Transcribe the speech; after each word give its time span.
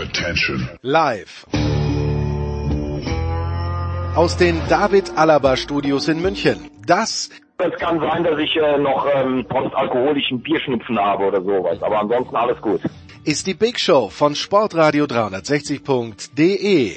Attention. 0.00 0.66
Live. 0.80 1.46
Aus 4.16 4.36
den 4.38 4.58
David 4.68 5.12
Alaba 5.16 5.56
Studios 5.58 6.08
in 6.08 6.22
München. 6.22 6.70
Das 6.86 7.28
es 7.58 7.78
kann 7.78 8.00
sein, 8.00 8.24
dass 8.24 8.38
ich 8.38 8.56
äh, 8.56 8.78
noch 8.78 9.06
ähm, 9.14 9.44
postalkoholischen 9.46 10.40
Bierschnupfen 10.40 10.98
habe 10.98 11.24
oder 11.26 11.42
sowas, 11.42 11.82
aber 11.82 12.00
ansonsten 12.00 12.34
alles 12.34 12.58
gut. 12.62 12.80
Ist 13.24 13.46
die 13.46 13.52
Big 13.52 13.78
Show 13.78 14.08
von 14.08 14.34
Sportradio 14.34 15.04
360.de. 15.04 16.92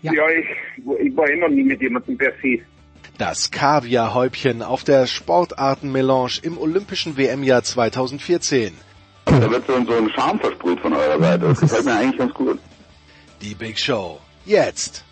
Ja, 0.00 0.12
ja 0.14 0.22
ich, 0.30 0.46
ich 0.98 1.14
war 1.14 1.28
immer 1.28 1.50
nie 1.50 1.64
mit 1.64 1.82
jemandem 1.82 2.16
per 2.16 2.32
se. 2.40 2.60
Das 3.18 3.50
Kaviarhäubchen 3.50 4.62
auf 4.62 4.82
der 4.82 5.06
Sportartenmelange 5.06 6.40
im 6.42 6.56
Olympischen 6.56 7.18
WM-Jahr 7.18 7.62
2014. 7.62 8.72
Da 9.26 9.50
wird 9.50 9.66
so 9.66 9.74
ein 9.74 10.10
Charme 10.10 10.38
versprüht 10.38 10.80
von 10.80 10.92
eurer 10.92 11.18
Seite. 11.20 11.48
Das 11.48 11.60
gefällt 11.60 11.84
mir 11.84 11.96
eigentlich 11.96 12.18
ganz 12.18 12.32
gut. 12.32 12.58
Die 13.42 13.54
Big 13.54 13.78
Show. 13.78 14.18
Jetzt. 14.44 15.04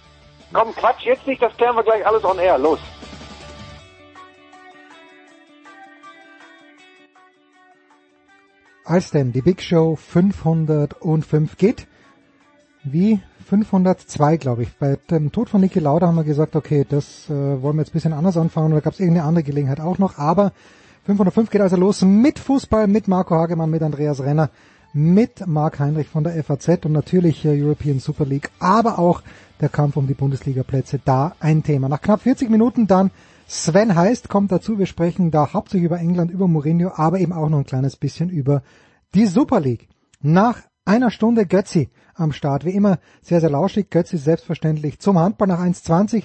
Komm, 0.52 0.72
Quatsch, 0.74 1.04
jetzt 1.04 1.26
nicht, 1.26 1.42
das 1.42 1.54
klären 1.56 1.74
wir 1.74 1.82
gleich 1.82 2.06
alles 2.06 2.24
on 2.24 2.38
air. 2.38 2.56
Los. 2.56 2.78
Als 8.84 9.10
denn 9.10 9.32
die 9.32 9.42
Big 9.42 9.60
Show 9.60 9.96
505 9.96 11.56
geht, 11.56 11.88
wie 12.84 13.20
502, 13.48 14.36
glaube 14.36 14.62
ich. 14.62 14.76
Bei 14.76 14.96
dem 15.10 15.32
Tod 15.32 15.48
von 15.48 15.60
Niki 15.60 15.80
Lauda 15.80 16.06
haben 16.06 16.16
wir 16.16 16.24
gesagt, 16.24 16.54
okay, 16.54 16.86
das 16.88 17.28
äh, 17.28 17.32
wollen 17.32 17.76
wir 17.76 17.82
jetzt 17.82 17.90
ein 17.90 17.94
bisschen 17.94 18.12
anders 18.12 18.36
anfangen 18.36 18.72
oder 18.72 18.82
gab 18.82 18.92
es 18.92 19.00
irgendeine 19.00 19.26
andere 19.26 19.42
Gelegenheit 19.42 19.80
auch 19.80 19.98
noch. 19.98 20.18
Aber 20.18 20.52
505 21.04 21.50
geht 21.50 21.60
also 21.60 21.76
los 21.76 22.02
mit 22.02 22.38
Fußball, 22.38 22.86
mit 22.86 23.08
Marco 23.08 23.34
Hagemann, 23.34 23.68
mit 23.68 23.82
Andreas 23.82 24.22
Renner, 24.22 24.50
mit 24.94 25.46
Marc 25.46 25.78
Heinrich 25.78 26.08
von 26.08 26.24
der 26.24 26.42
FAZ 26.42 26.86
und 26.86 26.92
natürlich 26.92 27.46
European 27.46 27.98
Super 27.98 28.24
League, 28.24 28.50
aber 28.58 28.98
auch 28.98 29.22
der 29.60 29.68
Kampf 29.68 29.98
um 29.98 30.06
die 30.06 30.14
Bundesliga-Plätze, 30.14 31.00
da 31.04 31.34
ein 31.40 31.62
Thema. 31.62 31.90
Nach 31.90 32.00
knapp 32.00 32.22
40 32.22 32.48
Minuten 32.48 32.86
dann 32.86 33.10
Sven 33.46 33.94
Heist 33.94 34.30
kommt 34.30 34.50
dazu. 34.50 34.78
Wir 34.78 34.86
sprechen 34.86 35.30
da 35.30 35.52
hauptsächlich 35.52 35.84
über 35.84 35.98
England, 35.98 36.30
über 36.30 36.48
Mourinho, 36.48 36.92
aber 36.94 37.20
eben 37.20 37.34
auch 37.34 37.50
noch 37.50 37.58
ein 37.58 37.66
kleines 37.66 37.96
bisschen 37.96 38.30
über 38.30 38.62
die 39.14 39.26
Super 39.26 39.60
League. 39.60 39.88
Nach 40.22 40.58
einer 40.86 41.10
Stunde 41.10 41.44
Götzi 41.44 41.90
am 42.14 42.32
Start. 42.32 42.64
Wie 42.64 42.70
immer 42.70 42.98
sehr, 43.20 43.40
sehr 43.40 43.50
lauschig. 43.50 43.90
Götzi 43.90 44.16
selbstverständlich 44.16 45.00
zum 45.00 45.18
Handball 45.18 45.48
nach 45.48 45.60
1,20. 45.60 46.24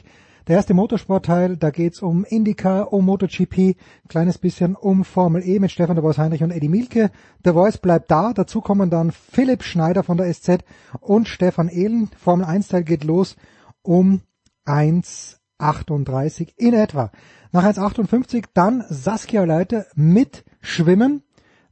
Der 0.50 0.56
erste 0.56 0.74
Motorsportteil, 0.74 1.58
da 1.58 1.70
geht's 1.70 2.02
um 2.02 2.26
IndyCar, 2.26 2.92
um 2.92 3.06
MotoGP, 3.06 3.76
kleines 4.08 4.40
bisschen 4.40 4.76
um 4.76 5.06
Formel 5.06 5.48
E 5.48 5.60
mit 5.60 5.70
Stefan 5.70 5.96
de 5.96 6.04
Voice 6.04 6.18
Heinrich 6.18 6.42
und 6.42 6.50
Eddie 6.50 6.70
Mielke. 6.70 7.12
Der 7.46 7.54
Voice 7.54 7.78
bleibt 7.78 8.10
da, 8.10 8.34
dazu 8.34 8.60
kommen 8.60 8.90
dann 8.90 9.12
Philipp 9.12 9.62
Schneider 9.62 10.02
von 10.02 10.18
der 10.18 10.34
SZ 10.34 10.64
und 11.02 11.28
Stefan 11.28 11.70
Ehlen. 11.70 12.10
Formel 12.18 12.48
1 12.48 12.70
Teil 12.70 12.84
geht 12.84 13.04
los 13.04 13.36
um 13.84 14.22
1,38 14.66 16.48
in 16.58 16.74
etwa. 16.74 17.12
Nach 17.52 17.64
1,58 17.64 18.46
dann 18.56 18.84
Saskia 18.90 19.44
Leiter 19.44 19.86
mit 19.94 20.46
Schwimmen, 20.62 21.22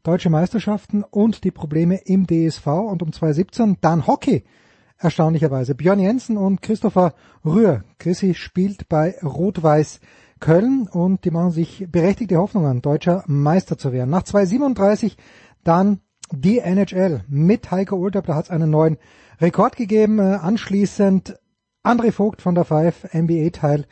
Deutsche 0.04 0.30
Meisterschaften 0.30 1.04
und 1.04 1.46
die 1.46 1.52
Probleme 1.52 1.96
im 2.06 2.28
DSV 2.28 2.68
und 2.68 3.02
um 3.02 3.10
2,17 3.10 3.78
dann 3.82 4.06
Hockey 4.06 4.44
erstaunlicherweise. 5.00 5.76
Björn 5.76 6.00
Jensen 6.00 6.38
und 6.38 6.62
Christopher 6.62 7.14
Rühr. 7.46 7.84
Chrissy 8.00 8.34
spielt 8.34 8.90
bei 8.90 9.16
Rot-Weiß 9.24 10.00
Köln 10.40 10.88
und 10.92 11.26
die 11.26 11.32
machen 11.32 11.52
sich 11.52 11.88
berechtigte 11.90 12.38
Hoffnungen, 12.38 12.82
deutscher 12.82 13.24
Meister 13.28 13.78
zu 13.78 13.92
werden. 13.92 14.12
Nach 14.12 14.24
2,37 14.24 15.18
dann 15.64 16.02
die 16.32 16.60
NHL 16.60 17.24
mit 17.28 17.72
Heiko 17.72 17.96
Ultab, 17.96 18.28
da 18.28 18.36
hat 18.36 18.46
es 18.46 18.52
einen 18.52 18.70
neuen 18.70 18.98
Rekord 19.40 19.76
gegeben. 19.76 20.20
Äh, 20.20 20.38
anschließend 20.42 21.40
André 21.84 22.12
Vogt 22.12 22.42
von 22.42 22.56
der 22.56 22.66
Five, 22.66 23.14
NBA-Teil 23.14 23.86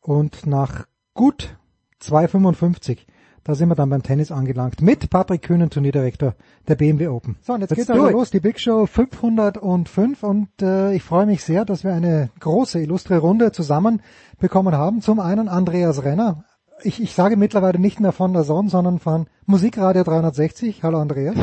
und 0.00 0.46
nach 0.46 0.86
gut 1.14 1.56
2,55 2.00 3.00
da 3.44 3.54
sind 3.54 3.68
wir 3.68 3.74
dann 3.74 3.90
beim 3.90 4.02
Tennis 4.02 4.30
angelangt 4.30 4.82
mit 4.82 5.08
Patrick 5.10 5.42
Kühnen, 5.42 5.70
Turnierdirektor 5.70 6.34
der 6.68 6.74
BMW 6.74 7.08
Open. 7.08 7.36
So, 7.42 7.54
und 7.54 7.60
jetzt 7.60 7.70
Let's 7.70 7.86
geht's 7.86 7.90
also 7.90 8.10
los, 8.10 8.30
die 8.30 8.40
Big 8.40 8.60
Show 8.60 8.86
505 8.86 10.22
und 10.22 10.48
äh, 10.62 10.92
ich 10.94 11.02
freue 11.02 11.26
mich 11.26 11.42
sehr, 11.42 11.64
dass 11.64 11.84
wir 11.84 11.94
eine 11.94 12.30
große, 12.40 12.80
illustre 12.80 13.18
Runde 13.18 13.52
zusammen 13.52 14.02
bekommen 14.38 14.74
haben. 14.74 15.00
Zum 15.00 15.20
einen 15.20 15.48
Andreas 15.48 16.04
Renner. 16.04 16.44
Ich, 16.82 17.02
ich 17.02 17.14
sage 17.14 17.36
mittlerweile 17.36 17.78
nicht 17.78 18.00
mehr 18.00 18.12
von 18.12 18.32
der 18.32 18.44
Sonne, 18.44 18.70
sondern 18.70 18.98
von 18.98 19.26
Musikradio 19.46 20.02
360. 20.02 20.82
Hallo 20.82 20.98
Andreas. 20.98 21.36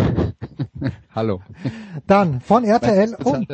Hallo. 1.15 1.41
Dann 2.05 2.41
von 2.41 2.63
RTL 2.63 3.15
und 3.23 3.47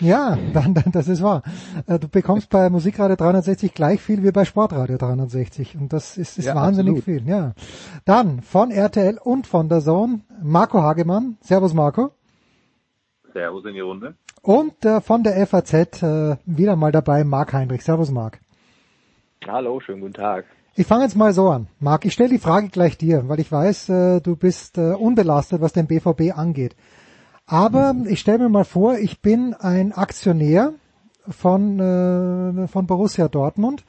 ja, 0.00 0.38
dann, 0.52 0.74
dann 0.74 0.92
das 0.92 1.08
ist 1.08 1.22
wahr. 1.22 1.42
Äh, 1.86 1.98
du 1.98 2.08
bekommst 2.08 2.50
bei 2.50 2.70
Musikradio 2.70 3.16
360 3.16 3.74
gleich 3.74 4.00
viel 4.00 4.22
wie 4.22 4.30
bei 4.30 4.44
Sportradio 4.44 4.96
360 4.96 5.76
und 5.76 5.92
das 5.92 6.16
ist, 6.16 6.38
ist 6.38 6.46
ja, 6.46 6.54
wahnsinnig 6.54 6.98
absolut. 6.98 7.20
viel. 7.20 7.28
Ja. 7.28 7.54
Dann 8.04 8.42
von 8.42 8.70
RTL 8.70 9.18
und 9.22 9.46
von 9.46 9.68
der 9.68 9.80
Zone 9.80 10.20
Marco 10.42 10.80
Hagemann. 10.80 11.38
Servus 11.40 11.74
Marco. 11.74 12.12
Servus 13.32 13.64
in 13.64 13.74
die 13.74 13.80
Runde. 13.80 14.14
Und 14.42 14.84
äh, 14.84 15.00
von 15.00 15.22
der 15.22 15.46
FAZ 15.46 16.02
äh, 16.02 16.36
wieder 16.46 16.76
mal 16.76 16.92
dabei 16.92 17.24
Marc 17.24 17.52
Heinrich. 17.52 17.84
Servus 17.84 18.10
Marc. 18.10 18.40
Hallo, 19.46 19.80
schönen 19.80 20.00
guten 20.00 20.14
Tag. 20.14 20.44
Ich 20.80 20.86
fange 20.86 21.04
jetzt 21.04 21.14
mal 21.14 21.34
so 21.34 21.50
an. 21.50 21.66
Marc, 21.78 22.06
ich 22.06 22.14
stelle 22.14 22.30
die 22.30 22.38
Frage 22.38 22.68
gleich 22.68 22.96
dir, 22.96 23.28
weil 23.28 23.38
ich 23.38 23.52
weiß, 23.52 23.90
äh, 23.90 24.20
du 24.22 24.34
bist 24.34 24.78
äh, 24.78 24.94
unbelastet, 24.94 25.60
was 25.60 25.74
den 25.74 25.86
BVB 25.86 26.34
angeht. 26.34 26.74
Aber 27.44 27.94
ich 28.06 28.20
stelle 28.20 28.38
mir 28.38 28.48
mal 28.48 28.64
vor, 28.64 28.96
ich 28.96 29.20
bin 29.20 29.52
ein 29.52 29.92
Aktionär 29.92 30.72
von, 31.28 31.78
äh, 31.78 32.66
von 32.66 32.86
Borussia 32.86 33.28
Dortmund 33.28 33.84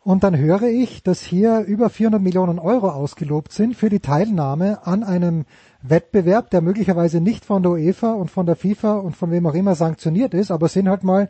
und 0.00 0.24
dann 0.24 0.34
höre 0.38 0.62
ich, 0.62 1.02
dass 1.02 1.20
hier 1.20 1.66
über 1.66 1.90
400 1.90 2.22
Millionen 2.22 2.58
Euro 2.58 2.88
ausgelobt 2.88 3.52
sind 3.52 3.76
für 3.76 3.90
die 3.90 4.00
Teilnahme 4.00 4.86
an 4.86 5.04
einem 5.04 5.44
Wettbewerb, 5.82 6.48
der 6.48 6.62
möglicherweise 6.62 7.20
nicht 7.20 7.44
von 7.44 7.62
der 7.62 7.72
UEFA 7.72 8.14
und 8.14 8.30
von 8.30 8.46
der 8.46 8.56
FIFA 8.56 8.94
und 8.94 9.18
von 9.18 9.30
wem 9.30 9.46
auch 9.46 9.54
immer 9.54 9.74
sanktioniert 9.74 10.32
ist, 10.32 10.50
aber 10.50 10.68
sind 10.68 10.88
halt 10.88 11.04
mal 11.04 11.28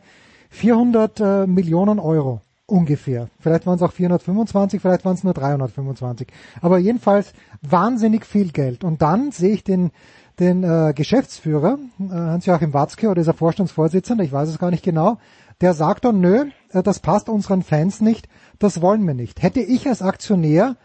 400 0.51 1.19
äh, 1.19 1.45
Millionen 1.45 1.99
Euro 1.99 2.39
ungefähr. 2.65 3.29
Vielleicht 3.39 3.65
waren 3.65 3.75
es 3.75 3.81
auch 3.81 3.91
425, 3.91 4.81
vielleicht 4.81 5.05
waren 5.05 5.15
es 5.15 5.23
nur 5.23 5.33
325. 5.33 6.27
Aber 6.61 6.77
jedenfalls 6.77 7.33
wahnsinnig 7.61 8.25
viel 8.25 8.51
Geld. 8.51 8.83
Und 8.83 9.01
dann 9.01 9.31
sehe 9.31 9.53
ich 9.53 9.63
den, 9.63 9.91
den 10.39 10.63
äh, 10.63 10.93
Geschäftsführer, 10.95 11.77
äh, 11.99 12.09
Hans-Joachim 12.09 12.73
Watzke, 12.73 13.09
oder 13.09 13.21
ist 13.21 13.27
er 13.27 13.33
Vorstandsvorsitzender, 13.33 14.23
ich 14.23 14.31
weiß 14.31 14.49
es 14.49 14.59
gar 14.59 14.71
nicht 14.71 14.83
genau, 14.83 15.17
der 15.61 15.73
sagt 15.73 16.05
dann, 16.05 16.19
nö, 16.19 16.45
äh, 16.71 16.83
das 16.83 16.99
passt 16.99 17.29
unseren 17.29 17.63
Fans 17.63 18.01
nicht, 18.01 18.27
das 18.59 18.81
wollen 18.81 19.05
wir 19.05 19.13
nicht. 19.13 19.43
Hätte 19.43 19.59
ich 19.59 19.87
als 19.87 20.01
Aktionär 20.01 20.77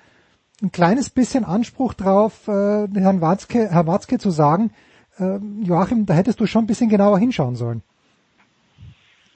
ein 0.62 0.72
kleines 0.72 1.10
bisschen 1.10 1.44
Anspruch 1.44 1.94
drauf, 1.94 2.48
äh, 2.48 2.88
Herrn 2.94 3.20
Watzke, 3.20 3.70
Herr 3.70 3.86
Watzke 3.86 4.18
zu 4.18 4.30
sagen, 4.30 4.72
äh, 5.18 5.38
Joachim, 5.62 6.06
da 6.06 6.14
hättest 6.14 6.40
du 6.40 6.46
schon 6.46 6.64
ein 6.64 6.66
bisschen 6.66 6.88
genauer 6.88 7.18
hinschauen 7.18 7.56
sollen. 7.56 7.82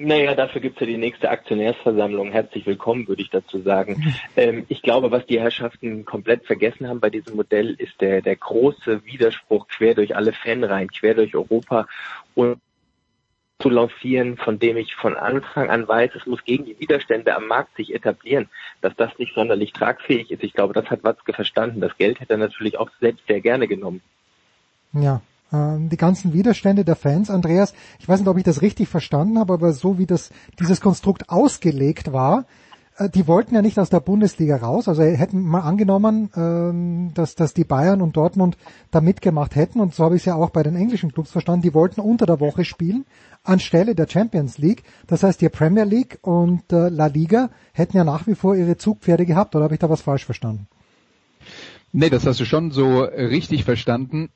Naja, 0.05 0.35
dafür 0.35 0.61
gibt's 0.61 0.81
ja 0.81 0.87
die 0.87 0.97
nächste 0.97 1.31
Aktionärsversammlung. 1.31 2.33
Herzlich 2.33 2.67
willkommen, 2.67 3.07
würde 3.07 3.23
ich 3.23 3.31
dazu 3.31 3.61
sagen. 3.61 4.15
Ähm, 4.35 4.65
ich 4.69 4.81
glaube, 4.81 5.11
was 5.11 5.27
die 5.27 5.41
Herrschaften 5.41 6.07
komplett 6.07 6.47
vergessen 6.47 6.89
haben 6.89 7.01
bei 7.01 7.11
diesem 7.11 7.37
Modell, 7.37 7.75
ist 7.75 8.01
der, 8.01 8.23
der 8.23 8.35
große 8.35 9.05
Widerspruch 9.05 9.69
quer 9.69 9.95
durch 9.95 10.17
alle 10.17 10.33
Fanreihen, 10.33 10.89
quer 10.89 11.13
durch 11.13 11.35
Europa 11.35 11.87
und 12.35 12.59
zu 13.61 13.69
lancieren, 13.69 14.39
von 14.39 14.59
dem 14.59 14.79
ich 14.79 14.95
von 14.95 15.17
Anfang 15.17 15.69
an 15.69 15.87
weiß, 15.87 16.13
es 16.15 16.25
muss 16.25 16.43
gegen 16.45 16.65
die 16.65 16.81
Widerstände 16.81 17.37
am 17.37 17.47
Markt 17.47 17.77
sich 17.77 17.95
etablieren, 17.95 18.49
dass 18.81 18.97
das 18.97 19.19
nicht 19.19 19.35
sonderlich 19.35 19.75
tragfähig 19.75 20.31
ist. 20.31 20.43
Ich 20.43 20.55
glaube, 20.55 20.73
das 20.73 20.87
hat 20.89 21.05
Watzke 21.05 21.35
verstanden. 21.35 21.83
Das 21.83 21.97
Geld 21.99 22.19
hätte 22.21 22.33
er 22.33 22.39
natürlich 22.39 22.79
auch 22.79 22.91
selbst 23.01 23.27
sehr 23.27 23.43
gerne 23.43 23.69
genommen. 23.69 24.01
Ja, 24.95 25.21
ähm, 25.53 25.89
die 25.89 25.97
ganzen 25.97 26.33
Widerstände 26.33 26.85
der 26.85 26.97
Fans, 26.97 27.31
Andreas, 27.31 27.75
ich 27.99 28.09
weiß 28.09 28.21
nicht, 28.21 28.29
ob 28.29 28.39
ich 28.39 28.45
das 28.45 28.63
richtig 28.63 28.89
verstanden 28.89 29.39
habe, 29.39 29.53
aber 29.55 29.73
so 29.73 29.99
wie 29.99 30.07
das 30.07 30.31
dieses 30.59 30.81
Konstrukt 30.81 31.29
ausgelegt 31.29 32.13
war, 32.13 32.47
äh, 32.97 33.09
die 33.09 33.27
wollten 33.27 33.55
ja 33.55 33.63
nicht 33.63 33.79
aus 33.79 33.91
der 33.91 34.01
Bundesliga 34.01 34.57
raus, 34.57 34.89
also 34.89 35.03
hätten 35.03 35.43
mal 35.43 35.61
angenommen, 35.61 36.31
ähm, 36.37 37.11
dass, 37.15 37.35
dass 37.35 37.55
die 37.55 37.65
Bayern 37.65 38.03
und 38.03 38.17
Dortmund 38.17 38.57
da 38.91 39.01
mitgemacht 39.01 39.57
hätten 39.57 39.81
und 39.81 39.95
so 39.95 40.05
habe 40.05 40.17
ich 40.17 40.23
es 40.23 40.27
ja 40.27 40.35
auch 40.35 40.51
bei 40.51 40.63
den 40.63 40.77
englischen 40.77 41.13
Clubs 41.13 41.31
verstanden, 41.31 41.63
die 41.63 41.75
wollten 41.75 42.01
unter 42.01 42.27
der 42.27 42.41
Woche 42.41 42.65
spielen 42.65 43.05
anstelle 43.45 43.95
der 43.95 44.09
Champions 44.09 44.59
League. 44.59 44.83
Das 45.07 45.23
heißt, 45.23 45.41
die 45.41 45.49
Premier 45.49 45.85
League 45.85 46.19
und 46.23 46.73
äh, 46.73 46.89
La 46.89 47.07
Liga 47.07 47.51
hätten 47.73 47.97
ja 47.97 48.05
nach 48.05 48.27
wie 48.27 48.35
vor 48.35 48.55
ihre 48.55 48.77
Zugpferde 48.77 49.27
gehabt, 49.27 49.55
oder 49.55 49.65
habe 49.65 49.75
ich 49.75 49.81
da 49.81 49.91
was 49.91 50.03
falsch 50.03 50.25
verstanden? 50.25 50.69
Nee, 51.95 52.09
das 52.09 52.27
hast 52.27 52.41
du 52.41 52.47
schon 52.47 52.71
so 52.71 53.03
richtig 53.03 53.65
verstanden. 53.65 54.31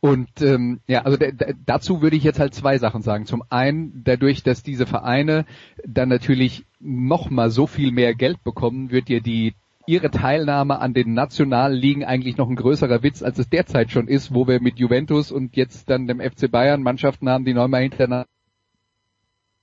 Und 0.00 0.28
ähm, 0.40 0.80
ja, 0.86 1.02
also 1.02 1.18
dazu 1.66 2.00
würde 2.00 2.16
ich 2.16 2.24
jetzt 2.24 2.40
halt 2.40 2.54
zwei 2.54 2.78
Sachen 2.78 3.02
sagen. 3.02 3.26
Zum 3.26 3.42
einen, 3.50 4.02
dadurch, 4.04 4.42
dass 4.42 4.62
diese 4.62 4.86
Vereine 4.86 5.44
dann 5.86 6.08
natürlich 6.08 6.64
nochmal 6.80 7.50
so 7.50 7.66
viel 7.66 7.92
mehr 7.92 8.14
Geld 8.14 8.42
bekommen, 8.42 8.90
wird 8.90 9.08
dir 9.08 9.20
die 9.20 9.54
ihre 9.86 10.10
Teilnahme 10.10 10.80
an 10.80 10.92
den 10.92 11.14
nationalen 11.14 11.76
Ligen 11.76 12.04
eigentlich 12.04 12.36
noch 12.36 12.48
ein 12.48 12.56
größerer 12.56 13.02
Witz, 13.02 13.22
als 13.22 13.38
es 13.38 13.48
derzeit 13.48 13.90
schon 13.90 14.06
ist, 14.06 14.34
wo 14.34 14.46
wir 14.46 14.60
mit 14.60 14.78
Juventus 14.78 15.32
und 15.32 15.56
jetzt 15.56 15.88
dann 15.88 16.06
dem 16.06 16.20
FC 16.20 16.50
Bayern 16.50 16.82
Mannschaften 16.82 17.28
haben, 17.28 17.46
die 17.46 17.54
neunmal 17.54 17.82
hintereinander 17.82 18.26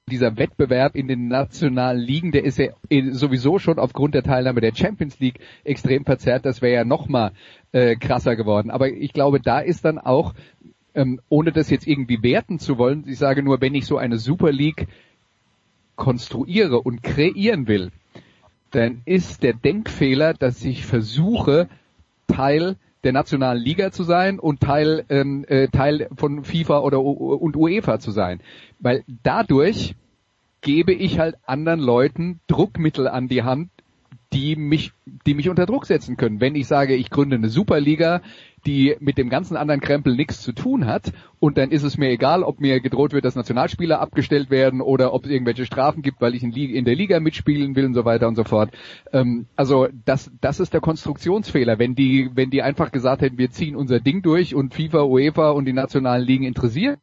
dieser 0.09 0.37
Wettbewerb 0.37 0.95
in 0.95 1.07
den 1.07 1.27
nationalen 1.27 1.99
Ligen, 1.99 2.31
der 2.31 2.43
ist 2.43 2.59
ja 2.59 2.67
sowieso 3.11 3.57
schon 3.57 3.79
aufgrund 3.79 4.13
der 4.13 4.21
Teilnahme 4.21 4.61
der 4.61 4.75
Champions 4.75 5.19
League 5.19 5.39
extrem 5.63 6.05
verzerrt. 6.05 6.45
Das 6.45 6.61
wäre 6.61 6.75
ja 6.75 6.85
noch 6.85 7.07
mal 7.07 7.31
äh, 7.71 7.95
krasser 7.95 8.35
geworden. 8.35 8.69
Aber 8.69 8.87
ich 8.87 9.13
glaube, 9.13 9.39
da 9.39 9.59
ist 9.59 9.83
dann 9.83 9.97
auch, 9.97 10.35
ähm, 10.93 11.19
ohne 11.27 11.51
das 11.51 11.71
jetzt 11.71 11.87
irgendwie 11.87 12.21
werten 12.21 12.59
zu 12.59 12.77
wollen, 12.77 13.05
ich 13.07 13.17
sage 13.17 13.41
nur, 13.41 13.61
wenn 13.61 13.73
ich 13.73 13.87
so 13.87 13.97
eine 13.97 14.19
Super 14.19 14.51
League 14.51 14.87
konstruiere 15.95 16.81
und 16.81 17.01
kreieren 17.01 17.67
will, 17.67 17.91
dann 18.69 19.01
ist 19.05 19.41
der 19.41 19.53
Denkfehler, 19.53 20.35
dass 20.35 20.63
ich 20.63 20.85
versuche, 20.85 21.67
Teil 22.27 22.75
der 23.05 23.13
nationalen 23.13 23.61
Liga 23.61 23.91
zu 23.91 24.03
sein 24.03 24.39
und 24.39 24.59
Teil 24.59 25.05
ähm, 25.09 25.45
äh, 25.47 25.67
Teil 25.69 26.09
von 26.17 26.43
FIFA 26.43 26.79
oder 26.79 27.01
und 27.01 27.55
UEFA 27.55 27.99
zu 27.99 28.11
sein, 28.11 28.41
weil 28.79 29.03
dadurch 29.23 29.95
gebe 30.61 30.91
ich 30.91 31.19
halt 31.19 31.35
anderen 31.45 31.79
Leuten 31.79 32.39
Druckmittel 32.47 33.07
an 33.07 33.27
die 33.27 33.43
Hand, 33.43 33.69
die 34.33 34.55
mich, 34.55 34.91
die 35.05 35.35
mich 35.35 35.47
unter 35.47 35.67
Druck 35.67 35.85
setzen 35.85 36.17
können. 36.17 36.41
Wenn 36.41 36.55
ich 36.55 36.67
sage, 36.67 36.95
ich 36.95 37.11
gründe 37.11 37.35
eine 37.35 37.49
Superliga, 37.49 38.21
die 38.65 38.95
mit 38.99 39.17
dem 39.17 39.29
ganzen 39.29 39.57
anderen 39.57 39.81
Krempel 39.81 40.15
nichts 40.15 40.41
zu 40.41 40.51
tun 40.51 40.85
hat, 40.85 41.11
und 41.39 41.57
dann 41.57 41.69
ist 41.69 41.83
es 41.83 41.97
mir 41.97 42.09
egal, 42.09 42.41
ob 42.43 42.59
mir 42.59 42.79
gedroht 42.79 43.13
wird, 43.13 43.23
dass 43.23 43.35
Nationalspieler 43.35 43.99
abgestellt 43.99 44.49
werden 44.49 44.81
oder 44.81 45.13
ob 45.13 45.25
es 45.25 45.31
irgendwelche 45.31 45.65
Strafen 45.65 46.01
gibt, 46.01 46.21
weil 46.21 46.33
ich 46.33 46.41
in, 46.41 46.51
in 46.51 46.85
der 46.85 46.95
Liga 46.95 47.19
mitspielen 47.19 47.75
will 47.75 47.85
und 47.85 47.93
so 47.93 48.03
weiter 48.03 48.27
und 48.27 48.35
so 48.35 48.43
fort. 48.43 48.71
Ähm, 49.13 49.45
also 49.55 49.87
das, 50.05 50.31
das 50.41 50.59
ist 50.59 50.73
der 50.73 50.81
Konstruktionsfehler. 50.81 51.77
Wenn 51.77 51.93
die, 51.93 52.31
wenn 52.33 52.49
die 52.49 52.63
einfach 52.63 52.91
gesagt 52.91 53.21
hätten, 53.21 53.37
wir 53.37 53.51
ziehen 53.51 53.75
unser 53.75 53.99
Ding 53.99 54.21
durch 54.21 54.55
und 54.55 54.73
FIFA, 54.73 55.03
UEFA 55.03 55.51
und 55.51 55.65
die 55.65 55.73
nationalen 55.73 56.25
Ligen 56.25 56.45
interessieren, 56.45 56.97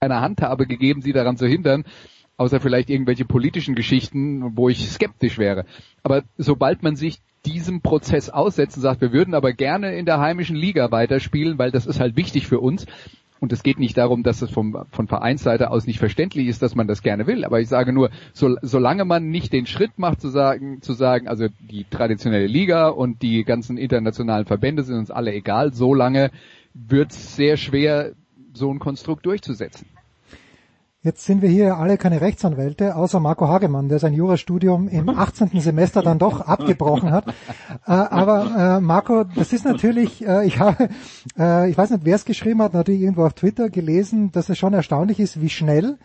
eine 0.00 0.20
Handhabe 0.20 0.66
gegeben, 0.66 1.00
sie 1.00 1.12
daran 1.12 1.36
zu 1.36 1.46
hindern, 1.46 1.84
außer 2.36 2.60
vielleicht 2.60 2.90
irgendwelche 2.90 3.24
politischen 3.24 3.74
Geschichten, 3.74 4.56
wo 4.56 4.68
ich 4.68 4.90
skeptisch 4.90 5.38
wäre. 5.38 5.64
Aber 6.02 6.24
sobald 6.36 6.82
man 6.82 6.96
sich 6.96 7.20
diesem 7.46 7.80
Prozess 7.80 8.30
aussetzt 8.30 8.76
und 8.76 8.82
sagt, 8.82 9.00
wir 9.00 9.12
würden 9.12 9.34
aber 9.34 9.52
gerne 9.52 9.96
in 9.96 10.06
der 10.06 10.20
heimischen 10.20 10.56
Liga 10.56 10.90
weiterspielen, 10.90 11.58
weil 11.58 11.70
das 11.70 11.86
ist 11.86 12.00
halt 12.00 12.16
wichtig 12.16 12.46
für 12.46 12.60
uns. 12.60 12.86
Und 13.40 13.52
es 13.52 13.62
geht 13.62 13.78
nicht 13.78 13.98
darum, 13.98 14.22
dass 14.22 14.40
es 14.40 14.50
vom, 14.50 14.86
von 14.90 15.06
Vereinsseite 15.06 15.70
aus 15.70 15.86
nicht 15.86 15.98
verständlich 15.98 16.46
ist, 16.46 16.62
dass 16.62 16.74
man 16.74 16.86
das 16.86 17.02
gerne 17.02 17.26
will. 17.26 17.44
Aber 17.44 17.60
ich 17.60 17.68
sage 17.68 17.92
nur, 17.92 18.10
so, 18.32 18.56
solange 18.62 19.04
man 19.04 19.28
nicht 19.28 19.52
den 19.52 19.66
Schritt 19.66 19.98
macht, 19.98 20.22
zu 20.22 20.28
sagen, 20.28 20.80
zu 20.80 20.94
sagen, 20.94 21.28
also 21.28 21.48
die 21.60 21.84
traditionelle 21.84 22.46
Liga 22.46 22.88
und 22.88 23.20
die 23.20 23.44
ganzen 23.44 23.76
internationalen 23.76 24.46
Verbände 24.46 24.82
sind 24.82 24.96
uns 24.96 25.10
alle 25.10 25.34
egal, 25.34 25.74
solange 25.74 26.30
wird 26.72 27.10
es 27.10 27.36
sehr 27.36 27.58
schwer, 27.58 28.12
so 28.54 28.72
ein 28.72 28.78
Konstrukt 28.78 29.26
durchzusetzen. 29.26 29.88
Jetzt 31.04 31.26
sind 31.26 31.42
wir 31.42 31.50
hier 31.50 31.76
alle 31.76 31.98
keine 31.98 32.22
Rechtsanwälte, 32.22 32.96
außer 32.96 33.20
Marco 33.20 33.46
Hagemann, 33.46 33.90
der 33.90 33.98
sein 33.98 34.14
Jurastudium 34.14 34.88
im 34.88 35.08
18. 35.18 35.60
Semester 35.60 36.00
dann 36.00 36.18
doch 36.18 36.40
abgebrochen 36.40 37.10
hat. 37.10 37.26
Äh, 37.86 37.92
aber 37.92 38.78
äh, 38.78 38.80
Marco, 38.80 39.24
das 39.24 39.52
ist 39.52 39.66
natürlich, 39.66 40.26
äh, 40.26 40.46
ich 40.46 40.58
habe, 40.60 40.88
äh, 41.38 41.68
ich 41.68 41.76
weiß 41.76 41.90
nicht, 41.90 42.06
wer 42.06 42.16
es 42.16 42.24
geschrieben 42.24 42.62
hat, 42.62 42.72
natürlich 42.72 43.02
irgendwo 43.02 43.26
auf 43.26 43.34
Twitter 43.34 43.68
gelesen, 43.68 44.32
dass 44.32 44.48
es 44.48 44.56
schon 44.56 44.72
erstaunlich 44.72 45.20
ist, 45.20 45.42
wie 45.42 45.50
schnell 45.50 45.98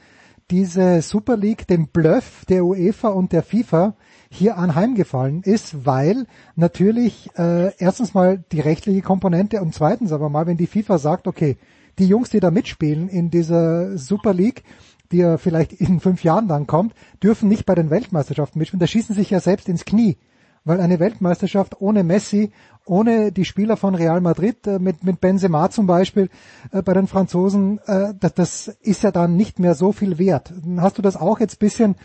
diese 0.52 1.02
Super 1.02 1.38
League 1.38 1.66
dem 1.68 1.88
Bluff 1.88 2.44
der 2.50 2.66
UEFA 2.66 3.08
und 3.08 3.32
der 3.32 3.44
FIFA 3.44 3.94
hier 4.30 4.58
anheimgefallen 4.58 5.44
ist, 5.44 5.86
weil 5.86 6.26
natürlich 6.58 7.30
äh, 7.38 7.74
erstens 7.78 8.14
mal 8.14 8.44
die 8.52 8.60
rechtliche 8.60 9.02
Komponente 9.02 9.62
und 9.62 9.74
zweitens 9.74 10.12
aber 10.12 10.28
mal, 10.28 10.46
wenn 10.46 10.58
die 10.58 10.68
FIFA 10.68 10.98
sagt, 10.98 11.26
okay, 11.26 11.56
die 12.00 12.08
Jungs, 12.08 12.30
die 12.30 12.40
da 12.40 12.50
mitspielen 12.50 13.10
in 13.10 13.30
dieser 13.30 13.98
Super 13.98 14.34
League, 14.34 14.64
die 15.12 15.18
ja 15.18 15.38
vielleicht 15.38 15.74
in 15.74 16.00
fünf 16.00 16.24
Jahren 16.24 16.48
dann 16.48 16.68
kommt, 16.68 16.94
dürfen 17.22 17.50
nicht 17.50 17.66
bei 17.66 17.76
den 17.76 17.90
Weltmeisterschaften 17.90 18.60
mitspielen. 18.60 18.80
Da 18.80 18.88
schießen 18.88 19.16
sich 19.16 19.30
ja 19.30 19.40
selbst 19.40 19.70
ins 19.70 19.86
Knie, 19.86 20.18
weil 20.66 20.80
eine 20.80 21.00
Weltmeisterschaft 21.00 21.80
ohne 21.80 22.04
Messi, 22.04 22.52
ohne 22.86 23.32
die 23.32 23.46
Spieler 23.46 23.78
von 23.78 23.96
Real 23.96 24.22
Madrid, 24.22 24.66
äh, 24.68 24.80
mit, 24.80 25.04
mit 25.04 25.22
Benzema 25.22 25.70
zum 25.70 25.88
Beispiel 25.88 26.30
äh, 26.72 26.82
bei 26.82 26.94
den 26.94 27.08
Franzosen, 27.08 27.80
äh, 27.86 28.14
das, 28.20 28.34
das 28.34 28.68
ist 28.82 29.04
ja 29.04 29.12
dann 29.12 29.36
nicht 29.36 29.60
mehr 29.60 29.76
so 29.76 29.92
viel 29.92 30.18
wert. 30.18 30.54
Hast 30.78 30.98
du 30.98 31.02
das 31.02 31.16
auch 31.16 31.40
jetzt 31.40 31.60
bisschen 31.60 31.96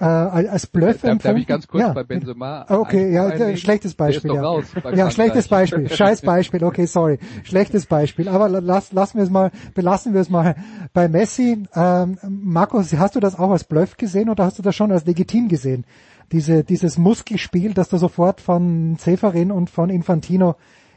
äh, 0.00 0.04
als 0.04 0.68
Bluff 0.68 1.00
darf, 1.00 1.18
darf 1.18 1.36
ich 1.36 1.46
ganz 1.46 1.66
kurz 1.66 1.82
ja. 1.82 1.92
bei 1.92 2.04
Benzema 2.04 2.66
Okay, 2.68 3.12
ja, 3.12 3.56
schlechtes 3.56 3.94
Beispiel. 3.94 4.32
Ja, 4.32 4.42
raus, 4.42 4.64
ja 4.94 5.10
schlechtes 5.10 5.48
Beispiel. 5.48 5.88
Scheiß 5.88 6.22
Beispiel. 6.22 6.62
Okay, 6.62 6.86
sorry. 6.86 7.18
Schlechtes 7.42 7.86
Beispiel. 7.86 8.28
Aber 8.28 8.48
lass, 8.48 8.92
lassen 8.92 9.18
wir 9.18 9.24
es 9.24 9.30
mal, 9.30 9.50
belassen 9.74 10.14
wir 10.14 10.20
es 10.20 10.30
mal 10.30 10.54
bei 10.92 11.08
Messi. 11.08 11.64
Ähm, 11.74 12.18
Markus, 12.28 12.92
hast 12.96 13.16
du 13.16 13.20
das 13.20 13.36
auch 13.36 13.50
als 13.50 13.64
Bluff 13.64 13.96
gesehen 13.96 14.28
oder 14.28 14.44
hast 14.44 14.58
du 14.58 14.62
das 14.62 14.76
schon 14.76 14.92
als 14.92 15.04
legitim 15.04 15.48
gesehen? 15.48 15.84
Diese, 16.32 16.62
dieses 16.62 16.98
Muskelspiel, 16.98 17.74
das 17.74 17.88
da 17.88 17.96
sofort 17.96 18.40
von 18.40 18.96
Zeferin 18.98 19.50
und 19.50 19.70
von 19.70 19.90
Infantino 19.90 20.56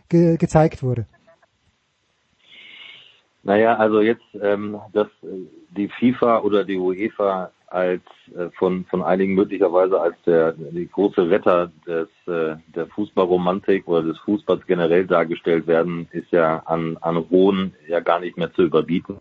ge 0.10 0.38
gezeigt 0.38 0.84
wurde. 0.84 1.06
Naja, 3.44 3.76
also 3.78 4.02
jetzt, 4.02 4.26
ähm, 4.42 4.80
dass 4.94 5.08
die 5.76 5.88
FIFA 5.88 6.42
oder 6.42 6.64
die 6.64 6.78
UEFA 6.78 7.52
als 7.68 8.04
äh, 8.36 8.50
von 8.58 8.86
von 8.86 9.02
einigen 9.02 9.34
möglicherweise 9.34 10.00
als 10.00 10.16
der 10.26 10.52
die 10.52 10.88
große 10.88 11.30
Retter 11.30 11.72
des 11.88 12.10
äh, 12.28 12.58
der 12.76 12.88
Fußballromantik 12.88 13.88
oder 13.88 14.04
des 14.04 14.20
Fußballs 14.20 14.68
generell 14.68 15.08
dargestellt 15.08 15.68
werden, 15.68 16.08
ist 16.12 16.32
ja 16.32 16.58
an 16.66 16.98
an 17.00 17.30
Hohn 17.30 17.74
ja 17.88 18.02
gar 18.02 18.20
nicht 18.20 18.38
mehr 18.38 18.54
zu 18.54 18.64
überbieten. 18.64 19.20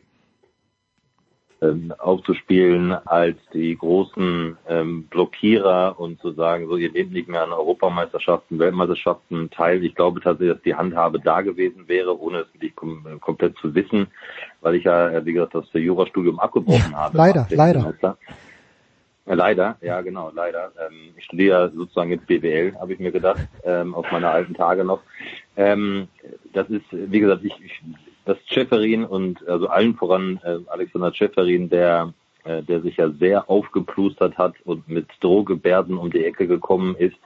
Ähm, 1.63 1.93
aufzuspielen 1.99 2.93
als 2.93 3.37
die 3.53 3.77
großen 3.77 4.57
ähm, 4.67 5.03
Blockierer 5.09 6.01
und 6.01 6.19
zu 6.19 6.33
sagen, 6.33 6.67
so 6.69 6.79
ihr 6.79 6.91
nehmt 6.91 7.13
nicht 7.13 7.29
mehr 7.29 7.43
an 7.43 7.53
Europameisterschaften, 7.53 8.59
Weltmeisterschaften 8.59 9.51
teil. 9.51 9.85
Ich 9.85 9.95
glaube 9.95 10.23
tatsächlich, 10.23 10.55
dass 10.55 10.63
die 10.63 10.75
Handhabe 10.75 11.21
da 11.21 11.43
gewesen 11.43 11.87
wäre, 11.87 12.19
ohne 12.19 12.39
es 12.39 12.55
wirklich 12.55 12.75
kom 12.75 13.05
komplett 13.21 13.59
zu 13.59 13.75
wissen, 13.75 14.07
weil 14.63 14.77
ich 14.77 14.85
ja, 14.85 15.11
äh, 15.11 15.27
wie 15.27 15.35
gesagt, 15.35 15.55
das 15.55 15.67
Jurastudium 15.75 16.41
abgebrochen 16.41 16.93
ja, 16.93 16.99
habe. 16.99 17.19
Leider, 17.19 17.47
leider. 17.51 17.95
Ja, 19.27 19.35
leider, 19.35 19.77
ja 19.83 20.01
genau, 20.01 20.33
leider. 20.35 20.73
Ähm, 20.81 21.13
ich 21.17 21.25
studiere 21.25 21.71
sozusagen 21.77 22.11
jetzt 22.11 22.27
BWL, 22.27 22.75
habe 22.81 22.95
ich 22.95 23.01
mir 23.01 23.13
gedacht, 23.13 23.47
ähm, 23.65 23.95
auf 23.95 24.11
meine 24.11 24.31
alten 24.31 24.55
Tage 24.55 24.83
noch. 24.83 25.03
Ähm, 25.57 26.09
das 26.55 26.71
ist, 26.71 26.87
wie 26.91 27.21
gesagt, 27.21 27.45
ich, 27.45 27.53
ich 27.63 27.83
das 28.31 28.39
Schäferin 28.47 29.05
und 29.05 29.47
also 29.49 29.69
allen 29.69 29.95
voran 29.95 30.41
äh, 30.45 30.59
Alexander 30.69 31.13
Schäferin, 31.15 31.69
der 31.69 32.15
äh, 32.45 32.63
der 32.63 32.81
sich 32.81 32.97
ja 32.97 33.11
sehr 33.11 33.51
aufgeplustert 33.51 34.39
hat 34.39 34.55
und 34.65 34.89
mit 34.89 35.07
Drohgebärden 35.21 35.99
um 35.99 36.11
die 36.11 36.25
Ecke 36.25 36.47
gekommen 36.47 36.97
ist, 36.97 37.17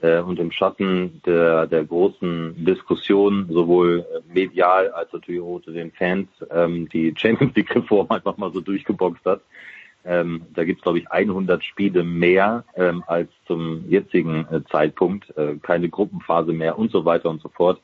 äh, 0.00 0.20
und 0.20 0.38
im 0.38 0.52
Schatten 0.52 1.20
der, 1.26 1.66
der 1.66 1.84
großen 1.84 2.64
Diskussion, 2.64 3.46
sowohl 3.50 4.06
medial 4.32 4.90
als 4.90 5.12
natürlich 5.12 5.40
auch 5.40 5.56
unter 5.56 5.72
den 5.72 5.92
Fans, 5.92 6.28
ähm, 6.50 6.88
die 6.88 7.14
Champions 7.16 7.54
League 7.54 7.74
Reform 7.74 8.06
einfach 8.10 8.36
mal 8.36 8.52
so 8.52 8.60
durchgeboxt 8.60 9.24
hat. 9.24 9.42
Ähm, 10.04 10.42
da 10.54 10.64
gibt 10.64 10.78
es, 10.78 10.82
glaube 10.82 10.98
ich, 10.98 11.10
100 11.10 11.64
Spiele 11.64 12.04
mehr 12.04 12.64
ähm, 12.76 13.02
als 13.06 13.28
zum 13.46 13.84
jetzigen 13.88 14.46
äh, 14.50 14.62
Zeitpunkt, 14.70 15.36
äh, 15.36 15.56
keine 15.60 15.88
Gruppenphase 15.88 16.52
mehr 16.52 16.78
und 16.78 16.92
so 16.92 17.04
weiter 17.04 17.28
und 17.28 17.42
so 17.42 17.48
fort. 17.48 17.80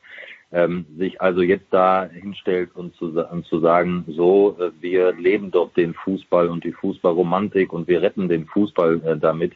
Ähm, 0.54 0.87
sich 0.96 1.20
also 1.20 1.42
jetzt 1.42 1.66
da 1.70 2.08
hinstellt 2.08 2.70
und 2.75 2.94
zu, 2.94 3.06
und 3.06 3.44
zu 3.44 3.58
sagen, 3.58 4.04
so, 4.06 4.56
äh, 4.61 4.70
wir 4.80 5.12
leben 5.12 5.50
doch 5.50 5.73
den 5.75 5.94
Fußball 5.94 6.49
und 6.49 6.62
die 6.62 6.73
Fußballromantik 6.73 7.73
und 7.73 7.88
wir 7.88 8.00
retten 8.00 8.28
den 8.28 8.46
Fußball 8.46 9.02
äh, 9.04 9.16
damit, 9.18 9.54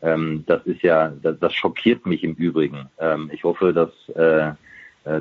ähm, 0.00 0.44
das 0.46 0.64
ist 0.64 0.80
ja, 0.82 1.12
das, 1.22 1.38
das 1.38 1.52
schockiert 1.52 2.06
mich 2.06 2.24
im 2.24 2.32
Übrigen. 2.32 2.88
Ähm, 2.98 3.30
ich 3.30 3.44
hoffe, 3.44 3.74
dass, 3.74 3.90
äh, 4.16 4.54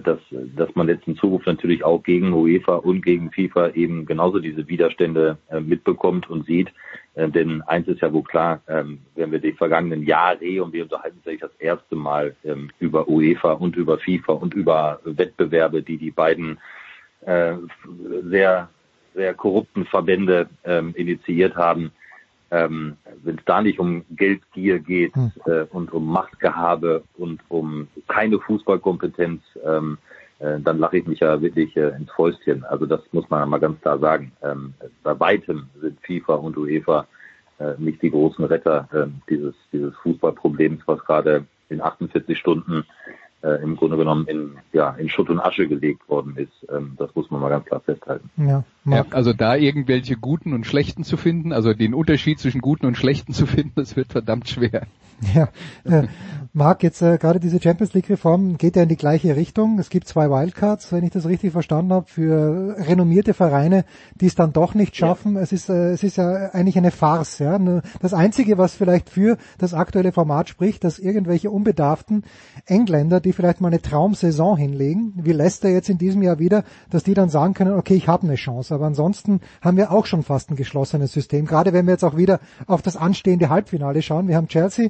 dass, 0.01 0.19
dass 0.55 0.75
man 0.75 0.89
jetzt 0.89 1.07
in 1.07 1.15
Zukunft 1.15 1.47
natürlich 1.47 1.83
auch 1.83 2.03
gegen 2.03 2.33
UEFA 2.33 2.75
und 2.75 3.01
gegen 3.03 3.31
FIFA 3.31 3.69
eben 3.69 4.05
genauso 4.05 4.39
diese 4.39 4.67
Widerstände 4.67 5.37
äh, 5.49 5.59
mitbekommt 5.59 6.29
und 6.29 6.45
sieht. 6.45 6.69
Äh, 7.15 7.29
denn 7.29 7.61
eins 7.63 7.87
ist 7.87 8.01
ja 8.01 8.11
wohl 8.11 8.23
klar, 8.23 8.61
ähm, 8.67 8.99
wenn 9.15 9.31
wir 9.31 9.39
die 9.39 9.53
vergangenen 9.53 10.03
Jahre 10.03 10.63
und 10.63 10.73
wir 10.73 10.83
unterhalten 10.83 11.21
sich 11.23 11.39
das 11.39 11.51
erste 11.59 11.95
Mal 11.95 12.35
ähm, 12.43 12.69
über 12.79 13.07
UEFA 13.07 13.53
und 13.53 13.75
über 13.75 13.97
FIFA 13.97 14.33
und 14.33 14.53
über 14.53 14.99
Wettbewerbe, 15.03 15.81
die 15.81 15.97
die 15.97 16.11
beiden 16.11 16.59
äh, 17.21 17.53
sehr, 18.29 18.69
sehr 19.13 19.33
korrupten 19.33 19.85
Verbände 19.85 20.49
ähm, 20.63 20.93
initiiert 20.95 21.55
haben, 21.55 21.91
ähm, 22.51 22.97
wenn 23.23 23.37
es 23.37 23.45
da 23.45 23.61
nicht 23.61 23.79
um 23.79 24.05
Geldgier 24.11 24.79
geht 24.79 25.15
hm. 25.15 25.31
äh, 25.45 25.63
und 25.71 25.91
um 25.91 26.07
Machtgehabe 26.07 27.03
und 27.17 27.41
um 27.49 27.87
keine 28.07 28.39
Fußballkompetenz, 28.39 29.41
ähm, 29.65 29.97
äh, 30.39 30.59
dann 30.59 30.79
lache 30.79 30.97
ich 30.97 31.07
mich 31.07 31.19
ja 31.19 31.41
wirklich 31.41 31.75
äh, 31.75 31.89
ins 31.89 32.11
Fäustchen. 32.11 32.63
Also 32.65 32.85
das 32.85 33.01
muss 33.11 33.29
man 33.29 33.49
mal 33.49 33.59
ganz 33.59 33.81
klar 33.81 33.99
sagen. 33.99 34.31
Ähm, 34.43 34.73
bei 35.03 35.19
weitem 35.19 35.67
sind 35.81 35.99
FIFA 36.01 36.35
und 36.35 36.57
UEFA 36.57 37.07
äh, 37.59 37.73
nicht 37.77 38.01
die 38.01 38.11
großen 38.11 38.45
Retter 38.45 38.87
äh, 38.93 39.07
dieses, 39.29 39.55
dieses 39.71 39.95
Fußballproblems, 39.97 40.83
was 40.85 40.99
gerade 41.05 41.45
in 41.69 41.81
48 41.81 42.37
Stunden 42.37 42.85
äh, 43.41 43.61
im 43.61 43.75
Grunde 43.75 43.97
genommen 43.97 44.27
in, 44.27 44.57
ja, 44.73 44.91
in 44.91 45.09
Schutt 45.09 45.29
und 45.29 45.39
Asche 45.39 45.67
gelegt 45.67 46.07
worden 46.09 46.35
ist. 46.37 46.67
Ähm, 46.69 46.93
das 46.97 47.13
muss 47.15 47.29
man 47.29 47.41
mal 47.41 47.49
ganz 47.49 47.65
klar 47.65 47.81
festhalten. 47.81 48.29
Ja, 48.37 48.63
ja, 48.85 49.05
also 49.11 49.33
da 49.33 49.55
irgendwelche 49.55 50.15
guten 50.15 50.53
und 50.53 50.65
schlechten 50.65 51.03
zu 51.03 51.17
finden, 51.17 51.53
also 51.53 51.73
den 51.73 51.93
Unterschied 51.93 52.39
zwischen 52.39 52.61
guten 52.61 52.85
und 52.85 52.97
schlechten 52.97 53.33
zu 53.33 53.45
finden, 53.45 53.73
das 53.75 53.95
wird 53.95 54.11
verdammt 54.11 54.49
schwer. 54.49 54.87
Ja, 55.33 55.49
äh, 55.83 56.07
Marc, 56.53 56.81
jetzt 56.83 57.01
äh, 57.01 57.17
gerade 57.17 57.39
diese 57.39 57.61
Champions 57.61 57.93
League 57.93 58.09
Reform 58.09 58.57
geht 58.57 58.75
ja 58.75 58.83
in 58.83 58.89
die 58.89 58.95
gleiche 58.95 59.35
Richtung. 59.35 59.77
Es 59.79 59.89
gibt 59.89 60.07
zwei 60.07 60.29
Wildcards, 60.29 60.91
wenn 60.91 61.03
ich 61.03 61.11
das 61.11 61.27
richtig 61.27 61.51
verstanden 61.51 61.93
habe, 61.93 62.07
für 62.07 62.75
renommierte 62.79 63.33
Vereine, 63.33 63.85
die 64.15 64.27
es 64.27 64.35
dann 64.35 64.53
doch 64.53 64.73
nicht 64.73 64.95
schaffen. 64.95 65.35
Ja. 65.35 65.41
Es 65.41 65.51
ist 65.51 65.69
äh, 65.69 65.91
es 65.91 66.03
ist 66.03 66.17
ja 66.17 66.49
eigentlich 66.53 66.77
eine 66.77 66.91
Farce. 66.91 67.39
Ja, 67.39 67.59
das 67.99 68.13
einzige, 68.13 68.57
was 68.57 68.75
vielleicht 68.75 69.09
für 69.09 69.37
das 69.57 69.73
aktuelle 69.73 70.11
Format 70.11 70.49
spricht, 70.49 70.83
dass 70.83 70.99
irgendwelche 70.99 71.51
unbedarften 71.51 72.23
Engländer, 72.65 73.19
die 73.19 73.33
vielleicht 73.33 73.61
mal 73.61 73.67
eine 73.67 73.81
Traumsaison 73.81 74.57
hinlegen, 74.57 75.13
wie 75.15 75.33
Leicester 75.33 75.69
jetzt 75.69 75.89
in 75.89 75.97
diesem 75.97 76.23
Jahr 76.23 76.39
wieder, 76.39 76.63
dass 76.89 77.03
die 77.03 77.13
dann 77.13 77.29
sagen 77.29 77.53
können, 77.53 77.73
okay, 77.73 77.95
ich 77.95 78.07
habe 78.07 78.23
eine 78.23 78.35
Chance. 78.35 78.73
Aber 78.73 78.85
ansonsten 78.85 79.41
haben 79.61 79.77
wir 79.77 79.91
auch 79.91 80.05
schon 80.05 80.23
fast 80.23 80.51
ein 80.51 80.55
geschlossenes 80.55 81.11
System. 81.11 81.45
Gerade 81.45 81.73
wenn 81.73 81.85
wir 81.85 81.93
jetzt 81.93 82.03
auch 82.03 82.17
wieder 82.17 82.39
auf 82.65 82.81
das 82.81 82.97
anstehende 82.97 83.49
Halbfinale 83.49 84.01
schauen. 84.01 84.27
Wir 84.27 84.37
haben 84.37 84.47
Chelsea 84.47 84.89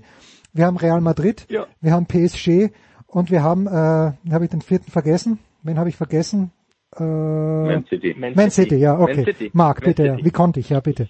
wir 0.57 0.65
haben 0.65 0.77
Real 0.77 1.01
Madrid, 1.01 1.45
ja. 1.49 1.67
wir 1.81 1.91
haben 1.91 2.05
PSG 2.05 2.71
und 3.05 3.31
wir 3.31 3.43
haben, 3.43 3.67
äh, 3.67 3.71
habe 3.71 4.43
ich 4.43 4.49
den 4.49 4.61
vierten 4.61 4.91
vergessen? 4.91 5.39
Wen 5.63 5.77
habe 5.77 5.89
ich 5.89 5.95
vergessen? 5.95 6.51
Äh, 6.97 7.03
Man 7.03 7.85
City. 7.85 8.15
Man, 8.17 8.33
Man 8.33 8.51
City. 8.51 8.69
City, 8.69 8.75
ja, 8.81 8.99
okay. 8.99 9.51
Marc, 9.53 9.81
bitte, 9.81 10.05
ja. 10.05 10.17
wie 10.17 10.31
konnte 10.31 10.59
ich, 10.59 10.69
ja, 10.69 10.79
bitte. 10.79 11.07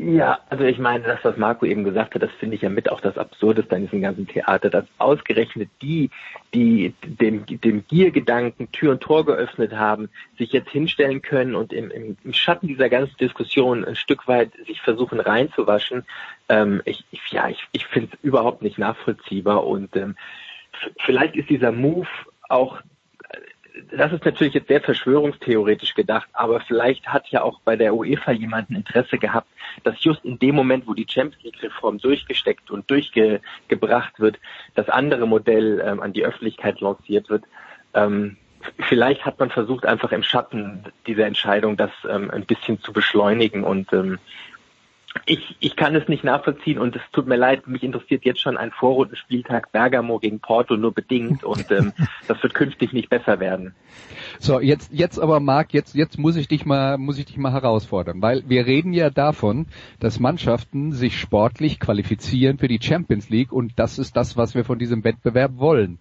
Ja, 0.00 0.38
also 0.48 0.62
ich 0.62 0.78
meine, 0.78 1.02
das, 1.02 1.18
was 1.24 1.36
Marco 1.38 1.66
eben 1.66 1.82
gesagt 1.82 2.14
hat, 2.14 2.22
das 2.22 2.30
finde 2.38 2.54
ich 2.54 2.62
ja 2.62 2.68
mit 2.68 2.88
auch 2.88 3.00
das 3.00 3.18
Absurdeste 3.18 3.74
an 3.74 3.82
diesem 3.82 4.00
ganzen 4.00 4.28
Theater, 4.28 4.70
dass 4.70 4.84
ausgerechnet 4.98 5.70
die, 5.82 6.10
die 6.54 6.94
dem, 7.04 7.44
dem 7.46 7.84
Giergedanken 7.84 8.70
Tür 8.70 8.92
und 8.92 9.00
Tor 9.00 9.26
geöffnet 9.26 9.72
haben, 9.72 10.08
sich 10.38 10.52
jetzt 10.52 10.70
hinstellen 10.70 11.20
können 11.20 11.56
und 11.56 11.72
im, 11.72 11.90
im 11.90 12.32
Schatten 12.32 12.68
dieser 12.68 12.88
ganzen 12.88 13.16
Diskussion 13.16 13.84
ein 13.84 13.96
Stück 13.96 14.28
weit 14.28 14.52
sich 14.68 14.80
versuchen 14.82 15.18
reinzuwaschen. 15.18 16.04
Ähm, 16.48 16.80
ich, 16.84 17.04
ich, 17.10 17.32
ja, 17.32 17.48
ich, 17.48 17.66
ich 17.72 17.84
finde 17.86 18.10
es 18.12 18.22
überhaupt 18.22 18.62
nicht 18.62 18.78
nachvollziehbar 18.78 19.66
und 19.66 19.96
ähm, 19.96 20.14
vielleicht 21.00 21.34
ist 21.34 21.50
dieser 21.50 21.72
Move 21.72 22.06
auch 22.48 22.80
das 23.96 24.12
ist 24.12 24.24
natürlich 24.24 24.54
jetzt 24.54 24.68
sehr 24.68 24.80
verschwörungstheoretisch 24.80 25.94
gedacht, 25.94 26.28
aber 26.32 26.60
vielleicht 26.60 27.06
hat 27.08 27.28
ja 27.28 27.42
auch 27.42 27.60
bei 27.60 27.76
der 27.76 27.94
UEFA 27.94 28.32
jemand 28.32 28.70
ein 28.70 28.76
Interesse 28.76 29.18
gehabt, 29.18 29.48
dass 29.84 30.02
just 30.02 30.24
in 30.24 30.38
dem 30.38 30.54
Moment, 30.54 30.86
wo 30.86 30.94
die 30.94 31.06
Champions 31.08 31.42
League 31.44 31.62
Reform 31.62 31.98
durchgesteckt 31.98 32.70
und 32.70 32.90
durchgebracht 32.90 34.20
wird, 34.20 34.38
das 34.74 34.88
andere 34.88 35.26
Modell 35.26 35.82
ähm, 35.84 36.00
an 36.00 36.12
die 36.12 36.24
Öffentlichkeit 36.24 36.80
lanciert 36.80 37.28
wird. 37.30 37.44
Ähm, 37.94 38.36
vielleicht 38.88 39.24
hat 39.24 39.38
man 39.38 39.50
versucht, 39.50 39.86
einfach 39.86 40.12
im 40.12 40.22
Schatten 40.22 40.84
dieser 41.06 41.26
Entscheidung 41.26 41.76
das 41.76 41.90
ähm, 42.08 42.30
ein 42.30 42.44
bisschen 42.44 42.80
zu 42.80 42.92
beschleunigen 42.92 43.64
und 43.64 43.92
ähm, 43.92 44.18
ich, 45.26 45.56
ich 45.60 45.76
kann 45.76 45.94
es 45.94 46.08
nicht 46.08 46.24
nachvollziehen 46.24 46.78
und 46.78 46.96
es 46.96 47.02
tut 47.12 47.26
mir 47.26 47.36
leid, 47.36 47.66
mich 47.66 47.82
interessiert 47.82 48.24
jetzt 48.24 48.40
schon 48.40 48.56
ein 48.56 48.70
Vorrundenspieltag 48.70 49.72
Bergamo 49.72 50.18
gegen 50.18 50.40
Porto 50.40 50.76
nur 50.76 50.92
bedingt 50.92 51.44
und 51.44 51.70
ähm, 51.70 51.92
das 52.28 52.42
wird 52.42 52.54
künftig 52.54 52.92
nicht 52.92 53.08
besser 53.08 53.40
werden. 53.40 53.74
So, 54.38 54.60
jetzt, 54.60 54.92
jetzt 54.92 55.18
aber 55.18 55.40
Marc, 55.40 55.72
jetzt, 55.72 55.94
jetzt 55.94 56.18
muss 56.18 56.36
ich 56.36 56.48
dich 56.48 56.66
mal, 56.66 56.98
muss 56.98 57.18
ich 57.18 57.26
dich 57.26 57.36
mal 57.36 57.52
herausfordern, 57.52 58.20
weil 58.22 58.42
wir 58.46 58.66
reden 58.66 58.92
ja 58.92 59.10
davon, 59.10 59.66
dass 60.00 60.20
Mannschaften 60.20 60.92
sich 60.92 61.18
sportlich 61.18 61.80
qualifizieren 61.80 62.58
für 62.58 62.68
die 62.68 62.80
Champions 62.82 63.30
League 63.30 63.52
und 63.52 63.78
das 63.78 63.98
ist 63.98 64.16
das, 64.16 64.36
was 64.36 64.54
wir 64.54 64.64
von 64.64 64.78
diesem 64.78 65.04
Wettbewerb 65.04 65.52
wollen 65.56 65.98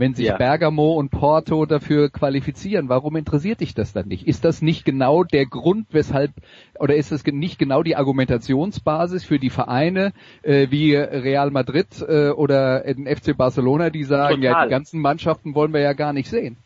wenn 0.00 0.14
sich 0.14 0.26
ja. 0.26 0.36
Bergamo 0.36 0.94
und 0.94 1.10
Porto 1.10 1.66
dafür 1.66 2.08
qualifizieren, 2.10 2.88
warum 2.88 3.16
interessiert 3.16 3.60
dich 3.60 3.74
das 3.74 3.92
dann 3.92 4.08
nicht? 4.08 4.26
Ist 4.26 4.46
das 4.46 4.62
nicht 4.62 4.86
genau 4.86 5.24
der 5.24 5.44
Grund, 5.44 5.88
weshalb, 5.90 6.32
oder 6.78 6.94
ist 6.94 7.12
das 7.12 7.24
nicht 7.26 7.58
genau 7.58 7.82
die 7.82 7.96
Argumentationsbasis 7.96 9.24
für 9.24 9.38
die 9.38 9.50
Vereine 9.50 10.12
äh, 10.42 10.68
wie 10.70 10.96
Real 10.96 11.50
Madrid 11.50 11.86
äh, 12.00 12.30
oder 12.30 12.80
den 12.80 13.06
FC 13.06 13.36
Barcelona, 13.36 13.90
die 13.90 14.04
sagen, 14.04 14.36
Total. 14.36 14.44
ja, 14.44 14.64
die 14.64 14.70
ganzen 14.70 15.00
Mannschaften 15.00 15.54
wollen 15.54 15.74
wir 15.74 15.80
ja 15.80 15.92
gar 15.92 16.14
nicht 16.14 16.30
sehen? 16.30 16.56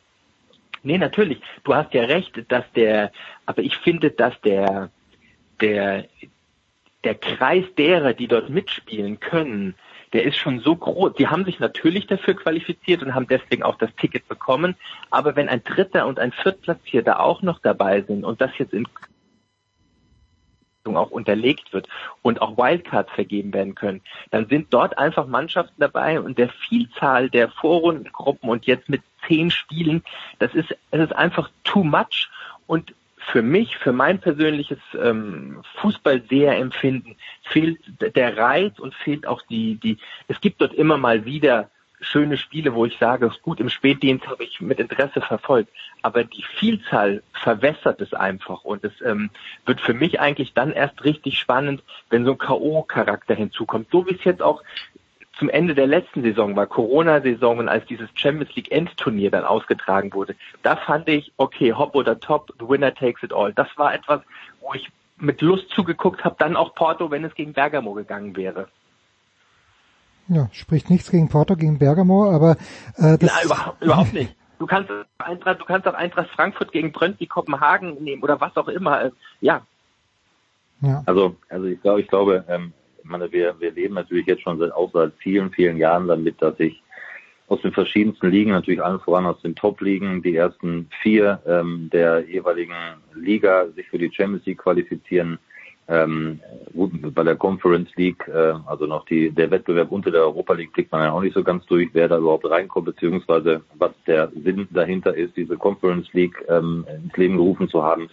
Nee, 0.85 0.99
natürlich. 0.99 1.41
Du 1.65 1.75
hast 1.75 1.93
ja 1.93 2.05
recht, 2.05 2.41
dass 2.49 2.65
der, 2.77 3.11
aber 3.47 3.63
ich 3.63 3.77
finde, 3.79 4.13
dass 4.13 4.41
der, 4.43 4.91
der, 5.61 6.05
der 7.03 7.15
Kreis 7.17 7.65
derer, 7.77 8.13
die 8.13 8.29
dort 8.29 8.49
mitspielen 8.49 9.19
können, 9.19 9.75
der 10.15 10.23
ist 10.23 10.37
schon 10.37 10.61
so 10.61 10.77
groß. 10.77 11.15
Die 11.15 11.27
haben 11.27 11.45
sich 11.45 11.59
natürlich 11.59 12.07
dafür 12.07 12.35
qualifiziert 12.35 13.03
und 13.03 13.15
haben 13.15 13.27
deswegen 13.27 13.65
auch 13.65 13.77
das 13.77 13.95
Ticket 13.97 14.27
bekommen. 14.29 14.77
Aber 15.11 15.35
wenn 15.37 15.49
ein 15.49 15.63
Dritter 15.65 16.07
und 16.07 16.21
ein 16.21 16.31
Viertplatzierter 16.31 17.21
auch 17.21 17.43
noch 17.43 17.59
dabei 17.59 18.01
sind 18.03 18.25
und 18.25 18.41
das 18.41 18.53
jetzt 18.57 18.73
in 18.73 18.87
auch 20.87 21.11
unterlegt 21.11 21.73
wird 21.73 21.89
und 22.21 22.43
auch 22.43 22.59
Wildcards 22.59 23.11
vergeben 23.13 23.55
werden 23.55 23.75
können, 23.75 24.03
dann 24.31 24.47
sind 24.49 24.67
dort 24.73 24.99
einfach 24.99 25.27
Mannschaften 25.27 25.81
dabei 25.81 26.21
und 26.21 26.37
der 26.37 26.51
Vielzahl 26.51 27.31
der 27.31 27.49
Vorrundengruppen 27.49 28.51
und 28.51 28.67
jetzt 28.67 28.91
mit 28.91 29.01
zehn 29.27 29.51
Spielen, 29.51 30.05
das 30.41 30.55
ist, 30.55 30.77
es 30.91 31.01
ist 31.01 31.17
einfach 31.17 31.51
too 31.65 31.85
much 31.85 32.29
und 32.67 32.95
für 33.31 33.43
mich, 33.43 33.77
für 33.77 33.93
mein 33.93 34.21
persönliches 34.21 34.79
ähm, 35.01 35.63
Fußballseherempfinden 35.81 37.17
fehlt 37.43 37.79
der 38.17 38.37
Reiz 38.37 38.79
und 38.79 38.95
fehlt 38.95 39.27
auch 39.27 39.43
die, 39.43 39.77
die, 39.77 39.99
es 40.29 40.41
gibt 40.41 40.61
dort 40.61 40.75
immer 40.75 40.99
mal 40.99 41.25
wieder 41.25 41.71
schöne 42.01 42.37
Spiele, 42.37 42.75
wo 42.75 42.85
ich 42.85 42.99
sage, 42.99 43.31
gut, 43.43 43.61
im 43.61 43.71
Spätdienst 43.71 44.27
habe 44.27 44.45
ich 44.45 44.61
mit 44.61 44.79
Interesse 44.79 45.21
verfolgt, 45.21 45.71
aber 46.03 46.25
die 46.25 46.45
Vielzahl 46.59 47.23
verwässert 47.33 48.01
es 48.01 48.13
einfach 48.13 48.65
und 48.65 48.85
es 48.85 48.93
ähm, 49.03 49.31
wird 49.65 49.81
für 49.81 49.95
mich 49.95 50.21
eigentlich 50.21 50.53
dann 50.53 50.73
erst 50.73 51.05
richtig 51.05 51.39
spannend, 51.39 51.83
wenn 52.11 52.25
so 52.25 52.33
ein 52.33 52.39
K.O.-Charakter 52.39 53.35
hinzukommt, 53.35 53.89
so 53.91 54.07
wie 54.07 54.15
es 54.15 54.25
jetzt 54.25 54.43
auch 54.43 54.63
zum 55.39 55.49
Ende 55.49 55.75
der 55.75 55.87
letzten 55.87 56.23
Saison 56.23 56.55
war, 56.57 56.67
Corona-Saison, 56.67 57.59
und 57.59 57.69
als 57.69 57.85
dieses 57.87 58.09
Champions 58.15 58.55
League 58.55 58.71
Endturnier 58.71 59.31
dann 59.31 59.45
ausgetragen 59.45 60.13
wurde, 60.13 60.37
da 60.63 60.77
fand 60.77 61.09
ich, 61.09 61.33
okay, 61.37 61.73
hopp 61.73 61.95
oder 61.95 62.19
top, 62.21 62.53
the 62.59 62.69
winner 62.69 62.95
takes 62.95 63.23
it 63.23 63.33
all. 63.33 63.53
Das 63.53 63.69
war 63.77 63.95
etwas, 63.95 64.21
wo 64.61 64.75
ich 64.75 64.91
mit 65.17 65.41
Lust 65.43 65.69
zugeguckt 65.71 66.25
habe, 66.25 66.37
dann 66.39 66.57
auch 66.57 66.75
Porto, 66.75 67.11
wenn 67.11 67.25
es 67.25 67.35
gegen 67.35 67.53
Bergamo 67.53 67.95
gegangen 67.95 68.37
wäre. 68.37 68.69
Ja, 70.29 70.49
spricht 70.53 70.91
nichts 70.91 71.11
gegen 71.11 71.29
Porto, 71.29 71.55
gegen 71.55 71.79
Bergamo, 71.79 72.31
aber 72.31 72.57
äh, 72.97 73.19
das 73.19 73.31
Na, 73.35 73.45
überhaupt, 73.45 73.83
überhaupt 73.83 74.13
nicht. 74.13 74.35
Du 74.59 74.67
kannst 74.67 74.91
Eintracht, 75.19 75.61
du 75.61 75.65
kannst 75.65 75.87
auch 75.87 75.95
Eintracht 75.95 76.31
Frankfurt 76.31 76.73
gegen 76.73 76.93
Brøndby 76.93 77.27
Kopenhagen 77.27 78.03
nehmen 78.03 78.23
oder 78.23 78.41
was 78.41 78.57
auch 78.57 78.69
immer. 78.69 79.11
Ja. 79.41 79.63
ja. 80.81 81.03
Also, 81.07 81.37
also 81.49 81.67
ich 81.67 81.81
glaube, 81.83 82.01
ich 82.01 82.09
glaube, 82.09 82.45
ähm, 82.49 82.73
ich 83.05 83.11
meine, 83.11 83.31
wir, 83.31 83.55
wir 83.61 83.71
leben 83.71 83.95
natürlich 83.95 84.27
jetzt 84.27 84.43
schon 84.43 84.59
seit, 84.59 84.73
auch 84.73 84.91
seit 84.93 85.13
vielen, 85.19 85.51
vielen 85.51 85.77
Jahren 85.77 86.09
damit, 86.09 86.41
dass 86.41 86.57
sich 86.57 86.83
aus 87.49 87.61
den 87.61 87.73
verschiedensten 87.73 88.31
Ligen, 88.31 88.53
natürlich 88.53 88.83
allen 88.83 89.01
voran 89.01 89.27
aus 89.27 89.41
den 89.43 89.55
Top-Ligen, 89.55 90.23
die 90.23 90.37
ersten 90.37 90.89
vier 91.03 91.39
ähm, 91.47 91.91
der 91.93 92.21
jeweiligen 92.21 92.75
Liga 93.15 93.67
sich 93.77 93.87
für 93.89 93.99
die 93.99 94.11
Champions 94.11 94.47
League 94.47 94.59
qualifizieren. 94.59 95.39
Ähm, 95.87 96.41
gut, 96.73 96.93
bei 97.15 97.23
der 97.23 97.37
Conference 97.37 97.91
League, 97.97 98.27
äh, 98.27 98.55
also 98.65 98.87
noch 98.87 99.05
die, 99.05 99.31
der 99.31 99.51
Wettbewerb 99.51 99.93
unter 99.93 100.11
der 100.11 100.23
Europa 100.23 100.55
League 100.55 100.73
blickt 100.73 100.91
man 100.91 101.03
ja 101.03 101.13
auch 101.13 101.21
nicht 101.21 101.35
so 101.35 101.45
ganz 101.45 101.67
durch, 101.67 101.91
wer 101.93 102.09
da 102.09 102.17
überhaupt 102.17 102.49
reinkommt, 102.49 102.87
beziehungsweise 102.87 103.61
was 103.75 103.93
der 104.07 104.33
Sinn 104.43 104.67
dahinter 104.71 105.15
ist, 105.15 105.37
diese 105.37 105.59
Conference 105.59 106.11
League 106.15 106.43
ähm, 106.49 106.87
ins 107.05 107.15
Leben 107.19 107.37
gerufen 107.37 107.69
zu 107.69 107.85
haben. 107.85 108.09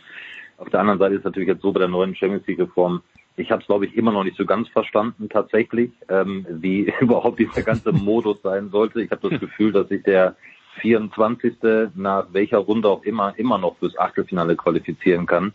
Auf 0.57 0.69
der 0.69 0.81
anderen 0.81 0.99
Seite 0.99 1.15
ist 1.15 1.23
natürlich 1.23 1.47
jetzt 1.47 1.61
so 1.61 1.71
bei 1.71 1.79
der 1.79 1.87
neuen 1.87 2.13
Champions 2.13 2.45
League 2.45 2.59
Reform, 2.59 3.01
ich 3.37 3.51
habe 3.51 3.61
es, 3.61 3.67
glaube 3.67 3.85
ich, 3.85 3.95
immer 3.95 4.11
noch 4.11 4.23
nicht 4.23 4.37
so 4.37 4.45
ganz 4.45 4.67
verstanden 4.69 5.29
tatsächlich, 5.29 5.91
ähm, 6.09 6.45
wie 6.49 6.93
überhaupt 6.99 7.39
dieser 7.39 7.63
ganze 7.63 7.91
Modus 7.91 8.41
sein 8.43 8.69
sollte. 8.69 9.01
Ich 9.01 9.11
habe 9.11 9.29
das 9.29 9.39
Gefühl, 9.39 9.71
dass 9.71 9.89
sich 9.89 10.03
der 10.03 10.35
24. 10.81 11.55
nach 11.95 12.27
welcher 12.31 12.59
Runde 12.59 12.87
auch 12.87 13.03
immer 13.03 13.33
immer 13.37 13.57
noch 13.57 13.77
fürs 13.77 13.97
Achtelfinale 13.97 14.55
qualifizieren 14.55 15.25
kann. 15.25 15.53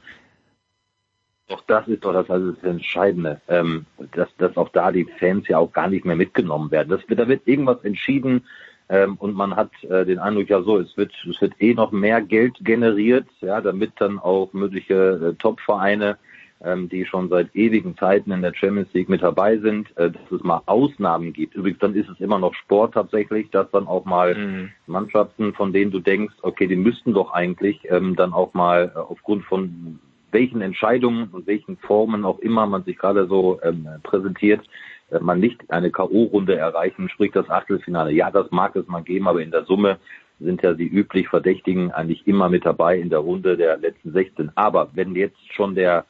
Doch 1.48 1.62
das 1.66 1.86
ist 1.86 2.04
doch 2.04 2.12
das, 2.12 2.28
also 2.28 2.52
das 2.52 2.64
Entscheidende, 2.64 3.40
ähm, 3.48 3.86
dass, 4.12 4.28
dass 4.36 4.56
auch 4.56 4.68
da 4.70 4.90
die 4.90 5.04
Fans 5.18 5.46
ja 5.46 5.58
auch 5.58 5.72
gar 5.72 5.88
nicht 5.88 6.04
mehr 6.04 6.16
mitgenommen 6.16 6.70
werden. 6.70 6.88
Das, 6.88 7.00
da 7.08 7.28
wird 7.28 7.46
irgendwas 7.46 7.84
entschieden 7.84 8.44
ähm, 8.88 9.16
und 9.16 9.34
man 9.34 9.54
hat 9.54 9.70
äh, 9.84 10.04
den 10.04 10.18
Eindruck, 10.18 10.48
ja 10.48 10.62
so, 10.62 10.78
es 10.78 10.96
wird, 10.96 11.12
es 11.28 11.40
wird 11.40 11.54
eh 11.60 11.74
noch 11.74 11.92
mehr 11.92 12.20
Geld 12.20 12.56
generiert, 12.62 13.26
ja, 13.40 13.60
damit 13.60 13.92
dann 13.98 14.18
auch 14.18 14.52
mögliche 14.52 14.94
äh, 14.94 15.34
Top-Vereine 15.34 16.18
ähm, 16.64 16.88
die 16.88 17.04
schon 17.04 17.28
seit 17.28 17.54
ewigen 17.54 17.96
Zeiten 17.96 18.32
in 18.32 18.42
der 18.42 18.54
Champions 18.54 18.92
League 18.92 19.08
mit 19.08 19.22
dabei 19.22 19.58
sind, 19.58 19.94
äh, 19.96 20.10
dass 20.10 20.30
es 20.30 20.42
mal 20.42 20.62
Ausnahmen 20.66 21.32
gibt. 21.32 21.54
Übrigens, 21.54 21.78
dann 21.80 21.94
ist 21.94 22.08
es 22.08 22.20
immer 22.20 22.38
noch 22.38 22.54
Sport 22.54 22.94
tatsächlich, 22.94 23.50
dass 23.50 23.70
dann 23.70 23.86
auch 23.86 24.04
mal 24.04 24.34
mhm. 24.34 24.70
Mannschaften, 24.86 25.52
von 25.54 25.72
denen 25.72 25.90
du 25.90 26.00
denkst, 26.00 26.34
okay, 26.42 26.66
die 26.66 26.76
müssten 26.76 27.12
doch 27.12 27.32
eigentlich 27.32 27.80
ähm, 27.90 28.16
dann 28.16 28.32
auch 28.32 28.54
mal 28.54 28.92
äh, 28.94 28.98
aufgrund 28.98 29.44
von 29.44 29.98
welchen 30.32 30.60
Entscheidungen 30.60 31.28
und 31.28 31.46
welchen 31.46 31.76
Formen 31.78 32.24
auch 32.24 32.38
immer 32.40 32.66
man 32.66 32.84
sich 32.84 32.98
gerade 32.98 33.26
so 33.26 33.60
ähm, 33.62 33.88
präsentiert, 34.02 34.62
äh, 35.10 35.20
man 35.20 35.40
nicht 35.40 35.70
eine 35.70 35.90
K.O.-Runde 35.90 36.54
erreichen, 36.54 37.08
sprich 37.08 37.32
das 37.32 37.48
Achtelfinale. 37.50 38.12
Ja, 38.12 38.30
das 38.30 38.50
mag 38.50 38.76
es 38.76 38.86
mal 38.86 39.02
geben, 39.02 39.28
aber 39.28 39.42
in 39.42 39.50
der 39.50 39.64
Summe 39.64 39.98
sind 40.40 40.62
ja 40.62 40.74
die 40.74 40.88
üblich 40.88 41.28
Verdächtigen 41.28 41.90
eigentlich 41.92 42.26
immer 42.26 42.48
mit 42.48 42.66
dabei 42.66 42.98
in 42.98 43.08
der 43.08 43.20
Runde 43.20 43.56
der 43.56 43.78
letzten 43.78 44.12
16. 44.12 44.52
Aber 44.54 44.90
wenn 44.94 45.14
jetzt 45.14 45.38
schon 45.54 45.74
der 45.74 46.04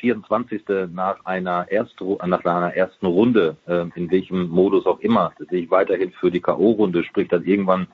24. 0.00 0.62
nach 0.92 1.24
einer, 1.24 1.66
Erst 1.70 2.00
nach 2.00 2.44
einer 2.44 2.74
ersten 2.74 3.06
Runde, 3.06 3.56
äh, 3.66 3.84
in 3.94 4.10
welchem 4.10 4.48
Modus 4.48 4.86
auch 4.86 5.00
immer, 5.00 5.32
sich 5.50 5.70
weiterhin 5.70 6.12
für 6.12 6.30
die 6.30 6.40
K.O.-Runde, 6.40 7.02
sprich 7.04 7.28
dann 7.28 7.44
irgendwann 7.44 7.86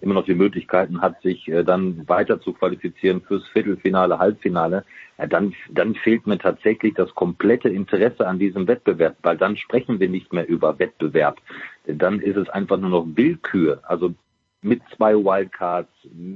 immer 0.00 0.14
noch 0.14 0.24
die 0.24 0.34
Möglichkeiten 0.34 1.00
hat, 1.00 1.20
sich 1.22 1.48
äh, 1.48 1.62
dann 1.62 2.08
weiter 2.08 2.40
zu 2.40 2.52
qualifizieren 2.52 3.20
fürs 3.20 3.46
Viertelfinale, 3.48 4.18
Halbfinale, 4.18 4.84
ja, 5.18 5.26
dann, 5.26 5.54
dann 5.70 5.94
fehlt 5.94 6.26
mir 6.26 6.38
tatsächlich 6.38 6.94
das 6.94 7.14
komplette 7.14 7.68
Interesse 7.68 8.26
an 8.26 8.38
diesem 8.38 8.66
Wettbewerb, 8.66 9.16
weil 9.22 9.36
dann 9.36 9.56
sprechen 9.56 10.00
wir 10.00 10.08
nicht 10.08 10.32
mehr 10.32 10.48
über 10.48 10.78
Wettbewerb. 10.78 11.38
Denn 11.86 11.98
dann 11.98 12.20
ist 12.20 12.36
es 12.36 12.48
einfach 12.48 12.78
nur 12.78 12.90
noch 12.90 13.06
Willkür. 13.14 13.80
Also 13.82 14.14
mit 14.62 14.82
zwei 14.96 15.14
Wildcards, 15.14 15.90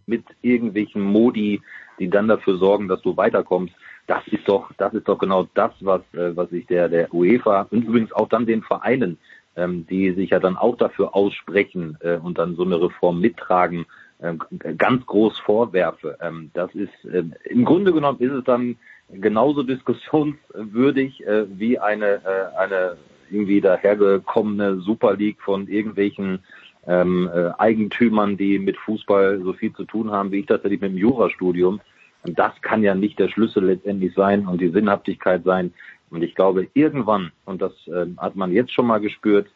mit 0.06 0.24
irgendwelchen 0.42 1.02
Modi, 1.02 1.60
die 1.98 2.08
dann 2.08 2.28
dafür 2.28 2.56
sorgen, 2.56 2.88
dass 2.88 3.02
du 3.02 3.16
weiterkommst. 3.16 3.74
Das 4.06 4.26
ist 4.28 4.46
doch, 4.48 4.70
das 4.76 4.92
ist 4.94 5.08
doch 5.08 5.18
genau 5.18 5.48
das, 5.54 5.72
was, 5.80 6.02
äh, 6.12 6.36
was 6.36 6.52
ich 6.52 6.66
der, 6.66 6.88
der 6.88 7.12
UEFA 7.12 7.66
und 7.70 7.84
übrigens 7.84 8.12
auch 8.12 8.28
dann 8.28 8.46
den 8.46 8.62
Vereinen, 8.62 9.18
ähm, 9.56 9.86
die 9.86 10.12
sich 10.12 10.30
ja 10.30 10.40
dann 10.40 10.56
auch 10.56 10.76
dafür 10.76 11.14
aussprechen 11.14 11.96
äh, 12.00 12.16
und 12.16 12.38
dann 12.38 12.56
so 12.56 12.64
eine 12.64 12.80
Reform 12.80 13.20
mittragen, 13.20 13.86
äh, 14.18 14.34
ganz 14.76 15.06
groß 15.06 15.38
vorwerfe. 15.38 16.18
Ähm, 16.20 16.50
das 16.54 16.74
ist, 16.74 16.92
äh, 17.04 17.24
im 17.44 17.64
Grunde 17.64 17.92
genommen 17.92 18.20
ist 18.20 18.32
es 18.32 18.44
dann 18.44 18.76
genauso 19.10 19.62
diskussionswürdig 19.62 21.26
äh, 21.26 21.46
wie 21.58 21.78
eine, 21.78 22.20
äh, 22.24 22.56
eine 22.58 22.96
irgendwie 23.30 23.60
dahergekommene 23.60 24.80
Super 24.80 25.16
League 25.16 25.40
von 25.40 25.66
irgendwelchen 25.68 26.40
ähm, 26.86 27.30
äh, 27.34 27.50
Eigentümern, 27.58 28.36
die 28.36 28.58
mit 28.58 28.76
Fußball 28.76 29.40
so 29.42 29.52
viel 29.54 29.72
zu 29.72 29.84
tun 29.84 30.10
haben, 30.10 30.30
wie 30.30 30.40
ich 30.40 30.46
tatsächlich 30.46 30.80
mit 30.80 30.92
dem 30.92 30.98
Jurastudium. 30.98 31.80
Und 32.24 32.38
das 32.38 32.52
kann 32.62 32.82
ja 32.82 32.94
nicht 32.94 33.18
der 33.18 33.28
Schlüssel 33.28 33.66
letztendlich 33.66 34.14
sein 34.14 34.46
und 34.46 34.60
die 34.60 34.70
Sinnhaftigkeit 34.70 35.44
sein. 35.44 35.72
Und 36.10 36.22
ich 36.22 36.34
glaube, 36.34 36.68
irgendwann, 36.74 37.32
und 37.44 37.60
das 37.60 37.72
äh, 37.86 38.06
hat 38.16 38.34
man 38.34 38.52
jetzt 38.52 38.72
schon 38.72 38.86
mal 38.86 39.00
gespürt, 39.00 39.48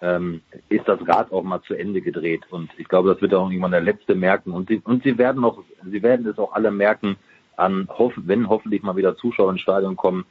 ähm, 0.00 0.40
ist 0.68 0.86
das 0.86 1.00
Rad 1.06 1.32
auch 1.32 1.42
mal 1.42 1.62
zu 1.62 1.74
Ende 1.74 2.00
gedreht. 2.00 2.42
Und 2.50 2.70
ich 2.76 2.88
glaube, 2.88 3.12
das 3.12 3.20
wird 3.22 3.34
auch 3.34 3.48
irgendwann 3.48 3.72
der 3.72 3.80
Letzte 3.80 4.14
merken. 4.14 4.52
Und 4.52 4.68
sie, 4.68 4.80
und 4.84 5.02
sie 5.02 5.18
werden 5.18 5.44
auch, 5.44 5.62
sie 5.84 6.02
werden 6.02 6.26
es 6.26 6.38
auch 6.38 6.52
alle 6.52 6.70
merken, 6.70 7.16
an, 7.56 7.88
wenn 8.16 8.48
hoffentlich 8.48 8.82
mal 8.82 8.96
wieder 8.96 9.16
Zuschauer 9.16 9.52
ins 9.52 9.60
Stadion 9.60 9.96
kommen, 9.96 10.24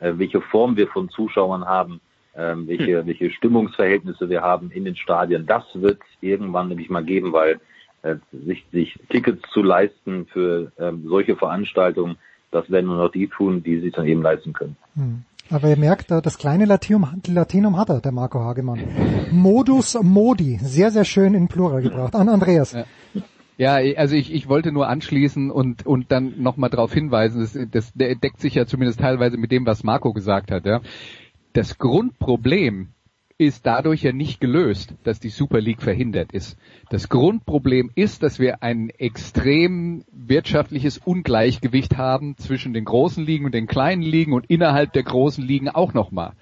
äh, 0.00 0.12
welche 0.16 0.40
Form 0.40 0.76
wir 0.76 0.88
von 0.88 1.08
Zuschauern 1.08 1.64
haben, 1.64 2.00
ähm, 2.36 2.68
welche, 2.68 3.00
hm. 3.00 3.06
welche 3.06 3.30
Stimmungsverhältnisse 3.30 4.28
wir 4.28 4.42
haben 4.42 4.70
in 4.70 4.84
den 4.84 4.96
Stadien. 4.96 5.46
Das 5.46 5.64
wird 5.74 6.00
irgendwann 6.20 6.68
nämlich 6.68 6.88
mal 6.88 7.04
geben, 7.04 7.32
weil 7.32 7.60
äh, 8.08 8.16
sich, 8.32 8.64
sich 8.72 8.98
Tickets 9.08 9.42
zu 9.52 9.62
leisten 9.62 10.26
für 10.32 10.72
ähm, 10.78 11.04
solche 11.08 11.36
Veranstaltungen, 11.36 12.16
das 12.50 12.70
werden 12.70 12.86
nur 12.86 12.96
noch 12.96 13.12
die 13.12 13.28
tun, 13.28 13.62
die 13.62 13.80
sich 13.80 13.92
dann 13.92 14.06
eben 14.06 14.22
leisten 14.22 14.52
können. 14.52 14.76
Hm. 14.94 15.24
Aber 15.50 15.68
ihr 15.68 15.78
merkt, 15.78 16.10
das 16.10 16.36
kleine 16.36 16.66
Latinum, 16.66 17.08
Latinum 17.26 17.78
hat 17.78 17.88
er, 17.88 18.00
der 18.00 18.12
Marco 18.12 18.40
Hagemann. 18.40 18.80
Modus 19.30 19.98
Modi, 20.02 20.58
sehr, 20.60 20.90
sehr 20.90 21.04
schön 21.04 21.32
in 21.32 21.48
Plural 21.48 21.80
gebracht. 21.80 22.14
An 22.14 22.28
Andreas. 22.28 22.72
Ja. 22.72 22.84
Ja, 23.56 23.74
also 23.96 24.14
ich, 24.14 24.32
ich 24.32 24.48
wollte 24.48 24.70
nur 24.70 24.86
anschließen 24.86 25.50
und, 25.50 25.84
und 25.84 26.12
dann 26.12 26.40
nochmal 26.40 26.70
darauf 26.70 26.92
hinweisen, 26.92 27.40
das, 27.40 27.58
das 27.72 27.92
deckt 27.92 28.38
sich 28.38 28.54
ja 28.54 28.66
zumindest 28.66 29.00
teilweise 29.00 29.36
mit 29.36 29.50
dem, 29.50 29.66
was 29.66 29.82
Marco 29.82 30.12
gesagt 30.12 30.52
hat. 30.52 30.64
Ja 30.64 30.80
das 31.52 31.78
Grundproblem 31.78 32.90
ist 33.38 33.66
dadurch 33.66 34.02
ja 34.02 34.12
nicht 34.12 34.40
gelöst, 34.40 34.94
dass 35.04 35.20
die 35.20 35.28
Super 35.28 35.60
League 35.60 35.80
verhindert 35.80 36.32
ist. 36.32 36.58
Das 36.90 37.08
Grundproblem 37.08 37.90
ist, 37.94 38.24
dass 38.24 38.40
wir 38.40 38.64
ein 38.64 38.90
extrem 38.90 40.04
wirtschaftliches 40.10 40.98
Ungleichgewicht 40.98 41.96
haben 41.96 42.36
zwischen 42.36 42.72
den 42.72 42.84
großen 42.84 43.24
Ligen 43.24 43.44
und 43.44 43.54
den 43.54 43.68
kleinen 43.68 44.02
Ligen 44.02 44.32
und 44.32 44.50
innerhalb 44.50 44.92
der 44.92 45.04
großen 45.04 45.44
Ligen 45.44 45.68
auch 45.68 45.94
nochmal. 45.94 46.32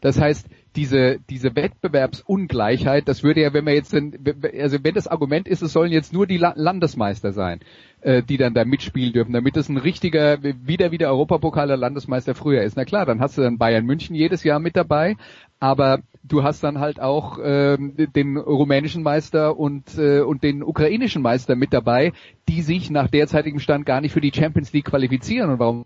Das 0.00 0.20
heißt, 0.20 0.48
diese, 0.76 1.18
diese 1.30 1.54
Wettbewerbsungleichheit, 1.54 3.08
das 3.08 3.22
würde 3.22 3.42
ja, 3.42 3.52
wenn 3.52 3.64
man 3.64 3.74
jetzt, 3.74 3.94
also 3.94 4.78
wenn 4.82 4.94
das 4.94 5.06
Argument 5.06 5.46
ist, 5.46 5.62
es 5.62 5.72
sollen 5.72 5.92
jetzt 5.92 6.12
nur 6.12 6.26
die 6.26 6.36
Landesmeister 6.36 7.32
sein, 7.32 7.60
äh, 8.00 8.22
die 8.22 8.36
dann 8.36 8.54
da 8.54 8.64
mitspielen 8.64 9.12
dürfen, 9.12 9.32
damit 9.32 9.56
es 9.56 9.68
ein 9.68 9.76
richtiger, 9.76 10.42
wieder 10.42 10.90
wieder 10.90 11.08
Europapokaler 11.08 11.76
Landesmeister 11.76 12.34
früher 12.34 12.62
ist. 12.62 12.76
Na 12.76 12.84
klar, 12.84 13.06
dann 13.06 13.20
hast 13.20 13.38
du 13.38 13.42
dann 13.42 13.58
Bayern 13.58 13.86
München 13.86 14.16
jedes 14.16 14.42
Jahr 14.42 14.58
mit 14.58 14.76
dabei, 14.76 15.16
aber 15.60 16.00
du 16.22 16.42
hast 16.42 16.64
dann 16.64 16.78
halt 16.78 17.00
auch 17.00 17.38
ähm, 17.42 17.94
den 17.96 18.36
rumänischen 18.36 19.02
Meister 19.02 19.56
und, 19.58 19.98
äh, 19.98 20.20
und 20.20 20.42
den 20.42 20.62
ukrainischen 20.62 21.22
Meister 21.22 21.54
mit 21.54 21.72
dabei, 21.72 22.12
die 22.48 22.62
sich 22.62 22.90
nach 22.90 23.08
derzeitigem 23.08 23.60
Stand 23.60 23.86
gar 23.86 24.00
nicht 24.00 24.12
für 24.12 24.20
die 24.20 24.32
Champions 24.34 24.72
League 24.72 24.86
qualifizieren. 24.86 25.50
Und 25.50 25.58
warum 25.58 25.84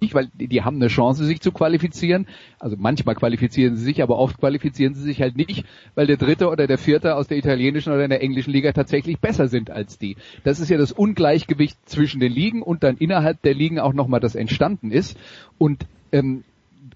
nicht, 0.00 0.14
weil 0.14 0.28
die, 0.34 0.62
haben 0.62 0.76
eine 0.76 0.88
Chance, 0.88 1.24
sich 1.24 1.40
zu 1.40 1.52
qualifizieren. 1.52 2.26
Also 2.58 2.76
manchmal 2.78 3.14
qualifizieren 3.14 3.76
sie 3.76 3.84
sich, 3.84 4.02
aber 4.02 4.16
oft 4.18 4.38
qualifizieren 4.38 4.94
sie 4.94 5.02
sich 5.02 5.20
halt 5.20 5.36
nicht, 5.36 5.64
weil 5.94 6.06
der 6.06 6.16
dritte 6.16 6.48
oder 6.48 6.66
der 6.66 6.78
vierte 6.78 7.16
aus 7.16 7.28
der 7.28 7.38
italienischen 7.38 7.92
oder 7.92 8.06
der 8.06 8.22
englischen 8.22 8.52
Liga 8.52 8.72
tatsächlich 8.72 9.18
besser 9.18 9.48
sind 9.48 9.70
als 9.70 9.98
die. 9.98 10.16
Das 10.44 10.60
ist 10.60 10.68
ja 10.68 10.78
das 10.78 10.92
Ungleichgewicht 10.92 11.76
zwischen 11.88 12.20
den 12.20 12.32
Ligen 12.32 12.62
und 12.62 12.82
dann 12.82 12.96
innerhalb 12.96 13.42
der 13.42 13.54
Ligen 13.54 13.78
auch 13.78 13.92
nochmal 13.92 14.20
das 14.20 14.34
entstanden 14.34 14.90
ist. 14.90 15.18
Und 15.58 15.86
ähm, 16.12 16.44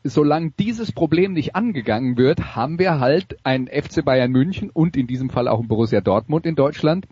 solange 0.04 0.52
dieses 0.58 0.92
Problem 0.92 1.32
nicht 1.32 1.54
angegangen 1.54 2.16
wird, 2.16 2.56
haben 2.56 2.78
wir 2.78 3.00
halt 3.00 3.36
ein 3.44 3.68
FC 3.68 4.04
Bayern 4.04 4.32
München 4.32 4.70
und 4.70 4.96
in 4.96 5.06
diesem 5.06 5.30
Fall 5.30 5.48
auch 5.48 5.60
ein 5.60 5.68
Borussia 5.68 6.00
Dortmund 6.00 6.46
in 6.46 6.56
Deutschland, 6.56 7.06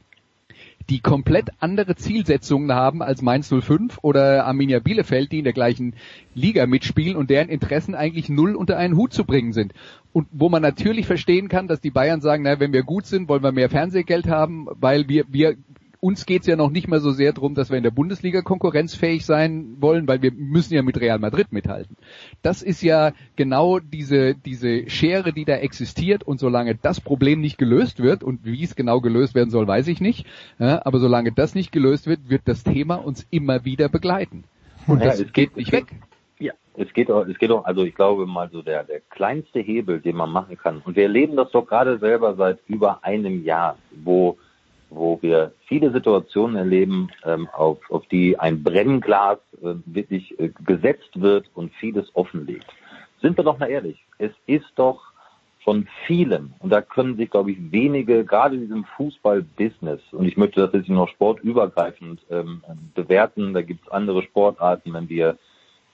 die 0.88 1.00
komplett 1.00 1.50
andere 1.60 1.94
Zielsetzungen 1.94 2.72
haben 2.72 3.00
als 3.02 3.22
Mainz 3.22 3.48
05 3.48 3.98
oder 4.02 4.44
Arminia 4.44 4.80
Bielefeld, 4.80 5.30
die 5.30 5.38
in 5.38 5.44
der 5.44 5.52
gleichen 5.52 5.94
Liga 6.34 6.66
mitspielen 6.66 7.16
und 7.16 7.30
deren 7.30 7.48
Interessen 7.48 7.94
eigentlich 7.94 8.28
null 8.28 8.56
unter 8.56 8.76
einen 8.76 8.96
Hut 8.96 9.12
zu 9.12 9.24
bringen 9.24 9.52
sind. 9.52 9.72
Und 10.12 10.26
wo 10.32 10.48
man 10.48 10.62
natürlich 10.62 11.06
verstehen 11.06 11.48
kann, 11.48 11.68
dass 11.68 11.80
die 11.80 11.92
Bayern 11.92 12.20
sagen, 12.20 12.42
na, 12.42 12.58
wenn 12.58 12.72
wir 12.72 12.82
gut 12.82 13.06
sind, 13.06 13.28
wollen 13.28 13.44
wir 13.44 13.52
mehr 13.52 13.70
Fernsehgeld 13.70 14.26
haben, 14.26 14.66
weil 14.72 15.08
wir, 15.08 15.26
wir 15.28 15.56
uns 16.00 16.24
geht's 16.24 16.46
ja 16.46 16.56
noch 16.56 16.70
nicht 16.70 16.88
mal 16.88 17.00
so 17.00 17.10
sehr 17.10 17.32
darum, 17.32 17.54
dass 17.54 17.70
wir 17.70 17.76
in 17.76 17.82
der 17.82 17.90
Bundesliga 17.90 18.40
konkurrenzfähig 18.40 19.26
sein 19.26 19.76
wollen, 19.80 20.08
weil 20.08 20.22
wir 20.22 20.32
müssen 20.32 20.74
ja 20.74 20.82
mit 20.82 20.98
Real 20.98 21.18
Madrid 21.18 21.52
mithalten. 21.52 21.96
Das 22.42 22.62
ist 22.62 22.82
ja 22.82 23.12
genau 23.36 23.78
diese, 23.78 24.34
diese 24.34 24.88
Schere, 24.88 25.32
die 25.32 25.44
da 25.44 25.56
existiert 25.56 26.22
und 26.22 26.40
solange 26.40 26.74
das 26.74 27.00
Problem 27.00 27.40
nicht 27.40 27.58
gelöst 27.58 28.02
wird 28.02 28.24
und 28.24 28.44
wie 28.44 28.64
es 28.64 28.76
genau 28.76 29.00
gelöst 29.00 29.34
werden 29.34 29.50
soll, 29.50 29.66
weiß 29.66 29.88
ich 29.88 30.00
nicht, 30.00 30.26
ja, 30.58 30.84
aber 30.84 30.98
solange 30.98 31.32
das 31.32 31.54
nicht 31.54 31.70
gelöst 31.70 32.06
wird, 32.06 32.30
wird 32.30 32.42
das 32.46 32.64
Thema 32.64 32.94
uns 32.94 33.26
immer 33.30 33.64
wieder 33.66 33.88
begleiten. 33.88 34.44
Und 34.86 35.00
ja, 35.00 35.08
das 35.08 35.18
geht, 35.18 35.34
geht 35.34 35.56
nicht 35.56 35.72
weg. 35.72 35.86
Ja, 36.38 36.54
es 36.76 36.90
geht 36.94 37.10
auch, 37.10 37.26
es 37.26 37.38
geht 37.38 37.50
auch, 37.50 37.66
also 37.66 37.84
ich 37.84 37.94
glaube 37.94 38.24
mal 38.24 38.48
so 38.50 38.62
der, 38.62 38.84
der 38.84 39.00
kleinste 39.10 39.60
Hebel, 39.60 40.00
den 40.00 40.16
man 40.16 40.30
machen 40.30 40.56
kann. 40.56 40.80
Und 40.82 40.96
wir 40.96 41.02
erleben 41.02 41.36
das 41.36 41.50
doch 41.50 41.66
gerade 41.66 41.98
selber 41.98 42.34
seit 42.36 42.58
über 42.66 43.04
einem 43.04 43.44
Jahr, 43.44 43.76
wo 44.02 44.38
wo 44.90 45.18
wir 45.22 45.52
viele 45.66 45.92
Situationen 45.92 46.56
erleben, 46.56 47.10
ähm, 47.24 47.48
auf, 47.52 47.78
auf 47.90 48.06
die 48.08 48.38
ein 48.38 48.62
Brennglas 48.62 49.38
äh, 49.62 49.74
wirklich 49.86 50.38
äh, 50.38 50.50
gesetzt 50.64 51.10
wird 51.20 51.50
und 51.54 51.72
vieles 51.74 52.14
offenlegt. 52.14 52.66
Sind 53.22 53.36
wir 53.36 53.44
doch 53.44 53.58
mal 53.58 53.70
ehrlich, 53.70 54.04
es 54.18 54.32
ist 54.46 54.70
doch 54.76 55.00
von 55.62 55.86
vielen, 56.06 56.54
und 56.60 56.70
da 56.70 56.80
können 56.80 57.16
sich, 57.16 57.30
glaube 57.30 57.52
ich, 57.52 57.58
wenige, 57.70 58.24
gerade 58.24 58.56
in 58.56 58.62
diesem 58.62 58.84
Fußball-Business, 58.96 60.00
und 60.12 60.26
ich 60.26 60.38
möchte 60.38 60.60
das 60.60 60.72
jetzt 60.72 60.88
noch 60.88 61.08
sportübergreifend 61.08 62.20
ähm, 62.30 62.62
bewerten, 62.94 63.52
da 63.52 63.60
gibt 63.60 63.86
es 63.86 63.92
andere 63.92 64.22
Sportarten, 64.22 64.94
wenn 64.94 65.08
wir 65.10 65.36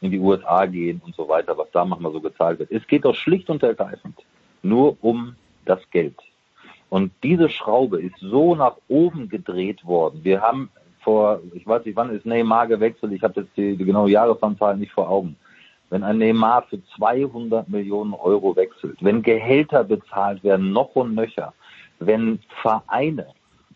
in 0.01 0.13
die 0.13 0.21
USA 0.21 0.67
gehen 0.67 1.03
und 1.05 1.17
so 1.17 1.29
weiter, 1.29 1.59
was 1.59 1.71
da 1.73 1.85
manchmal 1.85 2.13
so 2.13 2.21
gezahlt 2.21 2.61
wird. 2.61 2.71
Es 2.71 2.87
geht 2.87 3.05
doch 3.05 3.15
schlicht 3.15 3.51
und 3.51 3.63
ergreifend 3.63 4.17
nur 4.63 4.97
um 5.01 5.37
das 5.65 5.81
Geld. 5.91 6.17
Und 6.89 7.13
diese 7.23 7.49
Schraube 7.49 8.01
ist 8.01 8.17
so 8.21 8.55
nach 8.55 8.77
oben 8.89 9.29
gedreht 9.29 9.85
worden. 9.85 10.21
Wir 10.23 10.41
haben 10.41 10.71
vor, 11.01 11.41
ich 11.55 11.67
weiß 11.67 11.85
nicht, 11.85 11.97
wann 11.97 12.11
ist 12.11 12.27
Neymar 12.27 12.67
gewechselt, 12.67 13.13
ich 13.13 13.23
habe 13.23 13.41
jetzt 13.41 13.57
die, 13.57 13.77
die 13.77 13.85
genaue 13.85 14.11
Jahresanzahl 14.11 14.77
nicht 14.77 14.93
vor 14.93 15.09
Augen. 15.09 15.37
Wenn 15.89 16.03
ein 16.03 16.19
Neymar 16.19 16.63
für 16.63 16.81
200 16.97 17.69
Millionen 17.69 18.13
Euro 18.13 18.57
wechselt, 18.57 18.99
wenn 19.01 19.23
Gehälter 19.23 19.85
bezahlt 19.85 20.43
werden, 20.43 20.73
noch 20.73 20.97
und 20.97 21.15
nöcher, 21.15 21.53
wenn 22.01 22.41
Vereine 22.61 23.27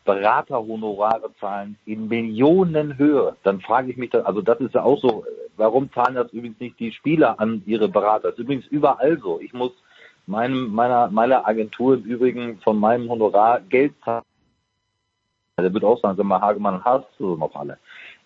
Beraterhonorare 0.05 1.31
zahlen 1.39 1.77
in 1.85 2.09
Millionenhöhe, 2.09 3.37
dann 3.45 3.61
frage 3.61 3.91
ich 3.91 3.97
mich, 3.97 4.11
da, 4.11 4.23
also 4.23 4.41
das 4.41 4.59
ist 4.61 4.75
ja 4.75 4.83
auch 4.83 5.01
so, 5.01 5.25
warum 5.57 5.93
zahlen 5.93 6.17
das 6.17 6.33
übrigens 6.33 6.59
nicht 6.59 6.81
die 6.81 6.91
Spieler 6.91 7.39
an 7.39 7.63
ihre 7.67 7.89
Berater? 7.89 8.31
Das 8.31 8.33
ist 8.33 8.41
übrigens 8.41 8.67
überall 8.67 9.19
so. 9.19 9.41
Ich 9.41 9.53
muss 9.53 9.73
meinem, 10.27 10.73
meiner, 10.73 11.11
meiner 11.11 11.47
Agentur 11.47 11.95
im 11.95 12.03
Übrigen 12.05 12.61
von 12.61 12.79
meinem 12.79 13.09
Honorar 13.09 13.61
Geld 13.61 13.95
zahlen. 14.05 14.25
Der 15.59 15.73
wird 15.73 15.85
auch 15.85 16.01
sagen, 16.01 16.17
sag 16.17 16.27
mal, 16.27 16.41
Hagemann, 16.41 16.85
hast 16.85 17.07
du 17.19 17.37
noch 17.37 17.55
alle? 17.55 17.79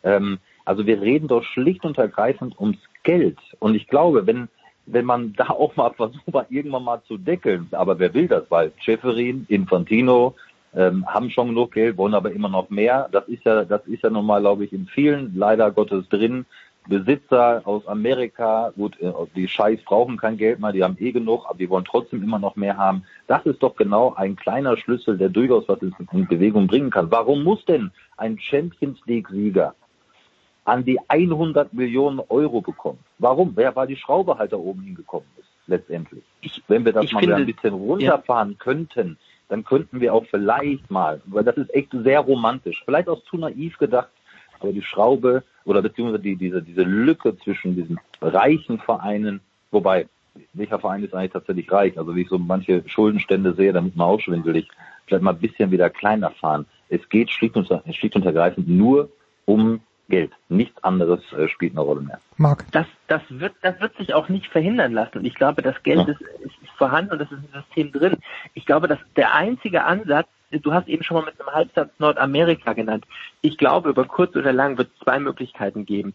Ähm, 0.03 0.39
also 0.65 0.87
wir 0.87 1.01
reden 1.01 1.29
doch 1.29 1.45
schlicht 1.45 1.85
und 1.85 1.99
ergreifend 1.99 2.59
ums 2.59 2.79
Geld. 3.03 3.39
Und 3.59 3.75
ich 3.75 3.89
glaube, 3.89 4.27
wenn, 4.27 4.49
wenn 4.87 5.05
man 5.05 5.33
da 5.35 5.49
auch 5.51 5.77
mal 5.77 5.93
versucht, 5.93 6.25
irgendwann 6.51 6.85
mal 6.85 7.03
zu 7.03 7.19
deckeln. 7.19 7.69
Aber 7.73 7.99
wer 7.99 8.15
will 8.15 8.29
das? 8.29 8.45
Weil 8.51 8.73
Schäferin, 8.79 9.47
Infantino 9.49 10.35
ähm, 10.75 11.07
haben 11.07 11.31
schon 11.31 11.49
genug 11.49 11.73
Geld, 11.73 11.97
wollen 11.97 12.15
aber 12.15 12.33
immer 12.33 12.49
noch 12.49 12.71
mehr. 12.71 13.09
Das 13.13 13.27
ist 13.29 13.45
ja, 13.45 13.65
das 13.65 13.87
ist 13.87 14.03
ja 14.03 14.11
nun 14.11 14.27
mal, 14.27 14.41
glaube 14.41 14.65
ich, 14.65 14.73
in 14.73 14.87
vielen 14.87 15.37
leider 15.37 15.71
Gottes 15.71 16.09
drin. 16.09 16.47
Besitzer 16.87 17.63
aus 17.65 17.87
Amerika, 17.87 18.73
gut, 18.77 19.01
äh, 19.01 19.11
die 19.35 19.49
Scheiß 19.49 19.81
brauchen 19.85 20.19
kein 20.19 20.37
Geld 20.37 20.61
mehr, 20.61 20.73
die 20.73 20.85
haben 20.85 20.97
eh 21.01 21.13
genug, 21.13 21.47
aber 21.49 21.59
die 21.59 21.71
wollen 21.71 21.85
trotzdem 21.85 22.23
immer 22.23 22.39
noch 22.39 22.57
mehr 22.57 22.77
haben. 22.77 23.05
Das 23.27 23.45
ist 23.47 23.63
doch 23.63 23.75
genau 23.75 24.15
ein 24.15 24.37
kleiner 24.37 24.77
Schlüssel, 24.77 25.17
der 25.17 25.31
durchaus 25.31 25.67
was 25.67 25.79
in 25.81 26.27
Bewegung 26.27 26.67
bringen 26.67 26.91
kann. 26.91 27.11
Warum 27.11 27.43
muss 27.43 27.65
denn 27.65 27.91
ein 28.19 28.39
Champions 28.39 29.01
League-Sieger 29.07 29.75
an 30.67 30.85
die 30.85 30.99
100 31.09 31.73
Millionen 31.73 32.21
Euro 32.29 32.61
bekommen? 32.61 32.99
Warum? 33.19 33.53
Wer 33.55 33.75
war 33.75 33.87
die 33.87 33.97
Schraube 33.97 34.37
halt 34.37 34.53
da 34.53 34.57
oben 34.57 34.83
hingekommen 34.83 35.29
ist, 35.39 35.49
letztendlich? 35.67 36.23
Ich, 36.43 36.63
Wenn 36.69 36.85
wir 36.85 36.93
das 36.93 37.11
mal 37.13 37.21
finde, 37.21 37.37
ein 37.37 37.47
bisschen 37.47 37.73
runterfahren 37.73 38.51
ja. 38.51 38.57
könnten, 38.59 39.17
dann 39.49 39.65
könnten 39.65 40.01
wir 40.01 40.13
auch 40.13 40.27
vielleicht 40.27 40.91
mal, 40.91 41.23
weil 41.27 41.45
das 41.45 41.57
ist 41.57 41.75
echt 41.75 41.93
sehr 41.93 42.21
romantisch, 42.21 42.83
vielleicht 42.85 43.09
auch 43.09 43.23
zu 43.25 43.39
naiv 43.39 43.79
gedacht, 43.79 44.11
aber 44.61 44.73
die 44.73 44.83
Schraube 44.83 45.45
oder 45.65 45.83
beziehungsweise 45.83 46.23
die, 46.23 46.37
diese, 46.37 46.63
diese 46.63 46.83
Lücke 46.83 47.37
zwischen 47.39 47.75
diesen 47.75 47.99
reichen 48.21 48.79
Vereinen, 48.79 49.41
wobei, 49.71 50.07
welcher 50.53 50.79
Verein 50.79 51.05
ist 51.05 51.15
eigentlich 51.15 51.33
tatsächlich 51.33 51.71
reich? 51.71 51.97
Also 51.99 52.15
wie 52.17 52.23
ich 52.23 52.29
so 52.29 52.39
manche 52.39 52.83
Schuldenstände 52.87 53.55
sehe, 53.55 53.73
damit 53.73 53.97
man 53.97 54.09
auch 54.09 54.21
schwindelig, 54.21 54.69
vielleicht 55.07 55.23
mal 55.23 55.33
ein 55.33 55.39
bisschen 55.39 55.71
wieder 55.71 55.91
kleiner 55.91 56.31
fahren. 56.31 56.67
Es 56.89 57.09
geht 57.09 57.31
schlicht 57.31 57.57
und, 57.57 57.69
schlicht 57.93 58.17
und 58.17 58.27
ergreifend 58.27 58.69
nur 58.69 59.11
um 59.45 59.81
Geld. 60.09 60.33
Nichts 60.49 60.83
anderes 60.85 61.21
äh, 61.33 61.49
spielt 61.49 61.73
eine 61.73 61.81
Rolle 61.81 62.03
mehr. 62.03 62.21
Marc. 62.37 62.67
Das, 62.73 62.87
das 63.09 63.23
wird, 63.29 63.55
das 63.63 63.81
wird 63.81 63.97
sich 63.97 64.13
auch 64.13 64.29
nicht 64.29 64.47
verhindern 64.49 64.93
lassen. 64.93 65.19
Und 65.19 65.25
ich 65.25 65.35
glaube, 65.35 65.63
das 65.63 65.83
Geld 65.83 66.07
ja. 66.07 66.13
ist, 66.13 66.21
ist, 66.21 66.63
ist 66.63 66.73
vorhanden 66.77 67.13
und 67.13 67.21
das 67.21 67.33
ist 67.33 67.39
im 67.39 67.63
System 67.63 67.93
drin. 67.93 68.17
Ich 68.53 68.67
glaube, 68.67 68.87
dass 68.87 68.99
der 69.17 69.35
einzige 69.35 69.85
Ansatz, 69.85 70.29
du 70.61 70.73
hast 70.73 70.89
eben 70.89 71.03
schon 71.03 71.17
mal 71.17 71.25
mit 71.25 71.41
einem 71.41 71.55
Halbsatz 71.55 71.91
Nordamerika 71.99 72.73
genannt. 72.73 73.07
Ich 73.41 73.59
glaube, 73.59 73.91
über 73.91 74.05
kurz 74.05 74.35
oder 74.37 74.53
lang 74.53 74.79
wird 74.79 74.91
es 74.93 75.05
zwei 75.05 75.19
Möglichkeiten 75.19 75.85
geben. 75.87 76.15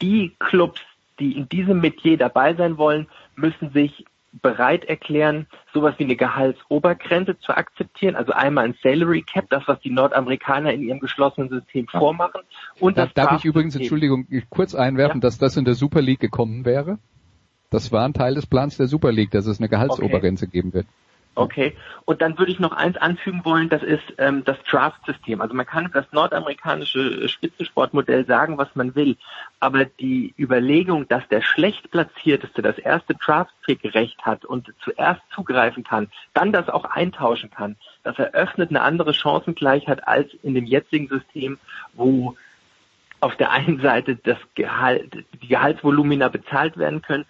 Die 0.00 0.34
Clubs, 0.38 0.80
die 1.18 1.32
in 1.32 1.48
diesem 1.48 1.80
Metier 1.80 2.16
dabei 2.16 2.54
sein 2.54 2.78
wollen, 2.78 3.06
müssen 3.36 3.70
sich 3.70 4.04
bereit 4.40 4.86
erklären, 4.86 5.46
sowas 5.74 5.94
wie 5.98 6.04
eine 6.04 6.16
Gehaltsobergrenze 6.16 7.38
zu 7.38 7.54
akzeptieren, 7.54 8.16
also 8.16 8.32
einmal 8.32 8.64
ein 8.64 8.74
Salary 8.82 9.22
Cap, 9.22 9.50
das 9.50 9.64
was 9.66 9.78
die 9.80 9.90
Nordamerikaner 9.90 10.72
in 10.72 10.82
ihrem 10.82 11.00
geschlossenen 11.00 11.50
System 11.50 11.86
vormachen. 11.86 12.40
Und 12.80 12.96
darf, 12.96 13.12
darf 13.12 13.38
ich 13.38 13.44
übrigens, 13.44 13.76
Entschuldigung, 13.76 14.26
kurz 14.48 14.74
einwerfen, 14.74 15.18
ja. 15.18 15.20
dass 15.20 15.38
das 15.38 15.56
in 15.56 15.66
der 15.66 15.74
Super 15.74 16.00
League 16.00 16.20
gekommen 16.20 16.64
wäre? 16.64 16.98
Das 17.68 17.92
war 17.92 18.04
ein 18.04 18.14
Teil 18.14 18.34
des 18.34 18.46
Plans 18.46 18.76
der 18.78 18.86
Super 18.86 19.12
League, 19.12 19.30
dass 19.30 19.46
es 19.46 19.58
eine 19.58 19.68
Gehaltsobergrenze 19.68 20.46
okay. 20.46 20.52
geben 20.52 20.72
wird. 20.72 20.86
Okay. 21.34 21.74
Und 22.04 22.20
dann 22.20 22.38
würde 22.38 22.52
ich 22.52 22.58
noch 22.58 22.72
eins 22.72 22.98
anfügen 22.98 23.42
wollen, 23.44 23.70
das 23.70 23.82
ist 23.82 24.02
ähm, 24.18 24.44
das 24.44 24.58
Draft-System. 24.64 25.40
Also 25.40 25.54
man 25.54 25.64
kann 25.64 25.90
das 25.92 26.04
nordamerikanische 26.12 27.26
Spitzensportmodell 27.26 28.26
sagen, 28.26 28.58
was 28.58 28.68
man 28.74 28.94
will, 28.94 29.16
aber 29.58 29.86
die 29.86 30.34
Überlegung, 30.38 31.08
dass 31.08 31.26
der 31.28 31.40
schlecht 31.40 31.90
platzierteste 31.90 32.60
das 32.60 32.76
erste 32.76 33.14
Draft-Pick-Recht 33.14 34.20
hat 34.26 34.44
und 34.44 34.74
zuerst 34.84 35.22
zugreifen 35.34 35.84
kann, 35.84 36.08
dann 36.34 36.52
das 36.52 36.68
auch 36.68 36.84
eintauschen 36.84 37.50
kann, 37.50 37.76
das 38.02 38.18
eröffnet 38.18 38.68
eine 38.68 38.82
andere 38.82 39.14
Chancengleichheit 39.14 40.06
als 40.06 40.34
in 40.42 40.54
dem 40.54 40.66
jetzigen 40.66 41.08
System, 41.08 41.58
wo 41.94 42.36
auf 43.20 43.36
der 43.36 43.52
einen 43.52 43.80
Seite 43.80 44.16
das 44.16 44.38
Gehalt, 44.54 45.24
die 45.40 45.48
Gehaltsvolumina 45.48 46.28
bezahlt 46.28 46.76
werden 46.76 47.00
können 47.00 47.24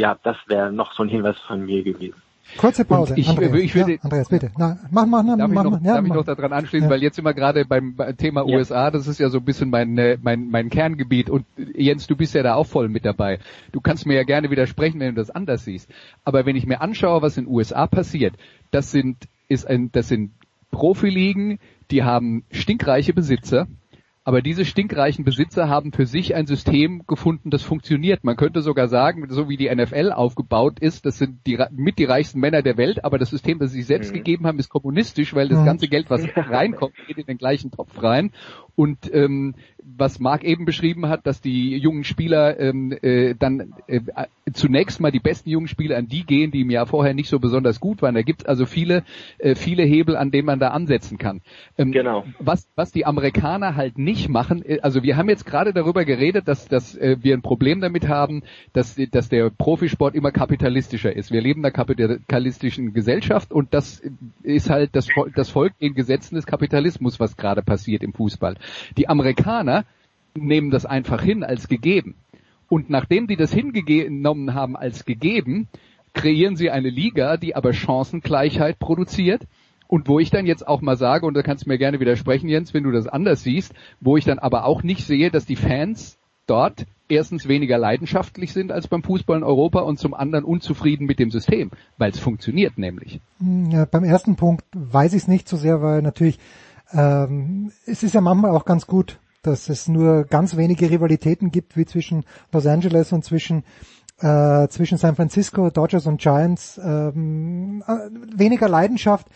ja, 0.00 0.16
das 0.22 0.36
wäre 0.46 0.72
noch 0.72 0.94
so 0.94 1.02
ein 1.02 1.08
Hinweis 1.08 1.38
von 1.46 1.64
mir 1.64 1.82
gewesen. 1.82 2.14
Kurze 2.56 2.84
Pause. 2.84 3.14
ich, 3.16 3.28
Andreas, 3.28 3.54
ich 3.54 3.74
würde, 3.76 3.92
ja, 3.92 3.98
Andreas, 4.02 4.28
bitte. 4.28 4.50
Na, 4.58 4.78
mach, 4.90 5.06
mach, 5.06 5.22
mach, 5.22 5.36
darf 5.36 5.50
mach, 5.50 5.64
ich 5.64 5.70
noch, 5.70 5.80
ja, 5.82 5.94
darf 5.94 6.02
mach. 6.02 6.08
ich 6.08 6.14
noch 6.14 6.24
daran 6.24 6.52
anschließen, 6.52 6.88
ja. 6.88 6.90
weil 6.90 7.02
jetzt 7.02 7.14
sind 7.14 7.24
wir 7.24 7.34
gerade 7.34 7.64
beim 7.64 7.96
Thema 8.16 8.44
ja. 8.44 8.56
USA, 8.56 8.90
das 8.90 9.06
ist 9.06 9.20
ja 9.20 9.28
so 9.28 9.38
ein 9.38 9.44
bisschen 9.44 9.70
mein, 9.70 9.96
äh, 9.98 10.18
mein, 10.20 10.48
mein 10.48 10.68
Kerngebiet 10.68 11.30
und 11.30 11.44
Jens, 11.56 12.06
du 12.08 12.16
bist 12.16 12.34
ja 12.34 12.42
da 12.42 12.54
auch 12.54 12.66
voll 12.66 12.88
mit 12.88 13.04
dabei. 13.04 13.38
Du 13.72 13.80
kannst 13.80 14.06
mir 14.06 14.14
ja 14.14 14.24
gerne 14.24 14.50
widersprechen, 14.50 14.98
wenn 14.98 15.14
du 15.14 15.20
das 15.20 15.30
anders 15.30 15.64
siehst. 15.64 15.88
Aber 16.24 16.44
wenn 16.44 16.56
ich 16.56 16.66
mir 16.66 16.80
anschaue, 16.80 17.22
was 17.22 17.36
in 17.36 17.44
den 17.44 17.54
USA 17.54 17.86
passiert, 17.86 18.34
das 18.72 18.90
sind, 18.90 19.28
ist 19.48 19.68
ein, 19.68 19.92
das 19.92 20.08
sind 20.08 20.32
Profiligen, 20.72 21.60
die 21.90 22.02
haben 22.02 22.44
stinkreiche 22.50 23.12
Besitzer, 23.12 23.68
aber 24.22 24.42
diese 24.42 24.66
stinkreichen 24.66 25.24
Besitzer 25.24 25.68
haben 25.68 25.92
für 25.92 26.04
sich 26.04 26.34
ein 26.34 26.46
System 26.46 27.04
gefunden, 27.06 27.50
das 27.50 27.62
funktioniert. 27.62 28.22
Man 28.22 28.36
könnte 28.36 28.60
sogar 28.60 28.88
sagen, 28.88 29.26
so 29.30 29.48
wie 29.48 29.56
die 29.56 29.74
NFL 29.74 30.12
aufgebaut 30.12 30.78
ist, 30.78 31.06
das 31.06 31.16
sind 31.16 31.46
die, 31.46 31.58
mit 31.70 31.98
die 31.98 32.04
reichsten 32.04 32.38
Männer 32.38 32.62
der 32.62 32.76
Welt, 32.76 33.04
aber 33.04 33.18
das 33.18 33.30
System, 33.30 33.58
das 33.58 33.72
sie 33.72 33.82
selbst 33.82 34.10
mhm. 34.10 34.16
gegeben 34.16 34.46
haben, 34.46 34.58
ist 34.58 34.68
kommunistisch, 34.68 35.34
weil 35.34 35.48
das 35.48 35.64
ganze 35.64 35.88
Geld, 35.88 36.10
was 36.10 36.22
reinkommt, 36.36 36.94
geht 37.06 37.16
in 37.16 37.26
den 37.26 37.38
gleichen 37.38 37.70
Topf 37.70 38.02
rein. 38.02 38.32
Und 38.76 39.12
ähm, 39.12 39.54
was 39.82 40.20
Marc 40.20 40.44
eben 40.44 40.64
beschrieben 40.64 41.08
hat, 41.08 41.26
dass 41.26 41.40
die 41.40 41.76
jungen 41.76 42.04
Spieler 42.04 42.58
ähm, 42.58 42.96
äh, 43.02 43.34
dann 43.38 43.74
äh, 43.86 44.00
zunächst 44.52 45.00
mal 45.00 45.10
die 45.10 45.20
besten 45.20 45.50
jungen 45.50 45.68
Spieler 45.68 45.96
an 45.96 46.08
die 46.08 46.24
gehen, 46.24 46.50
die 46.50 46.62
im 46.62 46.70
Jahr 46.70 46.86
vorher 46.86 47.14
nicht 47.14 47.28
so 47.28 47.38
besonders 47.38 47.80
gut 47.80 48.02
waren. 48.02 48.14
Da 48.14 48.22
gibt 48.22 48.42
es 48.42 48.46
also 48.46 48.66
viele, 48.66 49.04
äh, 49.38 49.54
viele 49.54 49.82
Hebel, 49.82 50.16
an 50.16 50.30
denen 50.30 50.46
man 50.46 50.58
da 50.58 50.68
ansetzen 50.68 51.18
kann. 51.18 51.42
Ähm, 51.78 51.92
genau. 51.92 52.24
Was, 52.38 52.68
was 52.74 52.92
die 52.92 53.06
Amerikaner 53.06 53.76
halt 53.76 53.98
nicht 53.98 54.28
machen, 54.28 54.64
äh, 54.64 54.80
also 54.82 55.02
wir 55.02 55.16
haben 55.16 55.28
jetzt 55.28 55.46
gerade 55.46 55.72
darüber 55.72 56.04
geredet, 56.04 56.48
dass, 56.48 56.68
dass 56.68 56.96
äh, 56.96 57.16
wir 57.20 57.34
ein 57.34 57.42
Problem 57.42 57.80
damit 57.80 58.08
haben, 58.08 58.42
dass, 58.72 58.96
dass 59.10 59.28
der 59.28 59.50
Profisport 59.50 60.14
immer 60.14 60.32
kapitalistischer 60.32 61.14
ist. 61.14 61.32
Wir 61.32 61.40
leben 61.40 61.60
in 61.60 61.66
einer 61.66 61.72
kapitalistischen 61.72 62.92
Gesellschaft 62.92 63.52
und 63.52 63.74
das 63.74 64.02
ist 64.42 64.70
halt 64.70 64.90
das, 64.94 65.08
das 65.34 65.50
folgt 65.50 65.80
den 65.80 65.94
Gesetzen 65.94 66.34
des 66.34 66.46
Kapitalismus, 66.46 67.20
was 67.20 67.36
gerade 67.36 67.62
passiert 67.62 68.02
im 68.02 68.12
Fußball. 68.12 68.56
Die 68.96 69.08
Amerikaner 69.08 69.84
nehmen 70.34 70.70
das 70.70 70.86
einfach 70.86 71.22
hin 71.22 71.42
als 71.42 71.68
gegeben. 71.68 72.14
Und 72.68 72.88
nachdem 72.88 73.26
die 73.26 73.36
das 73.36 73.52
hingenommen 73.52 74.54
haben 74.54 74.76
als 74.76 75.04
gegeben, 75.04 75.68
kreieren 76.14 76.56
sie 76.56 76.70
eine 76.70 76.90
Liga, 76.90 77.36
die 77.36 77.56
aber 77.56 77.72
Chancengleichheit 77.72 78.78
produziert. 78.78 79.42
Und 79.88 80.06
wo 80.06 80.20
ich 80.20 80.30
dann 80.30 80.46
jetzt 80.46 80.66
auch 80.66 80.82
mal 80.82 80.96
sage, 80.96 81.26
und 81.26 81.34
da 81.34 81.42
kannst 81.42 81.66
du 81.66 81.68
mir 81.68 81.78
gerne 81.78 81.98
widersprechen, 81.98 82.48
Jens, 82.48 82.72
wenn 82.72 82.84
du 82.84 82.92
das 82.92 83.08
anders 83.08 83.42
siehst, 83.42 83.74
wo 84.00 84.16
ich 84.16 84.24
dann 84.24 84.38
aber 84.38 84.64
auch 84.64 84.84
nicht 84.84 85.04
sehe, 85.04 85.32
dass 85.32 85.46
die 85.46 85.56
Fans 85.56 86.16
dort 86.46 86.86
erstens 87.08 87.48
weniger 87.48 87.76
leidenschaftlich 87.76 88.52
sind 88.52 88.70
als 88.70 88.88
beim 88.88 89.02
Fußball 89.02 89.38
in 89.38 89.42
Europa 89.42 89.80
und 89.80 89.98
zum 89.98 90.14
anderen 90.14 90.44
unzufrieden 90.44 91.06
mit 91.06 91.18
dem 91.18 91.30
System, 91.30 91.70
weil 91.98 92.10
es 92.10 92.18
funktioniert 92.18 92.78
nämlich. 92.78 93.20
Ja, 93.40 93.84
beim 93.84 94.04
ersten 94.04 94.36
Punkt 94.36 94.64
weiß 94.74 95.12
ich 95.14 95.22
es 95.22 95.28
nicht 95.28 95.48
so 95.48 95.56
sehr, 95.56 95.82
weil 95.82 96.02
natürlich 96.02 96.38
ähm, 96.92 97.72
es 97.86 98.02
ist 98.02 98.14
ja 98.14 98.20
manchmal 98.20 98.50
auch 98.52 98.64
ganz 98.64 98.86
gut, 98.86 99.18
dass 99.42 99.68
es 99.68 99.88
nur 99.88 100.24
ganz 100.24 100.56
wenige 100.56 100.90
Rivalitäten 100.90 101.50
gibt, 101.50 101.76
wie 101.76 101.86
zwischen 101.86 102.24
Los 102.52 102.66
Angeles 102.66 103.12
und 103.12 103.24
zwischen 103.24 103.64
äh, 104.20 104.68
zwischen 104.68 104.98
San 104.98 105.16
Francisco, 105.16 105.70
Dodgers 105.70 106.06
und 106.06 106.20
Giants. 106.20 106.78
Ähm, 106.82 107.82
äh, 107.86 108.38
weniger 108.38 108.68
Leidenschaft. 108.68 109.28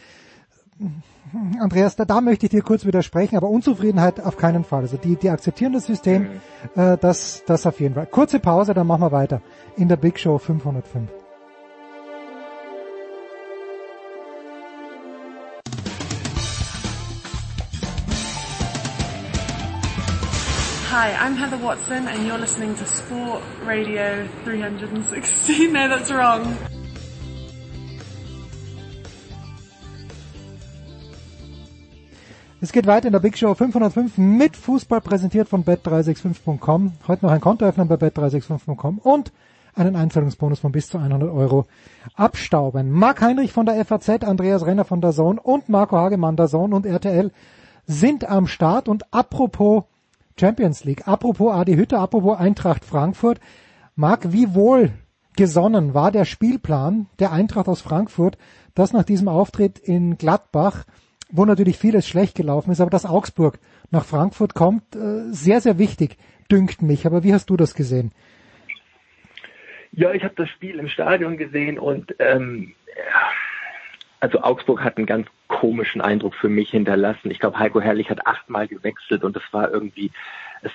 Andreas, 1.59 1.97
da, 1.97 2.05
da 2.05 2.21
möchte 2.21 2.47
ich 2.47 2.51
dir 2.51 2.62
kurz 2.62 2.85
widersprechen, 2.85 3.37
aber 3.37 3.49
Unzufriedenheit 3.49 4.21
auf 4.21 4.37
keinen 4.37 4.64
Fall. 4.64 4.83
Also 4.83 4.97
die, 4.97 5.17
die 5.17 5.31
akzeptieren 5.31 5.73
das 5.73 5.87
System, 5.87 6.23
mhm. 6.75 6.81
äh, 6.81 6.99
das, 6.99 7.43
das 7.47 7.67
auf 7.67 7.81
jeden 7.81 7.95
Fall. 7.95 8.07
Kurze 8.07 8.40
Pause, 8.40 8.75
dann 8.75 8.87
machen 8.87 9.03
wir 9.03 9.12
weiter 9.12 9.40
in 9.77 9.88
der 9.88 9.97
Big 9.97 10.19
Show 10.19 10.38
505. 10.38 11.23
Hi, 20.96 21.11
I'm 21.18 21.35
Heather 21.35 21.59
Watson 21.61 22.07
and 22.07 22.24
you're 22.24 22.38
listening 22.38 22.76
to 22.76 22.87
Sport 22.87 23.42
Radio 23.66 24.28
360. 24.44 25.66
no, 25.72 25.88
that's 25.88 26.12
wrong. 26.12 26.57
Es 32.61 32.70
geht 32.70 32.87
weiter 32.87 33.09
in 33.09 33.12
der 33.12 33.18
Big 33.18 33.37
Show 33.37 33.54
505 33.54 34.18
mit 34.18 34.57
Fußball 34.57 35.00
präsentiert 35.00 35.48
von 35.48 35.64
bet365.com. 35.64 36.92
Heute 37.09 37.26
noch 37.26 37.33
ein 37.33 37.40
Konto 37.40 37.64
öffnen 37.64 37.88
bei 37.88 37.96
bet365.com 37.96 38.98
und 38.98 39.33
einen 39.74 39.96
Einzahlungsbonus 39.96 40.61
von 40.61 40.70
bis 40.70 40.87
zu 40.87 40.98
100 40.98 41.28
Euro 41.28 41.66
abstauben. 42.14 42.92
Marc 42.92 43.20
Heinrich 43.20 43.52
von 43.52 43.66
der 43.66 43.85
FAZ, 43.85 44.22
Andreas 44.22 44.64
Renner 44.64 44.85
von 44.85 45.00
der 45.00 45.11
Zone 45.11 45.40
und 45.40 45.68
Marco 45.68 45.96
Hagemann 45.96 46.37
der 46.37 46.46
Zone 46.46 46.76
und 46.76 46.87
RTL 46.87 47.33
sind 47.85 48.30
am 48.30 48.46
Start 48.46 48.88
und 48.88 49.12
apropos 49.12 49.83
Champions 50.38 50.85
League. 50.85 51.07
Apropos 51.07 51.53
Adi 51.53 51.75
Hütte, 51.75 51.99
apropos 51.99 52.38
Eintracht 52.38 52.85
Frankfurt. 52.85 53.40
Marc, 53.94 54.33
wie 54.33 54.55
wohl 54.55 54.90
gesonnen 55.37 55.94
war 55.94 56.11
der 56.11 56.25
Spielplan 56.25 57.07
der 57.18 57.33
Eintracht 57.33 57.68
aus 57.68 57.81
Frankfurt, 57.81 58.38
dass 58.75 58.92
nach 58.92 59.05
diesem 59.05 59.29
Auftritt 59.29 59.79
in 59.79 60.16
Gladbach, 60.16 60.85
wo 61.31 61.44
natürlich 61.44 61.79
vieles 61.79 62.07
schlecht 62.07 62.37
gelaufen 62.37 62.70
ist, 62.70 62.81
aber 62.81 62.90
dass 62.90 63.07
Augsburg 63.07 63.59
nach 63.90 64.05
Frankfurt 64.05 64.55
kommt, 64.55 64.97
äh, 64.97 65.31
sehr, 65.31 65.61
sehr 65.61 65.79
wichtig, 65.79 66.16
dünkt 66.51 66.83
mich. 66.83 67.07
Aber 67.07 67.25
wie 67.25 67.33
hast 67.33 67.51
du 67.51 67.57
das 67.57 67.75
gesehen? 67.75 68.12
Ja, 69.92 70.12
ich 70.12 70.25
habe 70.25 70.35
das 70.37 70.49
Spiel 70.49 70.79
im 70.79 70.88
Stadion 70.88 71.37
gesehen 71.37 71.79
und 71.79 72.14
ähm, 72.18 72.75
also 74.24 74.40
Augsburg 74.40 74.82
hat 74.82 74.96
einen 74.96 75.04
ganz 75.04 75.28
komischen 75.48 76.00
Eindruck 76.00 76.34
für 76.34 76.48
mich 76.48 76.70
hinterlassen. 76.70 77.30
Ich 77.30 77.40
glaube, 77.40 77.58
Heiko 77.58 77.78
Herrlich 77.78 78.08
hat 78.08 78.26
achtmal 78.26 78.66
gewechselt 78.66 79.22
und 79.22 79.37
das 79.37 79.42
war 79.52 79.70
irgendwie, 79.70 80.10
es, 80.62 80.72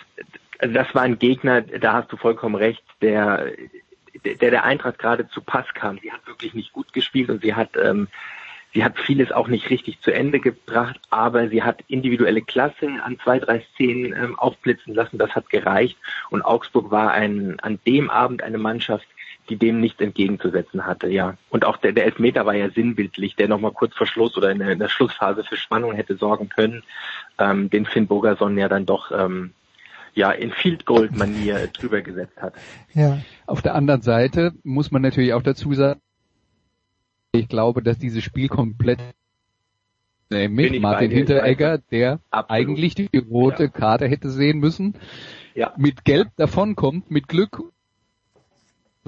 also 0.60 0.72
das 0.72 0.94
war 0.94 1.02
ein 1.02 1.18
Gegner, 1.18 1.62
da 1.62 1.94
hast 1.94 2.12
du 2.12 2.18
vollkommen 2.18 2.54
recht, 2.54 2.84
der 3.02 3.52
der 4.24 4.52
der 4.52 4.66
Eintracht 4.66 5.00
gerade 5.00 5.28
zu 5.30 5.42
Pass 5.42 5.66
kam. 5.74 5.98
Sie 5.98 6.12
hat 6.12 6.28
wirklich 6.28 6.54
nicht 6.54 6.74
gut 6.74 6.94
gespielt 6.94 7.30
und 7.30 7.42
sie 7.42 7.56
hat 7.56 7.72
ähm, 7.76 8.08
sie 8.72 8.84
hat 8.84 9.00
vieles 9.00 9.32
auch 9.32 9.48
nicht 9.48 9.72
richtig 9.72 10.00
zu 10.02 10.12
Ende 10.12 10.40
gebracht, 10.40 11.00
aber 11.10 11.50
sie 11.50 11.64
hat 11.64 11.84
individuelle 11.88 12.44
Klasse 12.44 12.88
an 13.04 13.18
zwei, 13.24 13.40
drei 13.40 13.66
Szenen 13.74 14.14
ähm, 14.14 14.38
aufblitzen 14.38 14.94
lassen. 14.94 15.18
Das 15.18 15.32
hat 15.32 15.50
gereicht. 15.50 15.98
Und 16.30 16.44
Augsburg 16.44 16.92
war 16.92 17.12
ein, 17.14 17.60
an 17.62 17.80
dem 17.88 18.12
Abend 18.12 18.44
eine 18.44 18.60
Mannschaft, 18.60 19.08
die 19.50 19.58
dem 19.58 19.80
nichts 19.80 20.00
entgegenzusetzen 20.00 20.86
hatte, 20.86 21.10
ja. 21.10 21.36
Und 21.50 21.66
auch 21.66 21.78
der, 21.78 21.92
der 21.92 22.06
Elfmeter 22.06 22.46
war 22.46 22.56
ja 22.56 22.70
sinnbildlich, 22.70 23.36
der 23.36 23.48
nochmal 23.48 23.72
kurz 23.72 23.96
vor 23.96 24.08
Schluss 24.08 24.38
oder 24.38 24.52
in 24.52 24.60
der, 24.60 24.70
in 24.70 24.80
der 24.80 24.90
Schlussphase 24.90 25.44
für 25.44 25.58
Spannung 25.58 25.94
hätte 25.94 26.16
sorgen 26.16 26.50
können, 26.50 26.84
ähm, 27.38 27.70
den 27.70 27.86
Finn 27.86 28.08
Bogerson 28.08 28.58
ja 28.58 28.70
dann 28.70 28.86
doch 28.86 29.12
ähm, 29.12 29.54
ja 30.14 30.32
in 30.32 30.52
Field 30.52 30.86
Gold 30.86 31.16
Manier 31.16 31.68
drüber 31.74 32.02
gesetzt 32.02 32.42
hat. 32.42 32.54
Ja. 32.94 33.20
Auf 33.48 33.62
der 33.62 33.76
anderen 33.76 34.02
Seite 34.02 34.54
muss 34.64 34.92
man 34.92 35.02
natürlich 35.02 35.34
auch 35.34 35.44
dazu 35.44 35.74
sagen, 35.74 36.00
ich 37.32 37.48
glaube, 37.48 37.84
dass 37.84 37.98
dieses 37.98 38.24
Spiel 38.24 38.48
komplett 38.48 39.00
mit 40.30 40.80
Martin 40.80 41.12
Hinteregger, 41.12 41.80
der 41.80 42.20
Absolut. 42.30 42.52
eigentlich 42.52 42.96
die 42.96 43.10
rote 43.18 43.64
ja. 43.64 43.70
Karte 43.70 44.08
hätte 44.08 44.30
sehen 44.30 44.60
müssen, 44.60 44.96
ja. 45.56 45.74
mit 45.78 46.06
Gelb 46.06 46.30
davonkommt, 46.38 47.10
mit 47.10 47.28
Glück 47.28 47.62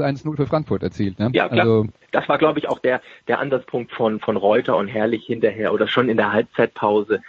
1-0 0.04 0.36
für 0.36 0.48
Frankfurt 0.48 0.84
erzielt. 0.84 1.20
Ne? 1.20 1.30
Ja, 1.34 1.48
klar. 1.48 1.62
Also, 1.62 1.88
das 2.12 2.28
war, 2.30 2.38
glaube 2.38 2.60
ich, 2.60 2.70
auch 2.70 2.80
der, 2.80 3.02
der 3.28 3.40
Ansatzpunkt 3.40 3.92
von, 3.92 4.20
von 4.20 4.38
Reuter 4.38 4.78
und 4.78 4.88
Herrlich 4.88 5.26
hinterher 5.26 5.74
oder 5.74 5.88
schon 5.88 6.10
in 6.10 6.18
der 6.18 6.34
Halbzeitpause. 6.34 7.22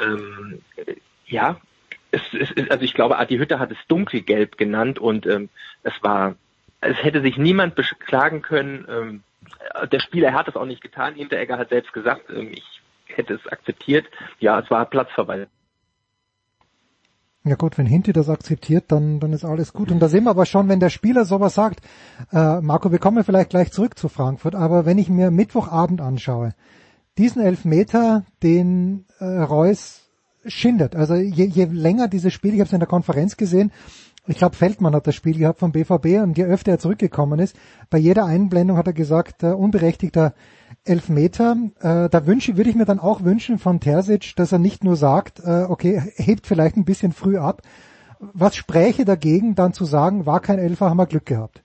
Ähm, 0.00 0.60
ja, 1.26 1.56
es, 2.10 2.22
es, 2.32 2.70
also 2.70 2.84
ich 2.84 2.94
glaube, 2.94 3.18
Adi 3.18 3.36
Hütter 3.36 3.58
hat 3.58 3.70
es 3.70 3.78
dunkelgelb 3.88 4.56
genannt 4.56 4.98
und 4.98 5.26
ähm, 5.26 5.48
es 5.82 5.92
war, 6.02 6.36
es 6.80 7.02
hätte 7.02 7.20
sich 7.20 7.36
niemand 7.36 7.74
beklagen 7.74 8.42
können. 8.42 8.86
Ähm, 8.88 9.22
der 9.90 10.00
Spieler 10.00 10.32
hat 10.32 10.48
es 10.48 10.56
auch 10.56 10.66
nicht 10.66 10.82
getan. 10.82 11.14
Hinteregger 11.14 11.58
hat 11.58 11.70
selbst 11.70 11.92
gesagt, 11.92 12.30
ähm, 12.30 12.52
ich 12.52 12.80
hätte 13.06 13.34
es 13.34 13.46
akzeptiert. 13.46 14.06
Ja, 14.38 14.58
es 14.60 14.70
war 14.70 14.86
Platzverweis. 14.86 15.48
Ja 17.44 17.54
gut, 17.54 17.78
wenn 17.78 17.86
Hinti 17.86 18.12
das 18.12 18.28
akzeptiert, 18.28 18.86
dann, 18.88 19.20
dann 19.20 19.32
ist 19.32 19.44
alles 19.44 19.72
gut. 19.72 19.90
Und 19.90 20.00
da 20.00 20.08
sehen 20.08 20.24
wir 20.24 20.30
aber 20.30 20.44
schon, 20.44 20.68
wenn 20.68 20.80
der 20.80 20.90
Spieler 20.90 21.24
sowas 21.24 21.54
sagt, 21.54 21.80
äh, 22.32 22.60
Marco, 22.60 22.90
wir 22.90 22.98
kommen 22.98 23.22
vielleicht 23.24 23.50
gleich 23.50 23.70
zurück 23.72 23.98
zu 23.98 24.08
Frankfurt, 24.08 24.54
aber 24.54 24.84
wenn 24.84 24.98
ich 24.98 25.08
mir 25.08 25.30
Mittwochabend 25.30 26.00
anschaue, 26.00 26.54
diesen 27.16 27.42
Elfmeter, 27.42 28.24
den 28.42 29.06
äh, 29.18 29.24
Reus 29.24 30.02
schindert, 30.46 30.96
also 30.96 31.14
je, 31.14 31.46
je 31.46 31.64
länger 31.64 32.08
dieses 32.08 32.32
Spiel, 32.32 32.54
ich 32.54 32.60
habe 32.60 32.68
es 32.68 32.72
in 32.72 32.80
der 32.80 32.88
Konferenz 32.88 33.36
gesehen, 33.36 33.72
ich 34.28 34.36
glaube, 34.36 34.56
Feldmann 34.56 34.94
hat 34.94 35.06
das 35.06 35.14
Spiel 35.14 35.38
gehabt 35.38 35.60
vom 35.60 35.72
BVB 35.72 36.22
und 36.22 36.36
je 36.36 36.44
öfter 36.44 36.72
er 36.72 36.78
zurückgekommen 36.78 37.38
ist, 37.38 37.56
bei 37.90 37.98
jeder 37.98 38.26
Einblendung 38.26 38.76
hat 38.76 38.86
er 38.86 38.92
gesagt, 38.92 39.42
äh, 39.42 39.52
unberechtigter 39.52 40.34
Elfmeter. 40.84 41.56
Äh, 41.80 42.08
da 42.08 42.26
wünsche, 42.26 42.56
würde 42.56 42.70
ich 42.70 42.76
mir 42.76 42.84
dann 42.84 43.00
auch 43.00 43.24
wünschen 43.24 43.58
von 43.58 43.80
Terzic, 43.80 44.36
dass 44.36 44.52
er 44.52 44.58
nicht 44.58 44.84
nur 44.84 44.96
sagt, 44.96 45.40
äh, 45.40 45.64
okay, 45.68 46.02
hebt 46.16 46.46
vielleicht 46.46 46.76
ein 46.76 46.84
bisschen 46.84 47.12
früh 47.12 47.38
ab. 47.38 47.62
Was 48.20 48.56
spräche 48.56 49.04
dagegen, 49.04 49.54
dann 49.54 49.72
zu 49.72 49.84
sagen, 49.84 50.26
war 50.26 50.40
kein 50.40 50.58
Elfer, 50.58 50.90
haben 50.90 50.98
wir 50.98 51.06
Glück 51.06 51.26
gehabt? 51.26 51.62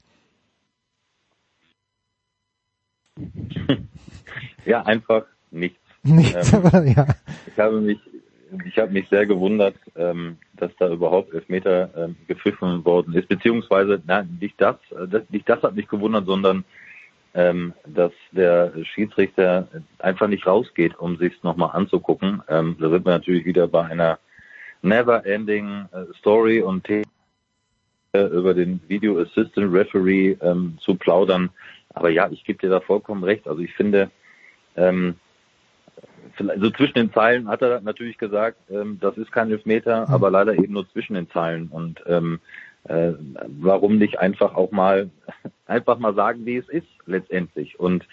Ja, 4.66 4.84
einfach 4.84 5.26
nichts. 5.52 5.78
Nichts, 6.04 6.54
ähm, 6.54 6.66
aber 6.66 6.86
ja. 6.86 7.06
Ich 7.48 7.60
habe 7.60 7.82
mich 7.82 8.00
ich 8.66 8.78
habe 8.78 8.92
mich 8.92 9.08
sehr 9.10 9.26
gewundert, 9.26 9.76
ähm, 9.96 10.38
dass 10.54 10.72
da 10.80 10.90
überhaupt 10.90 11.34
Elfmeter 11.34 11.90
ähm, 11.96 12.16
gepfiffen 12.28 12.84
worden 12.86 13.14
ist, 13.14 13.28
beziehungsweise 13.28 14.02
na, 14.06 14.26
nicht 14.40 14.56
das, 14.60 14.76
äh, 14.92 15.08
das, 15.08 15.24
nicht 15.30 15.48
das 15.48 15.62
hat 15.64 15.76
mich 15.76 15.88
gewundert, 15.88 16.26
sondern 16.26 16.64
ähm, 17.34 17.74
dass 17.88 18.12
der 18.32 18.74
Schiedsrichter 18.84 19.68
einfach 20.00 20.28
nicht 20.28 20.46
rausgeht, 20.46 20.98
um 21.00 21.18
sich 21.18 21.42
nochmal 21.44 21.72
anzugucken. 21.74 22.44
Ähm, 22.48 22.78
da 22.80 22.90
sind 22.90 23.06
wir 23.06 23.12
natürlich 23.12 23.46
wieder 23.46 23.68
bei 23.68 23.86
einer 23.86 24.20
never-ending 24.82 25.86
äh, 25.92 26.14
Story 26.20 26.62
und 26.62 26.88
äh, 26.90 27.04
über 28.14 28.54
den 28.54 28.80
Video 28.88 29.20
Assistant 29.20 29.74
Referee 29.74 30.38
ähm, 30.42 30.78
zu 30.80 30.96
plaudern. 30.96 31.50
Aber 31.94 32.10
ja, 32.10 32.30
ich 32.30 32.44
gebe 32.44 32.60
dir 32.60 32.70
da 32.70 32.80
vollkommen 32.80 33.24
recht. 33.24 33.48
Also 33.48 33.62
ich 33.62 33.74
finde, 33.74 34.12
ähm, 34.76 35.16
so 36.38 36.70
zwischen 36.72 36.96
den 36.96 37.14
Zeilen 37.14 37.48
hat 37.48 37.62
er 37.62 37.82
natürlich 37.82 38.18
gesagt, 38.18 38.58
ähm, 38.70 38.98
das 39.00 39.18
ist 39.18 39.32
kein 39.32 39.52
Elfmeter, 39.52 40.08
mhm. 40.08 40.14
aber 40.14 40.32
leider 40.32 40.54
eben 40.54 40.74
nur 40.74 40.90
zwischen 40.90 41.14
den 41.14 41.30
Zeilen. 41.30 41.68
Und 41.68 42.04
ähm, 42.08 42.40
äh, 42.86 43.14
warum 43.60 43.98
nicht 43.98 44.20
einfach 44.20 44.56
auch 44.56 44.72
mal 44.72 45.10
einfach 45.68 46.00
mal 46.00 46.14
sagen, 46.16 46.46
wie 46.46 46.58
es 46.58 46.68
ist 46.70 46.88
letztendlich. 47.06 47.80
Und 47.80 48.06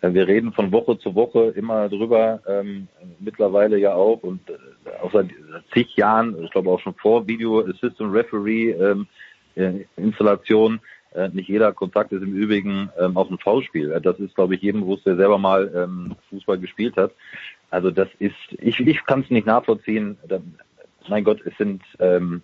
äh, 0.00 0.12
wir 0.12 0.26
reden 0.26 0.52
von 0.52 0.72
Woche 0.72 0.98
zu 0.98 1.14
Woche 1.14 1.52
immer 1.56 1.88
drüber, 1.88 2.40
ähm, 2.46 2.88
mittlerweile 3.20 3.78
ja 3.78 3.94
auch 3.94 4.22
und 4.22 4.40
äh, 4.50 4.54
auch 5.02 5.12
seit 5.12 5.28
zig 5.72 5.96
Jahren, 5.96 6.42
ich 6.42 6.50
glaube 6.50 6.70
auch 6.70 6.80
schon 6.80 6.94
vor 6.94 7.26
Video 7.26 7.60
Assistant 7.60 8.12
Referee 8.12 8.72
ähm, 8.72 9.06
äh, 9.54 9.84
Installation, 9.96 10.80
nicht 11.32 11.48
jeder 11.48 11.72
Kontakt 11.72 12.12
ist 12.12 12.22
im 12.22 12.34
Übrigen 12.34 12.90
ähm, 12.98 13.16
auch 13.16 13.30
ein 13.30 13.38
Foulspiel. 13.38 13.92
Äh, 13.92 14.00
das 14.00 14.18
ist, 14.18 14.34
glaube 14.34 14.54
ich, 14.54 14.62
jedem 14.62 14.82
bewusst, 14.82 15.06
der 15.06 15.16
selber 15.16 15.38
mal 15.38 15.70
ähm, 15.74 16.16
Fußball 16.30 16.58
gespielt 16.58 16.96
hat. 16.96 17.12
Also 17.70 17.90
das 17.90 18.08
ist, 18.18 18.34
ich, 18.58 18.80
ich 18.80 19.04
kann 19.04 19.20
es 19.20 19.30
nicht 19.30 19.46
nachvollziehen. 19.46 20.16
Da, 20.28 20.40
mein 21.08 21.24
Gott, 21.24 21.40
es 21.44 21.56
sind, 21.56 21.82
ähm, 21.98 22.42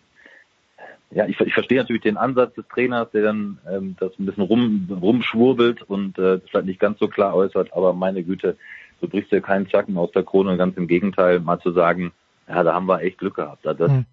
ja, 1.11 1.27
ich, 1.27 1.39
ich 1.41 1.55
verstehe 1.55 1.79
natürlich 1.79 2.03
den 2.03 2.17
Ansatz 2.17 2.55
des 2.55 2.67
Trainers, 2.69 3.11
der 3.13 3.23
dann 3.23 3.59
ähm, 3.71 3.97
das 4.01 4.13
ein 4.19 4.27
bisschen 4.27 4.45
rum, 4.45 4.89
rumschwurbelt 4.91 5.83
und 5.83 6.19
äh, 6.19 6.41
vielleicht 6.41 6.67
nicht 6.67 6.81
ganz 6.81 6.99
so 6.99 7.09
klar 7.09 7.35
äußert, 7.35 7.73
aber 7.73 7.93
meine 7.93 8.23
Güte, 8.23 8.57
du 9.01 9.09
brichst 9.09 9.33
dir 9.33 9.41
keinen 9.41 9.69
Zacken 9.69 9.97
aus 9.99 10.13
der 10.13 10.23
Krone, 10.23 10.57
ganz 10.57 10.77
im 10.77 10.87
Gegenteil, 10.87 11.41
mal 11.41 11.61
zu 11.61 11.73
sagen, 11.73 12.13
ja, 12.49 12.63
da 12.63 12.75
haben 12.75 12.87
wir 12.87 13.03
echt 13.03 13.19
Glück 13.19 13.37
gehabt. 13.37 13.65
Das, 13.65 13.79
hm. 13.79 14.07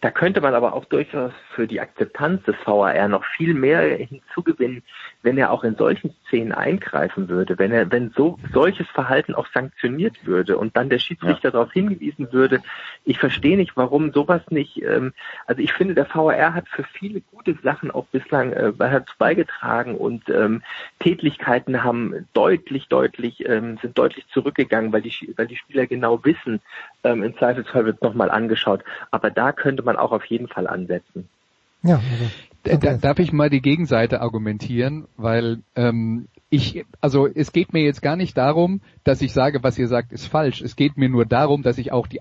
Da 0.00 0.12
könnte 0.12 0.40
man 0.40 0.54
aber 0.54 0.74
auch 0.74 0.84
durchaus 0.84 1.32
für 1.54 1.66
die 1.66 1.80
Akzeptanz 1.80 2.44
des 2.44 2.54
VAR 2.64 3.08
noch 3.08 3.24
viel 3.24 3.52
mehr 3.52 3.80
hinzugewinnen, 3.96 4.84
wenn 5.22 5.36
er 5.36 5.50
auch 5.50 5.64
in 5.64 5.74
solchen 5.74 6.14
Szenen 6.28 6.52
eingreifen 6.52 7.28
würde, 7.28 7.58
wenn 7.58 7.72
er, 7.72 7.90
wenn 7.90 8.12
so 8.16 8.38
solches 8.52 8.86
Verhalten 8.88 9.34
auch 9.34 9.48
sanktioniert 9.52 10.24
würde 10.24 10.56
und 10.56 10.76
dann 10.76 10.88
der 10.88 11.00
Schiedsrichter 11.00 11.48
ja. 11.48 11.50
darauf 11.50 11.72
hingewiesen 11.72 12.32
würde. 12.32 12.62
Ich 13.04 13.18
verstehe 13.18 13.56
nicht, 13.56 13.76
warum 13.76 14.12
sowas 14.12 14.42
nicht. 14.50 14.80
Ähm, 14.82 15.12
also 15.46 15.62
ich 15.62 15.72
finde, 15.72 15.94
der 15.94 16.06
VAR 16.14 16.54
hat 16.54 16.68
für 16.68 16.84
viele 16.84 17.20
gute 17.20 17.56
Sachen 17.64 17.90
auch 17.90 18.06
bislang 18.06 18.52
äh, 18.52 18.72
dazu 18.78 19.14
beigetragen 19.18 19.96
und 19.96 20.28
ähm, 20.28 20.62
Tätlichkeiten 21.00 21.82
haben 21.82 22.28
deutlich, 22.34 22.86
deutlich 22.86 23.48
ähm, 23.48 23.78
sind 23.82 23.98
deutlich 23.98 24.28
zurückgegangen, 24.28 24.92
weil 24.92 25.02
die 25.02 25.34
weil 25.36 25.48
die 25.48 25.56
Spieler 25.56 25.86
genau 25.86 26.24
wissen, 26.24 26.60
ähm, 27.02 27.24
im 27.24 27.36
Zweifelsfall 27.36 27.84
wird 27.84 27.96
es 27.96 28.02
nochmal 28.02 28.30
angeschaut. 28.30 28.84
Aber 29.10 29.30
da 29.30 29.52
könnte 29.52 29.82
man 29.82 29.87
auch 29.96 30.12
auf 30.12 30.24
jeden 30.26 30.48
Fall 30.48 30.66
ansetzen. 30.66 31.28
Ja, 31.82 32.00
also, 32.64 32.76
okay. 32.86 32.98
Darf 33.00 33.18
ich 33.18 33.32
mal 33.32 33.50
die 33.50 33.62
Gegenseite 33.62 34.20
argumentieren, 34.20 35.06
weil 35.16 35.62
ähm, 35.76 36.28
ich, 36.50 36.84
also 37.00 37.26
es 37.26 37.52
geht 37.52 37.72
mir 37.72 37.82
jetzt 37.82 38.02
gar 38.02 38.16
nicht 38.16 38.36
darum, 38.36 38.80
dass 39.04 39.22
ich 39.22 39.32
sage, 39.32 39.62
was 39.62 39.78
ihr 39.78 39.88
sagt, 39.88 40.12
ist 40.12 40.26
falsch. 40.26 40.60
Es 40.60 40.76
geht 40.76 40.96
mir 40.96 41.08
nur 41.08 41.26
darum, 41.26 41.62
dass 41.62 41.78
ich 41.78 41.92
auch 41.92 42.06
die, 42.06 42.20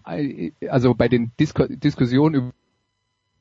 also 0.69 0.93
bei 0.93 1.07
den 1.07 1.31
Disku 1.39 1.65
Diskussionen 1.67 2.51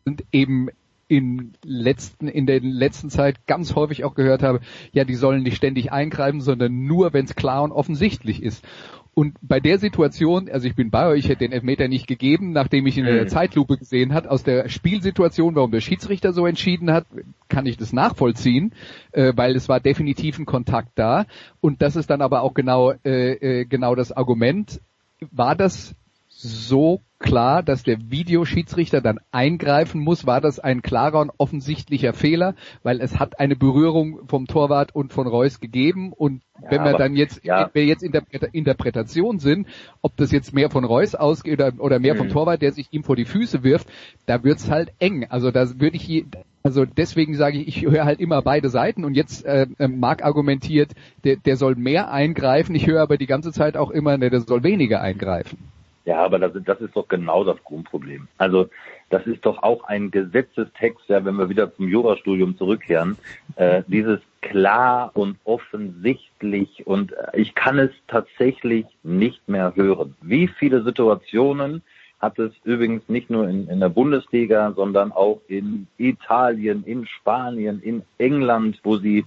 sind 0.05 0.25
eben 0.33 0.69
in 1.09 1.53
letzten, 1.65 2.29
in 2.29 2.47
der 2.47 2.61
letzten 2.61 3.11
Zeit 3.11 3.47
ganz 3.47 3.75
häufig 3.75 4.05
auch 4.05 4.15
gehört 4.15 4.43
habe, 4.43 4.61
ja, 4.93 5.05
die 5.05 5.15
sollen 5.15 5.43
nicht 5.43 5.57
ständig 5.57 5.93
eingreifen, 5.93 6.41
sondern 6.41 6.87
nur, 6.87 7.13
wenn 7.13 7.25
es 7.25 7.37
klar 7.37 7.63
und 7.63 7.73
offensichtlich 7.73 8.43
ist. 8.43 8.65
Und 9.19 9.39
bei 9.41 9.61
der 9.61 9.79
Situation, 9.79 10.51
also 10.51 10.69
ich 10.69 10.75
bin 10.75 10.91
bei 10.91 11.07
euch, 11.07 11.21
ich 11.21 11.29
hätte 11.31 11.39
den 11.39 11.53
Elfmeter 11.53 11.89
nicht 11.89 12.07
gegeben, 12.07 12.53
nachdem 12.53 12.87
ich 12.87 12.99
in 12.99 13.07
der. 13.07 13.27
Zeitlupe 13.27 13.79
gesehen 13.79 14.13
hat, 14.13 14.27
aus 14.27 14.43
der 14.45 14.69
Spielsituation, 14.69 15.55
warum 15.55 15.71
der 15.71 15.81
Schiedsrichter 15.81 16.35
so 16.35 16.45
entschieden 16.45 16.93
hat, 16.93 17.07
kann 17.49 17.65
ich 17.65 17.79
das 17.79 17.95
nachvollziehen, 17.95 18.75
äh, 19.13 19.33
weil 19.35 19.57
es 19.57 19.71
war 19.71 19.81
definitiv 19.81 20.39
ein 20.39 20.45
Kontakt 20.45 20.91
da. 20.97 21.25
Und 21.63 21.81
das 21.81 21.97
ist 21.97 22.11
dann 22.11 22.21
aber 22.21 22.43
auch 22.43 22.53
genau, 22.53 22.93
äh, 23.07 23.61
äh, 23.61 23.65
genau 23.65 23.95
das 23.95 24.13
Argument. 24.13 24.83
War 25.31 25.57
das 25.57 25.95
so 26.39 27.01
klar, 27.19 27.63
dass 27.63 27.83
der 27.83 28.11
Videoschiedsrichter 28.11 29.01
dann 29.01 29.19
eingreifen 29.33 30.03
muss? 30.03 30.27
War 30.27 30.43
das 30.43 30.59
ein 30.59 30.83
klarer 30.83 31.21
und 31.21 31.33
offensichtlicher 31.39 32.13
Fehler? 32.13 32.55
Weil 32.83 33.01
es 33.01 33.19
hat 33.19 33.41
eine 33.41 33.57
Berührung 33.57 34.29
vom 34.29 34.47
Torwart 34.47 34.95
und 34.95 35.15
von 35.15 35.27
Reus 35.27 35.61
gegeben 35.61 36.13
und 36.13 36.43
ja, 36.63 36.71
wenn 36.71 36.85
wir 36.85 36.91
aber, 36.91 36.99
dann 36.99 37.17
jetzt, 37.17 37.43
ja. 37.45 37.71
wir 37.73 37.87
jetzt 37.87 38.03
in 38.03 38.13
der 38.13 38.25
Interpretation 38.53 39.39
sind, 39.39 39.67
ob 40.03 40.17
das 40.17 40.31
jetzt 40.31 40.53
mehr 40.53 40.69
von 40.69 40.85
Reus 40.85 41.15
ausgeht 41.15 41.55
oder, 41.55 41.73
oder 41.79 41.99
mehr 41.99 42.15
mhm. 42.15 42.19
vom 42.19 42.29
Torwart, 42.29 42.61
der 42.61 42.73
sich 42.73 42.89
ihm 42.91 43.03
vor 43.03 43.17
die 43.17 43.25
Füße 43.25 43.63
wirft, 43.63 43.89
da 44.27 44.45
wird's 44.45 44.71
halt 44.71 44.93
eng. 44.99 45.27
Also 45.31 45.51
da 45.51 45.81
würde 45.81 45.97
ich, 45.97 46.27
Also 46.63 46.85
deswegen 46.85 47.35
sage 47.35 47.59
ich, 47.59 47.69
ich 47.69 47.91
höre 47.91 48.05
halt 48.05 48.21
immer 48.21 48.43
beide 48.43 48.69
Seiten 48.69 49.05
und 49.07 49.15
jetzt 49.15 49.47
äh, 49.47 49.67
äh, 49.79 49.89
Marc 49.89 50.23
argumentiert, 50.23 50.93
der, 51.25 51.37
der 51.37 51.57
soll 51.57 51.77
mehr 51.77 52.11
eingreifen. 52.11 52.75
Ich 52.75 52.87
höre 52.87 53.01
aber 53.01 53.17
die 53.17 53.27
ganze 53.27 53.53
Zeit 53.53 53.79
auch 53.79 53.91
immer, 53.91 54.19
der, 54.19 54.29
der 54.29 54.41
soll 54.41 54.63
weniger 54.65 55.01
eingreifen. 55.01 55.59
Ja, 56.07 56.25
aber 56.25 56.39
das, 56.39 56.53
das 56.65 56.81
ist 56.81 56.95
doch 56.95 57.09
genau 57.09 57.43
das 57.43 57.63
Grundproblem. 57.65 58.29
Also 58.39 58.69
das 59.11 59.27
ist 59.27 59.45
doch 59.45 59.63
auch 59.65 59.85
ein 59.85 60.13
Gesetzestext, 60.13 61.09
ja, 61.09 61.25
wenn 61.25 61.35
wir 61.35 61.49
wieder 61.49 61.75
zum 61.75 61.89
Jurastudium 61.89 62.57
zurückkehren, 62.57 63.19
äh, 63.57 63.83
dieses 63.89 64.21
klar 64.41 65.11
und 65.15 65.37
offensichtlich 65.43 66.87
und 66.87 67.13
äh, 67.13 67.41
ich 67.41 67.57
kann 67.57 67.81
es 67.81 67.91
tatsächlich 68.07 68.87
nicht 69.03 69.49
mehr 69.49 69.75
hören. 69.75 70.15
Wie 70.23 70.47
viele 70.47 70.85
Situationen 70.85 71.83
hat 72.21 72.39
es 72.39 72.53
übrigens 72.63 73.09
nicht 73.09 73.29
nur 73.29 73.49
in, 73.49 73.69
in 73.69 73.81
der 73.81 73.89
Bundesliga, 73.89 74.73
sondern 74.77 75.11
auch 75.11 75.41
in 75.49 75.89
Italien, 75.99 76.85
in 76.85 77.05
Spanien, 77.07 77.81
in 77.83 78.03
England, 78.19 78.79
wo 78.85 78.97
sie 78.97 79.25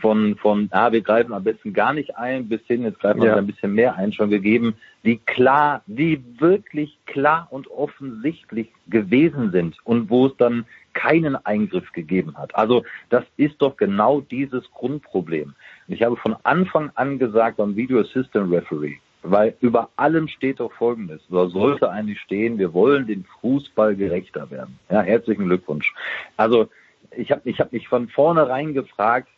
von, 0.00 0.36
von, 0.36 0.68
ah, 0.72 0.92
wir 0.92 1.00
greifen 1.00 1.32
am 1.32 1.44
besten 1.44 1.72
gar 1.72 1.92
nicht 1.92 2.16
ein, 2.16 2.48
bis 2.48 2.60
hin, 2.66 2.82
jetzt 2.82 3.00
greifen 3.00 3.20
wir 3.22 3.28
Ja. 3.28 3.36
ein 3.36 3.46
bisschen 3.46 3.74
mehr 3.74 3.96
ein, 3.96 4.12
schon 4.12 4.30
gegeben, 4.30 4.74
die 5.04 5.18
klar, 5.18 5.82
die 5.86 6.22
wirklich 6.38 6.98
klar 7.06 7.46
und 7.50 7.68
offensichtlich 7.70 8.68
gewesen 8.88 9.50
sind 9.50 9.76
und 9.84 10.10
wo 10.10 10.26
es 10.26 10.36
dann 10.36 10.64
keinen 10.92 11.36
Eingriff 11.44 11.90
gegeben 11.92 12.36
hat. 12.36 12.54
Also 12.54 12.84
das 13.10 13.24
ist 13.36 13.60
doch 13.60 13.76
genau 13.76 14.20
dieses 14.20 14.70
Grundproblem. 14.72 15.54
Und 15.88 15.94
ich 15.94 16.02
habe 16.02 16.16
von 16.16 16.36
Anfang 16.44 16.90
an 16.94 17.18
gesagt 17.18 17.56
beim 17.56 17.76
Video 17.76 18.00
Assistant 18.00 18.50
Referee, 18.52 18.98
weil 19.22 19.54
über 19.60 19.88
allem 19.96 20.28
steht 20.28 20.60
doch 20.60 20.72
Folgendes, 20.72 21.20
oder 21.30 21.48
sollte 21.48 21.90
eigentlich 21.90 22.20
stehen, 22.20 22.58
wir 22.58 22.72
wollen 22.72 23.06
den 23.06 23.24
Fußball 23.40 23.96
gerechter 23.96 24.50
werden. 24.50 24.78
Ja, 24.90 25.02
herzlichen 25.02 25.46
Glückwunsch. 25.46 25.92
Also 26.36 26.68
ich 27.16 27.30
habe 27.30 27.42
ich 27.44 27.60
hab 27.60 27.72
mich 27.72 27.88
von 27.88 28.08
vornherein 28.08 28.74
gefragt, 28.74 29.28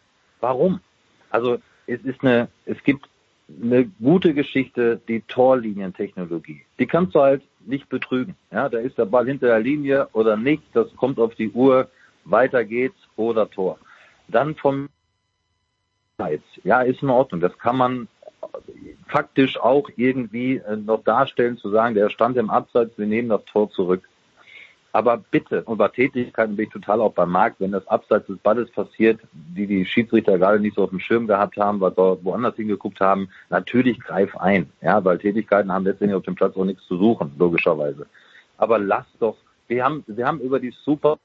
warum? 0.41 0.81
Also 1.31 1.59
es 1.87 2.01
ist 2.03 2.23
eine, 2.23 2.49
es 2.65 2.83
gibt 2.83 3.09
eine 3.63 3.87
gute 4.03 4.35
Geschichte, 4.35 5.01
die 5.09 5.21
Torlinientechnologie. 5.23 6.65
Die 6.79 6.87
kannst 6.87 7.15
du 7.15 7.21
halt 7.21 7.43
nicht 7.61 7.89
betrügen. 7.89 8.37
Ja, 8.51 8.69
da 8.69 8.79
ist 8.79 8.99
der 8.99 9.05
Ball 9.05 9.27
hinter 9.27 9.49
der 9.49 9.61
Linie 9.61 10.09
oder 10.13 10.37
nicht, 10.37 10.63
das 10.73 10.95
kommt 10.97 11.19
auf 11.19 11.35
die 11.35 11.51
Uhr, 11.51 11.89
weiter 12.25 12.65
geht's 12.65 12.99
oder 13.17 13.49
Tor. 13.49 13.79
Dann 14.29 14.55
vom 14.57 14.89
ja, 16.65 16.81
ist 16.81 17.03
in 17.03 17.11
Ordnung. 17.11 17.41
Das 17.41 17.57
kann 17.59 17.77
man 17.77 18.09
faktisch 19.07 19.59
auch 19.59 19.89
irgendwie 19.97 20.57
äh, 20.57 20.77
noch 20.77 21.05
darstellen, 21.05 21.59
zu 21.59 21.71
sagen, 21.71 21.95
der 21.95 22.11
stand 22.11 22.37
im 22.37 22.51
Abseits, 22.51 22.97
wir 22.99 23.07
nehmen 23.07 23.29
das 23.29 23.45
Tor 23.45 23.71
zurück. 23.71 24.09
Aber 24.93 25.19
bitte, 25.19 25.63
und 25.65 25.77
bei 25.77 25.89
Tätigkeiten 25.89 26.57
bin 26.57 26.67
ich 26.67 26.73
total 26.73 27.01
auch 27.01 27.13
beim 27.13 27.31
Markt, 27.31 27.61
wenn 27.61 27.73
das 27.73 27.87
abseits 27.87 28.27
des 28.27 28.39
Balles 28.39 28.71
passiert, 28.71 29.21
die 29.33 29.67
die 29.67 29.85
Schiedsrichter 29.85 30.39
gerade 30.39 30.59
nicht 30.59 30.77
so 30.77 30.85
auf 30.85 30.91
dem 30.91 31.01
Schirm 31.01 31.27
gehabt 31.27 31.57
haben, 31.59 31.81
weil 31.81 31.91
dort 31.91 32.25
woanders 32.25 32.57
hingeguckt 32.57 33.01
haben, 33.01 33.29
natürlich 33.51 34.01
greif 34.01 34.35
ein. 34.37 34.71
Ja, 34.81 35.05
weil 35.05 35.19
Tätigkeiten 35.19 35.71
haben 35.71 35.85
letztendlich 35.85 36.17
auf 36.17 36.25
dem 36.25 36.35
Platz 36.35 36.57
auch 36.57 36.65
nichts 36.65 36.87
zu 36.87 36.97
suchen, 36.97 37.33
logischerweise. 37.39 38.07
Aber 38.57 38.79
lass 38.79 39.07
doch, 39.21 39.37
wir 39.69 39.85
haben, 39.85 40.03
wir 40.07 40.27
haben 40.27 40.41
über 40.41 40.61
die 40.61 40.73
Super 40.85 41.19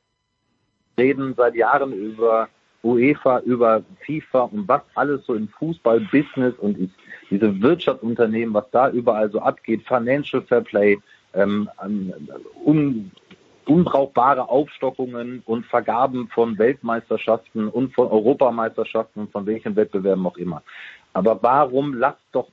reden 0.97 1.33
seit 1.37 1.55
Jahren 1.55 1.93
über 1.93 2.49
UEFA, 2.83 3.39
über 3.41 3.83
FIFA 4.05 4.41
und 4.41 4.67
was 4.67 4.81
alles 4.95 5.25
so 5.25 5.35
im 5.35 5.47
Fußball-Business 5.49 6.55
und 6.57 6.77
ist, 6.77 6.93
diese 7.29 7.61
Wirtschaftsunternehmen, 7.61 8.53
was 8.53 8.69
da 8.71 8.89
überall 8.89 9.29
so 9.31 9.39
abgeht, 9.39 9.83
Financial 9.87 10.41
Fair 10.41 10.61
Play, 10.61 10.97
ähm, 11.33 11.69
ähm, 11.83 12.13
un, 12.65 13.11
unbrauchbare 13.65 14.49
Aufstockungen 14.49 15.43
und 15.45 15.65
Vergaben 15.65 16.27
von 16.29 16.57
Weltmeisterschaften 16.57 17.67
und 17.67 17.93
von 17.93 18.07
Europameisterschaften 18.07 19.21
und 19.21 19.31
von 19.31 19.45
welchen 19.45 19.75
Wettbewerben 19.75 20.25
auch 20.25 20.37
immer. 20.37 20.61
Aber 21.13 21.37
warum 21.41 21.93
lasst 21.93 22.21
doch, 22.31 22.47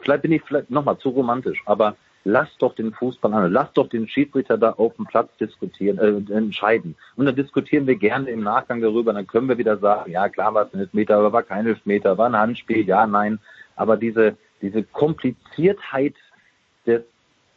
vielleicht 0.00 0.22
bin 0.22 0.32
ich 0.32 0.42
vielleicht 0.42 0.70
nochmal 0.70 0.98
zu 0.98 1.10
romantisch, 1.10 1.62
aber 1.66 1.96
lasst 2.24 2.60
doch 2.60 2.74
den 2.74 2.92
Fußball 2.92 3.32
an, 3.32 3.52
lasst 3.52 3.76
doch 3.76 3.88
den 3.88 4.08
Schiedsrichter 4.08 4.58
da 4.58 4.72
auf 4.72 4.94
dem 4.96 5.06
Platz 5.06 5.30
diskutieren, 5.38 5.98
äh, 5.98 6.32
entscheiden. 6.32 6.96
Und 7.16 7.26
dann 7.26 7.36
diskutieren 7.36 7.86
wir 7.86 7.96
gerne 7.96 8.28
im 8.30 8.42
Nachgang 8.42 8.80
darüber, 8.80 9.12
dann 9.12 9.26
können 9.26 9.48
wir 9.48 9.58
wieder 9.58 9.78
sagen, 9.78 10.10
ja 10.10 10.28
klar 10.28 10.52
war 10.54 10.66
es 10.66 10.74
ein 10.74 10.80
Elfmeter, 10.80 11.16
aber 11.16 11.32
war 11.32 11.42
kein 11.42 11.66
Elfmeter, 11.66 12.18
war 12.18 12.26
ein 12.26 12.36
Handspiel, 12.36 12.86
ja, 12.86 13.06
nein. 13.06 13.38
Aber 13.76 13.96
diese, 13.96 14.36
diese 14.60 14.82
Kompliziertheit 14.82 16.14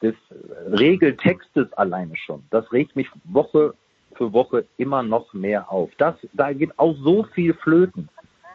des 0.04 0.16
Regeltextes 0.68 1.74
alleine 1.74 2.16
schon, 2.16 2.44
das 2.52 2.72
regt 2.72 2.96
mich 2.96 3.08
Woche 3.24 3.74
für 4.16 4.32
Woche 4.32 4.66
immer 4.78 5.02
noch 5.02 5.34
mehr 5.34 5.72
auf. 5.72 5.90
Das, 5.98 6.16
da 6.34 6.54
geht 6.54 6.78
auch 6.78 6.96
so 7.02 7.24
viel 7.34 7.56
flöten, 7.56 8.10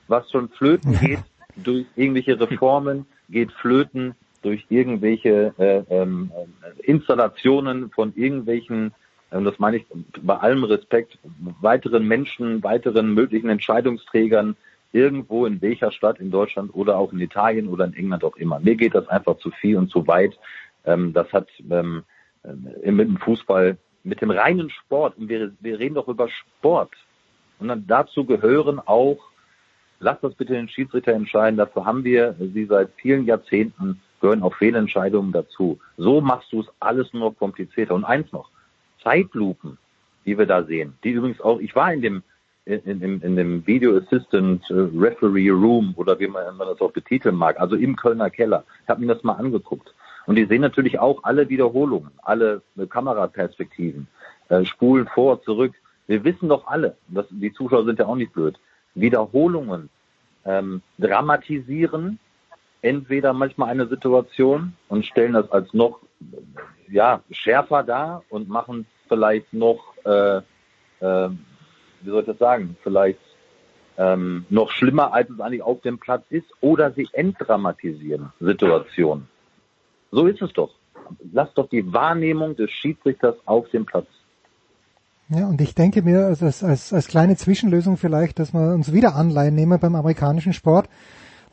was 0.06 0.30
schon 0.30 0.48
flöten 0.50 0.96
geht 1.00 1.20
durch 1.56 1.86
irgendwelche 1.96 2.38
Reformen, 2.38 3.06
geht 3.28 3.50
flöten 3.52 4.14
durch 4.42 4.64
irgendwelche 4.68 5.52
äh, 5.58 5.82
ähm, 5.92 6.30
Installationen 6.84 7.90
von 7.90 8.12
irgendwelchen, 8.14 8.92
und 9.30 9.44
das 9.44 9.58
meine 9.58 9.78
ich 9.78 9.86
bei 10.22 10.36
allem 10.36 10.64
Respekt, 10.64 11.18
weiteren 11.60 12.06
Menschen, 12.06 12.62
weiteren 12.62 13.14
möglichen 13.14 13.48
Entscheidungsträgern 13.48 14.56
irgendwo 14.92 15.44
in 15.44 15.60
welcher 15.60 15.90
Stadt 15.90 16.18
in 16.18 16.30
Deutschland 16.30 16.70
oder 16.74 16.96
auch 16.96 17.12
in 17.12 17.20
Italien 17.20 17.68
oder 17.68 17.84
in 17.84 17.94
England 17.94 18.24
auch 18.24 18.36
immer. 18.36 18.58
Mir 18.60 18.76
geht 18.76 18.94
das 18.94 19.06
einfach 19.08 19.36
zu 19.38 19.50
viel 19.50 19.76
und 19.76 19.90
zu 19.90 20.06
weit. 20.06 20.38
Ähm, 20.84 21.12
das 21.12 21.32
hat 21.32 21.48
ähm, 21.70 22.04
äh, 22.44 22.90
mit 22.90 23.08
dem 23.08 23.16
Fußball, 23.18 23.76
mit 24.04 24.20
dem 24.20 24.30
reinen 24.30 24.70
Sport, 24.70 25.18
und 25.18 25.28
wir, 25.28 25.52
wir 25.60 25.78
reden 25.78 25.94
doch 25.94 26.08
über 26.08 26.28
Sport. 26.28 26.92
Und 27.58 27.68
dann 27.68 27.86
dazu 27.86 28.24
gehören 28.24 28.78
auch, 28.78 29.18
lasst 30.00 30.22
das 30.22 30.34
bitte 30.34 30.54
den 30.54 30.68
Schiedsrichter 30.68 31.12
entscheiden, 31.12 31.56
dafür 31.56 31.84
haben 31.84 32.04
wir 32.04 32.34
sie 32.38 32.66
seit 32.66 32.90
vielen 32.96 33.26
Jahrzehnten, 33.26 34.00
gehören 34.20 34.42
auch 34.42 34.54
Fehlentscheidungen 34.54 35.32
dazu. 35.32 35.78
So 35.96 36.20
machst 36.20 36.52
du 36.52 36.60
es 36.60 36.66
alles 36.80 37.12
nur 37.12 37.36
komplizierter. 37.36 37.94
Und 37.94 38.04
eins 38.04 38.32
noch, 38.32 38.50
Zeitlupen, 39.02 39.78
die 40.24 40.38
wir 40.38 40.46
da 40.46 40.64
sehen, 40.64 40.94
die 41.04 41.10
übrigens 41.10 41.40
auch, 41.40 41.60
ich 41.60 41.74
war 41.74 41.92
in 41.92 42.02
dem 42.02 42.22
in, 42.68 43.00
in, 43.00 43.20
in 43.22 43.36
dem 43.36 43.66
Video 43.66 43.96
Assistant 43.96 44.62
äh, 44.70 44.74
Referee 44.74 45.48
Room 45.48 45.94
oder 45.96 46.18
wie 46.20 46.26
man, 46.26 46.54
man 46.56 46.68
das 46.68 46.80
auch 46.80 46.92
betiteln 46.92 47.34
mag, 47.34 47.58
also 47.58 47.76
im 47.76 47.96
Kölner 47.96 48.28
Keller. 48.28 48.64
Ich 48.82 48.88
habe 48.88 49.00
mir 49.00 49.14
das 49.14 49.24
mal 49.24 49.34
angeguckt. 49.34 49.94
Und 50.28 50.36
die 50.36 50.44
sehen 50.44 50.60
natürlich 50.60 50.98
auch 50.98 51.24
alle 51.24 51.48
Wiederholungen, 51.48 52.10
alle 52.22 52.60
äh, 52.76 52.86
Kameraperspektiven, 52.86 54.06
äh, 54.50 54.62
spulen 54.66 55.08
vor, 55.14 55.42
zurück. 55.42 55.74
Wir 56.06 56.22
wissen 56.22 56.50
doch 56.50 56.66
alle, 56.66 56.96
das, 57.08 57.24
die 57.30 57.50
Zuschauer 57.52 57.86
sind 57.86 57.98
ja 57.98 58.04
auch 58.04 58.14
nicht 58.14 58.34
blöd, 58.34 58.60
Wiederholungen 58.94 59.88
ähm, 60.44 60.82
dramatisieren 60.98 62.18
entweder 62.82 63.32
manchmal 63.32 63.70
eine 63.70 63.86
Situation 63.86 64.74
und 64.88 65.06
stellen 65.06 65.32
das 65.32 65.50
als 65.50 65.72
noch 65.72 66.00
ja, 66.90 67.22
schärfer 67.30 67.82
dar 67.82 68.22
und 68.28 68.50
machen 68.50 68.84
vielleicht 69.08 69.50
noch 69.54 69.94
äh, 70.04 70.42
äh, 71.00 71.30
wie 72.02 72.10
soll 72.10 72.20
ich 72.20 72.26
das 72.26 72.38
sagen, 72.38 72.76
vielleicht 72.82 73.18
ähm, 73.96 74.44
noch 74.50 74.70
schlimmer, 74.72 75.12
als 75.14 75.30
es 75.30 75.40
eigentlich 75.40 75.62
auf 75.62 75.80
dem 75.80 75.98
Platz 75.98 76.24
ist, 76.30 76.46
oder 76.60 76.92
sie 76.92 77.08
entdramatisieren 77.12 78.32
Situationen. 78.40 79.28
So 80.10 80.26
ist 80.26 80.40
es 80.42 80.52
doch. 80.52 80.70
Lass 81.32 81.52
doch 81.54 81.68
die 81.68 81.92
Wahrnehmung 81.92 82.56
des 82.56 82.70
Schiedsrichters 82.70 83.34
auf 83.46 83.68
dem 83.70 83.86
Platz. 83.86 84.06
Ja, 85.30 85.46
und 85.46 85.60
ich 85.60 85.74
denke 85.74 86.02
mir, 86.02 86.26
also 86.26 86.46
als, 86.46 86.64
als, 86.64 86.92
als 86.92 87.06
kleine 87.08 87.36
Zwischenlösung 87.36 87.96
vielleicht, 87.98 88.38
dass 88.38 88.52
wir 88.54 88.72
uns 88.74 88.92
wieder 88.92 89.14
Anleihen 89.14 89.54
nehmen 89.54 89.78
beim 89.78 89.94
amerikanischen 89.94 90.52
Sport, 90.54 90.88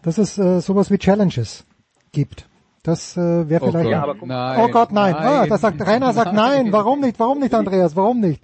dass 0.02 0.18
es 0.18 0.38
äh, 0.38 0.62
sowas 0.62 0.92
wie 0.92 0.98
Challenges 0.98 1.66
gibt. 2.14 2.48
Das 2.84 3.18
äh, 3.18 3.50
wäre 3.50 3.66
Oh 3.66 3.68
vielleicht. 3.72 3.86
Gott, 3.86 3.92
Ja, 3.92 4.04
aber 4.04 4.16
guck- 4.16 4.28
nein, 4.30 4.60
oh 4.62 4.68
Gott, 4.70 4.92
nein. 4.92 5.14
nein 5.14 5.24
ah, 5.26 5.46
da 5.48 5.58
sagt 5.58 5.86
Rainer 5.86 6.14
sagt 6.14 6.34
nein. 6.34 6.72
Warum 6.72 7.02
nicht? 7.02 7.20
Warum 7.20 7.40
nicht, 7.40 7.54
Andreas? 7.54 7.96
Warum 7.96 8.20
nicht? 8.22 8.42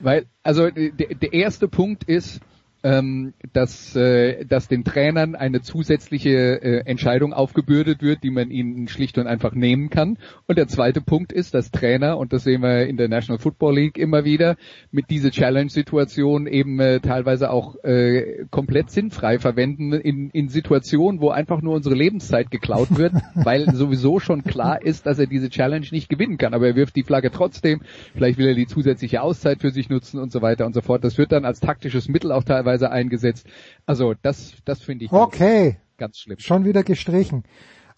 Weil, 0.00 0.26
also 0.42 0.68
der, 0.70 0.90
der 0.90 1.32
erste 1.32 1.68
Punkt 1.68 2.04
ist, 2.04 2.40
ähm, 2.86 3.34
dass, 3.52 3.96
äh, 3.96 4.44
dass 4.44 4.68
den 4.68 4.84
Trainern 4.84 5.34
eine 5.34 5.60
zusätzliche 5.60 6.62
äh, 6.62 6.82
Entscheidung 6.86 7.32
aufgebürdet 7.32 8.00
wird, 8.00 8.22
die 8.22 8.30
man 8.30 8.52
ihnen 8.52 8.86
schlicht 8.86 9.18
und 9.18 9.26
einfach 9.26 9.54
nehmen 9.54 9.90
kann. 9.90 10.18
Und 10.46 10.56
der 10.56 10.68
zweite 10.68 11.00
Punkt 11.00 11.32
ist, 11.32 11.54
dass 11.54 11.72
Trainer, 11.72 12.16
und 12.16 12.32
das 12.32 12.44
sehen 12.44 12.62
wir 12.62 12.86
in 12.86 12.96
der 12.96 13.08
National 13.08 13.40
Football 13.40 13.74
League 13.74 13.98
immer 13.98 14.24
wieder, 14.24 14.54
mit 14.92 15.10
dieser 15.10 15.32
Challenge-Situation 15.32 16.46
eben 16.46 16.78
äh, 16.78 17.00
teilweise 17.00 17.50
auch 17.50 17.74
äh, 17.82 18.44
komplett 18.50 18.90
sinnfrei 18.90 19.40
verwenden 19.40 19.92
in, 19.92 20.30
in 20.30 20.48
Situationen, 20.48 21.20
wo 21.20 21.30
einfach 21.30 21.62
nur 21.62 21.74
unsere 21.74 21.96
Lebenszeit 21.96 22.52
geklaut 22.52 22.96
wird, 22.96 23.14
weil 23.34 23.68
sowieso 23.74 24.20
schon 24.20 24.44
klar 24.44 24.80
ist, 24.80 25.06
dass 25.06 25.18
er 25.18 25.26
diese 25.26 25.50
Challenge 25.50 25.88
nicht 25.90 26.08
gewinnen 26.08 26.38
kann. 26.38 26.54
Aber 26.54 26.68
er 26.68 26.76
wirft 26.76 26.94
die 26.94 27.02
Flagge 27.02 27.32
trotzdem. 27.32 27.80
Vielleicht 28.14 28.38
will 28.38 28.46
er 28.46 28.54
die 28.54 28.68
zusätzliche 28.68 29.22
Auszeit 29.22 29.60
für 29.60 29.72
sich 29.72 29.88
nutzen 29.88 30.20
und 30.20 30.30
so 30.30 30.40
weiter 30.40 30.66
und 30.66 30.72
so 30.72 30.82
fort. 30.82 31.02
Das 31.02 31.18
wird 31.18 31.32
dann 31.32 31.44
als 31.44 31.58
taktisches 31.58 32.08
Mittel 32.08 32.30
auch 32.30 32.44
teilweise 32.44 32.75
eingesetzt. 32.84 33.46
Also 33.86 34.14
das, 34.22 34.52
das 34.64 34.80
finde 34.80 35.04
ich 35.06 35.12
Okay, 35.12 35.78
ganz 35.96 36.18
schlimm. 36.18 36.38
schon 36.38 36.64
wieder 36.64 36.82
gestrichen. 36.84 37.44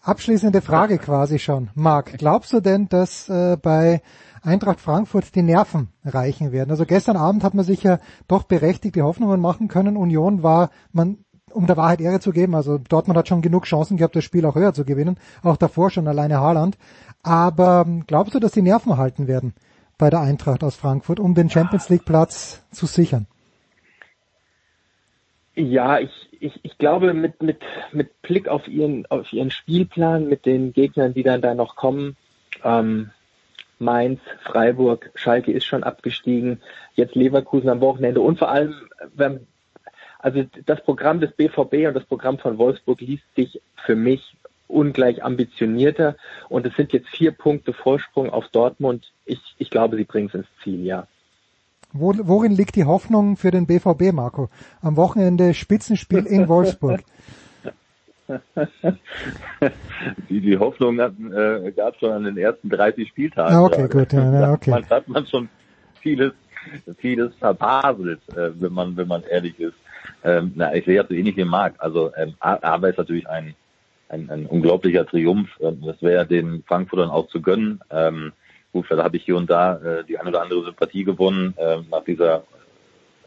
Abschließende 0.01 0.61
Frage 0.61 0.97
quasi 0.97 1.39
schon. 1.39 1.69
Marc, 1.75 2.17
glaubst 2.17 2.53
du 2.53 2.61
denn, 2.61 2.87
dass 2.87 3.27
äh, 3.27 3.57
bei 3.61 4.01
Eintracht 4.41 4.79
Frankfurt 4.79 5.35
die 5.35 5.41
Nerven 5.41 5.89
reichen 6.05 6.53
werden? 6.53 6.71
Also 6.71 6.85
gestern 6.85 7.17
Abend 7.17 7.43
hat 7.43 7.53
man 7.53 7.65
sich 7.65 7.83
ja 7.83 7.99
doch 8.27 8.43
berechtigte 8.43 9.01
Hoffnungen 9.03 9.41
machen 9.41 9.67
können. 9.67 9.97
Union 9.97 10.41
war, 10.41 10.69
man, 10.93 11.17
um 11.51 11.67
der 11.67 11.75
Wahrheit 11.75 11.99
Ehre 11.99 12.21
zu 12.21 12.31
geben, 12.31 12.55
also 12.55 12.77
Dortmund 12.77 13.17
hat 13.17 13.27
schon 13.27 13.41
genug 13.41 13.65
Chancen 13.65 13.97
gehabt, 13.97 14.15
das 14.15 14.23
Spiel 14.23 14.45
auch 14.45 14.55
höher 14.55 14.73
zu 14.73 14.85
gewinnen. 14.85 15.17
Auch 15.43 15.57
davor 15.57 15.89
schon 15.89 16.07
alleine 16.07 16.39
Haaland. 16.39 16.77
Aber 17.21 17.83
ähm, 17.85 18.05
glaubst 18.07 18.33
du, 18.33 18.39
dass 18.39 18.53
die 18.53 18.61
Nerven 18.61 18.95
halten 18.95 19.27
werden 19.27 19.53
bei 19.97 20.09
der 20.09 20.21
Eintracht 20.21 20.63
aus 20.63 20.75
Frankfurt, 20.77 21.19
um 21.19 21.35
den 21.35 21.49
Champions 21.49 21.89
League 21.89 22.05
Platz 22.05 22.61
zu 22.71 22.85
sichern? 22.85 23.27
Ja, 25.59 25.99
ich, 25.99 26.29
ich, 26.39 26.57
ich 26.63 26.77
glaube 26.77 27.13
mit, 27.13 27.43
mit, 27.43 27.57
mit 27.91 28.21
Blick 28.21 28.47
auf 28.47 28.65
ihren, 28.69 29.05
auf 29.07 29.33
ihren 29.33 29.51
Spielplan, 29.51 30.29
mit 30.29 30.45
den 30.45 30.71
Gegnern, 30.71 31.13
die 31.13 31.23
dann 31.23 31.41
da 31.41 31.53
noch 31.53 31.75
kommen, 31.75 32.15
ähm, 32.63 33.09
Mainz, 33.77 34.21
Freiburg, 34.43 35.11
Schalke 35.15 35.51
ist 35.51 35.65
schon 35.65 35.83
abgestiegen, 35.83 36.61
jetzt 36.95 37.15
Leverkusen 37.15 37.67
am 37.67 37.81
Wochenende 37.81 38.21
und 38.21 38.39
vor 38.39 38.49
allem, 38.49 38.73
wenn, 39.13 39.47
also 40.19 40.45
das 40.65 40.81
Programm 40.81 41.19
des 41.19 41.33
BVB 41.33 41.87
und 41.87 41.93
das 41.93 42.05
Programm 42.05 42.37
von 42.39 42.57
Wolfsburg 42.57 43.01
liest 43.01 43.25
sich 43.35 43.61
für 43.85 43.97
mich 43.97 44.37
ungleich 44.69 45.25
ambitionierter 45.25 46.15
und 46.47 46.65
es 46.65 46.75
sind 46.77 46.93
jetzt 46.93 47.09
vier 47.09 47.31
Punkte 47.31 47.73
Vorsprung 47.73 48.29
auf 48.29 48.47
Dortmund. 48.47 49.11
Ich, 49.25 49.41
ich 49.57 49.69
glaube, 49.69 49.97
sie 49.97 50.05
bringen 50.05 50.29
es 50.29 50.35
ins 50.35 50.47
Ziel, 50.63 50.85
ja. 50.85 51.05
Wo, 51.91 52.13
worin 52.23 52.51
liegt 52.51 52.75
die 52.75 52.85
Hoffnung 52.85 53.35
für 53.35 53.51
den 53.51 53.65
BVB, 53.65 54.11
Marco? 54.13 54.49
Am 54.81 54.95
Wochenende 54.95 55.53
Spitzenspiel 55.53 56.25
in 56.25 56.47
Wolfsburg. 56.47 57.01
die, 60.29 60.39
die 60.39 60.57
Hoffnung 60.57 60.99
äh, 60.99 61.71
gab 61.75 61.95
es 61.95 61.99
schon 61.99 62.11
an 62.11 62.25
den 62.25 62.37
ersten 62.37 62.69
30 62.69 63.09
Spieltagen. 63.09 63.55
Ah, 63.55 63.63
okay, 63.63 63.87
gut, 63.87 64.13
ja, 64.13 64.31
ja, 64.31 64.53
okay. 64.53 64.69
Man 64.69 64.87
hat 64.87 65.07
man 65.07 65.25
schon 65.25 65.49
vieles, 65.99 66.33
vieles 66.97 67.33
verbaselt, 67.35 68.21
äh, 68.35 68.51
wenn 68.59 68.73
man, 68.73 68.95
wenn 68.95 69.07
man 69.07 69.23
ehrlich 69.23 69.59
ist. 69.59 69.73
Ähm, 70.23 70.51
na, 70.55 70.75
ich 70.75 70.85
sehe 70.85 70.95
ja 70.95 71.05
so 71.07 71.15
ähnlich 71.15 71.37
wie 71.37 71.43
Marc. 71.43 71.73
Also, 71.79 72.11
ähm, 72.15 72.35
aber 72.39 72.89
ist 72.89 72.97
natürlich 72.97 73.27
ein, 73.27 73.55
ein, 74.09 74.29
ein 74.29 74.45
unglaublicher 74.45 75.07
Triumph. 75.07 75.49
Ähm, 75.59 75.81
das 75.83 75.99
wäre 76.01 76.27
den 76.27 76.63
Frankfurtern 76.67 77.09
auch 77.09 77.27
zu 77.29 77.41
gönnen. 77.41 77.79
Ähm, 77.89 78.33
gut, 78.71 78.85
da 78.89 79.03
habe 79.03 79.17
ich 79.17 79.23
hier 79.23 79.37
und 79.37 79.49
da 79.49 79.75
äh, 79.77 80.03
die 80.03 80.17
eine 80.17 80.29
oder 80.29 80.41
andere 80.41 80.63
Sympathie 80.63 81.03
gewonnen 81.03 81.53
äh, 81.57 81.77
nach 81.89 82.03
dieser 82.03 82.43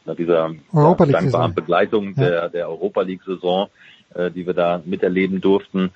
nach 0.05 0.17
dieser 0.17 0.51
ja, 0.73 0.95
dankbaren 0.95 1.55
Begleitung 1.55 2.15
ja. 2.17 2.23
der, 2.25 2.49
der 2.49 2.69
Europa 2.69 3.03
League-Saison, 3.03 3.69
äh, 4.15 4.31
die 4.31 4.47
wir 4.47 4.55
da 4.55 4.83
miterleben 4.85 5.41
durften. 5.41 5.91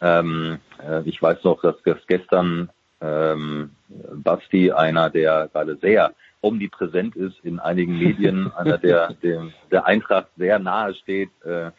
Ähm, 0.00 0.58
äh, 0.82 1.02
ich 1.04 1.20
weiß 1.20 1.44
noch, 1.44 1.60
dass, 1.60 1.76
dass 1.84 1.98
gestern 2.06 2.70
ähm, 3.00 3.70
Basti, 3.88 4.72
einer, 4.72 5.10
der 5.10 5.48
gerade 5.52 5.76
sehr 5.76 6.12
omnipräsent 6.42 7.16
ist 7.16 7.38
in 7.42 7.58
einigen 7.58 7.98
Medien, 7.98 8.50
einer, 8.56 8.78
der 8.78 9.12
dem, 9.22 9.52
der 9.70 9.86
Eintracht 9.86 10.28
sehr 10.36 10.58
nahe 10.58 10.94
steht, 10.94 11.30
äh, 11.44 11.70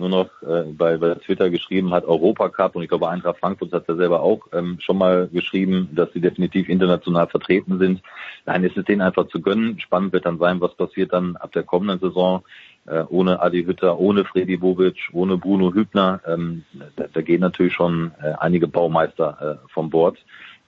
nur 0.00 0.08
noch 0.08 0.42
äh, 0.42 0.64
bei, 0.72 0.96
bei 0.96 1.14
Twitter 1.14 1.50
geschrieben 1.50 1.92
hat, 1.92 2.04
Europacup 2.04 2.74
und 2.74 2.82
ich 2.82 2.88
glaube 2.88 3.08
Eintracht 3.08 3.38
Frankfurt 3.38 3.72
hat 3.72 3.88
er 3.88 3.96
selber 3.96 4.22
auch 4.22 4.40
ähm, 4.52 4.78
schon 4.80 4.98
mal 4.98 5.28
geschrieben, 5.32 5.90
dass 5.92 6.12
sie 6.12 6.20
definitiv 6.20 6.68
international 6.68 7.28
vertreten 7.28 7.78
sind. 7.78 8.02
Nein, 8.46 8.64
es 8.64 8.76
ist 8.76 8.88
denen 8.88 9.02
einfach 9.02 9.28
zu 9.28 9.40
gönnen. 9.40 9.78
Spannend 9.78 10.12
wird 10.12 10.26
dann 10.26 10.38
sein, 10.38 10.60
was 10.60 10.74
passiert 10.74 11.12
dann 11.12 11.36
ab 11.36 11.52
der 11.52 11.62
kommenden 11.62 12.00
Saison 12.00 12.42
äh, 12.86 13.04
ohne 13.08 13.40
Adi 13.40 13.64
Hütter, 13.64 13.98
ohne 13.98 14.24
Fredi 14.24 14.56
Bobic, 14.56 15.10
ohne 15.12 15.36
Bruno 15.36 15.72
Hübner. 15.72 16.20
Ähm, 16.26 16.64
da, 16.96 17.04
da 17.12 17.20
gehen 17.22 17.40
natürlich 17.40 17.74
schon 17.74 18.12
äh, 18.22 18.32
einige 18.38 18.66
Baumeister 18.66 19.60
äh, 19.62 19.68
vom 19.72 19.90
Bord. 19.90 20.18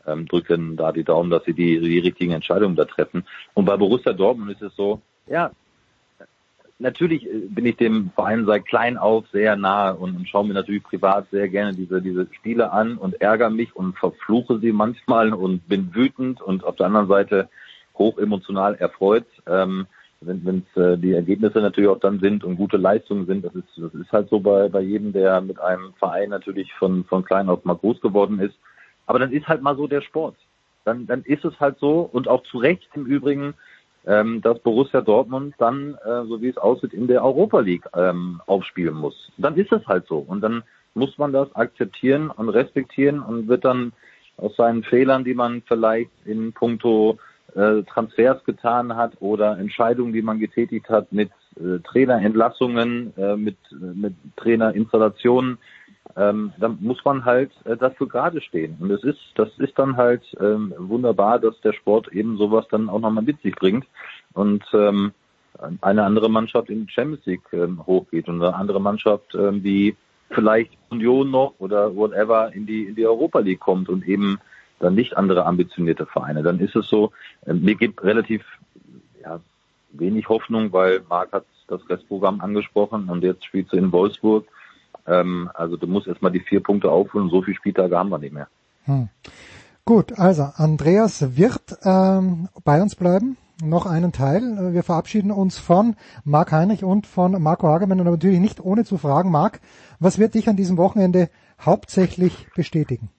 Ähm, 0.07 0.26
drücken 0.26 0.76
da 0.76 0.93
die 0.93 1.05
Daumen, 1.05 1.30
dass 1.30 1.45
sie 1.45 1.55
die, 1.55 1.80
die 1.80 1.99
richtigen 1.99 2.33
Entscheidungen 2.33 2.76
da 2.76 2.85
treffen. 2.85 3.24
Und 3.55 3.64
bei 3.64 3.76
Borussia 3.76 4.12
Dortmund 4.12 4.51
ist 4.51 4.62
es 4.62 4.74
so, 4.76 5.01
ja, 5.28 5.53
natürlich 6.79 7.27
äh, 7.27 7.47
bin 7.49 7.66
ich 7.66 7.77
dem 7.77 8.11
Verein 8.14 8.47
seit 8.47 8.66
klein 8.66 8.97
auf 8.97 9.25
sehr 9.33 9.57
nahe 9.57 9.95
und, 9.95 10.16
und 10.16 10.29
schaue 10.29 10.47
mir 10.47 10.55
natürlich 10.55 10.83
privat 10.83 11.29
sehr 11.31 11.49
gerne 11.49 11.75
diese, 11.75 12.03
diese 12.03 12.27
Spiele 12.33 12.73
an 12.73 12.97
und 12.97 13.20
ärgere 13.20 13.51
mich 13.51 13.75
und 13.75 13.97
verfluche 13.99 14.59
sie 14.61 14.73
manchmal 14.73 15.33
und 15.33 15.66
bin 15.68 15.95
wütend 15.95 16.41
und 16.41 16.64
auf 16.64 16.77
der 16.77 16.87
anderen 16.87 17.09
Seite 17.09 17.49
hoch 17.97 18.18
emotional 18.18 18.75
erfreut. 18.75 19.27
Ähm, 19.47 19.87
wenn 20.25 20.64
es 20.75 20.81
äh, 20.81 20.97
die 20.99 21.14
Ergebnisse 21.14 21.61
natürlich 21.61 21.91
auch 21.91 21.99
dann 21.99 22.20
sind 22.20 22.45
und 22.45 22.57
gute 22.57 22.77
Leistungen 22.77 23.27
sind, 23.27 23.45
das 23.45 23.55
ist, 23.55 23.66
das 23.77 23.93
ist 23.95 24.12
halt 24.12 24.29
so 24.29 24.41
bei, 24.41 24.68
bei 24.68 24.81
jedem, 24.81 25.12
der 25.12 25.41
mit 25.41 25.61
einem 25.61 25.95
Verein 25.99 26.31
natürlich 26.31 26.73
von, 26.75 27.05
von 27.05 27.25
klein 27.25 27.49
auf 27.49 27.64
mal 27.64 27.75
groß 27.75 28.01
geworden 28.01 28.39
ist. 28.39 28.55
Aber 29.07 29.18
dann 29.18 29.33
ist 29.33 29.49
halt 29.49 29.62
mal 29.62 29.77
so 29.77 29.87
der 29.89 30.01
Sport. 30.01 30.37
Dann, 30.85 31.07
dann 31.07 31.23
ist 31.23 31.45
es 31.45 31.59
halt 31.61 31.79
so 31.79 32.01
und 32.01 32.29
auch 32.29 32.43
zu 32.45 32.59
Recht 32.59 32.89
im 32.95 33.07
Übrigen, 33.07 33.55
ähm, 34.07 34.41
dass 34.43 34.59
Borussia 34.61 35.01
Dortmund 35.01 35.55
dann, 35.59 35.95
äh, 36.05 36.25
so 36.27 36.41
wie 36.43 36.49
es 36.49 36.57
aussieht, 36.57 36.93
in 36.93 37.07
der 37.07 37.25
Europa 37.25 37.61
League 37.61 37.87
ähm, 37.95 38.41
aufspielen 38.47 38.95
muss. 38.95 39.31
Dann 39.39 39.57
ist 39.57 39.73
es 39.73 39.87
halt 39.87 40.07
so. 40.07 40.19
Und 40.19 40.41
dann 40.41 40.63
muss 40.95 41.17
man 41.19 41.33
das 41.33 41.55
akzeptieren 41.55 42.31
und 42.31 42.49
respektieren 42.49 43.21
und 43.21 43.49
wird 43.49 43.65
dann 43.65 43.93
aus 44.37 44.57
seinen 44.57 44.83
Fehlern, 44.83 45.25
die 45.25 45.35
man 45.35 45.63
vielleicht 45.67 46.11
in 46.25 46.53
puncto 46.53 47.19
äh, 47.55 47.83
Transfers 47.83 48.45
getan 48.45 48.97
hat 48.97 49.13
oder 49.21 49.59
Entscheidungen, 49.59 50.13
die 50.13 50.23
man 50.23 50.39
getätigt 50.39 50.89
hat 50.89 51.13
mit 51.13 51.31
äh, 51.57 51.79
Trainerentlassungen, 51.85 53.13
äh, 53.17 53.37
mit, 53.37 53.57
mit 53.71 54.15
Trainerinstallationen, 54.37 55.59
ähm, 56.17 56.53
dann 56.59 56.79
muss 56.81 57.05
man 57.05 57.25
halt 57.25 57.53
äh, 57.65 57.77
dafür 57.77 58.09
gerade 58.09 58.41
stehen. 58.41 58.77
Und 58.81 58.91
es 58.91 59.03
ist, 59.03 59.21
das 59.35 59.49
ist 59.59 59.79
dann 59.79 59.97
halt 59.97 60.23
ähm, 60.41 60.75
wunderbar, 60.77 61.39
dass 61.39 61.61
der 61.61 61.73
Sport 61.73 62.09
eben 62.13 62.37
sowas 62.37 62.67
dann 62.71 62.89
auch 62.89 63.01
nochmal 63.01 63.25
mit 63.25 63.41
sich 63.43 63.55
bringt 63.55 63.87
und 64.35 64.65
ähm, 64.73 65.13
eine 65.81 66.05
andere 66.05 66.31
Mannschaft 66.31 66.71
in 66.71 66.87
die 66.87 66.93
Champions 66.93 67.25
League 67.27 67.53
ähm, 67.53 67.85
hochgeht 67.87 68.29
und 68.29 68.43
eine 68.43 68.55
andere 68.55 68.81
Mannschaft, 68.81 69.35
ähm, 69.35 69.63
die 69.63 69.97
vielleicht 70.31 70.73
Union 70.91 71.31
noch 71.31 71.55
oder 71.59 71.95
whatever 71.95 72.53
in 72.53 72.67
die 72.67 72.87
in 72.87 72.95
die 72.95 73.07
Europa 73.07 73.41
League 73.41 73.61
kommt 73.61 73.89
und 73.89 74.07
eben 74.07 74.39
dann 74.81 74.95
nicht 74.95 75.17
andere 75.17 75.45
ambitionierte 75.45 76.07
Vereine. 76.07 76.43
Dann 76.43 76.59
ist 76.59 76.75
es 76.75 76.89
so, 76.89 77.13
äh, 77.47 77.53
mir 77.53 77.75
gibt 77.75 78.03
relativ 78.03 78.45
ja, 79.23 79.41
wenig 79.93 80.29
Hoffnung, 80.29 80.73
weil 80.73 81.03
Marc 81.09 81.33
hat 81.33 81.45
das 81.69 81.89
Restprogramm 81.89 82.41
angesprochen 82.41 83.09
und 83.09 83.23
jetzt 83.23 83.45
spielt 83.45 83.71
sie 83.71 83.77
in 83.77 83.93
Wolfsburg 83.93 84.47
ähm, 85.07 85.51
also 85.55 85.77
du 85.77 85.87
musst 85.87 86.07
erstmal 86.07 86.33
die 86.33 86.41
vier 86.41 86.63
Punkte 86.63 86.91
aufholen, 86.91 87.29
so 87.31 87.43
viele 87.43 87.57
Spieltage 87.57 87.97
haben 87.97 88.11
wir 88.11 88.19
nicht 88.19 88.33
mehr. 88.33 88.49
Hm. 88.85 89.09
Gut, 89.85 90.19
also 90.19 90.49
Andreas 90.57 91.37
wird 91.37 91.77
ähm, 91.85 92.49
bei 92.65 92.81
uns 92.81 92.95
bleiben. 92.95 93.37
Noch 93.65 93.87
einen 93.87 94.13
Teil. 94.13 94.73
Wir 94.73 94.83
verabschieden 94.83 95.31
uns 95.31 95.57
von 95.59 95.95
Marc 96.25 96.51
Heinrich 96.51 96.83
und 96.83 97.07
von 97.07 97.41
Marco 97.41 97.69
Hagemann 97.69 98.01
und 98.01 98.07
natürlich 98.07 98.41
nicht 98.41 98.61
ohne 98.61 98.85
zu 98.85 98.99
fragen, 98.99 99.31
Marc, 99.31 99.61
was 100.01 100.19
wird 100.19 100.35
dich 100.35 100.49
an 100.49 100.57
diesem 100.57 100.77
Wochenende 100.79 101.31
hauptsächlich 101.61 102.49
bestätigen? 102.57 103.11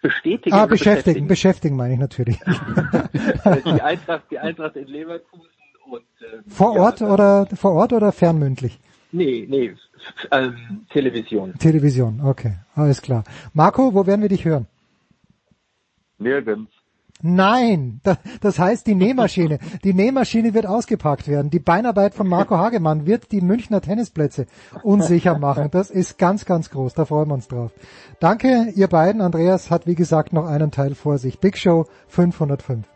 Bestätigen? 0.00 0.54
Ah, 0.54 0.66
beschäftigen, 0.66 1.28
beschäftigen, 1.28 1.28
beschäftigen 1.28 1.76
meine 1.76 1.94
ich 1.94 2.00
natürlich. 2.00 2.40
die 3.64 3.82
Eintracht, 3.82 4.24
die 4.32 4.38
Eintracht 4.38 4.74
in 4.74 4.88
Leverkusen 4.88 5.46
und 5.88 6.02
äh, 6.20 6.42
vor 6.48 6.76
Ort 6.76 7.00
ja, 7.00 7.08
oder 7.08 7.46
vor 7.54 7.72
Ort 7.74 7.92
oder 7.92 8.10
fernmündlich? 8.10 8.80
Nee, 9.12 9.46
nee, 9.48 9.74
ähm, 10.30 10.86
Television. 10.90 11.54
Television, 11.58 12.20
okay, 12.22 12.54
alles 12.74 13.02
klar. 13.02 13.24
Marco, 13.52 13.94
wo 13.94 14.06
werden 14.06 14.22
wir 14.22 14.28
dich 14.28 14.44
hören? 14.44 14.66
Nirgends. 16.18 16.70
Nein, 17.24 18.00
das 18.40 18.58
heißt 18.58 18.84
die 18.86 18.96
Nähmaschine. 18.96 19.60
Die 19.84 19.94
Nähmaschine 19.94 20.54
wird 20.54 20.66
ausgepackt 20.66 21.28
werden. 21.28 21.50
Die 21.50 21.60
Beinarbeit 21.60 22.14
von 22.14 22.26
Marco 22.26 22.56
Hagemann 22.56 23.06
wird 23.06 23.30
die 23.30 23.40
Münchner 23.40 23.80
Tennisplätze 23.80 24.46
unsicher 24.82 25.38
machen. 25.38 25.68
Das 25.70 25.90
ist 25.90 26.18
ganz, 26.18 26.44
ganz 26.44 26.70
groß. 26.70 26.94
Da 26.94 27.04
freuen 27.04 27.28
wir 27.28 27.34
uns 27.34 27.46
drauf. 27.46 27.70
Danke, 28.18 28.72
ihr 28.74 28.88
beiden. 28.88 29.20
Andreas 29.20 29.70
hat, 29.70 29.86
wie 29.86 29.94
gesagt, 29.94 30.32
noch 30.32 30.46
einen 30.46 30.72
Teil 30.72 30.96
vor 30.96 31.18
sich. 31.18 31.38
Big 31.38 31.56
Show 31.56 31.86
505. 32.08 32.91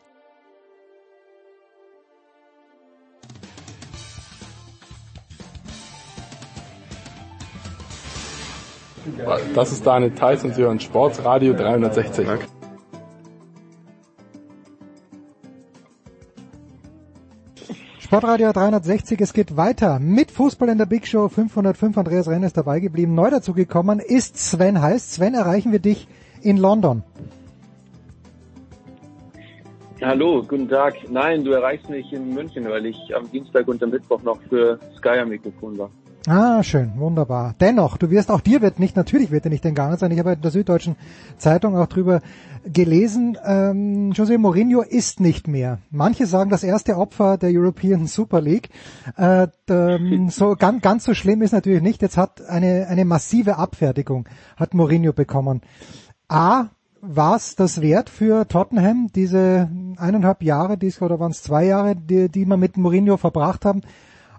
Das 9.55 9.73
ist 9.73 9.87
Daniel 9.87 10.11
Theiss 10.11 10.45
und 10.45 10.55
Sie 10.55 10.63
hören 10.63 10.81
Sportsradio 10.81 11.53
360. 11.55 12.27
Sportradio 17.99 18.53
360, 18.53 19.21
es 19.21 19.33
geht 19.33 19.57
weiter 19.57 19.99
mit 19.99 20.31
Fußball 20.31 20.69
in 20.69 20.79
der 20.79 20.87
Big 20.87 21.07
Show 21.07 21.29
505. 21.29 21.99
Andreas 21.99 22.29
Renner 22.29 22.47
ist 22.47 22.57
dabei 22.57 22.79
geblieben. 22.79 23.15
Neu 23.15 23.31
dazugekommen 23.31 23.99
ist 23.99 24.39
Sven 24.39 24.81
Heiß. 24.81 25.15
Sven, 25.15 25.35
erreichen 25.35 25.73
wir 25.73 25.81
dich 25.81 26.07
in 26.41 26.57
London. 26.57 27.03
Hallo, 30.01 30.45
guten 30.47 30.69
Tag. 30.69 30.95
Nein, 31.11 31.43
du 31.43 31.53
erreichst 31.53 31.91
mich 31.91 32.13
in 32.13 32.33
München, 32.33 32.69
weil 32.69 32.87
ich 32.87 32.97
am 33.17 33.31
Dienstag 33.31 33.67
und 33.67 33.83
am 33.83 33.91
Mittwoch 33.91 34.23
noch 34.23 34.41
für 34.49 34.79
Sky 34.97 35.19
am 35.21 35.31
Mikrofon 35.31 35.77
war. 35.77 35.91
Ah, 36.29 36.65
schön, 36.65 36.95
wunderbar. 36.97 37.55
Dennoch, 37.61 37.99
du 37.99 38.11
wirst 38.11 38.33
auch 38.33 38.41
dir 38.41 38.61
wird 38.61 38.81
nicht, 38.81 38.97
natürlich 38.97 39.31
wird 39.31 39.45
dir 39.45 39.51
nicht 39.51 39.65
entgangen 39.65 39.97
sein. 39.97 40.11
Ich 40.11 40.19
habe 40.19 40.33
in 40.33 40.41
der 40.41 40.51
Süddeutschen 40.51 40.97
Zeitung 41.39 41.77
auch 41.77 41.87
drüber 41.87 42.21
gelesen. 42.65 43.39
Ähm, 43.45 44.11
José 44.13 44.37
Mourinho 44.37 44.83
ist 44.83 45.21
nicht 45.21 45.47
mehr. 45.47 45.79
Manche 45.91 46.27
sagen 46.27 46.51
das 46.51 46.65
erste 46.65 46.97
Opfer 46.97 47.39
der 47.39 47.51
European 47.53 48.09
Super 48.09 48.41
League. 48.41 48.71
Äh, 49.17 49.47
ähm, 49.71 50.29
so 50.31 50.57
ganz, 50.57 50.83
ganz 50.83 51.05
so 51.05 51.15
schlimm 51.15 51.43
ist 51.43 51.53
natürlich 51.53 51.83
nicht. 51.83 52.03
Jetzt 52.03 52.17
hat 52.17 52.45
eine 52.49 52.89
eine 52.89 53.05
massive 53.05 53.57
Abfertigung 53.57 54.29
hat 54.57 54.75
Mourinho 54.75 55.13
bekommen. 55.13 55.61
A, 56.27 56.71
war 57.01 57.37
es 57.37 57.55
das 57.55 57.81
wert 57.81 58.11
für 58.11 58.49
Tottenham, 58.49 59.11
diese 59.15 59.71
eineinhalb 59.97 60.43
Jahre, 60.43 60.77
die, 60.77 60.93
oder 61.01 61.21
waren 61.21 61.31
es 61.31 61.45
zwei 61.45 61.67
Jahre, 61.67 61.95
die, 61.95 62.29
die 62.29 62.47
wir 62.47 62.57
mit 62.57 62.77
Mourinho 62.77 63.17
verbracht 63.17 63.65
haben? 63.65 63.83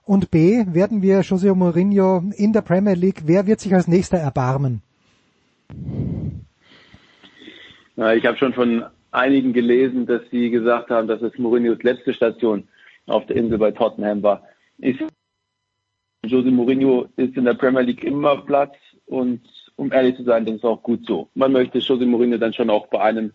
Und 0.08 0.32
B, 0.32 0.64
werden 0.68 1.02
wir 1.02 1.20
José 1.22 1.54
Mourinho 1.54 2.24
in 2.38 2.54
der 2.54 2.62
Premier 2.62 2.94
League, 2.94 3.24
wer 3.26 3.46
wird 3.46 3.60
sich 3.60 3.74
als 3.76 3.90
nächster 3.90 4.18
erbarmen? 4.18 4.82
Ja, 7.98 8.14
ich 8.14 8.26
habe 8.26 8.38
schon 8.38 8.54
von 8.54 8.86
einigen 9.12 9.52
gelesen, 9.52 10.06
dass 10.06 10.22
sie 10.32 10.50
gesagt 10.50 10.92
haben, 10.92 11.10
dass 11.10 11.22
es 11.22 11.38
Mourinhos 11.38 11.84
letzte 11.84 12.14
Station 12.14 12.64
auf 13.08 13.26
der 13.26 13.36
Insel 13.36 13.58
bei 13.58 13.72
Tottenham 13.72 14.24
war. 14.24 14.44
Ist 14.78 15.02
José 16.26 16.52
Mourinho 16.52 17.08
ist 17.18 17.36
in 17.36 17.44
der 17.44 17.56
Premier 17.56 17.82
League 17.82 18.06
immer 18.06 18.38
Platz 18.46 18.76
und 19.08 19.42
um 19.76 19.92
ehrlich 19.92 20.16
zu 20.16 20.24
sein, 20.24 20.46
das 20.46 20.56
ist 20.56 20.64
auch 20.64 20.84
gut 20.84 21.06
so. 21.06 21.28
Man 21.36 21.52
möchte 21.52 21.80
José 21.80 22.06
Mourinho 22.06 22.38
dann 22.38 22.54
schon 22.54 22.70
auch 22.70 22.88
bei 22.88 23.02
einem 23.02 23.34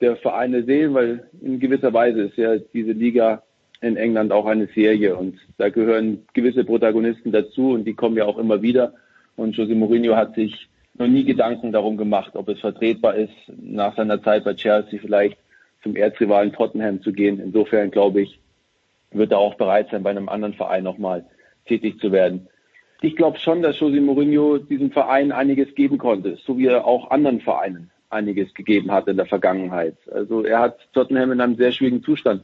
der 0.00 0.16
Vereine 0.16 0.64
sehen, 0.64 0.94
weil 0.94 1.28
in 1.42 1.60
gewisser 1.60 1.92
Weise 1.92 2.22
ist 2.22 2.38
ja 2.38 2.56
diese 2.56 2.92
Liga 2.92 3.42
in 3.86 3.96
England 3.96 4.32
auch 4.32 4.46
eine 4.46 4.66
Serie 4.74 5.16
und 5.16 5.38
da 5.58 5.68
gehören 5.68 6.26
gewisse 6.34 6.64
Protagonisten 6.64 7.32
dazu 7.32 7.70
und 7.70 7.84
die 7.84 7.94
kommen 7.94 8.16
ja 8.16 8.24
auch 8.24 8.38
immer 8.38 8.62
wieder. 8.62 8.94
Und 9.36 9.54
José 9.56 9.74
Mourinho 9.74 10.16
hat 10.16 10.34
sich 10.34 10.68
noch 10.94 11.06
nie 11.06 11.24
Gedanken 11.24 11.72
darum 11.72 11.96
gemacht, 11.96 12.32
ob 12.34 12.48
es 12.48 12.60
vertretbar 12.60 13.16
ist, 13.16 13.34
nach 13.48 13.96
seiner 13.96 14.22
Zeit 14.22 14.44
bei 14.44 14.54
Chelsea 14.54 14.98
vielleicht 15.00 15.38
zum 15.82 15.96
Erzrivalen 15.96 16.52
Tottenham 16.52 17.02
zu 17.02 17.12
gehen. 17.12 17.38
Insofern 17.38 17.90
glaube 17.90 18.22
ich, 18.22 18.40
wird 19.12 19.32
er 19.32 19.38
auch 19.38 19.54
bereit 19.54 19.88
sein, 19.90 20.02
bei 20.02 20.10
einem 20.10 20.28
anderen 20.28 20.54
Verein 20.54 20.84
nochmal 20.84 21.24
tätig 21.66 22.00
zu 22.00 22.12
werden. 22.12 22.48
Ich 23.02 23.14
glaube 23.14 23.38
schon, 23.38 23.62
dass 23.62 23.76
José 23.76 24.00
Mourinho 24.00 24.58
diesem 24.58 24.90
Verein 24.90 25.32
einiges 25.32 25.74
geben 25.74 25.98
konnte, 25.98 26.38
so 26.44 26.56
wie 26.58 26.66
er 26.66 26.86
auch 26.86 27.10
anderen 27.10 27.40
Vereinen 27.40 27.90
einiges 28.08 28.54
gegeben 28.54 28.90
hat 28.90 29.08
in 29.08 29.16
der 29.16 29.26
Vergangenheit. 29.26 29.96
Also 30.10 30.44
er 30.44 30.60
hat 30.60 30.78
Tottenham 30.92 31.32
in 31.32 31.40
einem 31.40 31.56
sehr 31.56 31.72
schwierigen 31.72 32.02
Zustand 32.02 32.42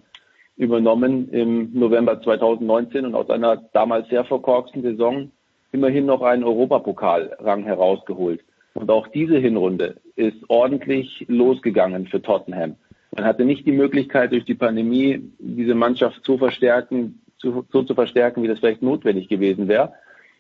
übernommen 0.57 1.29
im 1.31 1.71
November 1.73 2.21
2019 2.21 3.07
und 3.07 3.15
aus 3.15 3.31
einer 3.31 3.57
damals 3.73 4.09
sehr 4.09 4.25
verkorksten 4.25 4.83
Saison 4.83 5.31
immerhin 5.73 6.07
noch 6.07 6.23
einen 6.23 6.45
Europapokalrang 6.45 7.65
herausgeholt. 7.65 8.41
Und 8.75 8.91
auch 8.91 9.09
diese 9.09 9.39
Hinrunde 9.39 9.97
ist 10.17 10.39
ordentlich 10.49 11.25
losgegangen 11.29 12.07
für 12.07 12.23
Tottenham. 12.23 12.77
Man 13.15 13.25
hatte 13.25 13.45
nicht 13.45 13.67
die 13.67 13.73
Möglichkeit, 13.73 14.33
durch 14.33 14.45
die 14.45 14.55
Pandemie 14.55 15.23
diese 15.39 15.75
Mannschaft 15.75 16.25
zu 16.25 16.39
verstärken, 16.39 17.23
zu, 17.37 17.67
so 17.71 17.83
zu 17.83 17.95
verstärken, 17.95 18.43
wie 18.43 18.49
das 18.49 18.61
vielleicht 18.61 18.83
notwendig 18.83 19.29
gewesen 19.29 19.69
wäre. 19.69 19.93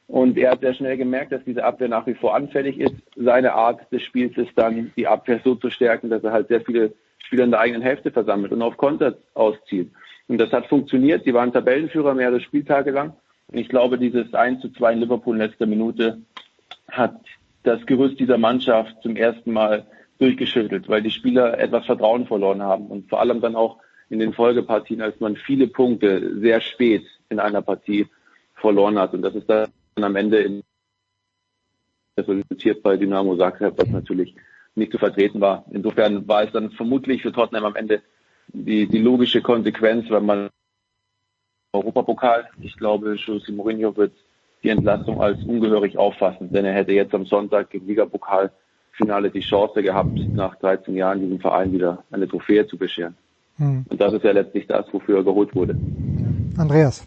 Und 0.06 0.36
er 0.38 0.52
hat 0.52 0.60
sehr 0.60 0.74
schnell 0.74 0.96
gemerkt, 0.96 1.32
dass 1.32 1.44
diese 1.44 1.64
Abwehr 1.64 1.88
nach 1.88 2.06
wie 2.06 2.14
vor 2.14 2.34
anfällig 2.34 2.78
ist. 2.78 2.94
Seine 3.16 3.54
Art 3.54 3.80
des 3.92 4.02
Spiels 4.02 4.36
ist 4.36 4.52
dann, 4.56 4.92
die 4.96 5.06
Abwehr 5.06 5.40
so 5.44 5.54
zu 5.54 5.70
stärken, 5.70 6.10
dass 6.10 6.24
er 6.24 6.32
halt 6.32 6.48
sehr 6.48 6.60
viele 6.60 6.92
Spieler 7.32 7.44
in 7.44 7.50
der 7.50 7.60
eigenen 7.60 7.80
Hälfte 7.80 8.10
versammelt 8.10 8.52
und 8.52 8.60
auf 8.60 8.76
Konter 8.76 9.16
auszieht. 9.32 9.90
Und 10.28 10.36
das 10.36 10.52
hat 10.52 10.66
funktioniert. 10.66 11.24
Sie 11.24 11.32
waren 11.32 11.50
Tabellenführer 11.50 12.12
mehrere 12.12 12.42
Spieltage 12.42 12.90
lang. 12.90 13.14
Und 13.48 13.56
ich 13.56 13.70
glaube, 13.70 13.96
dieses 13.96 14.34
1 14.34 14.60
zu 14.60 14.68
2 14.68 14.92
in 14.92 15.00
Liverpool 15.00 15.36
in 15.36 15.40
letzter 15.40 15.64
Minute 15.64 16.20
hat 16.90 17.16
das 17.62 17.86
Gerüst 17.86 18.20
dieser 18.20 18.36
Mannschaft 18.36 18.94
zum 19.02 19.16
ersten 19.16 19.50
Mal 19.50 19.86
durchgeschüttelt, 20.18 20.90
weil 20.90 21.00
die 21.00 21.10
Spieler 21.10 21.58
etwas 21.58 21.86
Vertrauen 21.86 22.26
verloren 22.26 22.60
haben 22.60 22.88
und 22.88 23.08
vor 23.08 23.20
allem 23.20 23.40
dann 23.40 23.56
auch 23.56 23.78
in 24.10 24.18
den 24.18 24.34
Folgepartien, 24.34 25.00
als 25.00 25.18
man 25.20 25.36
viele 25.36 25.68
Punkte 25.68 26.38
sehr 26.38 26.60
spät 26.60 27.06
in 27.30 27.40
einer 27.40 27.62
Partie 27.62 28.08
verloren 28.56 28.98
hat. 28.98 29.14
Und 29.14 29.22
das 29.22 29.34
ist 29.34 29.48
dann 29.48 29.70
am 29.96 30.16
Ende 30.16 30.36
in 30.38 30.62
resultiert 32.18 32.82
bei 32.82 32.98
Dynamo 32.98 33.38
Zagreb, 33.38 33.72
was 33.78 33.88
natürlich 33.88 34.34
nicht 34.74 34.92
zu 34.92 34.98
vertreten 34.98 35.40
war. 35.40 35.64
Insofern 35.70 36.26
war 36.28 36.44
es 36.44 36.52
dann 36.52 36.70
vermutlich 36.70 37.22
für 37.22 37.32
Tottenham 37.32 37.64
am 37.64 37.76
Ende 37.76 38.02
die, 38.48 38.86
die 38.86 38.98
logische 38.98 39.42
Konsequenz, 39.42 40.10
wenn 40.10 40.26
man 40.26 40.50
Europapokal, 41.72 42.48
ich 42.60 42.76
glaube, 42.76 43.14
José 43.14 43.52
Mourinho 43.52 43.96
wird 43.96 44.12
die 44.62 44.68
Entlassung 44.68 45.20
als 45.20 45.42
ungehörig 45.44 45.96
auffassen, 45.96 46.52
denn 46.52 46.64
er 46.64 46.74
hätte 46.74 46.92
jetzt 46.92 47.14
am 47.14 47.24
Sonntag 47.24 47.72
im 47.74 47.86
Ligapokalfinale 47.86 49.30
die 49.30 49.40
Chance 49.40 49.82
gehabt, 49.82 50.16
nach 50.34 50.56
13 50.56 50.94
Jahren 50.94 51.20
diesem 51.20 51.40
Verein 51.40 51.72
wieder 51.72 52.04
eine 52.10 52.28
Trophäe 52.28 52.66
zu 52.66 52.76
bescheren. 52.76 53.16
Hm. 53.56 53.84
Und 53.88 54.00
das 54.00 54.12
ist 54.12 54.24
ja 54.24 54.32
letztlich 54.32 54.66
das, 54.66 54.86
wofür 54.92 55.18
er 55.18 55.24
geholt 55.24 55.54
wurde. 55.54 55.76
Andreas. 56.56 57.06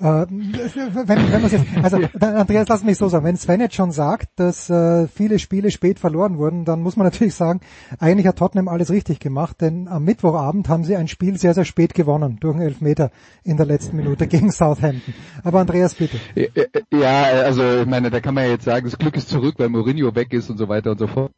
Äh, 0.00 0.26
wenn, 0.26 1.32
wenn 1.32 1.42
jetzt, 1.42 1.66
also 1.82 1.98
Andreas, 2.20 2.68
lass 2.68 2.82
mich 2.82 2.98
so 2.98 3.08
sagen, 3.08 3.24
wenn 3.24 3.36
Sven 3.36 3.60
jetzt 3.60 3.76
schon 3.76 3.92
sagt, 3.92 4.28
dass 4.36 4.68
äh, 4.68 5.06
viele 5.06 5.38
Spiele 5.38 5.70
spät 5.70 6.00
verloren 6.00 6.36
wurden, 6.36 6.64
dann 6.64 6.82
muss 6.82 6.96
man 6.96 7.06
natürlich 7.06 7.34
sagen, 7.34 7.60
eigentlich 8.00 8.26
hat 8.26 8.38
Tottenham 8.38 8.68
alles 8.68 8.90
richtig 8.90 9.20
gemacht, 9.20 9.60
denn 9.60 9.86
am 9.86 10.04
Mittwochabend 10.04 10.68
haben 10.68 10.82
sie 10.82 10.96
ein 10.96 11.06
Spiel 11.06 11.38
sehr, 11.38 11.54
sehr 11.54 11.64
spät 11.64 11.94
gewonnen, 11.94 12.38
durch 12.40 12.56
einen 12.56 12.64
Elfmeter 12.64 13.12
in 13.44 13.56
der 13.56 13.66
letzten 13.66 13.96
Minute 13.96 14.26
gegen 14.26 14.50
Southampton. 14.50 15.14
Aber 15.44 15.60
Andreas, 15.60 15.94
bitte. 15.94 16.18
Ja, 16.92 17.22
also 17.44 17.80
ich 17.80 17.86
meine, 17.86 18.10
da 18.10 18.20
kann 18.20 18.34
man 18.34 18.44
ja 18.44 18.50
jetzt 18.50 18.64
sagen, 18.64 18.86
das 18.86 18.98
Glück 18.98 19.16
ist 19.16 19.28
zurück, 19.28 19.54
weil 19.58 19.68
Mourinho 19.68 20.14
weg 20.14 20.32
ist 20.32 20.50
und 20.50 20.58
so 20.58 20.68
weiter 20.68 20.90
und 20.90 20.98
so 20.98 21.06
fort 21.06 21.30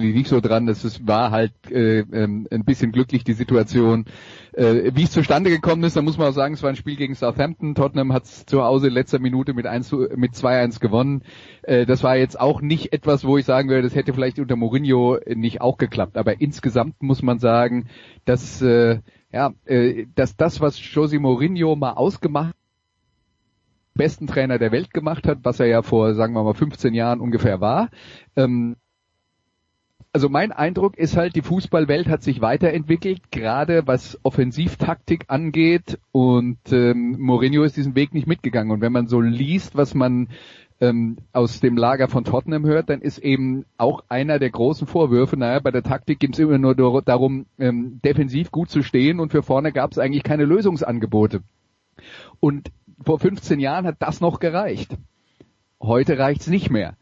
nicht 0.00 0.28
so 0.28 0.40
dran. 0.40 0.66
Das 0.66 1.06
war 1.06 1.30
halt 1.30 1.52
äh, 1.70 2.00
ähm, 2.00 2.46
ein 2.50 2.64
bisschen 2.64 2.92
glücklich 2.92 3.24
die 3.24 3.32
Situation. 3.32 4.06
Äh, 4.52 4.92
wie 4.94 5.04
es 5.04 5.12
zustande 5.12 5.50
gekommen 5.50 5.84
ist, 5.84 5.96
da 5.96 6.02
muss 6.02 6.18
man 6.18 6.28
auch 6.28 6.34
sagen, 6.34 6.54
es 6.54 6.62
war 6.62 6.70
ein 6.70 6.76
Spiel 6.76 6.96
gegen 6.96 7.14
Southampton. 7.14 7.74
Tottenham 7.74 8.12
hat 8.12 8.26
zu 8.26 8.62
Hause 8.62 8.88
in 8.88 8.94
letzter 8.94 9.18
Minute 9.18 9.54
mit 9.54 9.66
1 9.66 9.92
mit 10.16 10.32
2-1 10.32 10.80
gewonnen. 10.80 11.22
Äh, 11.62 11.86
das 11.86 12.02
war 12.02 12.16
jetzt 12.16 12.38
auch 12.38 12.60
nicht 12.60 12.92
etwas, 12.92 13.24
wo 13.24 13.38
ich 13.38 13.44
sagen 13.44 13.68
würde, 13.68 13.82
das 13.82 13.94
hätte 13.94 14.12
vielleicht 14.12 14.38
unter 14.38 14.56
Mourinho 14.56 15.18
nicht 15.26 15.60
auch 15.60 15.78
geklappt. 15.78 16.16
Aber 16.16 16.40
insgesamt 16.40 17.02
muss 17.02 17.22
man 17.22 17.38
sagen, 17.38 17.88
dass 18.24 18.60
äh, 18.62 19.00
ja, 19.32 19.52
äh, 19.64 20.06
dass 20.14 20.36
das, 20.36 20.60
was 20.60 20.78
José 20.78 21.20
Mourinho 21.20 21.76
mal 21.76 21.92
ausgemacht 21.92 22.54
besten 23.94 24.26
Trainer 24.26 24.58
der 24.58 24.72
Welt 24.72 24.94
gemacht 24.94 25.26
hat, 25.26 25.40
was 25.42 25.60
er 25.60 25.66
ja 25.66 25.82
vor, 25.82 26.14
sagen 26.14 26.32
wir 26.32 26.42
mal, 26.42 26.54
15 26.54 26.94
Jahren 26.94 27.20
ungefähr 27.20 27.60
war, 27.60 27.90
ähm, 28.34 28.76
also 30.12 30.28
mein 30.28 30.52
Eindruck 30.52 30.98
ist 30.98 31.16
halt, 31.16 31.36
die 31.36 31.42
Fußballwelt 31.42 32.08
hat 32.08 32.22
sich 32.22 32.40
weiterentwickelt, 32.40 33.30
gerade 33.30 33.86
was 33.86 34.18
Offensivtaktik 34.22 35.24
angeht 35.28 35.98
und 36.10 36.58
ähm, 36.72 37.16
Mourinho 37.20 37.62
ist 37.62 37.76
diesen 37.76 37.94
Weg 37.94 38.12
nicht 38.12 38.26
mitgegangen. 38.26 38.72
Und 38.72 38.80
wenn 38.80 38.92
man 38.92 39.06
so 39.06 39.20
liest, 39.20 39.76
was 39.76 39.94
man 39.94 40.28
ähm, 40.80 41.18
aus 41.32 41.60
dem 41.60 41.76
Lager 41.76 42.08
von 42.08 42.24
Tottenham 42.24 42.66
hört, 42.66 42.90
dann 42.90 43.02
ist 43.02 43.18
eben 43.18 43.66
auch 43.76 44.02
einer 44.08 44.38
der 44.40 44.50
großen 44.50 44.86
Vorwürfe, 44.86 45.36
naja, 45.36 45.60
bei 45.60 45.70
der 45.70 45.84
Taktik 45.84 46.18
ging 46.18 46.32
es 46.32 46.38
immer 46.40 46.58
nur 46.58 46.74
darum, 47.02 47.46
ähm, 47.58 48.00
defensiv 48.04 48.50
gut 48.50 48.70
zu 48.70 48.82
stehen 48.82 49.20
und 49.20 49.30
für 49.30 49.44
vorne 49.44 49.72
gab 49.72 49.92
es 49.92 49.98
eigentlich 49.98 50.24
keine 50.24 50.44
Lösungsangebote. 50.44 51.42
Und 52.40 52.72
vor 53.04 53.20
15 53.20 53.60
Jahren 53.60 53.86
hat 53.86 53.96
das 54.00 54.20
noch 54.20 54.40
gereicht. 54.40 54.96
Heute 55.80 56.18
reicht's 56.18 56.48
nicht 56.48 56.70
mehr. 56.70 56.96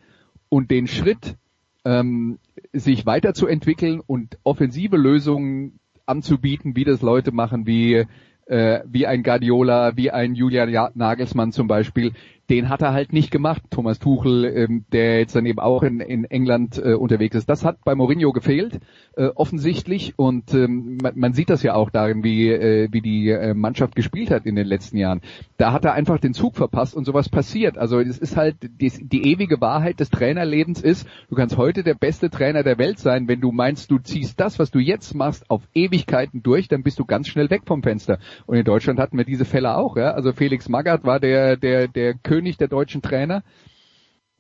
Und 0.49 0.71
den 0.71 0.87
Schritt, 0.87 1.37
ähm, 1.85 2.39
sich 2.73 3.07
weiterzuentwickeln 3.07 4.01
und 4.07 4.39
offensive 4.45 4.97
Lösungen 4.97 5.79
anzubieten, 6.07 6.77
wie 6.77 6.85
das 6.85 7.03
Leute 7.03 7.33
machen, 7.33 7.67
wie 7.67 8.07
äh, 8.47 8.81
wie 8.87 9.07
ein 9.07 9.23
Guardiola, 9.23 9.97
wie 9.97 10.11
ein 10.11 10.35
Julian 10.35 10.91
Nagelsmann 10.95 11.53
zum 11.53 11.69
Beispiel, 11.69 12.13
den 12.51 12.69
hat 12.69 12.83
er 12.83 12.93
halt 12.93 13.13
nicht 13.13 13.31
gemacht. 13.31 13.63
Thomas 13.71 13.99
Tuchel, 13.99 14.45
ähm, 14.45 14.85
der 14.93 15.19
jetzt 15.19 15.37
dann 15.37 15.47
eben 15.47 15.59
auch 15.59 15.83
in, 15.83 16.01
in 16.01 16.25
England 16.25 16.79
äh, 16.83 16.95
unterwegs 16.95 17.37
ist. 17.37 17.49
Das 17.49 17.65
hat 17.65 17.85
bei 17.85 17.95
Mourinho 17.95 18.33
gefehlt, 18.33 18.81
äh, 19.17 19.27
offensichtlich. 19.35 20.15
Und 20.17 20.55
ähm, 20.55 20.99
man, 21.03 21.13
man 21.19 21.33
sieht 21.35 21.51
das 21.51 21.63
ja 21.63 21.75
auch 21.75 21.91
darin, 21.91 22.25
wie, 22.25 22.49
äh, 22.49 22.89
wie 22.91 23.03
die 23.03 23.29
äh, 23.29 23.53
Mannschaft 23.55 23.95
gespielt 23.95 24.31
hat 24.31 24.47
in 24.47 24.57
den 24.57 24.67
letzten 24.67 24.97
Jahren. 24.97 25.21
Da 25.59 25.73
hat 25.73 25.85
er 25.85 25.93
einfach 25.93 26.19
den 26.19 26.33
Zug 26.33 26.57
verpasst 26.57 26.95
und 26.95 27.05
sowas 27.05 27.29
passiert. 27.29 27.77
Also 27.77 28.01
es 28.01 28.19
ist 28.19 28.37
halt 28.37 28.57
die, 28.63 28.91
die 28.99 29.31
ewige 29.31 29.61
Wahrheit 29.61 30.01
des 30.01 30.09
Trainerlebens 30.11 30.81
ist, 30.81 31.07
du 31.29 31.37
kannst 31.37 31.59
heute 31.59 31.83
der 31.83 31.95
beste 31.95 32.31
Trainer 32.31 32.63
der 32.63 32.79
Welt 32.79 32.99
sein, 32.99 33.29
wenn 33.29 33.41
du 33.41 33.53
meinst, 33.53 33.91
du 33.91 33.99
ziehst 33.99 34.41
das, 34.41 34.59
was 34.59 34.71
du 34.71 34.79
jetzt 34.79 35.15
machst, 35.15 35.51
auf 35.51 35.63
Ewigkeiten 35.75 36.43
durch, 36.43 36.69
dann 36.69 36.83
bist 36.83 36.99
du 36.99 37.05
ganz 37.05 37.29
schnell 37.29 37.51
weg 37.51 37.63
vom 37.67 37.83
Fenster. 37.83 38.19
Und 38.47 38.57
in 38.57 38.65
Deutschland 38.65 38.99
hatten 38.99 39.19
wir 39.19 39.25
diese 39.25 39.45
Fälle 39.45 39.77
auch. 39.77 39.97
Ja? 39.97 40.13
Also 40.13 40.33
Felix 40.33 40.69
Magath 40.69 41.05
war 41.05 41.21
der 41.21 41.57
der 41.57 41.89
der 41.89 42.15
König 42.15 42.38
König 42.39 42.57
der 42.57 42.69
deutschen 42.69 43.03
Trainer, 43.03 43.43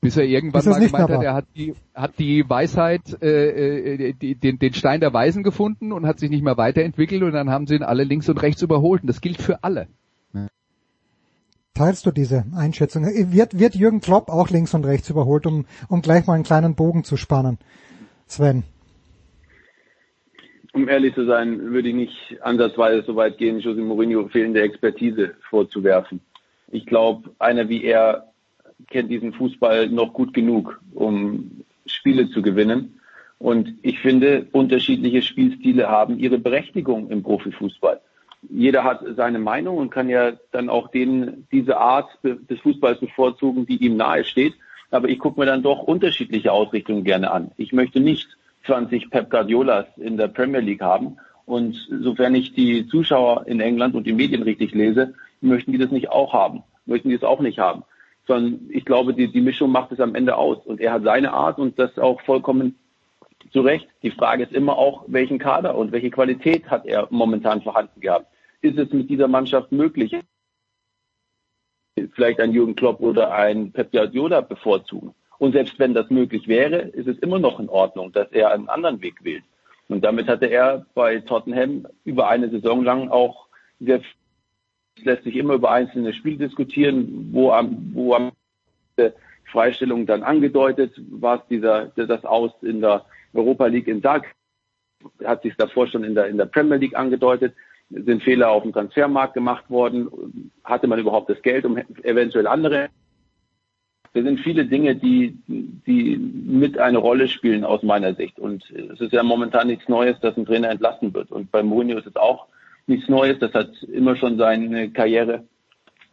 bis 0.00 0.16
er 0.16 0.24
irgendwann 0.24 0.64
mal 0.64 0.78
gemeint 0.80 1.10
hat, 1.10 1.22
er 1.22 1.34
hat 1.34 1.46
die, 1.56 1.74
hat 1.92 2.16
die 2.20 2.48
Weisheit, 2.48 3.20
äh, 3.20 4.08
äh, 4.08 4.12
die, 4.12 4.36
den, 4.36 4.60
den 4.60 4.72
Stein 4.72 5.00
der 5.00 5.12
Weisen 5.12 5.42
gefunden 5.42 5.92
und 5.92 6.06
hat 6.06 6.20
sich 6.20 6.30
nicht 6.30 6.44
mehr 6.44 6.56
weiterentwickelt 6.56 7.24
und 7.24 7.32
dann 7.32 7.50
haben 7.50 7.66
sie 7.66 7.74
ihn 7.74 7.82
alle 7.82 8.04
links 8.04 8.28
und 8.28 8.40
rechts 8.40 8.62
überholt. 8.62 9.02
Und 9.02 9.08
das 9.08 9.20
gilt 9.20 9.42
für 9.42 9.64
alle. 9.64 9.88
Teilst 11.74 12.06
du 12.06 12.12
diese 12.12 12.44
Einschätzung? 12.56 13.04
Wird, 13.04 13.58
wird 13.58 13.74
Jürgen 13.74 14.00
Klopp 14.00 14.28
auch 14.30 14.50
links 14.50 14.74
und 14.74 14.84
rechts 14.84 15.10
überholt, 15.10 15.46
um, 15.46 15.66
um 15.88 16.02
gleich 16.02 16.26
mal 16.26 16.34
einen 16.34 16.44
kleinen 16.44 16.74
Bogen 16.74 17.02
zu 17.02 17.16
spannen? 17.16 17.58
Sven? 18.26 18.64
Um 20.72 20.88
ehrlich 20.88 21.14
zu 21.14 21.24
sein, 21.26 21.72
würde 21.72 21.88
ich 21.88 21.94
nicht 21.94 22.42
ansatzweise 22.42 23.04
so 23.04 23.16
weit 23.16 23.38
gehen, 23.38 23.60
José 23.60 23.80
Mourinho 23.80 24.28
fehlende 24.28 24.62
Expertise 24.62 25.34
vorzuwerfen. 25.50 26.20
Ich 26.70 26.86
glaube, 26.86 27.30
einer 27.38 27.68
wie 27.68 27.84
er 27.84 28.28
kennt 28.88 29.10
diesen 29.10 29.32
Fußball 29.32 29.88
noch 29.88 30.12
gut 30.12 30.34
genug, 30.34 30.80
um 30.94 31.62
Spiele 31.86 32.30
zu 32.30 32.42
gewinnen. 32.42 33.00
Und 33.38 33.74
ich 33.82 34.00
finde, 34.00 34.46
unterschiedliche 34.52 35.22
Spielstile 35.22 35.88
haben 35.88 36.18
ihre 36.18 36.38
Berechtigung 36.38 37.10
im 37.10 37.22
Profifußball. 37.22 38.00
Jeder 38.50 38.84
hat 38.84 39.02
seine 39.16 39.38
Meinung 39.38 39.78
und 39.78 39.90
kann 39.90 40.08
ja 40.08 40.32
dann 40.52 40.68
auch 40.68 40.88
den, 40.90 41.46
diese 41.50 41.76
Art 41.76 42.08
des 42.22 42.60
Fußballs 42.60 43.00
bevorzugen, 43.00 43.66
die 43.66 43.84
ihm 43.84 43.96
nahe 43.96 44.24
steht. 44.24 44.54
Aber 44.90 45.08
ich 45.08 45.18
gucke 45.18 45.40
mir 45.40 45.46
dann 45.46 45.62
doch 45.62 45.82
unterschiedliche 45.82 46.52
Ausrichtungen 46.52 47.04
gerne 47.04 47.30
an. 47.30 47.50
Ich 47.56 47.72
möchte 47.72 48.00
nicht 48.00 48.28
20 48.66 49.10
Pep 49.10 49.30
Guardiolas 49.30 49.86
in 49.96 50.16
der 50.16 50.28
Premier 50.28 50.60
League 50.60 50.82
haben. 50.82 51.18
Und 51.46 51.76
sofern 52.02 52.34
ich 52.34 52.52
die 52.52 52.86
Zuschauer 52.88 53.46
in 53.46 53.60
England 53.60 53.94
und 53.94 54.06
die 54.06 54.12
Medien 54.12 54.42
richtig 54.42 54.74
lese, 54.74 55.14
möchten 55.40 55.72
die 55.72 55.78
das 55.78 55.90
nicht 55.90 56.10
auch 56.10 56.32
haben, 56.32 56.62
möchten 56.86 57.08
die 57.08 57.14
es 57.14 57.22
auch 57.22 57.40
nicht 57.40 57.58
haben. 57.58 57.84
Sondern 58.26 58.68
ich 58.70 58.84
glaube, 58.84 59.14
die, 59.14 59.28
die 59.28 59.40
Mischung 59.40 59.70
macht 59.70 59.92
es 59.92 60.00
am 60.00 60.14
Ende 60.14 60.36
aus. 60.36 60.58
Und 60.66 60.80
er 60.80 60.92
hat 60.92 61.04
seine 61.04 61.32
Art 61.32 61.58
und 61.58 61.78
das 61.78 61.98
auch 61.98 62.20
vollkommen 62.22 62.78
zu 63.52 63.60
Recht. 63.60 63.88
Die 64.02 64.10
Frage 64.10 64.42
ist 64.42 64.52
immer 64.52 64.76
auch, 64.76 65.04
welchen 65.06 65.38
Kader 65.38 65.76
und 65.76 65.92
welche 65.92 66.10
Qualität 66.10 66.70
hat 66.70 66.86
er 66.86 67.08
momentan 67.10 67.62
vorhanden 67.62 68.00
gehabt? 68.00 68.26
Ist 68.60 68.78
es 68.78 68.92
mit 68.92 69.08
dieser 69.08 69.28
Mannschaft 69.28 69.72
möglich, 69.72 70.16
vielleicht 72.14 72.40
ein 72.40 72.52
Jürgen 72.52 72.74
Klopp 72.74 73.00
oder 73.00 73.32
ein 73.32 73.72
Pep 73.72 73.92
Guardiola 73.92 74.40
bevorzugen? 74.40 75.14
Und 75.38 75.52
selbst 75.52 75.78
wenn 75.78 75.94
das 75.94 76.10
möglich 76.10 76.48
wäre, 76.48 76.78
ist 76.78 77.06
es 77.06 77.18
immer 77.18 77.38
noch 77.38 77.60
in 77.60 77.68
Ordnung, 77.68 78.12
dass 78.12 78.30
er 78.32 78.50
einen 78.50 78.68
anderen 78.68 79.00
Weg 79.00 79.24
wählt. 79.24 79.44
Und 79.88 80.04
damit 80.04 80.28
hatte 80.28 80.46
er 80.46 80.84
bei 80.94 81.20
Tottenham 81.20 81.86
über 82.04 82.28
eine 82.28 82.50
Saison 82.50 82.84
lang 82.84 83.08
auch 83.08 83.46
sehr 83.80 84.02
es 84.98 85.04
lässt 85.04 85.24
sich 85.24 85.36
immer 85.36 85.54
über 85.54 85.70
einzelne 85.70 86.12
Spiele 86.12 86.38
diskutieren, 86.38 87.28
wo 87.32 87.50
am, 87.52 87.90
wo 87.92 88.14
am 88.14 88.32
Freistellung 89.44 90.06
dann 90.06 90.22
angedeutet, 90.22 91.00
was 91.10 91.40
dieser, 91.48 91.86
das 91.96 92.24
Aus 92.24 92.52
in 92.62 92.80
der 92.80 93.04
Europa 93.32 93.66
League 93.66 93.88
in 93.88 94.02
Dark 94.02 94.26
hat 95.24 95.42
sich 95.42 95.54
davor 95.56 95.86
schon 95.86 96.04
in 96.04 96.14
der, 96.14 96.26
in 96.26 96.36
der 96.36 96.46
Premier 96.46 96.76
League 96.76 96.96
angedeutet, 96.96 97.54
sind 97.90 98.22
Fehler 98.22 98.50
auf 98.50 98.64
dem 98.64 98.72
Transfermarkt 98.72 99.34
gemacht 99.34 99.70
worden, 99.70 100.50
hatte 100.64 100.86
man 100.88 100.98
überhaupt 100.98 101.30
das 101.30 101.40
Geld, 101.40 101.64
um 101.64 101.78
eventuell 102.02 102.46
andere 102.46 102.90
das 104.14 104.24
sind 104.24 104.40
viele 104.40 104.66
Dinge, 104.66 104.96
die, 104.96 105.38
die 105.46 106.16
mit 106.16 106.78
eine 106.78 106.98
Rolle 106.98 107.28
spielen 107.28 107.64
aus 107.64 107.82
meiner 107.82 108.14
Sicht. 108.14 108.38
Und 108.38 108.68
es 108.70 109.00
ist 109.00 109.12
ja 109.12 109.22
momentan 109.22 109.68
nichts 109.68 109.88
Neues, 109.88 110.18
dass 110.20 110.36
ein 110.36 110.46
Trainer 110.46 110.70
entlassen 110.70 111.12
wird. 111.12 111.30
Und 111.30 111.50
bei 111.50 111.62
Mourinho 111.62 111.98
ist 111.98 112.06
es 112.06 112.16
auch 112.16 112.46
nichts 112.88 113.08
Neues. 113.08 113.38
Das 113.38 113.52
hat 113.54 113.70
immer 113.84 114.16
schon 114.16 114.38
seine 114.38 114.90
Karriere 114.90 115.44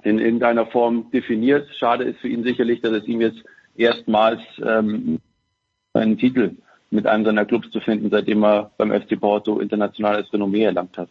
in 0.04 0.20
irgendeiner 0.20 0.66
Form 0.68 1.10
definiert. 1.12 1.68
Schade 1.76 2.04
ist 2.04 2.20
für 2.20 2.28
ihn 2.28 2.44
sicherlich, 2.44 2.82
dass 2.82 2.92
es 2.92 3.08
ihm 3.08 3.22
jetzt 3.22 3.44
erstmals 3.76 4.42
ähm, 4.64 5.20
einen 5.94 6.18
Titel 6.18 6.56
mit 6.92 7.08
einem 7.08 7.26
seiner 7.26 7.46
Clubs 7.46 7.72
zu 7.72 7.80
finden, 7.80 8.10
seitdem 8.10 8.44
er 8.44 8.72
beim 8.78 8.92
FC 8.92 9.20
Porto 9.20 9.60
internationales 9.60 10.32
Renommee 10.32 10.64
erlangt 10.64 10.98
hat. 10.98 11.10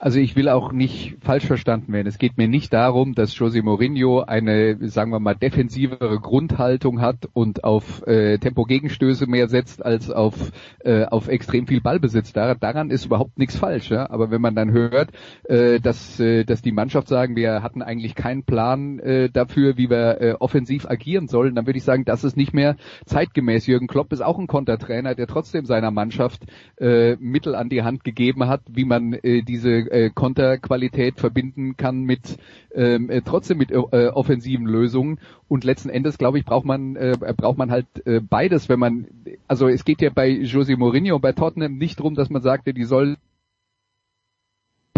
Also 0.00 0.20
ich 0.20 0.36
will 0.36 0.48
auch 0.48 0.70
nicht 0.70 1.16
falsch 1.22 1.44
verstanden 1.44 1.92
werden. 1.92 2.06
Es 2.06 2.18
geht 2.18 2.38
mir 2.38 2.46
nicht 2.46 2.72
darum, 2.72 3.14
dass 3.14 3.34
José 3.34 3.64
Mourinho 3.64 4.20
eine, 4.20 4.78
sagen 4.88 5.10
wir 5.10 5.18
mal, 5.18 5.34
defensivere 5.34 6.20
Grundhaltung 6.20 7.00
hat 7.00 7.28
und 7.32 7.64
auf 7.64 8.06
äh, 8.06 8.38
Tempo-Gegenstöße 8.38 9.26
mehr 9.26 9.48
setzt 9.48 9.84
als 9.84 10.08
auf, 10.08 10.52
äh, 10.84 11.04
auf 11.06 11.26
extrem 11.26 11.66
viel 11.66 11.80
Ballbesitz. 11.80 12.32
Dar 12.32 12.54
daran 12.54 12.90
ist 12.90 13.06
überhaupt 13.06 13.40
nichts 13.40 13.56
falsch. 13.56 13.90
Ja? 13.90 14.08
Aber 14.08 14.30
wenn 14.30 14.40
man 14.40 14.54
dann 14.54 14.70
hört, 14.70 15.10
äh, 15.48 15.80
dass, 15.80 16.20
äh, 16.20 16.44
dass 16.44 16.62
die 16.62 16.70
Mannschaft 16.70 17.08
sagen, 17.08 17.34
wir 17.34 17.64
hatten 17.64 17.82
eigentlich 17.82 18.14
keinen 18.14 18.44
Plan 18.44 19.00
äh, 19.00 19.30
dafür, 19.30 19.76
wie 19.78 19.90
wir 19.90 20.20
äh, 20.20 20.34
offensiv 20.38 20.88
agieren 20.88 21.26
sollen, 21.26 21.56
dann 21.56 21.66
würde 21.66 21.78
ich 21.78 21.84
sagen, 21.84 22.04
das 22.04 22.22
ist 22.22 22.36
nicht 22.36 22.54
mehr 22.54 22.76
zeitgemäß. 23.04 23.66
Jürgen 23.66 23.88
Klopp 23.88 24.12
ist 24.12 24.20
auch 24.20 24.38
ein 24.38 24.46
Kontertrainer, 24.46 25.16
der 25.16 25.26
trotzdem 25.26 25.64
seiner 25.64 25.90
Mannschaft 25.90 26.44
äh, 26.76 27.16
Mittel 27.16 27.56
an 27.56 27.68
die 27.68 27.82
Hand 27.82 28.04
gegeben 28.04 28.46
hat, 28.46 28.60
wie 28.68 28.84
man 28.84 29.14
äh, 29.14 29.42
diese 29.42 29.87
äh, 29.90 30.10
Konterqualität 30.10 31.18
verbinden 31.18 31.76
kann 31.76 32.02
mit 32.02 32.38
ähm, 32.74 33.10
äh, 33.10 33.22
trotzdem 33.22 33.58
mit 33.58 33.70
äh, 33.70 33.76
offensiven 33.76 34.66
Lösungen. 34.66 35.18
Und 35.48 35.64
letzten 35.64 35.90
Endes, 35.90 36.18
glaube 36.18 36.38
ich, 36.38 36.44
braucht 36.44 36.66
man 36.66 36.96
äh, 36.96 37.16
braucht 37.36 37.58
man 37.58 37.70
halt 37.70 37.86
äh, 38.06 38.20
beides, 38.20 38.68
wenn 38.68 38.78
man 38.78 39.06
also 39.46 39.68
es 39.68 39.84
geht 39.84 40.00
ja 40.02 40.10
bei 40.10 40.28
Jose 40.28 40.76
Mourinho 40.76 41.16
und 41.16 41.22
bei 41.22 41.32
Tottenham 41.32 41.76
nicht 41.76 41.98
darum, 41.98 42.14
dass 42.14 42.30
man 42.30 42.42
sagte, 42.42 42.74
die 42.74 42.84
sollen 42.84 43.16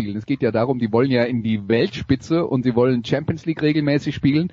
spielen. 0.01 0.16
Es 0.16 0.26
geht 0.26 0.43
ja 0.43 0.51
darum, 0.51 0.78
die 0.78 0.93
wollen 0.93 1.11
ja 1.11 1.24
in 1.24 1.43
die 1.43 1.68
Weltspitze 1.68 2.47
und 2.47 2.62
sie 2.62 2.74
wollen 2.74 3.05
Champions 3.05 3.47
League 3.47 3.62
regelmäßig 3.62 4.14
spielen. 4.14 4.53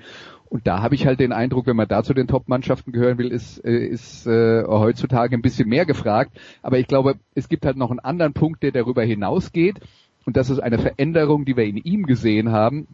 Und 0.49 0.65
da 0.65 0.81
habe 0.81 0.95
ich 0.95 1.05
halt 1.05 1.19
den 1.19 1.33
Eindruck, 1.33 1.67
wenn 1.67 1.75
man 1.75 1.87
da 1.87 2.03
zu 2.03 2.13
den 2.13 2.27
Top-Mannschaften 2.27 2.93
gehören 2.93 3.17
will, 3.17 3.31
ist, 3.31 3.63
äh, 3.65 3.85
ist 3.85 4.25
äh, 4.27 4.63
heutzutage 4.65 5.35
ein 5.35 5.41
bisschen 5.41 5.67
mehr 5.67 5.85
gefragt. 5.85 6.37
Aber 6.61 6.79
ich 6.79 6.87
glaube, 6.87 7.15
es 7.35 7.49
gibt 7.49 7.65
halt 7.65 7.77
noch 7.77 7.91
einen 7.91 7.99
anderen 7.99 8.33
Punkt, 8.33 8.63
der 8.63 8.71
darüber 8.71 9.03
hinausgeht. 9.03 9.79
Und 10.27 10.35
das 10.35 10.49
ist 10.49 10.59
eine 10.59 10.77
Veränderung, 10.77 11.45
die 11.45 11.55
wir 11.55 11.63
in 11.63 11.77
ihm 11.77 12.05
gesehen 12.05 12.51
haben. 12.51 12.87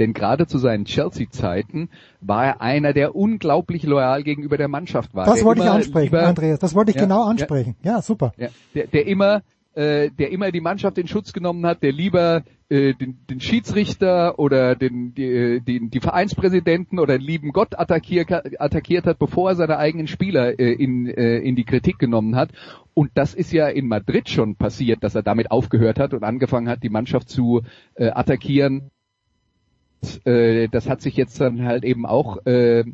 Denn 0.00 0.12
gerade 0.12 0.48
zu 0.48 0.58
seinen 0.58 0.86
Chelsea-Zeiten 0.86 1.88
war 2.20 2.44
er 2.44 2.60
einer, 2.60 2.92
der 2.92 3.14
unglaublich 3.14 3.84
loyal 3.84 4.24
gegenüber 4.24 4.56
der 4.56 4.66
Mannschaft 4.66 5.14
war. 5.14 5.24
Das 5.24 5.44
wollte 5.44 5.62
ich 5.62 5.68
ansprechen, 5.68 6.06
lieber, 6.06 6.26
Andreas. 6.26 6.58
Das 6.58 6.74
wollte 6.74 6.90
ich 6.90 6.96
ja, 6.96 7.02
genau 7.02 7.22
ansprechen. 7.22 7.76
Ja, 7.84 7.92
ja 7.92 8.02
super. 8.02 8.32
Ja, 8.36 8.48
der, 8.74 8.88
der 8.88 9.06
immer 9.06 9.42
äh, 9.74 10.10
der 10.10 10.30
immer 10.30 10.50
die 10.50 10.60
Mannschaft 10.60 10.98
in 10.98 11.06
Schutz 11.06 11.32
genommen 11.32 11.66
hat, 11.66 11.82
der 11.82 11.92
lieber 11.92 12.42
äh, 12.68 12.94
den, 12.94 13.18
den 13.28 13.40
Schiedsrichter 13.40 14.38
oder 14.38 14.74
den, 14.74 15.14
die, 15.14 15.24
äh, 15.24 15.60
die, 15.60 15.88
die 15.88 16.00
Vereinspräsidenten 16.00 16.98
oder 16.98 17.18
den 17.18 17.26
lieben 17.26 17.52
Gott 17.52 17.78
attackiert, 17.78 18.30
attackiert 18.60 19.06
hat, 19.06 19.18
bevor 19.18 19.50
er 19.50 19.56
seine 19.56 19.78
eigenen 19.78 20.06
Spieler 20.06 20.58
äh, 20.58 20.72
in, 20.72 21.06
äh, 21.06 21.38
in 21.38 21.56
die 21.56 21.64
Kritik 21.64 21.98
genommen 21.98 22.36
hat. 22.36 22.50
Und 22.94 23.10
das 23.14 23.34
ist 23.34 23.52
ja 23.52 23.68
in 23.68 23.88
Madrid 23.88 24.28
schon 24.28 24.56
passiert, 24.56 25.02
dass 25.02 25.16
er 25.16 25.22
damit 25.22 25.50
aufgehört 25.50 25.98
hat 25.98 26.14
und 26.14 26.22
angefangen 26.22 26.68
hat, 26.68 26.82
die 26.82 26.88
Mannschaft 26.88 27.28
zu 27.28 27.62
äh, 27.94 28.10
attackieren. 28.10 28.90
Äh, 30.24 30.68
das 30.68 30.88
hat 30.88 31.02
sich 31.02 31.16
jetzt 31.16 31.40
dann 31.40 31.64
halt 31.64 31.84
eben 31.84 32.06
auch 32.06 32.46
äh, 32.46 32.84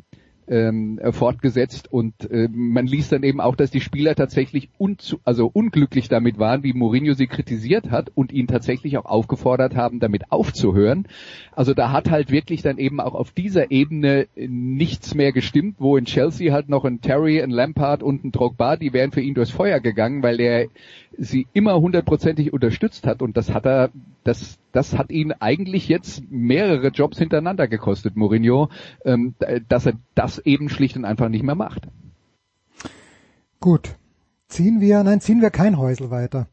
ähm, 0.47 0.99
fortgesetzt 1.11 1.91
und 1.91 2.29
äh, 2.29 2.47
man 2.51 2.87
liest 2.87 3.11
dann 3.11 3.23
eben 3.23 3.39
auch, 3.39 3.55
dass 3.55 3.71
die 3.71 3.81
Spieler 3.81 4.15
tatsächlich 4.15 4.69
unzu 4.77 5.19
also 5.23 5.49
unglücklich 5.51 6.09
damit 6.09 6.39
waren, 6.39 6.63
wie 6.63 6.73
Mourinho 6.73 7.13
sie 7.13 7.27
kritisiert 7.27 7.91
hat 7.91 8.11
und 8.15 8.31
ihn 8.31 8.47
tatsächlich 8.47 8.97
auch 8.97 9.05
aufgefordert 9.05 9.75
haben, 9.75 9.99
damit 9.99 10.31
aufzuhören. 10.31 11.07
Also 11.51 11.73
da 11.73 11.91
hat 11.91 12.09
halt 12.09 12.31
wirklich 12.31 12.61
dann 12.61 12.77
eben 12.77 12.99
auch 12.99 13.13
auf 13.13 13.31
dieser 13.31 13.71
Ebene 13.71 14.27
nichts 14.35 15.15
mehr 15.15 15.31
gestimmt, 15.31 15.75
wo 15.79 15.97
in 15.97 16.05
Chelsea 16.05 16.53
halt 16.53 16.69
noch 16.69 16.85
ein 16.85 17.01
Terry, 17.01 17.41
ein 17.41 17.51
Lampard 17.51 18.03
und 18.03 18.23
ein 18.23 18.31
Drogba, 18.31 18.77
die 18.77 18.93
wären 18.93 19.11
für 19.11 19.21
ihn 19.21 19.33
durchs 19.33 19.51
Feuer 19.51 19.79
gegangen, 19.79 20.23
weil 20.23 20.39
er 20.39 20.67
sie 21.17 21.47
immer 21.53 21.79
hundertprozentig 21.79 22.53
unterstützt 22.53 23.05
hat 23.05 23.21
und 23.21 23.37
das 23.37 23.53
hat 23.53 23.65
er, 23.65 23.89
das, 24.23 24.59
das 24.71 24.97
hat 24.97 25.11
ihn 25.11 25.33
eigentlich 25.33 25.87
jetzt 25.87 26.23
mehrere 26.29 26.87
Jobs 26.89 27.17
hintereinander 27.17 27.67
gekostet, 27.67 28.15
Mourinho, 28.15 28.69
ähm, 29.05 29.35
dass 29.67 29.85
er 29.85 29.93
das 30.15 30.39
eben 30.39 30.69
schlicht 30.69 30.95
und 30.97 31.05
einfach 31.05 31.29
nicht 31.29 31.43
mehr 31.43 31.55
macht. 31.55 31.87
Gut. 33.59 33.95
Ziehen 34.47 34.81
wir, 34.81 35.01
nein, 35.03 35.21
ziehen 35.21 35.41
wir 35.41 35.49
kein 35.49 35.77
Häusel 35.77 36.11
weiter. 36.11 36.47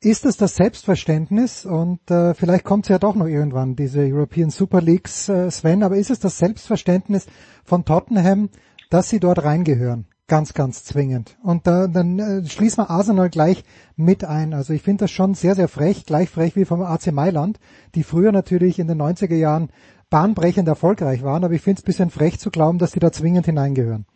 Ist 0.00 0.26
es 0.26 0.36
das 0.36 0.56
Selbstverständnis, 0.56 1.64
und 1.64 2.10
äh, 2.10 2.34
vielleicht 2.34 2.64
kommt 2.64 2.86
es 2.86 2.88
ja 2.88 2.98
doch 2.98 3.14
noch 3.14 3.28
irgendwann, 3.28 3.76
diese 3.76 4.00
European 4.00 4.50
Super 4.50 4.82
Leagues, 4.82 5.28
äh, 5.28 5.50
Sven, 5.50 5.82
aber 5.82 5.96
ist 5.96 6.10
es 6.10 6.18
das 6.18 6.38
Selbstverständnis 6.38 7.26
von 7.64 7.84
Tottenham, 7.84 8.50
dass 8.90 9.08
sie 9.08 9.20
dort 9.20 9.44
reingehören? 9.44 10.06
Ganz, 10.32 10.54
ganz 10.54 10.82
zwingend. 10.82 11.36
Und 11.42 11.66
da, 11.66 11.88
dann 11.88 12.18
äh, 12.18 12.48
schließen 12.48 12.82
wir 12.82 12.88
Arsenal 12.88 13.28
gleich 13.28 13.64
mit 13.96 14.24
ein. 14.24 14.54
Also 14.54 14.72
ich 14.72 14.80
finde 14.80 15.04
das 15.04 15.10
schon 15.10 15.34
sehr, 15.34 15.54
sehr 15.54 15.68
frech, 15.68 16.06
gleich 16.06 16.30
frech 16.30 16.56
wie 16.56 16.64
vom 16.64 16.80
AC 16.80 17.12
Mailand, 17.12 17.60
die 17.94 18.02
früher 18.02 18.32
natürlich 18.32 18.78
in 18.78 18.86
den 18.86 18.98
90er 18.98 19.34
Jahren 19.34 19.68
bahnbrechend 20.08 20.66
erfolgreich 20.66 21.22
waren, 21.22 21.44
aber 21.44 21.52
ich 21.52 21.60
finde 21.60 21.80
es 21.80 21.82
ein 21.82 21.84
bisschen 21.84 22.08
frech 22.08 22.38
zu 22.38 22.50
glauben, 22.50 22.78
dass 22.78 22.92
die 22.92 22.98
da 22.98 23.12
zwingend 23.12 23.44
hineingehören. 23.44 24.06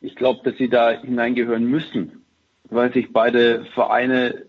Ich 0.00 0.16
glaube, 0.16 0.40
dass 0.42 0.58
sie 0.58 0.68
da 0.68 0.90
hineingehören 0.90 1.66
müssen, 1.66 2.24
weil 2.68 2.92
sich 2.92 3.12
beide 3.12 3.64
Vereine 3.74 4.46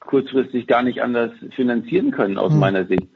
kurzfristig 0.00 0.66
gar 0.66 0.82
nicht 0.82 1.00
anders 1.00 1.30
finanzieren 1.54 2.10
können 2.10 2.38
aus 2.38 2.50
hm. 2.50 2.58
meiner 2.58 2.86
Sicht. 2.86 3.06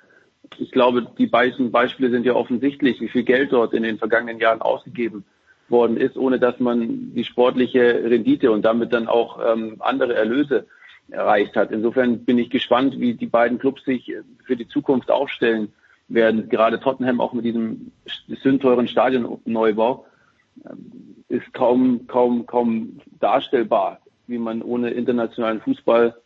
Ich 0.59 0.71
glaube, 0.71 1.07
die 1.19 1.27
beiden 1.27 1.71
Beispiele 1.71 2.11
sind 2.11 2.25
ja 2.27 2.35
offensichtlich, 2.35 3.01
wie 3.01 3.09
viel 3.09 3.23
Geld 3.23 3.53
dort 3.53 3.75
in 3.75 3.83
den 3.83 3.99
vergangenen 3.99 4.41
Jahren 4.41 4.63
ausgegeben 4.63 5.25
worden 5.69 5.97
ist, 5.97 6.17
ohne 6.17 6.39
dass 6.39 6.59
man 6.61 7.15
die 7.15 7.25
sportliche 7.25 8.03
Rendite 8.05 8.51
und 8.51 8.63
damit 8.63 8.93
dann 8.93 9.07
auch 9.07 9.39
ähm, 9.45 9.77
andere 9.81 10.15
Erlöse 10.15 10.67
erreicht 11.11 11.57
hat. 11.57 11.71
Insofern 11.71 12.25
bin 12.25 12.39
ich 12.39 12.51
gespannt, 12.51 12.99
wie 12.99 13.15
die 13.15 13.27
beiden 13.27 13.59
Clubs 13.59 13.85
sich 13.85 14.13
für 14.45 14.57
die 14.57 14.69
Zukunft 14.69 15.11
aufstellen 15.11 15.73
werden. 16.09 16.49
Gerade 16.49 16.81
Tottenham 16.81 17.21
auch 17.21 17.33
mit 17.33 17.45
diesem 17.45 17.93
sündteuren 18.43 18.89
Stadionneubau 18.89 20.07
ähm, 20.69 21.25
ist 21.29 21.53
kaum, 21.53 22.07
kaum, 22.07 22.47
kaum 22.47 23.01
darstellbar, 23.21 24.01
wie 24.27 24.39
man 24.39 24.63
ohne 24.63 24.91
internationalen 24.91 25.61
Fußball 25.61 26.17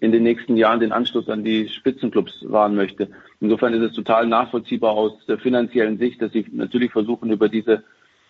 in 0.00 0.12
den 0.12 0.22
nächsten 0.22 0.56
Jahren 0.56 0.80
den 0.80 0.92
Anschluss 0.92 1.28
an 1.28 1.44
die 1.44 1.68
Spitzenclubs 1.68 2.44
wahren 2.48 2.74
möchte. 2.74 3.08
Insofern 3.40 3.74
ist 3.74 3.82
es 3.82 3.92
total 3.92 4.26
nachvollziehbar 4.26 4.92
aus 4.92 5.12
der 5.26 5.38
finanziellen 5.38 5.98
Sicht, 5.98 6.22
dass 6.22 6.32
sie 6.32 6.46
natürlich 6.52 6.92
versuchen, 6.92 7.30
über 7.30 7.48
diese 7.48 7.84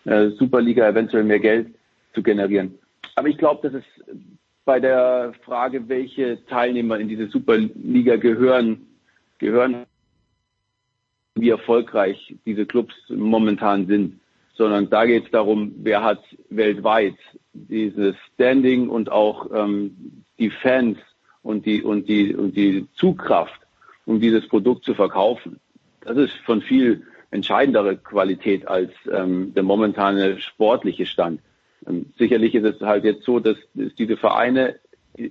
äh, 0.04 0.30
Superliga 0.30 0.88
eventuell 0.88 1.24
mehr 1.24 1.38
Geld 1.38 1.68
zu 2.12 2.22
generieren. 2.22 2.78
Aber 3.14 3.28
ich 3.28 3.38
glaube, 3.38 3.68
dass 3.68 3.82
es 3.82 4.04
bei 4.64 4.80
der 4.80 5.34
Frage, 5.44 5.88
welche 5.88 6.44
Teilnehmer 6.46 6.98
in 6.98 7.08
diese 7.08 7.28
Superliga 7.28 8.16
gehören, 8.16 8.86
gehören, 9.38 9.84
wie 11.34 11.50
erfolgreich 11.50 12.34
diese 12.46 12.66
Clubs 12.66 12.94
momentan 13.08 13.86
sind, 13.86 14.20
sondern 14.54 14.88
da 14.88 15.04
geht 15.04 15.26
es 15.26 15.30
darum, 15.30 15.74
wer 15.78 16.02
hat 16.02 16.22
weltweit 16.48 17.16
dieses 17.52 18.14
Standing 18.34 18.88
und 18.88 19.10
auch 19.10 19.50
ähm, 19.52 20.24
die 20.38 20.50
Fans 20.50 20.98
und 21.44 21.64
die 21.66 21.82
und 21.82 22.08
die 22.08 22.34
und 22.34 22.56
die 22.56 22.88
Zugkraft, 22.94 23.60
um 24.06 24.20
dieses 24.20 24.48
Produkt 24.48 24.84
zu 24.84 24.94
verkaufen. 24.94 25.60
Das 26.00 26.16
ist 26.16 26.32
von 26.44 26.60
viel 26.60 27.06
entscheidendere 27.30 27.96
Qualität 27.96 28.66
als 28.66 28.90
ähm, 29.12 29.54
der 29.54 29.62
momentane 29.62 30.40
sportliche 30.40 31.06
Stand. 31.06 31.40
Ähm, 31.86 32.06
sicherlich 32.18 32.54
ist 32.54 32.64
es 32.64 32.80
halt 32.80 33.04
jetzt 33.04 33.24
so, 33.24 33.38
dass, 33.38 33.56
dass 33.74 33.94
diese 33.94 34.16
Vereine 34.16 34.80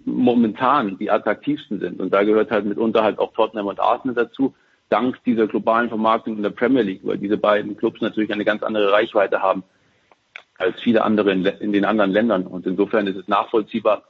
momentan 0.05 0.97
die 0.97 1.11
attraktivsten 1.11 1.79
sind. 1.79 1.99
Und 1.99 2.13
da 2.13 2.23
gehört 2.23 2.51
halt 2.51 2.65
mitunter 2.65 3.03
halt 3.03 3.19
auch 3.19 3.33
Tottenham 3.33 3.67
und 3.67 3.79
Arsenal 3.79 4.15
dazu, 4.15 4.53
dank 4.89 5.21
dieser 5.25 5.47
globalen 5.47 5.89
Vermarktung 5.89 6.37
in 6.37 6.43
der 6.43 6.51
Premier 6.51 6.83
League, 6.83 7.01
weil 7.03 7.17
diese 7.17 7.37
beiden 7.37 7.75
Clubs 7.75 7.99
natürlich 7.99 8.31
eine 8.31 8.45
ganz 8.45 8.63
andere 8.63 8.91
Reichweite 8.91 9.41
haben 9.41 9.63
als 10.57 10.79
viele 10.81 11.03
andere 11.03 11.31
in, 11.31 11.45
in 11.45 11.73
den 11.73 11.83
anderen 11.83 12.11
Ländern. 12.11 12.45
Und 12.45 12.65
insofern 12.67 13.07
ist 13.07 13.17
es 13.17 13.27
nachvollziehbar, 13.27 14.03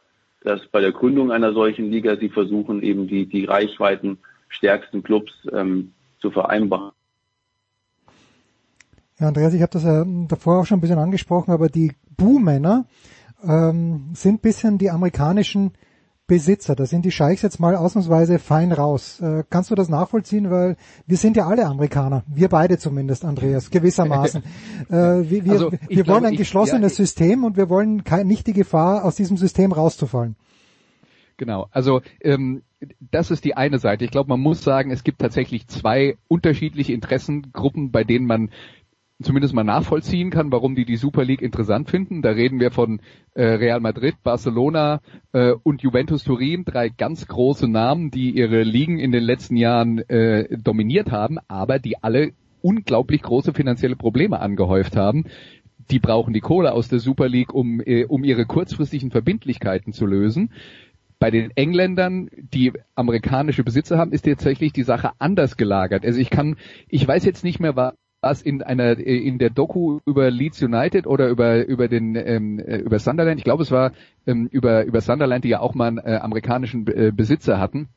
dass 0.43 0.65
bei 0.67 0.81
der 0.81 0.91
Gründung 0.91 1.31
einer 1.31 1.53
solchen 1.53 1.89
Liga 1.91 2.17
sie 2.17 2.29
versuchen, 2.29 2.81
eben 2.81 3.07
die, 3.07 3.25
die 3.25 3.45
Reichweiten 3.45 4.19
stärksten 4.49 5.03
Clubs 5.03 5.31
ähm, 5.51 5.93
zu 6.19 6.31
vereinbaren. 6.31 6.91
Ja, 9.19 9.27
Andreas, 9.27 9.53
ich 9.53 9.61
habe 9.61 9.71
das 9.71 9.83
ja 9.83 10.05
davor 10.27 10.61
auch 10.61 10.65
schon 10.65 10.79
ein 10.79 10.81
bisschen 10.81 10.99
angesprochen, 10.99 11.51
aber 11.51 11.69
die 11.69 11.93
Buhmänner 12.17 12.85
ähm, 13.43 14.09
sind 14.13 14.41
bisschen 14.41 14.77
die 14.77 14.89
amerikanischen 14.89 15.73
Besitzer. 16.33 16.75
Da 16.75 16.87
sind 16.87 17.05
die 17.05 17.11
Scheichs 17.11 17.43
jetzt 17.43 17.59
mal 17.59 17.75
ausnahmsweise 17.75 18.39
fein 18.39 18.71
raus. 18.71 19.21
Äh, 19.21 19.43
kannst 19.51 19.69
du 19.69 19.75
das 19.75 19.87
nachvollziehen? 19.87 20.49
Weil 20.49 20.77
wir 21.05 21.17
sind 21.17 21.37
ja 21.37 21.45
alle 21.45 21.67
Amerikaner. 21.67 22.23
Wir 22.25 22.49
beide 22.49 22.79
zumindest, 22.79 23.23
Andreas, 23.23 23.69
gewissermaßen. 23.69 24.41
äh, 24.89 24.93
wir, 24.93 25.45
wir, 25.45 25.51
also, 25.51 25.71
wir 25.87 26.07
wollen 26.07 26.25
ein 26.25 26.35
geschlossenes 26.35 26.93
ich, 26.93 26.97
ja, 26.97 27.05
System 27.05 27.43
und 27.43 27.55
wir 27.55 27.69
wollen 27.69 28.03
kein, 28.03 28.25
nicht 28.25 28.47
die 28.47 28.53
Gefahr, 28.53 29.05
aus 29.05 29.15
diesem 29.15 29.37
System 29.37 29.71
rauszufallen. 29.71 30.35
Genau, 31.37 31.67
also 31.69 32.01
ähm, 32.21 32.63
das 33.11 33.29
ist 33.29 33.45
die 33.45 33.55
eine 33.55 33.77
Seite. 33.77 34.03
Ich 34.03 34.11
glaube, 34.11 34.29
man 34.29 34.39
muss 34.39 34.63
sagen, 34.63 34.89
es 34.89 35.03
gibt 35.03 35.19
tatsächlich 35.19 35.67
zwei 35.67 36.17
unterschiedliche 36.27 36.93
Interessengruppen, 36.93 37.91
bei 37.91 38.03
denen 38.03 38.25
man 38.25 38.49
zumindest 39.21 39.53
mal 39.53 39.63
nachvollziehen 39.63 40.29
kann, 40.29 40.51
warum 40.51 40.75
die 40.75 40.85
die 40.85 40.95
Super 40.95 41.23
League 41.23 41.41
interessant 41.41 41.89
finden. 41.89 42.21
Da 42.21 42.31
reden 42.31 42.59
wir 42.59 42.71
von 42.71 42.99
äh, 43.33 43.43
Real 43.43 43.79
Madrid, 43.79 44.15
Barcelona 44.23 45.01
äh, 45.33 45.53
und 45.63 45.81
Juventus 45.81 46.23
Turin, 46.23 46.65
drei 46.65 46.89
ganz 46.89 47.27
große 47.27 47.67
Namen, 47.67 48.11
die 48.11 48.31
ihre 48.31 48.63
Ligen 48.63 48.99
in 48.99 49.11
den 49.11 49.23
letzten 49.23 49.55
Jahren 49.55 49.99
äh, 50.09 50.57
dominiert 50.57 51.11
haben, 51.11 51.37
aber 51.47 51.79
die 51.79 52.01
alle 52.01 52.31
unglaublich 52.61 53.21
große 53.21 53.53
finanzielle 53.53 53.95
Probleme 53.95 54.39
angehäuft 54.39 54.95
haben. 54.95 55.25
Die 55.91 55.99
brauchen 55.99 56.33
die 56.33 56.39
Kohle 56.39 56.71
aus 56.71 56.87
der 56.87 56.99
Super 56.99 57.27
League, 57.27 57.53
um, 57.53 57.81
äh, 57.81 58.05
um 58.05 58.23
ihre 58.23 58.45
kurzfristigen 58.45 59.11
Verbindlichkeiten 59.11 59.93
zu 59.93 60.05
lösen. 60.05 60.51
Bei 61.19 61.29
den 61.31 61.51
Engländern, 61.55 62.29
die 62.35 62.73
amerikanische 62.95 63.63
Besitzer 63.63 63.97
haben, 63.97 64.11
ist 64.11 64.25
tatsächlich 64.25 64.73
die 64.73 64.83
Sache 64.83 65.11
anders 65.19 65.55
gelagert. 65.55 66.05
Also 66.05 66.19
ich 66.19 66.29
kann, 66.29 66.57
ich 66.89 67.07
weiß 67.07 67.23
jetzt 67.25 67.43
nicht 67.43 67.59
mehr, 67.59 67.75
was 68.23 68.41
in 68.41 68.63
einer 68.63 68.97
in 68.97 69.37
der 69.37 69.49
Doku 69.49 69.99
über 70.05 70.31
Leeds 70.31 70.61
United 70.61 71.05
oder 71.05 71.27
über 71.29 71.65
über 71.65 71.87
den 71.87 72.15
ähm, 72.15 72.59
äh, 72.59 72.77
über 72.77 72.97
Sunderland, 72.99 73.37
ich 73.37 73.43
glaube 73.43 73.63
es 73.63 73.71
war 73.71 73.91
ähm, 74.25 74.47
über 74.51 74.85
über 74.85 75.01
Sunderland, 75.01 75.43
die 75.43 75.49
ja 75.49 75.59
auch 75.59 75.75
mal 75.75 75.87
einen 75.87 75.97
äh, 75.99 76.15
amerikanischen 76.15 76.87
äh, 76.87 77.11
Besitzer 77.13 77.59
hatten 77.59 77.89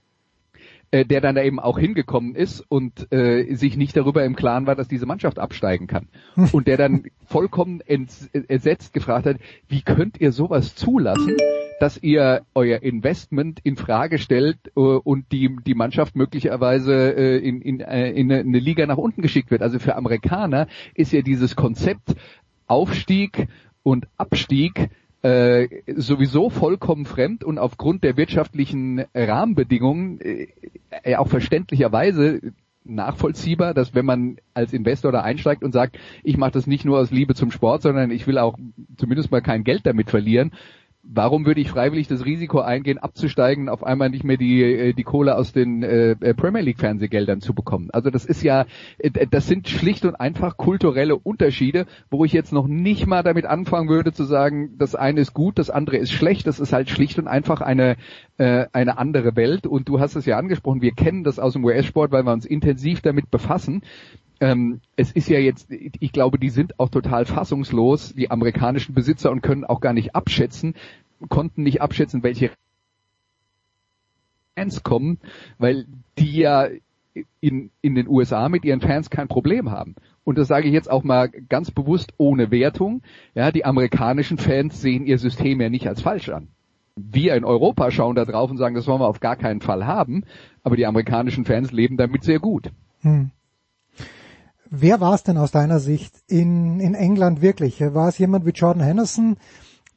äh, 0.97 1.05
der 1.05 1.21
dann 1.21 1.35
da 1.35 1.43
eben 1.43 1.61
auch 1.61 1.79
hingekommen 1.79 2.35
ist 2.35 2.65
und 2.69 3.13
äh, 3.13 3.55
sich 3.55 3.77
nicht 3.77 3.97
darüber 3.97 4.25
im 4.25 4.35
Klaren 4.35 4.67
war, 4.67 4.75
dass 4.75 4.89
diese 4.89 5.05
Mannschaft 5.05 5.39
absteigen 5.39 5.87
kann. 5.87 6.09
Und 6.53 6.67
der 6.67 6.79
dann 6.79 7.05
vollkommen 7.27 7.81
entsetzt 7.83 8.95
gefragt 8.95 9.27
hat, 9.27 9.37
wie 9.69 9.83
könnt 9.83 10.21
ihr 10.21 10.33
sowas 10.33 10.75
zulassen, 10.75 11.37
dass 11.81 12.03
ihr 12.03 12.47
euer 12.55 12.83
Investment 12.83 13.61
in 13.63 13.77
Frage 13.77 14.19
stellt 14.19 14.59
äh, 14.75 14.81
und 14.81 15.31
die, 15.33 15.55
die 15.67 15.75
Mannschaft 15.75 16.17
möglicherweise 16.17 17.15
äh, 17.15 17.37
in, 17.39 17.61
in, 17.61 17.81
äh, 17.81 18.11
in 18.13 18.33
eine 18.33 18.59
Liga 18.59 18.87
nach 18.87 18.97
unten 18.97 19.21
geschickt 19.21 19.51
wird. 19.51 19.61
Also 19.61 19.79
für 19.79 19.97
Amerikaner 19.97 20.67
ist 20.95 21.13
ja 21.13 21.21
dieses 21.21 21.57
Konzept 21.57 22.17
Aufstieg 22.67 23.49
und 23.83 24.09
Abstieg 24.17 24.89
äh, 25.27 25.83
sowieso 25.97 26.51
vollkommen 26.51 27.05
fremd 27.05 27.43
und 27.43 27.59
aufgrund 27.59 28.05
der 28.05 28.17
wirtschaftlichen 28.17 29.05
Rahmenbedingungen 29.13 30.21
äh, 30.21 31.17
auch 31.17 31.27
verständlicherweise 31.27 32.53
nachvollziehbar, 32.85 33.75
dass 33.75 33.93
wenn 33.93 34.07
man 34.07 34.37
als 34.55 34.73
Investor 34.73 35.11
da 35.11 35.23
einsteigt 35.23 35.65
und 35.65 35.73
sagt, 35.73 35.99
ich 36.23 36.37
mache 36.37 36.53
das 36.53 36.69
nicht 36.69 36.85
nur 36.85 37.01
aus 37.01 37.11
Liebe 37.11 37.35
zum 37.35 37.51
Sport, 37.51 37.83
sondern 37.83 38.13
ich 38.13 38.29
will 38.29 38.39
auch 38.39 38.57
zumindest 38.97 39.33
mal 39.33 39.43
kein 39.43 39.65
Geld 39.65 39.85
damit 39.85 40.11
verlieren, 40.11 40.53
warum 41.09 41.47
würde 41.47 41.61
ich 41.61 41.71
freiwillig 41.71 42.09
das 42.09 42.25
Risiko 42.25 42.61
eingehen, 42.61 42.99
abzusteigen, 42.99 43.69
auf 43.69 43.85
einmal 43.85 44.11
nicht 44.11 44.25
mehr 44.25 44.37
die, 44.37 44.63
äh, 44.63 44.93
die 44.93 45.03
Kohle 45.03 45.37
aus 45.37 45.53
den 45.53 45.83
äh, 45.83 46.17
Premier 46.35 46.63
League 46.63 46.79
Fernsehgeldern 46.79 47.41
zu 47.41 47.55
bekommen? 47.55 47.91
Also 47.93 48.11
das 48.11 48.25
ist 48.25 48.43
ja, 48.43 48.67
äh, 48.99 49.27
das 49.31 49.47
sind 49.47 49.69
schlicht 49.69 50.05
und 50.05 50.15
einfach 50.17 50.57
kulturelle 50.57 51.17
Unterschiede, 51.17 51.87
wo 52.11 52.25
ich 52.25 52.33
jetzt 52.33 52.53
noch 52.53 52.67
nicht 52.67 53.07
mal 53.07 53.23
damit 53.23 53.47
anfangen 53.47 53.89
würde 53.89 54.13
zu 54.13 54.25
sagen, 54.25 54.77
das 54.79 54.95
eine 54.95 55.21
ist 55.21 55.35
gut, 55.35 55.59
das 55.59 55.71
andere 55.71 55.97
ist 55.97 56.13
schlecht. 56.13 56.47
Das 56.47 56.61
ist 56.61 56.73
halt 56.73 56.91
schlicht 56.91 57.19
und 57.19 57.29
einfach 57.29 57.61
eine, 57.61 57.97
äh, 58.39 58.67
eine 58.73 58.99
andere 58.99 59.37
Welt. 59.37 59.67
Und 59.67 59.89
du 59.89 60.01
hast 60.01 60.17
es 60.17 60.27
ja 60.27 60.39
angesprochen, 60.39 60.83
wir 60.83 60.93
kennen 60.93 61.25
das 61.25 61.39
aus 61.39 61.55
dem 61.55 61.65
US-Sport, 61.65 62.13
weil 62.13 62.25
wir 62.25 62.33
uns 62.33 62.47
intensiv 62.47 63.01
damit 63.01 63.31
befassen 63.31 63.83
ähm, 64.41 64.81
es 64.97 65.13
ist 65.13 65.29
ja 65.29 65.39
jetzt, 65.39 65.71
ich 65.71 66.13
glaube, 66.13 66.39
die 66.39 66.51
sind 66.51 66.79
auch 66.79 66.89
total 66.89 67.25
fassungslos, 67.25 68.15
die 68.15 68.31
amerikanischen 68.31 68.95
Besitzer 68.95 69.31
und 69.31 69.43
können 69.43 69.65
auch 69.65 69.81
gar 69.81 69.93
nicht 69.93 70.15
abschätzen, 70.15 70.75
konnten 71.29 71.63
nicht 71.63 71.81
abschätzen, 71.81 72.23
welche 72.23 72.51
Fans 74.55 74.83
kommen, 74.83 75.19
weil 75.59 75.87
die 76.19 76.39
ja 76.39 76.69
in, 77.41 77.71
in 77.81 77.95
den 77.95 78.09
USA 78.09 78.49
mit 78.49 78.65
ihren 78.65 78.81
Fans 78.81 79.11
kein 79.11 79.29
Problem 79.29 79.71
haben. 79.71 79.95
Und 80.25 80.39
das 80.39 80.49
sage 80.49 80.67
ich 80.67 80.75
jetzt 80.75 80.91
auch 80.91 81.05
mal 81.05 81.29
ganz 81.29 81.71
bewusst 81.71 82.13
ohne 82.19 82.51
Wertung. 82.51 83.03
Ja, 83.35 83.53
die 83.53 83.65
amerikanischen 83.65 84.39
Fans 84.39 84.81
sehen 84.81 85.07
ihr 85.07 85.19
System 85.19 85.61
ja 85.61 85.71
nicht 85.71 85.89
als 85.89 86.03
falsch 86.03 86.29
an. 86.29 86.49
Wir 86.97 87.35
in 87.37 87.45
Europa 87.45 87.91
schauen 87.91 88.17
da 88.17 88.25
drauf 88.25 88.51
und 88.51 88.57
sagen, 88.57 88.75
das 88.75 88.87
wollen 88.87 89.01
wir 89.01 89.09
auf 89.09 89.21
gar 89.21 89.37
keinen 89.37 89.61
Fall 89.61 89.87
haben. 89.87 90.25
Aber 90.63 90.77
die 90.77 90.87
amerikanischen 90.87 91.45
Fans 91.45 91.71
leben 91.71 91.97
damit 91.97 92.25
sehr 92.25 92.41
gut. 92.41 92.71
Hm. 93.03 93.31
Wer 94.71 95.01
war 95.01 95.15
es 95.15 95.23
denn 95.23 95.39
aus 95.39 95.51
deiner 95.51 95.81
Sicht 95.81 96.15
in, 96.27 96.81
in 96.81 96.95
England 96.95 97.43
wirklich? 97.43 97.81
War 97.81 98.09
es 98.09 98.19
jemand 98.19 98.47
wie 98.47 98.51
Jordan 98.51 98.83
Henderson, 98.83 99.37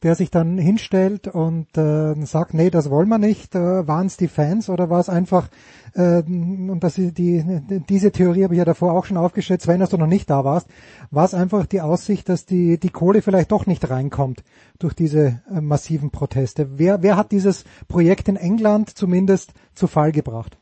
der 0.04 0.16
sich 0.16 0.32
dann 0.32 0.58
hinstellt 0.58 1.28
und 1.28 1.78
äh, 1.78 2.14
sagt, 2.26 2.54
nee, 2.54 2.70
das 2.70 2.90
wollen 2.90 3.10
wir 3.10 3.18
nicht? 3.18 3.56
Äh, 3.56 3.88
Waren 3.88 4.08
es 4.08 4.18
die 4.18 4.28
Fans 4.28 4.70
oder 4.70 4.90
war 4.90 5.00
es 5.00 5.10
einfach, 5.10 5.50
äh, 5.94 6.22
und 6.22 6.80
das 6.82 6.98
ist 6.98 7.18
die, 7.18 7.44
diese 7.90 8.12
Theorie 8.12 8.44
habe 8.44 8.54
ich 8.54 8.60
ja 8.60 8.66
davor 8.66 8.94
auch 8.94 9.06
schon 9.06 9.18
aufgestellt, 9.18 9.68
dass 9.68 9.90
du 9.90 9.98
noch 9.98 10.08
nicht 10.08 10.30
da 10.30 10.46
warst, 10.46 10.68
war 11.12 11.26
es 11.26 11.34
einfach 11.34 11.66
die 11.66 11.82
Aussicht, 11.82 12.30
dass 12.30 12.46
die, 12.46 12.80
die 12.80 12.90
Kohle 12.90 13.22
vielleicht 13.22 13.52
doch 13.52 13.66
nicht 13.66 13.90
reinkommt 13.90 14.44
durch 14.78 14.94
diese 14.94 15.42
äh, 15.54 15.62
massiven 15.62 16.12
Proteste? 16.12 16.78
Wer, 16.78 17.04
wer 17.04 17.18
hat 17.18 17.32
dieses 17.32 17.66
Projekt 17.88 18.30
in 18.30 18.38
England 18.38 18.90
zumindest 18.92 19.54
zu 19.74 19.88
Fall 19.88 20.12
gebracht? 20.12 20.58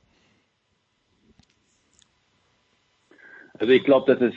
Also 3.59 3.73
ich 3.73 3.83
glaube, 3.83 4.13
dass 4.13 4.21
es 4.21 4.35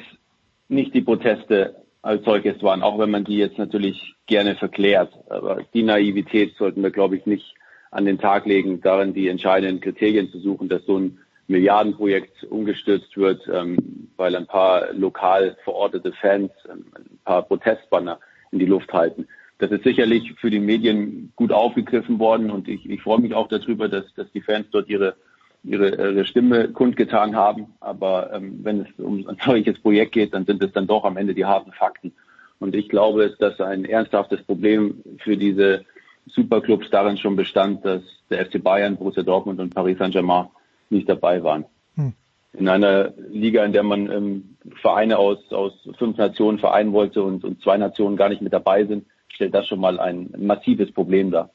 nicht 0.68 0.94
die 0.94 1.02
Proteste 1.02 1.76
als 2.02 2.24
solches 2.24 2.62
waren, 2.62 2.82
auch 2.82 2.98
wenn 2.98 3.10
man 3.10 3.24
die 3.24 3.36
jetzt 3.36 3.58
natürlich 3.58 4.14
gerne 4.26 4.54
verklärt. 4.56 5.12
Aber 5.28 5.62
die 5.74 5.82
Naivität 5.82 6.56
sollten 6.56 6.82
wir, 6.82 6.90
glaube 6.90 7.16
ich, 7.16 7.26
nicht 7.26 7.54
an 7.90 8.04
den 8.04 8.18
Tag 8.18 8.46
legen, 8.46 8.80
darin 8.80 9.12
die 9.12 9.28
entscheidenden 9.28 9.80
Kriterien 9.80 10.30
zu 10.30 10.38
suchen, 10.38 10.68
dass 10.68 10.84
so 10.86 10.98
ein 10.98 11.18
Milliardenprojekt 11.48 12.44
umgestürzt 12.44 13.16
wird, 13.16 13.42
ähm, 13.52 14.08
weil 14.16 14.36
ein 14.36 14.46
paar 14.46 14.92
lokal 14.92 15.56
verortete 15.64 16.12
Fans 16.12 16.52
ähm, 16.70 16.84
ein 16.94 17.18
paar 17.24 17.42
Protestbanner 17.42 18.20
in 18.52 18.60
die 18.60 18.66
Luft 18.66 18.92
halten. 18.92 19.26
das 19.58 19.70
ist 19.72 19.84
sicherlich 19.84 20.32
für 20.40 20.50
die 20.50 20.60
Medien 20.60 21.32
gut 21.36 21.52
aufgegriffen 21.52 22.18
worden 22.18 22.50
und 22.50 22.68
ich, 22.68 22.88
ich 22.88 23.02
freue 23.02 23.20
mich 23.20 23.34
auch 23.34 23.48
darüber, 23.48 23.88
dass, 23.88 24.04
dass 24.14 24.30
die 24.32 24.40
Fans 24.40 24.66
dort 24.70 24.88
ihre, 24.88 25.16
ihre, 25.62 25.90
ihre 25.90 26.24
Stimme 26.24 26.68
kundgetan 26.68 27.36
haben. 27.36 27.74
Aber 27.80 28.32
ähm, 28.32 28.60
wenn 28.62 28.80
es 28.80 28.88
um 28.98 29.26
ein 29.28 29.38
solches 29.44 29.78
Projekt 29.78 30.12
geht, 30.12 30.34
dann 30.34 30.46
sind 30.46 30.62
es 30.62 30.72
dann 30.72 30.86
doch 30.86 31.04
am 31.04 31.16
Ende 31.16 31.34
die 31.34 31.44
harten 31.44 31.72
Fakten. 31.72 32.12
Und 32.58 32.74
ich 32.74 32.88
glaube, 32.88 33.34
dass 33.38 33.60
ein 33.60 33.84
ernsthaftes 33.84 34.42
Problem 34.42 35.02
für 35.18 35.36
diese 35.36 35.84
Superclubs 36.26 36.90
darin 36.90 37.16
schon 37.16 37.36
bestand, 37.36 37.84
dass 37.84 38.02
der 38.28 38.44
FC 38.46 38.62
Bayern, 38.62 38.96
Borussia 38.96 39.22
Dortmund 39.22 39.60
und 39.60 39.74
Paris 39.74 39.98
Saint-Germain 39.98 40.48
nicht 40.90 41.08
dabei 41.08 41.42
waren. 41.42 41.64
Hm. 41.96 42.12
In 42.52 42.68
einer 42.68 43.12
Liga, 43.30 43.64
in 43.64 43.72
der 43.72 43.82
man 43.82 44.10
ähm, 44.10 44.56
Vereine 44.82 45.18
aus, 45.18 45.38
aus 45.52 45.72
fünf 45.98 46.16
Nationen 46.18 46.58
vereinen 46.58 46.92
wollte 46.92 47.22
und, 47.22 47.44
und 47.44 47.62
zwei 47.62 47.78
Nationen 47.78 48.16
gar 48.16 48.28
nicht 48.28 48.42
mit 48.42 48.52
dabei 48.52 48.84
sind, 48.84 49.06
stellt 49.28 49.54
das 49.54 49.66
schon 49.66 49.80
mal 49.80 49.98
ein 49.98 50.30
massives 50.36 50.92
Problem 50.92 51.30
dar. 51.30 51.50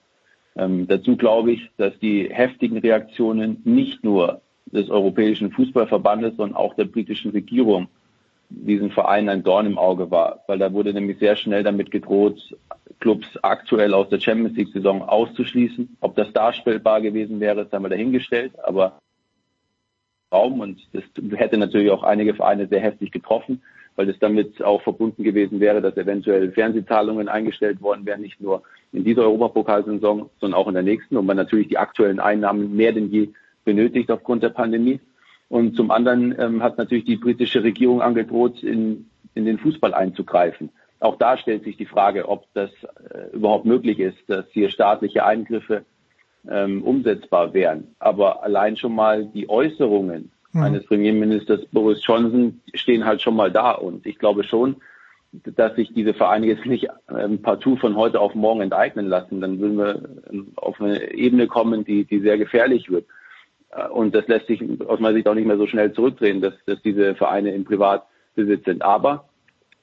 Ähm, 0.57 0.87
dazu 0.87 1.17
glaube 1.17 1.51
ich, 1.51 1.69
dass 1.77 1.97
die 1.99 2.29
heftigen 2.31 2.77
Reaktionen 2.77 3.61
nicht 3.63 4.03
nur 4.03 4.41
des 4.67 4.89
Europäischen 4.89 5.51
Fußballverbandes, 5.51 6.37
sondern 6.37 6.55
auch 6.55 6.73
der 6.75 6.85
britischen 6.85 7.31
Regierung 7.31 7.87
diesen 8.49 8.91
Verein 8.91 9.27
ein 9.29 9.43
Dorn 9.43 9.65
im 9.65 9.77
Auge 9.77 10.11
war, 10.11 10.43
weil 10.47 10.59
da 10.59 10.71
wurde 10.71 10.93
nämlich 10.93 11.17
sehr 11.19 11.35
schnell 11.35 11.63
damit 11.63 11.91
gedroht, 11.91 12.55
Clubs 12.99 13.27
aktuell 13.41 13.93
aus 13.93 14.09
der 14.09 14.19
Champions 14.19 14.55
League 14.55 14.71
Saison 14.71 15.01
auszuschließen. 15.01 15.97
Ob 15.99 16.15
das 16.15 16.31
darstellbar 16.31 17.01
gewesen 17.01 17.39
wäre, 17.39 17.61
ist 17.61 17.73
einmal 17.73 17.89
dahingestellt, 17.89 18.53
aber 18.63 18.99
Raum 20.31 20.59
und 20.59 20.81
das 20.93 21.03
hätte 21.37 21.57
natürlich 21.57 21.91
auch 21.91 22.03
einige 22.03 22.33
Vereine 22.33 22.67
sehr 22.67 22.79
heftig 22.79 23.11
getroffen, 23.11 23.61
weil 23.95 24.09
es 24.09 24.19
damit 24.19 24.61
auch 24.63 24.81
verbunden 24.81 25.23
gewesen 25.23 25.59
wäre, 25.59 25.81
dass 25.81 25.97
eventuell 25.97 26.51
Fernsehzahlungen 26.51 27.29
eingestellt 27.29 27.81
worden 27.81 28.05
wären, 28.05 28.21
nicht 28.21 28.41
nur 28.41 28.63
in 28.95 29.03
dieser 29.03 29.23
Europapokalsaison, 29.23 30.29
sondern 30.39 30.59
auch 30.59 30.67
in 30.67 30.73
der 30.73 30.83
nächsten 30.83 31.17
und 31.17 31.25
man 31.25 31.37
natürlich 31.37 31.67
die 31.67 31.77
aktuellen 31.77 32.19
Einnahmen 32.19 32.75
mehr 32.75 32.93
denn 32.93 33.11
je 33.11 33.29
benötigt 33.63 34.11
aufgrund 34.11 34.43
der 34.43 34.49
Pandemie. 34.49 34.99
Und 35.49 35.75
zum 35.75 35.91
anderen 35.91 36.35
ähm, 36.39 36.63
hat 36.63 36.77
natürlich 36.77 37.05
die 37.05 37.17
britische 37.17 37.63
Regierung 37.63 38.01
angedroht, 38.01 38.63
in, 38.63 39.07
in 39.35 39.45
den 39.45 39.59
Fußball 39.59 39.93
einzugreifen. 39.93 40.69
Auch 40.99 41.17
da 41.17 41.37
stellt 41.37 41.63
sich 41.63 41.77
die 41.77 41.85
Frage, 41.85 42.27
ob 42.29 42.45
das 42.53 42.71
äh, 43.13 43.35
überhaupt 43.35 43.65
möglich 43.65 43.99
ist, 43.99 44.17
dass 44.27 44.45
hier 44.51 44.69
staatliche 44.69 45.25
Eingriffe 45.25 45.83
ähm, 46.49 46.83
umsetzbar 46.83 47.53
wären. 47.53 47.95
Aber 47.99 48.43
allein 48.43 48.77
schon 48.77 48.95
mal 48.95 49.25
die 49.25 49.49
Äußerungen 49.49 50.31
mhm. 50.53 50.61
eines 50.61 50.85
Premierministers 50.85 51.65
Boris 51.71 52.01
Johnson 52.03 52.61
stehen 52.73 53.05
halt 53.05 53.21
schon 53.21 53.35
mal 53.35 53.51
da. 53.51 53.71
Und 53.71 54.05
ich 54.05 54.17
glaube 54.17 54.43
schon, 54.43 54.77
dass 55.43 55.75
sich 55.75 55.93
diese 55.93 56.13
Vereine 56.13 56.47
jetzt 56.47 56.65
nicht 56.65 56.87
ähm, 57.09 57.41
partout 57.41 57.77
von 57.77 57.95
heute 57.95 58.19
auf 58.19 58.35
morgen 58.35 58.61
enteignen 58.61 59.07
lassen. 59.07 59.41
Dann 59.41 59.59
würden 59.59 59.77
wir 59.77 60.01
ähm, 60.31 60.53
auf 60.55 60.79
eine 60.79 61.13
Ebene 61.13 61.47
kommen, 61.47 61.85
die, 61.85 62.05
die 62.05 62.19
sehr 62.19 62.37
gefährlich 62.37 62.89
wird. 62.89 63.05
Äh, 63.71 63.87
und 63.87 64.15
das 64.15 64.27
lässt 64.27 64.47
sich 64.47 64.63
aus 64.87 64.99
meiner 64.99 65.15
Sicht 65.15 65.27
auch 65.27 65.35
nicht 65.35 65.47
mehr 65.47 65.57
so 65.57 65.67
schnell 65.67 65.93
zurückdrehen, 65.93 66.41
dass, 66.41 66.53
dass 66.65 66.81
diese 66.81 67.15
Vereine 67.15 67.51
im 67.51 67.65
Privatbesitz 67.65 68.65
sind. 68.65 68.81
Aber 68.81 69.29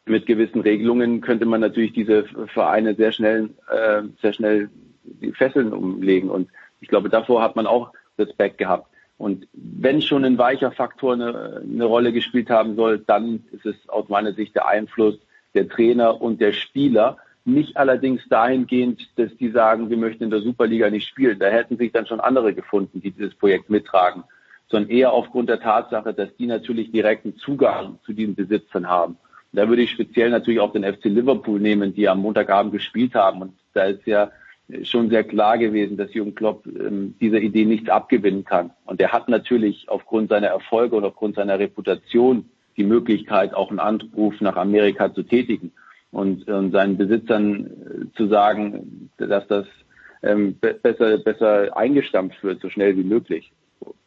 mit 0.05 0.27
gewissen 0.27 0.61
Regelungen 0.61 1.21
könnte 1.21 1.47
man 1.47 1.61
natürlich 1.61 1.93
diese 1.93 2.25
Vereine 2.53 2.95
sehr 2.95 3.13
schnell, 3.13 3.51
äh, 3.71 4.03
sehr 4.21 4.33
schnell 4.33 4.71
die 5.05 5.33
Fesseln 5.33 5.73
umlegen. 5.73 6.31
Und 6.31 6.49
ich 6.81 6.89
glaube, 6.89 7.09
davor 7.09 7.43
hat 7.43 7.57
man 7.57 7.67
auch 7.67 7.93
Respekt 8.19 8.59
gehabt. 8.59 8.89
Und 9.19 9.47
wenn 9.53 10.03
schon 10.03 10.25
ein 10.25 10.39
weicher 10.39 10.73
Faktor 10.73 11.13
eine, 11.13 11.63
eine 11.63 11.85
Rolle 11.85 12.13
gespielt 12.13 12.51
haben 12.51 12.75
soll, 12.75 12.99
dann 12.99 13.45
ist 13.53 13.65
es 13.65 13.77
aus 13.89 14.09
meiner 14.09 14.33
Sicht 14.33 14.57
der 14.57 14.67
Einfluss 14.67 15.17
der 15.55 15.69
Trainer 15.69 16.21
und 16.21 16.41
der 16.41 16.53
Spieler. 16.53 17.19
Nicht 17.45 17.77
allerdings 17.77 18.23
dahingehend, 18.29 19.09
dass 19.17 19.37
die 19.37 19.51
sagen, 19.51 19.91
wir 19.91 19.97
möchten 19.97 20.25
in 20.25 20.31
der 20.31 20.41
Superliga 20.41 20.91
nicht 20.91 21.09
spielen. 21.09 21.39
Da 21.39 21.47
hätten 21.47 21.77
sich 21.77 21.93
dann 21.93 22.07
schon 22.07 22.21
andere 22.21 22.55
gefunden, 22.55 23.01
die 23.01 23.11
dieses 23.11 23.35
Projekt 23.35 23.69
mittragen, 23.69 24.23
sondern 24.69 24.91
eher 24.91 25.13
aufgrund 25.13 25.49
der 25.49 25.61
Tatsache, 25.61 26.15
dass 26.15 26.35
die 26.37 26.47
natürlich 26.47 26.93
direkten 26.93 27.37
Zugang 27.37 27.99
zu 28.05 28.13
diesen 28.13 28.35
Besitzern 28.35 28.89
haben. 28.89 29.17
Da 29.53 29.69
würde 29.69 29.83
ich 29.83 29.91
speziell 29.91 30.31
natürlich 30.31 30.61
auch 30.61 30.73
den 30.73 30.85
FC 30.85 31.05
Liverpool 31.07 31.61
nehmen, 31.61 31.95
die 31.95 32.09
am 32.09 32.21
Montagabend 32.21 32.73
gespielt 32.73 33.15
haben. 33.15 33.43
Und 33.43 33.53
da 33.75 33.85
ist 33.85 34.07
ja 34.07 34.31
schon 34.83 35.11
sehr 35.11 35.25
klar 35.25 35.59
gewesen, 35.59 35.97
dass 35.97 36.15
Jürgen 36.15 36.35
Klopp 36.35 36.67
ähm, 36.67 37.15
dieser 37.21 37.39
Idee 37.39 37.65
nichts 37.65 37.91
abgewinnen 37.91 38.45
kann. 38.45 38.71
Und 38.87 39.01
er 39.01 39.13
hat 39.13 39.29
natürlich 39.29 39.89
aufgrund 39.89 40.31
seiner 40.31 40.49
Erfolge 40.49 40.97
und 40.97 41.05
aufgrund 41.05 41.37
seiner 41.37 41.59
Reputation 41.59 42.49
die 42.77 42.85
Möglichkeit, 42.85 43.55
auch 43.55 43.71
einen 43.71 43.79
Anruf 43.79 44.41
nach 44.41 44.57
Amerika 44.57 45.13
zu 45.13 45.23
tätigen 45.23 45.73
und, 46.11 46.49
und 46.49 46.73
seinen 46.73 46.97
Besitzern 46.97 47.67
äh, 47.67 48.17
zu 48.17 48.29
sagen, 48.29 49.11
dass 49.17 49.47
das 49.49 49.67
ähm, 50.23 50.57
besser, 50.61 51.19
besser 51.19 51.77
eingestampft 51.77 52.43
wird, 52.43 52.61
so 52.61 52.69
schnell 52.69 52.97
wie 52.97 53.05
möglich. 53.05 53.53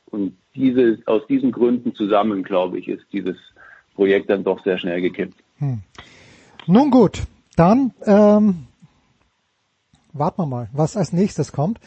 Und 0.05 0.37
diese, 0.55 0.99
aus 1.05 1.27
diesen 1.27 1.51
Gründen 1.51 1.93
zusammen, 1.95 2.43
glaube 2.43 2.79
ich, 2.79 2.87
ist 2.87 3.05
dieses 3.11 3.35
Projekt 3.95 4.29
dann 4.29 4.43
doch 4.43 4.63
sehr 4.63 4.77
schnell 4.77 5.01
gekippt. 5.01 5.35
Hm. 5.57 5.81
Nun 6.67 6.91
gut, 6.91 7.23
dann 7.55 7.91
ähm, 8.05 8.67
warten 10.13 10.41
wir 10.41 10.45
mal, 10.45 10.69
was 10.73 10.95
als 10.95 11.13
nächstes 11.13 11.51
kommt. 11.51 11.79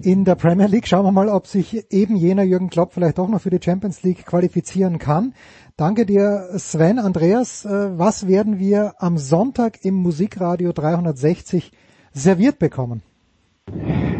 In 0.00 0.24
der 0.24 0.34
Premier 0.34 0.66
League 0.66 0.86
schauen 0.86 1.04
wir 1.04 1.12
mal, 1.12 1.28
ob 1.28 1.46
sich 1.46 1.92
eben 1.92 2.16
jener 2.16 2.42
Jürgen 2.42 2.70
Klopp 2.70 2.92
vielleicht 2.92 3.18
doch 3.18 3.28
noch 3.28 3.40
für 3.40 3.50
die 3.50 3.62
Champions 3.62 4.02
League 4.02 4.26
qualifizieren 4.26 4.98
kann. 4.98 5.34
Danke 5.78 6.06
dir, 6.06 6.48
Sven. 6.56 6.98
Andreas, 6.98 7.64
äh, 7.64 7.96
was 7.96 8.26
werden 8.26 8.58
wir 8.58 8.94
am 8.98 9.16
Sonntag 9.16 9.84
im 9.84 9.94
Musikradio 9.94 10.72
360 10.72 11.70
serviert 12.12 12.58
bekommen? 12.58 13.02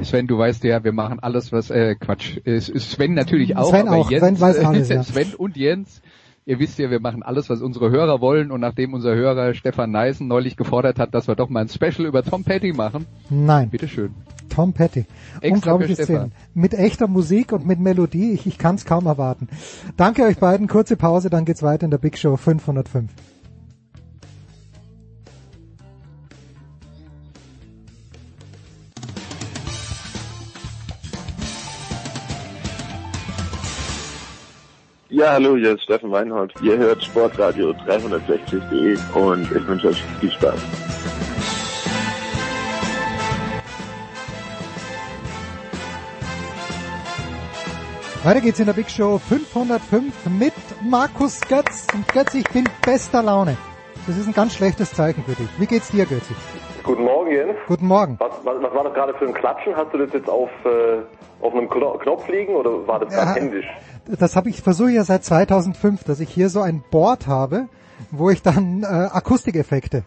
Sven, 0.02 0.28
du 0.28 0.38
weißt 0.38 0.62
ja, 0.62 0.84
wir 0.84 0.92
machen 0.92 1.18
alles, 1.18 1.50
was 1.50 1.70
äh, 1.70 1.96
Quatsch. 1.96 2.38
Sven 2.46 3.14
natürlich 3.14 3.56
auch, 3.56 3.70
Sven 3.70 3.88
auch. 3.88 4.08
Jens, 4.08 4.22
Sven 4.22 4.40
weiß 4.40 4.64
alles, 4.64 4.88
ja. 4.88 5.02
Sven 5.02 5.34
und 5.34 5.56
Jens 5.56 6.00
Ihr 6.48 6.58
wisst 6.60 6.78
ja, 6.78 6.90
wir 6.90 6.98
machen 6.98 7.22
alles, 7.22 7.50
was 7.50 7.60
unsere 7.60 7.90
Hörer 7.90 8.22
wollen 8.22 8.50
und 8.50 8.60
nachdem 8.60 8.94
unser 8.94 9.14
Hörer 9.14 9.52
Stefan 9.52 9.90
Neisen 9.90 10.28
neulich 10.28 10.56
gefordert 10.56 10.98
hat, 10.98 11.12
dass 11.14 11.28
wir 11.28 11.34
doch 11.34 11.50
mal 11.50 11.60
ein 11.60 11.68
Special 11.68 12.06
über 12.06 12.22
Tom 12.22 12.42
Petty 12.42 12.72
machen. 12.72 13.04
Nein. 13.28 13.68
Bitteschön. 13.68 14.14
Tom 14.48 14.72
Petty. 14.72 15.06
Unglaubliche 15.42 16.02
Szenen. 16.02 16.32
Mit 16.54 16.74
echter 16.74 17.06
Musik 17.06 17.52
und 17.52 17.66
mit 17.66 17.78
Melodie. 17.78 18.32
Ich, 18.32 18.46
ich 18.46 18.58
kann 18.58 18.74
es 18.74 18.84
kaum 18.84 19.06
erwarten. 19.06 19.48
Danke 19.96 20.24
euch 20.24 20.38
beiden. 20.38 20.66
Kurze 20.66 20.96
Pause, 20.96 21.30
dann 21.30 21.44
geht's 21.44 21.62
weiter 21.62 21.84
in 21.84 21.90
der 21.90 21.98
Big 21.98 22.18
Show 22.18 22.36
505. 22.36 23.10
Ja, 35.10 35.32
hallo, 35.32 35.56
hier 35.56 35.74
ist 35.74 35.82
Steffen 35.82 36.12
Weinhold. 36.12 36.52
Ihr 36.62 36.76
hört 36.76 37.02
Sportradio 37.02 37.70
360.de 37.70 38.96
und 39.20 39.50
ich 39.50 39.66
wünsche 39.66 39.88
euch 39.88 40.02
viel 40.20 40.30
Spaß. 40.30 40.97
Weiter 48.28 48.42
geht's 48.42 48.60
in 48.60 48.66
der 48.66 48.74
Big 48.74 48.90
Show 48.90 49.16
505 49.16 50.26
mit 50.38 50.52
Markus 50.82 51.40
Götz. 51.40 51.86
Und 51.94 52.06
Götz, 52.08 52.34
ich 52.34 52.46
bin 52.50 52.68
bester 52.84 53.22
Laune. 53.22 53.56
Das 54.06 54.18
ist 54.18 54.26
ein 54.26 54.34
ganz 54.34 54.54
schlechtes 54.54 54.92
Zeichen 54.92 55.24
für 55.24 55.32
dich. 55.32 55.48
Wie 55.58 55.64
geht's 55.64 55.90
dir, 55.90 56.04
Götz? 56.04 56.26
Guten 56.82 57.04
Morgen, 57.04 57.30
Jens. 57.30 57.54
Guten 57.66 57.86
Morgen. 57.86 58.16
Was, 58.20 58.32
was, 58.44 58.62
was 58.62 58.74
war 58.74 58.84
das 58.84 58.92
gerade 58.92 59.14
für 59.14 59.24
ein 59.24 59.32
Klatschen? 59.32 59.74
Hast 59.74 59.94
du 59.94 59.96
das 59.96 60.12
jetzt 60.12 60.28
auf, 60.28 60.50
äh, 60.66 60.98
auf 61.40 61.54
einem 61.54 61.70
Knopf 61.70 62.28
liegen 62.28 62.54
oder 62.54 62.86
war 62.86 63.00
das 63.00 63.14
ja, 63.14 63.34
händisch? 63.34 63.64
Das 64.06 64.36
habe 64.36 64.50
ich 64.50 64.60
versuche 64.60 64.90
ja 64.90 65.04
seit 65.04 65.24
2005, 65.24 66.04
dass 66.04 66.20
ich 66.20 66.28
hier 66.28 66.50
so 66.50 66.60
ein 66.60 66.84
Board 66.90 67.28
habe, 67.28 67.68
wo 68.10 68.28
ich 68.28 68.42
dann 68.42 68.82
äh, 68.82 69.08
Akustikeffekte 69.10 70.04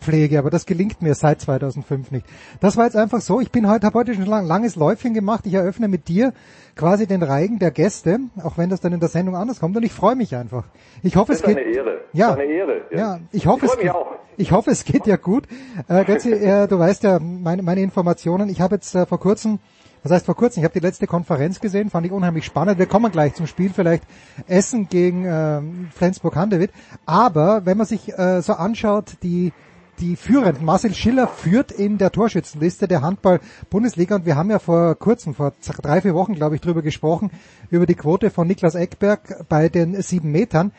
einpflege, 0.00 0.38
aber 0.38 0.50
das 0.50 0.66
gelingt 0.66 1.02
mir 1.02 1.14
seit 1.14 1.40
2005 1.40 2.10
nicht. 2.10 2.26
Das 2.60 2.76
war 2.76 2.84
jetzt 2.84 2.96
einfach 2.96 3.20
so, 3.20 3.40
ich 3.40 3.50
bin 3.50 3.68
heute, 3.68 3.86
habe 3.86 3.98
heute 3.98 4.14
schon 4.14 4.32
ein 4.32 4.46
langes 4.46 4.76
Läufchen 4.76 5.14
gemacht, 5.14 5.46
ich 5.46 5.54
eröffne 5.54 5.88
mit 5.88 6.08
dir 6.08 6.32
quasi 6.76 7.06
den 7.06 7.22
Reigen 7.22 7.58
der 7.58 7.70
Gäste, 7.70 8.18
auch 8.42 8.56
wenn 8.56 8.70
das 8.70 8.80
dann 8.80 8.92
in 8.92 9.00
der 9.00 9.08
Sendung 9.08 9.36
anders 9.36 9.60
kommt 9.60 9.76
und 9.76 9.82
ich 9.82 9.92
freue 9.92 10.16
mich 10.16 10.34
einfach. 10.34 10.64
Ich 11.02 11.16
hoffe, 11.16 11.32
es 11.32 11.42
geht. 11.42 11.58
Eine 11.58 11.66
Ehre. 11.66 12.00
Ja, 12.12 12.34
eine 12.34 12.44
Ehre. 12.44 12.82
Ja, 12.90 12.98
ja 12.98 13.20
ich 13.32 13.46
hoffe, 13.46 13.66
ich 13.66 13.72
es 13.72 13.78
geht. 13.78 13.92
Ich 14.36 14.52
hoffe, 14.52 14.70
es 14.70 14.84
geht 14.84 15.06
ja 15.06 15.16
gut. 15.16 15.44
Äh, 15.88 16.04
Götzi, 16.04 16.32
äh, 16.32 16.66
du 16.66 16.78
weißt 16.78 17.02
ja 17.02 17.18
meine, 17.18 17.62
meine 17.62 17.82
Informationen. 17.82 18.48
Ich 18.48 18.60
habe 18.60 18.76
jetzt 18.76 18.94
äh, 18.94 19.06
vor 19.06 19.20
kurzem 19.20 19.58
das 20.02 20.12
heißt 20.12 20.24
vor 20.24 20.34
kurzem, 20.34 20.60
ich 20.60 20.64
habe 20.64 20.72
die 20.72 20.86
letzte 20.86 21.06
Konferenz 21.06 21.60
gesehen, 21.60 21.90
fand 21.90 22.06
ich 22.06 22.12
unheimlich 22.12 22.46
spannend. 22.46 22.78
Wir 22.78 22.86
kommen 22.86 23.12
gleich 23.12 23.34
zum 23.34 23.46
Spiel, 23.46 23.68
vielleicht 23.68 24.02
Essen 24.48 24.88
gegen 24.88 25.26
äh, 25.26 25.60
Flensburg-Handewitt. 25.94 26.70
Aber 27.04 27.66
wenn 27.66 27.76
man 27.76 27.86
sich 27.86 28.18
äh, 28.18 28.40
so 28.40 28.54
anschaut, 28.54 29.18
die 29.22 29.52
die 30.00 30.16
führenden. 30.16 30.64
Marcel 30.64 30.94
Schiller 30.94 31.28
führt 31.28 31.70
in 31.70 31.98
der 31.98 32.10
Torschützenliste 32.10 32.88
der 32.88 33.02
Handball-Bundesliga 33.02 34.16
und 34.16 34.26
wir 34.26 34.36
haben 34.36 34.50
ja 34.50 34.58
vor 34.58 34.94
kurzem, 34.94 35.34
vor 35.34 35.52
drei, 35.82 36.00
vier 36.00 36.14
Wochen, 36.14 36.34
glaube 36.34 36.54
ich, 36.54 36.60
drüber 36.60 36.82
gesprochen, 36.82 37.30
über 37.70 37.86
die 37.86 37.94
Quote 37.94 38.30
von 38.30 38.46
Niklas 38.46 38.74
Eckberg 38.74 39.48
bei 39.48 39.68
den 39.68 40.00
sieben 40.02 40.32
Metern. 40.32 40.72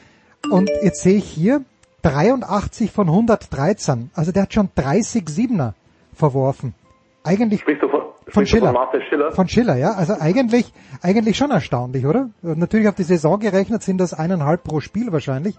Und 0.49 0.69
jetzt 0.81 1.01
sehe 1.01 1.17
ich 1.17 1.25
hier, 1.25 1.63
83 2.01 2.91
von 2.91 3.07
113. 3.07 4.09
Also 4.13 4.31
der 4.31 4.43
hat 4.43 4.53
schon 4.53 4.69
30 4.75 5.29
Siebener 5.29 5.75
verworfen. 6.13 6.73
Eigentlich 7.23 7.61
Sprichst 7.61 7.83
du 7.83 7.89
von, 7.89 8.01
von 8.27 8.47
Schiller. 8.47 8.73
von 8.73 9.01
Schiller? 9.01 9.31
Von 9.31 9.47
Schiller, 9.47 9.75
ja. 9.75 9.91
Also 9.91 10.13
eigentlich, 10.19 10.73
eigentlich 11.03 11.37
schon 11.37 11.51
erstaunlich, 11.51 12.05
oder? 12.07 12.29
Natürlich 12.41 12.87
auf 12.87 12.95
die 12.95 13.03
Saison 13.03 13.39
gerechnet 13.39 13.83
sind 13.83 13.99
das 13.99 14.13
eineinhalb 14.13 14.63
pro 14.63 14.79
Spiel 14.79 15.11
wahrscheinlich. 15.11 15.55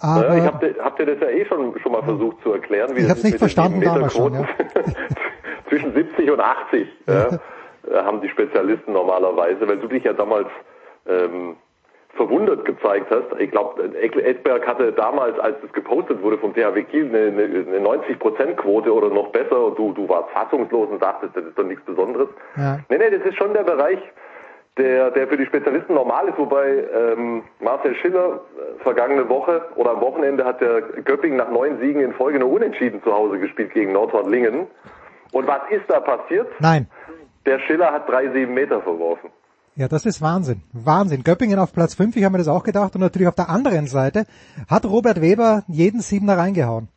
Aber 0.00 0.28
Naja, 0.28 0.36
ich 0.38 0.44
hab, 0.46 0.60
dir- 0.60 0.74
hab 0.82 0.96
dir 0.96 1.06
das 1.06 1.20
ja 1.20 1.28
eh 1.28 1.44
schon, 1.46 1.78
schon 1.80 1.92
mal 1.92 2.02
versucht 2.02 2.42
zu 2.42 2.52
erklären. 2.52 2.94
Wie 2.94 3.00
Ich 3.00 3.08
hab's 3.08 3.18
ist 3.20 3.24
nicht 3.24 3.38
verstanden 3.38 3.80
damals 3.80 4.12
schon, 4.14 4.32
Meterquoten. 4.32 4.94
Zwischen 5.68 5.94
70 5.94 6.30
und 6.30 6.40
80 6.40 6.88
ja, 7.06 7.26
äh, 7.28 7.38
haben 8.04 8.20
die 8.20 8.28
Spezialisten 8.28 8.92
normalerweise, 8.92 9.66
weil 9.68 9.78
du 9.78 9.88
dich 9.88 10.04
ja 10.04 10.12
damals 10.12 10.48
ähm, 11.08 11.56
verwundert 12.14 12.64
gezeigt 12.64 13.06
hast. 13.10 13.38
Ich 13.40 13.50
glaube, 13.50 13.82
Edberg 14.00 14.66
hatte 14.66 14.92
damals, 14.92 15.38
als 15.40 15.56
es 15.64 15.72
gepostet 15.72 16.22
wurde 16.22 16.38
vom 16.38 16.54
THW 16.54 16.82
Kiel, 16.84 17.08
eine, 17.08 17.26
eine, 17.28 17.42
eine 17.44 17.78
90%-Quote 17.86 18.92
oder 18.94 19.08
noch 19.10 19.28
besser 19.32 19.64
und 19.66 19.78
du, 19.78 19.92
du 19.92 20.08
warst 20.08 20.30
fassungslos 20.30 20.88
und 20.90 21.00
sagtest, 21.00 21.36
das 21.36 21.44
ist 21.44 21.58
doch 21.58 21.64
nichts 21.64 21.84
Besonderes. 21.84 22.28
ja. 22.56 22.78
Nee, 22.88 22.98
nee, 22.98 23.10
das 23.10 23.22
ist 23.26 23.36
schon 23.36 23.52
der 23.54 23.64
Bereich, 23.64 23.98
der, 24.76 25.10
der 25.10 25.26
für 25.28 25.36
die 25.36 25.46
Spezialisten 25.46 25.94
normal 25.94 26.28
ist, 26.28 26.38
wobei 26.38 26.84
ähm, 26.94 27.42
Marcel 27.60 27.94
Schiller 27.96 28.40
äh, 28.58 28.82
vergangene 28.82 29.28
Woche 29.28 29.62
oder 29.76 29.92
am 29.92 30.00
Wochenende 30.00 30.44
hat 30.44 30.60
der 30.60 30.82
Göppingen 30.82 31.38
nach 31.38 31.50
neun 31.50 31.78
Siegen 31.80 32.02
in 32.02 32.12
Folge 32.12 32.38
nur 32.38 32.50
unentschieden 32.50 33.02
zu 33.02 33.12
Hause 33.12 33.38
gespielt 33.38 33.72
gegen 33.72 33.92
Nordhorn-Lingen. 33.92 34.66
Und 35.32 35.46
was 35.46 35.62
ist 35.70 35.84
da 35.88 36.00
passiert? 36.00 36.48
Nein. 36.60 36.88
Der 37.46 37.58
Schiller 37.60 37.92
hat 37.92 38.08
drei 38.08 38.28
sieben 38.32 38.54
Meter 38.54 38.82
verworfen. 38.82 39.30
Ja, 39.76 39.88
das 39.88 40.06
ist 40.06 40.22
Wahnsinn. 40.22 40.62
Wahnsinn. 40.72 41.22
Göppingen 41.22 41.58
auf 41.58 41.72
Platz 41.72 41.94
5, 41.94 42.16
ich 42.16 42.24
habe 42.24 42.32
mir 42.32 42.38
das 42.38 42.48
auch 42.48 42.64
gedacht. 42.64 42.94
Und 42.94 43.02
natürlich 43.02 43.28
auf 43.28 43.34
der 43.34 43.48
anderen 43.48 43.86
Seite 43.86 44.24
hat 44.68 44.84
Robert 44.84 45.20
Weber 45.20 45.64
jeden 45.68 46.00
Siebener 46.00 46.38
reingehauen. 46.38 46.88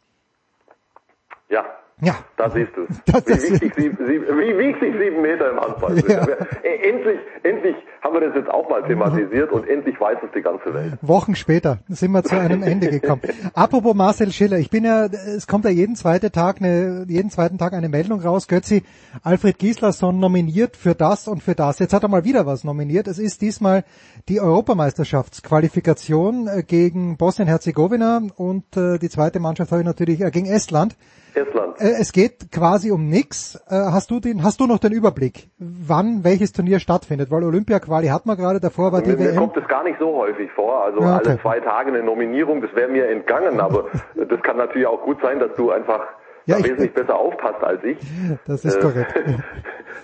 Ja, 1.49 1.65
Ja. 2.01 2.15
da 2.37 2.49
siehst 2.49 2.71
du 2.75 2.85
Das- 3.11 3.25
Wie 3.27 3.51
wichtig, 3.53 3.73
sieben, 3.75 3.97
sieben, 4.05 4.25
wie 4.37 4.57
wichtig 4.57 4.93
sieben 4.99 5.21
Meter 5.21 5.51
im 5.51 5.59
Handball 5.59 5.95
sind. 5.95 6.09
Ja. 6.09 6.27
Äh, 6.63 6.89
Endlich, 6.89 7.19
endlich 7.43 7.75
haben 8.01 8.13
wir 8.13 8.21
das 8.21 8.35
jetzt 8.35 8.49
auch 8.49 8.67
mal 8.69 8.81
thematisiert 8.87 9.51
und 9.51 9.67
endlich 9.67 9.99
weiß 9.99 10.17
es 10.25 10.29
die 10.33 10.41
ganze 10.41 10.73
Welt. 10.73 10.97
Wochen 11.01 11.35
später 11.35 11.79
sind 11.89 12.11
wir 12.11 12.23
zu 12.23 12.39
einem 12.39 12.63
Ende 12.63 12.87
gekommen. 12.89 13.21
Apropos 13.53 13.93
Marcel 13.93 14.31
Schiller, 14.31 14.57
ich 14.57 14.69
bin 14.69 14.85
ja, 14.85 15.05
es 15.05 15.45
kommt 15.45 15.65
ja 15.65 15.71
jeden 15.71 15.95
zweiten 15.95 16.31
Tag 16.31 16.57
eine, 16.61 17.05
jeden 17.07 17.29
zweiten 17.29 17.57
Tag 17.57 17.73
eine 17.73 17.89
Meldung 17.89 18.21
raus. 18.21 18.47
Götzi, 18.47 18.83
Alfred 19.23 19.59
Gislason 19.59 20.19
nominiert 20.19 20.77
für 20.77 20.95
das 20.95 21.27
und 21.27 21.43
für 21.43 21.53
das. 21.53 21.79
Jetzt 21.79 21.93
hat 21.93 22.03
er 22.03 22.09
mal 22.09 22.23
wieder 22.23 22.45
was 22.45 22.63
nominiert. 22.63 23.07
Es 23.07 23.19
ist 23.19 23.41
diesmal 23.41 23.83
die 24.29 24.39
Europameisterschaftsqualifikation 24.39 26.47
äh, 26.47 26.63
gegen 26.63 27.17
Bosnien-Herzegowina 27.17 28.21
und 28.37 28.77
äh, 28.77 28.97
die 28.99 29.09
zweite 29.09 29.39
Mannschaft 29.39 29.71
habe 29.71 29.81
ich 29.81 29.87
natürlich 29.87 30.21
äh, 30.21 30.31
gegen 30.31 30.47
Estland. 30.47 30.95
Estland. 31.35 31.79
Äh, 31.79 31.95
Es 31.99 32.11
geht 32.11 32.51
quasi 32.51 32.91
um 32.91 33.07
nix. 33.09 33.55
Äh, 33.69 33.75
Hast 33.75 34.11
du 34.11 34.19
den, 34.19 34.43
hast 34.43 34.59
du 34.59 34.67
noch 34.67 34.79
den 34.79 34.91
Überblick, 34.91 35.49
wann 35.57 36.23
welches 36.23 36.51
Turnier 36.51 36.79
stattfindet? 36.79 37.31
Weil 37.31 37.43
Olympia-Quali 37.43 38.07
hat 38.07 38.25
man 38.25 38.37
gerade, 38.37 38.59
davor 38.59 38.91
war 38.91 39.01
die 39.01 39.11
Mir, 39.11 39.17
mir 39.31 39.35
kommt 39.35 39.55
es 39.57 39.67
gar 39.67 39.83
nicht 39.83 39.97
so 39.99 40.15
häufig 40.15 40.49
vor. 40.51 40.83
Also 40.83 41.01
Ja, 41.01 41.17
okay. 41.17 41.29
alle 41.29 41.41
zwei 41.41 41.59
Tage 41.59 41.89
eine 41.89 42.03
Nominierung, 42.03 42.61
das 42.61 42.73
wäre 42.75 42.89
mir 42.89 43.07
entgangen. 43.09 43.59
Aber 43.59 43.85
das 44.15 44.41
kann 44.43 44.57
natürlich 44.57 44.87
auch 44.87 45.01
gut 45.03 45.17
sein, 45.21 45.39
dass 45.39 45.53
du 45.55 45.71
einfach 45.71 46.01
Ja, 46.45 46.57
ich- 46.57 46.65
wesentlich 46.65 46.93
besser 46.93 47.17
aufpasst 47.17 47.63
als 47.63 47.83
ich. 47.83 47.97
Das 48.45 48.65
ist 48.65 48.75
Äh, 48.75 48.81
korrekt. 48.81 49.13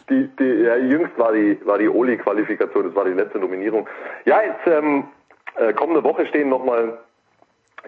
Die, 0.10 0.30
die, 0.38 0.44
ja, 0.64 0.76
jüngst 0.76 1.18
war 1.18 1.34
die, 1.34 1.60
war 1.66 1.80
die 1.80 1.90
Oli-Qualifikation, 1.90 2.84
das 2.86 2.96
war 2.96 3.06
die 3.06 3.14
letzte 3.14 3.40
Nominierung. 3.40 3.88
Ja, 4.26 4.40
jetzt 4.44 4.68
ähm, 4.68 5.06
äh, 5.58 5.74
kommende 5.74 6.04
Woche 6.04 6.28
stehen 6.28 6.48
nochmal 6.48 7.00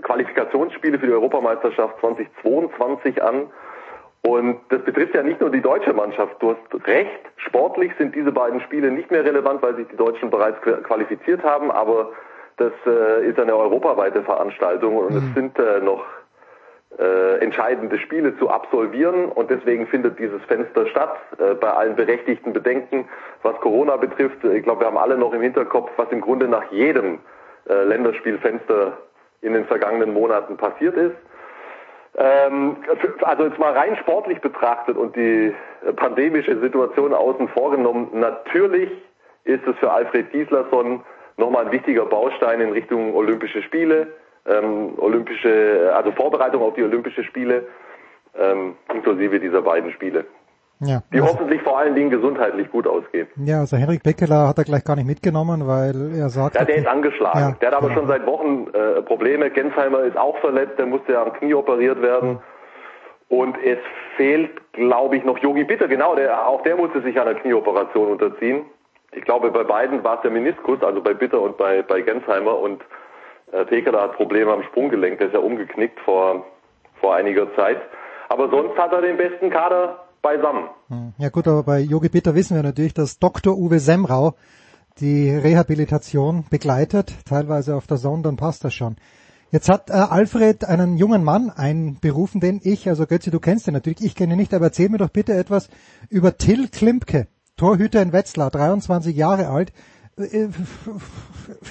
Qualifikationsspiele 0.02 1.00
für 1.00 1.08
die 1.08 1.14
Europameisterschaft 1.14 2.00
2022 2.00 3.22
an. 3.24 3.50
Und 4.24 4.60
das 4.70 4.82
betrifft 4.82 5.16
ja 5.16 5.24
nicht 5.24 5.40
nur 5.40 5.50
die 5.50 5.62
deutsche 5.62 5.94
Mannschaft. 5.94 6.36
Du 6.42 6.52
hast 6.52 6.88
recht, 6.88 7.20
sportlich 7.38 7.92
sind 7.98 8.16
diese 8.16 8.32
beiden 8.32 8.60
Spiele 8.62 8.92
nicht 8.92 9.12
mehr 9.12 9.24
relevant, 9.24 9.62
weil 9.62 9.76
sich 9.76 9.88
die 9.88 9.96
Deutschen 9.96 10.30
bereits 10.30 10.60
qua- 10.62 10.78
qualifiziert 10.78 11.44
haben, 11.44 11.72
aber 11.72 12.12
das 12.58 12.74
äh, 12.86 13.28
ist 13.28 13.40
eine 13.40 13.56
europaweite 13.56 14.24
Veranstaltung 14.24 14.98
und 14.98 15.16
es 15.16 15.34
sind 15.36 15.58
äh, 15.60 15.80
noch 15.80 16.04
äh, 16.98 17.38
entscheidende 17.40 18.00
Spiele 18.00 18.36
zu 18.38 18.50
absolvieren 18.50 19.26
und 19.26 19.50
deswegen 19.52 19.86
findet 19.88 20.18
dieses 20.18 20.42
Fenster 20.46 20.88
statt, 20.88 21.16
äh, 21.38 21.54
bei 21.54 21.70
allen 21.70 21.96
berechtigten 21.96 22.54
Bedenken, 22.54 23.08
was 23.44 23.56
Corona 23.62 23.98
betrifft. 23.98 24.44
Ich 24.44 24.64
glaube, 24.64 24.82
wir 24.82 24.88
haben 24.88 24.98
alle 24.98 25.18
noch 25.18 25.34
im 25.34 25.42
Hinterkopf, 25.42 25.92
was 25.98 26.12
im 26.12 26.22
Grunde 26.22 26.48
nach 26.48 26.72
jedem 26.72 27.20
äh, 27.70 27.84
Länderspielfenster 27.84 28.98
in 29.42 29.54
den 29.54 29.66
vergangenen 29.66 30.14
Monaten 30.14 30.58
passiert 30.58 30.96
ist. 30.96 31.16
Ähm, 32.18 32.78
also 33.22 33.44
jetzt 33.44 33.60
mal 33.60 33.74
rein 33.74 33.96
sportlich 33.98 34.42
betrachtet 34.42 34.98
und 34.98 35.16
die 35.16 35.54
pandemische 35.96 36.60
Situation 36.60 37.14
außen 37.14 37.48
vorgenommen, 37.50 38.10
natürlich 38.14 38.92
ist 39.44 39.66
es 39.68 39.76
für 39.78 39.92
Alfred 39.92 40.32
Gislason 40.32 41.04
nochmal 41.38 41.66
ein 41.66 41.72
wichtiger 41.72 42.06
Baustein 42.06 42.60
in 42.60 42.72
Richtung 42.72 43.16
Olympische 43.16 43.62
Spiele, 43.62 44.08
ähm, 44.48 44.94
Olympische, 44.98 45.94
also 45.96 46.12
Vorbereitung 46.12 46.62
auf 46.64 46.74
die 46.74 46.84
Olympische 46.84 47.24
Spiele, 47.24 47.68
ähm, 48.38 48.76
inklusive 48.94 49.40
dieser 49.40 49.62
beiden 49.62 49.92
Spiele, 49.92 50.26
Ja. 50.80 51.02
die 51.12 51.22
hoffentlich 51.22 51.62
vor 51.64 51.80
allen 51.80 51.96
Dingen 51.96 52.12
gesundheitlich 52.12 52.70
gut 52.70 52.88
ausgehen. 52.88 53.28
Ja, 53.38 53.62
also 53.62 53.78
Henrik 53.78 54.04
Beckeler 54.04 54.48
hat 54.48 54.60
er 54.60 54.64
gleich 54.64 54.84
gar 54.84 54.96
nicht 54.96 55.08
mitgenommen, 55.08 55.68
weil 55.68 56.16
er 56.16 56.30
sagt, 56.30 56.56
Ja, 56.56 56.66
der 56.66 56.76
ist 56.76 56.88
angeschlagen. 56.88 57.40
Ja, 57.40 57.52
der 57.60 57.70
hat 57.70 57.78
aber 57.78 57.88
genau. 57.88 58.02
schon 58.02 58.08
seit 58.08 58.26
Wochen 58.28 58.68
äh, 58.74 59.02
Probleme. 59.02 59.50
Gensheimer 59.50 60.02
ist 60.04 60.18
auch 60.18 60.38
verletzt, 60.38 60.78
der 60.78 60.86
musste 60.86 61.14
ja 61.14 61.24
am 61.24 61.34
Knie 61.34 61.56
operiert 61.56 62.02
werden. 62.02 62.40
Und 63.30 63.58
es 63.64 63.80
fehlt, 64.16 64.52
glaube 64.74 65.18
ich, 65.18 65.24
noch 65.26 65.38
Yogi 65.40 65.64
Bitter. 65.64 65.88
Genau, 65.88 66.16
der, 66.16 66.48
auch 66.48 66.62
der 66.62 66.78
musste 66.78 67.02
sich 67.02 67.20
einer 67.20 67.34
Knieoperation 67.34 68.12
unterziehen. 68.12 68.66
Ich 69.12 69.24
glaube, 69.24 69.52
bei 69.52 69.64
beiden 69.64 70.04
war 70.04 70.18
es 70.18 70.22
der 70.22 70.32
Meniskus, 70.32 70.82
also 70.84 71.02
bei 71.02 71.14
Bitter 71.14 71.42
und 71.42 71.58
bei, 71.58 71.82
bei 71.82 72.02
Gensheimer. 72.02 72.58
Und 72.58 72.84
äh, 73.52 73.66
Pekeler 73.66 74.02
hat 74.04 74.14
Probleme 74.14 74.52
am 74.54 74.64
Sprunggelenk, 74.64 75.18
der 75.18 75.28
ist 75.28 75.34
ja 75.34 75.40
umgeknickt 75.40 76.00
vor, 76.02 76.46
vor 77.02 77.16
einiger 77.16 77.54
Zeit. 77.56 77.82
Aber 78.30 78.50
sonst 78.50 78.78
hat 78.78 78.94
er 78.94 79.02
den 79.02 79.18
besten 79.18 79.50
Kader 79.50 80.07
beisammen. 80.22 80.66
Hm. 80.90 81.14
Ja 81.18 81.30
gut, 81.30 81.48
aber 81.48 81.64
bei 81.64 81.80
Yogi 81.80 82.10
Bitter 82.10 82.36
wissen 82.36 82.56
wir 82.56 82.64
natürlich, 82.64 82.94
dass 82.94 83.20
Dr. 83.20 83.58
Uwe 83.58 83.80
Semrau 83.80 84.36
die 85.00 85.30
Rehabilitation 85.30 86.46
begleitet, 86.50 87.14
teilweise 87.26 87.76
auf 87.76 87.88
der 87.88 87.98
Sonde, 87.98 88.30
dann 88.30 88.38
passt 88.38 88.64
das 88.64 88.74
schon. 88.74 88.96
Jetzt 89.52 89.70
hat 89.70 89.90
äh, 89.90 89.94
Alfred 89.94 90.66
einen 90.66 90.98
jungen 90.98 91.24
Mann 91.24 91.50
einberufen, 91.50 92.42
den 92.42 92.60
ich, 92.64 92.90
also 92.90 93.06
Götzi, 93.06 93.32
du 93.32 93.40
kennst 93.40 93.68
ihn 93.68 93.74
natürlich, 93.74 94.04
ich 94.04 94.16
kenne 94.16 94.34
ihn 94.34 94.40
nicht, 94.40 94.54
aber 94.54 94.66
erzähl 94.66 94.90
mir 94.90 94.98
doch 94.98 95.10
bitte 95.10 95.34
etwas 95.34 95.70
über 96.10 96.38
Till 96.38 96.68
Klimke, 96.68 97.28
Torhüter 97.56 98.02
in 98.02 98.12
Wetzlar, 98.12 98.52
23 98.52 99.16
Jahre 99.16 99.48
alt. 99.48 99.72
Äh, 100.18 100.50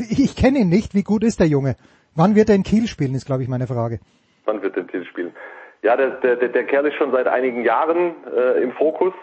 Ich 0.08 0.36
kenne 0.36 0.60
ihn 0.60 0.68
nicht, 0.68 0.94
wie 0.94 1.02
gut 1.02 1.22
ist 1.22 1.40
der 1.40 1.48
Junge? 1.48 1.76
Wann 2.14 2.34
wird 2.34 2.48
er 2.48 2.54
in 2.54 2.62
Kiel 2.62 2.86
spielen, 2.86 3.14
ist 3.14 3.26
glaube 3.26 3.42
ich 3.42 3.48
meine 3.48 3.66
Frage. 3.66 4.00
Wann 4.46 4.62
wird 4.62 4.76
der 4.76 4.86
Titel 4.86 5.04
spielen? 5.04 5.25
Ja, 5.86 5.96
der, 5.96 6.10
der, 6.10 6.34
der 6.34 6.64
Kerl 6.64 6.86
ist 6.86 6.96
schon 6.96 7.12
seit 7.12 7.28
einigen 7.28 7.62
Jahren 7.62 8.16
äh, 8.36 8.60
im 8.60 8.72
Fokus. 8.72 9.14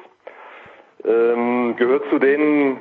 Ähm, 1.04 1.76
gehört 1.76 2.06
zu 2.10 2.20
den 2.20 2.80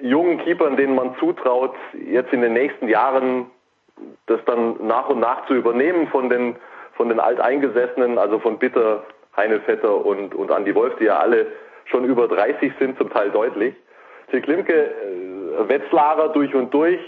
jungen 0.00 0.38
Keepern, 0.38 0.78
denen 0.78 0.94
man 0.94 1.14
zutraut, 1.18 1.74
jetzt 1.92 2.32
in 2.32 2.40
den 2.40 2.54
nächsten 2.54 2.88
Jahren 2.88 3.50
das 4.24 4.40
dann 4.46 4.76
nach 4.86 5.10
und 5.10 5.20
nach 5.20 5.44
zu 5.46 5.52
übernehmen 5.52 6.08
von 6.08 6.30
den 6.30 6.56
von 6.94 7.10
den 7.10 7.20
Alteingesessenen, 7.20 8.16
also 8.16 8.38
von 8.38 8.58
Bitter, 8.58 9.04
Heine 9.36 9.60
Vetter 9.60 10.06
und, 10.06 10.34
und 10.34 10.50
Andi 10.50 10.74
Wolf, 10.74 10.94
die 10.98 11.04
ja 11.04 11.18
alle 11.18 11.48
schon 11.84 12.06
über 12.06 12.28
30 12.28 12.72
sind, 12.78 12.96
zum 12.96 13.10
Teil 13.10 13.30
deutlich. 13.30 13.74
Till 14.30 14.40
Klimke, 14.40 14.72
äh, 14.72 15.68
Wetzlarer 15.68 16.30
durch 16.30 16.54
und 16.54 16.72
durch, 16.72 17.00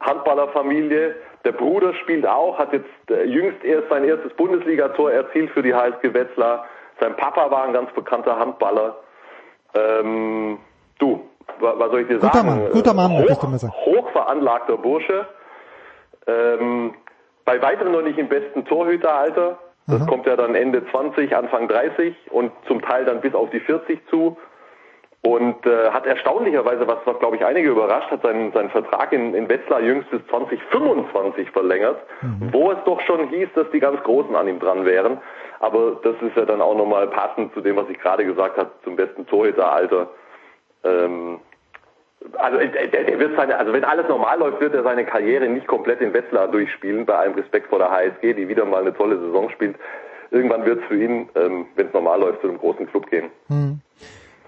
Handballerfamilie. 0.00 1.14
Der 1.44 1.52
Bruder 1.52 1.94
spielt 1.94 2.26
auch, 2.26 2.58
hat 2.58 2.72
jetzt 2.72 2.88
äh, 3.10 3.24
jüngst 3.24 3.64
erst 3.64 3.88
sein 3.88 4.04
erstes 4.04 4.32
Bundesligator 4.34 5.10
erzielt 5.10 5.50
für 5.50 5.62
die 5.62 5.74
HSG 5.74 6.12
Wetzlar. 6.12 6.66
Sein 7.00 7.16
Papa 7.16 7.50
war 7.50 7.64
ein 7.64 7.72
ganz 7.72 7.90
bekannter 7.92 8.38
Handballer. 8.38 8.96
Ähm, 9.74 10.58
du, 10.98 11.20
wa- 11.60 11.74
was 11.78 11.90
soll 11.90 12.00
ich 12.02 12.08
dir 12.08 12.18
Guter 12.18 12.32
sagen? 12.34 12.46
Mann, 12.48 12.70
guter 12.72 12.92
Mann, 12.94 13.12
Hoch, 13.12 13.42
sagen. 13.58 13.72
hochveranlagter 13.72 14.76
Bursche. 14.76 15.26
Ähm, 16.26 16.94
bei 17.44 17.60
weitem 17.62 17.90
noch 17.92 18.02
nicht 18.02 18.18
im 18.18 18.28
besten 18.28 18.64
Torhüteralter. 18.66 19.58
Das 19.86 20.06
kommt 20.06 20.26
ja 20.26 20.36
dann 20.36 20.54
Ende 20.54 20.86
20, 20.90 21.34
Anfang 21.34 21.66
30 21.66 22.14
und 22.30 22.52
zum 22.68 22.80
Teil 22.80 23.04
dann 23.06 23.20
bis 23.22 23.34
auf 23.34 23.50
die 23.50 23.58
40 23.60 24.06
zu. 24.08 24.36
Und 25.22 25.66
äh, 25.66 25.90
hat 25.90 26.06
erstaunlicherweise, 26.06 26.86
was, 26.86 26.98
was 27.04 27.18
glaube 27.18 27.36
ich 27.36 27.44
einige 27.44 27.68
überrascht, 27.68 28.10
hat 28.10 28.22
seinen, 28.22 28.52
seinen 28.52 28.70
Vertrag 28.70 29.12
in, 29.12 29.34
in 29.34 29.50
Wetzlar 29.50 29.80
jüngst 29.82 30.10
bis 30.10 30.26
2025 30.28 31.50
verlängert, 31.50 31.98
wo 32.52 32.72
es 32.72 32.78
doch 32.86 33.00
schon 33.02 33.28
hieß, 33.28 33.48
dass 33.54 33.70
die 33.70 33.80
ganz 33.80 34.02
Großen 34.02 34.34
an 34.34 34.48
ihm 34.48 34.58
dran 34.58 34.86
wären. 34.86 35.18
Aber 35.58 35.98
das 36.02 36.14
ist 36.22 36.36
ja 36.36 36.46
dann 36.46 36.62
auch 36.62 36.74
nochmal 36.74 37.06
passend 37.08 37.52
zu 37.52 37.60
dem, 37.60 37.76
was 37.76 37.90
ich 37.90 37.98
gerade 38.00 38.24
gesagt 38.24 38.56
habe, 38.56 38.70
zum 38.82 38.96
besten 38.96 39.26
Torhüteralter. 39.26 40.08
Ähm, 40.84 41.40
Also 42.38 42.58
der, 42.58 42.86
der 42.86 43.18
wird 43.18 43.36
seine, 43.36 43.58
also 43.58 43.72
wenn 43.74 43.84
alles 43.84 44.08
normal 44.08 44.38
läuft, 44.38 44.60
wird 44.60 44.74
er 44.74 44.82
seine 44.84 45.04
Karriere 45.04 45.48
nicht 45.48 45.66
komplett 45.66 46.00
in 46.00 46.14
Wetzlar 46.14 46.48
durchspielen, 46.48 47.04
bei 47.04 47.16
allem 47.16 47.34
Respekt 47.34 47.68
vor 47.68 47.78
der 47.78 47.90
HSG, 47.90 48.34
die 48.34 48.48
wieder 48.48 48.64
mal 48.64 48.80
eine 48.80 48.94
tolle 48.94 49.18
Saison 49.18 49.50
spielt. 49.50 49.76
Irgendwann 50.30 50.64
wird 50.64 50.80
es 50.80 50.86
für 50.86 50.96
ihn, 50.96 51.28
ähm, 51.34 51.66
wenn 51.76 51.88
es 51.88 51.92
normal 51.92 52.20
läuft, 52.20 52.40
zu 52.40 52.48
einem 52.48 52.58
großen 52.58 52.86
Club 52.90 53.10
gehen. 53.10 53.30
Hm. 53.48 53.80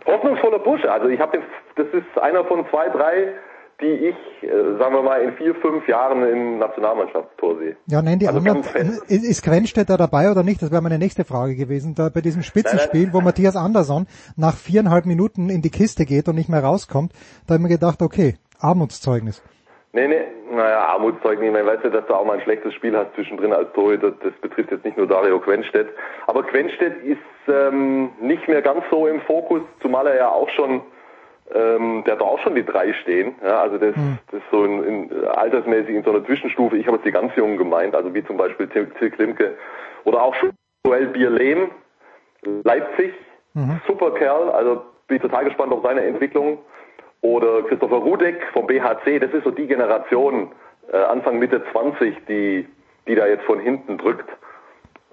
Hoffnungsvoller 0.07 0.59
Busch, 0.59 0.84
also 0.84 1.09
ich 1.09 1.20
habe 1.20 1.38
das 1.76 1.86
ist 1.92 2.18
einer 2.20 2.44
von 2.44 2.66
zwei, 2.70 2.88
drei, 2.88 3.34
die 3.80 3.86
ich, 3.86 4.16
äh, 4.42 4.48
sagen 4.78 4.94
wir 4.94 5.03
mal, 5.03 5.22
in 5.22 5.32
vier, 5.34 5.55
fünf 5.57 5.86
Jahren 5.88 6.22
im 6.22 6.59
Nationalmannschaftstor 6.59 7.59
sehe. 7.59 7.76
Ja, 7.86 8.03
nennen 8.03 8.18
die 8.20 8.26
Also 8.28 8.38
anderen. 8.38 8.62
fest. 8.62 9.11
Ist 9.11 9.24
ist 9.28 9.42
Quenstedt 9.42 9.90
da 9.90 9.96
dabei 9.96 10.30
oder 10.30 10.42
nicht? 10.42 10.62
Das 10.62 10.70
wäre 10.70 10.82
meine 10.82 10.98
nächste 10.98 11.24
Frage 11.24 11.57
gewesen. 11.57 11.94
Da 11.94 12.09
bei 12.09 12.20
diesem 12.20 12.42
Spitzenspiel, 12.42 13.12
wo 13.12 13.20
Matthias 13.20 13.57
Andersson 13.57 14.07
nach 14.36 14.55
viereinhalb 14.55 15.07
Minuten 15.07 15.50
in 15.50 15.62
die 15.62 15.70
Kiste 15.70 16.05
geht 16.05 16.28
und 16.28 16.36
nicht 16.36 16.48
mehr 16.48 16.62
rauskommt, 16.62 17.12
da 17.46 17.55
habe 17.55 17.62
ich 17.62 17.68
mir 17.70 17.74
gedacht, 17.74 18.03
okay, 18.03 18.34
Armutszeugnis. 18.61 19.42
Nee, 19.94 20.09
nee, 20.09 20.22
naja, 20.50 20.86
Armutszeugnis, 20.86 21.48
ich 21.48 21.53
meine, 21.53 21.66
weißt 21.66 21.84
du, 21.84 21.90
dass 21.90 22.07
du 22.07 22.14
auch 22.14 22.24
mal 22.24 22.38
ein 22.38 22.42
schlechtes 22.42 22.72
Spiel 22.74 22.96
hast 22.96 23.14
zwischendrin 23.14 23.53
als 23.53 23.70
Torhüter, 23.74 24.12
das 24.12 24.32
betrifft 24.40 24.70
jetzt 24.70 24.84
nicht 24.84 24.96
nur 24.96 25.07
Dario 25.07 25.38
Quenstedt. 25.40 25.88
Aber 26.26 26.42
Quenstedt 26.44 27.03
ist 27.05 27.20
ähm, 27.49 28.11
nicht 28.20 28.47
mehr 28.49 28.62
ganz 28.62 28.84
so 28.90 29.07
im 29.07 29.20
Fokus, 29.22 29.62
zumal 29.80 30.07
er 30.07 30.16
ja 30.16 30.28
auch 30.28 30.49
schon, 30.51 30.82
ähm, 31.55 32.03
der 32.05 32.14
hat 32.14 32.22
auch 32.22 32.38
schon 32.40 32.55
die 32.55 32.64
drei 32.64 32.93
stehen. 32.95 33.34
Ja, 33.43 33.61
also 33.61 33.78
das, 33.78 33.95
das 34.30 34.40
ist 34.40 34.51
so 34.51 34.64
in, 34.64 34.84
in, 34.84 35.26
altersmäßig 35.26 35.95
in 35.95 36.05
so 36.05 36.11
einer 36.11 36.24
Zwischenstufe. 36.24 36.76
Ich 36.76 36.86
habe 36.86 36.97
jetzt 36.97 37.07
die 37.07 37.12
ganz 37.12 37.34
Jungen 37.36 37.57
gemeint, 37.57 37.95
also 37.95 38.14
wie 38.14 38.24
zum 38.24 38.36
Beispiel 38.36 38.68
Till, 38.68 38.86
Till 38.99 39.11
Klimke 39.11 39.55
oder 40.05 40.22
auch 40.22 40.34
Joel 40.84 41.07
Bierlehm, 41.07 41.70
Leipzig, 42.64 43.14
super 43.86 44.12
Kerl, 44.14 44.51
also 44.51 44.82
bin 45.07 45.16
ich 45.16 45.22
total 45.22 45.45
gespannt 45.45 45.72
auf 45.72 45.82
seine 45.82 46.03
Entwicklung. 46.03 46.59
Oder 47.20 47.62
Christopher 47.62 47.97
Rudek 47.97 48.43
vom 48.53 48.66
BHC, 48.66 49.20
das 49.20 49.32
ist 49.32 49.45
so 49.45 49.53
die 49.53 49.68
Generation, 49.68 50.51
äh, 50.93 50.97
Anfang 50.97 51.38
Mitte 51.38 51.62
20, 51.70 52.26
die, 52.26 52.66
die 53.07 53.14
da 53.14 53.26
jetzt 53.26 53.45
von 53.45 53.61
hinten 53.61 53.97
drückt. 53.97 54.28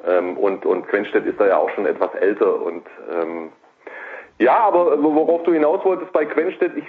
Ähm, 0.06 0.38
und, 0.38 0.66
und 0.66 0.88
Quenstedt 0.88 1.26
ist 1.26 1.40
da 1.40 1.48
ja 1.48 1.58
auch 1.58 1.70
schon 1.72 1.86
etwas 1.86 2.14
älter 2.16 2.62
und 2.62 2.86
ähm, 3.12 3.52
ja, 4.40 4.58
aber 4.58 5.02
worauf 5.04 5.44
du 5.44 5.52
hinaus 5.52 5.84
wolltest 5.84 6.14
bei 6.14 6.26
Quenstedt, 6.26 6.72
ich 6.78 6.86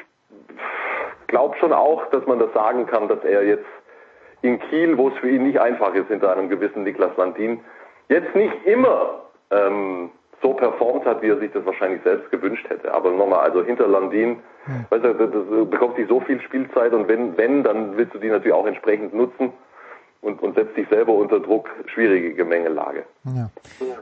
glaube 1.26 1.56
schon 1.58 1.72
auch, 1.72 2.06
dass 2.10 2.24
man 2.26 2.38
das 2.38 2.52
sagen 2.52 2.86
kann, 2.86 3.08
dass 3.08 3.22
er 3.24 3.44
jetzt 3.44 3.66
in 4.42 4.60
Kiel, 4.60 4.96
wo 4.96 5.08
es 5.08 5.18
für 5.18 5.28
ihn 5.28 5.42
nicht 5.42 5.60
einfach 5.60 5.94
ist, 5.94 6.08
hinter 6.08 6.32
einem 6.32 6.48
gewissen 6.48 6.84
Niklas 6.84 7.16
Landin, 7.16 7.60
jetzt 8.08 8.34
nicht 8.36 8.54
immer 8.64 9.22
ähm, 9.50 10.10
so 10.42 10.54
performt 10.54 11.04
hat, 11.04 11.22
wie 11.22 11.28
er 11.28 11.38
sich 11.38 11.52
das 11.52 11.66
wahrscheinlich 11.66 12.02
selbst 12.02 12.30
gewünscht 12.30 12.68
hätte. 12.70 12.92
Aber 12.94 13.10
nochmal, 13.10 13.40
also 13.40 13.62
hinter 13.62 13.88
Landin, 13.88 14.40
weißt 14.90 15.04
du, 15.04 15.14
das, 15.14 15.30
das 15.30 15.70
bekommt 15.70 15.96
sich 15.96 16.08
so 16.08 16.20
viel 16.20 16.40
Spielzeit 16.40 16.92
und 16.92 17.08
wenn, 17.08 17.36
wenn, 17.36 17.64
dann 17.64 17.96
willst 17.96 18.14
du 18.14 18.18
die 18.18 18.28
natürlich 18.28 18.54
auch 18.54 18.66
entsprechend 18.66 19.12
nutzen 19.12 19.52
und, 20.20 20.42
und 20.42 20.54
setzt 20.54 20.76
dich 20.76 20.88
selber 20.88 21.14
unter 21.14 21.40
Druck. 21.40 21.68
Schwierige 21.86 22.34
Gemengelage. 22.34 23.04
Ja. 23.24 23.50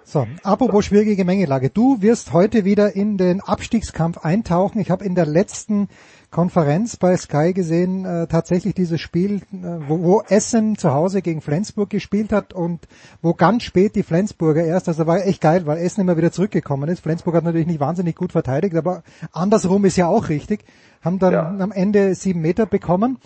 So, 0.02 0.26
apropos 0.42 0.84
schwierige 0.84 1.16
Gemengelage. 1.16 1.70
Du 1.70 2.02
wirst 2.02 2.32
heute 2.32 2.64
wieder 2.64 2.96
in 2.96 3.16
den 3.16 3.40
Abstiegskampf 3.40 4.18
eintauchen. 4.18 4.80
Ich 4.80 4.90
habe 4.90 5.04
in 5.04 5.14
der 5.14 5.26
letzten 5.26 5.88
Konferenz 6.30 6.96
bei 6.96 7.16
Sky 7.16 7.54
gesehen, 7.54 8.04
äh, 8.04 8.26
tatsächlich 8.26 8.74
dieses 8.74 9.00
Spiel, 9.00 9.36
äh, 9.36 9.78
wo, 9.88 10.02
wo 10.02 10.22
Essen 10.28 10.76
zu 10.76 10.92
Hause 10.92 11.22
gegen 11.22 11.40
Flensburg 11.40 11.88
gespielt 11.88 12.32
hat 12.32 12.52
und 12.52 12.86
wo 13.22 13.32
ganz 13.32 13.62
spät 13.62 13.96
die 13.96 14.02
Flensburger 14.02 14.62
erst, 14.62 14.88
also 14.88 15.06
war 15.06 15.24
echt 15.24 15.40
geil, 15.40 15.64
weil 15.64 15.78
Essen 15.78 16.02
immer 16.02 16.18
wieder 16.18 16.30
zurückgekommen 16.30 16.90
ist. 16.90 17.00
Flensburg 17.00 17.34
hat 17.34 17.44
natürlich 17.44 17.66
nicht 17.66 17.80
wahnsinnig 17.80 18.14
gut 18.14 18.32
verteidigt, 18.32 18.76
aber 18.76 19.02
andersrum 19.32 19.86
ist 19.86 19.96
ja 19.96 20.06
auch 20.06 20.28
richtig, 20.28 20.64
haben 21.00 21.18
dann 21.18 21.62
am 21.62 21.72
Ende 21.72 22.14
sieben 22.14 22.40
Meter 22.40 22.66
bekommen. 22.66 23.18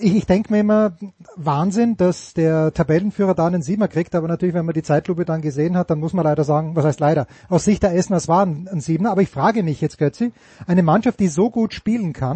Ich, 0.00 0.16
ich 0.16 0.26
denke 0.26 0.52
mir 0.52 0.60
immer, 0.60 0.96
Wahnsinn, 1.36 1.96
dass 1.96 2.34
der 2.34 2.72
Tabellenführer 2.72 3.34
da 3.34 3.46
einen 3.46 3.62
Siebener 3.62 3.86
kriegt, 3.86 4.16
aber 4.16 4.26
natürlich, 4.26 4.54
wenn 4.54 4.66
man 4.66 4.74
die 4.74 4.82
Zeitlupe 4.82 5.24
dann 5.24 5.42
gesehen 5.42 5.76
hat, 5.76 5.90
dann 5.90 6.00
muss 6.00 6.12
man 6.12 6.24
leider 6.24 6.42
sagen, 6.42 6.74
was 6.74 6.84
heißt 6.84 6.98
leider, 6.98 7.26
aus 7.48 7.64
Sicht 7.64 7.84
der 7.84 7.94
Essener, 7.94 8.16
es 8.16 8.26
war 8.26 8.46
ein, 8.46 8.68
ein 8.68 8.80
Siebener, 8.80 9.12
aber 9.12 9.22
ich 9.22 9.30
frage 9.30 9.62
mich 9.62 9.80
jetzt, 9.80 9.98
Götzi, 9.98 10.32
eine 10.66 10.82
Mannschaft, 10.82 11.20
die 11.20 11.28
so 11.28 11.50
gut 11.50 11.72
spielen 11.72 12.12
kann, 12.12 12.29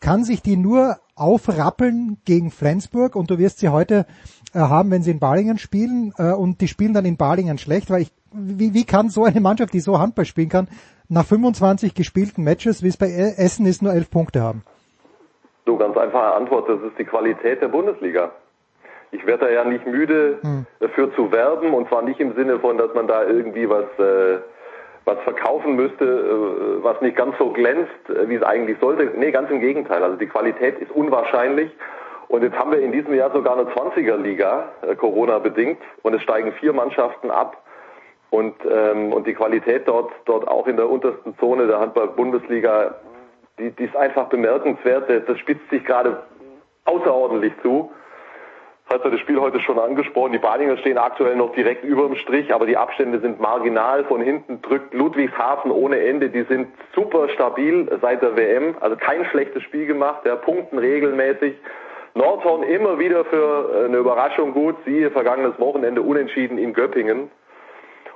kann 0.00 0.24
sich 0.24 0.42
die 0.42 0.56
nur 0.56 0.96
aufrappeln 1.16 2.18
gegen 2.24 2.50
Flensburg 2.50 3.16
und 3.16 3.30
du 3.30 3.38
wirst 3.38 3.58
sie 3.60 3.68
heute 3.68 4.06
äh, 4.54 4.58
haben, 4.58 4.90
wenn 4.90 5.02
sie 5.02 5.12
in 5.12 5.20
Balingen 5.20 5.58
spielen 5.58 6.12
äh, 6.18 6.32
und 6.32 6.60
die 6.60 6.68
spielen 6.68 6.92
dann 6.92 7.04
in 7.04 7.16
Balingen 7.16 7.58
schlecht, 7.58 7.90
weil 7.90 8.02
ich, 8.02 8.12
wie, 8.32 8.74
wie 8.74 8.84
kann 8.84 9.08
so 9.08 9.24
eine 9.24 9.40
Mannschaft, 9.40 9.72
die 9.72 9.80
so 9.80 9.98
Handball 9.98 10.24
spielen 10.24 10.48
kann, 10.48 10.68
nach 11.08 11.24
25 11.24 11.94
gespielten 11.94 12.42
Matches, 12.44 12.82
wie 12.82 12.88
es 12.88 12.96
bei 12.96 13.06
Essen 13.06 13.66
ist, 13.66 13.82
nur 13.82 13.92
elf 13.92 14.10
Punkte 14.10 14.42
haben? 14.42 14.62
So 15.66 15.76
ganz 15.76 15.96
einfache 15.96 16.34
Antwort, 16.34 16.68
das 16.68 16.80
ist 16.82 16.98
die 16.98 17.04
Qualität 17.04 17.62
der 17.62 17.68
Bundesliga. 17.68 18.32
Ich 19.12 19.24
werde 19.26 19.46
da 19.46 19.50
ja 19.50 19.64
nicht 19.64 19.86
müde, 19.86 20.38
Hm. 20.42 20.66
dafür 20.80 21.14
zu 21.14 21.30
werben 21.30 21.72
und 21.72 21.88
zwar 21.88 22.02
nicht 22.02 22.20
im 22.20 22.34
Sinne 22.34 22.58
von, 22.58 22.76
dass 22.78 22.92
man 22.94 23.06
da 23.06 23.24
irgendwie 23.24 23.68
was, 23.68 23.84
äh, 23.98 24.40
was 25.04 25.18
verkaufen 25.20 25.76
müsste, 25.76 26.04
äh, 26.04 26.82
was 26.82 27.00
nicht 27.00 27.16
ganz 27.16 27.36
so 27.38 27.50
glänzt, 27.50 27.90
äh, 28.08 28.28
wie 28.28 28.36
es 28.36 28.42
eigentlich 28.42 28.78
sollte. 28.80 29.12
Nee, 29.16 29.30
ganz 29.30 29.50
im 29.50 29.60
Gegenteil. 29.60 30.02
Also 30.02 30.16
die 30.16 30.26
Qualität 30.26 30.78
ist 30.78 30.90
unwahrscheinlich. 30.90 31.70
Und 32.28 32.42
jetzt 32.42 32.56
haben 32.58 32.72
wir 32.72 32.80
in 32.80 32.92
diesem 32.92 33.14
Jahr 33.14 33.30
sogar 33.30 33.58
eine 33.58 33.68
20er-Liga, 33.70 34.70
äh, 34.82 34.94
Corona-bedingt, 34.96 35.78
und 36.02 36.14
es 36.14 36.22
steigen 36.22 36.52
vier 36.54 36.72
Mannschaften 36.72 37.30
ab. 37.30 37.58
Und, 38.30 38.54
ähm, 38.68 39.12
und 39.12 39.26
die 39.26 39.34
Qualität 39.34 39.86
dort, 39.86 40.10
dort 40.24 40.48
auch 40.48 40.66
in 40.66 40.76
der 40.76 40.88
untersten 40.88 41.36
Zone 41.38 41.66
der 41.66 41.80
Handball-Bundesliga, 41.80 42.96
die, 43.58 43.70
die 43.70 43.84
ist 43.84 43.94
einfach 43.94 44.28
bemerkenswert. 44.28 45.08
Das 45.28 45.38
spitzt 45.38 45.68
sich 45.70 45.84
gerade 45.84 46.24
außerordentlich 46.86 47.52
zu. 47.62 47.92
Hast 48.90 49.02
du 49.02 49.08
das 49.08 49.20
Spiel 49.20 49.40
heute 49.40 49.60
schon 49.60 49.78
angesprochen? 49.78 50.32
Die 50.32 50.38
Balinger 50.38 50.76
stehen 50.76 50.98
aktuell 50.98 51.36
noch 51.36 51.52
direkt 51.54 51.84
über 51.84 52.06
dem 52.06 52.16
Strich, 52.16 52.52
aber 52.52 52.66
die 52.66 52.76
Abstände 52.76 53.18
sind 53.18 53.40
marginal. 53.40 54.04
Von 54.04 54.20
hinten 54.20 54.60
drückt 54.60 54.92
Ludwigshafen 54.92 55.70
ohne 55.70 56.00
Ende. 56.00 56.28
Die 56.28 56.42
sind 56.42 56.68
super 56.94 57.28
stabil 57.30 57.88
seit 58.02 58.20
der 58.20 58.36
WM. 58.36 58.76
Also 58.80 58.96
kein 58.96 59.24
schlechtes 59.26 59.62
Spiel 59.62 59.86
gemacht. 59.86 60.24
Der 60.26 60.36
punkten 60.36 60.78
regelmäßig. 60.78 61.54
Nordhorn 62.14 62.62
immer 62.62 62.98
wieder 62.98 63.24
für 63.24 63.86
eine 63.86 63.96
Überraschung 63.96 64.52
gut. 64.52 64.76
Siehe 64.84 65.10
vergangenes 65.10 65.58
Wochenende 65.58 66.02
unentschieden 66.02 66.58
in 66.58 66.74
Göppingen. 66.74 67.30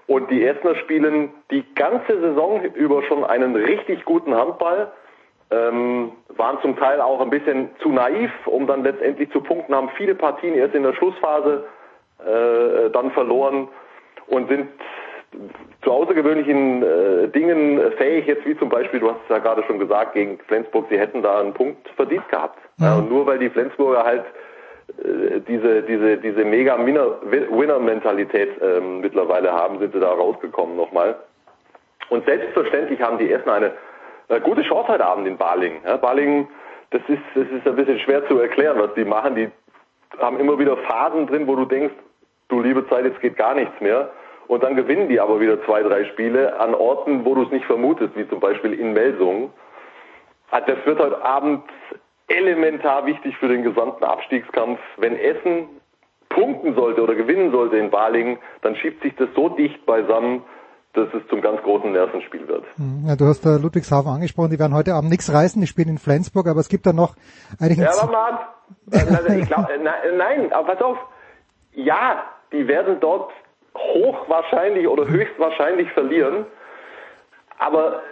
Und 0.06 0.30
die 0.30 0.44
Essener 0.44 0.74
spielen 0.76 1.30
die 1.50 1.64
ganze 1.74 2.20
Saison 2.20 2.62
über 2.74 3.02
schon 3.04 3.24
einen 3.24 3.56
richtig 3.56 4.04
guten 4.04 4.34
Handball. 4.34 4.92
Ähm, 5.50 6.12
waren 6.36 6.58
zum 6.60 6.76
Teil 6.76 7.00
auch 7.00 7.20
ein 7.20 7.30
bisschen 7.30 7.70
zu 7.80 7.88
naiv, 7.90 8.30
um 8.46 8.66
dann 8.66 8.84
letztendlich 8.84 9.30
zu 9.30 9.40
punkten, 9.40 9.74
haben 9.74 9.88
viele 9.96 10.14
Partien 10.14 10.54
erst 10.54 10.74
in 10.74 10.82
der 10.82 10.92
Schlussphase 10.92 11.64
äh, 12.20 12.90
dann 12.90 13.10
verloren 13.12 13.68
und 14.26 14.48
sind 14.48 14.68
zu 15.82 15.92
außergewöhnlichen 15.92 16.82
äh, 16.82 17.28
Dingen 17.28 17.80
fähig, 17.96 18.26
jetzt 18.26 18.44
wie 18.46 18.58
zum 18.58 18.68
Beispiel, 18.68 19.00
du 19.00 19.10
hast 19.10 19.20
es 19.24 19.28
ja 19.30 19.38
gerade 19.38 19.62
schon 19.64 19.78
gesagt, 19.78 20.14
gegen 20.14 20.38
Flensburg, 20.48 20.86
sie 20.90 20.98
hätten 20.98 21.22
da 21.22 21.40
einen 21.40 21.54
Punkt 21.54 21.88
verdient 21.96 22.28
gehabt. 22.28 22.58
Ja, 22.78 22.96
und 22.96 23.10
nur 23.10 23.26
weil 23.26 23.38
die 23.38 23.50
Flensburger 23.50 24.04
halt 24.04 24.24
äh, 24.88 25.40
diese, 25.46 25.82
diese, 25.82 26.16
diese 26.16 26.44
mega 26.44 26.78
Winner-Mentalität 26.78 28.50
ähm, 28.60 29.00
mittlerweile 29.00 29.52
haben, 29.52 29.78
sind 29.78 29.92
sie 29.92 30.00
da 30.00 30.10
rausgekommen 30.10 30.76
nochmal. 30.76 31.16
Und 32.08 32.24
selbstverständlich 32.24 33.00
haben 33.02 33.18
die 33.18 33.30
Essen 33.30 33.50
eine 33.50 33.72
äh, 34.28 34.40
gute 34.40 34.62
Chance 34.62 34.88
heute 34.88 35.04
Abend 35.04 35.26
in 35.26 35.36
Balingen. 35.36 35.80
Ja, 35.84 35.96
Balingen, 35.96 36.48
das 36.90 37.02
ist, 37.08 37.22
das 37.34 37.48
ist 37.48 37.66
ein 37.66 37.76
bisschen 37.76 37.98
schwer 38.00 38.26
zu 38.28 38.38
erklären, 38.38 38.78
was 38.78 38.94
die 38.94 39.04
machen. 39.04 39.34
Die 39.34 39.50
haben 40.18 40.38
immer 40.38 40.58
wieder 40.58 40.76
Phasen 40.76 41.26
drin, 41.26 41.46
wo 41.46 41.56
du 41.56 41.64
denkst, 41.64 41.94
du 42.48 42.60
liebe 42.60 42.88
Zeit, 42.88 43.04
jetzt 43.04 43.20
geht 43.20 43.36
gar 43.36 43.54
nichts 43.54 43.80
mehr. 43.80 44.10
Und 44.46 44.62
dann 44.62 44.76
gewinnen 44.76 45.08
die 45.08 45.20
aber 45.20 45.40
wieder 45.40 45.62
zwei, 45.64 45.82
drei 45.82 46.04
Spiele 46.06 46.58
an 46.58 46.74
Orten, 46.74 47.24
wo 47.24 47.34
du 47.34 47.42
es 47.42 47.50
nicht 47.50 47.66
vermutest, 47.66 48.16
wie 48.16 48.26
zum 48.28 48.40
Beispiel 48.40 48.72
in 48.72 48.94
Melsungen. 48.94 49.50
Ah, 50.50 50.62
Das 50.62 50.78
wird 50.86 50.98
heute 50.98 51.22
Abend 51.22 51.64
elementar 52.28 53.04
wichtig 53.04 53.36
für 53.36 53.48
den 53.48 53.62
gesamten 53.62 54.04
Abstiegskampf. 54.04 54.80
Wenn 54.96 55.16
Essen 55.16 55.68
punkten 56.30 56.74
sollte 56.74 57.02
oder 57.02 57.14
gewinnen 57.14 57.52
sollte 57.52 57.76
in 57.76 57.90
Balingen, 57.90 58.38
dann 58.62 58.76
schiebt 58.76 59.02
sich 59.02 59.14
das 59.16 59.28
so 59.34 59.50
dicht 59.50 59.84
beisammen, 59.84 60.42
dass 60.94 61.08
es 61.14 61.26
zum 61.28 61.40
ganz 61.42 61.62
großen 61.62 61.92
Nervenspiel 61.92 62.48
wird. 62.48 62.64
Ja, 63.06 63.14
du 63.16 63.26
hast 63.26 63.44
äh, 63.46 63.56
Ludwigshafen 63.58 64.10
angesprochen, 64.10 64.50
die 64.50 64.58
werden 64.58 64.74
heute 64.74 64.94
Abend 64.94 65.10
nichts 65.10 65.32
reißen, 65.32 65.60
die 65.60 65.66
spielen 65.66 65.88
in 65.88 65.98
Flensburg, 65.98 66.46
aber 66.48 66.60
es 66.60 66.68
gibt 66.68 66.86
da 66.86 66.92
noch 66.92 67.14
eigentlich 67.60 67.78
Ja, 67.78 67.92
aber 68.02 68.18
ab. 68.18 68.54
Äh, 68.90 69.38
ich 69.40 69.46
glaub, 69.46 69.68
äh, 69.68 69.78
na- 69.82 69.94
Nein, 70.16 70.52
aber 70.52 70.74
pass 70.74 70.82
auf. 70.82 70.98
Ja, 71.72 72.22
die 72.52 72.66
werden 72.66 72.98
dort 73.00 73.30
hochwahrscheinlich 73.76 74.88
oder 74.88 75.06
höchstwahrscheinlich 75.08 75.90
verlieren. 75.92 76.46
Aber 77.58 78.02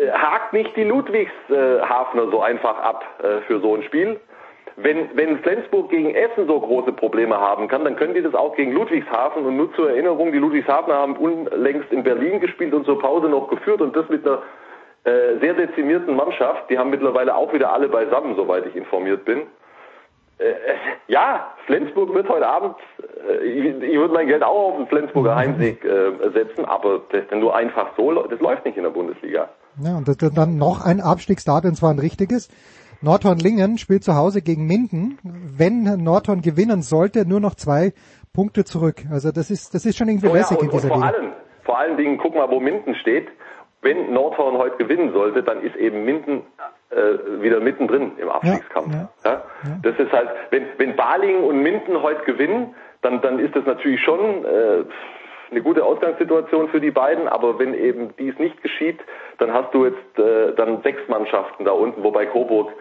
äh, 0.00 0.10
hakt 0.10 0.52
nicht 0.52 0.74
die 0.76 0.84
Ludwigshafener 0.84 2.30
so 2.30 2.40
einfach 2.42 2.78
ab 2.78 3.04
äh, 3.22 3.40
für 3.46 3.60
so 3.60 3.74
ein 3.76 3.82
Spiel. 3.84 4.20
Wenn, 4.76 5.08
wenn 5.14 5.38
Flensburg 5.38 5.90
gegen 5.90 6.14
Essen 6.14 6.46
so 6.48 6.58
große 6.58 6.92
Probleme 6.92 7.38
haben 7.38 7.68
kann, 7.68 7.84
dann 7.84 7.94
können 7.94 8.14
die 8.14 8.22
das 8.22 8.34
auch 8.34 8.56
gegen 8.56 8.72
Ludwigshafen. 8.72 9.44
Und 9.46 9.56
nur 9.56 9.72
zur 9.74 9.90
Erinnerung, 9.90 10.32
die 10.32 10.38
Ludwigshafener 10.38 10.96
haben 10.96 11.16
unlängst 11.16 11.92
in 11.92 12.02
Berlin 12.02 12.40
gespielt 12.40 12.74
und 12.74 12.84
zur 12.84 12.98
Pause 12.98 13.28
noch 13.28 13.48
geführt 13.48 13.80
und 13.80 13.94
das 13.94 14.08
mit 14.08 14.26
einer 14.26 14.42
äh, 15.04 15.38
sehr 15.40 15.54
dezimierten 15.54 16.16
Mannschaft. 16.16 16.68
Die 16.70 16.78
haben 16.78 16.90
mittlerweile 16.90 17.36
auch 17.36 17.52
wieder 17.52 17.72
alle 17.72 17.88
beisammen, 17.88 18.34
soweit 18.36 18.66
ich 18.66 18.74
informiert 18.74 19.24
bin. 19.24 19.42
Äh, 20.38 20.54
ja, 21.06 21.52
Flensburg 21.66 22.12
wird 22.12 22.28
heute 22.28 22.48
Abend, 22.48 22.74
äh, 23.30 23.44
ich, 23.44 23.82
ich 23.82 23.96
würde 23.96 24.12
mein 24.12 24.26
Geld 24.26 24.42
auch 24.42 24.72
auf 24.72 24.76
den 24.78 24.88
Flensburger 24.88 25.36
Heimsieg 25.36 25.84
äh, 25.84 26.30
setzen, 26.32 26.64
aber 26.64 27.02
das 27.12 27.22
ist 27.22 27.32
nur 27.32 27.54
einfach 27.54 27.90
so, 27.96 28.12
das 28.24 28.40
läuft 28.40 28.64
nicht 28.64 28.76
in 28.76 28.82
der 28.82 28.90
Bundesliga. 28.90 29.48
Ja, 29.80 29.96
und 29.96 30.08
das 30.08 30.16
dann 30.16 30.56
noch 30.56 30.84
ein 30.84 31.00
Abstiegsstart, 31.00 31.64
und 31.64 31.76
zwar 31.76 31.90
ein 31.90 32.00
richtiges. 32.00 32.48
Nordhorn-Lingen 33.04 33.78
spielt 33.78 34.02
zu 34.02 34.16
Hause 34.16 34.40
gegen 34.42 34.66
Minden. 34.66 35.18
Wenn 35.22 35.84
Nordhorn 36.02 36.40
gewinnen 36.40 36.82
sollte, 36.82 37.28
nur 37.28 37.38
noch 37.40 37.54
zwei 37.54 37.92
Punkte 38.32 38.64
zurück. 38.64 39.02
Also 39.12 39.30
das 39.30 39.50
ist, 39.50 39.74
das 39.74 39.84
ist 39.86 39.96
schon 39.96 40.08
irgendwie 40.08 40.28
Oh 40.28 40.30
ja, 40.30 40.38
lässig 40.38 40.58
und, 40.58 40.64
in 40.64 40.70
dieser 40.70 40.92
und 40.92 41.00
vor 41.00 41.06
Liga. 41.06 41.18
allem, 41.18 41.32
vor 41.64 41.78
allen 41.78 41.96
Dingen, 41.96 42.18
guck 42.18 42.34
mal, 42.34 42.50
wo 42.50 42.60
Minden 42.60 42.94
steht. 42.96 43.28
Wenn 43.82 44.12
Nordhorn 44.14 44.56
heute 44.56 44.76
gewinnen 44.78 45.12
sollte, 45.12 45.42
dann 45.42 45.60
ist 45.62 45.76
eben 45.76 46.04
Minden 46.06 46.42
äh, 46.90 47.42
wieder 47.42 47.60
mittendrin 47.60 48.12
im 48.16 48.30
Abstiegskampf. 48.30 48.94
Ja, 49.22 49.42
Das 49.82 49.98
ist 49.98 50.10
halt, 50.10 50.30
wenn, 50.50 50.64
wenn 50.78 50.96
Balingen 50.96 51.44
und 51.44 51.62
Minden 51.62 52.00
heute 52.02 52.24
gewinnen, 52.24 52.74
dann, 53.02 53.20
dann 53.20 53.38
ist 53.38 53.54
das 53.54 53.66
natürlich 53.66 54.00
schon 54.02 54.44
äh, 54.46 54.84
eine 55.50 55.60
gute 55.62 55.84
Ausgangssituation 55.84 56.68
für 56.70 56.80
die 56.80 56.90
beiden, 56.90 57.28
aber 57.28 57.58
wenn 57.58 57.74
eben 57.74 58.14
dies 58.18 58.38
nicht 58.38 58.62
geschieht, 58.62 58.98
dann 59.38 59.52
hast 59.52 59.74
du 59.74 59.84
jetzt 59.84 60.18
äh, 60.18 60.54
dann 60.56 60.80
sechs 60.82 61.06
Mannschaften 61.08 61.66
da 61.66 61.72
unten, 61.72 62.02
wobei 62.02 62.24
Coburg, 62.24 62.72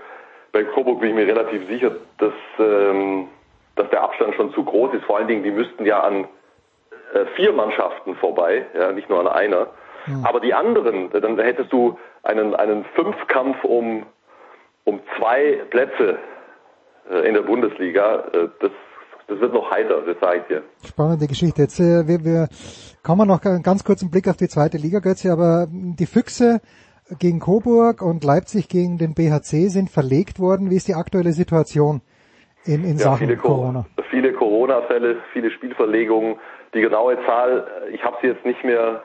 bei 0.53 0.63
Coburg 0.63 1.01
bin 1.01 1.09
ich 1.09 1.15
mir 1.15 1.27
relativ 1.27 1.67
sicher, 1.67 1.91
dass, 2.19 2.33
ähm, 2.59 3.27
dass 3.75 3.89
der 3.89 4.03
Abstand 4.03 4.35
schon 4.35 4.53
zu 4.53 4.63
groß 4.63 4.93
ist. 4.93 5.03
Vor 5.03 5.17
allen 5.17 5.27
Dingen, 5.27 5.43
die 5.43 5.51
müssten 5.51 5.85
ja 5.85 5.99
an 5.99 6.25
äh, 7.13 7.25
vier 7.35 7.51
Mannschaften 7.51 8.15
vorbei, 8.15 8.65
ja, 8.73 8.93
nicht 8.93 9.09
nur 9.09 9.19
an 9.19 9.27
einer. 9.27 9.67
Aber 10.23 10.41
die 10.41 10.53
anderen, 10.53 11.09
dann 11.11 11.39
hättest 11.39 11.71
du 11.71 11.97
einen, 12.23 12.55
einen 12.55 12.83
Fünfkampf 12.93 13.63
um, 13.63 14.05
um 14.83 14.99
zwei 15.17 15.61
Plätze 15.69 16.17
äh, 17.09 17.27
in 17.27 17.33
der 17.33 17.43
Bundesliga. 17.43 18.25
Äh, 18.33 18.49
das, 18.59 18.71
das 19.27 19.39
wird 19.39 19.53
noch 19.53 19.71
heiter, 19.71 20.01
das 20.01 20.17
sage 20.19 20.39
ich 20.39 20.47
dir. 20.47 20.63
Spannende 20.85 21.27
Geschichte. 21.27 21.61
Jetzt 21.61 21.79
äh, 21.79 22.05
wir, 22.05 22.23
wir 22.25 22.47
kommen 23.01 23.27
noch 23.27 23.43
einen 23.45 23.63
ganz 23.63 23.85
kurzen 23.85 24.11
Blick 24.11 24.27
auf 24.27 24.35
die 24.35 24.49
zweite 24.49 24.77
Liga, 24.77 24.99
Götze, 24.99 25.31
aber 25.31 25.67
die 25.69 26.05
Füchse 26.05 26.59
gegen 27.19 27.39
Coburg 27.39 28.01
und 28.01 28.23
Leipzig 28.23 28.69
gegen 28.69 28.97
den 28.97 29.13
BHC 29.13 29.67
sind 29.69 29.89
verlegt 29.89 30.39
worden. 30.39 30.69
Wie 30.69 30.75
ist 30.75 30.87
die 30.87 30.95
aktuelle 30.95 31.33
Situation 31.33 32.01
in, 32.65 32.83
in 32.83 32.97
Ja, 32.97 33.03
Sachen 33.03 33.27
viele 33.27 33.37
Corona? 33.37 33.85
Corona. 33.85 33.85
Viele 34.09 34.33
Corona-Fälle, 34.33 35.17
viele 35.33 35.51
Spielverlegungen. 35.51 36.37
Die 36.73 36.81
genaue 36.81 37.17
Zahl, 37.25 37.67
ich 37.91 38.03
habe 38.03 38.17
sie 38.21 38.27
jetzt 38.27 38.45
nicht 38.45 38.63
mehr 38.63 39.03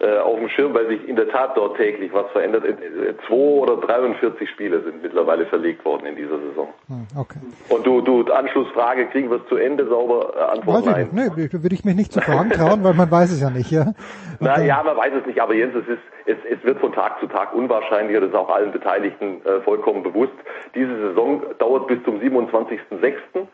auf 0.00 0.38
dem 0.38 0.48
Schirm, 0.48 0.74
weil 0.74 0.88
sich 0.88 1.08
in 1.08 1.16
der 1.16 1.28
Tat 1.28 1.56
dort 1.56 1.76
täglich 1.76 2.12
was 2.12 2.30
verändert. 2.32 2.64
Äh, 2.64 3.14
Zwei 3.26 3.34
oder 3.34 3.76
43 3.76 4.48
Spiele 4.50 4.82
sind 4.82 5.02
mittlerweile 5.02 5.46
verlegt 5.46 5.84
worden 5.84 6.06
in 6.06 6.16
dieser 6.16 6.38
Saison. 6.38 6.68
Hm, 6.88 7.06
Okay. 7.16 7.38
Und 7.68 7.86
du, 7.86 8.00
du, 8.00 8.24
Anschlussfrage, 8.32 9.06
kriegen 9.06 9.30
wir 9.30 9.36
es 9.36 9.48
zu 9.48 9.56
Ende 9.56 9.86
sauber? 9.86 10.34
Äh, 10.36 10.56
Antwort 10.56 10.86
Weiß 10.86 10.86
ich 10.86 11.12
nein. 11.12 11.24
nicht. 11.36 11.36
Nee, 11.52 11.62
würde 11.62 11.74
ich 11.74 11.84
mich 11.84 11.94
nicht 11.94 12.12
zu 12.12 12.20
fragen 12.20 12.50
trauen, 12.50 12.82
weil 12.84 12.94
man 12.94 13.10
weiß 13.10 13.30
es 13.30 13.40
ja 13.40 13.50
nicht, 13.50 13.70
ja. 13.70 13.92
Na 14.40 14.60
ja, 14.62 14.82
man 14.82 14.96
weiß 14.96 15.12
es 15.20 15.26
nicht, 15.26 15.40
aber 15.40 15.54
Jens, 15.54 15.74
es 15.74 15.86
ist, 15.88 16.02
es, 16.26 16.36
es 16.50 16.64
wird 16.64 16.80
von 16.80 16.92
Tag 16.92 17.20
zu 17.20 17.26
Tag 17.26 17.54
unwahrscheinlicher, 17.54 18.20
das 18.20 18.30
ist 18.30 18.36
auch 18.36 18.50
allen 18.50 18.72
Beteiligten 18.72 19.40
äh, 19.44 19.60
vollkommen 19.60 20.02
bewusst. 20.02 20.32
Diese 20.74 20.94
Saison 21.08 21.42
dauert 21.58 21.86
bis 21.86 22.02
zum 22.04 22.18
27.06. 22.18 23.46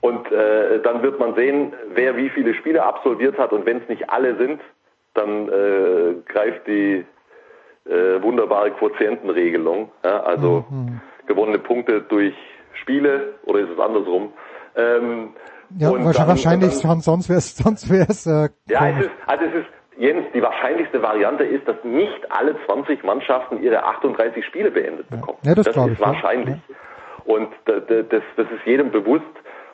und 0.00 0.32
äh, 0.32 0.80
dann 0.82 1.02
wird 1.02 1.18
man 1.18 1.34
sehen, 1.34 1.72
wer 1.94 2.16
wie 2.16 2.28
viele 2.30 2.54
Spiele 2.54 2.84
absolviert 2.84 3.38
hat 3.38 3.52
und 3.52 3.66
wenn 3.66 3.78
es 3.78 3.88
nicht 3.88 4.10
alle 4.10 4.36
sind, 4.36 4.60
dann 5.16 5.48
äh, 5.48 6.14
greift 6.26 6.66
die 6.66 7.04
äh, 7.88 8.22
wunderbare 8.22 8.70
Quotientenregelung, 8.72 9.90
ja, 10.04 10.20
also 10.22 10.64
gewonnene 11.26 11.58
Punkte 11.58 12.02
durch 12.02 12.34
Spiele 12.80 13.34
oder 13.44 13.60
ist 13.60 13.70
es 13.70 13.78
andersrum? 13.78 14.32
Ähm, 14.76 15.30
Ja, 15.78 15.90
und 15.90 16.04
wahrscheinlich, 16.04 16.28
wahrscheinlich 16.44 16.80
dann- 16.82 17.00
sonst 17.00 17.28
wäre 17.28 17.38
es 17.38 17.56
sonst 17.56 17.90
wär's, 17.90 18.26
äh, 18.26 18.48
ja, 18.68 18.88
es 18.90 19.06
ist, 19.06 19.10
also 19.26 19.44
es 19.46 19.54
ist, 19.54 19.66
Jens, 19.98 20.26
die 20.34 20.42
wahrscheinlichste 20.42 21.00
Variante 21.02 21.42
ist, 21.44 21.66
dass 21.66 21.76
nicht 21.82 22.20
alle 22.30 22.54
20 22.66 23.02
Mannschaften 23.02 23.62
ihre 23.62 23.82
38 23.84 24.44
Spiele 24.44 24.70
beendet 24.70 25.08
bekommen. 25.08 25.38
Ja, 25.42 25.54
das 25.54 25.64
das 25.66 25.76
ist 25.76 25.92
ich, 25.92 25.98
ja. 25.98 26.06
wahrscheinlich. 26.06 26.56
Und 27.24 27.48
da- 27.64 27.80
da- 27.80 28.02
das, 28.02 28.22
das 28.36 28.46
ist 28.50 28.66
jedem 28.66 28.90
bewusst 28.90 29.24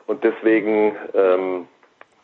und 0.07 0.23
deswegen 0.23 0.95
ähm, 1.13 1.67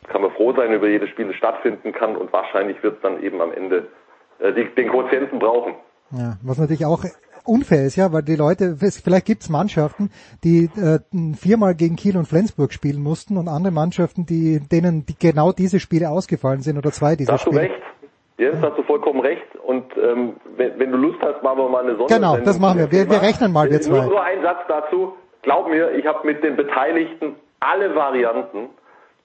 kann 0.09 0.21
man 0.21 0.31
froh 0.31 0.53
sein 0.53 0.73
über 0.73 0.87
jedes 0.87 1.09
Spiel, 1.09 1.27
das 1.27 1.35
stattfinden 1.35 1.91
kann 1.91 2.15
und 2.15 2.31
wahrscheinlich 2.33 2.81
wird 2.83 2.95
es 2.97 3.01
dann 3.01 3.21
eben 3.23 3.41
am 3.41 3.51
Ende 3.51 3.87
äh, 4.39 4.51
die, 4.53 4.65
den 4.75 4.89
Quotienten 4.89 5.39
brauchen. 5.39 5.75
Ja, 6.11 6.37
was 6.41 6.57
natürlich 6.57 6.85
auch 6.85 7.03
unfair 7.45 7.85
ist, 7.85 7.95
ja, 7.95 8.11
weil 8.11 8.23
die 8.23 8.35
Leute, 8.35 8.75
es- 8.81 8.99
vielleicht 8.99 9.25
gibt's 9.27 9.49
Mannschaften, 9.49 10.11
die 10.43 10.69
äh, 10.75 10.99
viermal 11.35 11.75
gegen 11.75 11.95
Kiel 11.95 12.17
und 12.17 12.27
Flensburg 12.27 12.73
spielen 12.73 13.01
mussten 13.01 13.37
und 13.37 13.47
andere 13.47 13.71
Mannschaften, 13.73 14.25
die 14.25 14.59
denen 14.59 15.05
die 15.05 15.15
genau 15.17 15.51
diese 15.51 15.79
Spiele 15.79 16.09
ausgefallen 16.09 16.61
sind 16.61 16.77
oder 16.77 16.91
zwei 16.91 17.15
dieser 17.15 17.33
hast 17.33 17.45
du 17.45 17.51
Spiele. 17.51 17.63
recht. 17.69 17.81
Jens, 18.37 18.61
hast 18.61 18.77
du 18.77 18.83
vollkommen 18.83 19.19
recht. 19.19 19.43
Und 19.65 19.83
ähm, 19.97 20.33
wenn, 20.55 20.79
wenn 20.79 20.91
du 20.91 20.97
Lust 20.97 21.19
hast, 21.21 21.43
machen 21.43 21.57
wir 21.59 21.69
mal 21.69 21.83
eine 21.83 21.95
Sonne. 21.97 22.07
Genau, 22.09 22.37
das 22.37 22.57
machen 22.57 22.79
wir. 22.79 22.89
Wir, 22.91 23.09
wir 23.09 23.21
rechnen 23.21 23.51
mal, 23.51 23.65
wir 23.69 23.73
Nur, 23.73 23.81
zwei. 23.81 24.05
nur 24.05 24.23
ein 24.23 24.41
Satz 24.41 24.59
dazu. 24.69 25.13
Glaub 25.41 25.69
mir, 25.69 25.91
ich 25.91 26.05
habe 26.05 26.25
mit 26.25 26.41
den 26.43 26.55
Beteiligten 26.55 27.35
alle 27.59 27.93
Varianten 27.95 28.69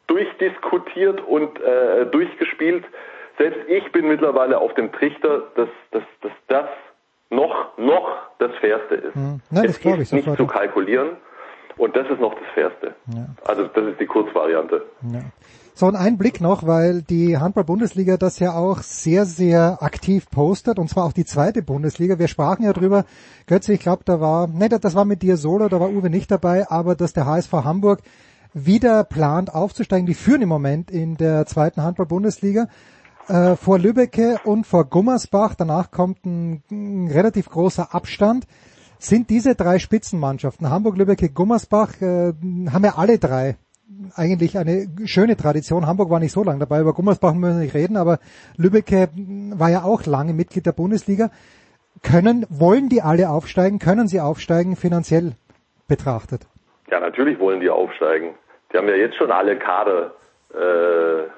durchdiskutiert 0.06 1.20
und 1.20 1.60
äh, 1.60 2.06
durchgespielt. 2.06 2.84
Selbst 3.38 3.60
ich 3.68 3.90
bin 3.92 4.08
mittlerweile 4.08 4.58
auf 4.58 4.74
dem 4.74 4.92
Trichter, 4.92 5.42
dass, 5.56 5.68
dass, 5.90 6.04
dass 6.20 6.32
das 6.48 6.66
noch, 7.30 7.76
noch 7.78 8.08
das 8.38 8.52
Fairste 8.60 8.94
ist. 8.94 9.14
Hm. 9.14 9.40
Nein, 9.50 9.62
das 9.64 9.76
es 9.76 9.80
glaube 9.80 10.02
ich 10.02 10.12
nicht 10.12 10.36
zu 10.36 10.46
kalkulieren 10.46 11.16
und 11.76 11.96
das 11.96 12.08
ist 12.08 12.20
noch 12.20 12.34
das 12.34 12.48
Fairste. 12.54 12.94
Also 13.44 13.64
das 13.64 13.84
ist 13.86 14.00
die 14.00 14.06
Kurzvariante. 14.06 14.84
Ja. 15.12 15.20
So, 15.76 15.86
und 15.86 15.96
ein 15.96 16.18
Blick 16.18 16.40
noch, 16.40 16.64
weil 16.64 17.02
die 17.02 17.36
Handball-Bundesliga 17.36 18.16
das 18.16 18.38
ja 18.38 18.52
auch 18.52 18.78
sehr, 18.78 19.24
sehr 19.24 19.82
aktiv 19.82 20.30
postet, 20.30 20.78
und 20.78 20.88
zwar 20.88 21.04
auch 21.04 21.12
die 21.12 21.24
zweite 21.24 21.62
Bundesliga. 21.62 22.16
Wir 22.20 22.28
sprachen 22.28 22.64
ja 22.64 22.72
drüber, 22.72 23.04
Götze, 23.48 23.72
ich 23.72 23.80
glaube, 23.80 24.02
da 24.04 24.20
war, 24.20 24.46
nee, 24.46 24.68
das 24.68 24.94
war 24.94 25.04
mit 25.04 25.22
dir 25.22 25.36
solo, 25.36 25.68
da 25.68 25.80
war 25.80 25.90
Uwe 25.90 26.10
nicht 26.10 26.30
dabei, 26.30 26.70
aber 26.70 26.94
dass 26.94 27.12
der 27.12 27.26
HSV 27.26 27.52
Hamburg 27.52 28.02
wieder 28.54 29.04
plant 29.04 29.54
aufzusteigen. 29.54 30.06
Die 30.06 30.14
führen 30.14 30.42
im 30.42 30.48
Moment 30.48 30.90
in 30.90 31.16
der 31.16 31.44
zweiten 31.46 31.82
Handball-Bundesliga 31.82 32.68
äh, 33.28 33.56
vor 33.56 33.78
Lübbecke 33.78 34.38
und 34.44 34.66
vor 34.66 34.84
Gummersbach. 34.84 35.54
Danach 35.54 35.90
kommt 35.90 36.24
ein, 36.24 36.62
ein 36.70 37.08
relativ 37.08 37.50
großer 37.50 37.94
Abstand. 37.94 38.46
Sind 38.98 39.28
diese 39.28 39.54
drei 39.54 39.78
Spitzenmannschaften, 39.78 40.70
Hamburg, 40.70 40.96
Lübbecke, 40.96 41.28
Gummersbach, 41.28 42.00
äh, 42.00 42.32
haben 42.70 42.84
ja 42.84 42.94
alle 42.96 43.18
drei 43.18 43.56
eigentlich 44.14 44.56
eine 44.58 44.88
schöne 45.04 45.36
Tradition. 45.36 45.86
Hamburg 45.86 46.10
war 46.10 46.20
nicht 46.20 46.32
so 46.32 46.42
lange 46.42 46.60
dabei, 46.60 46.80
über 46.80 46.94
Gummersbach 46.94 47.34
müssen 47.34 47.58
wir 47.58 47.64
nicht 47.64 47.74
reden, 47.74 47.96
aber 47.96 48.18
Lübbecke 48.56 49.08
war 49.54 49.70
ja 49.70 49.82
auch 49.82 50.06
lange 50.06 50.32
Mitglied 50.32 50.66
der 50.66 50.72
Bundesliga. 50.72 51.30
Können, 52.02 52.46
wollen 52.48 52.88
die 52.88 53.02
alle 53.02 53.30
aufsteigen? 53.30 53.78
Können 53.78 54.08
sie 54.08 54.20
aufsteigen, 54.20 54.76
finanziell 54.76 55.32
betrachtet? 55.86 56.46
Ja, 56.90 57.00
natürlich 57.00 57.38
wollen 57.38 57.60
die 57.60 57.70
aufsteigen. 57.70 58.34
Die 58.74 58.78
haben 58.78 58.88
ja 58.88 58.96
jetzt 58.96 59.14
schon 59.16 59.30
alle 59.30 59.56
Kader 59.56 60.14
äh, 60.52 61.28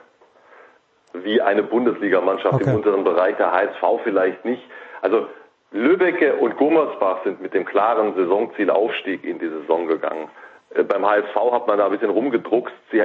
wie 1.13 1.41
eine 1.43 1.63
Bundesligamannschaft 1.63 2.55
Okay. 2.55 2.65
im 2.71 2.77
unteren 2.77 3.05
Bereich, 3.05 3.37
der 3.37 3.53
HSV 3.53 4.01
vielleicht 4.05 4.45
nicht. 4.47 4.63
Also 5.03 5.27
Lübbecke 5.71 6.37
und 6.37 6.57
Gummersbach 6.57 7.25
sind 7.25 7.43
mit 7.43 7.53
dem 7.53 7.67
klaren 7.67 8.15
Saisonziel 8.15 8.71
Aufstieg 8.71 9.23
in 9.25 9.39
die 9.39 9.49
Saison 9.49 9.87
gegangen. 9.87 10.31
Äh, 10.75 10.83
Beim 10.85 11.05
HSV 11.05 11.35
hat 11.53 11.67
man 11.67 11.77
da 11.77 11.85
ein 11.87 11.93
bisschen 11.93 12.09
rumgedruckst. 12.09 12.75
Sie, 12.91 13.03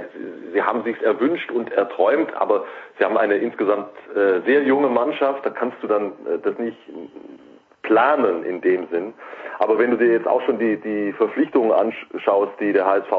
sie 0.53 0.63
haben 0.63 0.83
sich's 0.83 1.01
erwünscht 1.01 1.51
und 1.51 1.69
erträumt, 1.73 2.33
aber 2.33 2.63
sie 2.97 3.03
haben 3.03 3.17
eine 3.17 3.35
insgesamt 3.35 3.89
äh, 4.15 4.39
sehr 4.45 4.63
junge 4.63 4.87
Mannschaft. 4.87 5.45
Da 5.45 5.49
kannst 5.49 5.75
du 5.81 5.87
dann 5.87 6.13
äh, 6.25 6.39
das 6.41 6.57
nicht 6.57 6.77
planen 7.81 8.45
in 8.45 8.61
dem 8.61 8.87
Sinn. 8.87 9.13
Aber 9.59 9.77
wenn 9.77 9.91
du 9.91 9.97
dir 9.97 10.13
jetzt 10.13 10.27
auch 10.27 10.41
schon 10.43 10.57
die, 10.57 10.77
die 10.77 11.11
Verpflichtungen 11.13 11.73
anschaust, 11.73 12.53
die 12.61 12.71
der 12.71 12.85
HSV 12.85 13.11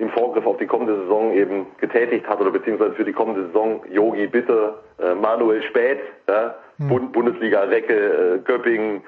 im 0.00 0.08
Vorgriff 0.10 0.46
auf 0.46 0.56
die 0.56 0.66
kommende 0.66 0.96
Saison 1.02 1.32
eben 1.34 1.66
getätigt 1.78 2.26
hat 2.26 2.40
oder 2.40 2.50
beziehungsweise 2.50 2.92
für 2.92 3.04
die 3.04 3.12
kommende 3.12 3.46
Saison 3.46 3.82
Yogi 3.90 4.26
Bitter, 4.26 4.78
äh, 4.98 5.14
Manuel 5.14 5.62
Späth, 5.62 6.00
ja, 6.26 6.54
Bund 6.78 7.12
Bundesliga-Recke, 7.12 7.92
äh, 7.94 8.38
Göppingen, 8.38 9.02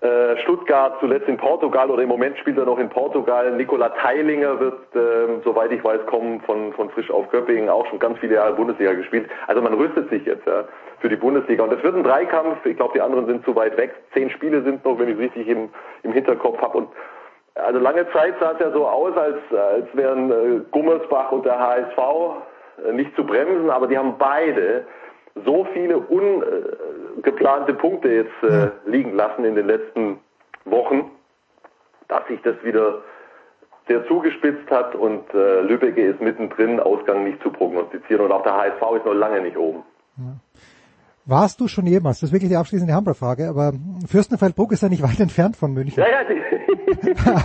äh, 0.00 0.36
Stuttgart, 0.38 0.96
zuletzt 1.00 1.28
in 1.28 1.36
Portugal 1.36 1.90
oder 1.90 2.02
im 2.02 2.08
Moment 2.08 2.38
spielt 2.38 2.56
er 2.56 2.64
noch 2.64 2.78
in 2.78 2.88
Portugal. 2.88 3.50
Nikola 3.56 3.90
Teilinger 3.90 4.58
wird, 4.58 4.78
ähm, 4.94 5.42
soweit 5.44 5.72
ich 5.72 5.84
weiß, 5.84 6.06
kommen 6.06 6.40
von, 6.42 6.72
von 6.72 6.88
Frisch 6.90 7.10
auf 7.10 7.28
Göppingen, 7.30 7.68
auch 7.68 7.84
schon 7.88 7.98
ganz 7.98 8.18
viele 8.20 8.36
Jahre 8.36 8.54
Bundesliga 8.54 8.94
gespielt. 8.94 9.28
Also 9.46 9.60
man 9.60 9.74
rüstet 9.74 10.08
sich 10.08 10.24
jetzt 10.24 10.46
ja, 10.46 10.64
für 11.00 11.10
die 11.10 11.16
Bundesliga. 11.16 11.64
Und 11.64 11.72
es 11.72 11.82
wird 11.82 11.96
ein 11.96 12.04
Dreikampf. 12.04 12.64
Ich 12.64 12.76
glaube, 12.76 12.92
die 12.94 13.02
anderen 13.02 13.26
sind 13.26 13.44
zu 13.44 13.54
weit 13.56 13.76
weg. 13.76 13.94
Zehn 14.14 14.30
Spiele 14.30 14.62
sind 14.62 14.84
noch, 14.84 14.98
wenn 14.98 15.08
ich 15.08 15.16
es 15.16 15.20
richtig 15.20 15.48
im, 15.48 15.68
im 16.02 16.12
Hinterkopf 16.12 16.62
habe. 16.62 16.78
Und 16.78 16.88
also 17.64 17.78
lange 17.78 18.10
Zeit 18.12 18.34
sah 18.40 18.52
es 18.52 18.60
ja 18.60 18.70
so 18.70 18.86
aus, 18.86 19.16
als, 19.16 19.36
als 19.50 19.86
wären 19.92 20.30
äh, 20.30 20.60
Gummersbach 20.70 21.32
und 21.32 21.44
der 21.44 21.58
HSV 21.58 21.98
äh, 22.86 22.92
nicht 22.92 23.14
zu 23.16 23.24
bremsen, 23.24 23.70
aber 23.70 23.86
die 23.86 23.98
haben 23.98 24.16
beide 24.18 24.86
so 25.44 25.66
viele 25.72 25.98
ungeplante 25.98 27.74
Punkte 27.74 28.08
jetzt 28.08 28.42
äh, 28.42 28.70
liegen 28.86 29.14
lassen 29.14 29.44
in 29.44 29.54
den 29.54 29.66
letzten 29.66 30.18
Wochen, 30.64 31.10
dass 32.08 32.26
sich 32.26 32.40
das 32.42 32.56
wieder 32.64 33.02
sehr 33.86 34.06
zugespitzt 34.06 34.70
hat 34.70 34.94
und 34.94 35.32
äh, 35.32 35.60
Lübbecke 35.62 36.02
ist 36.02 36.20
mittendrin, 36.20 36.78
Ausgang 36.78 37.24
nicht 37.24 37.42
zu 37.42 37.50
prognostizieren. 37.50 38.26
Und 38.26 38.32
auch 38.32 38.42
der 38.42 38.54
HSV 38.54 38.82
ist 38.96 39.06
noch 39.06 39.14
lange 39.14 39.40
nicht 39.40 39.56
oben. 39.56 39.82
Warst 41.28 41.60
du 41.60 41.68
schon 41.68 41.86
jemals, 41.86 42.20
das 42.20 42.30
ist 42.30 42.32
wirklich 42.32 42.48
die 42.48 42.56
abschließende 42.56 42.94
Hamburg-Frage, 42.94 43.50
aber 43.50 43.74
Fürstenfeldbruck 44.06 44.72
ist 44.72 44.82
ja 44.82 44.88
nicht 44.88 45.02
weit 45.02 45.20
entfernt 45.20 45.56
von 45.56 45.74
München. 45.74 46.02
Ja, 46.02 46.08
ja, 46.08 46.24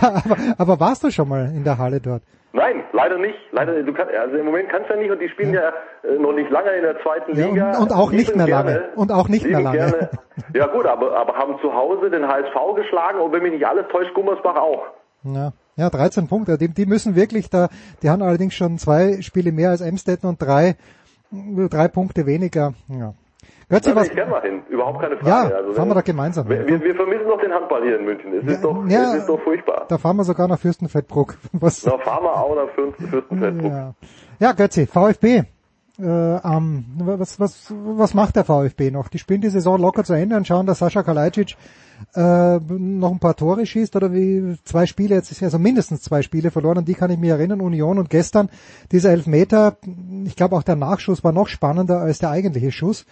aber, 0.00 0.36
aber 0.56 0.80
warst 0.80 1.04
du 1.04 1.10
schon 1.10 1.28
mal 1.28 1.52
in 1.54 1.64
der 1.64 1.76
Halle 1.76 2.00
dort? 2.00 2.22
Nein, 2.54 2.82
leider 2.92 3.18
nicht. 3.18 3.36
Leider, 3.52 3.82
du 3.82 3.92
kannst, 3.92 4.14
also 4.14 4.36
im 4.36 4.46
Moment 4.46 4.70
kannst 4.70 4.88
du 4.88 4.94
ja 4.94 5.00
nicht 5.00 5.10
und 5.10 5.20
die 5.20 5.28
spielen 5.28 5.52
ja, 5.52 5.68
äh, 6.02 6.18
noch 6.18 6.32
nicht 6.32 6.48
lange 6.50 6.70
in 6.70 6.82
der 6.82 6.98
zweiten 7.02 7.36
Ja, 7.36 7.46
Liga. 7.46 7.72
und, 7.76 7.82
und 7.82 7.92
auch 7.92 8.10
nicht 8.10 8.34
mehr 8.34 8.46
gerne, 8.46 8.72
lange. 8.72 8.88
Und 8.96 9.12
auch 9.12 9.28
nicht 9.28 9.44
mehr 9.44 9.60
lange. 9.60 9.76
Gerne. 9.76 10.10
Ja 10.54 10.66
gut, 10.68 10.86
aber, 10.86 11.14
aber 11.14 11.34
haben 11.34 11.58
zu 11.60 11.74
Hause 11.74 12.08
den 12.08 12.26
HSV 12.26 12.54
geschlagen 12.76 13.20
und 13.20 13.32
wenn 13.32 13.42
mich 13.42 13.52
nicht 13.52 13.66
alles 13.66 13.86
täuscht, 13.92 14.14
Gummersbach 14.14 14.56
auch. 14.56 14.84
Ja, 15.24 15.52
ja 15.76 15.90
13 15.90 16.26
Punkte. 16.28 16.56
Die, 16.56 16.68
die 16.72 16.86
müssen 16.86 17.16
wirklich 17.16 17.50
da, 17.50 17.68
die 18.02 18.08
haben 18.08 18.22
allerdings 18.22 18.54
schon 18.54 18.78
zwei 18.78 19.20
Spiele 19.20 19.52
mehr 19.52 19.68
als 19.70 19.82
Emstetten 19.82 20.26
und 20.26 20.40
drei, 20.40 20.76
drei 21.68 21.88
Punkte 21.88 22.24
weniger. 22.24 22.72
Ja. 22.88 23.12
Götzi, 23.68 23.90
Da 23.90 23.96
will 23.96 24.02
was, 24.02 24.08
ich 24.08 24.14
gerne 24.14 24.30
mal 24.30 24.42
hin, 24.42 24.62
überhaupt 24.68 25.00
keine 25.00 25.14
ja, 25.16 25.20
Frage. 25.20 25.56
also, 25.56 25.72
fahren 25.72 25.88
wir 25.88 25.94
doch 25.94 26.04
gemeinsam. 26.04 26.48
wir, 26.48 26.66
wir, 26.66 26.82
wir 26.82 26.94
vermissen 26.94 27.26
doch 27.26 27.40
den 27.40 27.52
Handball 27.52 27.82
hier 27.82 27.98
in 27.98 28.04
München. 28.04 28.32
Es 28.34 28.46
ist 28.54 28.62
doch, 28.64 28.86
ja. 28.88 29.12
es 29.14 29.20
ist 29.20 29.28
doch 29.28 29.40
furchtbar. 29.40 29.86
Da 29.88 29.98
fahren 29.98 30.16
wir 30.16 30.24
sogar 30.24 30.48
nach 30.48 30.58
Fürstenfeldbruck. 30.58 31.36
Was, 31.52 31.84
Na, 31.86 31.96
fahren 31.98 32.24
wir 32.24 32.34
auch 32.36 32.54
nach 32.54 32.72
Fürsten- 32.74 33.08
Fürstenfeldbruck. 33.08 33.70
ja. 33.72 33.94
ja, 34.40 34.52
Götzi, 34.52 34.86
VfB. 34.86 35.42
Äh, 35.96 36.02
ähm, 36.02 36.86
was, 36.98 37.38
was, 37.38 37.72
was 37.72 38.14
macht 38.14 38.34
der 38.34 38.42
VfB 38.44 38.90
noch? 38.90 39.06
Die 39.06 39.20
spielen 39.20 39.40
die 39.42 39.48
Saison 39.48 39.80
locker 39.80 40.02
zu 40.02 40.12
Ende 40.14 40.36
und 40.36 40.44
schauen, 40.44 40.66
dass 40.66 40.80
Sascha 40.80 41.04
Kalajdzic 41.04 41.54
äh, 42.16 42.58
noch 42.58 43.12
ein 43.12 43.20
paar 43.20 43.36
Tore 43.36 43.64
schießt 43.64 43.94
oder 43.94 44.12
wie 44.12 44.56
zwei 44.64 44.86
Spiele, 44.86 45.14
jetzt 45.14 45.30
ist 45.30 45.40
ja 45.40 45.46
also 45.46 45.60
mindestens 45.60 46.02
zwei 46.02 46.22
Spiele 46.22 46.50
verloren, 46.50 46.78
an 46.78 46.84
die 46.84 46.94
kann 46.94 47.12
ich 47.12 47.18
mich 47.18 47.30
erinnern, 47.30 47.60
Union 47.60 48.00
und 48.00 48.10
gestern 48.10 48.50
dieser 48.90 49.10
Elfmeter, 49.10 49.76
ich 50.24 50.34
glaube 50.34 50.56
auch 50.56 50.64
der 50.64 50.74
Nachschuss 50.74 51.22
war 51.22 51.30
noch 51.30 51.46
spannender 51.46 52.00
als 52.00 52.18
der 52.18 52.30
eigentliche 52.30 52.72
Schuss. 52.72 53.06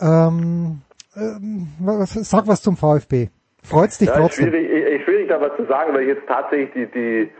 Ähm, 0.00 0.82
ähm, 1.16 1.68
was, 1.80 2.12
sag 2.14 2.46
was 2.46 2.62
zum 2.62 2.76
VfB. 2.76 3.28
Freut's 3.62 3.98
dich 3.98 4.08
Ja, 4.08 4.16
trotzdem? 4.16 4.48
schwierig, 4.48 4.70
ich- 4.70 4.94
ich- 4.94 5.04
schwierig 5.04 5.28
da 5.28 5.40
was 5.40 5.54
zu 5.56 5.64
sagen, 5.66 5.92
weil 5.94 6.02
ich 6.02 6.08
jetzt 6.08 6.26
tatsächlich 6.26 6.70
die, 6.72 6.86
die, 6.86 7.30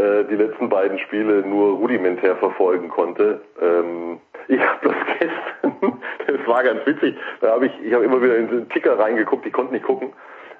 äh, 0.00 0.24
die 0.30 0.36
letzten 0.36 0.68
beiden 0.68 0.98
Spiele 1.00 1.42
nur 1.46 1.76
rudimentär 1.76 2.36
verfolgen 2.36 2.88
konnte. 2.88 3.40
Ähm, 3.60 4.20
ich 4.48 4.60
habe 4.60 4.80
bloß 4.80 4.94
gestern, 5.18 5.98
das 6.26 6.46
war 6.46 6.62
ganz 6.64 6.86
witzig, 6.86 7.16
da 7.40 7.52
habe 7.52 7.66
ich, 7.66 7.72
ich 7.84 7.92
habe 7.92 8.04
immer 8.04 8.22
wieder 8.22 8.36
in 8.38 8.48
den 8.48 8.68
Ticker 8.70 8.98
reingeguckt, 8.98 9.44
ich 9.46 9.52
konnte 9.52 9.72
nicht 9.72 9.84
gucken. 9.84 10.12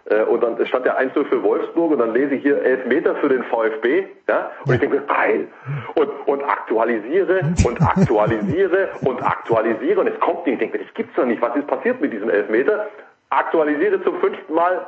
Äh, 0.06 0.22
und 0.22 0.42
dann 0.42 0.64
stand 0.66 0.86
der 0.86 0.96
1 0.96 1.12
für 1.12 1.42
Wolfsburg 1.42 1.92
und 1.92 1.98
dann 1.98 2.12
lese 2.12 2.34
ich 2.34 2.42
hier 2.42 2.62
11 2.62 2.86
Meter 2.86 3.14
für 3.16 3.28
den 3.28 3.44
VfB, 3.44 4.06
ja, 4.28 4.50
und 4.64 4.74
ich 4.74 4.80
denke 4.80 4.96
mir, 4.96 5.02
geil, 5.02 5.48
und, 5.94 6.08
und 6.26 6.42
aktualisiere 6.42 7.40
und 7.64 7.82
aktualisiere 7.82 8.88
und 9.02 9.22
aktualisiere. 9.22 10.00
Und 10.00 10.08
es 10.08 10.20
kommt 10.20 10.46
nicht, 10.46 10.54
ich 10.54 10.58
denke 10.60 10.78
mir, 10.78 10.84
das 10.84 10.94
gibt's 10.94 11.14
doch 11.16 11.26
nicht, 11.26 11.42
was 11.42 11.54
ist 11.56 11.66
passiert 11.66 12.00
mit 12.00 12.12
diesem 12.12 12.30
Elfmeter? 12.30 12.86
Aktualisiere 13.30 14.02
zum 14.02 14.18
fünften 14.20 14.54
Mal 14.54 14.86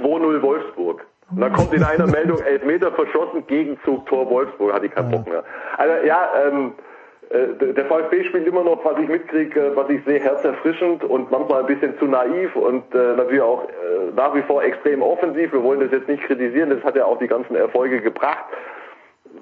2-0 0.00 0.42
Wolfsburg. 0.42 1.04
Und 1.30 1.40
dann 1.40 1.52
kommt 1.52 1.72
in 1.72 1.84
einer 1.84 2.06
Meldung 2.06 2.40
Elfmeter 2.40 2.90
verschossen, 2.92 3.46
Gegenzug, 3.46 4.06
Tor 4.06 4.28
Wolfsburg, 4.28 4.72
hatte 4.72 4.86
ich 4.86 4.92
keinen 4.92 5.10
Bock 5.12 5.28
mehr. 5.28 5.44
Also 5.76 6.06
ja, 6.06 6.28
ähm, 6.44 6.72
äh, 6.72 6.89
der 7.30 7.86
VfB 7.86 8.24
spielt 8.24 8.46
immer 8.48 8.64
noch, 8.64 8.84
was 8.84 8.98
ich 8.98 9.08
mitkriege, 9.08 9.66
äh, 9.66 9.76
was 9.76 9.88
ich 9.88 10.04
sehe, 10.04 10.18
herzerfrischend 10.18 11.04
und 11.04 11.30
manchmal 11.30 11.60
ein 11.60 11.66
bisschen 11.66 11.96
zu 11.98 12.06
naiv 12.06 12.56
und 12.56 12.92
äh, 12.92 13.14
natürlich 13.16 13.40
auch 13.40 13.68
äh, 13.68 14.12
nach 14.16 14.34
wie 14.34 14.42
vor 14.42 14.62
extrem 14.64 15.00
offensiv. 15.00 15.52
Wir 15.52 15.62
wollen 15.62 15.80
das 15.80 15.92
jetzt 15.92 16.08
nicht 16.08 16.24
kritisieren, 16.24 16.70
das 16.70 16.82
hat 16.82 16.96
ja 16.96 17.04
auch 17.04 17.18
die 17.18 17.28
ganzen 17.28 17.54
Erfolge 17.54 18.00
gebracht. 18.00 18.44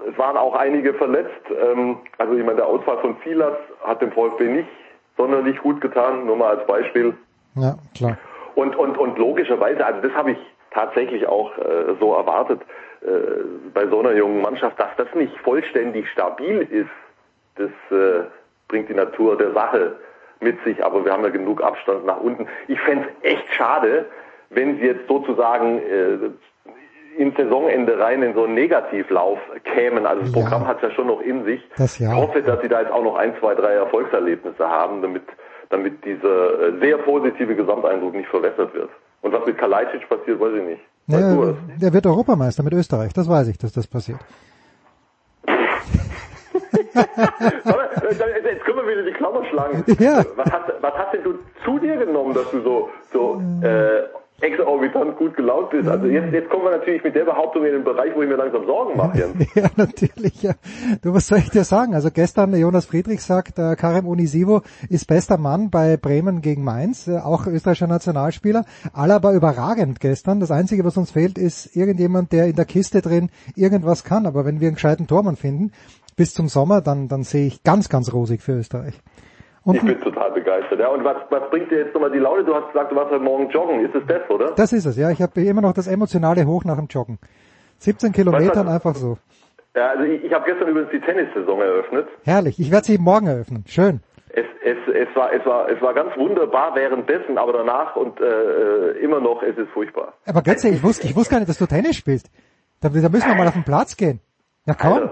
Es 0.06 0.18
waren 0.18 0.36
auch 0.36 0.54
einige 0.54 0.92
verletzt. 0.94 1.30
Ähm, 1.50 1.96
also 2.18 2.34
ich 2.34 2.44
meine, 2.44 2.56
der 2.56 2.66
Ausfall 2.66 2.98
von 2.98 3.16
Silas 3.24 3.56
hat 3.82 4.02
dem 4.02 4.12
VfB 4.12 4.44
nicht 4.44 4.68
sonderlich 5.16 5.58
gut 5.58 5.80
getan, 5.80 6.26
nur 6.26 6.36
mal 6.36 6.56
als 6.58 6.66
Beispiel. 6.66 7.14
Ja, 7.54 7.76
klar. 7.96 8.18
Und, 8.54 8.76
und, 8.76 8.98
und 8.98 9.16
logischerweise, 9.18 9.84
also 9.84 10.00
das 10.02 10.12
habe 10.12 10.32
ich 10.32 10.38
tatsächlich 10.72 11.26
auch 11.26 11.56
äh, 11.56 11.94
so 11.98 12.12
erwartet 12.14 12.60
äh, 13.00 13.06
bei 13.72 13.86
so 13.86 14.00
einer 14.00 14.12
jungen 14.12 14.42
Mannschaft, 14.42 14.78
dass 14.78 14.90
das 14.98 15.08
nicht 15.14 15.36
vollständig 15.38 16.06
stabil 16.10 16.66
ist. 16.70 16.90
Das 17.58 17.98
äh, 17.98 18.24
bringt 18.68 18.88
die 18.88 18.94
Natur 18.94 19.36
der 19.36 19.52
Sache 19.52 19.96
mit 20.40 20.62
sich, 20.64 20.84
aber 20.84 21.04
wir 21.04 21.12
haben 21.12 21.24
ja 21.24 21.30
genug 21.30 21.62
Abstand 21.62 22.06
nach 22.06 22.20
unten. 22.20 22.46
Ich 22.68 22.80
fände 22.80 23.08
es 23.22 23.32
echt 23.32 23.52
schade, 23.52 24.06
wenn 24.50 24.78
sie 24.78 24.86
jetzt 24.86 25.08
sozusagen 25.08 25.78
äh, 25.78 26.18
in 27.18 27.34
Saisonende 27.36 27.98
rein 27.98 28.22
in 28.22 28.34
so 28.34 28.44
einen 28.44 28.54
Negativlauf 28.54 29.38
kämen. 29.64 30.06
Also 30.06 30.22
das 30.22 30.32
Programm 30.32 30.66
hat 30.66 30.76
es 30.76 30.82
ja 30.84 30.90
schon 30.92 31.08
noch 31.08 31.20
in 31.20 31.44
sich. 31.44 31.60
Das 31.76 31.98
ja. 31.98 32.12
Ich 32.12 32.16
hoffe, 32.16 32.42
dass 32.42 32.60
sie 32.62 32.68
da 32.68 32.80
jetzt 32.80 32.92
auch 32.92 33.02
noch 33.02 33.16
ein, 33.16 33.34
zwei, 33.40 33.54
drei 33.54 33.72
Erfolgserlebnisse 33.72 34.68
haben, 34.68 35.02
damit, 35.02 35.24
damit 35.70 36.04
dieser 36.04 36.68
äh, 36.68 36.80
sehr 36.80 36.98
positive 36.98 37.56
Gesamteindruck 37.56 38.14
nicht 38.14 38.28
verwässert 38.28 38.72
wird. 38.72 38.90
Und 39.22 39.32
was 39.32 39.44
mit 39.46 39.58
Kalajdzic 39.58 40.08
passiert, 40.08 40.38
weiß 40.38 40.54
ich 40.54 40.62
nicht. 40.62 40.82
Naja, 41.08 41.54
der 41.80 41.92
wird 41.92 42.06
Europameister 42.06 42.62
mit 42.62 42.74
Österreich, 42.74 43.12
das 43.14 43.28
weiß 43.28 43.48
ich, 43.48 43.58
dass 43.58 43.72
das 43.72 43.86
passiert. 43.86 44.20
Aber, 47.64 48.02
äh, 48.02 48.52
jetzt 48.52 48.64
können 48.64 48.78
wir 48.78 48.88
wieder 48.88 49.02
die 49.04 49.12
Klammer 49.12 49.44
schlagen. 49.46 49.84
Ja. 49.98 50.24
Was, 50.36 50.52
hast, 50.52 50.72
was 50.80 50.94
hast 50.94 51.14
denn 51.14 51.22
du 51.22 51.34
zu 51.64 51.78
dir 51.78 51.96
genommen, 51.96 52.34
dass 52.34 52.50
du 52.50 52.60
so, 52.60 52.90
so 53.12 53.42
äh, 53.62 54.02
exorbitant 54.40 55.16
gut 55.16 55.36
gelaunt 55.36 55.70
bist? 55.70 55.88
Also 55.88 56.06
jetzt, 56.06 56.32
jetzt 56.32 56.48
kommen 56.48 56.64
wir 56.64 56.70
natürlich 56.70 57.02
mit 57.02 57.14
der 57.14 57.24
Behauptung 57.24 57.64
in 57.64 57.72
den 57.72 57.84
Bereich, 57.84 58.14
wo 58.14 58.22
ich 58.22 58.28
mir 58.28 58.36
langsam 58.36 58.66
Sorgen 58.66 58.96
mache. 58.96 59.18
Jens. 59.18 59.46
Ja, 59.54 59.68
natürlich. 59.76 60.42
Ja. 60.42 60.52
Du, 61.02 61.14
was 61.14 61.26
soll 61.26 61.38
ich 61.38 61.50
dir 61.50 61.64
sagen? 61.64 61.94
Also 61.94 62.10
gestern, 62.10 62.54
Jonas 62.54 62.86
Friedrich 62.86 63.22
sagt, 63.22 63.58
äh, 63.58 63.74
Karim 63.76 64.06
Unisivo 64.06 64.62
ist 64.88 65.08
bester 65.08 65.38
Mann 65.38 65.70
bei 65.70 65.96
Bremen 65.96 66.40
gegen 66.40 66.62
Mainz, 66.62 67.08
äh, 67.08 67.18
auch 67.18 67.46
österreichischer 67.46 67.88
Nationalspieler. 67.88 68.64
Alaba 68.92 69.32
überragend 69.32 70.00
gestern. 70.00 70.38
Das 70.38 70.50
Einzige, 70.50 70.84
was 70.84 70.96
uns 70.96 71.10
fehlt, 71.10 71.38
ist 71.38 71.74
irgendjemand, 71.74 72.32
der 72.32 72.46
in 72.46 72.56
der 72.56 72.66
Kiste 72.66 73.02
drin 73.02 73.30
irgendwas 73.56 74.04
kann. 74.04 74.26
Aber 74.26 74.44
wenn 74.44 74.60
wir 74.60 74.68
einen 74.68 74.76
gescheiten 74.76 75.08
Tormann 75.08 75.36
finden, 75.36 75.72
bis 76.18 76.34
zum 76.34 76.48
Sommer, 76.48 76.82
dann, 76.82 77.08
dann 77.08 77.22
sehe 77.22 77.46
ich 77.46 77.62
ganz, 77.62 77.88
ganz 77.88 78.12
rosig 78.12 78.42
für 78.42 78.52
Österreich. 78.52 79.00
Und 79.64 79.76
Ich 79.76 79.82
bin 79.82 80.00
total 80.00 80.32
begeistert. 80.32 80.80
Ja, 80.80 80.88
und 80.88 81.04
was, 81.04 81.16
was 81.30 81.48
bringt 81.50 81.70
dir 81.70 81.78
jetzt 81.78 81.94
nochmal 81.94 82.10
die 82.10 82.18
Laune? 82.18 82.44
Du 82.44 82.54
hast 82.54 82.68
gesagt, 82.72 82.92
du 82.92 82.96
warst 82.96 83.10
heute 83.10 83.22
Morgen 83.22 83.48
joggen. 83.50 83.84
Ist 83.84 83.94
es 83.94 84.02
das, 84.06 84.28
oder? 84.28 84.52
das 84.52 84.72
ist 84.72 84.84
es, 84.86 84.96
ja. 84.96 85.10
Ich 85.10 85.22
habe 85.22 85.40
immer 85.40 85.60
noch 85.62 85.72
das 85.72 85.86
emotionale 85.86 86.44
Hoch 86.46 86.64
nach 86.64 86.76
dem 86.76 86.86
Joggen. 86.86 87.18
17 87.78 88.12
Kilometern 88.12 88.66
was- 88.66 88.74
einfach 88.74 88.94
so. 88.94 89.18
Ja, 89.76 89.90
also 89.90 90.04
ich, 90.04 90.24
ich 90.24 90.32
habe 90.32 90.44
gestern 90.46 90.68
übrigens 90.68 90.90
die 90.90 91.00
Tennissaison 91.00 91.60
eröffnet. 91.60 92.08
Herrlich. 92.24 92.58
Ich 92.58 92.70
werde 92.72 92.86
sie 92.86 92.98
morgen 92.98 93.26
eröffnen. 93.28 93.64
Schön. 93.68 94.00
Es, 94.30 94.44
es, 94.64 94.76
es, 94.92 95.14
war, 95.16 95.32
es, 95.32 95.44
war, 95.46 95.68
es 95.70 95.80
war 95.80 95.94
ganz 95.94 96.16
wunderbar 96.16 96.74
währenddessen, 96.74 97.38
aber 97.38 97.52
danach 97.52 97.94
und 97.96 98.20
äh, 98.20 98.90
immer 99.02 99.20
noch, 99.20 99.42
es 99.42 99.56
ist 99.56 99.70
furchtbar. 99.72 100.14
Aber 100.26 100.42
Götze, 100.42 100.68
ich 100.68 100.82
wusste, 100.82 101.06
ich 101.06 101.14
wusste 101.16 101.32
gar 101.32 101.38
nicht, 101.38 101.48
dass 101.48 101.58
du 101.58 101.66
Tennis 101.66 101.96
spielst. 101.96 102.30
Da, 102.80 102.88
da 102.88 103.08
müssen 103.08 103.28
wir 103.28 103.34
mal 103.36 103.46
auf 103.46 103.54
den 103.54 103.64
Platz 103.64 103.96
gehen. 103.96 104.20
Ja, 104.66 104.74
komm. 104.74 104.92
Also, 104.94 105.10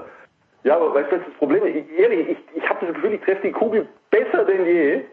ja, 0.66 0.76
aber 0.76 0.94
weißt 0.94 1.12
du, 1.12 1.18
das 1.18 1.34
Problem 1.38 1.64
ist? 1.64 1.76
Ich, 1.76 1.98
ehrlich, 1.98 2.28
ich, 2.28 2.38
ich 2.56 2.68
habe 2.68 2.84
das 2.84 2.94
Gefühl, 2.94 3.12
ich 3.14 3.20
treffe 3.20 3.42
die 3.46 3.52
Kugel 3.52 3.86
besser 4.10 4.44
denn 4.44 4.66
je, 4.66 5.04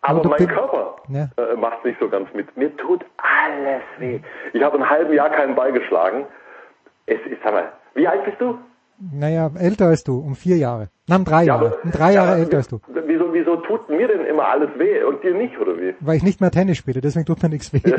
aber, 0.00 0.28
mein 0.28 0.46
Körper 0.46 0.96
Ja. 1.08 1.28
äh, 1.36 1.56
macht 1.56 1.84
nicht 1.84 1.98
so 2.00 2.08
ganz 2.08 2.28
mit. 2.34 2.56
Mir 2.56 2.76
tut 2.76 3.04
alles 3.16 3.82
weh. 3.98 4.20
Ich 4.52 4.62
habe 4.62 4.78
ein 4.78 4.88
halben 4.88 5.12
Jahr 5.12 5.30
keinen 5.30 5.54
Ball 5.54 5.72
geschlagen. 5.72 6.26
Es 7.06 7.18
ist, 7.30 7.42
sag 7.44 7.52
mal, 7.52 7.72
wie 7.94 8.06
alt 8.06 8.24
bist 8.24 8.40
du? 8.40 8.58
Naja, 9.12 9.50
älter 9.58 9.86
als 9.86 10.04
du, 10.04 10.18
um 10.20 10.36
vier 10.36 10.56
Jahre. 10.56 10.88
Na, 11.08 11.16
um 11.16 11.24
drei 11.24 11.44
Jahre. 11.44 11.78
Um 11.82 11.90
drei 11.90 12.12
ja, 12.12 12.24
Jahre 12.24 12.38
älter 12.40 12.58
als 12.58 12.68
du. 12.68 12.80
Wieso, 13.06 13.32
wieso 13.32 13.56
tut 13.56 13.88
mir 13.88 14.06
denn 14.06 14.24
immer 14.26 14.46
alles 14.46 14.70
weh 14.76 15.02
und 15.02 15.22
dir 15.24 15.34
nicht, 15.34 15.58
oder 15.58 15.76
wie? 15.80 15.94
Weil 16.00 16.16
ich 16.16 16.22
nicht 16.22 16.40
mehr 16.40 16.52
Tennis 16.52 16.78
spiele, 16.78 17.00
deswegen 17.00 17.26
tut 17.26 17.42
mir 17.42 17.48
nichts 17.48 17.72
weh. 17.72 17.80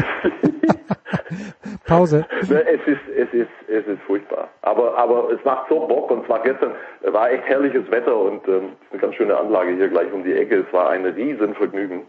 Pause. 1.87 2.25
Es 2.41 2.49
ist, 2.49 2.99
es 3.15 3.33
ist, 3.33 3.49
es 3.67 3.87
ist 3.87 4.01
furchtbar. 4.07 4.49
Aber, 4.61 4.97
aber 4.97 5.31
es 5.31 5.43
macht 5.43 5.67
so 5.69 5.79
Bock 5.87 6.09
und 6.11 6.25
zwar 6.25 6.41
gestern 6.43 6.71
war 7.03 7.31
echt 7.31 7.43
herrliches 7.45 7.89
Wetter 7.91 8.15
und 8.17 8.47
ähm, 8.47 8.73
eine 8.91 9.01
ganz 9.01 9.15
schöne 9.15 9.37
Anlage 9.37 9.71
hier 9.75 9.87
gleich 9.89 10.11
um 10.11 10.23
die 10.23 10.33
Ecke. 10.33 10.65
Es 10.67 10.73
war 10.73 10.89
ein 10.89 11.05
Riesenvergnügen. 11.05 12.01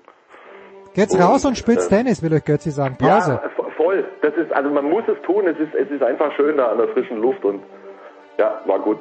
Geht's 0.95 1.19
raus 1.21 1.45
und 1.45 1.59
spitzt 1.59 1.89
Tennis, 1.89 2.23
will 2.23 2.33
euch 2.35 2.45
Götzi 2.45 2.71
sagen. 2.71 2.97
Pause. 2.97 3.41
Ja, 3.43 3.51
vo- 3.57 3.71
voll. 3.77 4.05
Das 4.23 4.35
ist, 4.37 4.53
also 4.53 4.71
man 4.71 4.85
muss 4.89 5.03
es 5.09 5.21
tun. 5.23 5.47
Es 5.47 5.59
ist, 5.59 5.75
es 5.75 5.91
ist 5.91 6.03
einfach 6.03 6.33
schön 6.37 6.57
da 6.57 6.69
an 6.69 6.79
der 6.79 6.89
frischen 6.89 7.21
Luft 7.21 7.45
und 7.45 7.63
ja, 8.39 8.61
war 8.67 8.79
gut. 8.79 9.01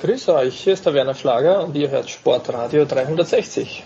Grüß 0.00 0.28
euch, 0.28 0.60
hier 0.60 0.74
ist 0.74 0.86
der 0.86 0.94
Werner 0.94 1.14
Schlager 1.14 1.64
und 1.64 1.74
ihr 1.74 1.90
hört 1.90 2.08
Sportradio 2.08 2.84
360. 2.84 3.84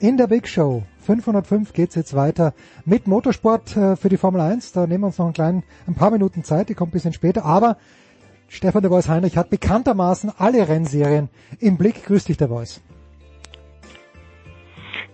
In 0.00 0.16
der 0.16 0.26
Big 0.26 0.48
Show 0.48 0.82
505 1.02 1.72
geht's 1.72 1.94
jetzt 1.94 2.14
weiter 2.14 2.52
mit 2.84 3.06
Motorsport 3.06 3.76
äh, 3.76 3.94
für 3.94 4.08
die 4.08 4.16
Formel 4.16 4.40
1. 4.40 4.72
Da 4.72 4.88
nehmen 4.88 5.04
wir 5.04 5.06
uns 5.06 5.18
noch 5.18 5.26
einen 5.26 5.34
kleinen, 5.34 5.62
ein 5.86 5.94
paar 5.94 6.10
Minuten 6.10 6.42
Zeit, 6.42 6.68
die 6.68 6.74
kommt 6.74 6.90
ein 6.90 6.94
bisschen 6.94 7.12
später, 7.12 7.44
aber 7.44 7.76
Stefan 8.48 8.82
de 8.82 8.90
Vois 8.90 9.06
Heinrich 9.08 9.36
hat 9.36 9.50
bekanntermaßen 9.50 10.32
alle 10.36 10.66
Rennserien 10.66 11.28
im 11.60 11.78
Blick. 11.78 12.04
Grüß 12.04 12.24
dich, 12.24 12.38
der 12.38 12.50
Vois. 12.50 12.80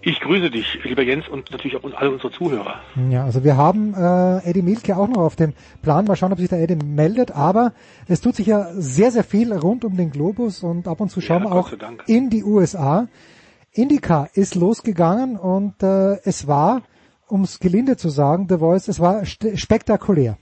Ich 0.06 0.20
grüße 0.20 0.51
dich, 0.51 0.85
lieber 0.85 1.02
Jens, 1.02 1.28
und 1.28 1.51
natürlich 1.51 1.78
auch 1.78 1.94
alle 1.94 2.10
unsere 2.10 2.31
Zuhörer. 2.31 2.78
Ja, 3.09 3.24
also 3.24 3.43
wir 3.43 3.56
haben 3.56 3.94
äh, 3.94 4.51
Eddie 4.51 4.60
Milke 4.60 4.98
auch 4.98 5.09
noch 5.09 5.22
auf 5.22 5.35
dem 5.35 5.55
Plan. 5.82 6.05
Mal 6.05 6.14
schauen, 6.14 6.31
ob 6.31 6.39
sich 6.39 6.51
der 6.51 6.60
Eddie 6.60 6.76
meldet. 6.76 7.31
Aber 7.31 7.72
es 8.06 8.20
tut 8.20 8.35
sich 8.35 8.47
ja 8.47 8.66
sehr, 8.74 9.10
sehr 9.10 9.24
viel 9.24 9.55
rund 9.55 9.82
um 9.82 9.97
den 9.97 10.10
Globus 10.10 10.62
und 10.62 10.89
ab 10.89 11.01
und 11.01 11.09
zu 11.09 11.22
schauen 11.22 11.44
ja, 11.44 11.51
wir 11.51 11.56
auch 11.56 11.72
in 12.06 12.28
die 12.28 12.44
USA. 12.44 13.09
Indica 13.72 14.28
ist 14.35 14.55
losgegangen 14.56 15.39
und 15.39 15.82
äh, 15.82 16.18
es 16.24 16.47
war, 16.47 16.82
um 17.26 17.43
es 17.43 17.59
gelinde 17.59 17.97
zu 17.97 18.10
sagen, 18.10 18.47
The 18.51 18.59
Voice, 18.59 18.89
es 18.89 19.01
war 19.01 19.24
spektakulär. 19.24 20.36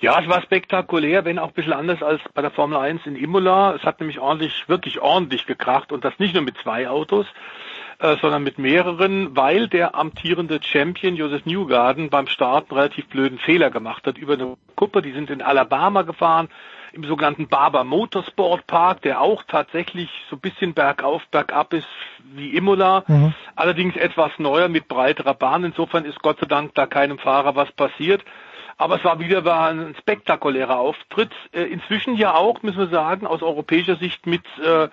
Ja, 0.00 0.20
es 0.20 0.28
war 0.28 0.42
spektakulär, 0.42 1.24
wenn 1.24 1.38
auch 1.38 1.48
ein 1.48 1.54
bisschen 1.54 1.72
anders 1.72 2.02
als 2.02 2.20
bei 2.34 2.42
der 2.42 2.50
Formel 2.50 2.76
1 2.76 3.06
in 3.06 3.16
Imola. 3.16 3.74
Es 3.74 3.84
hat 3.84 4.00
nämlich 4.00 4.18
ordentlich, 4.18 4.68
wirklich 4.68 5.00
ordentlich 5.00 5.46
gekracht 5.46 5.92
und 5.92 6.04
das 6.04 6.18
nicht 6.18 6.34
nur 6.34 6.42
mit 6.42 6.58
zwei 6.58 6.90
Autos, 6.90 7.26
äh, 7.98 8.16
sondern 8.20 8.42
mit 8.42 8.58
mehreren, 8.58 9.36
weil 9.36 9.68
der 9.68 9.94
amtierende 9.94 10.60
Champion 10.62 11.16
Joseph 11.16 11.46
Newgarden 11.46 12.10
beim 12.10 12.26
Start 12.26 12.70
einen 12.70 12.78
relativ 12.78 13.06
blöden 13.08 13.38
Fehler 13.38 13.70
gemacht 13.70 14.06
hat 14.06 14.18
über 14.18 14.34
eine 14.34 14.56
Kuppe. 14.74 15.02
Die 15.02 15.12
sind 15.12 15.30
in 15.30 15.42
Alabama 15.42 16.02
gefahren, 16.02 16.48
im 16.92 17.04
sogenannten 17.04 17.48
Barber 17.48 17.84
Motorsport 17.84 18.66
Park, 18.66 19.02
der 19.02 19.20
auch 19.20 19.42
tatsächlich 19.44 20.10
so 20.30 20.36
ein 20.36 20.40
bisschen 20.40 20.74
bergauf, 20.74 21.22
bergab 21.30 21.72
ist 21.72 21.88
wie 22.34 22.56
Imola, 22.56 23.04
mhm. 23.06 23.34
allerdings 23.56 23.96
etwas 23.96 24.32
neuer 24.38 24.68
mit 24.68 24.88
breiterer 24.88 25.34
Bahn. 25.34 25.64
Insofern 25.64 26.04
ist 26.04 26.20
Gott 26.20 26.38
sei 26.40 26.46
Dank 26.46 26.74
da 26.74 26.86
keinem 26.86 27.18
Fahrer 27.18 27.56
was 27.56 27.70
passiert. 27.72 28.24
Aber 28.84 28.96
es 28.96 29.04
war 29.04 29.18
wieder 29.18 29.42
ein 29.66 29.94
spektakulärer 29.98 30.78
Auftritt. 30.78 31.30
Äh, 31.52 31.62
inzwischen 31.62 32.16
ja 32.16 32.34
auch, 32.34 32.62
müssen 32.62 32.80
wir 32.80 32.88
sagen, 32.88 33.26
aus 33.26 33.42
europäischer 33.42 33.96
Sicht 33.96 34.26
mit 34.26 34.42
äh, 34.62 34.88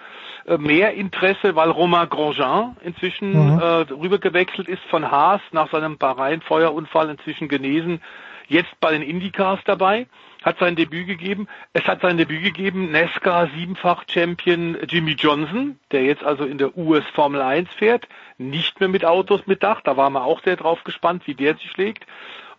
äh 0.46 0.58
mehr 0.58 0.94
Interesse, 0.94 1.58
weil 1.58 1.70
Romain 1.70 2.08
Grosjean 2.08 2.78
inzwischen 2.86 3.56
mhm. 3.56 3.60
äh, 3.60 3.66
rübergewechselt 3.92 4.70
ist 4.70 4.82
von 4.84 5.12
Haas 5.12 5.42
nach 5.52 5.70
seinem 5.72 5.98
Bahrain-Feuerunfall 5.98 7.10
inzwischen 7.10 7.50
genesen, 7.50 8.02
jetzt 8.48 8.80
bei 8.80 8.94
den 8.94 9.02
Indycars 9.02 9.60
dabei 9.66 10.08
hat 10.42 10.58
sein 10.60 10.78
Debüt 10.78 11.08
gegeben. 11.08 11.50
Es 11.74 11.84
hat 11.84 12.00
sein 12.00 12.16
Debüt 12.16 12.44
gegeben 12.44 12.92
NASCAR 12.92 13.50
siebenfach 13.58 14.06
Champion 14.10 14.78
Jimmy 14.88 15.18
Johnson, 15.20 15.80
der 15.92 16.06
jetzt 16.06 16.24
also 16.24 16.46
in 16.46 16.58
der 16.58 16.78
US 16.78 17.04
Formel 17.14 17.42
1 17.42 17.70
fährt, 17.74 18.08
nicht 18.38 18.80
mehr 18.80 18.90
mit 18.90 19.04
Autos 19.04 19.46
mit 19.48 19.64
Dach. 19.64 19.82
Da 19.82 19.98
waren 19.98 20.14
wir 20.14 20.24
auch 20.24 20.42
sehr 20.44 20.56
drauf 20.56 20.86
gespannt, 20.86 21.28
wie 21.28 21.36
der 21.36 21.56
sich 21.56 21.70
schlägt 21.70 22.06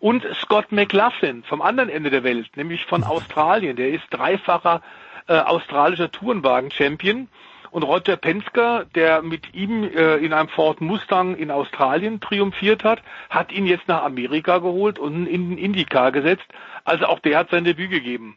und 0.03 0.27
Scott 0.35 0.73
McLaughlin 0.73 1.45
vom 1.45 1.63
anderen 1.63 1.89
Ende 1.89 2.11
der 2.11 2.25
Welt, 2.25 2.57
nämlich 2.57 2.87
von 2.87 3.05
Australien. 3.05 3.77
Der 3.77 3.91
ist 3.91 4.03
dreifacher 4.11 4.83
äh, 5.29 5.39
australischer 5.39 6.11
Tourenwagen-Champion. 6.11 7.29
Und 7.71 7.85
Roger 7.85 8.17
Penske, 8.17 8.85
der 8.97 9.23
mit 9.23 9.55
ihm 9.55 9.85
äh, 9.85 10.17
in 10.17 10.33
einem 10.33 10.49
Ford 10.49 10.81
Mustang 10.81 11.37
in 11.37 11.53
Australien 11.53 12.19
triumphiert 12.19 12.83
hat, 12.83 13.01
hat 13.31 13.53
ihn 13.53 13.65
jetzt 13.65 13.87
nach 13.87 14.03
Amerika 14.03 14.59
geholt 14.59 14.99
und 14.99 15.27
in 15.27 15.51
den 15.51 15.59
Indycar 15.59 16.11
gesetzt. 16.11 16.47
Also 16.85 17.05
auch 17.05 17.21
der 17.21 17.39
hat 17.39 17.51
sein 17.51 17.63
Debüt 17.63 17.91
gegeben. 17.91 18.37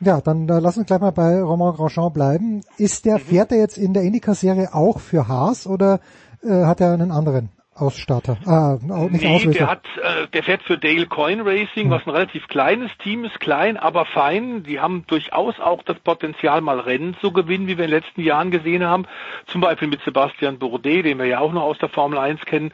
Ja, 0.00 0.22
dann 0.22 0.48
äh, 0.48 0.58
lass 0.58 0.78
uns 0.78 0.86
gleich 0.86 1.00
mal 1.00 1.12
bei 1.12 1.38
Romain 1.42 1.74
Grosjean 1.74 2.14
bleiben. 2.14 2.62
Ist 2.78 3.04
der, 3.04 3.18
mhm. 3.18 3.22
fährt 3.24 3.52
er 3.52 3.58
jetzt 3.58 3.76
in 3.76 3.92
der 3.92 4.04
Indycar-Serie 4.04 4.70
auch 4.72 5.00
für 5.00 5.28
Haas 5.28 5.66
oder 5.66 6.00
äh, 6.42 6.64
hat 6.64 6.80
er 6.80 6.94
einen 6.94 7.10
anderen? 7.10 7.50
Ausstatter. 7.78 8.36
Ah, 8.46 8.78
nicht 8.80 9.22
nee, 9.22 9.36
Auslöser. 9.36 9.58
der 9.58 9.66
hat, 9.68 9.84
äh, 10.02 10.26
der 10.28 10.42
fährt 10.42 10.62
für 10.62 10.78
Dale 10.78 11.06
Coin 11.06 11.40
Racing, 11.40 11.84
hm. 11.84 11.90
was 11.90 12.06
ein 12.06 12.10
relativ 12.10 12.48
kleines 12.48 12.90
Team 12.98 13.24
ist, 13.24 13.40
klein, 13.40 13.76
aber 13.76 14.04
fein. 14.06 14.62
Die 14.64 14.80
haben 14.80 15.04
durchaus 15.06 15.58
auch 15.60 15.82
das 15.82 15.98
Potenzial, 16.00 16.60
mal 16.60 16.80
Rennen 16.80 17.16
zu 17.20 17.32
gewinnen, 17.32 17.66
wie 17.66 17.78
wir 17.78 17.84
in 17.84 17.90
den 17.90 18.00
letzten 18.00 18.22
Jahren 18.22 18.50
gesehen 18.50 18.84
haben. 18.84 19.06
Zum 19.46 19.60
Beispiel 19.60 19.88
mit 19.88 20.00
Sebastian 20.04 20.58
Bourdais, 20.58 21.02
den 21.02 21.18
wir 21.18 21.26
ja 21.26 21.40
auch 21.40 21.52
noch 21.52 21.62
aus 21.62 21.78
der 21.78 21.88
Formel 21.88 22.18
1 22.18 22.44
kennen. 22.44 22.72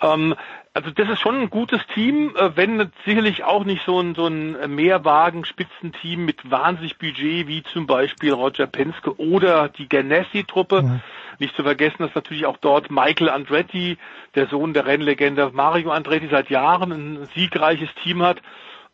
Ähm, 0.00 0.34
also 0.74 0.90
das 0.90 1.08
ist 1.08 1.20
schon 1.20 1.40
ein 1.40 1.50
gutes 1.50 1.80
Team, 1.94 2.34
äh, 2.36 2.56
wenn 2.56 2.90
sicherlich 3.04 3.44
auch 3.44 3.64
nicht 3.64 3.84
so 3.84 4.00
ein, 4.00 4.14
so 4.14 4.26
ein 4.26 4.74
Mehrwagen-Spitzenteam 4.74 6.24
mit 6.24 6.50
wahnsinnig 6.50 6.98
Budget 6.98 7.46
wie 7.46 7.62
zum 7.62 7.86
Beispiel 7.86 8.32
Roger 8.32 8.66
Penske 8.66 9.18
oder 9.18 9.68
die 9.68 9.88
Ganassi-Truppe. 9.88 10.82
Mhm. 10.82 11.00
Nicht 11.38 11.56
zu 11.56 11.62
vergessen, 11.62 11.96
dass 11.98 12.14
natürlich 12.14 12.46
auch 12.46 12.56
dort 12.56 12.90
Michael 12.90 13.28
Andretti, 13.28 13.98
der 14.34 14.46
Sohn 14.46 14.72
der 14.72 14.86
Rennlegende 14.86 15.50
Mario 15.52 15.90
Andretti, 15.90 16.28
seit 16.30 16.50
Jahren 16.50 16.92
ein 16.92 17.28
siegreiches 17.34 17.88
Team 18.02 18.22
hat. 18.22 18.40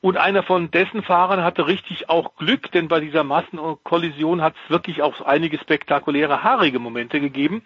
Und 0.01 0.17
einer 0.17 0.45
von 0.45 0.71
dessen 0.71 1.03
Fahrern 1.03 1.43
hatte 1.43 1.67
richtig 1.67 2.09
auch 2.09 2.37
Glück, 2.37 2.71
denn 2.71 2.87
bei 2.87 3.01
dieser 3.01 3.25
Massenkollision 3.25 4.43
hat 4.43 4.55
es 4.55 4.71
wirklich 4.71 5.03
auch 5.03 5.21
einige 5.23 5.59
spektakuläre 5.59 6.45
haarige 6.45 6.79
Momente 6.79 7.21
gegeben. 7.21 7.63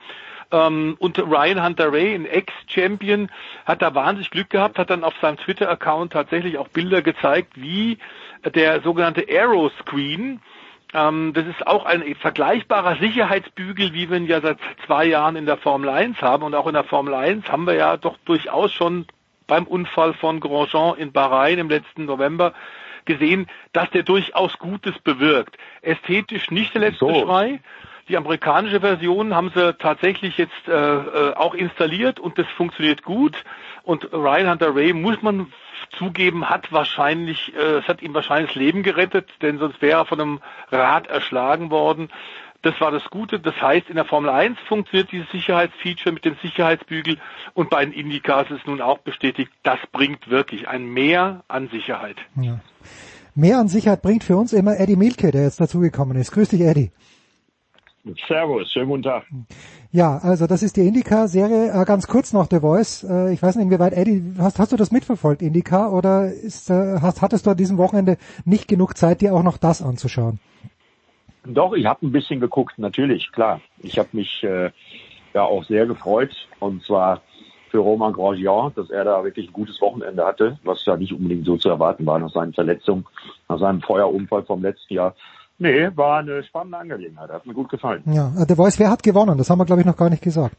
Ähm, 0.53 0.97
und 0.99 1.19
Ryan 1.19 1.65
Hunter 1.65 1.93
Ray, 1.93 2.15
ein 2.15 2.27
Ex-Champion, 2.27 3.31
hat 3.65 3.83
da 3.83 3.95
wahnsinnig 3.95 4.31
Glück 4.31 4.51
gehabt, 4.51 4.79
hat 4.79 4.91
dann 4.91 5.05
auf 5.05 5.15
seinem 5.21 5.39
Twitter-Account 5.39 6.13
tatsächlich 6.13 6.59
auch 6.59 6.69
Bilder 6.69 7.03
gezeigt, 7.03 7.53
wie 7.57 7.99
der 8.55 8.83
sogenannte 8.83 9.27
Aero 9.29 9.71
Screen, 9.81 10.41
ähm, 10.95 11.33
das 11.33 11.47
ist 11.47 11.67
auch 11.67 11.87
ein 11.87 12.03
vergleichbarer 12.17 12.97
Sicherheitsbügel, 12.97 13.95
wie 13.95 14.11
wir 14.11 14.17
ihn 14.19 14.27
ja 14.27 14.41
seit 14.41 14.59
zwei 14.87 15.07
Jahren 15.07 15.37
in 15.37 15.47
der 15.47 15.57
Formel 15.57 15.89
1 15.89 16.21
haben. 16.21 16.43
Und 16.43 16.55
auch 16.55 16.67
in 16.67 16.75
der 16.75 16.85
Formel 16.85 17.15
1 17.15 17.49
haben 17.49 17.67
wir 17.67 17.75
ja 17.75 17.97
doch 17.97 18.19
durchaus 18.25 18.73
schon 18.73 19.07
beim 19.47 19.65
Unfall 19.65 20.13
von 20.15 20.41
Grosjean 20.41 20.99
in 20.99 21.13
Bahrain 21.13 21.59
im 21.59 21.69
letzten 21.69 22.05
November 22.05 22.53
gesehen, 23.05 23.49
dass 23.73 23.91
der 23.91 24.03
durchaus 24.03 24.59
Gutes 24.59 24.99
bewirkt. 24.99 25.57
Ästhetisch 25.81 26.51
nicht 26.51 26.75
der 26.75 26.83
letzte 26.83 27.07
so. 27.07 27.23
Schrei. 27.23 27.61
Die 28.09 28.17
amerikanische 28.17 28.81
Version 28.81 29.35
haben 29.35 29.53
sie 29.55 29.75
tatsächlich 29.75 30.37
jetzt 30.37 30.69
äh, 30.69 30.73
äh, 30.73 31.35
auch 31.35 31.55
installiert 31.55 32.19
und 32.19 32.39
das 32.39 32.47
funktioniert 32.57 33.03
gut. 33.03 33.37
Und 33.85 34.13
Ryan 34.13 34.51
Hunter 34.51 34.75
Ray 34.75 34.93
muss 34.93 35.23
man 35.23 35.53
zugeben, 35.99 36.49
hat 36.49 36.73
wahrscheinlich, 36.73 37.55
äh, 37.55 37.79
es 37.79 37.89
hat 37.89 38.03
ihm 38.03 38.15
wahrscheinlich 38.15 38.53
das 38.53 38.57
Leben 38.57 38.83
gerettet, 38.83 39.29
denn 39.41 39.59
sonst 39.59 39.81
wäre 39.83 40.01
er 40.01 40.05
von 40.07 40.21
einem 40.21 40.41
Rad 40.71 41.07
erschlagen 41.07 41.71
worden. 41.71 42.09
Das 42.63 42.81
war 42.81 42.93
das 42.93 43.05
Gute. 43.11 43.41
Das 43.41 43.61
heißt, 43.61 43.89
in 43.89 43.97
der 43.97 44.05
Formel 44.05 44.31
1 44.31 44.57
funktioniert 44.69 45.11
dieses 45.11 45.29
Sicherheitsfeature 45.31 46.13
mit 46.13 46.25
dem 46.25 46.37
Sicherheitsbügel 46.43 47.19
und 47.55 47.71
bei 47.71 47.85
den 47.85 47.93
Indycars 47.93 48.51
ist 48.51 48.67
nun 48.67 48.81
auch 48.81 48.99
bestätigt, 48.99 49.51
das 49.65 49.79
bringt 49.91 50.31
wirklich 50.31 50.69
ein 50.69 50.87
Mehr 50.87 51.43
an 51.49 51.69
Sicherheit. 51.69 52.17
Ja. 52.41 52.61
Mehr 53.35 53.59
an 53.59 53.69
Sicherheit 53.69 54.03
bringt 54.03 54.25
für 54.25 54.37
uns 54.37 54.53
immer 54.53 54.79
Eddie 54.79 54.97
Milke, 54.97 55.31
der 55.31 55.45
jetzt 55.45 55.61
dazugekommen 55.61 56.17
ist. 56.19 56.33
Grüß 56.33 56.51
dich, 56.51 56.61
Eddie. 56.61 56.93
Servus, 58.27 58.73
schönen 58.73 58.89
guten 58.89 59.03
Tag. 59.05 59.25
Ja, 59.93 60.19
also 60.19 60.49
das 60.49 60.65
ist 60.65 60.77
die 60.77 60.87
Indica-Serie. 60.89 61.71
Äh, 61.73 61.85
ganz 61.85 62.09
kurz 62.09 62.33
noch 62.33 62.49
The 62.51 62.59
Voice. 62.59 63.05
Äh, 63.05 63.33
ich 63.33 63.41
weiß 63.41 63.55
nicht, 63.55 63.67
inwieweit, 63.67 63.93
Eddie, 63.93 64.35
hast, 64.39 64.59
hast 64.59 64.73
du 64.73 64.77
das 64.77 64.91
mitverfolgt, 64.91 65.41
Indica, 65.41 65.89
oder 65.89 66.33
ist, 66.33 66.69
äh, 66.69 66.99
hast, 67.01 67.23
hattest 67.23 67.47
du 67.47 67.51
an 67.51 67.57
diesem 67.57 67.79
Wochenende 67.79 68.17
nicht 68.45 68.67
genug 68.67 68.97
Zeit, 68.97 69.21
dir 69.21 69.33
auch 69.33 69.45
noch 69.45 69.57
das 69.57 69.83
anzuschauen? 69.83 70.41
Doch, 71.45 71.75
ich 71.75 71.87
habe 71.87 72.05
ein 72.05 72.13
bisschen 72.13 72.41
geguckt, 72.41 72.77
natürlich, 72.77 73.31
klar. 73.31 73.61
Ich 73.79 73.99
habe 73.99 74.09
mich 74.13 74.43
äh, 74.43 74.71
ja 75.33 75.43
auch 75.45 75.65
sehr 75.65 75.87
gefreut, 75.87 76.35
und 76.59 76.83
zwar 76.83 77.23
für 77.71 77.79
Romain 77.79 78.13
Grosjean, 78.13 78.73
dass 78.75 78.91
er 78.91 79.05
da 79.05 79.23
wirklich 79.23 79.49
ein 79.49 79.53
gutes 79.53 79.81
Wochenende 79.81 80.25
hatte, 80.25 80.59
was 80.65 80.85
ja 80.85 80.97
nicht 80.97 81.13
unbedingt 81.13 81.47
so 81.47 81.57
zu 81.57 81.69
erwarten 81.69 82.05
war 82.05 82.19
nach 82.19 82.33
seinen 82.33 82.53
Verletzungen, 82.53 83.07
nach 83.49 83.59
seinem 83.61 83.81
Feuerunfall 83.81 84.43
vom 84.43 84.61
letzten 84.61 84.95
Jahr. 84.95 85.15
Nee, 85.59 85.91
war 85.95 86.19
eine 86.19 86.43
spannende 86.45 86.79
Angelegenheit. 86.79 87.31
Hat 87.31 87.47
mir 87.47 87.55
gut 87.55 87.69
gefallen. 87.69 88.03
Ja, 88.07 88.33
äh, 88.41 88.47
der 88.47 88.57
Voice, 88.57 88.79
wer 88.79 88.91
hat 88.91 89.03
gewonnen? 89.03 89.39
Das 89.39 89.49
haben 89.51 89.59
wir, 89.59 89.65
glaube 89.65 89.81
ich, 89.81 89.87
noch 89.87 89.97
gar 89.97 90.11
nicht 90.11 90.23
gesagt. 90.23 90.57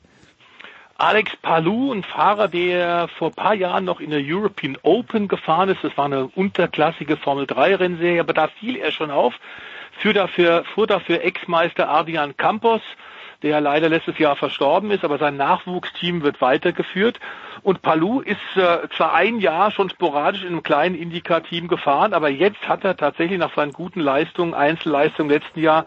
Alex 0.97 1.35
Palou, 1.41 1.91
ein 1.91 2.03
Fahrer, 2.03 2.47
der 2.47 3.07
vor 3.17 3.29
ein 3.29 3.33
paar 3.33 3.55
Jahren 3.55 3.83
noch 3.83 3.99
in 3.99 4.11
der 4.11 4.21
European 4.23 4.77
Open 4.83 5.27
gefahren 5.27 5.69
ist. 5.69 5.83
Das 5.83 5.97
war 5.97 6.05
eine 6.05 6.27
unterklassige 6.27 7.17
Formel 7.17 7.47
3 7.47 7.75
Rennserie, 7.75 8.19
aber 8.21 8.33
da 8.33 8.47
fiel 8.47 8.77
er 8.77 8.91
schon 8.91 9.11
auf. 9.11 9.33
Fuhr 10.01 10.13
dafür, 10.13 10.63
fuhr 10.73 10.87
dafür 10.87 11.23
Ex-Meister 11.23 11.89
Adrian 11.89 12.37
Campos, 12.37 12.81
der 13.43 13.61
leider 13.61 13.89
letztes 13.89 14.17
Jahr 14.17 14.35
verstorben 14.35 14.89
ist, 14.89 15.03
aber 15.03 15.17
sein 15.17 15.37
Nachwuchsteam 15.37 16.23
wird 16.23 16.41
weitergeführt. 16.41 17.19
Und 17.61 17.81
Palou 17.81 18.21
ist 18.21 18.37
äh, 18.55 18.87
zwar 18.95 19.13
ein 19.13 19.39
Jahr 19.39 19.71
schon 19.71 19.89
sporadisch 19.89 20.41
in 20.41 20.47
einem 20.47 20.63
kleinen 20.63 20.95
Indycar-Team 20.95 21.67
gefahren, 21.67 22.13
aber 22.13 22.29
jetzt 22.29 22.67
hat 22.67 22.83
er 22.83 22.97
tatsächlich 22.97 23.37
nach 23.37 23.53
seinen 23.53 23.73
guten 23.73 23.99
Leistungen, 23.99 24.53
Einzelleistungen 24.53 25.29
im 25.29 25.37
letzten 25.37 25.59
Jahr, 25.59 25.85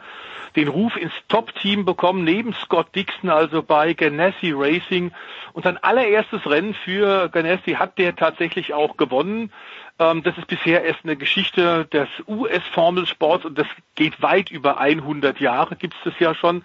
den 0.55 0.69
Ruf 0.69 0.97
ins 0.97 1.13
Top-Team 1.29 1.85
bekommen, 1.85 2.25
neben 2.25 2.55
Scott 2.55 2.95
Dixon, 2.95 3.31
also 3.31 3.63
bei 3.63 3.93
Ganassi 3.93 4.53
Racing. 4.55 5.13
Und 5.53 5.65
sein 5.65 5.77
allererstes 5.83 6.47
Rennen 6.49 6.75
für 6.75 7.29
Ganassi 7.29 7.73
hat 7.73 7.99
der 7.99 8.17
tatsächlich 8.17 8.73
auch 8.73 8.97
gewonnen. 8.97 9.53
Ähm, 9.99 10.23
das 10.23 10.37
ist 10.39 10.47
bisher 10.47 10.83
erst 10.85 11.01
eine 11.05 11.17
Geschichte 11.17 11.87
des 11.87 12.09
US-Formelsports 12.27 13.45
und 13.45 13.59
das 13.59 13.67
geht 13.95 14.21
weit 14.23 14.51
über 14.51 14.79
100 14.79 15.41
Jahre, 15.41 15.77
gibt 15.77 15.95
es 15.95 16.01
das 16.05 16.19
ja 16.19 16.35
schon. 16.35 16.65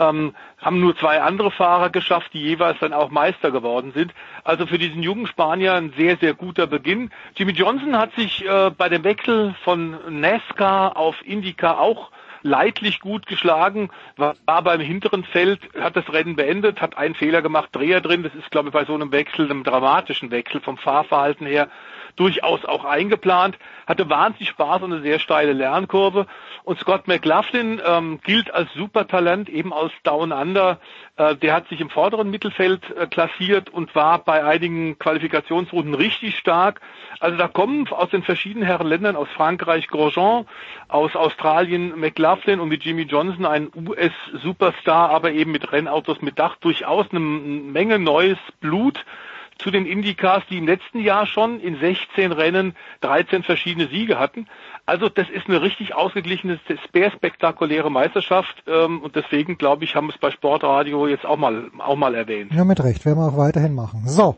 Ähm, 0.00 0.34
haben 0.58 0.80
nur 0.80 0.96
zwei 0.96 1.20
andere 1.20 1.50
Fahrer 1.50 1.90
geschafft, 1.90 2.32
die 2.32 2.40
jeweils 2.40 2.78
dann 2.80 2.92
auch 2.92 3.10
Meister 3.10 3.50
geworden 3.50 3.92
sind. 3.94 4.12
Also 4.42 4.66
für 4.66 4.78
diesen 4.78 5.02
jungen 5.02 5.26
Spanier 5.26 5.74
ein 5.74 5.92
sehr, 5.96 6.16
sehr 6.16 6.34
guter 6.34 6.66
Beginn. 6.66 7.10
Jimmy 7.36 7.52
Johnson 7.52 7.96
hat 7.96 8.12
sich 8.14 8.44
äh, 8.44 8.70
bei 8.76 8.88
dem 8.88 9.04
Wechsel 9.04 9.54
von 9.62 9.98
NASCAR 10.20 10.96
auf 10.96 11.16
IndyCar 11.24 11.78
auch 11.78 12.10
leidlich 12.42 13.00
gut 13.00 13.26
geschlagen, 13.26 13.90
war, 14.16 14.34
war 14.46 14.62
beim 14.62 14.80
hinteren 14.80 15.24
Feld, 15.24 15.60
hat 15.78 15.96
das 15.96 16.10
Rennen 16.10 16.36
beendet, 16.36 16.80
hat 16.80 16.96
einen 16.96 17.14
Fehler 17.14 17.42
gemacht, 17.42 17.68
Dreher 17.72 18.00
drin. 18.00 18.22
Das 18.22 18.34
ist, 18.34 18.50
glaube 18.50 18.68
ich, 18.68 18.72
bei 18.72 18.86
so 18.86 18.94
einem 18.94 19.12
Wechsel, 19.12 19.44
einem 19.44 19.62
dramatischen 19.62 20.30
Wechsel 20.30 20.60
vom 20.60 20.78
Fahrverhalten 20.78 21.46
her 21.46 21.68
durchaus 22.16 22.64
auch 22.64 22.84
eingeplant, 22.84 23.58
hatte 23.86 24.08
wahnsinnig 24.08 24.48
Spaß 24.50 24.82
und 24.82 24.92
eine 24.92 25.02
sehr 25.02 25.18
steile 25.18 25.52
Lernkurve. 25.52 26.26
Und 26.64 26.78
Scott 26.78 27.08
McLaughlin 27.08 27.80
ähm, 27.84 28.20
gilt 28.22 28.52
als 28.52 28.72
Supertalent, 28.74 29.48
eben 29.48 29.72
aus 29.72 29.90
Down 30.04 30.32
Under. 30.32 30.78
Äh, 31.16 31.36
der 31.36 31.54
hat 31.54 31.68
sich 31.68 31.80
im 31.80 31.90
vorderen 31.90 32.30
Mittelfeld 32.30 32.82
äh, 32.96 33.06
klassiert 33.06 33.70
und 33.70 33.94
war 33.94 34.18
bei 34.24 34.44
einigen 34.44 34.98
Qualifikationsrunden 34.98 35.94
richtig 35.94 36.36
stark. 36.36 36.80
Also 37.18 37.36
da 37.36 37.48
kommen 37.48 37.88
aus 37.88 38.10
den 38.10 38.22
verschiedenen 38.22 38.66
Herrenländern, 38.66 39.16
aus 39.16 39.28
Frankreich 39.34 39.88
Grosjean, 39.88 40.46
aus 40.88 41.16
Australien 41.16 41.98
McLaughlin 41.98 42.60
und 42.60 42.68
mit 42.68 42.84
Jimmy 42.84 43.02
Johnson 43.02 43.46
ein 43.46 43.70
US-Superstar, 43.74 45.10
aber 45.10 45.32
eben 45.32 45.52
mit 45.52 45.72
Rennautos 45.72 46.20
mit 46.20 46.38
Dach 46.38 46.56
durchaus 46.56 47.06
eine 47.10 47.20
Menge 47.20 47.98
neues 47.98 48.38
Blut 48.60 49.04
zu 49.60 49.70
den 49.70 49.86
Indycars, 49.86 50.42
die 50.50 50.58
im 50.58 50.66
letzten 50.66 51.00
Jahr 51.00 51.26
schon 51.26 51.60
in 51.60 51.78
16 51.78 52.32
Rennen 52.32 52.74
13 53.02 53.42
verschiedene 53.42 53.88
Siege 53.88 54.18
hatten. 54.18 54.46
Also 54.86 55.08
das 55.08 55.28
ist 55.30 55.48
eine 55.48 55.62
richtig 55.62 55.94
ausgeglichene, 55.94 56.58
sehr 56.92 57.10
spektakuläre 57.10 57.90
Meisterschaft 57.90 58.62
ähm, 58.66 59.00
und 59.02 59.14
deswegen 59.14 59.58
glaube 59.58 59.84
ich, 59.84 59.94
haben 59.94 60.08
wir 60.08 60.14
es 60.14 60.20
bei 60.20 60.30
Sportradio 60.30 61.06
jetzt 61.06 61.24
auch 61.24 61.36
mal 61.36 61.70
auch 61.78 61.96
mal 61.96 62.14
erwähnt. 62.14 62.52
Ja, 62.52 62.64
mit 62.64 62.82
Recht, 62.82 63.04
werden 63.04 63.18
wir 63.18 63.28
auch 63.28 63.36
weiterhin 63.36 63.74
machen. 63.74 64.02
So. 64.06 64.36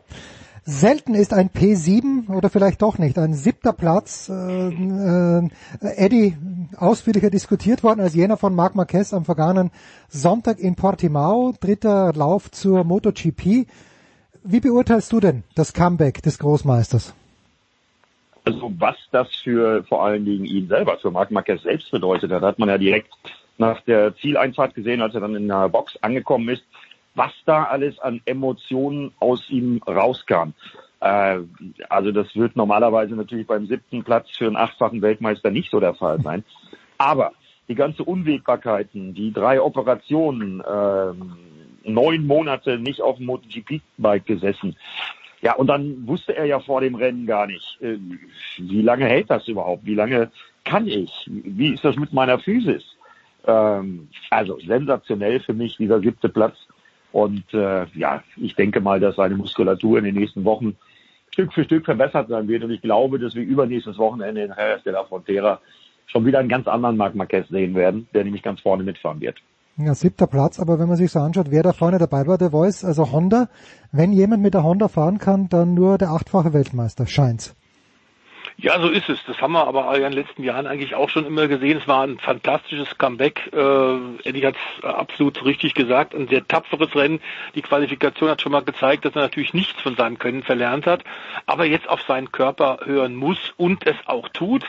Selten 0.65 1.13
ist 1.13 1.33
ein 1.33 1.49
P7 1.49 2.29
oder 2.33 2.49
vielleicht 2.49 2.81
doch 2.81 2.97
nicht 2.97 3.17
ein 3.17 3.33
siebter 3.33 3.73
Platz, 3.73 4.29
äh, 4.29 4.69
äh, 4.69 5.49
Eddie, 5.81 6.37
ausführlicher 6.77 7.29
diskutiert 7.29 7.83
worden 7.83 7.99
als 7.99 8.15
jener 8.15 8.37
von 8.37 8.55
Marc 8.55 8.73
Marquez 8.73 9.13
am 9.13 9.25
vergangenen 9.25 9.71
Sonntag 10.07 10.59
in 10.59 10.75
Portimao, 10.75 11.53
dritter 11.59 12.13
Lauf 12.13 12.49
zur 12.49 12.85
MotoGP. 12.85 13.67
Wie 14.45 14.59
beurteilst 14.59 15.11
du 15.13 15.21
denn 15.21 15.43
das 15.55 15.71
Comeback 15.71 16.21
des 16.21 16.37
Großmeisters? 16.37 17.15
Also 18.43 18.73
was 18.77 18.97
das 19.11 19.33
für 19.35 19.85
vor 19.85 20.03
allen 20.03 20.25
Dingen 20.25 20.43
ihn 20.43 20.67
selber, 20.67 20.97
für 20.97 21.11
Marc 21.11 21.31
Marquez 21.31 21.63
selbst 21.63 21.89
bedeutet 21.91 22.29
hat, 22.31 22.41
hat 22.41 22.59
man 22.59 22.67
ja 22.67 22.77
direkt 22.77 23.09
nach 23.57 23.79
der 23.81 24.13
Zieleinfahrt 24.17 24.75
gesehen, 24.75 25.01
als 25.01 25.13
er 25.13 25.21
dann 25.21 25.35
in 25.35 25.47
der 25.47 25.69
Box 25.69 25.97
angekommen 26.01 26.49
ist, 26.49 26.63
was 27.15 27.31
da 27.45 27.63
alles 27.63 27.97
an 27.99 28.19
Emotionen 28.25 29.13
aus 29.19 29.49
ihm 29.49 29.81
rauskam. 29.87 30.51
Äh, 30.99 31.39
also 31.87 32.11
das 32.11 32.35
wird 32.35 32.57
normalerweise 32.57 33.15
natürlich 33.15 33.47
beim 33.47 33.67
siebten 33.67 34.03
Platz 34.03 34.29
für 34.37 34.47
einen 34.47 34.57
achtfachen 34.57 35.01
Weltmeister 35.01 35.51
nicht 35.51 35.71
so 35.71 35.79
der 35.79 35.93
Fall 35.93 36.21
sein. 36.21 36.43
Aber 36.97 37.31
die 37.69 37.75
ganze 37.75 38.03
Unwägbarkeiten, 38.03 39.13
die 39.13 39.31
drei 39.31 39.61
Operationen, 39.61 40.61
ähm, 40.69 41.37
neun 41.83 42.25
Monate 42.25 42.77
nicht 42.79 43.01
auf 43.01 43.17
dem 43.17 43.27
MotoGP-Bike 43.27 44.25
gesessen. 44.25 44.75
Ja, 45.41 45.55
und 45.55 45.67
dann 45.67 46.07
wusste 46.07 46.35
er 46.35 46.45
ja 46.45 46.59
vor 46.59 46.81
dem 46.81 46.95
Rennen 46.95 47.25
gar 47.25 47.47
nicht, 47.47 47.77
äh, 47.81 47.97
wie 48.57 48.81
lange 48.81 49.05
hält 49.05 49.29
das 49.29 49.47
überhaupt? 49.47 49.85
Wie 49.85 49.95
lange 49.95 50.31
kann 50.63 50.87
ich? 50.87 51.11
Wie 51.27 51.73
ist 51.73 51.83
das 51.83 51.97
mit 51.97 52.13
meiner 52.13 52.39
Physis? 52.39 52.83
Ähm, 53.45 54.07
also 54.29 54.57
sensationell 54.59 55.41
für 55.41 55.53
mich, 55.53 55.75
dieser 55.75 55.99
siebte 55.99 56.29
Platz. 56.29 56.55
Und 57.11 57.53
äh, 57.53 57.85
ja, 57.93 58.23
ich 58.37 58.55
denke 58.55 58.79
mal, 58.79 58.99
dass 58.99 59.17
seine 59.17 59.35
Muskulatur 59.35 59.97
in 59.97 60.05
den 60.05 60.15
nächsten 60.15 60.45
Wochen 60.45 60.77
Stück 61.31 61.51
für 61.51 61.63
Stück 61.63 61.85
verbessert 61.85 62.29
sein 62.29 62.47
wird. 62.47 62.63
Und 62.63 62.71
ich 62.71 62.81
glaube, 62.81 63.19
dass 63.19 63.35
wir 63.35 63.43
übernächstes 63.43 63.97
Wochenende 63.97 64.43
in 64.43 64.53
Jerez 64.55 64.83
de 64.83 64.93
la 64.93 65.03
Frontera 65.03 65.59
schon 66.05 66.25
wieder 66.25 66.39
einen 66.39 66.49
ganz 66.49 66.67
anderen 66.67 66.95
Marc 66.95 67.15
Marquez 67.15 67.49
sehen 67.49 67.75
werden, 67.75 68.07
der 68.13 68.23
nämlich 68.23 68.43
ganz 68.43 68.61
vorne 68.61 68.83
mitfahren 68.83 69.19
wird. 69.19 69.41
Ja, 69.75 69.95
siebter 69.95 70.27
Platz, 70.27 70.59
aber 70.59 70.77
wenn 70.77 70.87
man 70.87 70.97
sich 70.97 71.11
so 71.11 71.19
anschaut, 71.19 71.49
wer 71.49 71.63
da 71.63 71.73
vorne 71.73 71.97
dabei 71.97 72.27
war, 72.27 72.37
der 72.37 72.51
Voice, 72.51 72.85
also 72.85 73.11
Honda, 73.11 73.49
wenn 73.91 74.11
jemand 74.11 74.43
mit 74.43 74.53
der 74.53 74.63
Honda 74.63 74.87
fahren 74.87 75.17
kann, 75.17 75.49
dann 75.49 75.73
nur 75.73 75.97
der 75.97 76.11
achtfache 76.11 76.53
Weltmeister, 76.53 77.07
scheint's. 77.07 77.55
Ja, 78.57 78.79
so 78.79 78.89
ist 78.89 79.09
es. 79.09 79.19
Das 79.25 79.41
haben 79.41 79.53
wir 79.53 79.65
aber 79.67 79.95
in 79.95 80.03
den 80.03 80.13
letzten 80.13 80.43
Jahren 80.43 80.67
eigentlich 80.67 80.95
auch 80.95 81.09
schon 81.09 81.25
immer 81.25 81.47
gesehen. 81.47 81.77
Es 81.77 81.87
war 81.87 82.03
ein 82.03 82.19
fantastisches 82.19 82.97
Comeback. 82.97 83.49
Äh, 83.51 84.27
Eddie 84.29 84.45
hat 84.45 84.55
es 84.55 84.85
absolut 84.85 85.43
richtig 85.43 85.73
gesagt. 85.73 86.13
Ein 86.13 86.27
sehr 86.27 86.47
tapferes 86.47 86.95
Rennen. 86.95 87.19
Die 87.55 87.61
Qualifikation 87.61 88.29
hat 88.29 88.41
schon 88.41 88.51
mal 88.51 88.63
gezeigt, 88.63 89.05
dass 89.05 89.15
er 89.15 89.23
natürlich 89.23 89.53
nichts 89.53 89.81
von 89.81 89.95
seinem 89.95 90.19
Können 90.19 90.43
verlernt 90.43 90.85
hat, 90.85 91.03
aber 91.45 91.65
jetzt 91.65 91.89
auf 91.89 92.01
seinen 92.03 92.31
Körper 92.31 92.79
hören 92.85 93.15
muss 93.15 93.37
und 93.57 93.87
es 93.87 93.95
auch 94.05 94.29
tut. 94.29 94.65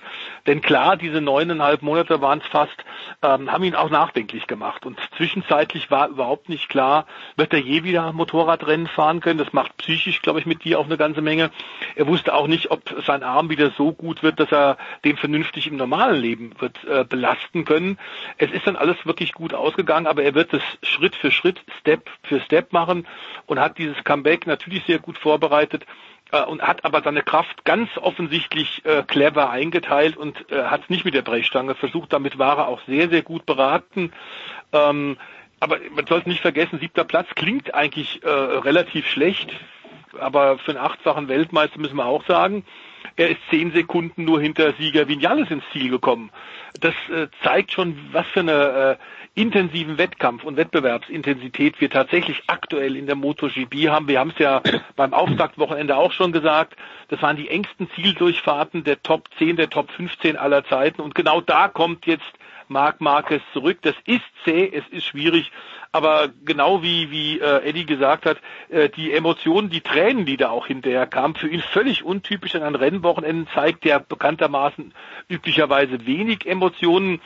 Denn 0.47 0.61
klar, 0.61 0.97
diese 0.97 1.21
neuneinhalb 1.21 1.83
Monate 1.83 2.21
waren 2.21 2.41
es 2.41 2.47
fast, 2.47 2.85
ähm, 3.23 3.53
haben 3.53 3.65
ihn 3.65 3.75
auch 3.75 3.91
nachdenklich 3.91 4.47
gemacht. 4.47 4.87
Und 4.87 4.99
zwischenzeitlich 5.17 5.91
war 5.91 6.09
überhaupt 6.09 6.49
nicht 6.49 6.69
klar, 6.69 7.07
wird 7.37 7.53
er 7.53 7.61
je 7.61 7.85
wieder 7.85 8.13
Motorradrennen 8.13 8.87
fahren 8.87 9.21
können. 9.21 9.39
Das 9.39 9.53
macht 9.53 9.77
psychisch, 9.77 10.23
glaube 10.23 10.41
ich, 10.41 10.47
mit 10.47 10.65
dir 10.65 10.79
auch 10.79 10.87
eine 10.87 10.97
ganze 10.97 11.21
Menge. 11.21 11.51
Er 11.95 12.07
wusste 12.07 12.35
auch 12.35 12.47
nicht, 12.47 12.71
ob 12.71 12.83
sein 13.07 13.23
Arm 13.23 13.51
wieder 13.51 13.71
so 13.77 13.84
gut 13.93 14.23
wird, 14.23 14.41
dass 14.41 14.51
er 14.53 14.77
den 15.05 15.17
vernünftig 15.17 15.67
im 15.67 15.77
normalen 15.77 16.21
Leben 16.21 16.53
wird 16.59 16.83
äh, 16.85 17.05
belasten 17.05 17.65
können. 17.65 17.99
Es 18.39 18.51
ist 18.51 18.67
dann 18.67 18.77
alles 18.77 18.97
wirklich 19.05 19.33
gut 19.33 19.55
ausgegangen, 19.55 20.07
aber 20.07 20.23
er 20.23 20.35
wird 20.35 20.53
es 20.55 20.63
Schritt 20.83 21.15
für 21.17 21.31
Schritt, 21.31 21.61
Step 21.81 22.09
für 22.23 22.41
Step 22.41 22.73
machen 22.73 23.07
und 23.47 23.61
hat 23.61 23.79
dieses 23.79 24.03
Comeback 24.05 24.47
natürlich 24.47 24.85
sehr 24.85 24.99
gut 24.99 25.19
vorbereitet 25.19 25.85
äh, 26.33 26.43
und 26.43 26.63
hat 26.63 26.85
aber 26.85 27.03
seine 27.03 27.23
Kraft 27.23 27.65
ganz 27.65 27.91
offensichtlich 27.97 28.85
äh, 28.85 29.03
clever 29.03 29.51
eingeteilt 29.51 30.17
und 30.17 30.51
äh, 30.51 30.65
hat 30.65 30.83
es 30.83 30.91
nicht 30.91 31.05
mit 31.05 31.15
der 31.15 31.23
Brechstange 31.23 31.75
versucht. 31.75 32.13
Damit 32.13 32.39
war 32.39 32.59
er 32.59 32.69
auch 32.69 32.81
sehr, 32.87 33.09
sehr 33.09 33.23
gut 33.23 33.47
beraten. 33.47 34.13
Ähm, 34.73 35.17
aber 35.61 35.79
man 35.95 36.07
sollte 36.07 36.29
nicht 36.29 36.43
vergessen, 36.43 36.79
siebter 36.79 37.05
Platz 37.05 37.29
klingt 37.35 37.73
eigentlich 37.75 38.23
äh, 38.23 38.29
relativ 38.29 39.07
schlecht, 39.07 39.51
aber 40.19 40.59
für 40.59 40.73
einen 40.73 40.81
achtfachen 40.81 41.29
Weltmeister 41.29 41.79
müssen 41.79 41.97
wir 41.97 42.07
auch 42.07 42.25
sagen, 42.27 42.65
er 43.17 43.31
ist 43.31 43.41
zehn 43.51 43.73
Sekunden 43.73 44.25
nur 44.25 44.41
hinter 44.41 44.73
Sieger 44.75 45.09
Vinales 45.09 45.51
ins 45.51 45.65
Ziel 45.73 45.91
gekommen. 45.91 46.31
Das 46.81 46.95
äh, 47.11 47.29
zeigt 47.43 47.73
schon, 47.73 47.97
was 48.13 48.27
für 48.29 48.41
eine 48.41 48.99
äh, 48.99 49.41
intensiven 49.41 49.99
Wettkampf 49.99 50.45
und 50.45 50.57
Wettbewerbsintensität 50.57 51.81
wir 51.81 51.91
tatsächlich 51.91 52.43
aktuell 52.47 52.97
in 52.97 53.07
der 53.07 53.17
MotoGP 53.17 53.89
haben. 53.89 54.09
Wir 54.09 54.21
haben 54.21 54.31
es 54.31 54.39
ja 54.39 54.63
beim 54.97 55.13
Auftaktwochenende 55.13 55.97
auch 55.97 56.13
schon 56.13 56.33
gesagt. 56.33 56.77
Das 57.09 57.21
waren 57.23 57.37
die 57.37 57.49
engsten 57.49 57.89
Zieldurchfahrten 57.95 58.85
der 58.85 59.03
Top 59.03 59.29
10, 59.39 59.57
der 59.57 59.71
Top 59.71 59.91
15 59.93 60.37
aller 60.37 60.65
Zeiten. 60.65 61.01
Und 61.01 61.15
genau 61.15 61.41
da 61.41 61.69
kommt 61.69 62.07
jetzt 62.07 62.33
Marc 62.69 63.01
Marquez 63.01 63.43
zurück. 63.53 63.79
Das 63.83 63.95
ist 64.07 64.25
zäh, 64.45 64.71
es 64.73 64.85
ist 64.91 65.05
schwierig, 65.05 65.51
aber 65.93 66.29
genau 66.45 66.83
wie, 66.83 67.11
wie 67.11 67.39
äh, 67.39 67.69
Eddie 67.69 67.87
gesagt 67.87 68.27
hat, 68.27 68.39
äh, 68.69 68.89
die 68.89 69.13
Emotionen, 69.13 69.71
die 69.71 69.81
Tränen, 69.81 70.27
die 70.27 70.37
da 70.37 70.51
auch 70.51 70.67
hinterher 70.67 71.07
kamen, 71.07 71.37
für 71.37 71.49
ihn 71.49 71.61
völlig 71.61 72.05
untypisch 72.05 72.55
an 72.55 72.63
einem 72.63 72.77
Rennwochenende 72.77 73.51
zeigt 73.55 73.85
der 73.85 74.01
bekanntermaßen 74.01 74.93
üblicherweise 75.29 76.07
wenig 76.07 76.47
Emotionen 76.47 77.21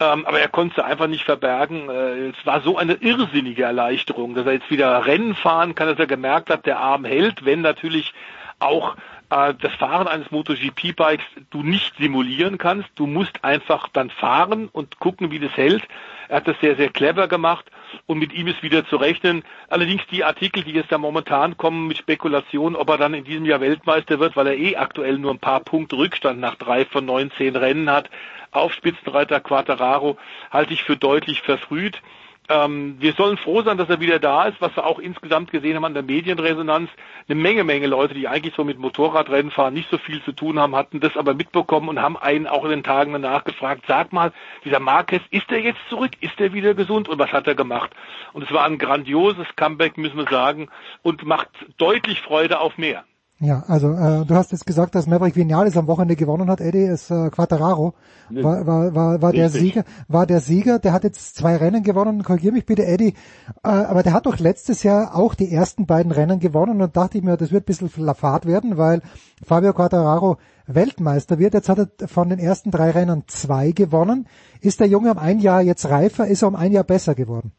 ähm, 0.00 0.26
aber 0.26 0.40
er 0.40 0.48
konnte 0.48 0.80
es 0.80 0.84
einfach 0.84 1.06
nicht 1.06 1.24
verbergen. 1.24 1.88
Äh, 1.88 2.28
es 2.28 2.46
war 2.46 2.60
so 2.62 2.76
eine 2.76 2.94
irrsinnige 2.94 3.62
Erleichterung, 3.62 4.34
dass 4.34 4.46
er 4.46 4.54
jetzt 4.54 4.70
wieder 4.70 5.06
Rennen 5.06 5.34
fahren 5.34 5.74
kann, 5.74 5.86
dass 5.86 5.98
er 5.98 6.06
gemerkt 6.06 6.50
hat, 6.50 6.66
der 6.66 6.80
Arm 6.80 7.04
hält, 7.04 7.44
wenn 7.44 7.60
natürlich 7.60 8.12
auch 8.58 8.96
äh, 9.32 9.54
das 9.54 9.72
Fahren 9.74 10.06
eines 10.06 10.30
MotoGP-Bikes 10.30 11.24
du 11.50 11.62
nicht 11.62 11.96
simulieren 11.96 12.58
kannst. 12.58 12.90
Du 12.96 13.06
musst 13.06 13.42
einfach 13.42 13.88
dann 13.88 14.10
fahren 14.10 14.68
und 14.70 14.98
gucken, 14.98 15.30
wie 15.30 15.38
das 15.38 15.56
hält. 15.56 15.82
Er 16.28 16.36
hat 16.36 16.48
das 16.48 16.60
sehr, 16.60 16.76
sehr 16.76 16.90
clever 16.90 17.28
gemacht 17.28 17.64
und 18.06 18.18
mit 18.18 18.32
ihm 18.32 18.46
ist 18.46 18.62
wieder 18.62 18.86
zu 18.86 18.96
rechnen. 18.96 19.42
Allerdings 19.68 20.02
die 20.10 20.24
Artikel, 20.24 20.62
die 20.62 20.72
jetzt 20.72 20.92
da 20.92 20.98
momentan 20.98 21.56
kommen 21.56 21.88
mit 21.88 21.98
Spekulationen, 21.98 22.76
ob 22.76 22.90
er 22.90 22.98
dann 22.98 23.14
in 23.14 23.24
diesem 23.24 23.46
Jahr 23.46 23.60
Weltmeister 23.60 24.18
wird, 24.18 24.36
weil 24.36 24.48
er 24.48 24.56
eh 24.56 24.76
aktuell 24.76 25.18
nur 25.18 25.32
ein 25.32 25.38
paar 25.38 25.60
Punkte 25.60 25.96
Rückstand 25.96 26.38
nach 26.38 26.56
drei 26.56 26.84
von 26.84 27.04
19 27.04 27.56
Rennen 27.56 27.90
hat, 27.90 28.10
auf 28.50 28.74
Spitzenreiter 28.74 29.40
Quattararo, 29.40 30.18
halte 30.50 30.74
ich 30.74 30.82
für 30.82 30.96
deutlich 30.96 31.40
verfrüht. 31.40 32.02
Ähm, 32.52 32.96
wir 32.98 33.14
sollen 33.14 33.38
froh 33.38 33.62
sein, 33.62 33.78
dass 33.78 33.88
er 33.88 34.00
wieder 34.00 34.18
da 34.18 34.44
ist, 34.44 34.60
was 34.60 34.76
wir 34.76 34.84
auch 34.84 34.98
insgesamt 34.98 35.50
gesehen 35.50 35.74
haben 35.76 35.86
an 35.86 35.94
der 35.94 36.02
Medienresonanz. 36.02 36.90
Eine 37.26 37.40
Menge, 37.40 37.64
Menge 37.64 37.86
Leute, 37.86 38.12
die 38.12 38.28
eigentlich 38.28 38.54
so 38.54 38.62
mit 38.62 38.78
Motorradrennen 38.78 39.50
fahren, 39.50 39.72
nicht 39.72 39.88
so 39.90 39.96
viel 39.96 40.22
zu 40.22 40.32
tun 40.32 40.58
haben, 40.58 40.76
hatten 40.76 41.00
das 41.00 41.16
aber 41.16 41.32
mitbekommen 41.32 41.88
und 41.88 42.02
haben 42.02 42.18
einen 42.18 42.46
auch 42.46 42.64
in 42.64 42.70
den 42.70 42.82
Tagen 42.82 43.14
danach 43.14 43.44
gefragt, 43.44 43.84
sag 43.88 44.12
mal, 44.12 44.32
dieser 44.66 44.80
Marquez, 44.80 45.22
ist 45.30 45.50
er 45.50 45.60
jetzt 45.60 45.80
zurück? 45.88 46.10
Ist 46.20 46.38
er 46.40 46.52
wieder 46.52 46.74
gesund? 46.74 47.08
Und 47.08 47.18
was 47.18 47.32
hat 47.32 47.46
er 47.46 47.54
gemacht? 47.54 47.92
Und 48.34 48.42
es 48.42 48.52
war 48.52 48.66
ein 48.66 48.76
grandioses 48.76 49.46
Comeback, 49.56 49.96
müssen 49.96 50.18
wir 50.18 50.28
sagen, 50.28 50.68
und 51.00 51.24
macht 51.24 51.48
deutlich 51.78 52.20
Freude 52.20 52.60
auf 52.60 52.76
mehr. 52.76 53.04
Ja, 53.40 53.64
also 53.66 53.92
äh, 53.92 54.24
du 54.24 54.34
hast 54.34 54.52
jetzt 54.52 54.66
gesagt, 54.66 54.94
dass 54.94 55.08
Maverick 55.08 55.34
Vinales 55.34 55.76
am 55.76 55.88
Wochenende 55.88 56.14
gewonnen 56.14 56.48
hat. 56.48 56.60
Eddie 56.60 56.84
ist 56.84 57.10
äh, 57.10 57.28
Quattararo 57.28 57.94
war, 58.30 58.66
war, 58.66 58.94
war, 58.94 59.22
war 59.22 59.32
der 59.32 59.48
Sieger, 59.48 59.84
war 60.08 60.26
der 60.26 60.40
Sieger. 60.40 60.78
Der 60.78 60.92
hat 60.92 61.04
jetzt 61.04 61.34
zwei 61.34 61.56
Rennen 61.56 61.82
gewonnen. 61.82 62.22
Korrigier 62.22 62.52
mich 62.52 62.66
bitte, 62.66 62.86
Eddie. 62.86 63.14
Äh, 63.64 63.68
aber 63.68 64.02
der 64.02 64.12
hat 64.12 64.26
doch 64.26 64.38
letztes 64.38 64.82
Jahr 64.82 65.16
auch 65.16 65.34
die 65.34 65.50
ersten 65.50 65.86
beiden 65.86 66.12
Rennen 66.12 66.38
gewonnen 66.38 66.80
und 66.80 66.96
dachte 66.96 67.18
ich 67.18 67.24
mir, 67.24 67.36
das 67.36 67.52
wird 67.52 67.64
ein 67.64 67.66
bisschen 67.66 67.88
Fahrt 68.14 68.46
werden, 68.46 68.78
weil 68.78 69.02
Fabio 69.44 69.72
Quattararo 69.72 70.38
Weltmeister 70.66 71.38
wird. 71.38 71.54
Jetzt 71.54 71.68
hat 71.68 71.78
er 71.78 72.08
von 72.08 72.28
den 72.28 72.38
ersten 72.38 72.70
drei 72.70 72.90
Rennen 72.90 73.24
zwei 73.26 73.72
gewonnen. 73.72 74.28
Ist 74.60 74.80
der 74.80 74.86
Junge 74.86 75.10
um 75.10 75.18
ein 75.18 75.40
Jahr 75.40 75.62
jetzt 75.62 75.88
reifer? 75.88 76.26
Ist 76.26 76.42
er 76.42 76.48
um 76.48 76.56
ein 76.56 76.72
Jahr 76.72 76.84
besser 76.84 77.14
geworden? 77.14 77.52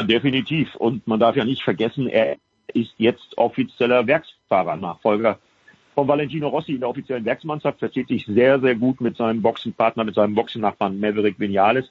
Definitiv. 0.00 0.74
Und 0.76 1.06
man 1.06 1.20
darf 1.20 1.36
ja 1.36 1.44
nicht 1.44 1.62
vergessen, 1.62 2.08
er 2.08 2.36
ist 2.68 2.94
jetzt 2.98 3.36
offizieller 3.36 4.06
Werksfahrer, 4.06 4.76
Nachfolger 4.76 5.38
von 5.94 6.08
Valentino 6.08 6.48
Rossi 6.48 6.72
in 6.72 6.80
der 6.80 6.88
offiziellen 6.88 7.24
Werksmannschaft, 7.24 7.78
versteht 7.78 8.08
sich 8.08 8.24
sehr, 8.26 8.60
sehr 8.60 8.74
gut 8.74 9.00
mit 9.00 9.16
seinem 9.16 9.42
Boxenpartner, 9.42 10.04
mit 10.04 10.14
seinem 10.14 10.34
Boxennachbarn 10.34 10.98
Maverick 10.98 11.38
Vinales. 11.38 11.90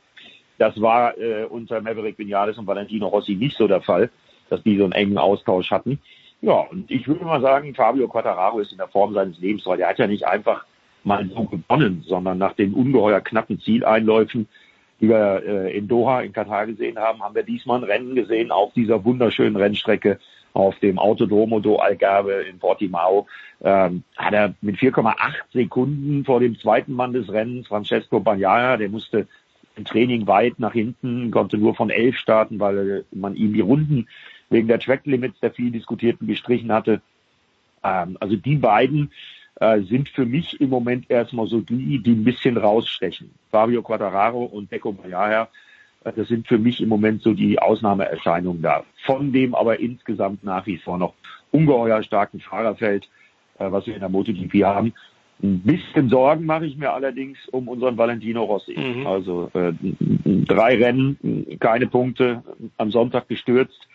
Das 0.58 0.80
war 0.82 1.18
äh, 1.18 1.46
unter 1.46 1.82
Maverick 1.82 2.18
Vinales 2.18 2.58
und 2.58 2.68
Valentino 2.68 3.08
Rossi 3.08 3.36
nicht 3.36 3.58
so 3.58 3.68
der 3.68 3.82
Fall, 3.82 4.10
dass 4.50 4.64
die 4.64 4.78
so 4.78 4.84
einen 4.84 4.94
engen 4.94 5.18
Austausch 5.18 5.72
hatten. 5.72 6.00
Ja, 6.42 6.62
und 6.72 6.90
ich 6.90 7.08
würde 7.08 7.24
mal 7.24 7.42
sagen, 7.42 7.76
Fabio 7.76 8.08
Quattararo 8.08 8.60
ist 8.60 8.72
in 8.72 8.80
der 8.80 8.88
Form 8.88 9.14
seines 9.14 9.40
Lebens, 9.40 9.66
weil 9.66 9.80
er 9.80 9.90
hat 9.90 10.00
ja 10.00 10.08
nicht 10.08 10.26
einfach 10.26 10.66
mal 11.04 11.28
so 11.30 11.44
gewonnen, 11.44 12.04
sondern 12.08 12.38
nach 12.40 12.54
den 12.54 12.74
ungeheuer 12.74 13.22
knappen 13.22 13.60
Zieleinläufen, 13.60 14.48
die 15.00 15.10
wir 15.10 15.44
äh, 15.46 15.78
in 15.78 15.88
Doha 15.88 16.22
in 16.22 16.34
Katar 16.34 16.66
gesehen 16.66 16.98
haben, 16.98 17.22
haben 17.22 17.36
wir 17.36 17.44
diesmal 17.44 17.80
ein 17.80 17.84
Rennen 17.84 18.16
gesehen 18.16 18.52
auf 18.52 18.74
dieser 18.74 19.04
wunderschönen 19.04 19.56
Rennstrecke 19.56 20.20
auf 20.54 20.78
dem 20.80 21.00
Autodromo 21.00 21.60
do 21.60 21.78
Algarve 21.78 22.42
in 22.44 22.60
Portimao, 22.60 23.28
ähm, 23.64 24.04
hat 24.18 24.34
er 24.34 24.54
mit 24.62 24.78
4,8 24.78 25.16
Sekunden 25.54 26.26
vor 26.26 26.40
dem 26.40 26.58
zweiten 26.60 26.94
Mann 26.94 27.14
des 27.14 27.32
Rennens, 27.32 27.68
Francesco 27.68 28.20
Bagnaia, 28.20 28.78
der 28.78 28.90
musste 28.90 29.28
im 29.76 29.86
Training 29.86 30.28
weit 30.28 30.60
nach 30.60 30.74
hinten, 30.74 31.32
konnte 31.32 31.58
nur 31.58 31.76
von 31.76 31.90
elf 31.90 32.18
starten, 32.18 32.60
weil 32.60 33.06
man 33.12 33.36
ihm 33.36 33.54
die 33.54 33.62
Runden 33.62 34.08
wegen 34.50 34.68
der 34.68 34.80
Track 34.80 35.06
Limits 35.06 35.40
der 35.40 35.52
viel 35.52 35.72
diskutierten 35.72 36.28
gestrichen 36.28 36.72
hatte. 36.72 37.02
Ähm, 37.84 38.18
also 38.20 38.36
die 38.36 38.58
beiden 38.58 39.12
äh, 39.56 39.82
sind 39.82 40.10
für 40.10 40.26
mich 40.26 40.60
im 40.60 40.70
Moment 40.70 41.10
erstmal 41.10 41.48
so 41.48 41.62
die, 41.62 42.00
die 42.00 42.12
ein 42.12 42.24
bisschen 42.24 42.58
rausstechen. 42.58 43.32
Fabio 43.50 43.82
Quattararo 43.82 44.44
und 44.44 44.72
Deco 44.72 44.92
Bagnaia 44.92 45.48
das 46.04 46.28
sind 46.28 46.48
für 46.48 46.58
mich 46.58 46.82
im 46.82 46.90
Moment 46.90 47.22
so 47.22 47.34
die 47.34 47.60
Ausnahmeerscheinungen 47.60 48.62
da. 48.62 48.84
Von 49.06 49.32
dem 49.32 49.54
aber 49.54 49.80
insgesamt 49.80 50.44
nach 50.44 50.66
wie 50.66 50.78
vor 50.78 50.98
noch 50.98 51.14
ungeheuer 51.52 52.02
starken 52.04 52.40
Fahrerfeld, 52.40 53.08
äh, 53.60 53.72
was 53.72 53.86
wir 53.86 53.94
in 53.94 54.00
der 54.00 54.10
MotoGP 54.10 54.64
haben. 54.64 54.94
Ein 55.44 55.62
bisschen 55.62 56.10
Sorgen 56.10 56.46
mache 56.46 56.66
ich 56.66 56.78
mir 56.78 56.92
allerdings 56.92 57.38
um 57.52 57.68
unseren 57.68 57.98
Valentino 57.98 58.44
Rossi. 58.44 58.78
Mhm. 58.78 59.08
Also 59.08 59.50
äh, 59.54 59.74
drei 60.26 60.78
Rennen, 60.78 61.58
keine 61.60 61.88
Punkte, 61.88 62.44
am 62.78 62.92
Sonntag 62.92 63.28
gestürzt, 63.28 63.88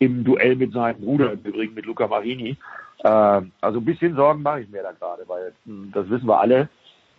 im 0.00 0.24
Duell 0.24 0.56
mit 0.56 0.72
seinem 0.72 1.00
Bruder, 1.00 1.32
im 1.32 1.40
Übrigen 1.44 1.74
mit 1.74 1.86
Luca 1.86 2.06
Marini. 2.08 2.56
Äh, 3.04 3.08
also 3.08 3.78
ein 3.78 3.84
bisschen 3.84 4.16
Sorgen 4.16 4.42
mache 4.42 4.62
ich 4.62 4.68
mir 4.70 4.82
da 4.82 4.92
gerade, 4.92 5.22
weil 5.26 5.52
hm, 5.66 5.90
das 5.92 6.08
wissen 6.10 6.26
wir 6.26 6.40
alle. 6.40 6.68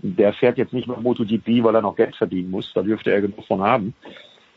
Der 0.02 0.34
fährt 0.34 0.58
jetzt 0.58 0.74
nicht 0.74 0.88
mehr 0.88 1.00
MotoGP, 1.00 1.64
weil 1.64 1.76
er 1.76 1.82
noch 1.82 1.96
Geld 1.96 2.16
verdienen 2.16 2.52
muss. 2.52 2.72
Da 2.74 2.82
dürfte 2.82 3.12
er 3.12 3.22
genug 3.22 3.46
von 3.46 3.62
haben. 3.62 3.94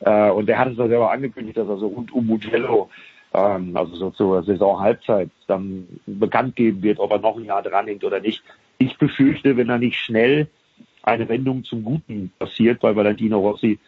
Äh, 0.01 0.31
und 0.31 0.47
der 0.47 0.59
hat 0.59 0.69
es 0.69 0.77
doch 0.77 0.89
selber 0.89 1.10
angekündigt, 1.10 1.56
dass 1.56 1.69
er 1.69 1.78
so 1.78 1.89
rund 1.89 2.12
um 2.12 2.27
Mugello, 2.27 2.90
ähm, 3.35 3.77
also 3.77 3.94
so 3.97 4.10
zur 4.10 4.43
Saisonhalbzeit, 4.43 5.31
dann 5.47 5.86
bekannt 6.06 6.56
geben 6.56 6.82
wird, 6.82 6.98
ob 6.98 7.12
er 7.12 7.19
noch 7.19 7.36
ein 7.36 7.44
Jahr 7.44 7.62
dranhängt 7.62 8.05
oder 8.05 8.20
nicht. 8.20 8.43
Ich 8.78 8.98
befürchte, 8.98 9.56
wenn 9.56 9.69
er 9.69 9.78
nicht 9.78 9.98
schnell 9.98 10.48
eine 11.02 11.28
Wendung 11.28 11.64
zum 11.64 11.85
Guten 11.85 12.32
passiert 12.39 12.81
bei 12.81 12.94
Valentino 12.94 13.39
Rossi, 13.39 13.78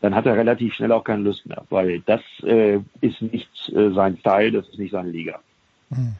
dann 0.00 0.14
hat 0.14 0.26
er 0.26 0.36
relativ 0.36 0.74
schnell 0.74 0.92
auch 0.92 1.04
keine 1.04 1.22
Lust 1.22 1.46
mehr, 1.46 1.64
weil 1.70 2.00
das 2.00 2.22
äh, 2.42 2.80
ist 3.00 3.22
nicht 3.22 3.48
äh, 3.70 3.90
sein 3.90 4.16
Style, 4.18 4.52
das 4.52 4.68
ist 4.68 4.78
nicht 4.78 4.90
seine 4.90 5.10
Liga. 5.10 5.40
Hm. 5.90 6.14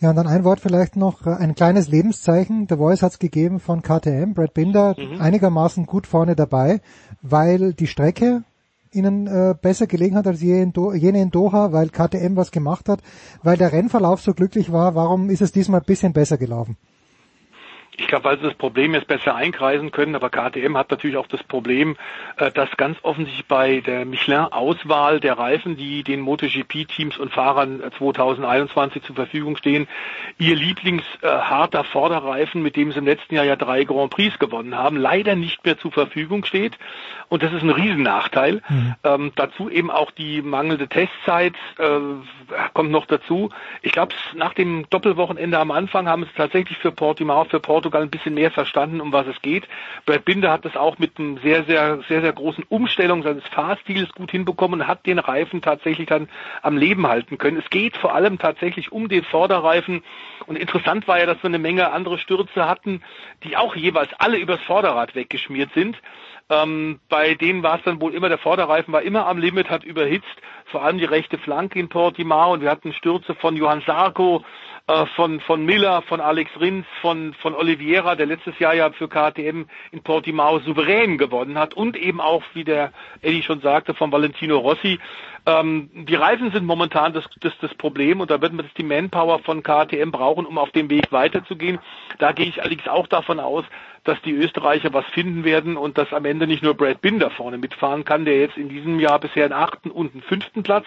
Ja, 0.00 0.10
und 0.10 0.16
dann 0.16 0.28
ein 0.28 0.44
Wort 0.44 0.60
vielleicht 0.60 0.96
noch, 0.96 1.26
äh, 1.26 1.30
ein 1.30 1.54
kleines 1.54 1.88
Lebenszeichen. 1.88 2.66
The 2.68 2.76
Voice 2.76 3.02
hat 3.02 3.12
es 3.12 3.18
gegeben 3.18 3.58
von 3.58 3.82
KTM, 3.82 4.34
Brad 4.34 4.54
Binder, 4.54 4.94
mhm. 4.96 5.20
einigermaßen 5.20 5.86
gut 5.86 6.06
vorne 6.06 6.36
dabei, 6.36 6.80
weil 7.20 7.72
die 7.72 7.88
Strecke 7.88 8.44
ihnen 8.92 9.26
äh, 9.26 9.54
besser 9.60 9.86
gelegen 9.86 10.16
hat 10.16 10.26
als 10.26 10.40
jene 10.40 11.20
in 11.20 11.30
Doha, 11.30 11.72
weil 11.72 11.90
KTM 11.90 12.36
was 12.36 12.52
gemacht 12.52 12.88
hat, 12.88 13.00
weil 13.42 13.56
der 13.56 13.72
Rennverlauf 13.72 14.20
so 14.20 14.34
glücklich 14.34 14.72
war. 14.72 14.94
Warum 14.94 15.30
ist 15.30 15.42
es 15.42 15.52
diesmal 15.52 15.80
ein 15.80 15.86
bisschen 15.86 16.12
besser 16.12 16.38
gelaufen? 16.38 16.76
Ich 17.98 18.06
glaube, 18.06 18.24
weil 18.24 18.38
sie 18.38 18.44
das 18.44 18.54
Problem 18.54 18.94
jetzt 18.94 19.08
besser 19.08 19.34
einkreisen 19.34 19.90
können, 19.90 20.14
aber 20.14 20.30
KTM 20.30 20.76
hat 20.76 20.90
natürlich 20.90 21.16
auch 21.16 21.26
das 21.26 21.42
Problem, 21.42 21.96
äh, 22.36 22.50
dass 22.52 22.70
ganz 22.76 22.96
offensichtlich 23.02 23.46
bei 23.46 23.80
der 23.80 24.04
Michelin-Auswahl 24.04 25.18
der 25.18 25.36
Reifen, 25.36 25.76
die 25.76 26.04
den 26.04 26.20
MotoGP-Teams 26.20 27.18
und 27.18 27.32
Fahrern 27.32 27.82
2021 27.98 29.02
äh, 29.02 29.06
zur 29.06 29.16
Verfügung 29.16 29.56
stehen, 29.56 29.88
ihr 30.38 30.54
Lieblingsharter 30.54 31.80
äh, 31.80 31.84
Vorderreifen, 31.84 32.62
mit 32.62 32.76
dem 32.76 32.92
sie 32.92 32.98
im 32.98 33.06
letzten 33.06 33.34
Jahr 33.34 33.44
ja 33.44 33.56
drei 33.56 33.82
Grand 33.82 34.10
Prix 34.10 34.38
gewonnen 34.38 34.76
haben, 34.76 34.96
leider 34.96 35.34
nicht 35.34 35.64
mehr 35.64 35.76
zur 35.76 35.90
Verfügung 35.90 36.44
steht. 36.44 36.78
Und 37.28 37.42
das 37.42 37.52
ist 37.52 37.62
ein 37.62 37.70
Riesennachteil. 37.70 38.62
Mhm. 38.68 38.94
Ähm, 39.04 39.32
dazu 39.34 39.68
eben 39.68 39.90
auch 39.90 40.12
die 40.12 40.40
mangelnde 40.40 40.88
Testzeit 40.88 41.54
äh, 41.78 41.98
kommt 42.74 42.90
noch 42.90 43.06
dazu. 43.06 43.50
Ich 43.82 43.92
glaube, 43.92 44.14
nach 44.34 44.54
dem 44.54 44.88
Doppelwochenende 44.88 45.58
am 45.58 45.70
Anfang 45.70 46.08
haben 46.08 46.22
es 46.22 46.28
tatsächlich 46.36 46.78
für 46.78 46.92
Portimao, 46.92 47.44
für 47.44 47.60
Porto 47.60 47.87
Portugal 47.88 48.02
ein 48.02 48.10
bisschen 48.10 48.34
mehr 48.34 48.50
verstanden, 48.50 49.00
um 49.00 49.12
was 49.12 49.26
es 49.26 49.40
geht. 49.40 49.66
Brad 50.04 50.24
Binder 50.24 50.52
hat 50.52 50.64
das 50.64 50.76
auch 50.76 50.98
mit 50.98 51.18
einem 51.18 51.38
sehr, 51.38 51.64
sehr, 51.64 52.00
sehr, 52.08 52.20
sehr 52.20 52.32
großen 52.32 52.64
Umstellung 52.68 53.22
seines 53.22 53.44
Fahrstils 53.48 54.12
gut 54.12 54.30
hinbekommen 54.30 54.80
und 54.80 54.86
hat 54.86 55.06
den 55.06 55.18
Reifen 55.18 55.62
tatsächlich 55.62 56.06
dann 56.06 56.28
am 56.62 56.76
Leben 56.76 57.06
halten 57.06 57.38
können. 57.38 57.56
Es 57.56 57.70
geht 57.70 57.96
vor 57.96 58.14
allem 58.14 58.38
tatsächlich 58.38 58.92
um 58.92 59.08
den 59.08 59.24
Vorderreifen 59.24 60.02
und 60.46 60.56
interessant 60.56 61.08
war 61.08 61.18
ja, 61.18 61.26
dass 61.26 61.38
wir 61.42 61.46
eine 61.48 61.58
Menge 61.58 61.90
andere 61.90 62.18
Stürze 62.18 62.68
hatten, 62.68 63.02
die 63.44 63.56
auch 63.56 63.74
jeweils 63.74 64.10
alle 64.18 64.38
übers 64.38 64.60
Vorderrad 64.62 65.14
weggeschmiert 65.14 65.70
sind. 65.74 65.96
Ähm, 66.50 67.00
bei 67.08 67.34
denen 67.34 67.62
war 67.62 67.78
es 67.78 67.84
dann 67.84 68.00
wohl 68.00 68.14
immer, 68.14 68.28
der 68.28 68.38
Vorderreifen 68.38 68.92
war 68.92 69.02
immer 69.02 69.26
am 69.26 69.38
Limit, 69.38 69.68
hat 69.68 69.84
überhitzt, 69.84 70.26
vor 70.66 70.82
allem 70.82 70.98
die 70.98 71.04
rechte 71.04 71.36
Flanke 71.38 71.78
in 71.78 71.88
Portimao 71.88 72.54
und 72.54 72.62
wir 72.62 72.70
hatten 72.70 72.94
Stürze 72.94 73.34
von 73.34 73.54
Johann 73.56 73.82
Sarko, 73.86 74.44
von, 75.16 75.40
von 75.40 75.66
Miller, 75.66 76.00
von 76.02 76.20
Alex 76.20 76.50
Rins, 76.58 76.86
von, 77.02 77.34
von 77.34 77.54
Oliveira, 77.54 78.14
der 78.14 78.24
letztes 78.24 78.58
Jahr 78.58 78.74
ja 78.74 78.90
für 78.90 79.06
KTM 79.06 79.64
in 79.92 80.02
Portimao 80.02 80.60
souverän 80.60 81.18
gewonnen 81.18 81.58
hat 81.58 81.74
und 81.74 81.94
eben 81.94 82.22
auch, 82.22 82.42
wie 82.54 82.64
der 82.64 82.92
Eddie 83.20 83.42
schon 83.42 83.60
sagte, 83.60 83.92
von 83.92 84.10
Valentino 84.10 84.56
Rossi. 84.56 84.98
Ähm, 85.44 85.90
die 85.92 86.14
Reifen 86.14 86.52
sind 86.52 86.64
momentan 86.64 87.12
das, 87.12 87.24
das, 87.40 87.52
das 87.60 87.74
Problem 87.74 88.20
und 88.20 88.30
da 88.30 88.40
wird 88.40 88.54
man 88.54 88.68
die 88.78 88.82
Manpower 88.82 89.40
von 89.40 89.62
KTM 89.62 90.10
brauchen, 90.10 90.46
um 90.46 90.56
auf 90.56 90.70
dem 90.70 90.88
Weg 90.88 91.12
weiterzugehen. 91.12 91.78
Da 92.18 92.32
gehe 92.32 92.46
ich 92.46 92.60
allerdings 92.60 92.88
auch 92.88 93.06
davon 93.08 93.40
aus, 93.40 93.66
dass 94.04 94.20
die 94.22 94.32
Österreicher 94.32 94.92
was 94.94 95.04
finden 95.12 95.44
werden 95.44 95.76
und 95.76 95.98
dass 95.98 96.14
am 96.14 96.24
Ende 96.24 96.46
nicht 96.46 96.62
nur 96.62 96.72
Brad 96.72 97.02
Binder 97.02 97.30
vorne 97.30 97.58
mitfahren 97.58 98.06
kann, 98.06 98.24
der 98.24 98.40
jetzt 98.40 98.56
in 98.56 98.70
diesem 98.70 99.00
Jahr 99.00 99.18
bisher 99.18 99.44
einen 99.44 99.52
achten 99.52 99.90
und 99.90 100.14
einen 100.14 100.22
fünften 100.22 100.62
Platz 100.62 100.86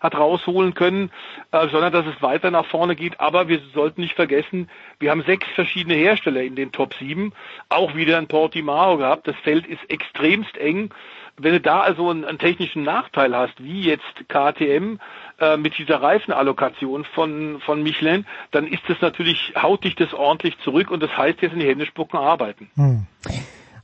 hat 0.00 0.14
rausholen 0.16 0.74
können, 0.74 1.10
äh, 1.52 1.68
sondern 1.68 1.92
dass 1.92 2.06
es 2.06 2.20
weiter 2.22 2.50
nach 2.50 2.66
vorne 2.66 2.96
geht. 2.96 3.20
Aber 3.20 3.48
wir 3.48 3.60
sollten 3.74 4.00
nicht 4.00 4.14
vergessen, 4.14 4.68
wir 4.98 5.10
haben 5.10 5.22
sechs 5.22 5.46
verschiedene 5.54 5.94
Hersteller 5.94 6.42
in 6.42 6.56
den 6.56 6.72
Top 6.72 6.94
7, 6.94 7.32
auch 7.68 7.94
wieder 7.94 8.18
ein 8.18 8.26
Portimao 8.26 8.96
gehabt. 8.96 9.28
Das 9.28 9.36
Feld 9.36 9.66
ist 9.66 9.88
extremst 9.88 10.56
eng. 10.56 10.90
Wenn 11.36 11.52
du 11.52 11.60
da 11.60 11.80
also 11.80 12.10
einen, 12.10 12.24
einen 12.24 12.38
technischen 12.38 12.82
Nachteil 12.82 13.34
hast, 13.34 13.62
wie 13.62 13.82
jetzt 13.82 14.28
KTM 14.28 14.98
äh, 15.38 15.56
mit 15.56 15.78
dieser 15.78 16.02
Reifenallokation 16.02 17.04
von, 17.04 17.60
von 17.60 17.82
Michelin, 17.82 18.26
dann 18.50 18.66
ist 18.66 18.82
das 18.88 19.00
natürlich, 19.00 19.54
haut 19.56 19.84
dich 19.84 19.94
das 19.94 20.12
ordentlich 20.12 20.58
zurück 20.58 20.90
und 20.90 21.02
das 21.02 21.16
heißt 21.16 21.40
jetzt 21.40 21.52
in 21.52 21.60
die 21.60 21.66
Hände 21.66 21.86
spucken 21.86 22.18
arbeiten. 22.18 22.70
Hm. 22.74 23.06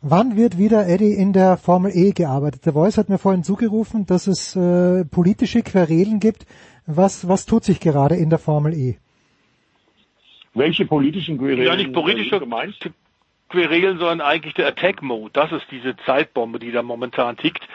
Wann 0.03 0.37
wird 0.37 0.59
wieder 0.59 0.87
Eddie 0.87 1.13
in 1.13 1.33
der 1.33 1.57
Formel 1.57 1.91
E 1.95 2.13
gearbeitet? 2.13 2.67
Der 2.67 2.75
Voice 2.75 2.99
hat 2.99 3.09
mir 3.09 3.19
vorhin 3.19 3.43
zugerufen, 3.43 4.07
dass 4.07 4.27
es 4.27 4.55
äh, 4.57 5.05
politische 5.05 5.63
Querelen 5.63 6.21
gibt. 6.21 6.47
Was, 6.87 7.29
was 7.29 7.47
tut 7.47 7.65
sich 7.65 7.81
gerade 7.81 8.17
in 8.17 8.31
der 8.31 8.39
Formel 8.39 8.75
E? 8.75 8.99
Welche 10.55 10.87
politischen 10.87 11.39
Querelen? 11.39 11.67
Ja, 11.67 11.77
nicht 11.77 11.93
politische 11.93 12.41
Querelen, 13.49 13.99
sondern 13.99 14.21
eigentlich 14.21 14.55
der 14.55 14.69
Attack 14.69 15.03
Mode. 15.03 15.31
Das 15.33 15.53
ist 15.53 15.67
diese 15.71 15.97
Zeitbombe, 16.05 16.59
die 16.59 16.73
da 16.73 16.83
momentan 16.83 17.37
tickt. 17.37 17.67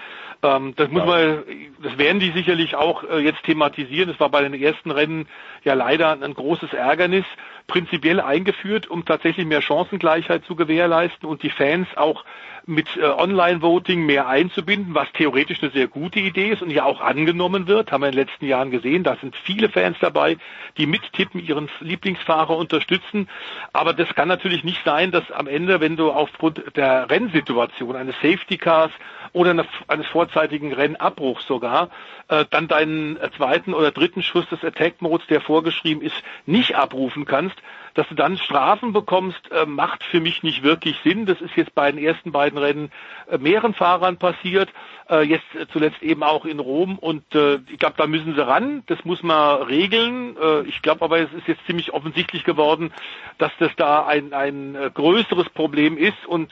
Ähm, 0.44 0.74
das 0.76 0.90
muss 0.90 1.06
man, 1.06 1.44
das 1.82 1.98
werden 1.98 2.20
die 2.20 2.32
sicherlich 2.32 2.76
auch 2.76 3.04
äh, 3.04 3.20
jetzt 3.20 3.44
thematisieren. 3.44 4.10
Das 4.10 4.20
war 4.20 4.30
bei 4.30 4.42
den 4.42 4.54
ersten 4.54 4.92
Rennen 4.92 5.28
ja 5.64 5.74
leider 5.74 6.12
ein 6.12 6.34
großes 6.34 6.74
Ärgernis. 6.74 7.26
Prinzipiell 7.68 8.20
eingeführt, 8.20 8.88
um 8.90 9.06
tatsächlich 9.06 9.46
mehr 9.46 9.62
Chancengleichheit 9.62 10.44
zu 10.46 10.56
gewährleisten 10.56 11.28
und 11.30 11.44
die 11.44 11.52
Fans 11.52 11.88
auch 11.96 12.26
mit 12.66 12.98
äh, 12.98 13.04
Online-Voting 13.04 14.06
mehr 14.06 14.28
einzubinden, 14.28 14.94
was 14.94 15.12
theoretisch 15.14 15.62
eine 15.62 15.72
sehr 15.72 15.88
gute 15.88 16.20
Idee 16.20 16.50
ist 16.50 16.62
und 16.62 16.70
ja 16.70 16.86
auch 16.86 17.02
angenommen 17.02 17.68
wird, 17.68 17.92
haben 17.92 18.02
wir 18.02 18.10
in 18.10 18.16
den 18.16 18.26
letzten 18.26 18.46
Jahren 18.46 18.72
gesehen. 18.72 19.04
Da 19.04 19.18
sind 19.18 19.36
viele 19.36 19.70
Fans 19.70 19.98
dabei, 20.00 20.38
die 20.78 20.86
mittippen, 20.86 21.44
ihren 21.44 21.70
Lieblingsfahrer 21.80 22.56
unterstützen. 22.56 23.28
Aber 23.74 23.94
das 23.94 24.14
kann 24.16 24.28
natürlich 24.28 24.64
nicht 24.64 24.84
sein, 24.86 25.12
dass 25.12 25.30
am 25.32 25.48
Ende, 25.48 25.80
wenn 25.80 25.98
du 25.98 26.12
aufgrund 26.12 26.64
der 26.76 27.10
Rennsituation 27.10 27.96
eines 27.96 28.16
Safety 28.16 28.58
Cars 28.58 28.92
oder 29.34 29.66
eines 29.88 30.08
vorzeitigen 30.08 30.74
Rennabbruchs 30.74 31.46
sogar, 31.48 31.90
äh, 32.28 32.46
dann 32.50 32.68
deinen 32.68 33.18
zweiten 33.38 33.74
oder 33.74 33.92
dritten 33.92 34.24
Schuss 34.24 34.48
des 34.50 34.64
Attack 34.64 35.02
Modes, 35.02 35.26
der 35.28 35.42
vorgeschrieben 35.42 36.02
ist, 36.02 36.16
nicht 36.46 36.76
abrufen 36.76 37.26
kannst, 37.26 37.56
dass 37.94 38.08
du 38.08 38.16
dann 38.16 38.38
Strafen 38.38 38.94
bekommst, 38.94 39.52
äh, 39.52 39.66
macht 39.66 40.04
für 40.04 40.20
mich 40.20 40.44
nicht 40.44 40.64
wirklich 40.64 40.98
Sinn. 41.04 41.26
Das 41.26 41.42
ist 41.42 41.56
jetzt 41.56 41.76
bei 41.76 41.92
den 41.92 42.04
ersten 42.04 42.32
beiden 42.32 42.58
Rennen 42.58 42.92
äh, 43.30 43.38
mehreren 43.38 43.74
Fahrern 43.74 44.18
passiert, 44.18 44.70
äh, 45.10 45.22
jetzt 45.22 45.46
zuletzt 45.72 46.02
eben 46.02 46.24
auch 46.24 46.46
in 46.46 46.60
Rom. 46.60 46.98
Und 46.98 47.24
ich 47.34 47.80
glaube, 47.80 47.96
da 47.98 48.08
müssen 48.08 48.36
sie 48.36 48.46
ran. 48.46 48.84
Das 48.88 49.04
muss 49.06 49.24
man 49.24 49.64
regeln. 49.64 50.36
Ich 50.66 50.82
glaube 50.82 51.04
aber, 51.04 51.20
es 51.20 51.32
ist 51.34 51.48
jetzt 51.48 51.66
ziemlich 51.66 51.94
offensichtlich 51.94 52.44
geworden, 52.44 52.94
dass 53.38 53.52
das 53.60 53.72
da 53.78 54.06
ein, 54.06 54.34
ein 54.34 54.78
größeres 54.94 55.50
Problem 55.50 55.98
ist 55.98 56.26
und 56.26 56.52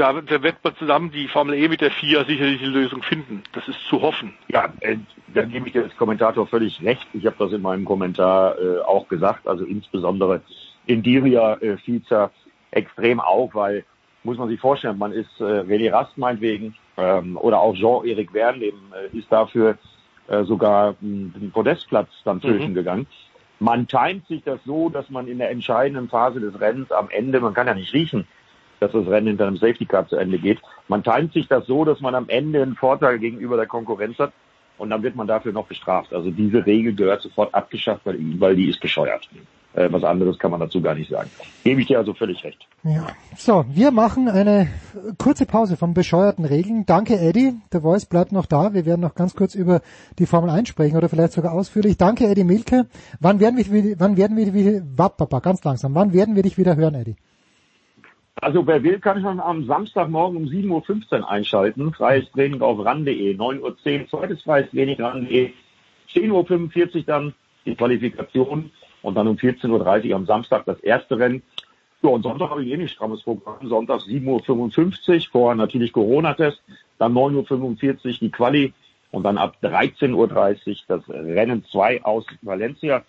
da, 0.00 0.20
da 0.22 0.42
wird 0.42 0.56
man 0.64 0.74
zusammen 0.76 1.10
die 1.10 1.28
Formel 1.28 1.54
E 1.54 1.68
mit 1.68 1.82
der 1.82 1.90
FIA 1.90 2.24
sicherlich 2.24 2.62
eine 2.62 2.70
Lösung 2.70 3.02
finden. 3.02 3.42
Das 3.52 3.68
ist 3.68 3.78
zu 3.88 4.00
hoffen. 4.00 4.32
Ja, 4.48 4.72
äh, 4.80 4.96
da 5.34 5.42
gebe 5.42 5.66
ich 5.66 5.74
dir 5.74 5.82
als 5.82 5.96
Kommentator 5.96 6.46
völlig 6.46 6.82
recht. 6.82 7.06
Ich 7.12 7.26
habe 7.26 7.36
das 7.38 7.52
in 7.52 7.60
meinem 7.60 7.84
Kommentar 7.84 8.58
äh, 8.58 8.78
auch 8.80 9.08
gesagt. 9.08 9.46
Also 9.46 9.64
insbesondere 9.64 10.40
in 10.86 11.02
Diria 11.02 11.54
äh, 11.60 11.76
es 11.86 12.30
extrem 12.70 13.20
auf, 13.20 13.54
weil 13.54 13.84
muss 14.24 14.38
man 14.38 14.48
sich 14.48 14.60
vorstellen, 14.60 14.96
man 14.96 15.12
ist 15.12 15.38
äh, 15.38 15.44
René 15.44 15.92
Rast 15.92 16.16
meinetwegen 16.16 16.74
ähm, 16.96 17.36
oder 17.36 17.60
auch 17.60 17.74
Jean-Éric 17.74 18.32
Verne, 18.32 18.58
dem 18.58 18.74
äh, 18.94 19.16
ist 19.16 19.30
dafür 19.30 19.76
äh, 20.28 20.44
sogar 20.44 20.94
den 21.00 21.50
Podestplatz 21.52 22.08
dann 22.24 22.36
mhm. 22.36 22.40
flöten 22.40 22.74
gegangen. 22.74 23.06
Man 23.58 23.86
timet 23.86 24.26
sich 24.26 24.42
das 24.44 24.60
so, 24.64 24.88
dass 24.88 25.10
man 25.10 25.26
in 25.26 25.38
der 25.38 25.50
entscheidenden 25.50 26.08
Phase 26.08 26.40
des 26.40 26.58
Rennens 26.58 26.90
am 26.90 27.10
Ende, 27.10 27.40
man 27.40 27.52
kann 27.52 27.66
ja 27.66 27.74
nicht 27.74 27.92
riechen, 27.92 28.26
dass 28.80 28.92
das 28.92 29.06
Rennen 29.06 29.28
hinter 29.28 29.46
einem 29.46 29.56
Safety 29.56 29.84
Car 29.84 30.08
zu 30.08 30.16
Ende 30.16 30.38
geht. 30.38 30.58
Man 30.88 31.04
teilt 31.04 31.32
sich 31.32 31.46
das 31.46 31.66
so, 31.66 31.84
dass 31.84 32.00
man 32.00 32.14
am 32.14 32.28
Ende 32.28 32.62
einen 32.62 32.74
Vorteil 32.74 33.18
gegenüber 33.18 33.56
der 33.56 33.66
Konkurrenz 33.66 34.18
hat 34.18 34.32
und 34.78 34.90
dann 34.90 35.02
wird 35.02 35.14
man 35.14 35.26
dafür 35.26 35.52
noch 35.52 35.66
bestraft. 35.66 36.12
Also 36.12 36.30
diese 36.30 36.64
Regel 36.66 36.94
gehört 36.94 37.22
sofort 37.22 37.54
abgeschafft, 37.54 38.00
weil, 38.04 38.18
weil 38.38 38.56
die 38.56 38.68
ist 38.68 38.80
bescheuert. 38.80 39.28
Äh, 39.72 39.92
was 39.92 40.02
anderes 40.02 40.38
kann 40.38 40.50
man 40.50 40.58
dazu 40.58 40.80
gar 40.80 40.94
nicht 40.94 41.10
sagen. 41.10 41.30
Gebe 41.62 41.80
ich 41.80 41.86
dir 41.86 41.98
also 41.98 42.12
völlig 42.12 42.42
recht. 42.42 42.66
Ja. 42.82 43.06
So, 43.36 43.64
wir 43.68 43.92
machen 43.92 44.28
eine 44.28 44.68
kurze 45.16 45.46
Pause 45.46 45.76
von 45.76 45.94
bescheuerten 45.94 46.44
Regeln. 46.44 46.86
Danke, 46.86 47.20
Eddie. 47.20 47.54
Der 47.72 47.82
Voice 47.82 48.06
bleibt 48.06 48.32
noch 48.32 48.46
da. 48.46 48.74
Wir 48.74 48.84
werden 48.84 49.00
noch 49.00 49.14
ganz 49.14 49.36
kurz 49.36 49.54
über 49.54 49.80
die 50.18 50.26
Formel 50.26 50.50
1 50.50 50.68
sprechen 50.68 50.96
oder 50.96 51.08
vielleicht 51.08 51.34
sogar 51.34 51.52
ausführlich. 51.52 51.98
Danke, 51.98 52.26
Eddie 52.26 52.44
Milke. 52.44 52.86
Wann 53.20 53.38
werden 53.38 53.58
wir, 53.58 54.00
wann 54.00 54.16
werden 54.16 54.36
wir, 54.36 54.54
wie, 54.54 54.82
ganz 55.42 55.62
langsam, 55.62 55.94
wann 55.94 56.12
werden 56.12 56.34
wir 56.34 56.42
dich 56.42 56.58
wieder 56.58 56.74
hören, 56.74 56.94
Eddie? 56.94 57.16
Also 58.36 58.66
wer 58.66 58.82
will, 58.82 58.98
kann 58.98 59.20
schon 59.20 59.40
am 59.40 59.64
Samstagmorgen 59.64 60.36
um 60.36 60.44
7.15 60.44 61.20
Uhr 61.20 61.30
einschalten. 61.30 61.92
Freies 61.92 62.30
Training 62.32 62.62
auf 62.62 62.84
ran.de, 62.84 63.36
9.10 63.36 63.60
Uhr, 63.60 64.08
zweites 64.08 64.42
freies 64.42 64.70
Training 64.70 65.00
ran.de, 65.00 65.52
10.45 66.12 66.96
Uhr 66.96 67.02
dann 67.02 67.34
die 67.66 67.74
Qualifikation 67.74 68.70
und 69.02 69.14
dann 69.14 69.28
um 69.28 69.36
14.30 69.36 70.08
Uhr 70.08 70.16
am 70.16 70.26
Samstag 70.26 70.64
das 70.64 70.80
erste 70.80 71.18
Rennen. 71.18 71.42
Ja, 72.02 72.10
und 72.10 72.22
Sonntag 72.22 72.50
habe 72.50 72.64
ich 72.64 72.72
eh 72.72 72.76
nicht 72.78 72.94
strammes 72.94 73.22
Programm. 73.22 73.68
Sonntag 73.68 74.00
7.55 74.00 75.08
Uhr, 75.08 75.20
vorher 75.30 75.56
natürlich 75.56 75.92
Corona-Test, 75.92 76.62
dann 76.98 77.12
9.45 77.12 78.06
Uhr 78.06 78.12
die 78.20 78.30
Quali 78.30 78.72
und 79.10 79.24
dann 79.24 79.36
ab 79.36 79.56
13.30 79.62 80.14
Uhr 80.14 80.28
das 80.88 81.08
Rennen 81.08 81.64
2 81.64 82.04
aus 82.04 82.24
Valencia. 82.40 83.04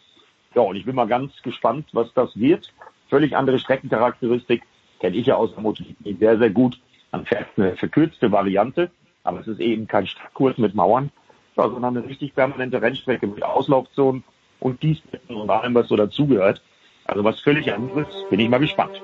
Ja, 0.56 0.61
und 0.64 0.76
ich 0.76 0.84
bin 0.84 0.95
mal 0.95 1.07
ganz 1.07 1.41
gespannt, 1.41 1.88
was 1.93 2.14
das 2.14 2.38
wird. 2.38 2.73
Völlig 3.10 3.38
andere 3.38 3.60
Streckencharakteristik 3.60 4.64
kenne 5.02 5.18
ich 5.18 5.26
ja 5.26 5.36
aus 5.36 5.53
der 5.53 5.64
MotoGP 5.64 6.19
sehr, 6.19 6.38
sehr 6.38 6.52
gut. 6.52 6.80
Man 7.11 7.26
fährt 7.26 7.48
eine 7.57 7.76
verkürzte 7.76 8.32
Variante, 8.32 8.91
aber 9.23 9.41
es 9.41 9.48
ist 9.48 9.60
eben 9.60 9.88
kein 9.88 10.07
Stadtkurs 10.07 10.57
mit 10.57 10.76
Mauern, 10.76 11.11
sondern 11.56 11.98
eine 11.98 12.07
richtig 12.07 12.34
permanente 12.36 12.82
Rennstrecke 12.82 13.28
mit 13.28 13.44
Auslaufzonen 13.44 14.23
und 14.60 14.80
Gießbetten 14.80 15.36
und 15.36 15.49
allem, 15.49 15.73
was 15.76 15.88
so 15.88 15.98
dazugehört. 15.98 16.61
Also 17.06 17.23
was 17.23 17.41
völlig 17.41 17.73
anderes. 17.73 18.07
Bin 18.30 18.40
ich 18.40 18.48
mal 18.48 18.60
gespannt. 18.60 19.02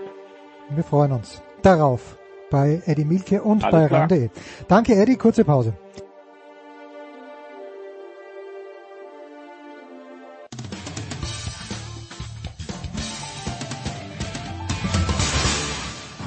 Wir 0.70 0.84
freuen 0.84 1.12
uns 1.14 1.42
darauf 1.64 2.18
bei 2.50 2.82
Eddie 2.86 3.04
Milke 3.04 3.42
und 3.42 3.64
Alles 3.64 3.90
bei 3.90 3.98
RAN.de. 3.98 4.30
Danke 4.68 4.94
Eddie, 4.94 5.18
kurze 5.18 5.44
Pause. 5.44 5.74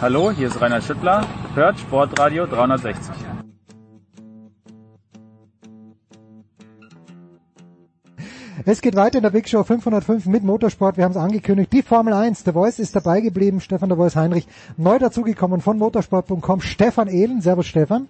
Hallo, 0.00 0.30
hier 0.30 0.46
ist 0.46 0.58
Rainer 0.58 0.80
Schüttler. 0.80 1.26
Hört 1.54 1.78
Sportradio 1.78 2.46
360. 2.46 3.14
Es 8.64 8.80
geht 8.80 8.96
weiter 8.96 9.18
in 9.18 9.24
der 9.24 9.28
Big 9.28 9.46
Show 9.46 9.62
505 9.62 10.24
mit 10.24 10.42
Motorsport. 10.42 10.96
Wir 10.96 11.04
haben 11.04 11.10
es 11.10 11.18
angekündigt. 11.18 11.70
Die 11.74 11.82
Formel 11.82 12.14
1. 12.14 12.44
Der 12.44 12.54
Voice 12.54 12.78
ist 12.78 12.96
dabei 12.96 13.20
geblieben. 13.20 13.60
Stefan 13.60 13.90
der 13.90 13.98
Voice 13.98 14.16
Heinrich 14.16 14.48
neu 14.78 14.98
dazugekommen 14.98 15.60
von 15.60 15.76
motorsport.com. 15.76 16.62
Stefan 16.62 17.08
Ehlen. 17.08 17.42
Servus 17.42 17.66
Stefan. 17.66 18.08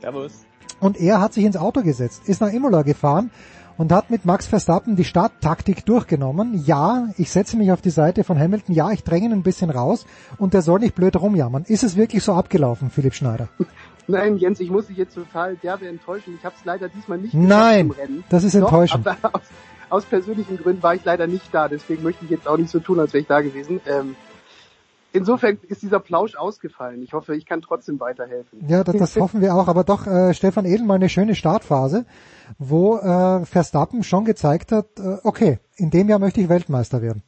Servus. 0.00 0.46
Und 0.80 0.96
er 0.98 1.20
hat 1.20 1.32
sich 1.32 1.44
ins 1.44 1.56
Auto 1.56 1.82
gesetzt, 1.82 2.28
ist 2.28 2.40
nach 2.40 2.52
Imola 2.52 2.82
gefahren 2.82 3.30
und 3.78 3.92
hat 3.92 4.10
mit 4.10 4.26
Max 4.26 4.46
Verstappen 4.46 4.96
die 4.96 5.04
Starttaktik 5.04 5.86
durchgenommen. 5.86 6.62
Ja, 6.66 7.08
ich 7.16 7.30
setze 7.30 7.56
mich 7.56 7.72
auf 7.72 7.80
die 7.80 7.90
Seite 7.90 8.24
von 8.24 8.38
Hamilton. 8.38 8.74
Ja, 8.74 8.90
ich 8.90 9.04
dränge 9.04 9.26
ihn 9.26 9.32
ein 9.32 9.42
bisschen 9.42 9.70
raus 9.70 10.04
und 10.36 10.52
der 10.52 10.62
soll 10.62 10.80
nicht 10.80 10.94
blöd 10.94 11.16
rumjammern. 11.16 11.64
Ist 11.64 11.84
es 11.84 11.96
wirklich 11.96 12.22
so 12.22 12.34
abgelaufen, 12.34 12.90
Philipp 12.90 13.14
Schneider? 13.14 13.48
Nein, 14.08 14.36
Jens, 14.38 14.58
ich 14.60 14.70
muss 14.70 14.86
dich 14.86 14.96
jetzt 14.96 15.14
total 15.14 15.56
derbe 15.56 15.86
enttäuschen. 15.86 16.34
Ich 16.38 16.44
habe 16.44 16.54
es 16.58 16.64
leider 16.64 16.88
diesmal 16.88 17.18
nicht 17.18 17.34
Nein, 17.34 17.92
das 18.30 18.42
ist 18.42 18.54
enttäuschend. 18.54 19.06
Doch, 19.06 19.16
aber 19.22 19.34
aus, 19.36 19.42
aus, 19.90 20.04
persönlichen 20.06 20.56
Gründen 20.56 20.82
war 20.82 20.94
ich 20.94 21.04
leider 21.04 21.26
nicht 21.26 21.52
da. 21.52 21.68
Deswegen 21.68 22.02
möchte 22.02 22.24
ich 22.24 22.30
jetzt 22.30 22.48
auch 22.48 22.56
nicht 22.56 22.70
so 22.70 22.80
tun, 22.80 22.98
als 22.98 23.12
wäre 23.12 23.20
ich 23.20 23.28
da 23.28 23.42
gewesen. 23.42 23.80
Ähm, 23.86 24.16
insofern 25.12 25.58
ist 25.68 25.82
dieser 25.82 26.00
Plausch 26.00 26.36
ausgefallen. 26.36 27.02
Ich 27.02 27.12
hoffe, 27.12 27.36
ich 27.36 27.46
kann 27.46 27.62
trotzdem 27.62 27.98
weiterhelfen. 28.00 28.66
Ja, 28.68 28.84
das, 28.84 28.96
das 28.96 29.16
hoffen 29.16 29.40
wir 29.40 29.54
auch. 29.54 29.68
Aber 29.68 29.84
doch, 29.84 30.06
äh, 30.06 30.34
Stefan 30.34 30.64
Edel 30.64 30.86
mal 30.86 30.94
eine 30.94 31.08
schöne 31.08 31.34
Startphase 31.34 32.04
wo 32.58 32.96
äh, 32.96 33.44
Verstappen 33.44 34.02
schon 34.02 34.24
gezeigt 34.24 34.72
hat, 34.72 34.86
äh, 34.98 35.18
okay, 35.24 35.58
in 35.76 35.90
dem 35.90 36.08
Jahr 36.08 36.18
möchte 36.18 36.40
ich 36.40 36.48
Weltmeister 36.48 37.02
werden. 37.02 37.22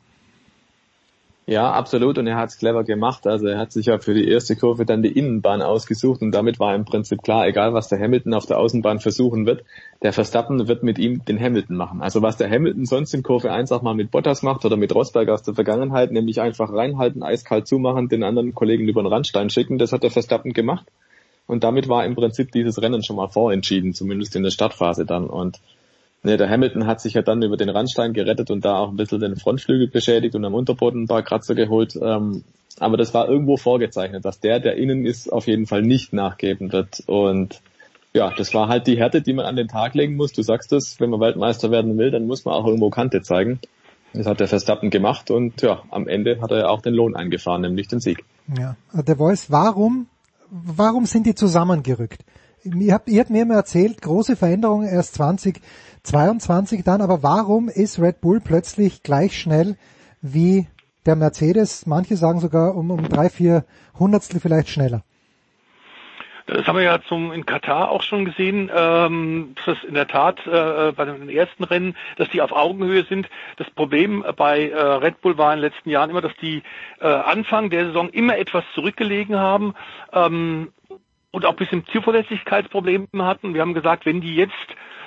Ja, 1.50 1.72
absolut. 1.72 2.16
Und 2.16 2.28
er 2.28 2.36
hat 2.36 2.50
es 2.50 2.58
clever 2.58 2.84
gemacht. 2.84 3.26
Also 3.26 3.48
er 3.48 3.58
hat 3.58 3.72
sich 3.72 3.86
ja 3.86 3.98
für 3.98 4.14
die 4.14 4.28
erste 4.28 4.54
Kurve 4.54 4.86
dann 4.86 5.02
die 5.02 5.10
Innenbahn 5.10 5.62
ausgesucht 5.62 6.22
und 6.22 6.30
damit 6.30 6.60
war 6.60 6.76
im 6.76 6.84
Prinzip 6.84 7.24
klar, 7.24 7.44
egal 7.44 7.74
was 7.74 7.88
der 7.88 7.98
Hamilton 7.98 8.34
auf 8.34 8.46
der 8.46 8.56
Außenbahn 8.60 9.00
versuchen 9.00 9.46
wird, 9.46 9.64
der 10.00 10.12
Verstappen 10.12 10.68
wird 10.68 10.84
mit 10.84 11.00
ihm 11.00 11.24
den 11.24 11.40
Hamilton 11.40 11.74
machen. 11.76 12.02
Also 12.02 12.22
was 12.22 12.36
der 12.36 12.48
Hamilton 12.48 12.86
sonst 12.86 13.14
in 13.14 13.24
Kurve 13.24 13.50
1 13.50 13.72
auch 13.72 13.82
mal 13.82 13.96
mit 13.96 14.12
Bottas 14.12 14.44
macht 14.44 14.64
oder 14.64 14.76
mit 14.76 14.94
Rosberg 14.94 15.28
aus 15.28 15.42
der 15.42 15.54
Vergangenheit, 15.54 16.12
nämlich 16.12 16.40
einfach 16.40 16.72
reinhalten, 16.72 17.24
eiskalt 17.24 17.66
zumachen, 17.66 18.08
den 18.08 18.22
anderen 18.22 18.54
Kollegen 18.54 18.86
über 18.86 19.02
den 19.02 19.12
Randstein 19.12 19.50
schicken, 19.50 19.76
das 19.76 19.90
hat 19.92 20.04
der 20.04 20.12
Verstappen 20.12 20.52
gemacht. 20.52 20.86
Und 21.48 21.64
damit 21.64 21.88
war 21.88 22.04
im 22.04 22.14
Prinzip 22.14 22.52
dieses 22.52 22.80
Rennen 22.80 23.02
schon 23.02 23.16
mal 23.16 23.26
vorentschieden, 23.26 23.92
zumindest 23.92 24.36
in 24.36 24.44
der 24.44 24.52
Startphase 24.52 25.04
dann. 25.04 25.26
Und 25.26 25.58
ne, 26.22 26.36
der 26.36 26.48
Hamilton 26.48 26.86
hat 26.86 27.00
sich 27.00 27.14
ja 27.14 27.22
dann 27.22 27.42
über 27.42 27.56
den 27.56 27.68
Randstein 27.68 28.12
gerettet 28.12 28.50
und 28.50 28.64
da 28.64 28.78
auch 28.78 28.90
ein 28.90 28.96
bisschen 28.96 29.20
den 29.20 29.36
Frontflügel 29.36 29.88
beschädigt 29.88 30.34
und 30.34 30.44
am 30.44 30.54
Unterboden 30.54 31.04
ein 31.04 31.08
paar 31.08 31.22
Kratzer 31.22 31.54
geholt. 31.54 31.96
Ähm, 32.00 32.44
aber 32.78 32.96
das 32.96 33.12
war 33.12 33.28
irgendwo 33.28 33.56
vorgezeichnet, 33.56 34.24
dass 34.24 34.40
der, 34.40 34.60
der 34.60 34.76
innen 34.76 35.04
ist, 35.04 35.32
auf 35.32 35.46
jeden 35.46 35.66
Fall 35.66 35.82
nicht 35.82 36.12
nachgeben 36.12 36.72
wird. 36.72 37.02
Und 37.06 37.60
ja, 38.12 38.32
das 38.36 38.54
war 38.54 38.68
halt 38.68 38.86
die 38.86 38.98
Härte, 38.98 39.22
die 39.22 39.32
man 39.32 39.44
an 39.44 39.56
den 39.56 39.68
Tag 39.68 39.94
legen 39.94 40.16
muss. 40.16 40.32
Du 40.32 40.42
sagst 40.42 40.72
es, 40.72 41.00
wenn 41.00 41.10
man 41.10 41.20
Weltmeister 41.20 41.70
werden 41.70 41.98
will, 41.98 42.10
dann 42.10 42.26
muss 42.26 42.44
man 42.44 42.54
auch 42.54 42.66
irgendwo 42.66 42.90
Kante 42.90 43.22
zeigen. 43.22 43.60
Das 44.12 44.26
hat 44.26 44.40
der 44.40 44.48
Verstappen 44.48 44.90
gemacht 44.90 45.30
und 45.30 45.62
ja, 45.62 45.82
am 45.90 46.08
Ende 46.08 46.40
hat 46.40 46.50
er 46.50 46.58
ja 46.58 46.68
auch 46.68 46.82
den 46.82 46.94
Lohn 46.94 47.14
eingefahren, 47.14 47.62
nämlich 47.62 47.86
den 47.86 48.00
Sieg. 48.00 48.24
Ja, 48.58 48.74
der 48.92 49.16
Voice, 49.16 49.52
warum 49.52 50.08
warum 50.50 51.06
sind 51.06 51.26
die 51.26 51.34
zusammengerückt? 51.34 52.24
Ihr 52.62 52.92
habt, 52.92 53.08
ihr 53.08 53.20
habt 53.20 53.30
mir 53.30 53.42
immer 53.42 53.54
erzählt, 53.54 54.02
große 54.02 54.36
Veränderungen 54.36 54.86
erst 54.86 55.14
2022 56.02 56.84
dann, 56.84 57.00
aber 57.00 57.22
warum 57.22 57.68
ist 57.68 58.00
Red 58.00 58.20
Bull 58.20 58.40
plötzlich 58.40 59.02
gleich 59.02 59.38
schnell 59.38 59.76
wie 60.22 60.66
der 61.06 61.16
Mercedes? 61.16 61.86
Manche 61.86 62.16
sagen 62.16 62.40
sogar 62.40 62.74
um, 62.74 62.90
um 62.90 63.08
drei, 63.08 63.28
vier 63.28 63.64
Hundertstel 63.98 64.40
vielleicht 64.40 64.68
schneller. 64.68 65.02
Das 66.46 66.66
haben 66.66 66.76
wir 66.76 66.82
ja 66.82 67.00
zum 67.02 67.30
in 67.30 67.46
Katar 67.46 67.90
auch 67.90 68.02
schon 68.02 68.24
gesehen, 68.24 68.70
ähm, 68.74 69.54
dass 69.64 69.84
in 69.84 69.94
der 69.94 70.08
Tat 70.08 70.44
äh, 70.46 70.90
bei 70.90 71.04
den 71.04 71.28
ersten 71.28 71.62
Rennen, 71.62 71.94
dass 72.16 72.28
die 72.30 72.42
auf 72.42 72.50
Augenhöhe 72.50 73.04
sind. 73.04 73.28
Das 73.56 73.70
Problem 73.70 74.24
bei 74.36 74.68
äh, 74.68 74.76
Red 74.76 75.20
Bull 75.20 75.38
war 75.38 75.52
in 75.54 75.60
den 75.60 75.70
letzten 75.70 75.90
Jahren 75.90 76.10
immer, 76.10 76.22
dass 76.22 76.34
die 76.42 76.62
äh, 77.00 77.06
Anfang 77.06 77.70
der 77.70 77.86
Saison 77.86 78.08
immer 78.08 78.36
etwas 78.36 78.64
zurückgelegen 78.74 79.36
haben 79.36 79.74
ähm, 80.12 80.72
und 81.30 81.44
auch 81.46 81.50
ein 81.50 81.56
bisschen 81.56 81.84
Zuverlässigkeitsprobleme 81.86 83.06
hatten. 83.20 83.54
Wir 83.54 83.60
haben 83.60 83.74
gesagt, 83.74 84.06
wenn 84.06 84.20
die 84.20 84.34
jetzt 84.34 84.54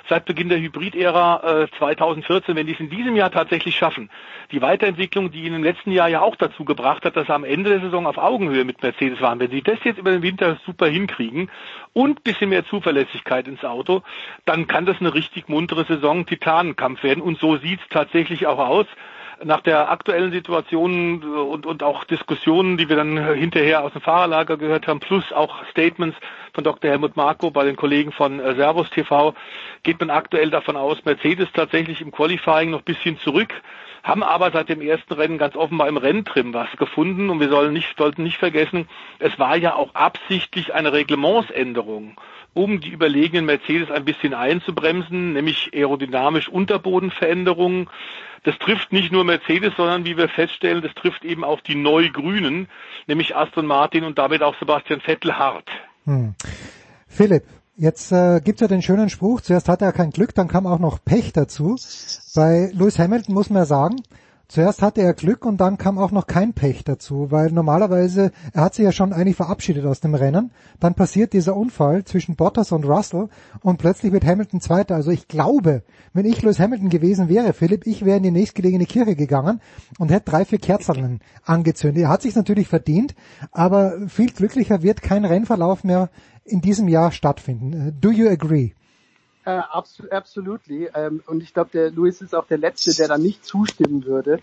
seit 0.08 0.26
Beginn 0.26 0.48
der 0.48 0.58
Hybrid-Ära 0.58 1.62
äh, 1.62 1.68
2014, 1.78 2.56
wenn 2.56 2.66
die 2.66 2.74
es 2.74 2.80
in 2.80 2.90
diesem 2.90 3.16
Jahr 3.16 3.30
tatsächlich 3.30 3.74
schaffen, 3.74 4.10
die 4.52 4.60
Weiterentwicklung, 4.60 5.30
die 5.30 5.44
ihnen 5.44 5.56
im 5.56 5.64
letzten 5.64 5.92
Jahr 5.92 6.08
ja 6.08 6.20
auch 6.20 6.36
dazu 6.36 6.64
gebracht 6.64 7.04
hat, 7.04 7.16
dass 7.16 7.26
sie 7.26 7.34
am 7.34 7.44
Ende 7.44 7.70
der 7.70 7.80
Saison 7.80 8.06
auf 8.06 8.18
Augenhöhe 8.18 8.64
mit 8.64 8.82
Mercedes 8.82 9.20
waren, 9.20 9.40
wenn 9.40 9.50
sie 9.50 9.62
das 9.62 9.78
jetzt 9.84 9.98
über 9.98 10.10
den 10.10 10.22
Winter 10.22 10.58
super 10.66 10.86
hinkriegen 10.86 11.50
und 11.92 12.22
bisschen 12.22 12.50
mehr 12.50 12.66
Zuverlässigkeit 12.66 13.48
ins 13.48 13.64
Auto, 13.64 14.02
dann 14.44 14.66
kann 14.66 14.86
das 14.86 15.00
eine 15.00 15.14
richtig 15.14 15.48
muntere 15.48 15.84
Saison, 15.84 16.26
Titanenkampf 16.26 17.02
werden. 17.02 17.22
Und 17.22 17.38
so 17.38 17.56
sieht's 17.56 17.84
tatsächlich 17.90 18.46
auch 18.46 18.58
aus 18.58 18.86
nach 19.44 19.60
der 19.60 19.90
aktuellen 19.90 20.32
Situation 20.32 21.22
und, 21.22 21.66
und 21.66 21.82
auch 21.82 22.04
Diskussionen, 22.04 22.76
die 22.76 22.88
wir 22.88 22.96
dann 22.96 23.34
hinterher 23.34 23.84
aus 23.84 23.92
dem 23.92 24.00
Fahrerlager 24.00 24.56
gehört 24.56 24.86
haben, 24.86 25.00
plus 25.00 25.32
auch 25.32 25.64
Statements 25.70 26.16
von 26.52 26.64
Dr. 26.64 26.90
Helmut 26.90 27.16
Marko 27.16 27.50
bei 27.50 27.64
den 27.64 27.76
Kollegen 27.76 28.12
von 28.12 28.40
äh, 28.40 28.54
Servus 28.54 28.90
TV, 28.90 29.34
geht 29.82 30.00
man 30.00 30.10
aktuell 30.10 30.50
davon 30.50 30.76
aus, 30.76 31.04
Mercedes 31.04 31.48
tatsächlich 31.52 32.00
im 32.00 32.10
Qualifying 32.10 32.70
noch 32.70 32.82
bisschen 32.82 33.18
zurück, 33.18 33.52
haben 34.04 34.22
aber 34.22 34.52
seit 34.52 34.68
dem 34.68 34.82
ersten 34.82 35.14
Rennen 35.14 35.38
ganz 35.38 35.56
offenbar 35.56 35.88
im 35.88 35.96
Renntrim 35.96 36.54
was 36.54 36.70
gefunden 36.76 37.30
und 37.30 37.40
wir 37.40 37.48
sollen 37.48 37.72
nicht, 37.72 37.96
sollten 37.96 38.22
nicht 38.22 38.36
vergessen, 38.36 38.86
es 39.18 39.36
war 39.38 39.56
ja 39.56 39.74
auch 39.74 39.94
absichtlich 39.94 40.74
eine 40.74 40.92
Reglementsänderung 40.92 42.16
um 42.52 42.80
die 42.80 42.90
überlegenen 42.90 43.46
Mercedes 43.46 43.90
ein 43.90 44.04
bisschen 44.04 44.32
einzubremsen, 44.32 45.32
nämlich 45.32 45.70
aerodynamisch 45.74 46.48
Unterbodenveränderungen. 46.48 47.90
Das 48.44 48.56
trifft 48.58 48.92
nicht 48.92 49.10
nur 49.10 49.24
Mercedes, 49.24 49.72
sondern 49.76 50.04
wie 50.04 50.16
wir 50.16 50.28
feststellen, 50.28 50.82
das 50.82 50.94
trifft 50.94 51.24
eben 51.24 51.42
auch 51.42 51.60
die 51.60 51.74
Neugrünen, 51.74 52.68
nämlich 53.08 53.34
Aston 53.34 53.66
Martin 53.66 54.04
und 54.04 54.18
damit 54.18 54.42
auch 54.42 54.54
Sebastian 54.58 55.00
Vettel 55.00 55.36
hart. 55.36 55.68
Hm. 56.04 56.34
Philipp, 57.08 57.44
jetzt 57.76 58.12
äh, 58.12 58.40
gibt 58.40 58.60
ja 58.60 58.68
den 58.68 58.82
schönen 58.82 59.08
Spruch, 59.08 59.40
zuerst 59.40 59.68
hatte 59.68 59.84
er 59.84 59.92
kein 59.92 60.10
Glück, 60.10 60.34
dann 60.34 60.48
kam 60.48 60.66
auch 60.66 60.78
noch 60.78 61.04
Pech 61.04 61.32
dazu. 61.32 61.76
Bei 62.34 62.70
Lewis 62.72 62.98
Hamilton 62.98 63.34
muss 63.34 63.50
man 63.50 63.62
ja 63.62 63.66
sagen, 63.66 63.96
Zuerst 64.46 64.82
hatte 64.82 65.00
er 65.00 65.14
Glück 65.14 65.46
und 65.46 65.56
dann 65.56 65.78
kam 65.78 65.98
auch 65.98 66.10
noch 66.10 66.26
kein 66.26 66.52
Pech 66.52 66.84
dazu, 66.84 67.30
weil 67.30 67.50
normalerweise, 67.50 68.30
er 68.52 68.62
hat 68.62 68.74
sich 68.74 68.84
ja 68.84 68.92
schon 68.92 69.12
eigentlich 69.12 69.36
verabschiedet 69.36 69.86
aus 69.86 70.00
dem 70.00 70.14
Rennen, 70.14 70.50
dann 70.80 70.94
passiert 70.94 71.32
dieser 71.32 71.56
Unfall 71.56 72.04
zwischen 72.04 72.36
Bottas 72.36 72.70
und 72.70 72.84
Russell 72.84 73.28
und 73.62 73.78
plötzlich 73.78 74.12
wird 74.12 74.24
Hamilton 74.24 74.60
Zweiter. 74.60 74.96
Also 74.96 75.10
ich 75.10 75.28
glaube, 75.28 75.82
wenn 76.12 76.26
ich 76.26 76.42
Lewis 76.42 76.60
Hamilton 76.60 76.90
gewesen 76.90 77.28
wäre, 77.28 77.54
Philipp, 77.54 77.86
ich 77.86 78.04
wäre 78.04 78.18
in 78.18 78.22
die 78.22 78.30
nächstgelegene 78.30 78.84
Kirche 78.84 79.16
gegangen 79.16 79.60
und 79.98 80.12
hätte 80.12 80.30
drei, 80.30 80.44
vier 80.44 80.58
Kerzen 80.58 81.20
angezündet. 81.44 82.02
Er 82.02 82.10
hat 82.10 82.22
sich 82.22 82.36
natürlich 82.36 82.68
verdient, 82.68 83.14
aber 83.50 84.08
viel 84.08 84.30
glücklicher 84.30 84.82
wird 84.82 85.00
kein 85.00 85.24
Rennverlauf 85.24 85.84
mehr 85.84 86.10
in 86.44 86.60
diesem 86.60 86.88
Jahr 86.88 87.12
stattfinden. 87.12 87.96
Do 88.00 88.10
you 88.10 88.28
agree? 88.28 88.72
Äh, 89.44 89.50
absolut, 89.50 90.12
absolutely. 90.12 90.88
Ähm, 90.94 91.22
und 91.26 91.42
ich 91.42 91.52
glaube, 91.52 91.70
der 91.72 91.90
Luis 91.90 92.20
ist 92.20 92.34
auch 92.34 92.46
der 92.46 92.58
Letzte, 92.58 92.94
der 92.94 93.08
da 93.08 93.18
nicht 93.18 93.44
zustimmen 93.44 94.04
würde. 94.04 94.40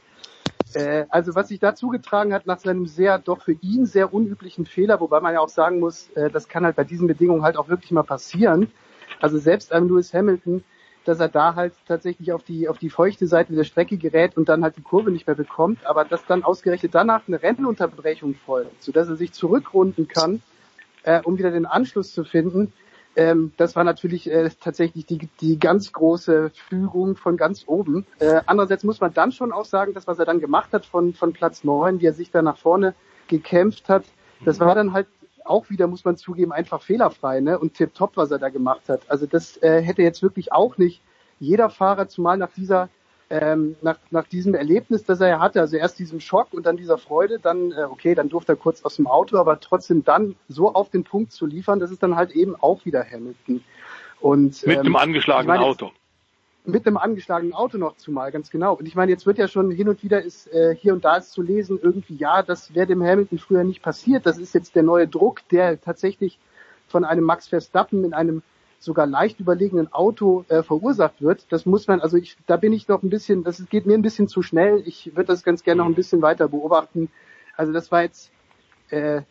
Äh, 0.74 1.06
also 1.10 1.36
was 1.36 1.48
sich 1.48 1.60
da 1.60 1.76
zugetragen 1.76 2.34
hat 2.34 2.46
nach 2.46 2.60
seinem 2.60 2.86
sehr, 2.86 3.18
doch 3.18 3.42
für 3.42 3.54
ihn 3.54 3.86
sehr 3.86 4.14
unüblichen 4.14 4.66
Fehler, 4.66 5.00
wobei 5.00 5.20
man 5.20 5.34
ja 5.34 5.40
auch 5.40 5.50
sagen 5.50 5.80
muss, 5.80 6.10
äh, 6.12 6.30
das 6.30 6.48
kann 6.48 6.66
halt 6.66 6.76
bei 6.76 6.84
diesen 6.84 7.08
Bedingungen 7.08 7.44
halt 7.44 7.58
auch 7.58 7.68
wirklich 7.68 7.92
mal 7.92 8.04
passieren. 8.04 8.72
Also 9.20 9.38
selbst 9.38 9.72
einem 9.72 9.88
Lewis 9.88 10.14
Hamilton, 10.14 10.64
dass 11.04 11.20
er 11.20 11.30
da 11.30 11.56
halt 11.56 11.74
tatsächlich 11.88 12.32
auf 12.32 12.44
die, 12.44 12.70
auf 12.70 12.78
die 12.78 12.90
feuchte 12.90 13.28
Seite 13.28 13.54
der 13.54 13.64
Strecke 13.64 13.98
gerät 13.98 14.38
und 14.38 14.50
dann 14.50 14.64
halt 14.64 14.78
die 14.78 14.84
Kurve 14.84 15.12
nicht 15.12 15.26
mehr 15.26 15.36
bekommt, 15.36 15.86
aber 15.86 16.06
dass 16.06 16.26
dann 16.26 16.44
ausgerechnet 16.44 16.94
danach 16.94 17.28
eine 17.28 17.42
Rennunterbrechung 17.42 18.36
folgt, 18.36 18.84
sodass 18.84 19.10
er 19.10 19.16
sich 19.16 19.34
zurückrunden 19.34 20.08
kann, 20.08 20.42
äh, 21.04 21.22
um 21.22 21.38
wieder 21.38 21.52
den 21.52 21.66
Anschluss 21.66 22.14
zu 22.14 22.24
finden, 22.24 22.74
ähm, 23.16 23.52
das 23.58 23.76
war 23.76 23.84
natürlich 23.84 24.32
äh, 24.32 24.50
tatsächlich 24.62 25.06
die, 25.06 25.30
die 25.42 25.60
ganz 25.60 25.92
große 25.92 26.52
Führung 26.70 27.18
von 27.18 27.36
ganz 27.36 27.64
oben. 27.68 28.06
Äh, 28.20 28.42
andererseits 28.46 28.84
muss 28.84 29.02
man 29.02 29.14
dann 29.14 29.32
schon 29.32 29.52
auch 29.52 29.66
sagen, 29.66 29.94
das, 29.94 30.08
was 30.08 30.20
er 30.20 30.26
dann 30.26 30.40
gemacht 30.40 30.72
hat 30.72 30.86
von, 30.86 31.14
von 31.14 31.34
Platz 31.34 31.64
neun, 31.64 32.00
wie 32.00 32.06
er 32.06 32.14
sich 32.14 32.32
da 32.32 32.42
nach 32.42 32.58
vorne 32.58 32.94
gekämpft 33.28 33.90
hat, 33.90 34.06
das 34.46 34.60
war 34.60 34.76
dann 34.76 34.94
halt 34.94 35.08
auch 35.44 35.70
wieder, 35.70 35.88
muss 35.88 36.06
man 36.06 36.18
zugeben, 36.18 36.52
einfach 36.52 36.82
fehlerfrei 36.82 37.42
ne? 37.42 37.60
und 37.60 37.74
tipptopp, 37.74 38.16
was 38.16 38.32
er 38.32 38.40
da 38.40 38.50
gemacht 38.50 38.88
hat. 38.88 39.02
Also 39.08 39.26
das 39.26 39.58
äh, 39.58 39.82
hätte 39.82 40.02
jetzt 40.02 40.24
wirklich 40.24 40.52
auch 40.52 40.78
nicht 40.78 41.02
jeder 41.40 41.70
Fahrer, 41.70 42.08
zumal 42.08 42.38
nach 42.38 42.52
dieser 42.56 42.90
ähm, 43.32 43.78
nach, 43.82 43.98
nach 44.10 44.28
diesem 44.28 44.56
Erlebnis, 44.56 45.06
das 45.06 45.22
er 45.22 45.40
hatte, 45.40 45.62
also 45.62 45.78
erst 45.78 46.00
diesem 46.00 46.20
Schock 46.20 46.50
und 46.52 46.66
dann 46.66 46.76
dieser 46.76 46.98
Freude, 46.98 47.40
dann, 47.40 47.72
äh, 47.72 47.84
okay, 47.84 48.14
dann 48.14 48.28
durfte 48.28 48.52
er 48.52 48.56
kurz 48.58 48.84
aus 48.84 48.98
dem 48.98 49.08
Auto, 49.08 49.38
aber 49.38 49.60
trotzdem 49.62 50.04
dann 50.04 50.36
so 50.50 50.74
auf 50.74 50.90
den 50.90 51.06
Punkt 51.06 51.32
zu 51.32 51.46
liefern, 51.46 51.80
das 51.80 51.92
ist 51.92 52.04
dann 52.04 52.18
halt 52.18 52.32
eben 52.32 52.58
auch 52.58 52.84
wieder 52.84 53.06
Hamilton. 53.06 53.64
Und, 54.20 54.68
mit 54.68 54.76
ähm, 54.76 54.82
einem 54.82 54.96
angeschlagenen 54.98 55.48
meine, 55.48 55.64
Auto. 55.64 55.92
Mit 56.66 56.86
einem 56.86 56.98
angeschlagenen 56.98 57.54
Auto 57.54 57.78
noch 57.78 57.96
zumal, 57.96 58.34
ganz 58.34 58.52
genau. 58.52 58.74
Und 58.74 58.86
ich 58.86 58.96
meine, 58.96 59.12
jetzt 59.12 59.26
wird 59.26 59.38
ja 59.38 59.48
schon 59.48 59.72
hin 59.72 59.88
und 59.88 60.04
wieder 60.04 60.22
ist 60.22 60.52
äh, 60.54 60.76
hier 60.76 60.92
und 60.92 61.06
da 61.06 61.16
ist 61.16 61.32
zu 61.32 61.42
lesen, 61.42 61.80
irgendwie, 61.82 62.16
ja, 62.16 62.44
das 62.44 62.76
wäre 62.76 62.86
dem 62.86 63.02
Hamilton 63.02 63.40
früher 63.40 63.64
nicht 63.64 63.82
passiert. 63.82 64.26
Das 64.26 64.38
ist 64.38 64.54
jetzt 64.54 64.76
der 64.76 64.84
neue 64.84 65.08
Druck, 65.08 65.48
der 65.50 65.80
tatsächlich 65.80 66.38
von 66.90 67.06
einem 67.06 67.24
Max 67.24 67.48
Verstappen 67.48 68.04
in 68.04 68.14
einem 68.14 68.44
sogar 68.82 69.06
leicht 69.06 69.40
überlegenen 69.40 69.94
Auto 69.94 70.44
äh, 70.50 70.64
verursacht 70.64 71.22
wird. 71.22 71.46
Das 71.50 71.66
muss 71.66 71.88
man, 71.88 72.02
also 72.02 72.18
ich, 72.18 72.36
da 72.48 72.58
bin 72.58 72.74
ich 72.74 72.88
noch 72.88 73.04
ein 73.04 73.12
bisschen, 73.12 73.44
das 73.44 73.64
geht 73.70 73.86
mir 73.86 73.94
ein 73.94 74.02
bisschen 74.02 74.28
zu 74.28 74.42
schnell. 74.42 74.82
Ich 74.86 75.16
würde 75.16 75.28
das 75.28 75.44
ganz 75.44 75.64
gerne 75.64 75.80
noch 75.84 75.86
ein 75.86 75.94
bisschen 75.94 76.22
weiter 76.24 76.48
beobachten. 76.48 77.10
Also 77.56 77.72
das 77.72 77.92
war 77.92 78.02
jetzt, 78.02 78.32
äh, 78.90 79.22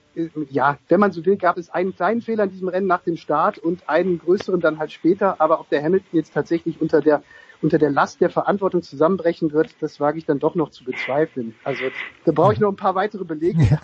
ja, 0.51 0.79
wenn 0.89 1.01
man 1.01 1.11
so 1.11 1.27
will, 1.27 1.37
gab 1.37 1.59
es 1.59 1.69
einen 1.69 1.95
kleinen 1.97 2.23
Fehler 2.23 2.45
in 2.45 2.51
diesem 2.51 2.69
Rennen 2.69 2.87
nach 2.87 3.03
dem 3.03 3.17
Start 3.17 3.59
und 3.59 3.89
einen 3.89 4.21
größeren 4.21 4.61
dann 4.61 4.79
halt 4.79 4.93
später. 4.93 5.41
Aber 5.41 5.59
ob 5.59 5.69
der 5.69 5.83
Hamilton 5.83 6.11
jetzt 6.13 6.33
tatsächlich 6.33 6.81
unter 6.81 7.01
der 7.01 7.23
unter 7.63 7.77
der 7.77 7.91
Last 7.91 8.23
der 8.23 8.31
Verantwortung 8.31 8.83
zusammenbrechen 8.83 9.53
wird, 9.53 9.75
das 9.81 10.01
wage 10.01 10.17
ich 10.17 10.25
dann 10.25 10.39
doch 10.39 10.55
noch 10.55 10.71
zu 10.71 10.83
bezweifeln. 10.83 11.55
Also 11.63 11.85
da 12.25 12.33
brauche 12.33 12.55
ich 12.55 12.59
noch 12.59 12.71
ein 12.71 12.77
paar 12.77 12.95
weitere 12.95 13.25
Belege. 13.25 13.63
Ja. 13.63 13.79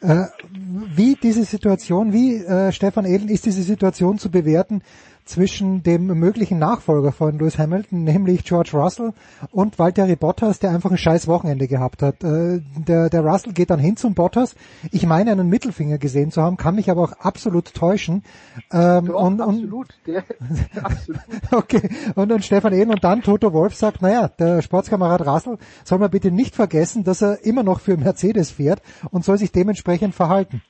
Äh, 0.00 0.24
wie 0.50 1.16
diese 1.16 1.44
Situation, 1.44 2.12
wie 2.12 2.36
äh, 2.36 2.72
Stefan 2.72 3.04
Edel 3.04 3.30
ist 3.30 3.46
diese 3.46 3.62
Situation 3.62 4.18
zu 4.18 4.30
bewerten, 4.30 4.82
zwischen 5.24 5.82
dem 5.82 6.06
möglichen 6.06 6.58
Nachfolger 6.58 7.12
von 7.12 7.38
Lewis 7.38 7.58
Hamilton, 7.58 8.04
nämlich 8.04 8.44
George 8.44 8.70
Russell 8.74 9.12
und 9.50 9.78
Valtteri 9.78 10.16
Bottas, 10.16 10.58
der 10.58 10.70
einfach 10.70 10.90
ein 10.90 10.98
scheiß 10.98 11.28
Wochenende 11.28 11.68
gehabt 11.68 12.02
hat. 12.02 12.24
Äh, 12.24 12.60
der, 12.76 13.08
der 13.08 13.20
Russell 13.22 13.52
geht 13.52 13.70
dann 13.70 13.78
hin 13.78 13.96
zum 13.96 14.14
Bottas. 14.14 14.54
Ich 14.90 15.06
meine, 15.06 15.32
einen 15.32 15.48
Mittelfinger 15.48 15.98
gesehen 15.98 16.30
zu 16.30 16.42
haben, 16.42 16.56
kann 16.56 16.74
mich 16.74 16.90
aber 16.90 17.02
auch 17.02 17.12
absolut 17.12 17.72
täuschen. 17.74 18.24
Ähm, 18.72 19.06
Doch, 19.06 19.22
und, 19.22 19.40
absolut. 19.40 19.88
Der, 20.06 20.24
absolut. 20.82 21.20
okay. 21.50 21.88
Und, 22.14 22.32
und 22.32 22.44
Stefan 22.44 22.72
Ehlen 22.72 22.90
und 22.90 23.04
dann 23.04 23.22
Toto 23.22 23.52
Wolf 23.52 23.74
sagt, 23.74 24.02
naja, 24.02 24.28
der 24.28 24.62
Sportskamerad 24.62 25.26
Russell 25.26 25.58
soll 25.84 25.98
man 25.98 26.10
bitte 26.10 26.30
nicht 26.30 26.54
vergessen, 26.54 27.04
dass 27.04 27.22
er 27.22 27.44
immer 27.44 27.62
noch 27.62 27.80
für 27.80 27.96
Mercedes 27.96 28.50
fährt 28.50 28.82
und 29.10 29.24
soll 29.24 29.38
sich 29.38 29.52
dementsprechend 29.52 30.14
verhalten. 30.14 30.62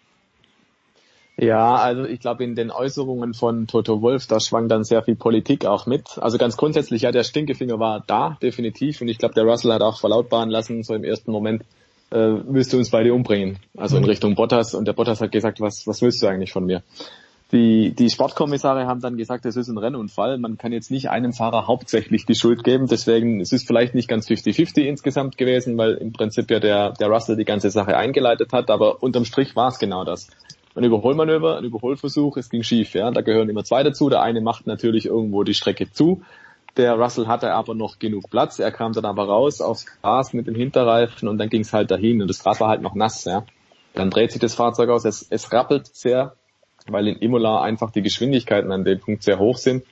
Ja, 1.42 1.74
also 1.74 2.04
ich 2.04 2.20
glaube, 2.20 2.44
in 2.44 2.54
den 2.54 2.70
Äußerungen 2.70 3.34
von 3.34 3.66
Toto 3.66 4.00
Wolf, 4.00 4.28
da 4.28 4.38
schwang 4.38 4.68
dann 4.68 4.84
sehr 4.84 5.02
viel 5.02 5.16
Politik 5.16 5.66
auch 5.66 5.86
mit. 5.86 6.16
Also 6.18 6.38
ganz 6.38 6.56
grundsätzlich, 6.56 7.02
ja, 7.02 7.10
der 7.10 7.24
Stinkefinger 7.24 7.80
war 7.80 8.04
da, 8.06 8.38
definitiv. 8.40 9.00
Und 9.00 9.08
ich 9.08 9.18
glaube, 9.18 9.34
der 9.34 9.42
Russell 9.42 9.72
hat 9.72 9.82
auch 9.82 9.98
verlautbaren 9.98 10.50
lassen, 10.50 10.84
so 10.84 10.94
im 10.94 11.02
ersten 11.02 11.32
Moment, 11.32 11.62
äh, 12.12 12.36
willst 12.46 12.72
du 12.72 12.78
uns 12.78 12.90
beide 12.90 13.12
umbringen. 13.12 13.58
Also 13.76 13.96
in. 13.96 14.04
Richtung 14.04 14.36
Bottas. 14.36 14.72
Und 14.72 14.86
der 14.86 14.92
Bottas 14.92 15.20
hat 15.20 15.32
gesagt, 15.32 15.60
was, 15.60 15.82
was 15.84 16.00
willst 16.00 16.22
du 16.22 16.28
eigentlich 16.28 16.52
von 16.52 16.64
mir? 16.64 16.84
Die, 17.50 17.90
die 17.90 18.08
Sportkommissare 18.08 18.86
haben 18.86 19.00
dann 19.00 19.16
gesagt, 19.16 19.44
es 19.44 19.56
ist 19.56 19.66
ein 19.66 19.78
Rennunfall. 19.78 20.38
Man 20.38 20.58
kann 20.58 20.70
jetzt 20.70 20.92
nicht 20.92 21.10
einem 21.10 21.32
Fahrer 21.32 21.66
hauptsächlich 21.66 22.24
die 22.24 22.36
Schuld 22.36 22.62
geben. 22.62 22.86
Deswegen, 22.86 23.40
es 23.40 23.50
ist 23.50 23.66
vielleicht 23.66 23.96
nicht 23.96 24.06
ganz 24.06 24.28
50-50 24.28 24.82
insgesamt 24.82 25.36
gewesen, 25.36 25.76
weil 25.76 25.94
im 25.94 26.12
Prinzip 26.12 26.52
ja 26.52 26.60
der, 26.60 26.92
der 26.92 27.08
Russell 27.08 27.34
die 27.34 27.44
ganze 27.44 27.70
Sache 27.70 27.96
eingeleitet 27.96 28.52
hat. 28.52 28.70
Aber 28.70 29.02
unterm 29.02 29.24
Strich 29.24 29.56
war 29.56 29.66
es 29.66 29.80
genau 29.80 30.04
das 30.04 30.28
ein 30.74 30.84
Überholmanöver, 30.84 31.58
ein 31.58 31.64
Überholversuch, 31.64 32.36
es 32.36 32.48
ging 32.48 32.62
schief, 32.62 32.94
ja. 32.94 33.10
Da 33.10 33.20
gehören 33.20 33.48
immer 33.48 33.64
zwei 33.64 33.82
dazu. 33.82 34.08
Der 34.08 34.22
eine 34.22 34.40
macht 34.40 34.66
natürlich 34.66 35.06
irgendwo 35.06 35.42
die 35.42 35.54
Strecke 35.54 35.90
zu. 35.90 36.22
Der 36.76 36.94
Russell 36.94 37.26
hatte 37.26 37.52
aber 37.52 37.74
noch 37.74 37.98
genug 37.98 38.30
Platz. 38.30 38.58
Er 38.58 38.72
kam 38.72 38.92
dann 38.92 39.04
aber 39.04 39.24
raus 39.24 39.60
aufs 39.60 39.86
Gras 39.86 40.32
mit 40.32 40.46
dem 40.46 40.54
Hinterreifen 40.54 41.28
und 41.28 41.38
dann 41.38 41.50
ging 41.50 41.60
es 41.60 41.72
halt 41.72 41.90
dahin 41.90 42.22
und 42.22 42.28
das 42.28 42.42
Gras 42.42 42.60
war 42.60 42.68
halt 42.68 42.82
noch 42.82 42.94
nass, 42.94 43.24
ja. 43.24 43.44
Dann 43.94 44.08
dreht 44.08 44.32
sich 44.32 44.40
das 44.40 44.54
Fahrzeug 44.54 44.88
aus. 44.88 45.04
Es, 45.04 45.26
es 45.28 45.52
rappelt 45.52 45.86
sehr, 45.94 46.34
weil 46.88 47.08
in 47.08 47.16
Imola 47.16 47.60
einfach 47.60 47.90
die 47.90 48.00
Geschwindigkeiten 48.00 48.72
an 48.72 48.84
dem 48.84 49.00
Punkt 49.00 49.22
sehr 49.22 49.38
hoch 49.38 49.58
sind. 49.58 49.84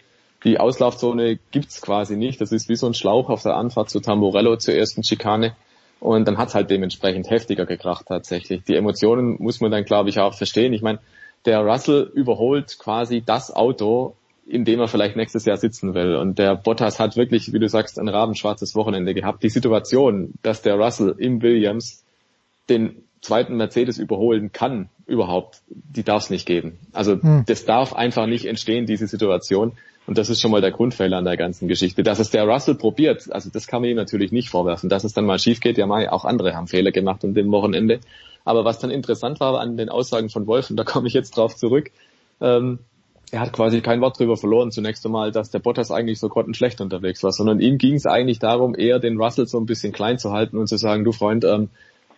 Die 0.44 0.59
Auslaufzone 0.59 1.39
gibt's 1.51 1.82
quasi 1.82 2.16
nicht. 2.16 2.40
Das 2.40 2.51
ist 2.51 2.70
wie 2.70 2.77
so 2.77 2.86
ein 2.86 2.94
Schlauch 2.94 3.28
auf 3.28 3.43
der 3.43 3.57
Anfahrt 3.57 3.90
zu 3.90 4.01
Tamburello 4.01 4.57
zur 4.57 4.73
ersten 4.73 5.05
Schikane. 5.05 5.55
Und 6.01 6.27
dann 6.27 6.39
hat's 6.39 6.55
halt 6.55 6.71
dementsprechend 6.71 7.31
heftiger 7.31 7.67
gekracht 7.67 8.07
tatsächlich. 8.09 8.65
Die 8.65 8.75
Emotionen 8.75 9.37
muss 9.39 9.61
man 9.61 9.71
dann, 9.71 9.85
glaube 9.85 10.09
ich, 10.09 10.19
auch 10.19 10.35
verstehen. 10.35 10.73
Ich 10.73 10.83
meine, 10.83 10.99
der 11.45 11.61
Russell 11.61 12.11
überholt 12.15 12.79
quasi 12.79 13.23
das 13.25 13.55
Auto, 13.55 14.17
in 14.47 14.65
dem 14.65 14.81
er 14.81 14.89
vielleicht 14.89 15.17
nächstes 15.17 15.45
Jahr 15.45 15.59
sitzen 15.59 15.95
will. 15.95 16.17
Und 16.17 16.39
der 16.39 16.57
Bottas 16.57 16.99
hat 16.99 17.17
wirklich, 17.17 17.53
wie 17.53 17.59
du 17.59 17.69
sagst, 17.69 17.99
ein 17.99 18.09
rabenschwarzes 18.09 18.75
Wochenende 18.75 19.15
gehabt. 19.15 19.43
Die 19.43 19.51
Situation, 19.51 20.33
dass 20.43 20.63
der 20.63 20.75
Russell 20.75 21.15
im 21.19 21.43
Williams 21.43 22.03
den 22.69 23.05
zweiten 23.21 23.57
Mercedes 23.57 23.99
überholen 23.99 24.53
kann, 24.53 24.89
überhaupt, 25.07 25.61
die 25.69 26.03
darf 26.03 26.25
es 26.25 26.31
nicht 26.31 26.47
geben. 26.47 26.79
Also 26.93 27.21
hm. 27.21 27.45
das 27.47 27.67
darf 27.67 27.93
einfach 27.93 28.27
nicht 28.27 28.47
entstehen, 28.47 28.87
diese 28.87 29.07
Situation. 29.07 29.73
Und 30.07 30.19
das 30.19 30.31
ist 30.31 30.41
schon 30.41 30.51
mal 30.51 30.61
der 30.61 30.73
Grundfehler 30.73 31.19
an 31.19 31.25
der 31.25 31.37
ganzen 31.37 31.69
Geschichte. 31.69 32.03
Dass 32.03 32.19
es 32.19 32.31
der 32.31 32.45
Russell 32.45 32.75
probiert, 32.75 33.31
also 33.31 33.51
das 33.53 33.67
kann 33.67 33.83
man 33.83 33.91
ihm 33.91 33.97
natürlich 33.97 34.33
nicht 34.33 34.51
vorwerfen. 34.51 34.89
Dass 34.89 35.05
es 35.05 35.13
dann 35.13 35.27
mal 35.27 35.39
schief 35.39 35.61
geht, 35.61 35.79
ja 35.79 35.87
mal, 35.87 36.09
auch 36.09 36.25
andere 36.25 36.55
haben 36.55 36.67
Fehler 36.67 36.91
gemacht 36.91 37.25
an 37.25 37.35
dem 37.35 37.53
Wochenende. 37.53 38.01
Aber 38.45 38.65
was 38.65 38.79
dann 38.79 38.91
interessant 38.91 39.41
war 39.41 39.61
an 39.61 39.77
den 39.77 39.89
Aussagen 39.89 40.31
von 40.31 40.47
Wolf, 40.47 40.71
und 40.71 40.77
da 40.79 40.85
komme 40.85 41.07
ich 41.07 41.15
jetzt 41.15 41.37
drauf 41.37 41.55
zurück, 41.55 41.91
ähm, 42.41 42.81
er 43.33 43.41
hat 43.41 43.53
quasi 43.53 43.81
kein 43.81 44.01
Wort 44.01 44.19
drüber 44.19 44.37
verloren 44.37 44.73
zunächst 44.73 45.07
einmal, 45.07 45.31
dass 45.31 45.51
der 45.51 45.61
Bottas 45.61 45.93
eigentlich 45.93 46.19
so 46.19 46.29
grottenschlecht 46.29 46.81
unterwegs 46.81 47.23
war, 47.23 47.31
sondern 47.31 47.61
ihm 47.61 47.79
ging 47.79 47.95
es 47.95 48.07
eigentlich 48.07 48.41
darum, 48.41 48.75
eher 48.75 48.99
den 48.99 49.21
Russell 49.21 49.47
so 49.47 49.59
ein 49.59 49.67
bisschen 49.67 49.93
klein 49.93 50.19
zu 50.19 50.33
halten 50.33 50.59
und 50.59 50.67
zu 50.67 50.77
sagen, 50.77 51.05
du 51.05 51.13
Freund, 51.13 51.45
ähm, 51.45 51.71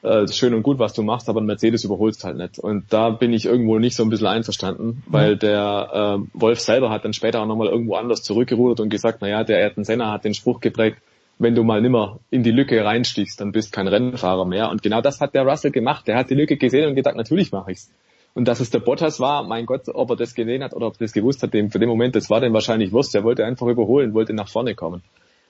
äh, 0.02 0.26
schön 0.28 0.54
und 0.54 0.62
gut, 0.62 0.78
was 0.78 0.92
du 0.94 1.02
machst, 1.02 1.28
aber 1.28 1.40
ein 1.40 1.46
Mercedes 1.46 1.84
überholst 1.84 2.24
halt 2.24 2.36
nicht. 2.36 2.58
Und 2.58 2.92
da 2.92 3.10
bin 3.10 3.32
ich 3.32 3.46
irgendwo 3.46 3.78
nicht 3.78 3.96
so 3.96 4.02
ein 4.02 4.10
bisschen 4.10 4.26
einverstanden, 4.26 5.02
weil 5.06 5.36
der 5.36 6.18
äh, 6.18 6.38
Wolf 6.38 6.60
selber 6.60 6.90
hat 6.90 7.04
dann 7.04 7.12
später 7.12 7.40
auch 7.40 7.46
nochmal 7.46 7.68
irgendwo 7.68 7.94
anders 7.94 8.22
zurückgerudert 8.22 8.80
und 8.80 8.88
gesagt, 8.88 9.20
naja, 9.22 9.44
der 9.44 9.58
Ayrton 9.58 9.84
Senna 9.84 10.10
hat 10.10 10.24
den 10.24 10.34
Spruch 10.34 10.60
geprägt, 10.60 10.98
wenn 11.38 11.54
du 11.54 11.64
mal 11.64 11.80
nimmer 11.80 12.20
in 12.30 12.42
die 12.42 12.50
Lücke 12.50 12.84
reinstichst, 12.84 13.40
dann 13.40 13.52
bist 13.52 13.72
kein 13.72 13.88
Rennfahrer 13.88 14.44
mehr. 14.44 14.70
Und 14.70 14.82
genau 14.82 15.00
das 15.00 15.20
hat 15.20 15.34
der 15.34 15.42
Russell 15.42 15.70
gemacht. 15.70 16.06
Der 16.06 16.16
hat 16.16 16.30
die 16.30 16.34
Lücke 16.34 16.56
gesehen 16.56 16.88
und 16.88 16.94
gedacht, 16.94 17.16
natürlich 17.16 17.52
mache 17.52 17.72
ich's. 17.72 17.90
Und 18.34 18.48
dass 18.48 18.60
es 18.60 18.70
der 18.70 18.78
Bottas 18.78 19.20
war, 19.20 19.42
mein 19.44 19.66
Gott, 19.66 19.82
ob 19.88 20.10
er 20.10 20.16
das 20.16 20.34
gesehen 20.34 20.62
hat 20.62 20.72
oder 20.72 20.86
ob 20.86 20.94
er 20.94 21.00
das 21.00 21.12
gewusst 21.12 21.42
hat, 21.42 21.52
dem, 21.52 21.70
für 21.70 21.78
den 21.78 21.88
Moment, 21.88 22.16
das 22.16 22.30
war 22.30 22.40
dem 22.40 22.52
wahrscheinlich 22.52 22.92
Wurst. 22.92 23.14
Er 23.14 23.24
wollte 23.24 23.44
einfach 23.44 23.66
überholen, 23.66 24.14
wollte 24.14 24.32
nach 24.32 24.48
vorne 24.48 24.74
kommen. 24.74 25.02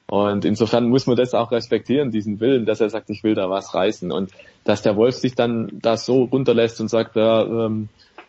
Und 0.08 0.44
insofern 0.44 0.88
muss 0.88 1.06
man 1.06 1.16
das 1.16 1.32
auch 1.32 1.52
respektieren, 1.52 2.10
diesen 2.10 2.40
Willen, 2.40 2.66
dass 2.66 2.80
er 2.80 2.90
sagt, 2.90 3.08
ich 3.10 3.24
will 3.24 3.34
da 3.34 3.48
was 3.48 3.74
reißen. 3.74 4.12
Und 4.12 4.30
dass 4.64 4.82
der 4.82 4.96
Wolf 4.96 5.16
sich 5.16 5.34
dann 5.34 5.70
das 5.80 6.04
so 6.04 6.24
runterlässt 6.24 6.80
und 6.80 6.88
sagt, 6.88 7.16
ja, 7.16 7.42
ähm, 7.42 7.88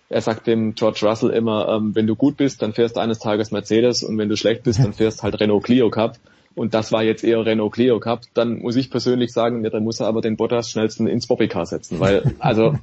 er 0.10 0.22
sagt 0.22 0.48
dem 0.48 0.76
George 0.76 1.00
Russell 1.04 1.32
immer, 1.32 1.68
ähm, 1.70 1.95
wenn 1.95 2.08
du 2.08 2.16
gut 2.16 2.38
bist, 2.38 2.62
dann 2.62 2.74
fährst 2.74 2.95
du 2.95 3.02
eines 3.02 3.20
Tages 3.20 3.52
Mercedes 3.52 4.04
und 4.04 4.18
wenn 4.18 4.30
du 4.30 4.38
schlecht 4.38 4.64
bist, 4.64 4.80
dann 4.80 4.94
fährst 4.94 5.24
halt 5.24 5.40
Renault 5.40 5.64
Clio 5.64 5.90
Cup. 5.90 6.18
Und 6.56 6.76
das 6.76 6.91
war 6.91 7.04
jetzt 7.04 7.24
eher 7.24 7.44
Renault 7.45 7.74
Clio 7.74 8.00
Cup. 8.00 8.22
Dann 8.34 8.60
muss 8.60 8.76
ich 8.76 8.91
persönlich 8.91 9.34
sagen, 9.34 9.64
ja, 9.64 9.72
dann 9.72 9.84
muss 9.84 10.00
er 10.00 10.08
aber 10.08 10.22
den 10.22 10.38
Bottas 10.38 10.70
schnellsten 10.70 11.08
ins 11.08 11.26
Bobbycar 11.26 11.66
setzen, 11.66 12.00
weil, 12.00 12.36
also, 12.40 12.76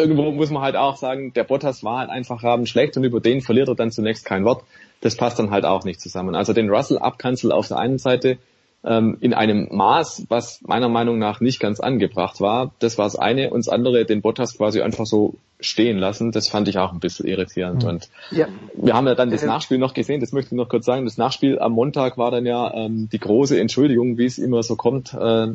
irgendwo 0.00 0.32
muss 0.32 0.50
man 0.50 0.62
halt 0.62 0.76
auch 0.76 0.96
sagen, 0.96 1.32
der 1.32 1.44
Bottas 1.44 1.84
war 1.84 2.00
halt 2.00 2.10
einfach 2.10 2.40
schlecht 2.66 2.96
und 2.96 3.04
über 3.04 3.20
den 3.20 3.40
verliert 3.40 3.68
er 3.68 3.74
dann 3.74 3.90
zunächst 3.90 4.24
kein 4.24 4.44
Wort 4.44 4.64
das 5.00 5.16
passt 5.16 5.38
dann 5.38 5.50
halt 5.50 5.64
auch 5.64 5.84
nicht 5.84 6.00
zusammen. 6.00 6.34
Also 6.34 6.52
den 6.52 6.70
Russell 6.70 6.98
abkanzel 6.98 7.52
auf 7.52 7.68
der 7.68 7.78
einen 7.78 7.98
Seite 7.98 8.38
ähm, 8.82 9.18
in 9.20 9.34
einem 9.34 9.68
Maß, 9.70 10.26
was 10.28 10.60
meiner 10.62 10.88
Meinung 10.88 11.18
nach 11.18 11.40
nicht 11.40 11.60
ganz 11.60 11.80
angebracht 11.80 12.40
war. 12.40 12.72
Das 12.78 12.96
war 12.98 13.04
das 13.04 13.16
eine. 13.16 13.50
Und 13.50 13.66
das 13.66 13.68
andere, 13.68 14.04
den 14.04 14.22
Bottas 14.22 14.56
quasi 14.56 14.80
einfach 14.80 15.06
so 15.06 15.34
stehen 15.58 15.98
lassen, 15.98 16.32
das 16.32 16.48
fand 16.48 16.68
ich 16.68 16.78
auch 16.78 16.92
ein 16.92 17.00
bisschen 17.00 17.26
irritierend. 17.26 17.82
Mhm. 17.82 17.88
Und 17.88 18.08
ja. 18.30 18.48
wir 18.74 18.94
haben 18.94 19.06
ja 19.06 19.14
dann 19.14 19.30
das 19.30 19.44
Nachspiel 19.44 19.76
noch 19.76 19.92
gesehen, 19.92 20.20
das 20.20 20.32
möchte 20.32 20.54
ich 20.54 20.58
noch 20.58 20.70
kurz 20.70 20.86
sagen. 20.86 21.04
Das 21.04 21.18
Nachspiel 21.18 21.58
am 21.58 21.72
Montag 21.72 22.16
war 22.16 22.30
dann 22.30 22.46
ja 22.46 22.72
ähm, 22.74 23.10
die 23.12 23.18
große 23.18 23.60
Entschuldigung, 23.60 24.16
wie 24.16 24.24
es 24.24 24.38
immer 24.38 24.62
so 24.62 24.76
kommt. 24.76 25.12
Äh, 25.12 25.48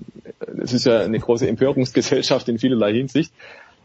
es 0.62 0.74
ist 0.74 0.86
ja 0.86 1.00
eine 1.00 1.20
große 1.20 1.48
Empörungsgesellschaft 1.48 2.48
in 2.50 2.60
vielerlei 2.60 2.94
Hinsicht. 2.94 3.32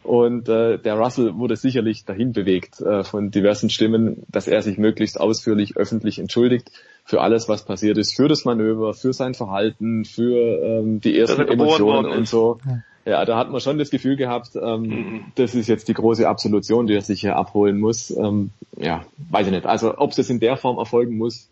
Und 0.03 0.49
äh, 0.49 0.79
der 0.79 0.95
Russell 0.95 1.37
wurde 1.37 1.55
sicherlich 1.55 2.05
dahin 2.05 2.33
bewegt 2.33 2.81
äh, 2.81 3.03
von 3.03 3.29
diversen 3.29 3.69
Stimmen, 3.69 4.23
dass 4.29 4.47
er 4.47 4.61
sich 4.61 4.77
möglichst 4.77 5.19
ausführlich 5.19 5.77
öffentlich 5.77 6.17
entschuldigt 6.17 6.71
für 7.05 7.21
alles, 7.21 7.47
was 7.47 7.65
passiert 7.65 7.97
ist, 7.97 8.15
für 8.15 8.27
das 8.27 8.43
Manöver, 8.45 8.93
für 8.93 9.13
sein 9.13 9.33
Verhalten, 9.33 10.05
für 10.05 10.63
ähm, 10.63 11.01
die 11.01 11.17
ersten 11.17 11.41
Emotionen 11.41 12.11
und 12.11 12.27
so. 12.27 12.59
Ja. 13.05 13.25
da 13.25 13.37
hat 13.37 13.51
man 13.51 13.59
schon 13.61 13.77
das 13.77 13.89
Gefühl 13.89 14.15
gehabt, 14.15 14.55
ähm, 14.55 14.81
mhm. 14.81 15.25
das 15.35 15.55
ist 15.55 15.67
jetzt 15.67 15.87
die 15.87 15.93
große 15.93 16.27
Absolution, 16.27 16.87
die 16.87 16.95
er 16.95 17.01
sich 17.01 17.21
hier 17.21 17.35
abholen 17.35 17.79
muss. 17.79 18.11
Ähm, 18.11 18.51
ja, 18.77 19.03
weiß 19.29 19.47
ich 19.47 19.53
nicht. 19.53 19.65
Also 19.65 19.97
ob 19.97 20.17
es 20.17 20.29
in 20.29 20.39
der 20.39 20.57
Form 20.57 20.77
erfolgen 20.77 21.17
muss, 21.17 21.47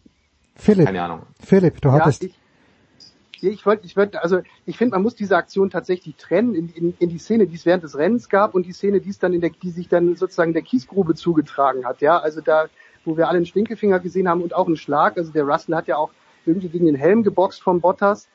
Philipp, 0.55 0.85
keine 0.85 1.01
Ahnung. 1.03 1.21
Philipp, 1.39 1.81
du 1.81 1.91
hattest... 1.91 2.23
Ja, 2.23 2.30
ich 3.43 3.65
wollte, 3.65 3.85
ich 3.85 3.95
wollte, 3.95 4.21
also 4.21 4.41
ich 4.65 4.77
finde, 4.77 4.95
man 4.95 5.03
muss 5.03 5.15
diese 5.15 5.37
Aktion 5.37 5.69
tatsächlich 5.69 6.15
trennen 6.15 6.55
in, 6.55 6.69
in, 6.69 6.93
in 6.99 7.09
die 7.09 7.17
Szene, 7.17 7.47
die 7.47 7.55
es 7.55 7.65
während 7.65 7.83
des 7.83 7.97
Rennens 7.97 8.29
gab 8.29 8.55
und 8.55 8.65
die 8.65 8.73
Szene, 8.73 9.01
die 9.01 9.09
es 9.09 9.19
dann 9.19 9.33
in 9.33 9.41
der, 9.41 9.51
die 9.51 9.71
sich 9.71 9.87
dann 9.87 10.15
sozusagen 10.15 10.53
der 10.53 10.61
Kiesgrube 10.61 11.15
zugetragen 11.15 11.85
hat. 11.85 12.01
Ja, 12.01 12.17
also 12.19 12.41
da, 12.41 12.67
wo 13.05 13.17
wir 13.17 13.27
alle 13.27 13.37
einen 13.37 13.45
Stinkefinger 13.45 13.99
gesehen 13.99 14.27
haben 14.27 14.41
und 14.41 14.53
auch 14.53 14.67
einen 14.67 14.77
Schlag. 14.77 15.17
Also 15.17 15.31
der 15.31 15.43
Russell 15.43 15.75
hat 15.75 15.87
ja 15.87 15.97
auch 15.97 16.11
irgendwie 16.45 16.69
gegen 16.69 16.85
den 16.85 16.95
Helm 16.95 17.23
geboxt 17.23 17.61
von 17.61 17.81
Bottas. 17.81 18.27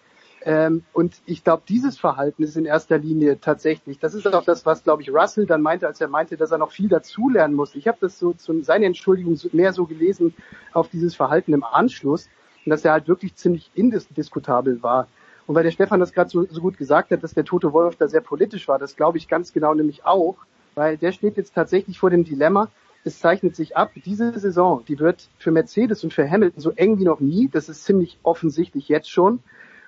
Ähm, 0.47 0.85
und 0.93 1.23
ich 1.25 1.43
glaube, 1.43 1.63
dieses 1.67 1.99
Verhalten 1.99 2.43
ist 2.43 2.57
in 2.57 2.67
erster 2.67 2.99
Linie 2.99 3.41
tatsächlich, 3.41 3.99
das 3.99 4.13
ist 4.13 4.27
auch 4.27 4.45
das, 4.45 4.67
was, 4.67 4.85
glaube 4.85 5.01
ich, 5.01 5.11
Russell 5.11 5.47
dann 5.47 5.63
meinte, 5.63 5.87
als 5.87 6.03
er 6.03 6.09
meinte, 6.09 6.37
dass 6.37 6.51
er 6.51 6.59
noch 6.59 6.71
viel 6.71 6.89
dazulernen 6.89 7.57
muss. 7.57 7.75
Ich 7.75 7.89
habe 7.89 7.97
das 8.01 8.19
so 8.19 8.35
zu 8.35 8.63
seine 8.63 8.85
Entschuldigung 8.85 9.39
mehr 9.53 9.73
so 9.73 9.87
gelesen 9.87 10.35
auf 10.75 10.89
dieses 10.89 11.15
Verhalten 11.15 11.55
im 11.55 11.65
Anschluss 11.65 12.29
und 12.65 12.71
dass 12.71 12.85
er 12.85 12.93
halt 12.93 13.09
wirklich 13.09 13.35
ziemlich 13.35 13.71
indiskutabel 13.75 14.83
war. 14.83 15.09
Und 15.47 15.55
weil 15.55 15.65
der 15.65 15.71
Stefan 15.71 16.01
das 16.01 16.13
gerade 16.13 16.31
so, 16.31 16.47
so 16.49 16.61
gut 16.61 16.79
gesagt 16.79 17.11
hat, 17.11 17.23
dass 17.23 17.35
der 17.35 17.45
Tote 17.45 17.73
Wolf 17.73 17.97
da 17.97 18.09
sehr 18.09 18.23
politisch 18.23 18.67
war, 18.69 18.79
das 18.79 18.97
glaube 18.97 19.19
ich 19.19 19.29
ganz 19.29 19.53
genau 19.53 19.75
nämlich 19.75 20.07
auch, 20.07 20.37
weil 20.75 20.97
der 20.97 21.13
steht 21.13 21.37
jetzt 21.37 21.55
tatsächlich 21.55 21.99
vor 21.99 22.11
dem 22.11 22.25
Dilemma, 22.25 22.71
es 23.05 23.19
zeichnet 23.19 23.55
sich 23.55 23.77
ab, 23.77 23.93
diese 23.95 24.39
Saison, 24.39 24.83
die 24.89 24.99
wird 24.99 25.29
für 25.39 25.51
Mercedes 25.51 26.03
und 26.05 26.15
für 26.15 26.29
Hamilton 26.29 26.61
so 26.61 26.71
eng 26.71 26.99
wie 26.99 27.05
noch 27.05 27.21
nie, 27.21 27.49
das 27.53 27.69
ist 27.69 27.85
ziemlich 27.85 28.19
offensichtlich 28.23 28.89
jetzt 28.89 29.11
schon. 29.11 29.41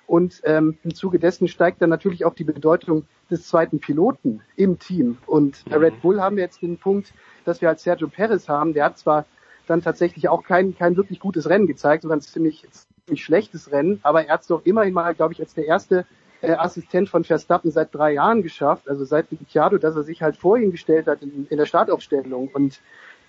Und 0.05 0.41
ähm, 0.45 0.77
im 0.83 0.95
Zuge 0.95 1.19
dessen 1.19 1.49
steigt 1.49 1.81
dann 1.81 1.89
natürlich 1.89 2.23
auch 2.23 2.33
die 2.33 2.45
Bedeutung 2.45 3.05
des 3.29 3.47
zweiten 3.47 3.79
Piloten 3.79 4.41
im 4.55 4.79
Team. 4.79 5.17
Und 5.25 5.65
bei 5.69 5.75
Red 5.75 6.01
Bull 6.01 6.21
haben 6.21 6.37
wir 6.37 6.43
jetzt 6.43 6.61
den 6.61 6.77
Punkt, 6.77 7.11
dass 7.43 7.59
wir 7.59 7.67
als 7.67 7.83
Sergio 7.83 8.07
Perez 8.07 8.47
haben, 8.47 8.73
der 8.73 8.85
hat 8.85 8.97
zwar 8.97 9.25
dann 9.67 9.81
tatsächlich 9.81 10.29
auch 10.29 10.43
kein, 10.43 10.75
kein 10.75 10.97
wirklich 10.97 11.19
gutes 11.19 11.49
Rennen 11.49 11.67
gezeigt, 11.67 12.03
sondern 12.03 12.19
ein 12.19 12.23
ziemlich, 12.23 12.65
ziemlich 13.05 13.23
schlechtes 13.23 13.71
Rennen. 13.71 13.99
Aber 14.03 14.25
er 14.25 14.33
hat 14.33 14.41
es 14.41 14.47
doch 14.47 14.65
immerhin 14.65 14.93
mal, 14.93 15.13
glaube 15.13 15.33
ich, 15.33 15.39
als 15.39 15.53
der 15.53 15.65
erste 15.65 16.05
äh, 16.41 16.53
Assistent 16.53 17.09
von 17.09 17.23
Verstappen 17.23 17.71
seit 17.71 17.93
drei 17.93 18.13
Jahren 18.13 18.43
geschafft, 18.43 18.89
also 18.89 19.05
seit 19.05 19.31
Ricciardo, 19.31 19.77
dass 19.77 19.95
er 19.95 20.03
sich 20.03 20.21
halt 20.21 20.37
vor 20.37 20.57
ihn 20.57 20.71
gestellt 20.71 21.07
hat 21.07 21.21
in, 21.21 21.47
in 21.49 21.57
der 21.57 21.65
Startaufstellung. 21.65 22.49
Und 22.49 22.79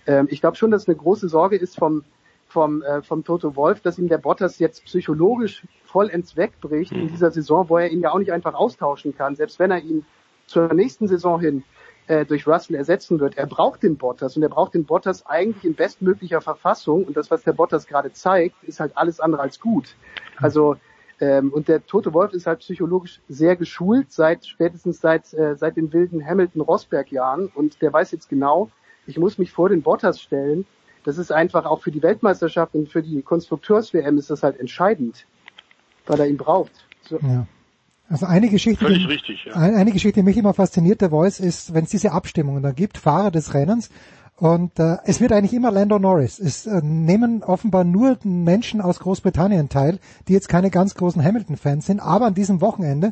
ähm, 0.07 0.27
ich 0.29 0.41
glaube 0.41 0.57
schon, 0.57 0.71
dass 0.71 0.87
eine 0.87 0.97
große 0.97 1.27
Sorge 1.29 1.55
ist 1.55 1.77
vom, 1.77 2.03
vom, 2.47 2.81
äh, 2.81 3.01
vom 3.01 3.23
Toto 3.23 3.55
Wolf, 3.55 3.81
dass 3.81 3.99
ihm 3.99 4.09
der 4.09 4.17
Bottas 4.17 4.59
jetzt 4.59 4.85
psychologisch 4.85 5.63
vollends 5.85 6.35
wegbricht 6.35 6.91
in 6.91 7.07
dieser 7.07 7.31
Saison, 7.31 7.69
wo 7.69 7.77
er 7.77 7.89
ihn 7.89 8.01
ja 8.01 8.11
auch 8.11 8.19
nicht 8.19 8.31
einfach 8.31 8.53
austauschen 8.53 9.15
kann, 9.15 9.35
selbst 9.35 9.59
wenn 9.59 9.71
er 9.71 9.81
ihn 9.81 10.05
zur 10.45 10.73
nächsten 10.73 11.07
Saison 11.07 11.39
hin 11.39 11.63
äh, 12.09 12.25
durch 12.25 12.47
Russell 12.47 12.75
ersetzen 12.75 13.19
wird. 13.19 13.37
Er 13.37 13.45
braucht 13.45 13.83
den 13.83 13.95
Bottas 13.95 14.35
und 14.35 14.41
er 14.41 14.49
braucht 14.49 14.73
den 14.73 14.83
Bottas 14.83 15.27
eigentlich 15.27 15.63
in 15.63 15.75
bestmöglicher 15.75 16.41
Verfassung 16.41 17.05
und 17.05 17.15
das, 17.15 17.29
was 17.29 17.43
der 17.43 17.53
Bottas 17.53 17.85
gerade 17.85 18.11
zeigt, 18.11 18.55
ist 18.63 18.79
halt 18.79 18.97
alles 18.97 19.19
andere 19.19 19.43
als 19.43 19.59
gut. 19.59 19.95
Also 20.37 20.75
ähm, 21.21 21.53
und 21.53 21.67
der 21.67 21.85
Tote 21.85 22.11
Wolf 22.13 22.33
ist 22.33 22.47
halt 22.47 22.59
psychologisch 22.59 23.21
sehr 23.29 23.55
geschult, 23.55 24.11
seit 24.11 24.45
spätestens 24.47 25.01
seit, 25.01 25.31
äh, 25.35 25.55
seit 25.55 25.77
den 25.77 25.93
wilden 25.93 26.25
Hamilton-Rosberg-Jahren 26.25 27.47
und 27.53 27.79
der 27.81 27.93
weiß 27.93 28.11
jetzt 28.11 28.27
genau, 28.27 28.71
ich 29.05 29.19
muss 29.19 29.37
mich 29.37 29.51
vor 29.51 29.69
den 29.69 29.83
Bottas 29.83 30.19
stellen. 30.19 30.65
Das 31.03 31.19
ist 31.19 31.31
einfach 31.31 31.65
auch 31.65 31.81
für 31.81 31.91
die 31.91 32.01
Weltmeisterschaft 32.01 32.73
und 32.73 32.89
für 32.89 33.03
die 33.03 33.21
Konstrukteurs-WM 33.21 34.17
ist 34.17 34.31
das 34.31 34.41
halt 34.41 34.59
entscheidend, 34.59 35.27
weil 36.07 36.19
er 36.19 36.27
ihn 36.27 36.37
braucht. 36.37 36.71
So. 37.03 37.19
Ja. 37.19 37.45
Also 38.09 38.25
eine 38.25 38.49
Geschichte, 38.49 38.85
Völlig 38.85 39.05
die, 39.05 39.13
richtig, 39.13 39.45
ja. 39.45 39.53
eine 39.53 39.91
Geschichte, 39.91 40.21
die 40.21 40.25
mich 40.25 40.37
immer 40.37 40.55
fasziniert, 40.55 41.01
der 41.01 41.11
Voice, 41.11 41.39
ist, 41.39 41.73
wenn 41.73 41.83
es 41.83 41.91
diese 41.91 42.11
Abstimmungen 42.11 42.63
da 42.63 42.71
gibt, 42.71 42.97
Fahrer 42.97 43.29
des 43.29 43.53
Rennens, 43.53 43.89
und 44.39 44.79
äh, 44.79 44.97
es 45.03 45.19
wird 45.19 45.33
eigentlich 45.33 45.53
immer 45.53 45.69
Lando 45.69 45.99
Norris. 45.99 46.39
Es 46.39 46.65
äh, 46.65 46.79
nehmen 46.81 47.43
offenbar 47.43 47.83
nur 47.83 48.17
Menschen 48.23 48.79
aus 48.79 48.99
Großbritannien 48.99 49.67
teil, 49.67 49.99
die 50.27 50.33
jetzt 50.33 50.47
keine 50.47 50.69
ganz 50.69 50.95
großen 50.95 51.21
Hamilton-Fans 51.21 51.85
sind. 51.85 51.99
Aber 51.99 52.27
an 52.27 52.35
diesem 52.35 52.61
Wochenende, 52.61 53.11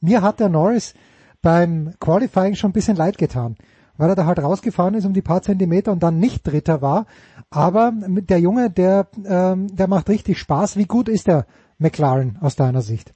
mir 0.00 0.22
hat 0.22 0.38
der 0.38 0.48
Norris 0.48 0.94
beim 1.42 1.94
Qualifying 1.98 2.54
schon 2.54 2.70
ein 2.70 2.74
bisschen 2.74 2.96
leid 2.96 3.18
getan, 3.18 3.56
weil 3.96 4.10
er 4.10 4.14
da 4.14 4.26
halt 4.26 4.38
rausgefahren 4.38 4.94
ist 4.94 5.04
um 5.04 5.14
die 5.14 5.22
paar 5.22 5.42
Zentimeter 5.42 5.90
und 5.90 6.02
dann 6.04 6.20
nicht 6.20 6.46
Dritter 6.46 6.80
war. 6.80 7.06
Aber 7.50 7.92
der 7.96 8.38
Junge, 8.38 8.70
der, 8.70 9.08
ähm, 9.26 9.74
der 9.74 9.88
macht 9.88 10.08
richtig 10.08 10.38
Spaß. 10.38 10.76
Wie 10.76 10.86
gut 10.86 11.08
ist 11.08 11.26
der 11.26 11.46
McLaren 11.78 12.38
aus 12.40 12.54
deiner 12.54 12.82
Sicht? 12.82 13.14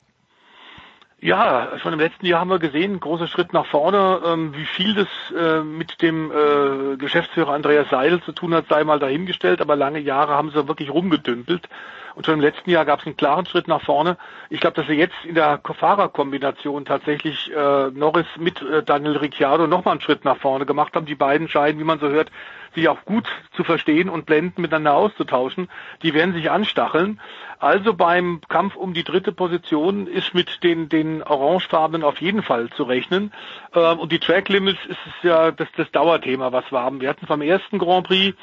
Ja, 1.23 1.79
schon 1.79 1.93
im 1.93 2.01
letzten 2.01 2.27
Jahr 2.27 2.41
haben 2.41 2.51
wir 2.51 2.59
gesehen, 2.59 2.99
großer 2.99 3.29
Schritt 3.29 3.53
nach 3.53 3.67
vorne. 3.67 4.21
Ähm, 4.27 4.55
wie 4.57 4.67
viel 4.67 4.93
das 4.95 5.07
äh, 5.31 5.63
mit 5.63 6.03
dem 6.03 6.33
äh, 6.33 6.97
Geschäftsführer 6.97 7.53
Andreas 7.53 7.89
Seidel 7.91 8.21
zu 8.25 8.33
tun 8.33 8.53
hat, 8.53 8.67
sei 8.69 8.83
mal 8.83 8.99
dahingestellt, 8.99 9.61
aber 9.61 9.77
lange 9.77 10.01
Jahre 10.01 10.33
haben 10.33 10.51
sie 10.51 10.67
wirklich 10.67 10.91
rumgedümpelt. 10.91 11.69
Und 12.15 12.27
schon 12.27 12.35
im 12.35 12.41
letzten 12.41 12.71
Jahr 12.71 12.85
gab 12.85 13.01
es 13.01 13.07
einen 13.07 13.17
klaren 13.17 13.47
Schritt 13.47 13.69
nach 13.69 13.83
vorne. 13.83 14.17
Ich 14.51 14.61
glaube, 14.61 14.77
dass 14.77 14.89
wir 14.89 14.97
jetzt 14.97 15.15
in 15.25 15.35
der 15.35 15.61
Fahrerkombination 15.63 16.85
tatsächlich 16.85 17.51
äh, 17.51 17.91
Norris 17.91 18.27
mit 18.39 18.61
äh, 18.63 18.83
Daniel 18.83 19.17
Ricciardo 19.17 19.67
nochmal 19.67 19.93
einen 19.93 20.01
Schritt 20.01 20.25
nach 20.25 20.37
vorne 20.37 20.67
gemacht 20.67 20.95
haben. 20.95 21.07
Die 21.07 21.15
beiden 21.15 21.49
scheinen, 21.49 21.79
wie 21.79 21.85
man 21.85 22.01
so 22.01 22.09
hört, 22.09 22.31
sich 22.75 22.89
auch 22.89 23.05
gut 23.05 23.29
zu 23.55 23.65
verstehen 23.65 24.09
und 24.09 24.27
blenden 24.27 24.63
miteinander 24.63 24.95
auszutauschen. 24.95 25.69
Die 26.03 26.15
werden 26.15 26.35
sich 26.35 26.51
anstacheln. 26.51 27.21
Also 27.59 27.95
beim 27.95 28.41
Kampf 28.49 28.77
um 28.77 28.95
die 28.95 29.05
dritte 29.05 29.33
Position 29.33 30.07
ist 30.07 30.35
mit 30.35 30.63
den, 30.65 30.89
den 30.89 31.23
Orangefarbenen 31.23 32.05
auf 32.05 32.21
jeden 32.21 32.43
Fall 32.43 32.71
zu 32.71 32.85
rechnen. 32.85 33.33
Ähm, 33.75 33.99
und 33.99 34.13
die 34.13 34.19
Track 34.19 34.49
Limits 34.49 34.85
ist 34.87 34.99
es 35.07 35.23
ja 35.23 35.51
das, 35.51 35.69
das 35.77 35.91
Dauerthema, 35.93 36.53
was 36.53 36.65
wir 36.71 36.81
haben. 36.81 37.01
Wir 37.01 37.09
hatten 37.09 37.27
beim 37.27 37.43
ersten 37.43 37.79
Grand 37.79 38.07
Prix, 38.07 38.37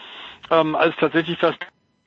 ähm, 0.51 0.75
als 0.75 0.95
tatsächlich 0.97 1.37
fast 1.37 1.59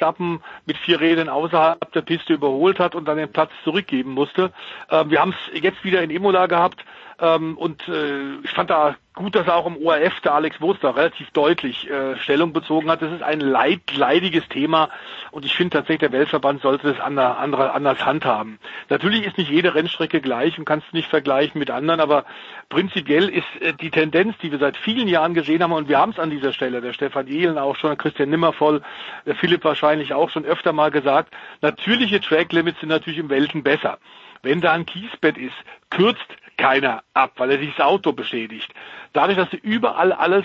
Verstappen 0.02 0.42
mit 0.66 0.76
vier 0.78 1.00
Rädern 1.00 1.28
außerhalb 1.28 1.92
der 1.92 2.02
Piste 2.02 2.32
überholt 2.34 2.80
hat 2.80 2.94
und 2.96 3.06
dann 3.06 3.18
den 3.18 3.32
Platz 3.32 3.50
zurückgeben 3.62 4.10
musste. 4.10 4.52
Ähm, 4.90 5.10
wir 5.10 5.20
haben 5.20 5.34
es 5.54 5.62
jetzt 5.62 5.84
wieder 5.84 6.02
in 6.02 6.10
Imola 6.10 6.46
gehabt 6.46 6.84
ähm, 7.20 7.56
und 7.56 7.86
äh, 7.88 8.36
ich 8.42 8.50
fand 8.50 8.70
da 8.70 8.96
gut, 9.14 9.34
dass 9.34 9.48
auch 9.48 9.66
im 9.66 9.76
ORF 9.76 10.20
der 10.20 10.34
Alex 10.34 10.60
Wurster 10.60 10.96
relativ 10.96 11.30
deutlich 11.32 11.88
äh, 11.90 12.16
Stellung 12.16 12.52
bezogen 12.52 12.90
hat. 12.90 13.02
Das 13.02 13.12
ist 13.12 13.22
ein 13.22 13.40
leid, 13.40 13.80
leidiges 13.94 14.48
Thema 14.48 14.88
und 15.30 15.44
ich 15.44 15.54
finde 15.54 15.76
tatsächlich, 15.76 16.10
der 16.10 16.18
Weltverband 16.18 16.62
sollte 16.62 16.92
das 16.92 17.00
ander, 17.00 17.38
andere, 17.38 17.72
anders 17.72 18.04
handhaben. 18.04 18.58
Natürlich 18.88 19.26
ist 19.26 19.36
nicht 19.36 19.50
jede 19.50 19.74
Rennstrecke 19.74 20.20
gleich 20.20 20.58
und 20.58 20.64
kannst 20.64 20.92
nicht 20.94 21.08
vergleichen 21.08 21.58
mit 21.58 21.70
anderen, 21.70 22.00
aber 22.00 22.24
prinzipiell 22.70 23.28
ist 23.28 23.60
äh, 23.60 23.74
die 23.74 23.90
Tendenz, 23.90 24.36
die 24.38 24.50
wir 24.50 24.58
seit 24.58 24.76
vielen 24.76 25.08
Jahren 25.08 25.34
gesehen 25.34 25.62
haben 25.62 25.72
und 25.72 25.88
wir 25.88 25.98
haben 25.98 26.12
es 26.12 26.18
an 26.18 26.30
dieser 26.30 26.52
Stelle, 26.52 26.80
der 26.80 26.94
Stefan 26.94 27.26
Ehlen 27.26 27.58
auch 27.58 27.76
schon, 27.76 27.96
Christian 27.98 28.30
Nimmervoll, 28.30 28.82
der 29.26 29.34
Philipp 29.34 29.64
wahrscheinlich 29.64 30.14
auch 30.14 30.30
schon 30.30 30.46
öfter 30.46 30.72
mal 30.72 30.90
gesagt, 30.90 31.34
natürliche 31.60 32.20
Track 32.20 32.52
Limits 32.52 32.80
sind 32.80 32.88
natürlich 32.88 33.18
im 33.18 33.28
Welten 33.28 33.62
besser. 33.62 33.98
Wenn 34.42 34.60
da 34.60 34.72
ein 34.72 34.86
Kiesbett 34.86 35.38
ist, 35.38 35.54
kürzt 35.90 36.26
keiner 36.62 37.02
ab, 37.12 37.32
weil 37.38 37.50
er 37.50 37.58
sich 37.58 37.74
das 37.74 37.84
Auto 37.84 38.12
beschädigt. 38.12 38.72
Dadurch, 39.12 39.36
dass 39.36 39.50
sie 39.50 39.58
überall 39.58 40.12
alles 40.12 40.44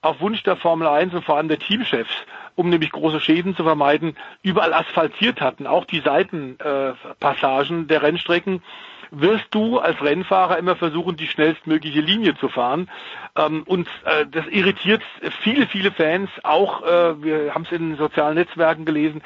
auf 0.00 0.20
Wunsch 0.20 0.42
der 0.42 0.56
Formel 0.56 0.88
1 0.88 1.14
und 1.14 1.24
vor 1.24 1.36
allem 1.36 1.46
der 1.46 1.60
Teamchefs, 1.60 2.12
um 2.56 2.68
nämlich 2.68 2.90
große 2.90 3.20
Schäden 3.20 3.54
zu 3.54 3.62
vermeiden, 3.62 4.16
überall 4.42 4.74
asphaltiert 4.74 5.40
hatten, 5.40 5.68
auch 5.68 5.84
die 5.84 6.00
Seitenpassagen 6.00 7.84
äh, 7.84 7.86
der 7.86 8.02
Rennstrecken, 8.02 8.62
wirst 9.12 9.46
du 9.50 9.78
als 9.78 10.02
Rennfahrer 10.02 10.58
immer 10.58 10.74
versuchen, 10.74 11.16
die 11.16 11.28
schnellstmögliche 11.28 12.00
Linie 12.00 12.34
zu 12.34 12.48
fahren. 12.48 12.90
Ähm, 13.36 13.62
und 13.66 13.86
äh, 14.04 14.26
das 14.28 14.46
irritiert 14.46 15.02
viele, 15.42 15.66
viele 15.66 15.92
Fans, 15.92 16.30
auch, 16.42 16.82
äh, 16.82 17.22
wir 17.22 17.54
haben 17.54 17.62
es 17.62 17.72
in 17.72 17.90
den 17.90 17.98
sozialen 17.98 18.34
Netzwerken 18.34 18.84
gelesen, 18.84 19.22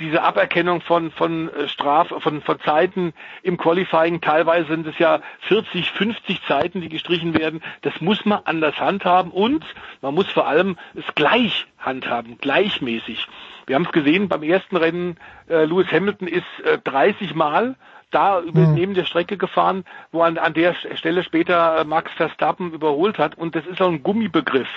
diese 0.00 0.22
Aberkennung 0.22 0.80
von, 0.80 1.10
von 1.10 1.52
äh, 1.52 1.68
Straf, 1.68 2.08
von, 2.08 2.42
von 2.42 2.60
Zeiten 2.60 3.12
im 3.42 3.58
Qualifying, 3.58 4.20
teilweise 4.20 4.68
sind 4.68 4.86
es 4.86 4.98
ja 4.98 5.20
40, 5.42 5.92
50 5.92 6.42
Zeiten, 6.46 6.80
die 6.80 6.88
gestrichen 6.88 7.38
werden. 7.38 7.62
Das 7.82 8.00
muss 8.00 8.24
man 8.24 8.40
anders 8.44 8.80
handhaben 8.80 9.30
und 9.30 9.64
man 10.00 10.14
muss 10.14 10.28
vor 10.28 10.48
allem 10.48 10.76
es 10.94 11.04
gleich 11.14 11.66
handhaben, 11.78 12.38
gleichmäßig. 12.38 13.28
Wir 13.66 13.76
haben 13.76 13.84
es 13.84 13.92
gesehen 13.92 14.28
beim 14.28 14.42
ersten 14.42 14.76
Rennen, 14.76 15.18
äh, 15.48 15.64
Lewis 15.64 15.92
Hamilton 15.92 16.26
ist 16.26 16.46
äh, 16.64 16.78
30 16.78 17.34
Mal 17.34 17.76
da 18.10 18.40
mhm. 18.40 18.74
neben 18.74 18.94
der 18.94 19.04
Strecke 19.04 19.36
gefahren, 19.36 19.84
wo 20.12 20.22
an, 20.22 20.38
an 20.38 20.54
der 20.54 20.74
Stelle 20.74 21.22
später 21.22 21.80
äh, 21.80 21.84
Max 21.84 22.10
Verstappen 22.12 22.72
überholt 22.72 23.18
hat. 23.18 23.36
Und 23.36 23.54
das 23.54 23.66
ist 23.66 23.80
auch 23.80 23.88
ein 23.88 24.02
Gummibegriff. 24.02 24.68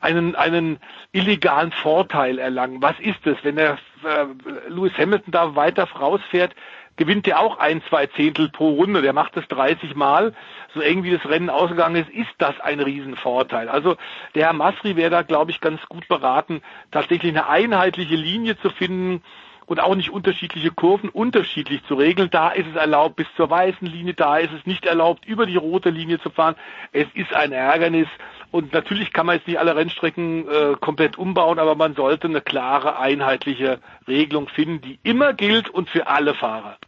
Einen, 0.00 0.36
einen 0.36 0.78
illegalen 1.12 1.72
Vorteil 1.72 2.38
erlangen. 2.38 2.80
Was 2.80 2.98
ist 3.00 3.26
es, 3.26 3.36
wenn 3.42 3.56
der 3.56 3.78
äh, 4.04 4.26
Lewis 4.68 4.96
Hamilton 4.96 5.32
da 5.32 5.56
weiter 5.56 5.84
rausfährt? 5.84 6.54
gewinnt 6.98 7.26
er 7.28 7.40
auch 7.40 7.58
ein, 7.58 7.80
zwei 7.88 8.06
Zehntel 8.08 8.50
pro 8.50 8.70
Runde. 8.70 9.00
Der 9.00 9.14
macht 9.14 9.36
das 9.36 9.48
30 9.48 9.94
Mal. 9.94 10.34
So 10.74 10.80
eng 10.80 11.04
wie 11.04 11.12
das 11.12 11.24
Rennen 11.24 11.48
ausgegangen 11.48 11.96
ist, 11.96 12.10
ist 12.10 12.34
das 12.38 12.60
ein 12.60 12.80
Riesenvorteil. 12.80 13.68
Also 13.68 13.96
der 14.34 14.46
Herr 14.46 14.52
Masri 14.52 14.96
wäre 14.96 15.10
da, 15.10 15.22
glaube 15.22 15.52
ich, 15.52 15.60
ganz 15.60 15.80
gut 15.88 16.06
beraten, 16.08 16.60
tatsächlich 16.90 17.32
eine 17.32 17.48
einheitliche 17.48 18.16
Linie 18.16 18.58
zu 18.58 18.68
finden, 18.68 19.22
und 19.68 19.80
auch 19.80 19.94
nicht 19.94 20.10
unterschiedliche 20.10 20.70
Kurven 20.70 21.10
unterschiedlich 21.10 21.84
zu 21.86 21.94
regeln. 21.94 22.30
Da 22.30 22.48
ist 22.50 22.66
es 22.66 22.76
erlaubt 22.76 23.16
bis 23.16 23.26
zur 23.36 23.50
weißen 23.50 23.86
Linie, 23.86 24.14
da 24.14 24.38
ist 24.38 24.52
es 24.58 24.66
nicht 24.66 24.86
erlaubt, 24.86 25.26
über 25.26 25.44
die 25.44 25.56
rote 25.56 25.90
Linie 25.90 26.18
zu 26.20 26.30
fahren. 26.30 26.56
Es 26.92 27.06
ist 27.14 27.34
ein 27.34 27.52
Ärgernis 27.52 28.08
und 28.50 28.72
natürlich 28.72 29.12
kann 29.12 29.26
man 29.26 29.36
jetzt 29.36 29.46
nicht 29.46 29.58
alle 29.58 29.76
Rennstrecken 29.76 30.48
äh, 30.48 30.74
komplett 30.80 31.18
umbauen, 31.18 31.58
aber 31.58 31.74
man 31.74 31.94
sollte 31.94 32.28
eine 32.28 32.40
klare, 32.40 32.98
einheitliche 32.98 33.78
Regelung 34.08 34.48
finden, 34.48 34.80
die 34.80 34.98
immer 35.02 35.34
gilt 35.34 35.68
und 35.68 35.90
für 35.90 36.06
alle 36.06 36.34
Fahrer. 36.34 36.78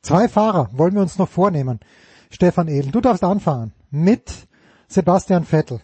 Zwei 0.00 0.28
Fahrer 0.28 0.70
wollen 0.72 0.94
wir 0.94 1.02
uns 1.02 1.18
noch 1.18 1.28
vornehmen. 1.28 1.80
Stefan 2.30 2.68
Edel, 2.68 2.92
du 2.92 3.02
darfst 3.02 3.24
anfahren 3.24 3.74
mit 3.90 4.48
Sebastian 4.88 5.44
Vettel 5.44 5.80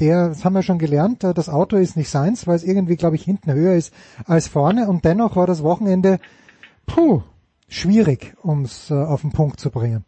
der, 0.00 0.28
das 0.28 0.44
haben 0.44 0.54
wir 0.54 0.62
schon 0.62 0.78
gelernt, 0.78 1.24
äh, 1.24 1.34
das 1.34 1.48
Auto 1.48 1.76
ist 1.76 1.96
nicht 1.96 2.10
seins, 2.10 2.46
weil 2.46 2.56
es 2.56 2.64
irgendwie, 2.64 2.96
glaube 2.96 3.16
ich, 3.16 3.22
hinten 3.22 3.52
höher 3.52 3.74
ist 3.74 3.94
als 4.26 4.48
vorne 4.48 4.88
und 4.88 5.04
dennoch 5.04 5.36
war 5.36 5.46
das 5.46 5.62
Wochenende, 5.62 6.18
puh, 6.86 7.22
schwierig, 7.68 8.34
um 8.42 8.62
es 8.62 8.90
äh, 8.90 8.94
auf 8.94 9.20
den 9.22 9.32
Punkt 9.32 9.60
zu 9.60 9.70
bringen. 9.70 10.04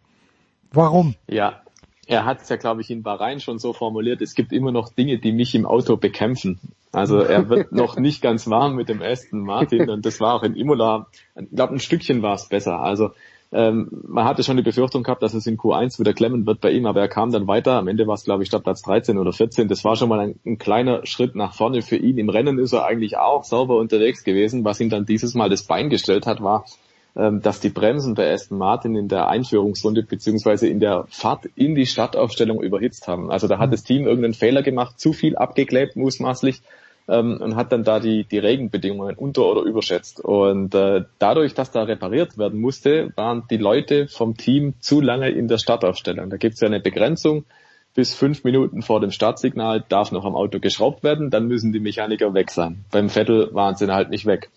Warum? 0.73 1.15
Ja, 1.29 1.63
er 2.07 2.25
hat 2.25 2.43
es 2.43 2.49
ja, 2.49 2.57
glaube 2.57 2.81
ich, 2.81 2.91
in 2.91 3.03
Bahrain 3.03 3.41
schon 3.41 3.59
so 3.59 3.73
formuliert, 3.73 4.21
es 4.23 4.35
gibt 4.35 4.53
immer 4.53 4.73
noch 4.73 4.89
Dinge, 4.93 5.19
die 5.19 5.33
mich 5.33 5.55
im 5.55 5.67
Auto 5.67 5.97
bekämpfen. 5.97 6.59
Also 6.91 7.19
er 7.19 7.49
wird 7.49 7.73
noch 7.73 7.97
nicht 7.97 8.23
ganz 8.23 8.49
warm 8.49 8.75
mit 8.75 8.89
dem 8.89 9.03
Aston 9.03 9.41
Martin 9.41 9.89
und 9.89 10.05
das 10.05 10.21
war 10.21 10.35
auch 10.35 10.43
in 10.43 10.57
Imola, 10.57 11.07
ich 11.37 11.51
glaube, 11.51 11.75
ein 11.75 11.81
Stückchen 11.81 12.23
war 12.23 12.35
es 12.35 12.49
besser. 12.49 12.81
Also 12.81 13.11
ähm, 13.53 13.89
man 14.09 14.25
hatte 14.25 14.43
schon 14.43 14.57
die 14.57 14.63
Befürchtung 14.63 15.03
gehabt, 15.03 15.23
dass 15.23 15.35
es 15.35 15.47
in 15.47 15.59
Q1 15.59 15.99
wieder 15.99 16.15
klemmen 16.15 16.47
wird 16.47 16.63
bei 16.63 16.71
ihm, 16.71 16.87
aber 16.87 17.01
er 17.01 17.09
kam 17.09 17.31
dann 17.31 17.47
weiter. 17.47 17.73
Am 17.73 17.87
Ende 17.87 18.07
war 18.07 18.15
es, 18.15 18.25
glaube 18.25 18.43
ich, 18.43 18.49
statt 18.49 18.65
Platz 18.65 18.81
13 18.83 19.19
oder 19.19 19.33
14. 19.33 19.69
Das 19.69 19.85
war 19.85 19.95
schon 19.97 20.09
mal 20.09 20.21
ein, 20.21 20.41
ein, 20.47 20.57
kleiner 20.57 21.05
Schritt 21.05 21.35
nach 21.35 21.53
vorne 21.53 21.83
für 21.83 21.97
ihn. 21.97 22.17
Im 22.17 22.31
Rennen 22.31 22.59
ist 22.59 22.73
er 22.73 22.87
eigentlich 22.87 23.19
auch 23.19 23.45
sauber 23.45 23.77
unterwegs 23.77 24.25
gewesen. 24.25 24.65
Was 24.65 24.81
ihm 24.81 24.89
dann 24.89 25.05
dieses 25.05 25.35
Mal 25.35 25.51
das 25.51 25.65
Bein 25.65 25.91
gestellt 25.91 26.27
hat, 26.27 26.43
war, 26.43 26.65
ähm, 27.15 27.43
dass 27.43 27.61
die 27.61 27.69
Bremsen 27.69 28.15
bei 28.15 28.33
Aston 28.33 28.57
Martin 28.57 28.97
in 28.97 29.09
der 29.09 29.29
Einführungsrunde 29.29 30.03
beziehungsweise 30.03 30.67
in 30.67 30.81
der 30.81 31.05
Fahrt 31.11 31.45
in 31.55 31.75
die 31.75 31.85
Startaufstellung 31.85 32.63
überhitzt 32.63 33.07
haben. 33.07 33.31
Also 33.31 33.49
da 33.49 33.59
hat 33.59 33.69
mhm. 33.69 33.73
das 33.73 33.85
Team 33.85 34.07
irgendeinen 34.07 34.35
Fehler 34.35 34.63
gemacht, 34.63 34.99
zu 34.99 35.13
viel 35.13 35.37
abgeklebt, 35.37 35.95
mutmaßlich 35.95 36.63
ähm, 37.09 37.39
und 37.41 37.57
hat 37.57 37.73
dann 37.73 37.85
da 37.85 38.01
die, 38.01 38.25
die 38.25 38.39
Regenbedingungen 38.39 39.17
unter- 39.17 39.47
oder 39.47 39.63
überschätzt. 39.63 40.21
Und 40.21 40.75
äh, 40.75 41.05
dadurch, 41.19 41.55
dass 41.55 41.71
da 41.71 41.83
repariert 41.83 42.39
werden 42.39 42.61
musste, 42.61 43.13
waren 43.17 43.45
die 43.51 43.57
Leute 43.57 44.09
vom 44.09 44.37
Team 44.37 44.75
zu 44.81 45.01
lange 45.01 45.31
in 45.31 45.49
der 45.49 45.59
Startaufstellung. 45.59 46.31
Da 46.31 46.37
gibt 46.37 46.55
es 46.55 46.61
ja 46.61 46.69
eine 46.69 46.81
Begrenzung. 46.81 47.45
Bis 47.95 48.15
fünf 48.15 48.43
Minuten 48.43 48.81
vor 48.81 49.01
dem 49.01 49.11
Startsignal 49.11 49.85
darf 49.87 50.13
noch 50.13 50.25
am 50.25 50.35
Auto 50.35 50.61
geschraubt 50.61 51.05
werden, 51.05 51.29
dann 51.29 51.47
müssen 51.47 51.73
die 51.73 51.81
Mechaniker 51.81 52.33
weg 52.33 52.51
sein. 52.51 52.87
Beim 52.91 53.11
Vettel 53.11 53.51
waren 53.53 53.75
sie 53.77 53.87
halt 53.93 54.09
nicht 54.09 54.25
weg. 54.25 54.49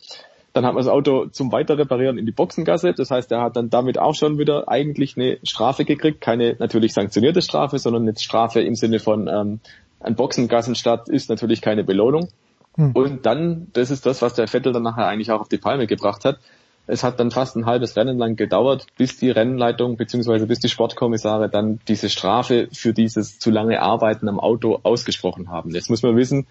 Dann 0.54 0.66
hat 0.66 0.74
man 0.74 0.86
das 0.86 0.90
Auto 0.90 1.26
zum 1.26 1.52
Weiterreparieren 1.52 2.18
in 2.18 2.26
die 2.26 2.32
Boxengasse. 2.32 2.94
Das 2.94 3.12
heißt, 3.12 3.30
er 3.34 3.42
hat 3.42 3.58
dann 3.58 3.70
damit 3.70 4.00
auch 4.00 4.16
schon 4.16 4.38
wieder 4.38 4.70
eigentlich 4.70 5.18
eine 5.18 5.38
Strafe 5.44 5.84
gekriegt. 5.84 6.22
Keine 6.22 6.56
natürlich 6.58 6.94
sanktionierte 6.94 7.42
Strafe, 7.42 7.78
sondern 7.78 8.04
eine 8.04 8.18
Strafe 8.18 8.62
im 8.62 8.76
Sinne 8.76 9.00
von 9.00 9.28
ähm, 9.28 9.60
ein 10.06 10.16
Boxengassenstart 10.16 11.10
ist 11.10 11.30
natürlich 11.30 11.62
keine 11.62 11.84
Belohnung. 11.84 12.30
Hm. 12.76 12.92
Und 12.94 13.26
dann, 13.26 13.68
das 13.74 13.90
ist 13.90 14.06
das, 14.06 14.22
was 14.22 14.34
der 14.34 14.48
Vettel 14.48 14.74
dann 14.74 14.84
nachher 14.84 15.08
eigentlich 15.08 15.32
auch 15.32 15.42
auf 15.42 15.50
die 15.50 15.58
Palme 15.58 15.88
gebracht 15.88 16.26
hat. 16.26 16.40
Es 16.88 17.04
hat 17.04 17.20
dann 17.20 17.32
fast 17.32 17.56
ein 17.56 17.66
halbes 17.66 17.96
Rennen 17.96 18.20
lang 18.20 18.36
gedauert, 18.36 18.86
bis 18.98 19.18
die 19.18 19.32
Rennleitung 19.32 19.98
bzw. 19.98 20.46
bis 20.46 20.60
die 20.60 20.70
Sportkommissare 20.70 21.50
dann 21.50 21.80
diese 21.88 22.10
Strafe 22.10 22.68
für 22.72 22.94
dieses 22.94 23.40
zu 23.40 23.50
lange 23.50 23.82
Arbeiten 23.82 24.30
am 24.30 24.40
Auto 24.40 24.80
ausgesprochen 24.84 25.50
haben. 25.50 25.72
Jetzt 25.72 25.90
muss 25.90 26.04
man 26.04 26.16
wissen, 26.16 26.46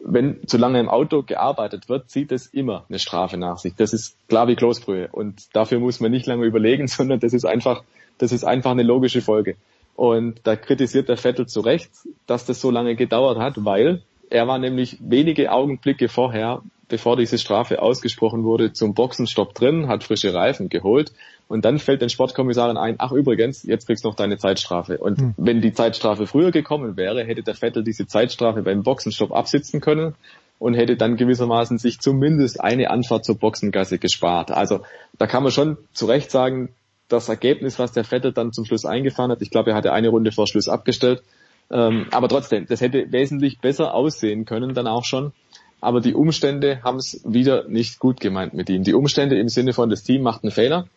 wenn 0.00 0.46
zu 0.46 0.58
lange 0.58 0.80
im 0.80 0.88
Auto 0.88 1.22
gearbeitet 1.22 1.88
wird, 1.88 2.10
zieht 2.10 2.32
es 2.32 2.46
immer 2.46 2.84
eine 2.88 2.98
Strafe 2.98 3.36
nach 3.36 3.58
sich. 3.58 3.74
Das 3.76 3.92
ist 3.92 4.16
klar 4.28 4.48
wie 4.48 4.56
Kloßbrühe. 4.56 5.08
Und 5.12 5.54
dafür 5.54 5.78
muss 5.78 6.00
man 6.00 6.10
nicht 6.10 6.26
lange 6.26 6.44
überlegen, 6.44 6.88
sondern 6.88 7.20
das 7.20 7.32
ist 7.32 7.46
einfach, 7.46 7.84
das 8.18 8.32
ist 8.32 8.44
einfach 8.44 8.72
eine 8.72 8.82
logische 8.82 9.22
Folge. 9.22 9.56
Und 9.96 10.40
da 10.44 10.56
kritisiert 10.56 11.08
der 11.08 11.16
Vettel 11.16 11.46
zu 11.46 11.60
Recht, 11.60 11.90
dass 12.26 12.44
das 12.44 12.60
so 12.60 12.70
lange 12.70 12.96
gedauert 12.96 13.38
hat, 13.38 13.64
weil 13.64 14.02
er 14.28 14.46
war 14.46 14.58
nämlich 14.58 14.98
wenige 15.00 15.50
Augenblicke 15.50 16.08
vorher, 16.08 16.62
bevor 16.88 17.16
diese 17.16 17.38
Strafe 17.38 17.80
ausgesprochen 17.82 18.44
wurde, 18.44 18.72
zum 18.72 18.94
Boxenstopp 18.94 19.54
drin, 19.54 19.88
hat 19.88 20.04
frische 20.04 20.34
Reifen 20.34 20.68
geholt 20.68 21.12
und 21.48 21.64
dann 21.64 21.78
fällt 21.78 22.02
den 22.02 22.10
Sportkommissarin 22.10 22.76
ein, 22.76 22.96
ach 22.98 23.12
übrigens, 23.12 23.62
jetzt 23.62 23.86
kriegst 23.86 24.04
du 24.04 24.08
noch 24.08 24.16
deine 24.16 24.36
Zeitstrafe. 24.36 24.98
Und 24.98 25.18
hm. 25.18 25.34
wenn 25.36 25.60
die 25.60 25.72
Zeitstrafe 25.72 26.26
früher 26.26 26.50
gekommen 26.50 26.96
wäre, 26.96 27.24
hätte 27.24 27.42
der 27.42 27.54
Vettel 27.54 27.84
diese 27.84 28.06
Zeitstrafe 28.06 28.62
beim 28.62 28.82
Boxenstopp 28.82 29.32
absitzen 29.32 29.80
können 29.80 30.14
und 30.58 30.74
hätte 30.74 30.96
dann 30.96 31.16
gewissermaßen 31.16 31.78
sich 31.78 32.00
zumindest 32.00 32.60
eine 32.60 32.90
Anfahrt 32.90 33.24
zur 33.24 33.38
Boxengasse 33.38 33.98
gespart. 33.98 34.50
Also 34.50 34.80
da 35.18 35.26
kann 35.26 35.42
man 35.42 35.52
schon 35.52 35.76
zu 35.92 36.06
Recht 36.06 36.30
sagen, 36.30 36.70
das 37.08 37.28
Ergebnis, 37.28 37.78
was 37.78 37.92
der 37.92 38.04
Vettel 38.04 38.32
dann 38.32 38.52
zum 38.52 38.64
Schluss 38.64 38.84
eingefahren 38.84 39.30
hat, 39.30 39.42
ich 39.42 39.50
glaube, 39.50 39.70
er 39.70 39.76
hatte 39.76 39.92
eine 39.92 40.08
Runde 40.08 40.32
vor 40.32 40.46
Schluss 40.46 40.68
abgestellt, 40.68 41.22
ähm, 41.70 42.06
aber 42.10 42.28
trotzdem, 42.28 42.66
das 42.66 42.80
hätte 42.80 43.12
wesentlich 43.12 43.60
besser 43.60 43.94
aussehen 43.94 44.44
können 44.44 44.74
dann 44.74 44.86
auch 44.86 45.04
schon, 45.04 45.32
aber 45.80 46.00
die 46.00 46.14
Umstände 46.14 46.80
haben 46.82 46.98
es 46.98 47.22
wieder 47.24 47.68
nicht 47.68 47.98
gut 47.98 48.20
gemeint 48.20 48.54
mit 48.54 48.68
ihm. 48.70 48.82
Die 48.82 48.94
Umstände 48.94 49.38
im 49.38 49.48
Sinne 49.48 49.72
von 49.72 49.90
das 49.90 50.02
Team 50.02 50.22
macht 50.22 50.42
einen 50.42 50.50
Fehler 50.50 50.88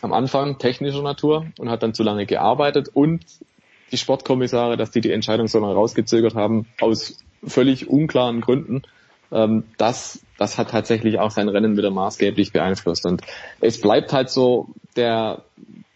am 0.00 0.12
Anfang 0.12 0.58
technischer 0.58 1.02
Natur 1.02 1.46
und 1.58 1.68
hat 1.68 1.82
dann 1.82 1.94
zu 1.94 2.02
lange 2.02 2.26
gearbeitet 2.26 2.88
und 2.92 3.24
die 3.90 3.98
Sportkommissare, 3.98 4.76
dass 4.76 4.90
die 4.90 5.02
die 5.02 5.12
Entscheidung 5.12 5.48
so 5.48 5.58
lange 5.58 5.74
rausgezögert 5.74 6.34
haben, 6.34 6.66
aus 6.80 7.18
völlig 7.44 7.88
unklaren 7.88 8.40
Gründen, 8.40 8.82
ähm, 9.32 9.64
das, 9.78 10.20
das 10.38 10.58
hat 10.58 10.70
tatsächlich 10.70 11.18
auch 11.18 11.30
sein 11.30 11.48
Rennen 11.48 11.76
wieder 11.76 11.90
maßgeblich 11.90 12.52
beeinflusst. 12.52 13.06
Und 13.06 13.22
es 13.60 13.80
bleibt 13.80 14.12
halt 14.12 14.30
so 14.30 14.68
der, 14.96 15.42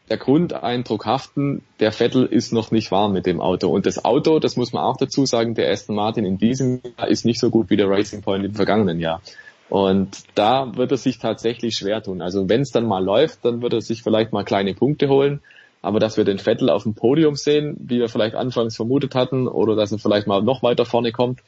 der 0.08 0.16
Grundeindruck 0.16 1.06
haften, 1.06 1.62
der 1.80 1.92
Vettel 1.92 2.26
ist 2.26 2.52
noch 2.52 2.70
nicht 2.70 2.90
warm 2.90 3.12
mit 3.12 3.26
dem 3.26 3.40
Auto. 3.40 3.68
Und 3.68 3.86
das 3.86 4.04
Auto, 4.04 4.38
das 4.38 4.56
muss 4.56 4.72
man 4.72 4.84
auch 4.84 4.96
dazu 4.96 5.26
sagen, 5.26 5.54
der 5.54 5.70
Aston 5.70 5.96
Martin 5.96 6.24
in 6.24 6.38
diesem 6.38 6.80
Jahr 6.96 7.08
ist 7.08 7.24
nicht 7.24 7.40
so 7.40 7.50
gut 7.50 7.70
wie 7.70 7.76
der 7.76 7.88
Racing 7.88 8.22
Point 8.22 8.44
im 8.44 8.54
vergangenen 8.54 9.00
Jahr. 9.00 9.20
Und 9.68 10.22
da 10.36 10.76
wird 10.76 10.92
er 10.92 10.96
sich 10.96 11.18
tatsächlich 11.18 11.76
schwer 11.76 12.02
tun. 12.02 12.22
Also 12.22 12.48
wenn 12.48 12.60
es 12.60 12.70
dann 12.70 12.86
mal 12.86 13.04
läuft, 13.04 13.44
dann 13.44 13.62
wird 13.62 13.72
er 13.72 13.80
sich 13.80 14.02
vielleicht 14.02 14.32
mal 14.32 14.44
kleine 14.44 14.74
Punkte 14.74 15.08
holen. 15.08 15.40
Aber 15.82 15.98
dass 16.00 16.16
wir 16.16 16.24
den 16.24 16.38
Vettel 16.38 16.70
auf 16.70 16.84
dem 16.84 16.94
Podium 16.94 17.34
sehen, 17.34 17.76
wie 17.80 17.98
wir 17.98 18.08
vielleicht 18.08 18.34
anfangs 18.34 18.76
vermutet 18.76 19.14
hatten, 19.14 19.46
oder 19.46 19.76
dass 19.76 19.92
er 19.92 19.98
vielleicht 19.98 20.26
mal 20.26 20.42
noch 20.42 20.62
weiter 20.62 20.84
vorne 20.84 21.12
kommt, 21.12 21.40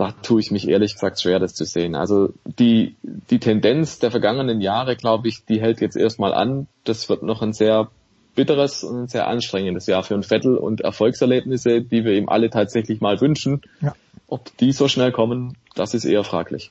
da 0.00 0.12
tue 0.12 0.40
ich 0.40 0.50
mich 0.50 0.66
ehrlich 0.66 0.94
gesagt 0.94 1.20
schwer, 1.20 1.38
das 1.38 1.54
zu 1.54 1.66
sehen. 1.66 1.94
Also 1.94 2.32
die, 2.46 2.96
die 3.02 3.38
Tendenz 3.38 3.98
der 3.98 4.10
vergangenen 4.10 4.62
Jahre, 4.62 4.96
glaube 4.96 5.28
ich, 5.28 5.44
die 5.44 5.60
hält 5.60 5.82
jetzt 5.82 5.96
erstmal 5.96 6.32
an. 6.32 6.68
Das 6.84 7.10
wird 7.10 7.22
noch 7.22 7.42
ein 7.42 7.52
sehr 7.52 7.90
bitteres 8.34 8.82
und 8.82 9.02
ein 9.02 9.08
sehr 9.08 9.26
anstrengendes 9.26 9.86
Jahr 9.86 10.02
für 10.02 10.14
einen 10.14 10.22
Vettel 10.22 10.56
und 10.56 10.80
Erfolgserlebnisse, 10.80 11.82
die 11.82 12.06
wir 12.06 12.14
ihm 12.14 12.30
alle 12.30 12.48
tatsächlich 12.48 13.02
mal 13.02 13.20
wünschen. 13.20 13.60
Ja. 13.82 13.92
Ob 14.26 14.56
die 14.56 14.72
so 14.72 14.88
schnell 14.88 15.12
kommen, 15.12 15.58
das 15.74 15.92
ist 15.92 16.06
eher 16.06 16.24
fraglich 16.24 16.70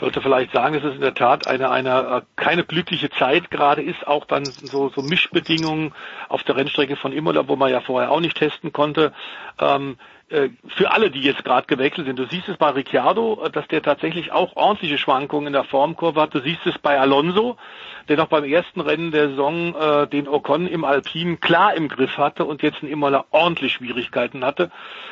sollte 0.00 0.20
vielleicht 0.20 0.52
sagen, 0.52 0.74
dass 0.74 0.84
es 0.84 0.96
in 0.96 1.00
der 1.00 1.14
Tat 1.14 1.46
eine, 1.46 1.70
eine 1.70 1.90
äh, 1.90 2.22
keine 2.36 2.64
glückliche 2.64 3.10
Zeit 3.10 3.50
gerade 3.50 3.80
ist, 3.80 4.06
auch 4.06 4.24
dann 4.24 4.44
so, 4.44 4.88
so 4.88 5.02
Mischbedingungen 5.02 5.94
auf 6.28 6.42
der 6.42 6.56
Rennstrecke 6.56 6.96
von 6.96 7.12
Imola, 7.12 7.46
wo 7.46 7.54
man 7.56 7.70
ja 7.70 7.80
vorher 7.80 8.10
auch 8.10 8.18
nicht 8.20 8.36
testen 8.36 8.72
konnte. 8.72 9.12
Ähm, 9.60 9.92
äh, 9.92 10.13
für 10.28 10.90
alle, 10.90 11.10
die 11.10 11.20
jetzt 11.20 11.44
gerade 11.44 11.66
gewechselt 11.66 12.06
sind. 12.06 12.18
Du 12.18 12.26
siehst 12.26 12.48
es 12.48 12.56
bei 12.56 12.70
Ricciardo, 12.70 13.44
äh, 13.44 13.50
dass 13.50 13.66
der 13.68 13.82
tatsächlich 13.82 14.32
auch 14.32 14.56
ordentliche 14.56 14.98
Schwankungen 14.98 15.48
in 15.48 15.52
der 15.52 15.64
Formkurve 15.64 16.20
hat. 16.20 16.34
Du 16.34 16.40
siehst 16.40 16.66
es 16.66 16.78
bei 16.78 16.98
Alonso, 16.98 17.56
der 18.08 18.16
noch 18.16 18.28
beim 18.28 18.44
ersten 18.44 18.80
Rennen 18.80 19.10
der 19.10 19.30
Saison 19.30 19.74
äh, 19.74 20.06
den 20.06 20.28
Ocon 20.28 20.66
im 20.66 20.84
Alpin 20.84 21.40
klar 21.40 21.74
im 21.74 21.88
Griff 21.88 22.16
hatte 22.16 22.44
und 22.44 22.62
jetzt 22.62 22.82
in 22.82 22.88
Imola 22.88 23.26
ordentlich 23.30 23.74
Schwierigkeiten 23.74 24.44
hatte. 24.44 24.70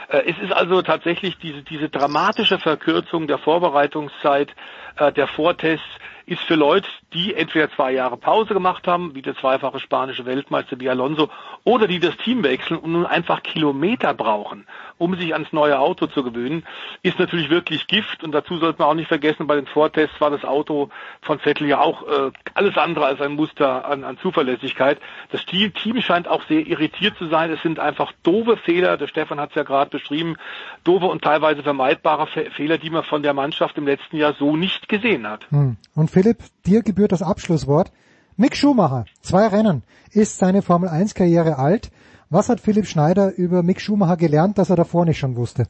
Äh, 0.08 0.30
es 0.30 0.38
ist 0.38 0.52
also 0.52 0.82
tatsächlich 0.82 1.38
diese, 1.38 1.62
diese 1.62 1.88
dramatische 1.88 2.58
Verkürzung 2.58 3.26
der 3.26 3.38
Vorbereitungszeit, 3.38 4.54
äh, 4.96 5.12
der 5.12 5.26
Vortests, 5.26 5.84
ist 6.26 6.42
für 6.42 6.54
Leute, 6.54 6.88
die 7.12 7.34
entweder 7.34 7.70
zwei 7.70 7.92
Jahre 7.92 8.16
Pause 8.16 8.54
gemacht 8.54 8.86
haben, 8.86 9.14
wie 9.14 9.22
der 9.22 9.36
zweifache 9.36 9.80
spanische 9.80 10.24
Weltmeister 10.24 10.78
wie 10.80 10.88
Alonso, 10.88 11.28
oder 11.64 11.86
die 11.86 12.00
das 12.00 12.16
Team 12.16 12.42
wechseln 12.42 12.78
und 12.78 12.92
nun 12.92 13.06
einfach 13.06 13.42
Kilometer 13.42 14.14
brauchen, 14.14 14.66
um 14.98 15.16
sich 15.16 15.34
ans 15.34 15.52
neue 15.52 15.78
Auto 15.78 16.06
zu 16.06 16.22
gewöhnen, 16.22 16.64
ist 17.02 17.18
natürlich 17.18 17.50
wirklich 17.50 17.86
Gift. 17.86 18.22
Und 18.22 18.32
dazu 18.32 18.58
sollte 18.58 18.78
man 18.78 18.88
auch 18.88 18.94
nicht 18.94 19.08
vergessen, 19.08 19.46
bei 19.46 19.56
den 19.56 19.66
Vortests 19.66 20.20
war 20.20 20.30
das 20.30 20.44
Auto 20.44 20.90
von 21.22 21.38
Vettel 21.38 21.66
ja 21.66 21.80
auch 21.80 22.02
äh, 22.06 22.30
alles 22.54 22.76
andere 22.76 23.06
als 23.06 23.20
ein 23.20 23.32
Muster 23.32 23.84
an, 23.84 24.04
an 24.04 24.18
Zuverlässigkeit. 24.18 24.98
Das 25.30 25.44
Team 25.44 25.72
scheint 26.00 26.28
auch 26.28 26.44
sehr 26.46 26.66
irritiert 26.66 27.16
zu 27.18 27.26
sein. 27.26 27.50
Es 27.50 27.62
sind 27.62 27.78
einfach 27.78 28.12
doofe 28.22 28.56
Fehler, 28.56 28.96
der 28.96 29.08
Stefan 29.08 29.40
hat 29.40 29.50
es 29.50 29.56
ja 29.56 29.64
gerade 29.64 29.90
beschrieben, 29.90 30.36
doofe 30.84 31.06
und 31.06 31.22
teilweise 31.22 31.62
vermeidbare 31.62 32.26
Fe 32.26 32.50
Fehler, 32.52 32.78
die 32.78 32.90
man 32.90 33.04
von 33.04 33.22
der 33.22 33.34
Mannschaft 33.34 33.76
im 33.78 33.86
letzten 33.86 34.16
Jahr 34.16 34.34
so 34.34 34.56
nicht 34.56 34.81
gesehen 34.88 35.26
hat. 35.26 35.50
Hm. 35.50 35.76
Und 35.94 36.10
Philipp, 36.10 36.38
dir 36.66 36.82
gebührt 36.82 37.12
das 37.12 37.22
Abschlusswort. 37.22 37.92
Mick 38.36 38.56
Schumacher, 38.56 39.04
zwei 39.20 39.46
Rennen, 39.46 39.82
ist 40.10 40.38
seine 40.38 40.62
Formel 40.62 40.88
1 40.88 41.14
Karriere 41.14 41.58
alt. 41.58 41.90
Was 42.30 42.48
hat 42.48 42.60
Philipp 42.60 42.86
Schneider 42.86 43.34
über 43.36 43.62
Mick 43.62 43.80
Schumacher 43.80 44.16
gelernt, 44.16 44.56
das 44.58 44.70
er 44.70 44.76
davor 44.76 45.04
nicht 45.04 45.18
schon 45.18 45.36
wusste? 45.36 45.66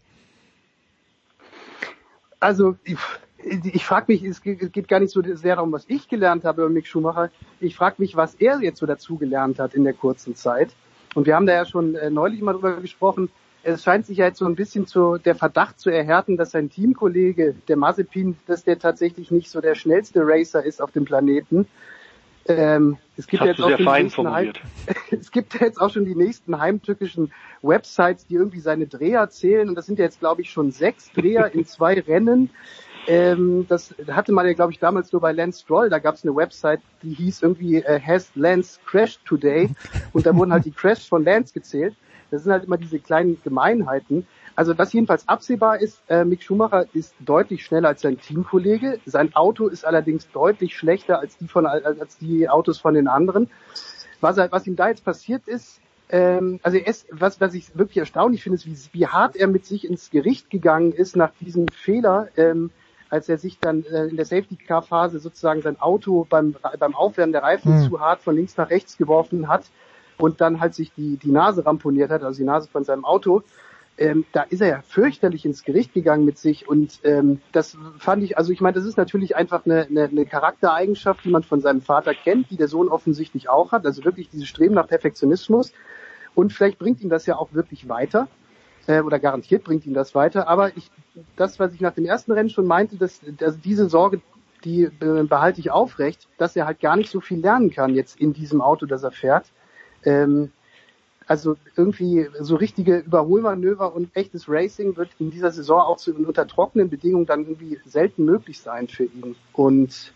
Also 2.38 2.76
ich, 2.84 2.96
ich 3.64 3.84
frage 3.84 4.06
mich, 4.08 4.22
es 4.22 4.42
geht 4.42 4.88
gar 4.88 5.00
nicht 5.00 5.12
so 5.12 5.22
sehr 5.22 5.56
darum, 5.56 5.72
was 5.72 5.84
ich 5.88 6.08
gelernt 6.08 6.44
habe 6.44 6.62
über 6.62 6.70
Mick 6.70 6.86
Schumacher. 6.86 7.30
Ich 7.60 7.76
frage 7.76 7.96
mich, 7.98 8.16
was 8.16 8.34
er 8.36 8.60
jetzt 8.60 8.78
so 8.78 8.86
dazu 8.86 9.16
gelernt 9.16 9.58
hat 9.58 9.74
in 9.74 9.84
der 9.84 9.94
kurzen 9.94 10.36
Zeit. 10.36 10.70
Und 11.14 11.26
wir 11.26 11.34
haben 11.34 11.46
da 11.46 11.52
ja 11.52 11.66
schon 11.66 11.94
äh, 11.94 12.10
neulich 12.10 12.40
mal 12.42 12.52
drüber 12.52 12.76
gesprochen. 12.80 13.28
Es 13.64 13.84
scheint 13.84 14.06
sich 14.06 14.18
ja 14.18 14.26
jetzt 14.26 14.38
so 14.38 14.46
ein 14.46 14.56
bisschen 14.56 14.86
zu, 14.86 15.18
der 15.18 15.34
Verdacht 15.34 15.78
zu 15.78 15.90
erhärten, 15.90 16.36
dass 16.36 16.50
sein 16.50 16.70
Teamkollege, 16.70 17.54
der 17.68 17.76
Mazepin, 17.76 18.36
dass 18.46 18.64
der 18.64 18.78
tatsächlich 18.78 19.30
nicht 19.30 19.50
so 19.50 19.60
der 19.60 19.74
schnellste 19.74 20.22
Racer 20.24 20.64
ist 20.64 20.82
auf 20.82 20.90
dem 20.90 21.04
Planeten. 21.04 21.66
Ähm, 22.46 22.98
es 23.16 23.26
gibt 23.28 23.44
jetzt 23.44 23.60
auch 23.60 23.78
schon 23.78 24.32
Heim, 24.32 24.52
es 25.10 25.30
gibt 25.30 25.60
jetzt 25.60 25.80
auch 25.80 25.90
schon 25.90 26.04
die 26.04 26.16
nächsten 26.16 26.58
heimtückischen 26.58 27.32
Websites, 27.62 28.26
die 28.26 28.34
irgendwie 28.34 28.60
seine 28.60 28.86
Dreher 28.86 29.30
zählen. 29.30 29.68
Und 29.68 29.76
das 29.76 29.86
sind 29.86 29.98
ja 29.98 30.06
jetzt 30.06 30.18
glaube 30.18 30.42
ich 30.42 30.50
schon 30.50 30.72
sechs 30.72 31.12
Dreher 31.12 31.54
in 31.54 31.64
zwei 31.66 32.00
Rennen. 32.06 32.50
Ähm, 33.06 33.66
das 33.68 33.94
hatte 34.08 34.32
man 34.32 34.46
ja 34.46 34.54
glaube 34.54 34.72
ich 34.72 34.78
damals 34.78 35.12
nur 35.12 35.20
bei 35.20 35.32
Lance 35.32 35.60
Stroll, 35.60 35.90
da 35.90 35.98
gab 35.98 36.14
es 36.14 36.24
eine 36.24 36.34
Website, 36.34 36.80
die 37.02 37.14
hieß 37.14 37.42
irgendwie 37.42 37.76
äh, 37.76 38.00
Has 38.00 38.30
Lance 38.34 38.80
Crashed 38.86 39.24
Today? 39.24 39.70
Und 40.12 40.26
da 40.26 40.34
wurden 40.34 40.52
halt 40.52 40.64
die 40.64 40.70
Crashs 40.72 41.06
von 41.06 41.24
Lance 41.24 41.52
gezählt. 41.52 41.94
Das 42.32 42.44
sind 42.44 42.52
halt 42.52 42.64
immer 42.64 42.78
diese 42.78 42.98
kleinen 42.98 43.36
Gemeinheiten. 43.44 44.26
Also 44.56 44.76
was 44.78 44.92
jedenfalls 44.92 45.28
absehbar 45.28 45.80
ist, 45.80 46.02
äh, 46.08 46.24
Mick 46.24 46.42
Schumacher 46.42 46.86
ist 46.94 47.14
deutlich 47.20 47.62
schneller 47.62 47.88
als 47.88 48.00
sein 48.00 48.18
Teamkollege. 48.18 49.00
Sein 49.04 49.34
Auto 49.34 49.68
ist 49.68 49.84
allerdings 49.84 50.30
deutlich 50.32 50.74
schlechter 50.74 51.20
als 51.20 51.36
die 51.36 51.46
von 51.46 51.66
als 51.66 52.16
die 52.16 52.48
Autos 52.48 52.78
von 52.78 52.94
den 52.94 53.06
anderen. 53.06 53.50
Was, 54.22 54.38
was 54.38 54.66
ihm 54.66 54.76
da 54.76 54.88
jetzt 54.88 55.04
passiert 55.04 55.46
ist, 55.46 55.80
ähm, 56.08 56.58
also 56.62 56.78
er 56.78 56.86
ist, 56.86 57.06
was, 57.10 57.38
was 57.40 57.52
ich 57.52 57.76
wirklich 57.76 57.98
erstaunlich 57.98 58.42
finde, 58.42 58.56
ist, 58.56 58.66
wie, 58.66 58.98
wie 58.98 59.06
hart 59.06 59.36
er 59.36 59.46
mit 59.46 59.66
sich 59.66 59.88
ins 59.88 60.10
Gericht 60.10 60.48
gegangen 60.48 60.92
ist 60.92 61.16
nach 61.16 61.32
diesem 61.40 61.68
Fehler, 61.68 62.28
ähm, 62.36 62.70
als 63.10 63.28
er 63.28 63.36
sich 63.36 63.58
dann 63.58 63.84
äh, 63.84 64.06
in 64.06 64.16
der 64.16 64.24
Safety 64.24 64.56
Car 64.56 64.82
Phase 64.82 65.18
sozusagen 65.18 65.60
sein 65.60 65.78
Auto 65.78 66.26
beim 66.30 66.54
beim 66.78 66.94
Aufwärmen 66.94 67.32
der 67.32 67.42
Reifen 67.42 67.76
mhm. 67.76 67.88
zu 67.90 68.00
hart 68.00 68.22
von 68.22 68.36
links 68.36 68.56
nach 68.56 68.70
rechts 68.70 68.96
geworfen 68.96 69.48
hat 69.48 69.64
und 70.22 70.40
dann 70.40 70.60
halt 70.60 70.74
sich 70.74 70.92
die 70.94 71.16
die 71.16 71.30
Nase 71.30 71.66
ramponiert 71.66 72.10
hat, 72.10 72.22
also 72.22 72.38
die 72.38 72.44
Nase 72.44 72.68
von 72.68 72.84
seinem 72.84 73.04
Auto 73.04 73.42
ähm, 73.98 74.24
da 74.32 74.42
ist 74.42 74.60
er 74.62 74.68
ja 74.68 74.82
fürchterlich 74.82 75.44
ins 75.44 75.64
Gericht 75.64 75.92
gegangen 75.92 76.24
mit 76.24 76.38
sich 76.38 76.68
und 76.68 77.00
ähm, 77.04 77.40
das 77.52 77.76
fand 77.98 78.22
ich, 78.22 78.38
also 78.38 78.50
ich 78.50 78.60
meine, 78.60 78.74
das 78.74 78.86
ist 78.86 78.96
natürlich 78.96 79.36
einfach 79.36 79.66
eine, 79.66 79.86
eine, 79.86 80.04
eine 80.04 80.24
Charaktereigenschaft, 80.24 81.24
die 81.24 81.28
man 81.28 81.42
von 81.42 81.60
seinem 81.60 81.82
Vater 81.82 82.14
kennt, 82.14 82.50
die 82.50 82.56
der 82.56 82.68
Sohn 82.68 82.88
offensichtlich 82.88 83.48
auch 83.50 83.72
hat, 83.72 83.84
also 83.84 84.04
wirklich 84.04 84.30
dieses 84.30 84.48
Streben 84.48 84.74
nach 84.74 84.88
Perfektionismus 84.88 85.72
und 86.34 86.52
vielleicht 86.52 86.78
bringt 86.78 87.02
ihn 87.02 87.10
das 87.10 87.26
ja 87.26 87.36
auch 87.36 87.52
wirklich 87.52 87.88
weiter 87.88 88.28
äh, 88.86 89.02
oder 89.02 89.18
garantiert 89.18 89.62
bringt 89.62 89.84
ihn 89.84 89.94
das 89.94 90.14
weiter, 90.14 90.48
aber 90.48 90.74
ich, 90.76 90.90
das, 91.36 91.60
was 91.60 91.74
ich 91.74 91.80
nach 91.80 91.94
dem 91.94 92.06
ersten 92.06 92.32
Rennen 92.32 92.50
schon 92.50 92.66
meinte, 92.66 92.96
dass, 92.96 93.20
dass 93.38 93.60
diese 93.60 93.90
Sorge, 93.90 94.22
die 94.64 94.84
äh, 94.84 95.24
behalte 95.24 95.60
ich 95.60 95.70
aufrecht, 95.70 96.28
dass 96.38 96.56
er 96.56 96.64
halt 96.64 96.80
gar 96.80 96.96
nicht 96.96 97.10
so 97.10 97.20
viel 97.20 97.40
lernen 97.40 97.70
kann 97.70 97.94
jetzt 97.94 98.18
in 98.18 98.32
diesem 98.32 98.62
Auto, 98.62 98.86
das 98.86 99.02
er 99.02 99.10
fährt. 99.10 99.46
Ähm, 100.04 100.50
also 101.26 101.56
irgendwie 101.76 102.28
so 102.40 102.56
richtige 102.56 102.98
Überholmanöver 102.98 103.94
und 103.94 104.14
echtes 104.14 104.48
Racing 104.48 104.96
wird 104.96 105.10
in 105.18 105.30
dieser 105.30 105.50
Saison 105.50 105.80
auch 105.80 105.98
so 105.98 106.12
unter 106.12 106.46
trockenen 106.46 106.90
Bedingungen 106.90 107.26
dann 107.26 107.46
irgendwie 107.46 107.78
selten 107.86 108.24
möglich 108.24 108.60
sein 108.60 108.88
für 108.88 109.04
ihn. 109.04 109.36
Und 109.52 110.12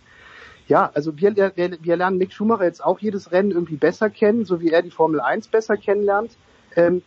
ja, 0.68 0.90
also 0.94 1.16
wir, 1.16 1.36
wir, 1.36 1.52
wir 1.56 1.96
lernen 1.96 2.18
Mick 2.18 2.32
Schumacher 2.32 2.64
jetzt 2.64 2.84
auch 2.84 2.98
jedes 2.98 3.30
Rennen 3.32 3.52
irgendwie 3.52 3.76
besser 3.76 4.10
kennen, 4.10 4.44
so 4.44 4.60
wie 4.60 4.70
er 4.70 4.82
die 4.82 4.90
Formel 4.90 5.20
1 5.20 5.48
besser 5.48 5.76
kennenlernt. 5.76 6.36
Ähm, 6.74 7.02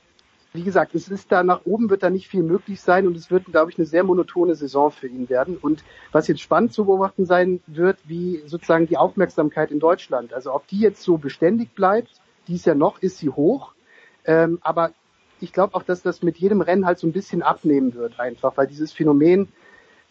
wie 0.54 0.64
gesagt, 0.64 0.96
es 0.96 1.10
ist 1.10 1.32
da 1.32 1.44
nach 1.44 1.62
oben 1.66 1.90
wird 1.90 2.02
da 2.02 2.10
nicht 2.10 2.28
viel 2.28 2.42
möglich 2.42 2.82
sein 2.82 3.06
und 3.06 3.16
es 3.16 3.30
wird, 3.30 3.46
glaube 3.46 3.70
ich, 3.70 3.78
eine 3.78 3.86
sehr 3.86 4.04
monotone 4.04 4.56
Saison 4.56 4.90
für 4.90 5.08
ihn 5.08 5.30
werden. 5.30 5.58
Und 5.58 5.84
was 6.12 6.28
jetzt 6.28 6.42
spannend 6.42 6.74
zu 6.74 6.86
beobachten 6.86 7.26
sein 7.26 7.62
wird, 7.68 8.00
wie 8.06 8.42
sozusagen 8.48 8.88
die 8.88 8.98
Aufmerksamkeit 8.98 9.70
in 9.72 9.80
Deutschland. 9.80 10.34
Also 10.34 10.54
ob 10.54 10.68
die 10.68 10.80
jetzt 10.80 11.04
so 11.04 11.18
beständig 11.18 11.76
bleibt, 11.76 12.20
dies 12.50 12.66
ja 12.66 12.76
noch 12.76 13.02
ist 13.02 13.20
sie 13.20 13.30
hoch, 13.30 13.74
ähm, 14.26 14.60
aber 14.62 14.92
ich 15.40 15.54
glaube 15.54 15.76
auch, 15.76 15.84
dass 15.84 16.02
das 16.02 16.22
mit 16.22 16.38
jedem 16.38 16.62
Rennen 16.62 16.86
halt 16.86 17.00
so 17.00 17.08
ein 17.08 17.14
bisschen 17.14 17.42
abnehmen 17.42 17.94
wird 17.94 18.20
einfach, 18.20 18.58
weil 18.58 18.68
dieses 18.68 18.92
Phänomen, 18.92 19.48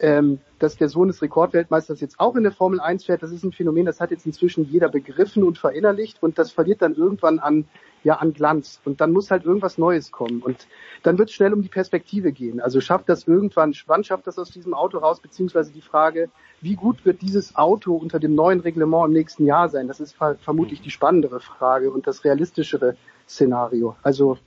ähm, 0.00 0.38
dass 0.58 0.76
der 0.76 0.88
Sohn 0.88 1.08
des 1.08 1.22
Rekordweltmeisters 1.22 2.00
jetzt 2.00 2.20
auch 2.20 2.36
in 2.36 2.44
der 2.44 2.52
Formel 2.52 2.80
1 2.80 3.04
fährt, 3.04 3.22
das 3.22 3.32
ist 3.32 3.44
ein 3.44 3.52
Phänomen, 3.52 3.86
das 3.86 4.00
hat 4.00 4.10
jetzt 4.10 4.26
inzwischen 4.26 4.64
jeder 4.64 4.88
begriffen 4.88 5.42
und 5.42 5.58
verinnerlicht 5.58 6.22
und 6.22 6.38
das 6.38 6.52
verliert 6.52 6.82
dann 6.82 6.94
irgendwann 6.94 7.38
an, 7.40 7.64
ja, 8.04 8.14
an 8.14 8.32
Glanz. 8.32 8.80
Und 8.84 9.00
dann 9.00 9.12
muss 9.12 9.30
halt 9.30 9.44
irgendwas 9.44 9.76
Neues 9.76 10.12
kommen. 10.12 10.40
Und 10.40 10.68
dann 11.02 11.18
wird 11.18 11.30
es 11.30 11.34
schnell 11.34 11.52
um 11.52 11.62
die 11.62 11.68
Perspektive 11.68 12.30
gehen. 12.32 12.60
Also 12.60 12.80
schafft 12.80 13.08
das 13.08 13.26
irgendwann, 13.26 13.74
wann 13.86 14.04
schafft 14.04 14.26
das 14.28 14.38
aus 14.38 14.50
diesem 14.50 14.72
Auto 14.72 14.98
raus, 14.98 15.20
beziehungsweise 15.20 15.72
die 15.72 15.80
Frage, 15.80 16.30
wie 16.60 16.76
gut 16.76 17.04
wird 17.04 17.20
dieses 17.22 17.56
Auto 17.56 17.94
unter 17.96 18.20
dem 18.20 18.34
neuen 18.34 18.60
Reglement 18.60 19.06
im 19.06 19.12
nächsten 19.12 19.46
Jahr 19.46 19.68
sein? 19.68 19.88
Das 19.88 19.98
ist 19.98 20.14
vermutlich 20.14 20.80
die 20.80 20.90
spannendere 20.90 21.40
Frage 21.40 21.90
und 21.90 22.06
das 22.06 22.24
realistischere 22.24 22.96
Szenario. 23.28 23.96
Also 24.02 24.38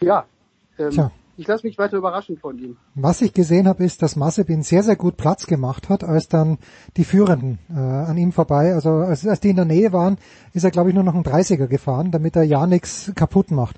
ja, 0.00 0.26
ähm, 0.78 1.10
ich 1.36 1.46
lasse 1.46 1.66
mich 1.66 1.78
weiter 1.78 1.96
überraschen 1.96 2.38
von 2.38 2.58
ihm. 2.58 2.76
Was 2.94 3.20
ich 3.20 3.32
gesehen 3.32 3.66
habe, 3.66 3.84
ist, 3.84 4.02
dass 4.02 4.16
Mazepin 4.16 4.62
sehr, 4.62 4.82
sehr 4.82 4.96
gut 4.96 5.16
Platz 5.16 5.46
gemacht 5.46 5.88
hat, 5.88 6.04
als 6.04 6.28
dann 6.28 6.58
die 6.96 7.04
Führenden 7.04 7.58
äh, 7.70 7.78
an 7.78 8.16
ihm 8.16 8.32
vorbei, 8.32 8.74
also 8.74 8.90
als, 8.90 9.26
als 9.26 9.40
die 9.40 9.50
in 9.50 9.56
der 9.56 9.64
Nähe 9.64 9.92
waren, 9.92 10.18
ist 10.52 10.64
er, 10.64 10.70
glaube 10.70 10.90
ich, 10.90 10.94
nur 10.94 11.04
noch 11.04 11.14
einen 11.14 11.24
30er 11.24 11.66
gefahren, 11.66 12.10
damit 12.10 12.36
er 12.36 12.44
ja 12.44 12.66
nichts 12.66 13.12
kaputt 13.14 13.50
macht, 13.50 13.76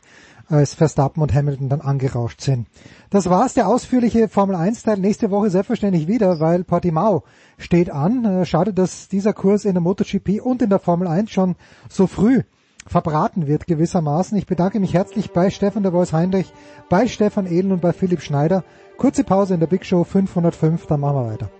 als 0.48 0.74
Verstappen 0.74 1.22
und 1.22 1.34
Hamilton 1.34 1.68
dann 1.68 1.80
angerauscht 1.80 2.40
sind. 2.40 2.66
Das 3.10 3.28
war's, 3.28 3.54
der 3.54 3.68
ausführliche 3.68 4.28
Formel 4.28 4.56
1-Teil. 4.56 4.98
Nächste 4.98 5.30
Woche 5.30 5.50
selbstverständlich 5.50 6.06
wieder, 6.06 6.40
weil 6.40 6.64
Portimao 6.64 7.24
steht 7.58 7.90
an. 7.90 8.24
Äh, 8.24 8.46
schade, 8.46 8.72
dass 8.72 9.08
dieser 9.08 9.32
Kurs 9.32 9.64
in 9.64 9.74
der 9.74 9.82
MotoGP 9.82 10.40
und 10.42 10.62
in 10.62 10.70
der 10.70 10.78
Formel 10.78 11.08
1 11.08 11.30
schon 11.30 11.56
so 11.88 12.06
früh 12.06 12.42
verbraten 12.86 13.46
wird 13.46 13.66
gewissermaßen. 13.66 14.36
Ich 14.38 14.46
bedanke 14.46 14.80
mich 14.80 14.94
herzlich 14.94 15.32
bei 15.32 15.50
Stefan 15.50 15.82
der 15.82 15.92
Voice 15.92 16.12
Heinrich, 16.12 16.52
bei 16.88 17.06
Stefan 17.06 17.46
Ehlen 17.46 17.72
und 17.72 17.80
bei 17.80 17.92
Philipp 17.92 18.22
Schneider. 18.22 18.64
Kurze 18.96 19.24
Pause 19.24 19.54
in 19.54 19.60
der 19.60 19.66
Big 19.66 19.84
Show 19.84 20.04
505, 20.04 20.86
dann 20.86 21.00
machen 21.00 21.16
wir 21.16 21.30
weiter. 21.30 21.50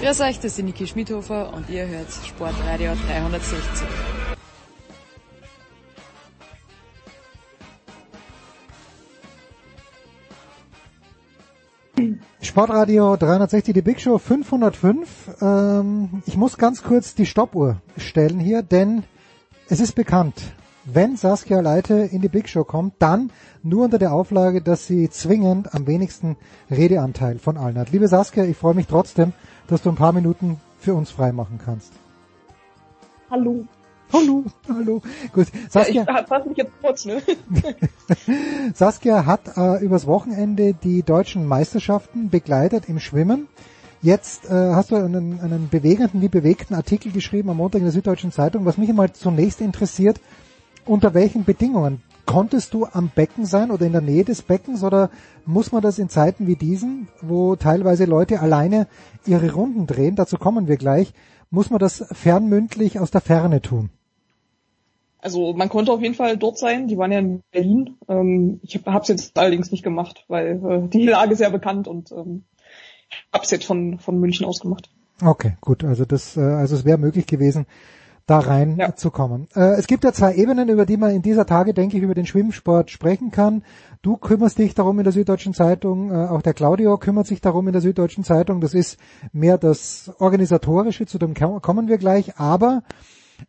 Grüß 0.00 0.20
euch, 0.20 0.36
das 0.36 0.56
ist 0.56 0.62
Niki 0.62 0.86
Schmidhofer 0.86 1.52
und 1.52 1.68
ihr 1.68 1.86
hört 1.86 2.08
Sportradio 2.24 2.92
360. 3.08 4.17
Sportradio 12.58 13.16
360, 13.16 13.72
die 13.72 13.82
Big 13.82 14.00
Show 14.00 14.18
505. 14.18 15.36
Ähm, 15.40 16.24
ich 16.26 16.36
muss 16.36 16.58
ganz 16.58 16.82
kurz 16.82 17.14
die 17.14 17.24
Stoppuhr 17.24 17.76
stellen 17.96 18.40
hier, 18.40 18.64
denn 18.64 19.04
es 19.68 19.78
ist 19.78 19.92
bekannt, 19.92 20.34
wenn 20.84 21.16
Saskia 21.16 21.60
Leite 21.60 21.94
in 21.94 22.20
die 22.20 22.28
Big 22.28 22.48
Show 22.48 22.64
kommt, 22.64 22.94
dann 22.98 23.30
nur 23.62 23.84
unter 23.84 24.00
der 24.00 24.12
Auflage, 24.12 24.60
dass 24.60 24.88
sie 24.88 25.08
zwingend 25.08 25.72
am 25.72 25.86
wenigsten 25.86 26.36
Redeanteil 26.68 27.38
von 27.38 27.56
allen 27.56 27.78
hat. 27.78 27.92
Liebe 27.92 28.08
Saskia, 28.08 28.42
ich 28.42 28.56
freue 28.56 28.74
mich 28.74 28.88
trotzdem, 28.88 29.34
dass 29.68 29.82
du 29.82 29.90
ein 29.90 29.94
paar 29.94 30.12
Minuten 30.12 30.60
für 30.80 30.94
uns 30.94 31.12
freimachen 31.12 31.60
kannst. 31.64 31.92
Hallo. 33.30 33.66
Hallo, 34.12 34.44
hallo. 34.68 35.02
Gut, 35.32 35.48
Saskia. 35.68 36.04
Ja, 36.04 36.20
ich 36.20 36.26
fasse 36.26 36.48
mich 36.48 36.56
jetzt 36.56 36.72
kurz, 36.80 37.04
ne? 37.04 37.22
Saskia 38.74 39.26
hat 39.26 39.56
äh, 39.56 39.84
übers 39.84 40.06
Wochenende 40.06 40.72
die 40.72 41.02
deutschen 41.02 41.46
Meisterschaften 41.46 42.30
begleitet 42.30 42.88
im 42.88 43.00
Schwimmen. 43.00 43.48
Jetzt 44.00 44.46
äh, 44.46 44.50
hast 44.52 44.92
du 44.92 44.96
einen, 44.96 45.40
einen 45.40 45.68
bewegenden 45.68 46.22
wie 46.22 46.28
bewegten 46.28 46.74
Artikel 46.74 47.12
geschrieben 47.12 47.50
am 47.50 47.58
Montag 47.58 47.80
in 47.80 47.84
der 47.84 47.92
Süddeutschen 47.92 48.32
Zeitung. 48.32 48.64
Was 48.64 48.78
mich 48.78 48.88
einmal 48.88 49.12
zunächst 49.12 49.60
interessiert, 49.60 50.20
unter 50.86 51.12
welchen 51.12 51.44
Bedingungen 51.44 52.02
konntest 52.24 52.74
du 52.74 52.86
am 52.86 53.10
Becken 53.14 53.46
sein 53.46 53.70
oder 53.70 53.86
in 53.86 53.92
der 53.92 54.00
Nähe 54.00 54.24
des 54.24 54.42
Beckens 54.42 54.84
oder 54.84 55.10
muss 55.44 55.72
man 55.72 55.82
das 55.82 55.98
in 55.98 56.08
Zeiten 56.08 56.46
wie 56.46 56.56
diesen, 56.56 57.08
wo 57.22 57.56
teilweise 57.56 58.04
Leute 58.04 58.40
alleine 58.40 58.86
ihre 59.26 59.52
Runden 59.52 59.86
drehen, 59.86 60.14
dazu 60.14 60.36
kommen 60.36 60.68
wir 60.68 60.76
gleich, 60.76 61.12
muss 61.50 61.70
man 61.70 61.78
das 61.78 62.04
fernmündlich 62.12 63.00
aus 63.00 63.10
der 63.10 63.22
Ferne 63.22 63.62
tun? 63.62 63.90
Also 65.20 65.52
man 65.52 65.68
konnte 65.68 65.92
auf 65.92 66.00
jeden 66.00 66.14
Fall 66.14 66.36
dort 66.36 66.58
sein. 66.58 66.86
Die 66.88 66.96
waren 66.96 67.10
ja 67.12 67.18
in 67.18 67.42
Berlin. 67.50 67.96
Ähm, 68.08 68.60
ich 68.62 68.80
habe 68.86 69.00
es 69.02 69.08
jetzt 69.08 69.36
allerdings 69.38 69.70
nicht 69.72 69.82
gemacht, 69.82 70.24
weil 70.28 70.60
äh, 70.64 70.88
die 70.88 71.06
Lage 71.06 71.32
ist 71.32 71.40
ja 71.40 71.48
bekannt 71.48 71.88
und 71.88 72.12
ähm, 72.12 72.44
habe 73.32 73.44
es 73.44 73.50
jetzt 73.50 73.64
von 73.64 73.98
von 73.98 74.18
München 74.20 74.46
aus 74.46 74.60
gemacht. 74.60 74.90
Okay, 75.22 75.56
gut. 75.60 75.82
Also 75.84 76.04
das, 76.04 76.36
äh, 76.36 76.40
also 76.40 76.76
es 76.76 76.84
wäre 76.84 76.98
möglich 76.98 77.26
gewesen, 77.26 77.66
da 78.26 78.38
rein 78.38 78.76
Ja. 78.78 78.94
zu 78.94 79.10
kommen. 79.10 79.48
Äh, 79.56 79.72
es 79.78 79.86
gibt 79.88 80.04
ja 80.04 80.12
zwei 80.12 80.34
Ebenen, 80.34 80.68
über 80.68 80.86
die 80.86 80.96
man 80.98 81.10
in 81.10 81.22
dieser 81.22 81.46
Tage, 81.46 81.74
denke 81.74 81.96
ich, 81.96 82.02
über 82.02 82.14
den 82.14 82.26
Schwimmsport 82.26 82.90
sprechen 82.90 83.30
kann. 83.32 83.64
Du 84.02 84.16
kümmerst 84.18 84.58
dich 84.58 84.74
darum 84.74 84.98
in 85.00 85.04
der 85.04 85.12
Süddeutschen 85.12 85.54
Zeitung, 85.54 86.12
äh, 86.12 86.26
auch 86.28 86.42
der 86.42 86.54
Claudio 86.54 86.96
kümmert 86.98 87.26
sich 87.26 87.40
darum 87.40 87.66
in 87.66 87.72
der 87.72 87.82
Süddeutschen 87.82 88.22
Zeitung. 88.22 88.60
Das 88.60 88.74
ist 88.74 88.98
mehr 89.32 89.58
das 89.58 90.12
Organisatorische, 90.20 91.06
zu 91.06 91.18
dem 91.18 91.34
ko- 91.34 91.58
kommen 91.60 91.88
wir 91.88 91.98
gleich. 91.98 92.38
Aber 92.38 92.82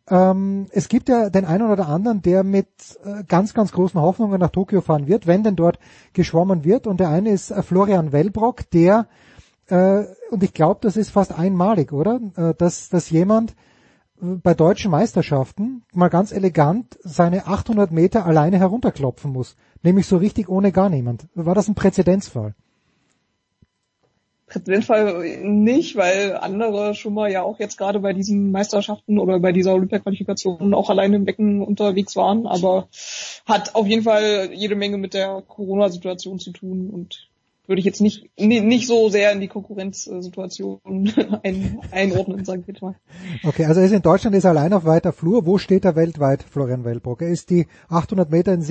ähm, 0.08 0.66
es 0.70 0.88
gibt 0.88 1.08
ja 1.08 1.30
den 1.30 1.44
einen 1.44 1.70
oder 1.70 1.88
anderen, 1.88 2.22
der 2.22 2.44
mit 2.44 2.68
äh, 3.04 3.24
ganz, 3.24 3.54
ganz 3.54 3.72
großen 3.72 4.00
Hoffnungen 4.00 4.40
nach 4.40 4.50
Tokio 4.50 4.80
fahren 4.80 5.06
wird, 5.06 5.26
wenn 5.26 5.42
denn 5.42 5.56
dort 5.56 5.78
geschwommen 6.12 6.64
wird. 6.64 6.86
Und 6.86 7.00
der 7.00 7.08
eine 7.08 7.30
ist 7.30 7.50
äh, 7.50 7.62
Florian 7.62 8.12
Wellbrock, 8.12 8.70
der, 8.70 9.08
äh, 9.68 10.04
und 10.30 10.42
ich 10.42 10.52
glaube, 10.52 10.80
das 10.82 10.96
ist 10.96 11.10
fast 11.10 11.36
einmalig, 11.36 11.92
oder? 11.92 12.20
Äh, 12.36 12.54
dass, 12.54 12.88
dass 12.88 13.10
jemand 13.10 13.54
bei 14.22 14.52
deutschen 14.52 14.90
Meisterschaften 14.90 15.82
mal 15.94 16.10
ganz 16.10 16.30
elegant 16.30 16.98
seine 17.02 17.46
800 17.46 17.90
Meter 17.90 18.26
alleine 18.26 18.58
herunterklopfen 18.58 19.32
muss. 19.32 19.56
Nämlich 19.82 20.06
so 20.06 20.18
richtig 20.18 20.50
ohne 20.50 20.72
gar 20.72 20.90
niemand. 20.90 21.26
War 21.34 21.54
das 21.54 21.68
ein 21.68 21.74
Präzedenzfall? 21.74 22.54
Präzedenzfall 24.50 25.38
nicht, 25.42 25.96
weil 25.96 26.36
andere 26.36 26.94
schon 26.94 27.14
mal 27.14 27.30
ja 27.30 27.42
auch 27.42 27.58
jetzt 27.58 27.78
gerade 27.78 28.00
bei 28.00 28.12
diesen 28.12 28.50
Meisterschaften 28.50 29.18
oder 29.18 29.38
bei 29.40 29.52
dieser 29.52 29.74
Olympia-Qualifikation 29.74 30.74
auch 30.74 30.90
alleine 30.90 31.16
im 31.16 31.24
Becken 31.24 31.62
unterwegs 31.62 32.16
waren, 32.16 32.46
aber 32.46 32.88
hat 33.46 33.74
auf 33.74 33.86
jeden 33.86 34.02
Fall 34.02 34.50
jede 34.52 34.74
Menge 34.74 34.98
mit 34.98 35.14
der 35.14 35.42
Corona-Situation 35.46 36.38
zu 36.38 36.50
tun 36.52 36.90
und 36.90 37.28
würde 37.66 37.78
ich 37.78 37.86
jetzt 37.86 38.00
nicht 38.00 38.28
ni- 38.36 38.60
nicht 38.60 38.88
so 38.88 39.08
sehr 39.10 39.30
in 39.30 39.38
die 39.40 39.46
Konkurrenzsituation 39.46 40.80
ein, 41.44 41.78
einordnen, 41.92 42.44
sage 42.44 42.62
ich 42.62 42.66
jetzt 42.66 42.82
mal. 42.82 42.96
Okay, 43.44 43.64
also 43.66 43.80
ist 43.80 43.92
in 43.92 44.02
Deutschland 44.02 44.34
ist 44.34 44.42
er 44.42 44.50
allein 44.50 44.72
auf 44.72 44.84
weiter 44.84 45.12
Flur. 45.12 45.46
Wo 45.46 45.56
steht 45.58 45.84
er 45.84 45.94
weltweit, 45.94 46.42
Florian 46.42 46.84
Wellbrock? 46.84 47.22
Er 47.22 47.28
ist 47.28 47.50
die 47.50 47.68
800 47.88 48.28
Meter 48.30 48.52
in 48.52 48.62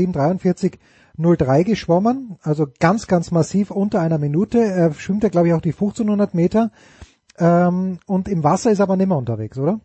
7,43,03 1.19 1.63
geschwommen, 1.63 2.37
also 2.41 2.67
ganz, 2.79 3.07
ganz 3.07 3.31
massiv 3.31 3.71
unter 3.71 3.99
einer 3.99 4.17
Minute. 4.17 4.59
Er 4.59 4.93
schwimmt 4.93 5.23
ja, 5.23 5.29
glaube 5.29 5.47
ich, 5.49 5.53
auch 5.53 5.61
die 5.61 5.73
1500 5.73 6.33
Meter. 6.33 6.71
Ähm, 7.37 7.99
und 8.05 8.27
im 8.27 8.43
Wasser 8.43 8.71
ist 8.71 8.79
er 8.79 8.83
aber 8.83 8.97
nicht 8.97 9.07
mehr 9.07 9.17
unterwegs, 9.17 9.57
oder? 9.57 9.79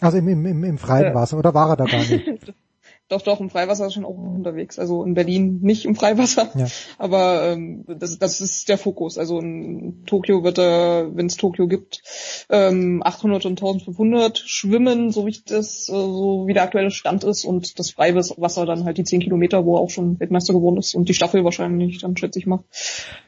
Also 0.00 0.18
im, 0.18 0.28
im, 0.28 0.46
im, 0.46 0.64
im 0.64 0.78
freien 0.78 1.06
Ja. 1.06 1.14
Wasser, 1.14 1.38
oder 1.38 1.54
war 1.54 1.70
er 1.70 1.76
da 1.76 1.84
gar 1.84 1.98
nicht? 1.98 2.54
Doch, 3.10 3.22
doch, 3.22 3.40
im 3.40 3.50
Freiwasser 3.50 3.88
ist 3.88 3.94
schon 3.94 4.04
auch 4.04 4.16
unterwegs. 4.16 4.78
Also 4.78 5.02
in 5.02 5.14
Berlin 5.14 5.58
nicht 5.62 5.84
im 5.84 5.96
Freiwasser, 5.96 6.48
Ja. 6.54 6.68
aber 6.96 7.42
ähm, 7.42 7.84
das, 7.88 8.20
das 8.20 8.40
ist 8.40 8.68
der 8.68 8.78
Fokus. 8.78 9.18
Also 9.18 9.40
in 9.40 10.04
Tokio 10.06 10.44
wird 10.44 10.58
er, 10.58 11.10
wenn 11.16 11.26
es 11.26 11.36
Tokio 11.36 11.66
gibt, 11.66 12.02
ähm, 12.50 13.02
800 13.04 13.46
und 13.46 13.60
1500 13.60 14.38
schwimmen, 14.38 15.10
so 15.10 15.26
wie 15.26 15.36
das, 15.44 15.88
äh, 15.88 15.92
so 15.92 16.44
wie 16.46 16.54
der 16.54 16.62
aktuelle 16.62 16.92
Stand 16.92 17.24
ist 17.24 17.44
und 17.44 17.80
das 17.80 17.90
Freiwasser 17.90 18.64
dann 18.64 18.84
halt 18.84 18.96
die 18.96 19.02
10 19.02 19.18
Kilometer, 19.18 19.64
wo 19.64 19.76
er 19.76 19.80
auch 19.80 19.90
schon 19.90 20.20
Weltmeister 20.20 20.52
geworden 20.52 20.76
ist 20.76 20.94
und 20.94 21.08
die 21.08 21.14
Staffel 21.14 21.42
wahrscheinlich, 21.42 21.98
dann 21.98 22.16
schätze 22.16 22.38
ich 22.38 22.46
mal. 22.46 22.62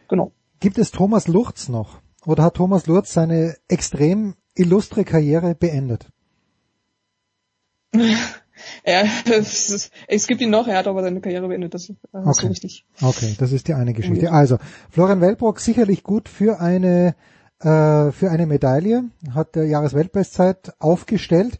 Genau. 0.06 0.30
Gibt 0.60 0.78
es 0.78 0.92
Thomas 0.92 1.26
Lurz 1.26 1.68
noch? 1.68 1.98
Oder 2.24 2.44
hat 2.44 2.54
Thomas 2.54 2.86
Lurz 2.86 3.12
seine 3.12 3.56
extrem 3.66 4.36
illustre 4.54 5.04
Karriere 5.04 5.56
beendet? 5.56 6.06
Er, 8.82 9.04
es, 9.30 9.70
ist- 9.70 9.92
es 10.08 10.26
gibt 10.26 10.40
ihn 10.40 10.50
noch, 10.50 10.66
er 10.68 10.78
hat 10.78 10.86
aber 10.86 11.02
seine 11.02 11.20
Karriere 11.20 11.48
beendet, 11.48 11.74
das 11.74 11.86
du 11.86 11.96
Okay. 12.12 12.46
richtig. 12.48 12.84
Okay, 13.00 13.34
das 13.38 13.52
ist 13.52 13.68
die 13.68 13.74
eine 13.74 13.92
Geschichte. 13.94 14.32
Also, 14.32 14.58
Florian 14.90 15.20
Wellbrock 15.20 15.60
sicherlich 15.60 16.02
gut 16.02 16.28
für 16.28 16.60
eine 16.60 17.14
äh, 17.60 18.10
für 18.10 18.30
eine 18.30 18.46
Medaille, 18.46 19.04
hat 19.34 19.54
der 19.54 19.66
Jahresweltbestzeit 19.66 20.72
aufgestellt. 20.80 21.58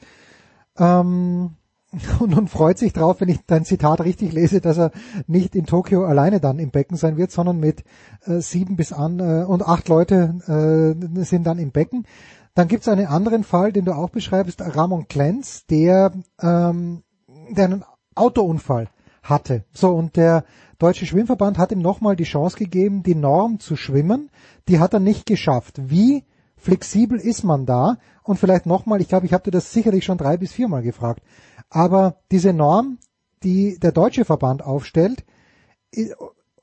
Ähm, 0.78 1.52
und, 2.20 2.34
und 2.36 2.48
freut 2.48 2.78
sich 2.78 2.92
drauf, 2.94 3.20
wenn 3.20 3.28
ich 3.28 3.40
dein 3.46 3.64
Zitat 3.66 4.00
richtig 4.00 4.32
lese, 4.32 4.60
dass 4.62 4.78
er 4.78 4.92
nicht 5.26 5.54
in 5.54 5.66
Tokio 5.66 6.04
alleine 6.06 6.40
dann 6.40 6.58
im 6.58 6.70
Becken 6.70 6.96
sein 6.96 7.18
wird, 7.18 7.30
sondern 7.30 7.60
mit 7.60 7.84
äh, 8.24 8.40
sieben 8.40 8.76
bis 8.76 8.92
an 8.92 9.20
äh, 9.20 9.44
und 9.44 9.62
acht 9.62 9.88
Leute 9.88 10.96
äh, 11.14 11.24
sind 11.24 11.44
dann 11.44 11.58
im 11.58 11.70
Becken. 11.70 12.06
Dann 12.54 12.68
gibt 12.68 12.82
es 12.82 12.88
einen 12.88 13.06
anderen 13.06 13.44
Fall, 13.44 13.72
den 13.72 13.84
du 13.84 13.92
auch 13.92 14.10
beschreibst, 14.10 14.60
Ramon 14.60 15.08
Klenz, 15.08 15.64
der, 15.66 16.12
ähm, 16.40 17.02
der 17.50 17.64
einen 17.64 17.84
Autounfall 18.14 18.88
hatte. 19.22 19.64
So, 19.72 19.90
und 19.90 20.16
der 20.16 20.44
Deutsche 20.78 21.06
Schwimmverband 21.06 21.58
hat 21.58 21.72
ihm 21.72 21.80
nochmal 21.80 22.16
die 22.16 22.24
Chance 22.24 22.56
gegeben, 22.56 23.02
die 23.02 23.14
Norm 23.14 23.60
zu 23.60 23.76
schwimmen. 23.76 24.30
Die 24.68 24.80
hat 24.80 24.92
er 24.92 25.00
nicht 25.00 25.26
geschafft. 25.26 25.80
Wie 25.80 26.24
flexibel 26.56 27.18
ist 27.18 27.44
man 27.44 27.64
da? 27.66 27.98
Und 28.22 28.38
vielleicht 28.38 28.66
nochmal, 28.66 29.00
ich 29.00 29.08
glaube, 29.08 29.26
ich 29.26 29.32
habe 29.32 29.44
dir 29.44 29.50
das 29.50 29.72
sicherlich 29.72 30.04
schon 30.04 30.18
drei 30.18 30.36
bis 30.36 30.52
viermal 30.52 30.82
gefragt. 30.82 31.22
Aber 31.70 32.16
diese 32.30 32.52
Norm, 32.52 32.98
die 33.42 33.78
der 33.78 33.92
Deutsche 33.92 34.24
Verband 34.24 34.62
aufstellt, 34.62 35.24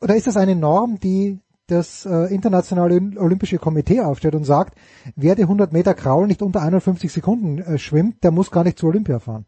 oder 0.01 0.15
ist 0.15 0.27
das 0.27 0.37
eine 0.37 0.55
Norm, 0.55 0.99
die 0.99 1.39
das 1.71 2.05
äh, 2.05 2.33
internationale 2.33 2.95
Olympische 3.17 3.57
Komitee 3.57 4.01
aufstellt 4.01 4.35
und 4.35 4.43
sagt, 4.43 4.77
wer 5.15 5.35
die 5.35 5.43
100 5.43 5.73
Meter 5.73 5.93
Kraul 5.93 6.27
nicht 6.27 6.41
unter 6.41 6.61
51 6.61 7.11
Sekunden 7.11 7.59
äh, 7.59 7.77
schwimmt, 7.77 8.23
der 8.23 8.31
muss 8.31 8.51
gar 8.51 8.63
nicht 8.63 8.77
zur 8.77 8.89
Olympia 8.89 9.19
fahren. 9.19 9.45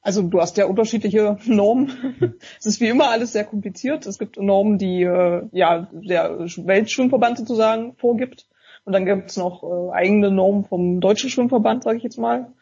Also 0.00 0.22
du 0.22 0.40
hast 0.40 0.56
ja 0.56 0.66
unterschiedliche 0.66 1.36
Normen. 1.44 2.34
Es 2.58 2.66
ist 2.66 2.80
wie 2.80 2.88
immer 2.88 3.10
alles 3.10 3.32
sehr 3.32 3.44
kompliziert. 3.44 4.06
Es 4.06 4.18
gibt 4.18 4.40
Normen, 4.40 4.78
die 4.78 5.02
äh, 5.02 5.42
ja 5.52 5.88
der 5.92 6.38
Weltschwimmverband 6.38 7.38
sozusagen 7.38 7.94
vorgibt. 7.96 8.48
Und 8.84 8.94
dann 8.94 9.04
gibt's 9.04 9.36
noch 9.36 9.62
äh, 9.64 9.92
eigene 9.92 10.30
Normen 10.30 10.64
vom 10.64 11.00
Deutschen 11.00 11.28
Schwimmverband, 11.28 11.82
sage 11.82 11.98
ich 11.98 12.04
jetzt 12.04 12.18
mal. 12.18 12.52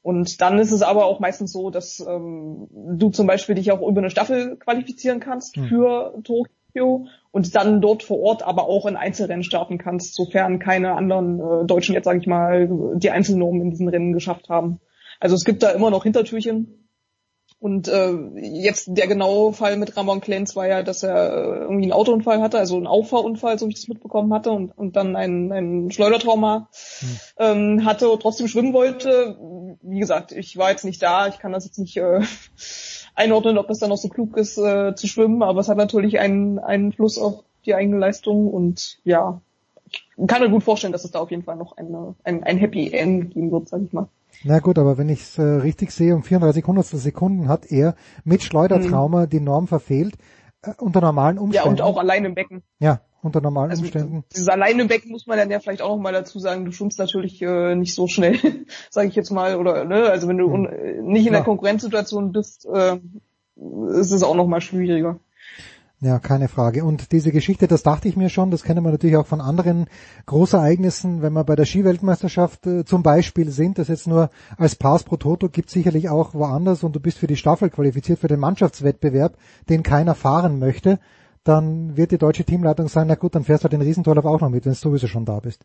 Und 0.00 0.40
dann 0.40 0.58
ist 0.58 0.72
es 0.72 0.82
aber 0.82 1.04
auch 1.06 1.20
meistens 1.20 1.52
so, 1.52 1.70
dass 1.70 2.00
ähm, 2.00 2.68
du 2.70 3.10
zum 3.10 3.26
Beispiel 3.26 3.54
dich 3.54 3.70
auch 3.72 3.86
über 3.86 4.00
eine 4.00 4.10
Staffel 4.10 4.56
qualifizieren 4.56 5.20
kannst 5.20 5.56
Hm. 5.56 5.66
für 5.66 6.14
Tokio 6.22 6.52
und 6.82 7.56
dann 7.56 7.80
dort 7.80 8.02
vor 8.02 8.20
Ort 8.20 8.42
aber 8.42 8.68
auch 8.68 8.86
in 8.86 8.96
Einzelrennen 8.96 9.44
starten 9.44 9.78
kannst, 9.78 10.14
sofern 10.14 10.58
keine 10.58 10.92
anderen 10.92 11.40
äh, 11.40 11.66
Deutschen 11.66 11.94
jetzt, 11.94 12.04
sage 12.04 12.18
ich 12.18 12.26
mal, 12.26 12.68
die 12.96 13.10
Einzelnormen 13.10 13.62
in 13.62 13.70
diesen 13.70 13.88
Rennen 13.88 14.12
geschafft 14.12 14.48
haben. 14.48 14.80
Also 15.20 15.34
es 15.34 15.44
gibt 15.44 15.62
da 15.62 15.70
immer 15.70 15.90
noch 15.90 16.04
Hintertürchen. 16.04 16.84
Und 17.60 17.88
äh, 17.88 18.12
jetzt 18.36 18.88
der 18.90 19.06
genaue 19.06 19.54
Fall 19.54 19.78
mit 19.78 19.96
Ramon 19.96 20.20
Klenz 20.20 20.54
war 20.54 20.66
ja, 20.66 20.82
dass 20.82 21.02
er 21.02 21.32
äh, 21.32 21.60
irgendwie 21.62 21.84
einen 21.84 21.92
Autounfall 21.92 22.42
hatte, 22.42 22.58
also 22.58 22.76
einen 22.76 22.86
Auffahrunfall, 22.86 23.58
so 23.58 23.66
wie 23.66 23.70
ich 23.70 23.80
das 23.80 23.88
mitbekommen 23.88 24.34
hatte, 24.34 24.50
und, 24.50 24.76
und 24.76 24.96
dann 24.96 25.16
ein, 25.16 25.50
ein 25.50 25.90
Schleudertrauma 25.90 26.68
ähm, 27.38 27.86
hatte 27.86 28.10
und 28.10 28.20
trotzdem 28.20 28.48
schwimmen 28.48 28.74
wollte. 28.74 29.38
Wie 29.80 29.98
gesagt, 29.98 30.32
ich 30.32 30.58
war 30.58 30.72
jetzt 30.72 30.84
nicht 30.84 31.02
da, 31.02 31.26
ich 31.26 31.38
kann 31.38 31.52
das 31.52 31.64
jetzt 31.64 31.78
nicht 31.78 31.96
äh, 31.96 32.20
einordnen, 33.14 33.58
ob 33.58 33.70
es 33.70 33.78
dann 33.78 33.90
noch 33.90 33.96
so 33.96 34.08
klug 34.08 34.36
ist 34.36 34.58
äh, 34.58 34.94
zu 34.94 35.06
schwimmen, 35.06 35.42
aber 35.42 35.60
es 35.60 35.68
hat 35.68 35.76
natürlich 35.76 36.18
einen 36.18 36.58
Einfluss 36.58 37.18
auf 37.18 37.44
die 37.66 37.74
eigene 37.74 37.98
Leistung 37.98 38.48
und 38.48 38.98
ja, 39.04 39.40
ich 39.90 40.26
kann 40.26 40.42
mir 40.42 40.50
gut 40.50 40.64
vorstellen, 40.64 40.92
dass 40.92 41.04
es 41.04 41.12
da 41.12 41.20
auf 41.20 41.30
jeden 41.30 41.44
Fall 41.44 41.56
noch 41.56 41.76
eine, 41.76 42.14
ein, 42.24 42.42
ein 42.42 42.58
Happy 42.58 42.92
End 42.92 43.32
geben 43.32 43.50
wird, 43.52 43.68
sag 43.68 43.82
ich 43.82 43.92
mal. 43.92 44.08
Na 44.42 44.58
gut, 44.58 44.78
aber 44.78 44.98
wenn 44.98 45.08
ich 45.08 45.20
es 45.20 45.38
äh, 45.38 45.42
richtig 45.42 45.92
sehe, 45.92 46.14
um 46.14 46.22
34 46.24 46.66
Hundertstel 46.66 46.98
Sekunden 46.98 47.48
hat 47.48 47.70
er 47.70 47.94
mit 48.24 48.42
Schleudertrauma 48.42 49.26
die 49.26 49.40
Norm 49.40 49.68
verfehlt, 49.68 50.16
äh, 50.62 50.72
unter 50.78 51.00
normalen 51.00 51.36
Ja, 51.36 51.42
Umständen. 51.42 51.68
und 51.68 51.80
auch 51.82 51.96
allein 51.98 52.24
im 52.24 52.34
Becken. 52.34 52.62
Ja, 52.80 53.00
unter 53.24 53.40
normalen 53.40 53.70
Also, 53.70 53.82
Umständen. 53.82 54.24
Dieses 54.32 54.48
allein 54.48 54.78
im 54.78 54.88
Becken 54.88 55.10
muss 55.10 55.26
man 55.26 55.38
dann 55.38 55.50
ja 55.50 55.60
vielleicht 55.60 55.82
auch 55.82 55.96
noch 55.96 56.02
mal 56.02 56.12
dazu 56.12 56.38
sagen, 56.38 56.64
du 56.64 56.72
schwimmst 56.72 56.98
natürlich 56.98 57.40
äh, 57.42 57.74
nicht 57.74 57.94
so 57.94 58.06
schnell, 58.06 58.38
sage 58.90 59.08
ich 59.08 59.14
jetzt 59.14 59.30
mal, 59.30 59.56
oder 59.56 59.84
ne, 59.84 60.04
also 60.04 60.28
wenn 60.28 60.38
du 60.38 60.52
äh, 60.66 61.00
nicht 61.02 61.26
in 61.26 61.32
der 61.32 61.42
Klar. 61.42 61.44
Konkurrenzsituation 61.44 62.32
bist, 62.32 62.66
äh, 62.66 62.98
ist 63.98 64.10
es 64.10 64.22
auch 64.22 64.34
noch 64.34 64.46
mal 64.46 64.60
schwieriger. 64.60 65.18
Ja, 66.00 66.18
keine 66.18 66.48
Frage. 66.48 66.84
Und 66.84 67.12
diese 67.12 67.32
Geschichte, 67.32 67.66
das 67.66 67.82
dachte 67.82 68.08
ich 68.08 68.16
mir 68.16 68.28
schon, 68.28 68.50
das 68.50 68.62
kennen 68.62 68.84
wir 68.84 68.90
natürlich 68.90 69.16
auch 69.16 69.26
von 69.26 69.40
anderen 69.40 69.86
Großereignissen, 70.26 71.22
wenn 71.22 71.32
wir 71.32 71.44
bei 71.44 71.56
der 71.56 71.64
Skiweltmeisterschaft 71.64 72.66
äh, 72.66 72.84
zum 72.84 73.02
Beispiel 73.02 73.50
sind, 73.50 73.78
das 73.78 73.88
jetzt 73.88 74.06
nur 74.06 74.28
als 74.58 74.74
Pass 74.74 75.04
pro 75.04 75.16
Toto 75.16 75.48
gibt 75.48 75.70
sicherlich 75.70 76.10
auch 76.10 76.34
woanders 76.34 76.84
und 76.84 76.94
du 76.94 77.00
bist 77.00 77.16
für 77.16 77.26
die 77.26 77.36
Staffel 77.36 77.70
qualifiziert, 77.70 78.18
für 78.18 78.28
den 78.28 78.40
Mannschaftswettbewerb, 78.40 79.38
den 79.70 79.82
keiner 79.82 80.14
fahren 80.14 80.58
möchte, 80.58 80.98
dann 81.44 81.96
wird 81.96 82.10
die 82.10 82.18
deutsche 82.18 82.44
Teamleitung 82.44 82.88
sagen, 82.88 83.08
na 83.08 83.14
gut, 83.14 83.34
dann 83.34 83.44
fährst 83.44 83.64
du 83.64 83.68
den 83.68 83.82
Riesentorlauf 83.82 84.24
auch 84.24 84.40
noch 84.40 84.48
mit, 84.48 84.64
wenn 84.64 84.72
du 84.72 84.78
sowieso 84.78 85.06
schon 85.06 85.24
da 85.24 85.40
bist. 85.40 85.64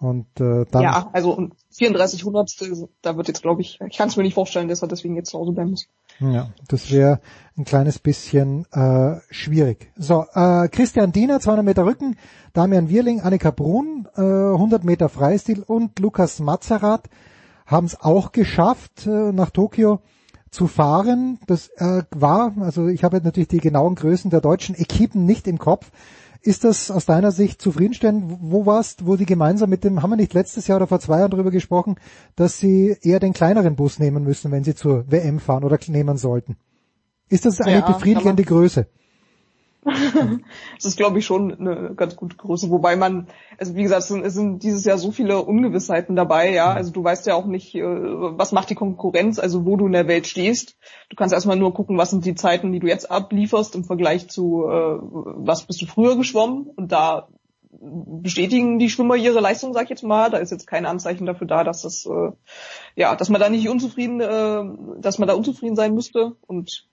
Und 0.00 0.26
äh, 0.40 0.64
dann 0.70 0.82
ja, 0.82 1.08
also 1.12 1.32
und 1.32 1.54
34 1.70 2.24
Hundertstel, 2.24 2.88
da 3.00 3.16
wird 3.16 3.28
jetzt 3.28 3.42
glaube 3.42 3.62
ich, 3.62 3.78
ich 3.88 3.96
kann 3.96 4.08
es 4.08 4.16
mir 4.16 4.24
nicht 4.24 4.34
vorstellen, 4.34 4.68
dass 4.68 4.82
er 4.82 4.88
deswegen 4.88 5.14
jetzt 5.14 5.30
zu 5.30 5.38
Hause 5.38 5.52
bleiben 5.52 5.70
muss. 5.70 5.86
Ja, 6.18 6.50
das 6.68 6.90
wäre 6.90 7.20
ein 7.56 7.64
kleines 7.64 8.00
bisschen 8.00 8.66
äh, 8.72 9.20
schwierig. 9.30 9.92
So, 9.96 10.26
äh, 10.34 10.68
Christian 10.68 11.12
Diener, 11.12 11.38
200 11.38 11.64
Meter 11.64 11.86
Rücken, 11.86 12.16
Damian 12.52 12.88
Wierling, 12.88 13.20
Annika 13.20 13.52
Brun, 13.52 14.08
äh, 14.16 14.20
100 14.20 14.82
Meter 14.82 15.08
Freistil 15.08 15.62
und 15.62 15.98
Lukas 16.00 16.40
Mazerat 16.40 17.08
haben 17.64 17.86
es 17.86 18.00
auch 18.00 18.32
geschafft, 18.32 19.06
äh, 19.06 19.32
nach 19.32 19.50
Tokio 19.50 20.00
zu 20.54 20.68
fahren. 20.68 21.38
Das 21.46 21.68
äh, 21.76 22.02
war, 22.10 22.54
also 22.60 22.88
ich 22.88 23.04
habe 23.04 23.16
jetzt 23.16 23.24
natürlich 23.24 23.48
die 23.48 23.58
genauen 23.58 23.94
Größen 23.96 24.30
der 24.30 24.40
deutschen 24.40 24.74
Equipen 24.74 25.26
nicht 25.26 25.46
im 25.46 25.58
Kopf. 25.58 25.90
Ist 26.40 26.64
das 26.64 26.90
aus 26.90 27.06
deiner 27.06 27.32
Sicht 27.32 27.60
zufriedenstellend? 27.60 28.24
Wo 28.40 28.66
warst, 28.66 29.06
wo 29.06 29.16
die 29.16 29.26
gemeinsam 29.26 29.70
mit 29.70 29.82
dem, 29.82 30.02
haben 30.02 30.10
wir 30.10 30.16
nicht 30.16 30.34
letztes 30.34 30.66
Jahr 30.66 30.76
oder 30.76 30.86
vor 30.86 31.00
zwei 31.00 31.18
Jahren 31.18 31.30
darüber 31.30 31.50
gesprochen, 31.50 31.96
dass 32.36 32.58
sie 32.58 32.96
eher 33.02 33.18
den 33.18 33.32
kleineren 33.32 33.76
Bus 33.76 33.98
nehmen 33.98 34.24
müssen, 34.24 34.52
wenn 34.52 34.62
sie 34.62 34.74
zur 34.74 35.10
WM 35.10 35.40
fahren 35.40 35.64
oder 35.64 35.78
nehmen 35.88 36.18
sollten? 36.18 36.56
Ist 37.30 37.46
das 37.46 37.60
eine 37.60 37.78
Ja, 37.78 37.86
befriedigende 37.86 38.44
Größe? 38.44 38.86
Das 39.84 40.84
ist, 40.84 40.96
glaube 40.96 41.18
ich, 41.18 41.26
schon 41.26 41.52
eine 41.52 41.94
ganz 41.94 42.16
gute 42.16 42.36
Größe. 42.36 42.70
Wobei 42.70 42.96
man, 42.96 43.28
also 43.58 43.74
wie 43.74 43.82
gesagt, 43.82 44.02
es 44.02 44.08
sind, 44.08 44.24
es 44.24 44.34
sind 44.34 44.62
dieses 44.62 44.84
Jahr 44.84 44.98
so 44.98 45.10
viele 45.10 45.42
Ungewissheiten 45.42 46.16
dabei, 46.16 46.52
ja. 46.52 46.72
Also 46.72 46.90
du 46.90 47.04
weißt 47.04 47.26
ja 47.26 47.34
auch 47.34 47.46
nicht, 47.46 47.74
äh, 47.74 47.82
was 47.82 48.52
macht 48.52 48.70
die 48.70 48.74
Konkurrenz, 48.74 49.38
also 49.38 49.66
wo 49.66 49.76
du 49.76 49.86
in 49.86 49.92
der 49.92 50.08
Welt 50.08 50.26
stehst. 50.26 50.76
Du 51.10 51.16
kannst 51.16 51.34
erstmal 51.34 51.56
nur 51.56 51.74
gucken, 51.74 51.98
was 51.98 52.10
sind 52.10 52.24
die 52.24 52.34
Zeiten, 52.34 52.72
die 52.72 52.80
du 52.80 52.86
jetzt 52.86 53.10
ablieferst 53.10 53.74
im 53.74 53.84
Vergleich 53.84 54.28
zu, 54.28 54.64
äh, 54.64 54.98
was 55.00 55.66
bist 55.66 55.82
du 55.82 55.86
früher 55.86 56.16
geschwommen. 56.16 56.68
Und 56.74 56.90
da 56.90 57.28
bestätigen 57.70 58.78
die 58.78 58.88
Schwimmer 58.88 59.16
ihre 59.16 59.40
Leistung, 59.40 59.74
sag 59.74 59.84
ich 59.84 59.90
jetzt 59.90 60.04
mal. 60.04 60.30
Da 60.30 60.38
ist 60.38 60.50
jetzt 60.50 60.66
kein 60.66 60.86
Anzeichen 60.86 61.26
dafür 61.26 61.46
da, 61.46 61.64
dass 61.64 61.82
das, 61.82 62.06
äh, 62.06 62.30
ja, 62.96 63.14
dass 63.16 63.28
man 63.28 63.40
da 63.40 63.48
nicht 63.50 63.68
unzufrieden, 63.68 64.20
dass 65.00 65.18
man 65.18 65.28
da 65.28 65.34
unzufrieden 65.34 65.76
sein 65.76 65.94
müsste. 65.94 66.36
Und 66.46 66.88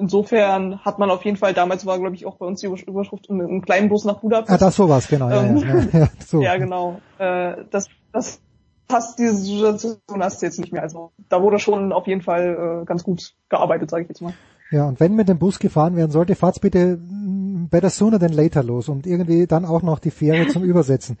insofern 0.00 0.84
hat 0.84 0.98
man 0.98 1.10
auf 1.10 1.24
jeden 1.24 1.36
Fall, 1.36 1.54
damals 1.54 1.86
war, 1.86 1.98
glaube 1.98 2.14
ich, 2.14 2.26
auch 2.26 2.36
bei 2.36 2.46
uns 2.46 2.60
die 2.60 2.66
Überschrift 2.66 3.28
in 3.28 3.40
einem 3.40 3.62
kleinen 3.62 3.88
Bus 3.88 4.04
nach 4.04 4.20
Budapest. 4.20 4.50
Ah, 4.50 4.58
das 4.58 4.76
sowas, 4.76 5.08
genau. 5.08 5.28
Ja, 5.28 5.42
Ähm, 5.42 5.56
ja, 5.58 5.74
ja, 5.76 5.98
ja, 6.00 6.08
so. 6.26 6.42
ja, 6.42 6.56
genau. 6.56 7.00
Äh, 7.18 7.64
das, 7.70 7.88
das 8.12 8.40
passt 8.88 9.18
diese 9.18 9.34
Situation 9.36 9.98
hast 10.18 10.42
du 10.42 10.46
jetzt 10.46 10.58
nicht 10.58 10.72
mehr. 10.72 10.82
Also 10.82 11.12
da 11.28 11.40
wurde 11.40 11.58
schon 11.58 11.92
auf 11.92 12.06
jeden 12.06 12.22
Fall 12.22 12.82
äh, 12.82 12.84
ganz 12.84 13.04
gut 13.04 13.34
gearbeitet, 13.48 13.90
sage 13.90 14.02
ich 14.02 14.08
jetzt 14.08 14.20
mal. 14.20 14.34
Ja, 14.72 14.86
und 14.86 15.00
wenn 15.00 15.14
mit 15.14 15.28
dem 15.28 15.38
Bus 15.38 15.58
gefahren 15.58 15.96
werden 15.96 16.10
sollte, 16.10 16.34
fahrt's 16.34 16.60
bitte 16.60 16.96
mm, 16.96 17.68
better 17.70 17.90
sooner 17.90 18.18
than 18.18 18.32
later 18.32 18.62
los 18.62 18.88
und 18.88 19.06
irgendwie 19.06 19.46
dann 19.46 19.64
auch 19.64 19.82
noch 19.82 19.98
die 19.98 20.10
Fähre 20.10 20.48
zum 20.48 20.62
Übersetzen 20.64 21.18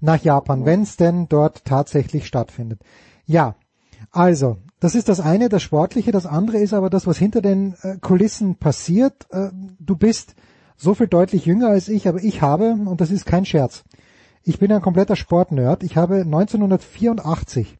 nach 0.00 0.22
Japan, 0.22 0.64
wenn's 0.64 0.96
denn 0.96 1.28
dort 1.28 1.64
tatsächlich 1.64 2.26
stattfindet. 2.26 2.80
Ja, 3.24 3.54
also, 4.10 4.58
das 4.82 4.96
ist 4.96 5.08
das 5.08 5.20
eine, 5.20 5.48
das 5.48 5.62
Sportliche. 5.62 6.10
Das 6.10 6.26
andere 6.26 6.58
ist 6.58 6.74
aber 6.74 6.90
das, 6.90 7.06
was 7.06 7.16
hinter 7.16 7.40
den 7.40 7.76
äh, 7.82 7.98
Kulissen 8.00 8.56
passiert. 8.56 9.28
Äh, 9.30 9.50
du 9.78 9.94
bist 9.94 10.34
so 10.76 10.94
viel 10.94 11.06
deutlich 11.06 11.46
jünger 11.46 11.68
als 11.68 11.88
ich, 11.88 12.08
aber 12.08 12.20
ich 12.20 12.42
habe, 12.42 12.72
und 12.72 13.00
das 13.00 13.12
ist 13.12 13.24
kein 13.24 13.44
Scherz, 13.44 13.84
ich 14.42 14.58
bin 14.58 14.72
ein 14.72 14.82
kompletter 14.82 15.14
Sportnerd. 15.14 15.84
Ich 15.84 15.96
habe 15.96 16.22
1984 16.22 17.78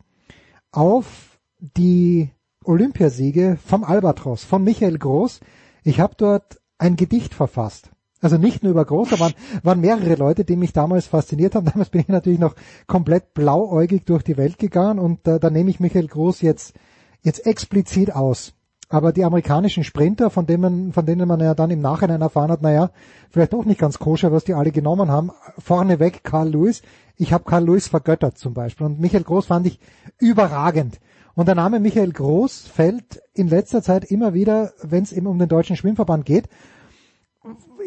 auf 0.70 1.40
die 1.58 2.30
Olympiasiege 2.62 3.58
vom 3.66 3.82
Albatros, 3.82 4.44
von 4.44 4.62
Michael 4.62 4.96
Groß. 4.96 5.40
Ich 5.82 5.98
habe 5.98 6.14
dort 6.16 6.60
ein 6.78 6.94
Gedicht 6.94 7.34
verfasst. 7.34 7.90
Also 8.20 8.38
nicht 8.38 8.62
nur 8.62 8.70
über 8.70 8.84
Groß, 8.84 9.08
da 9.10 9.18
waren, 9.18 9.34
waren 9.64 9.80
mehrere 9.80 10.14
Leute, 10.14 10.44
die 10.44 10.54
mich 10.54 10.72
damals 10.72 11.08
fasziniert 11.08 11.56
haben. 11.56 11.66
Damals 11.72 11.90
bin 11.90 12.02
ich 12.02 12.08
natürlich 12.08 12.38
noch 12.38 12.54
komplett 12.86 13.34
blauäugig 13.34 14.04
durch 14.04 14.22
die 14.22 14.36
Welt 14.36 14.58
gegangen 14.60 15.00
und 15.00 15.26
äh, 15.26 15.40
da 15.40 15.50
nehme 15.50 15.70
ich 15.70 15.80
Michael 15.80 16.06
Groß 16.06 16.42
jetzt, 16.42 16.74
jetzt 17.22 17.46
explizit 17.46 18.14
aus. 18.14 18.54
Aber 18.92 19.12
die 19.12 19.24
amerikanischen 19.24 19.84
Sprinter, 19.84 20.28
von 20.28 20.44
denen, 20.44 20.60
man, 20.60 20.92
von 20.92 21.06
denen 21.06 21.26
man 21.26 21.40
ja 21.40 21.54
dann 21.54 21.70
im 21.70 21.80
Nachhinein 21.80 22.20
erfahren 22.20 22.50
hat, 22.50 22.60
naja, 22.60 22.90
vielleicht 23.30 23.54
auch 23.54 23.64
nicht 23.64 23.80
ganz 23.80 23.98
koscher, 23.98 24.32
was 24.32 24.44
die 24.44 24.52
alle 24.52 24.70
genommen 24.70 25.10
haben. 25.10 25.30
Vorneweg 25.58 26.22
Carl 26.24 26.50
Lewis. 26.50 26.82
Ich 27.16 27.32
habe 27.32 27.44
Carl 27.44 27.64
Lewis 27.64 27.88
vergöttert 27.88 28.36
zum 28.36 28.52
Beispiel. 28.52 28.84
Und 28.84 29.00
Michael 29.00 29.24
Groß 29.24 29.46
fand 29.46 29.66
ich 29.66 29.80
überragend. 30.18 31.00
Und 31.34 31.48
der 31.48 31.54
Name 31.54 31.80
Michael 31.80 32.12
Groß 32.12 32.68
fällt 32.68 33.22
in 33.32 33.48
letzter 33.48 33.82
Zeit 33.82 34.04
immer 34.04 34.34
wieder, 34.34 34.72
wenn 34.82 35.04
es 35.04 35.12
eben 35.12 35.26
um 35.26 35.38
den 35.38 35.48
Deutschen 35.48 35.76
Schwimmverband 35.76 36.26
geht. 36.26 36.50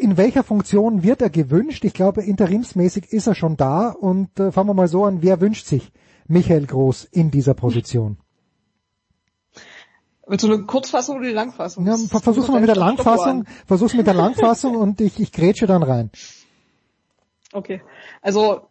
In 0.00 0.16
welcher 0.16 0.42
Funktion 0.42 1.04
wird 1.04 1.22
er 1.22 1.30
gewünscht? 1.30 1.84
Ich 1.84 1.94
glaube, 1.94 2.22
interimsmäßig 2.22 3.12
ist 3.12 3.28
er 3.28 3.36
schon 3.36 3.56
da. 3.56 3.90
Und 3.90 4.40
äh, 4.40 4.50
fangen 4.50 4.70
wir 4.70 4.74
mal 4.74 4.88
so 4.88 5.04
an, 5.04 5.22
wer 5.22 5.40
wünscht 5.40 5.66
sich 5.66 5.92
Michael 6.26 6.66
Groß 6.66 7.04
in 7.04 7.30
dieser 7.30 7.54
Position? 7.54 8.18
Willst 10.26 10.44
du 10.44 10.52
eine 10.52 10.64
Kurzfassung 10.64 11.16
oder 11.18 11.26
die 11.28 11.32
Langfassung? 11.34 11.86
Ja, 11.86 11.96
ver- 11.96 12.20
versuch's 12.20 12.48
mal 12.48 12.60
mit 12.60 12.68
der 12.68 12.76
Langfassung, 12.76 13.44
versuch's 13.66 13.94
mit 13.94 14.06
der 14.06 14.14
Langfassung 14.14 14.76
und 14.76 15.00
ich, 15.00 15.20
ich 15.20 15.30
grätsche 15.32 15.66
dann 15.66 15.82
rein. 15.84 16.10
Okay. 17.52 17.80
Also 18.22 18.62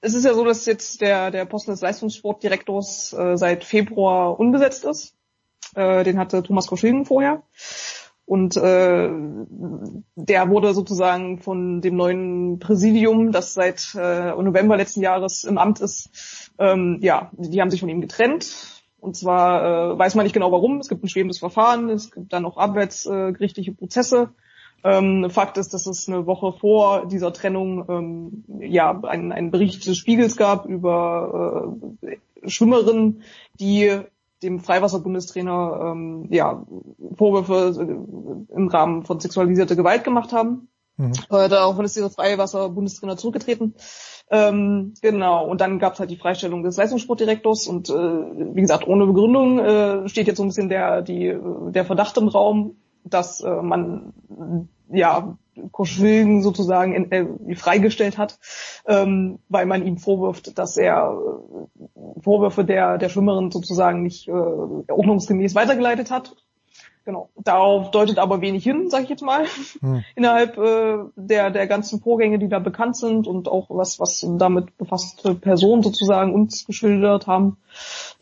es 0.00 0.14
ist 0.14 0.24
ja 0.24 0.34
so, 0.34 0.44
dass 0.44 0.64
jetzt 0.66 1.00
der, 1.00 1.30
der 1.30 1.44
Posten 1.44 1.72
des 1.72 1.80
Leistungssportdirektors 1.80 3.12
äh, 3.14 3.36
seit 3.36 3.64
Februar 3.64 4.38
unbesetzt 4.38 4.84
ist. 4.84 5.14
Äh, 5.74 6.04
den 6.04 6.18
hatte 6.18 6.42
Thomas 6.42 6.66
Koschilgen 6.68 7.04
vorher. 7.04 7.42
Und 8.24 8.56
äh, 8.56 9.10
der 10.14 10.48
wurde 10.48 10.72
sozusagen 10.74 11.40
von 11.40 11.80
dem 11.80 11.96
neuen 11.96 12.60
Präsidium, 12.60 13.32
das 13.32 13.54
seit 13.54 13.94
äh, 13.96 14.30
November 14.30 14.76
letzten 14.76 15.02
Jahres 15.02 15.42
im 15.44 15.58
Amt 15.58 15.80
ist, 15.80 16.52
ähm, 16.58 16.98
ja, 17.02 17.30
die 17.32 17.60
haben 17.60 17.70
sich 17.70 17.80
von 17.80 17.88
ihm 17.88 18.00
getrennt. 18.00 18.71
Und 19.02 19.16
zwar 19.16 19.94
äh, 19.94 19.98
weiß 19.98 20.14
man 20.14 20.22
nicht 20.24 20.32
genau 20.32 20.52
warum. 20.52 20.78
Es 20.78 20.88
gibt 20.88 21.02
ein 21.02 21.08
schwebendes 21.08 21.40
Verfahren, 21.40 21.90
es 21.90 22.12
gibt 22.12 22.32
dann 22.32 22.44
auch 22.44 22.56
arbeitsgerichtliche 22.56 23.72
Prozesse. 23.72 24.30
Ähm, 24.84 25.28
Fakt 25.28 25.58
ist, 25.58 25.74
dass 25.74 25.86
es 25.86 26.08
eine 26.08 26.26
Woche 26.26 26.52
vor 26.52 27.06
dieser 27.08 27.32
Trennung 27.32 27.84
ähm, 27.88 28.44
ja 28.60 28.96
einen, 29.02 29.32
einen 29.32 29.50
Bericht 29.50 29.84
des 29.88 29.96
Spiegels 29.96 30.36
gab 30.36 30.66
über 30.66 31.76
äh, 32.00 32.16
Schwimmerinnen, 32.48 33.22
die 33.58 34.02
dem 34.44 34.60
Freiwasserbundestrainer 34.60 35.92
ähm, 35.92 36.28
ja, 36.30 36.64
Vorwürfe 37.16 37.80
äh, 37.80 38.54
im 38.54 38.68
Rahmen 38.68 39.02
von 39.04 39.18
sexualisierter 39.18 39.74
Gewalt 39.74 40.04
gemacht 40.04 40.32
haben. 40.32 40.68
Mhm. 40.96 41.12
Äh, 41.28 41.48
daraufhin 41.48 41.84
ist 41.84 41.96
dieser 41.96 42.10
Freiwasser-Bundestrainer 42.10 43.16
zurückgetreten. 43.16 43.74
Ähm, 44.34 44.94
genau, 45.02 45.46
und 45.46 45.60
dann 45.60 45.78
gab 45.78 45.92
es 45.92 46.00
halt 46.00 46.10
die 46.10 46.16
Freistellung 46.16 46.62
des 46.62 46.78
Leistungssportdirektors 46.78 47.66
und 47.66 47.90
äh, 47.90 47.92
wie 47.92 48.62
gesagt, 48.62 48.88
ohne 48.88 49.06
Begründung 49.06 49.58
äh, 49.58 50.08
steht 50.08 50.26
jetzt 50.26 50.38
so 50.38 50.42
ein 50.42 50.48
bisschen 50.48 50.70
der, 50.70 51.02
die, 51.02 51.36
der 51.68 51.84
Verdacht 51.84 52.16
im 52.16 52.28
Raum, 52.28 52.76
dass 53.04 53.42
äh, 53.42 53.50
man 53.50 54.14
ja 54.90 55.36
Koschwilgen 55.70 56.42
sozusagen 56.42 56.94
in, 56.94 57.12
äh, 57.12 57.54
freigestellt 57.56 58.16
hat, 58.16 58.38
ähm, 58.86 59.38
weil 59.50 59.66
man 59.66 59.86
ihm 59.86 59.98
vorwirft, 59.98 60.58
dass 60.58 60.78
er 60.78 61.14
äh, 61.14 62.20
Vorwürfe 62.22 62.64
der, 62.64 62.96
der 62.96 63.10
Schwimmerin 63.10 63.50
sozusagen 63.50 64.02
nicht 64.02 64.28
äh, 64.28 64.32
ordnungsgemäß 64.32 65.54
weitergeleitet 65.54 66.10
hat. 66.10 66.34
Genau. 67.04 67.30
Darauf 67.36 67.90
deutet 67.90 68.18
aber 68.18 68.40
wenig 68.40 68.62
hin, 68.62 68.88
sage 68.88 69.04
ich 69.04 69.10
jetzt 69.10 69.22
mal, 69.22 69.46
Hm. 69.80 70.04
innerhalb 70.14 70.56
äh, 70.56 70.98
der, 71.16 71.50
der 71.50 71.66
ganzen 71.66 72.00
Vorgänge, 72.00 72.38
die 72.38 72.48
da 72.48 72.58
bekannt 72.58 72.96
sind 72.96 73.26
und 73.26 73.48
auch 73.48 73.66
was, 73.70 73.98
was 73.98 74.24
damit 74.38 74.76
befasste 74.78 75.34
Personen 75.34 75.82
sozusagen 75.82 76.32
uns 76.32 76.64
geschildert 76.64 77.26
haben. 77.26 77.56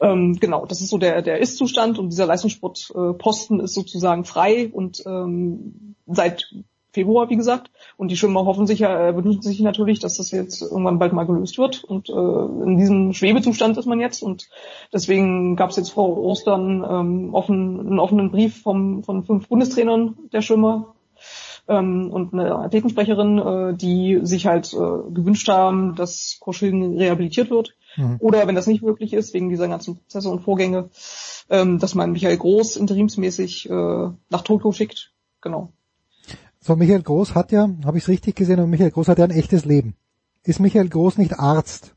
Ähm, 0.00 0.38
genau, 0.40 0.64
das 0.64 0.80
ist 0.80 0.88
so 0.88 0.98
der, 0.98 1.20
der 1.22 1.38
Ist-Zustand 1.38 1.98
und 1.98 2.10
dieser 2.10 2.26
Leistungssportposten 2.26 3.60
ist 3.60 3.74
sozusagen 3.74 4.24
frei 4.24 4.70
und 4.72 5.02
ähm, 5.06 5.94
seit 6.06 6.54
Februar, 6.92 7.30
wie 7.30 7.36
gesagt. 7.36 7.70
Und 7.96 8.10
die 8.10 8.16
Schwimmer 8.16 8.44
hoffen 8.44 8.66
sich 8.66 8.80
ja, 8.80 9.08
äh, 9.08 9.16
wünschen 9.16 9.42
sich 9.42 9.60
natürlich, 9.60 10.00
dass 10.00 10.16
das 10.16 10.30
jetzt 10.30 10.62
irgendwann 10.62 10.98
bald 10.98 11.12
mal 11.12 11.26
gelöst 11.26 11.58
wird. 11.58 11.84
Und 11.84 12.08
äh, 12.08 12.12
in 12.12 12.78
diesem 12.78 13.12
Schwebezustand 13.12 13.76
ist 13.78 13.86
man 13.86 14.00
jetzt. 14.00 14.22
Und 14.22 14.48
deswegen 14.92 15.56
gab 15.56 15.70
es 15.70 15.76
jetzt 15.76 15.90
vor 15.90 16.18
Ostern 16.18 16.84
ähm, 16.88 17.34
offen, 17.34 17.80
einen 17.80 17.98
offenen 17.98 18.30
Brief 18.30 18.62
vom, 18.62 19.02
von 19.04 19.24
fünf 19.24 19.48
Bundestrainern 19.48 20.16
der 20.32 20.42
Schwimmer 20.42 20.94
ähm, 21.68 22.10
und 22.10 22.34
eine 22.34 22.56
Athletensprecherin, 22.56 23.38
äh, 23.38 23.74
die 23.74 24.20
sich 24.22 24.46
halt 24.46 24.72
äh, 24.72 25.10
gewünscht 25.12 25.48
haben, 25.48 25.94
dass 25.94 26.38
Koschilden 26.40 26.98
rehabilitiert 26.98 27.50
wird. 27.50 27.76
Mhm. 27.96 28.16
Oder 28.20 28.46
wenn 28.46 28.54
das 28.54 28.66
nicht 28.66 28.82
möglich 28.82 29.12
ist, 29.12 29.32
wegen 29.34 29.48
dieser 29.48 29.68
ganzen 29.68 29.96
Prozesse 29.96 30.28
und 30.28 30.40
Vorgänge, 30.40 30.90
ähm, 31.48 31.78
dass 31.78 31.94
man 31.94 32.12
Michael 32.12 32.36
Groß 32.36 32.76
interimsmäßig 32.76 33.70
äh, 33.70 33.72
nach 33.72 34.42
Tokio 34.42 34.72
schickt. 34.72 35.12
Genau. 35.40 35.72
So, 36.62 36.76
Michael 36.76 37.02
Groß 37.02 37.34
hat 37.34 37.52
ja, 37.52 37.70
habe 37.84 37.96
ich 37.96 38.04
es 38.04 38.08
richtig 38.08 38.36
gesehen, 38.36 38.60
und 38.60 38.70
Michael 38.70 38.90
Groß 38.90 39.08
hat 39.08 39.18
ja 39.18 39.24
ein 39.24 39.30
echtes 39.30 39.64
Leben. 39.64 39.94
Ist 40.44 40.60
Michael 40.60 40.88
Groß 40.88 41.16
nicht 41.16 41.38
Arzt? 41.38 41.94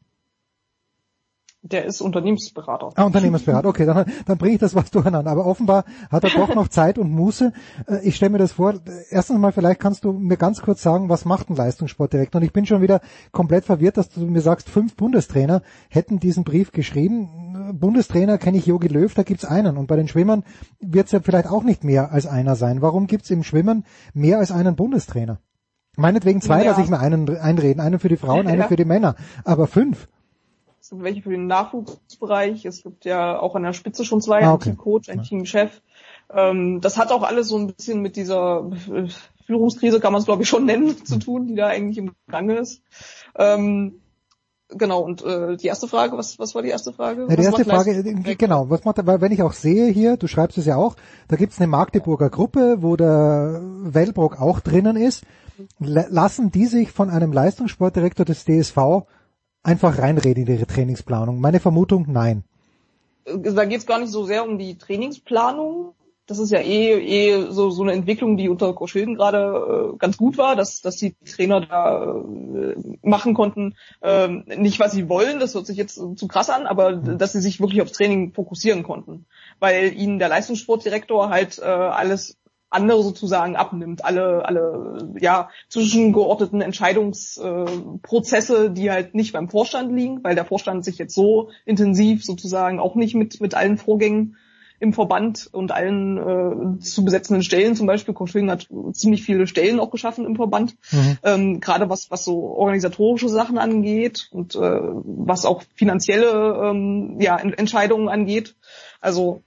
Der 1.66 1.86
ist 1.86 2.02
Unternehmensberater. 2.02 2.90
Ah, 2.96 3.06
Unternehmensberater, 3.06 3.70
okay, 3.70 3.86
dann, 3.86 4.06
dann 4.26 4.38
bringe 4.38 4.56
ich 4.56 4.60
das 4.60 4.76
was 4.76 4.92
durcheinander. 4.92 5.32
Aber 5.32 5.46
offenbar 5.46 5.86
hat 6.12 6.26
er 6.26 6.30
doch 6.32 6.54
noch 6.54 6.68
Zeit 6.68 6.98
und 6.98 7.10
Muße. 7.10 7.54
Äh, 7.88 8.00
Ich 8.04 8.18
stelle 8.18 8.32
mir 8.32 8.38
das 8.38 8.52
vor, 8.52 8.74
erstens 9.10 9.40
mal, 9.40 9.54
vielleicht 9.54 9.80
kannst 9.80 10.04
du 10.04 10.12
mir 10.12 10.36
ganz 10.36 10.62
kurz 10.62 10.82
sagen, 10.82 11.08
was 11.08 11.24
macht 11.24 11.50
ein 11.50 11.56
Leistungssportdirektor? 11.56 12.42
Und 12.42 12.46
ich 12.46 12.52
bin 12.52 12.66
schon 12.66 12.82
wieder 12.82 13.00
komplett 13.32 13.64
verwirrt, 13.64 13.96
dass 13.96 14.10
du 14.10 14.20
mir 14.26 14.42
sagst, 14.42 14.70
fünf 14.70 14.96
Bundestrainer 14.98 15.62
hätten 15.88 16.20
diesen 16.20 16.44
Brief 16.44 16.74
geschrieben. 16.74 17.72
Bundestrainer 17.80 18.38
kenne 18.38 18.58
ich 18.58 18.66
Jogi 18.66 18.90
Löw, 18.90 19.14
da 19.14 19.24
gibt's 19.24 19.46
einen. 19.46 19.78
Und 19.78 19.88
bei 19.88 19.96
den 19.96 20.10
Schwimmern 20.10 20.44
wird 20.82 21.06
es 21.06 21.14
ja 21.14 21.22
vielleicht 21.22 21.48
auch 21.48 21.64
nicht 21.64 21.86
mehr 21.86 22.12
als 22.12 22.28
einer 22.28 22.58
sein. 22.58 22.82
Warum 22.82 23.08
gibt's 23.08 23.30
im 23.30 23.42
Schwimmen 23.44 23.86
mehr 24.14 24.40
als 24.40 24.52
einen 24.52 24.76
Bundestrainer? 24.76 25.40
Meinetwegen 25.96 26.42
zwei, 26.42 26.64
Ja. 26.64 26.72
lasse 26.72 26.82
ich 26.82 26.90
mir 26.90 27.00
einen 27.00 27.30
einreden. 27.38 27.80
Einen 27.80 28.00
für 28.00 28.10
die 28.10 28.18
Frauen, 28.18 28.48
einen 28.48 28.60
Ja. 28.62 28.68
für 28.68 28.76
die 28.76 28.84
Männer. 28.86 29.16
Aber 29.46 29.68
fünf. 29.68 30.10
Es 30.94 30.98
gibt 30.98 31.04
welche 31.04 31.22
für 31.24 31.30
den 31.32 31.48
Nachwuchsbereich. 31.48 32.66
Es 32.66 32.84
gibt 32.84 33.06
ja 33.06 33.40
auch 33.40 33.56
an 33.56 33.64
der 33.64 33.74
Spitze 33.74 34.06
schon 34.06 34.22
zwei, 34.22 34.44
Ah, 34.44 34.50
ein 34.50 34.54
okay. 34.54 34.64
Teamcoach, 34.70 35.10
ein 35.10 35.24
Teamchef. 35.24 35.82
Ähm, 36.32 36.82
das 36.82 36.98
hat 36.98 37.12
auch 37.12 37.24
alles 37.24 37.48
so 37.48 37.58
ein 37.58 37.68
bisschen 37.74 38.02
mit 38.02 38.16
dieser 38.16 38.70
Führungskrise, 39.46 40.00
kann 40.00 40.14
man 40.14 40.20
es 40.20 40.26
glaube 40.26 40.44
ich 40.44 40.50
schon 40.50 40.66
nennen, 40.66 41.04
zu 41.06 41.18
tun, 41.18 41.48
die 41.48 41.56
da 41.56 41.68
eigentlich 41.68 41.98
im 41.98 42.12
Gange 42.30 42.58
ist. 42.58 42.82
Ähm, 43.36 43.96
genau, 44.70 45.02
und 45.02 45.24
äh, 45.24 45.58
die 45.58 45.68
erste 45.68 45.88
Frage, 45.88 46.18
was, 46.18 46.38
was 46.40 46.54
war 46.56 46.62
die 46.62 46.70
erste 46.70 46.94
Frage? 46.94 47.26
Ja, 47.30 47.36
die 47.36 47.44
erste 47.44 47.66
Frage, 47.66 47.92
äh, 47.92 48.36
genau, 48.36 48.70
was 48.70 48.84
macht 48.86 49.00
er, 49.00 49.08
weil 49.08 49.20
wenn 49.22 49.32
ich 49.32 49.42
auch 49.42 49.54
sehe 49.54 49.88
hier, 49.92 50.18
du 50.18 50.28
schreibst 50.28 50.58
es 50.58 50.66
ja 50.66 50.76
auch, 50.76 50.96
da 51.28 51.36
gibt's 51.36 51.60
eine 51.60 51.68
Magdeburger 51.68 52.30
Gruppe, 52.30 52.78
wo 52.82 52.96
der 52.96 53.60
Wellbrock 53.64 54.40
auch 54.40 54.60
drinnen 54.60 54.96
ist. 54.96 55.24
La- 55.80 56.06
Lassen 56.10 56.52
die 56.52 56.66
sich 56.66 56.92
von 56.92 57.10
einem 57.10 57.32
Leistungssportdirektor 57.34 58.26
des 58.26 58.46
DSV 58.46 58.78
einfach 59.64 59.98
reinreden 59.98 60.46
in 60.46 60.54
ihre 60.54 60.68
Trainingsplanung? 60.68 61.40
Meine 61.40 61.60
Vermutung, 61.60 62.06
nein. 62.10 62.44
da 63.26 63.66
geht 63.66 63.80
es 63.80 63.88
gar 63.88 64.00
nicht 64.00 64.12
so 64.12 64.26
sehr 64.26 64.46
um 64.46 64.58
die 64.58 64.78
Trainingsplanung. 64.78 65.96
Das 66.26 66.40
ist 66.40 66.52
ja 66.52 66.60
eh, 66.60 67.00
eh 67.00 67.52
so, 67.52 67.70
so 67.70 67.84
eine 67.84 67.92
Entwicklung, 67.92 68.38
die 68.38 68.48
unter 68.48 68.74
Koschilden 68.74 69.16
gerade 69.16 69.92
äh, 69.94 69.98
ganz 69.98 70.16
gut 70.16 70.38
war, 70.38 70.56
dass, 70.56 70.80
dass 70.82 70.96
die 70.96 71.16
Trainer 71.26 71.60
da 71.62 72.16
äh, 72.16 72.76
machen 73.02 73.34
konnten, 73.34 73.76
ähm, 74.02 74.46
nicht 74.48 74.80
was 74.80 74.94
sie 74.94 75.10
wollen, 75.10 75.42
das 75.42 75.54
hört 75.54 75.66
sich 75.66 75.76
jetzt 75.76 75.96
zu 75.96 76.28
krass 76.30 76.50
an, 76.50 76.66
aber 76.66 76.94
dass 76.94 77.34
sie 77.34 77.42
sich 77.42 77.60
wirklich 77.60 77.82
aufs 77.82 77.92
Training 77.92 78.32
fokussieren 78.32 78.84
konnten. 78.84 79.26
Weil 79.60 79.94
ihnen 79.94 80.18
der 80.18 80.30
Leistungssportdirektor 80.30 81.30
halt 81.30 81.60
äh, 81.60 81.64
alles 81.64 82.38
andere 82.74 83.04
sozusagen 83.04 83.56
abnimmt, 83.56 84.04
alle, 84.04 84.46
alle 84.46 85.14
ja, 85.20 85.50
zwischengeordneten 85.70 86.62
Entscheidungsprozesse, 86.62 88.72
die 88.72 88.92
halt 88.92 89.16
nicht 89.16 89.34
beim 89.34 89.50
Vorstand 89.50 89.92
liegen, 89.92 90.24
weil 90.24 90.36
der 90.36 90.46
Vorstand 90.46 90.84
sich 90.84 90.98
jetzt 90.98 91.16
so 91.16 91.50
intensiv 91.66 92.26
sozusagen 92.26 92.80
auch 92.80 92.96
nicht 92.96 93.16
mit, 93.16 93.40
mit 93.42 93.56
allen 93.56 93.78
Vorgängen 93.78 94.38
im 94.80 94.92
Verband 94.92 95.48
und 95.54 95.72
allen 95.72 96.18
äh, 96.18 96.80
zu 96.80 97.06
besetzenden 97.06 97.44
Stellen, 97.44 97.76
zum 97.76 97.88
Beispiel 97.88 98.14
Koschwingen 98.14 98.52
hat 98.52 98.68
ziemlich 98.92 99.24
viele 99.24 99.48
Stellen 99.48 99.80
auch 99.80 99.92
geschaffen 99.92 100.26
im 100.26 100.36
Verband, 100.36 100.76
ähm, 101.24 101.62
gerade 101.62 101.90
was, 101.90 102.12
was 102.12 102.26
so 102.26 102.58
organisatorische 102.58 103.30
Sachen 103.30 103.58
angeht 103.58 104.28
und 104.32 104.56
äh, 104.56 104.60
was 104.60 105.46
auch 105.46 105.64
finanzielle 105.76 106.60
ähm, 106.66 107.18
ja, 107.22 107.38
Ent- 107.38 107.58
Entscheidungen 107.58 108.10
angeht. 108.10 108.56
Also 109.00 109.42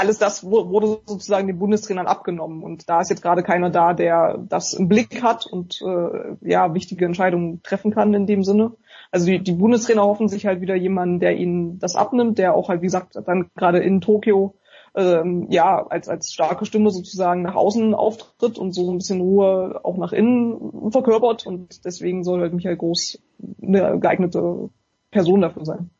alles 0.00 0.18
das 0.18 0.42
wu- 0.44 0.70
wurde 0.70 1.00
sozusagen 1.04 1.46
den 1.46 1.58
Bundestrainern 1.58 2.06
abgenommen 2.06 2.62
und 2.62 2.88
da 2.88 3.00
ist 3.00 3.10
jetzt 3.10 3.22
gerade 3.22 3.42
keiner 3.42 3.68
da, 3.70 3.92
der 3.92 4.38
das 4.48 4.72
im 4.72 4.88
Blick 4.88 5.22
hat 5.22 5.46
und 5.46 5.80
äh, 5.82 6.36
ja 6.40 6.72
wichtige 6.74 7.04
Entscheidungen 7.04 7.62
treffen 7.62 7.92
kann 7.92 8.14
in 8.14 8.26
dem 8.26 8.42
Sinne. 8.42 8.72
Also 9.10 9.26
die, 9.26 9.42
die 9.42 9.52
Bundestrainer 9.52 10.02
hoffen 10.02 10.28
sich 10.28 10.46
halt 10.46 10.60
wieder 10.62 10.74
jemanden, 10.74 11.20
der 11.20 11.36
ihnen 11.36 11.78
das 11.78 11.96
abnimmt, 11.96 12.38
der 12.38 12.54
auch 12.54 12.68
halt 12.70 12.80
wie 12.80 12.86
gesagt 12.86 13.16
dann 13.26 13.50
gerade 13.56 13.78
in 13.80 14.00
Tokio 14.00 14.54
ähm, 14.94 15.46
ja 15.50 15.86
als 15.86 16.08
als 16.08 16.32
starke 16.32 16.64
Stimme 16.64 16.90
sozusagen 16.90 17.42
nach 17.42 17.54
außen 17.54 17.94
auftritt 17.94 18.58
und 18.58 18.72
so 18.72 18.90
ein 18.90 18.98
bisschen 18.98 19.20
Ruhe 19.20 19.80
auch 19.84 19.98
nach 19.98 20.12
innen 20.12 20.90
verkörpert 20.90 21.46
und 21.46 21.84
deswegen 21.84 22.24
soll 22.24 22.40
halt 22.40 22.54
Michael 22.54 22.76
Groß 22.78 23.20
eine 23.62 23.98
geeignete 24.00 24.70
Person 25.10 25.42
dafür 25.42 25.64
sein. 25.64 25.90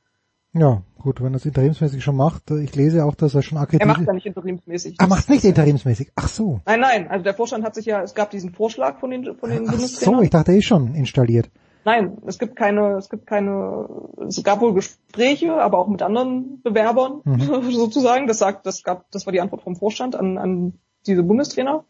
Ja, 0.53 0.83
gut, 0.99 1.23
wenn 1.23 1.33
er 1.33 1.37
es 1.37 1.47
interimsmäßig 1.47 2.03
schon 2.03 2.17
macht. 2.17 2.51
Ich 2.51 2.75
lese 2.75 3.05
auch, 3.05 3.15
dass 3.15 3.35
er 3.35 3.43
schon 3.43 3.59
Er 3.59 3.63
akkreditiert 3.63 3.99
macht 3.99 4.07
ja 4.07 4.13
nicht 4.13 4.27
interimsmäßig. 4.27 4.97
Ah, 4.99 5.07
macht's 5.07 5.29
nicht 5.29 5.45
interimsmäßig. 5.45 6.11
Ach 6.17 6.29
so. 6.29 6.61
Nein, 6.67 6.81
nein, 6.81 7.09
also 7.09 7.23
der 7.23 7.35
Vorstand 7.35 7.65
hat 7.65 7.75
sich 7.75 7.87
ja, 7.87 8.03
es 8.03 8.15
gab 8.15 8.31
diesen 8.31 8.53
Vorschlag 8.53 8.99
von 8.99 9.11
den, 9.11 9.37
von 9.37 9.51
den 9.51 9.69
Ach 9.69 9.75
so, 9.79 10.21
ich 10.23 10.31
dachte, 10.31 10.53
er 10.53 10.59
ist 10.59 10.65
schon 10.65 10.95
installiert. 10.95 11.51
Nein, 11.85 12.19
es 12.27 12.39
gibt 12.39 12.57
keine, 12.57 12.97
es 12.99 13.09
gibt 13.09 13.27
keine, 13.27 13.89
es 14.29 14.43
gab 14.43 14.61
wohl 14.61 14.75
Gespräche, 14.75 15.55
aber 15.55 15.79
auch 15.79 15.89
mit 15.89 16.03
anderen 16.03 16.61
Bewerbern 16.63 17.21
Mhm. 17.25 17.71
sozusagen. 17.71 18.27
Das 18.27 18.39
sagt, 18.39 18.67
das 18.67 18.83
gab, 18.83 19.11
das 19.13 19.27
war 19.27 19.33
die 19.33 19.41
Antwort 19.41 19.63
vom 19.63 19.77
Vorstand 19.77 20.15
an, 20.17 20.37
an 20.37 20.75
diese 21.07 21.23
Bundestrainer. 21.23 21.85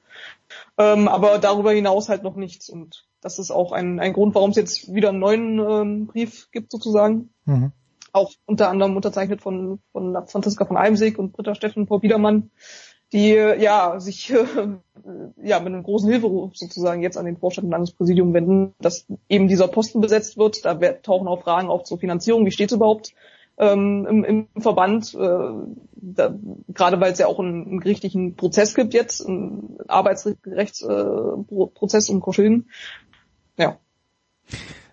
Ähm, 0.78 1.09
aber 1.09 1.39
darüber 1.39 1.73
hinaus 1.73 2.09
halt 2.09 2.23
noch 2.23 2.37
nichts. 2.37 2.69
Und 2.69 3.07
das 3.20 3.39
ist 3.39 3.51
auch 3.51 3.73
ein, 3.73 3.99
ein 3.99 4.12
Grund, 4.12 4.35
warum 4.35 4.51
es 4.51 4.57
jetzt 4.57 4.95
wieder 4.95 5.09
einen 5.09 5.19
neuen 5.19 5.59
ähm, 5.59 6.07
Brief 6.07 6.51
gibt 6.53 6.70
sozusagen. 6.70 7.31
Mhm. 7.47 7.73
Auch 8.12 8.32
unter 8.47 8.69
anderem 8.69 8.97
unterzeichnet 8.97 9.41
von, 9.41 9.78
von 9.93 10.16
Franziska 10.27 10.65
von 10.65 10.77
Almsig 10.77 11.16
und 11.19 11.32
Britta 11.32 11.55
Steffen 11.55 11.87
Paul 11.87 12.01
Biedermann, 12.01 12.51
die 13.12 13.31
ja 13.31 14.01
sich 14.01 14.31
äh, 14.32 14.45
ja 15.43 15.61
mit 15.61 15.73
einem 15.73 15.82
großen 15.82 16.09
Hilferuf 16.09 16.57
sozusagen 16.57 17.03
jetzt 17.03 17.19
an 17.19 17.27
den 17.27 17.37
Vorstand 17.37 17.69
und 17.69 17.74
an 17.74 17.82
das 17.82 17.93
Präsidium 17.93 18.32
wenden, 18.35 18.74
dass 18.81 19.07
eben 19.28 19.49
dieser 19.49 19.69
Posten 19.69 20.01
besetzt 20.01 20.39
wird. 20.39 20.65
Da 20.65 20.74
tauchen 20.74 21.28
auch 21.28 21.43
Fragen 21.43 21.69
auf 21.69 21.85
zur 21.85 21.99
Finanzierung. 21.99 22.47
Wie 22.47 22.53
steht 22.53 22.70
es 22.70 22.77
überhaupt 22.77 23.12
ähm, 23.59 24.07
im, 24.09 24.24
im 24.24 24.49
Verband? 24.61 25.15
Äh, 25.15 25.51
da, 26.03 26.35
gerade 26.69 27.01
weil 27.01 27.12
es 27.12 27.19
ja 27.19 27.27
auch 27.27 27.41
einen, 27.41 27.66
einen 27.66 27.81
gerichtlichen 27.81 28.37
Prozess 28.37 28.74
gibt 28.74 28.95
jetzt, 28.95 29.27
einen 29.27 29.77
Arbeitsrechtsprozess 29.89 32.09
äh, 32.09 32.12
um 32.12 32.20
Koschilden. 32.20 32.70
Ja. 33.57 33.78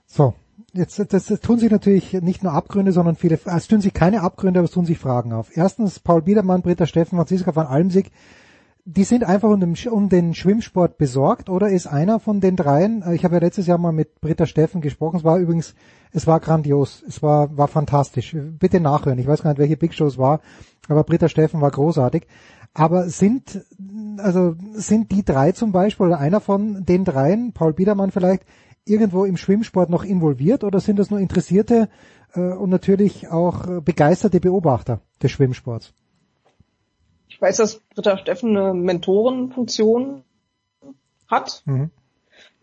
So, 0.05 0.33
jetzt 0.73 0.99
das, 1.13 1.25
das 1.25 1.39
tun 1.39 1.59
sich 1.59 1.71
natürlich 1.71 2.13
nicht 2.13 2.43
nur 2.43 2.53
Abgründe, 2.53 2.91
sondern 2.91 3.15
viele, 3.15 3.39
es 3.43 3.67
tun 3.67 3.81
sich 3.81 3.93
keine 3.93 4.21
Abgründe, 4.21 4.59
aber 4.59 4.65
es 4.65 4.71
tun 4.71 4.85
sich 4.85 4.99
Fragen 4.99 5.33
auf. 5.33 5.55
Erstens 5.55 5.99
Paul 5.99 6.21
Biedermann, 6.21 6.61
Britta 6.61 6.85
Steffen, 6.85 7.17
Franziska 7.17 7.51
von 7.51 7.67
Almsig, 7.67 8.11
die 8.89 9.03
sind 9.03 9.25
einfach 9.25 9.49
um 9.49 9.59
den, 9.59 9.75
um 9.91 10.07
den 10.07 10.33
Schwimmsport 10.33 10.97
besorgt 10.97 11.49
oder 11.49 11.67
ist 11.67 11.87
einer 11.87 12.21
von 12.21 12.39
den 12.39 12.55
dreien, 12.55 13.01
äh, 13.01 13.15
ich 13.15 13.25
habe 13.25 13.35
ja 13.35 13.41
letztes 13.41 13.67
Jahr 13.67 13.77
mal 13.77 13.91
mit 13.91 14.21
Britta 14.21 14.45
Steffen 14.45 14.79
gesprochen, 14.79 15.17
es 15.17 15.23
war 15.25 15.39
übrigens, 15.39 15.75
es 16.13 16.25
war 16.25 16.39
grandios, 16.39 17.03
es 17.05 17.21
war, 17.21 17.57
war 17.57 17.67
fantastisch. 17.67 18.33
Bitte 18.33 18.79
nachhören, 18.79 19.19
ich 19.19 19.27
weiß 19.27 19.43
gar 19.43 19.49
nicht, 19.49 19.59
welche 19.59 19.75
Big 19.75 19.93
Show 19.93 20.07
es 20.07 20.17
war, 20.17 20.39
aber 20.87 21.03
Britta 21.03 21.27
Steffen 21.27 21.59
war 21.59 21.71
großartig. 21.71 22.27
Aber 22.73 23.09
sind, 23.09 23.65
also 24.19 24.55
sind 24.73 25.11
die 25.11 25.25
drei 25.25 25.51
zum 25.51 25.73
Beispiel 25.73 26.05
oder 26.05 26.19
einer 26.19 26.39
von 26.39 26.85
den 26.85 27.03
dreien, 27.03 27.51
Paul 27.51 27.73
Biedermann 27.73 28.11
vielleicht, 28.11 28.43
irgendwo 28.89 29.25
im 29.25 29.37
Schwimmsport 29.37 29.89
noch 29.89 30.03
involviert 30.03 30.63
oder 30.63 30.79
sind 30.79 30.97
das 30.99 31.09
nur 31.09 31.19
interessierte 31.19 31.89
äh, 32.33 32.39
und 32.39 32.69
natürlich 32.69 33.27
auch 33.29 33.67
äh, 33.67 33.81
begeisterte 33.81 34.39
Beobachter 34.39 35.01
des 35.21 35.31
Schwimmsports? 35.31 35.93
Ich 37.27 37.41
weiß, 37.41 37.57
dass 37.57 37.79
Britta 37.93 38.17
Steffen 38.17 38.57
eine 38.57 38.73
Mentorenfunktion 38.73 40.23
hat. 41.27 41.61
Mhm. 41.65 41.91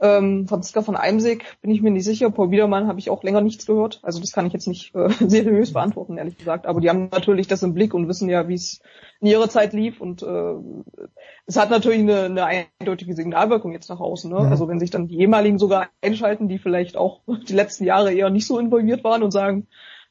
Ähm, 0.00 0.46
Franziska 0.48 0.82
von 0.82 0.96
Eimsig 0.96 1.44
bin 1.62 1.70
ich 1.70 1.80
mir 1.80 1.90
nicht 1.90 2.04
sicher. 2.04 2.30
Paul 2.30 2.48
Biedermann 2.48 2.88
habe 2.88 2.98
ich 2.98 3.10
auch 3.10 3.22
länger 3.22 3.40
nichts 3.40 3.64
gehört. 3.66 4.00
Also 4.02 4.20
das 4.20 4.32
kann 4.32 4.46
ich 4.46 4.52
jetzt 4.52 4.66
nicht 4.66 4.94
äh, 4.94 5.08
seriös 5.28 5.72
beantworten, 5.72 6.18
ehrlich 6.18 6.36
gesagt. 6.36 6.66
Aber 6.66 6.80
die 6.80 6.90
haben 6.90 7.08
natürlich 7.10 7.46
das 7.46 7.62
im 7.62 7.74
Blick 7.74 7.94
und 7.94 8.08
wissen 8.08 8.28
ja, 8.28 8.48
wie 8.48 8.54
es 8.54 8.80
in 9.20 9.28
ihrer 9.28 9.48
Zeit 9.48 9.72
lief. 9.72 10.00
Und 10.00 10.22
äh, 10.22 10.54
es 11.46 11.56
hat 11.56 11.70
natürlich 11.70 12.00
eine, 12.00 12.22
eine 12.24 12.66
eindeutige 12.80 13.14
Signalwirkung 13.14 13.72
jetzt 13.72 13.88
nach 13.88 14.00
außen. 14.00 14.30
Ne? 14.30 14.40
Mhm. 14.40 14.48
Also 14.50 14.68
wenn 14.68 14.80
sich 14.80 14.90
dann 14.90 15.06
die 15.08 15.20
ehemaligen 15.20 15.58
sogar 15.58 15.88
einschalten, 16.02 16.48
die 16.48 16.58
vielleicht 16.58 16.96
auch 16.96 17.20
die 17.48 17.54
letzten 17.54 17.84
Jahre 17.84 18.12
eher 18.12 18.30
nicht 18.30 18.46
so 18.46 18.58
involviert 18.58 19.04
waren 19.04 19.22
und 19.22 19.30
sagen, 19.30 19.66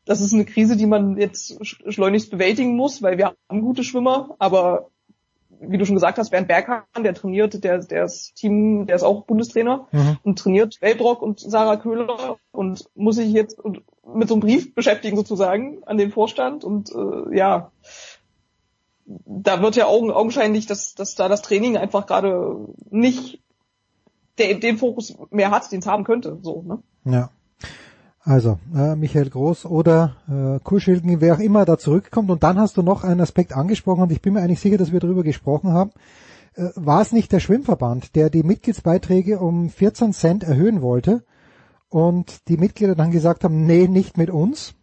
das 0.06 0.22
ist 0.22 0.34
eine 0.34 0.46
Krise, 0.46 0.76
die 0.76 0.86
man 0.86 1.18
jetzt 1.18 1.62
sch- 1.62 1.92
schleunigst 1.92 2.30
bewältigen 2.32 2.76
muss, 2.76 3.02
weil 3.02 3.18
wir 3.18 3.36
haben 3.50 3.62
gute 3.62 3.84
Schwimmer, 3.84 4.36
aber 4.38 4.90
wie 5.68 5.78
du 5.78 5.86
schon 5.86 5.96
gesagt 5.96 6.18
hast, 6.18 6.30
Bernd 6.30 6.48
Berghahn, 6.48 6.84
der 7.04 7.14
trainiert, 7.14 7.64
der, 7.64 7.80
der 7.80 8.06
ist 8.06 8.36
Team, 8.36 8.86
der 8.88 8.96
ist 8.96 9.04
auch 9.04 9.24
Bundestrainer 9.26 9.88
Mhm. 9.92 10.18
und 10.24 10.40
trainiert 10.40 10.82
Weltbrock 10.82 11.22
und 11.22 11.40
Sarah 11.40 11.78
Köhler 11.78 12.38
und 12.52 12.90
muss 12.96 13.16
sich 13.16 13.32
jetzt 13.32 13.60
mit 13.66 14.28
so 14.30 14.36
einem 14.36 14.42
Brief 14.42 14.74
beschäftigen 14.76 15.16
sozusagen 15.18 15.84
an 15.86 15.98
den 15.98 16.12
Vorstand 16.12 16.64
und 16.64 16.92
äh, 16.92 17.38
ja, 17.38 17.72
da 19.06 19.62
wird 19.62 19.76
ja 19.76 19.88
augen, 19.88 20.12
augenscheinlich, 20.12 20.66
dass, 20.66 20.96
dass 20.96 21.16
da 21.16 21.28
das 21.28 21.42
Training 21.42 21.78
einfach 21.78 22.06
gerade 22.06 22.58
nicht 22.90 23.40
der, 24.38 24.56
den 24.56 24.78
Fokus 24.78 25.16
mehr 25.30 25.52
hat, 25.52 25.72
den 25.72 25.80
es 25.80 25.88
haben 25.88 26.04
könnte. 26.04 26.40
So, 26.42 26.64
ne? 26.64 26.80
Ja. 27.06 27.30
Also, 28.26 28.58
äh, 28.74 28.96
Michael 28.96 29.30
Groß 29.30 29.66
oder 29.66 30.16
äh, 30.30 30.60
Kurschilgen, 30.64 31.20
wer 31.20 31.36
auch 31.36 31.40
immer 31.40 31.66
da 31.66 31.78
zurückkommt. 31.78 32.30
Und 32.30 32.44
dann 32.44 32.58
hast 32.58 32.78
du 32.78 32.82
noch 32.82 33.04
einen 33.04 33.20
Aspekt 33.20 33.54
angesprochen 33.54 34.04
und 34.04 34.12
ich 34.14 34.22
bin 34.22 34.34
mir 34.34 34.42
eigentlich 34.42 34.62
sicher, 34.62 34.78
dass 34.78 34.94
wir 34.94 35.02
darüber 35.02 35.24
gesprochen 35.24 35.74
haben. 35.74 35.92
Äh, 36.56 36.70
war 36.76 37.02
es 37.02 37.12
nicht 37.12 37.34
der 37.34 37.42
Schwimmverband, 37.42 38.16
der 38.16 38.30
die 38.30 38.44
Mitgliedsbeiträge 38.44 39.40
um 39.40 39.70
14 39.70 40.14
Cent 40.14 40.44
erhöhen 40.44 40.82
wollte 40.82 41.26
und 41.90 42.48
die 42.48 42.58
Mitglieder 42.58 42.96
dann 42.96 43.12
gesagt 43.12 43.44
haben, 43.44 43.66
nee, 43.66 43.90
nicht 43.90 44.18
mit 44.18 44.30
uns 44.30 44.74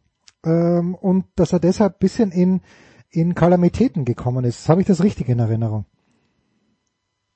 ähm, 0.45 0.95
und 0.95 1.25
dass 1.37 1.55
er 1.55 1.61
deshalb 1.61 1.99
bisschen 1.99 2.33
in, 2.33 2.61
in 3.09 3.35
Kalamitäten 3.35 4.05
gekommen 4.05 4.45
ist. 4.45 4.69
Habe 4.69 4.83
ich 4.83 4.87
das 4.87 5.03
richtig 5.03 5.31
in 5.31 5.39
Erinnerung? 5.39 5.87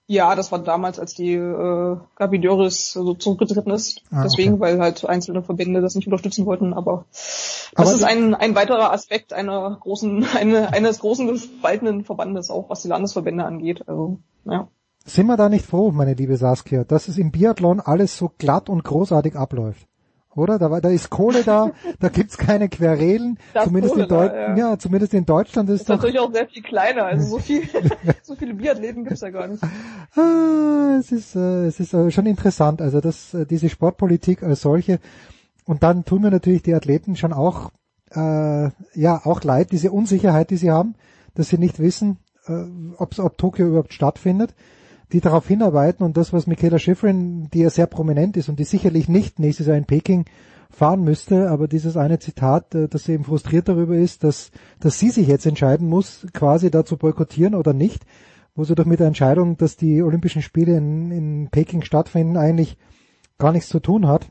Ja, 0.07 0.35
das 0.35 0.53
war 0.53 0.59
damals, 0.59 0.99
als 0.99 1.15
die 1.15 1.33
äh, 1.33 1.97
Gabi 2.17 2.39
Dörres 2.39 2.93
so 2.93 3.15
zurückgetreten 3.15 3.73
ist. 3.73 4.03
Ah, 4.11 4.23
Deswegen, 4.23 4.55
okay. 4.55 4.61
weil 4.61 4.81
halt 4.81 5.05
einzelne 5.07 5.43
Verbände 5.43 5.81
das 5.81 5.95
nicht 5.95 6.07
unterstützen 6.07 6.45
wollten. 6.45 6.75
Aber 6.75 7.07
das 7.11 7.71
Aber 7.75 7.93
ist 7.93 8.05
ein, 8.05 8.35
ein 8.35 8.55
weiterer 8.55 8.93
Aspekt 8.93 9.33
einer 9.33 9.79
großen, 9.81 10.27
eine, 10.37 10.75
eines 10.75 10.99
großen 10.99 11.27
gespaltenen 11.27 12.05
Verbandes, 12.05 12.51
auch 12.51 12.69
was 12.69 12.83
die 12.83 12.89
Landesverbände 12.89 13.45
angeht. 13.45 13.89
Also, 13.89 14.19
ja. 14.45 14.69
Sind 15.07 15.27
wir 15.27 15.37
da 15.37 15.49
nicht 15.49 15.67
froh, 15.67 15.91
meine 15.91 16.15
liebe 16.15 16.37
Saskia, 16.37 16.85
dass 16.85 17.09
es 17.09 17.19
im 17.19 17.31
Biathlon 17.31 17.81
alles 17.81 18.17
so 18.17 18.31
glatt 18.37 18.69
und 18.69 18.85
großartig 18.85 19.37
abläuft? 19.37 19.87
Oder? 20.37 20.59
Da, 20.59 20.71
war- 20.71 20.81
da 20.81 20.89
ist 20.91 21.11
Kohle 21.11 21.43
da, 21.45 21.71
da 22.01 22.09
gibt's 22.09 22.37
keine 22.37 22.69
Querelen. 22.69 23.39
Zumindest, 23.65 23.95
Kohle 23.95 24.05
in 24.05 24.09
Deu 24.09 24.29
da, 24.29 24.35
ja. 24.35 24.57
ja. 24.57 24.79
zumindest 24.79 25.15
in 25.15 25.27
Deutschland 25.27 25.71
ist 25.71 25.83
ist 25.83 25.91
doch, 25.91 25.97
natürlich 25.97 26.19
auch 26.19 26.33
sehr 26.33 26.47
viel 26.49 26.63
kleiner. 26.63 27.05
Also 27.05 27.27
so 27.29 27.39
viel, 27.39 27.63
so 28.23 28.35
viele 28.35 28.55
Biathleten 28.55 29.05
gibt's 29.05 29.21
ja 29.21 29.31
gar 29.31 29.47
nicht. 29.47 29.63
ah, 30.17 30.97
es 30.99 31.13
ist, 31.13 31.37
äh, 31.37 31.67
es 31.67 31.81
ist 31.81 31.95
äh, 31.95 32.11
schon 32.11 32.27
interessant. 32.27 32.81
Also 32.83 33.01
das, 33.01 33.35
äh, 33.35 33.47
diese 33.47 33.69
Sportpolitik 33.69 34.43
als 34.43 34.63
solche. 34.63 34.99
Und 35.65 35.83
dann 35.83 36.05
tun 36.05 36.23
mir 36.23 36.31
natürlich 36.31 36.63
die 36.63 36.75
Athleten 36.75 37.17
schon 37.17 37.33
auch, 37.33 37.71
äh, 38.11 38.71
ja, 38.95 39.21
auch 39.25 39.43
leid, 39.43 39.73
diese 39.73 39.91
Unsicherheit, 39.91 40.51
die 40.51 40.57
sie 40.57 40.71
haben, 40.71 40.95
dass 41.35 41.49
sie 41.49 41.59
nicht 41.59 41.79
wissen, 41.79 42.19
äh, 42.47 42.65
ob 42.99 43.39
Tokio 43.39 43.67
überhaupt 43.69 43.93
stattfindet. 43.95 44.55
Die 45.13 45.21
darauf 45.21 45.47
hinarbeiten 45.47 46.05
und 46.05 46.17
das, 46.17 46.33
was 46.33 46.47
Michaela 46.47 46.79
Schifrin, 46.79 47.49
die 47.53 47.61
ja 47.61 47.71
sehr 47.71 47.87
prominent 47.87 48.37
ist 48.37 48.49
und 48.49 48.59
die 48.59 48.65
sicherlich 48.65 49.09
nicht 49.09 49.39
nächstes 49.39 49.67
Jahr 49.67 49.77
in 49.77 49.85
Peking 49.85 50.25
fahren 50.71 51.05
müsste, 51.05 51.51
aber 51.51 51.69
dieses 51.69 51.97
eine 51.97 52.19
Zitat, 52.19 52.75
äh, 52.75 52.89
dass 52.89 53.05
sie 53.05 53.13
eben 53.13 53.25
frustriert 53.25 53.69
darüber 53.69 53.97
ist, 53.97 54.25
dass, 54.25 54.51
dass 54.81 54.99
sie 54.99 55.11
sich 55.11 55.29
jetzt 55.29 55.47
entscheiden 55.47 55.89
muss, 55.89 56.27
quasi 56.33 56.71
da 56.71 56.85
zu 56.85 56.97
boykottieren 56.97 57.55
oder 57.55 57.73
nicht, 57.73 58.05
wo 58.55 58.65
sie 58.65 58.75
doch 58.75 58.85
mit 58.85 59.01
der 59.01 59.07
Entscheidung, 59.07 59.57
dass 59.57 59.77
die 59.77 60.03
Olympischen 60.03 60.43
Spiele 60.43 60.77
in, 60.77 61.11
in 61.11 61.49
Peking 61.51 61.83
stattfinden, 61.83 62.37
eigentlich 62.37 62.77
gar 63.39 63.53
nichts 63.53 63.69
zu 63.69 63.81
tun 63.81 64.07
hat. 64.07 64.31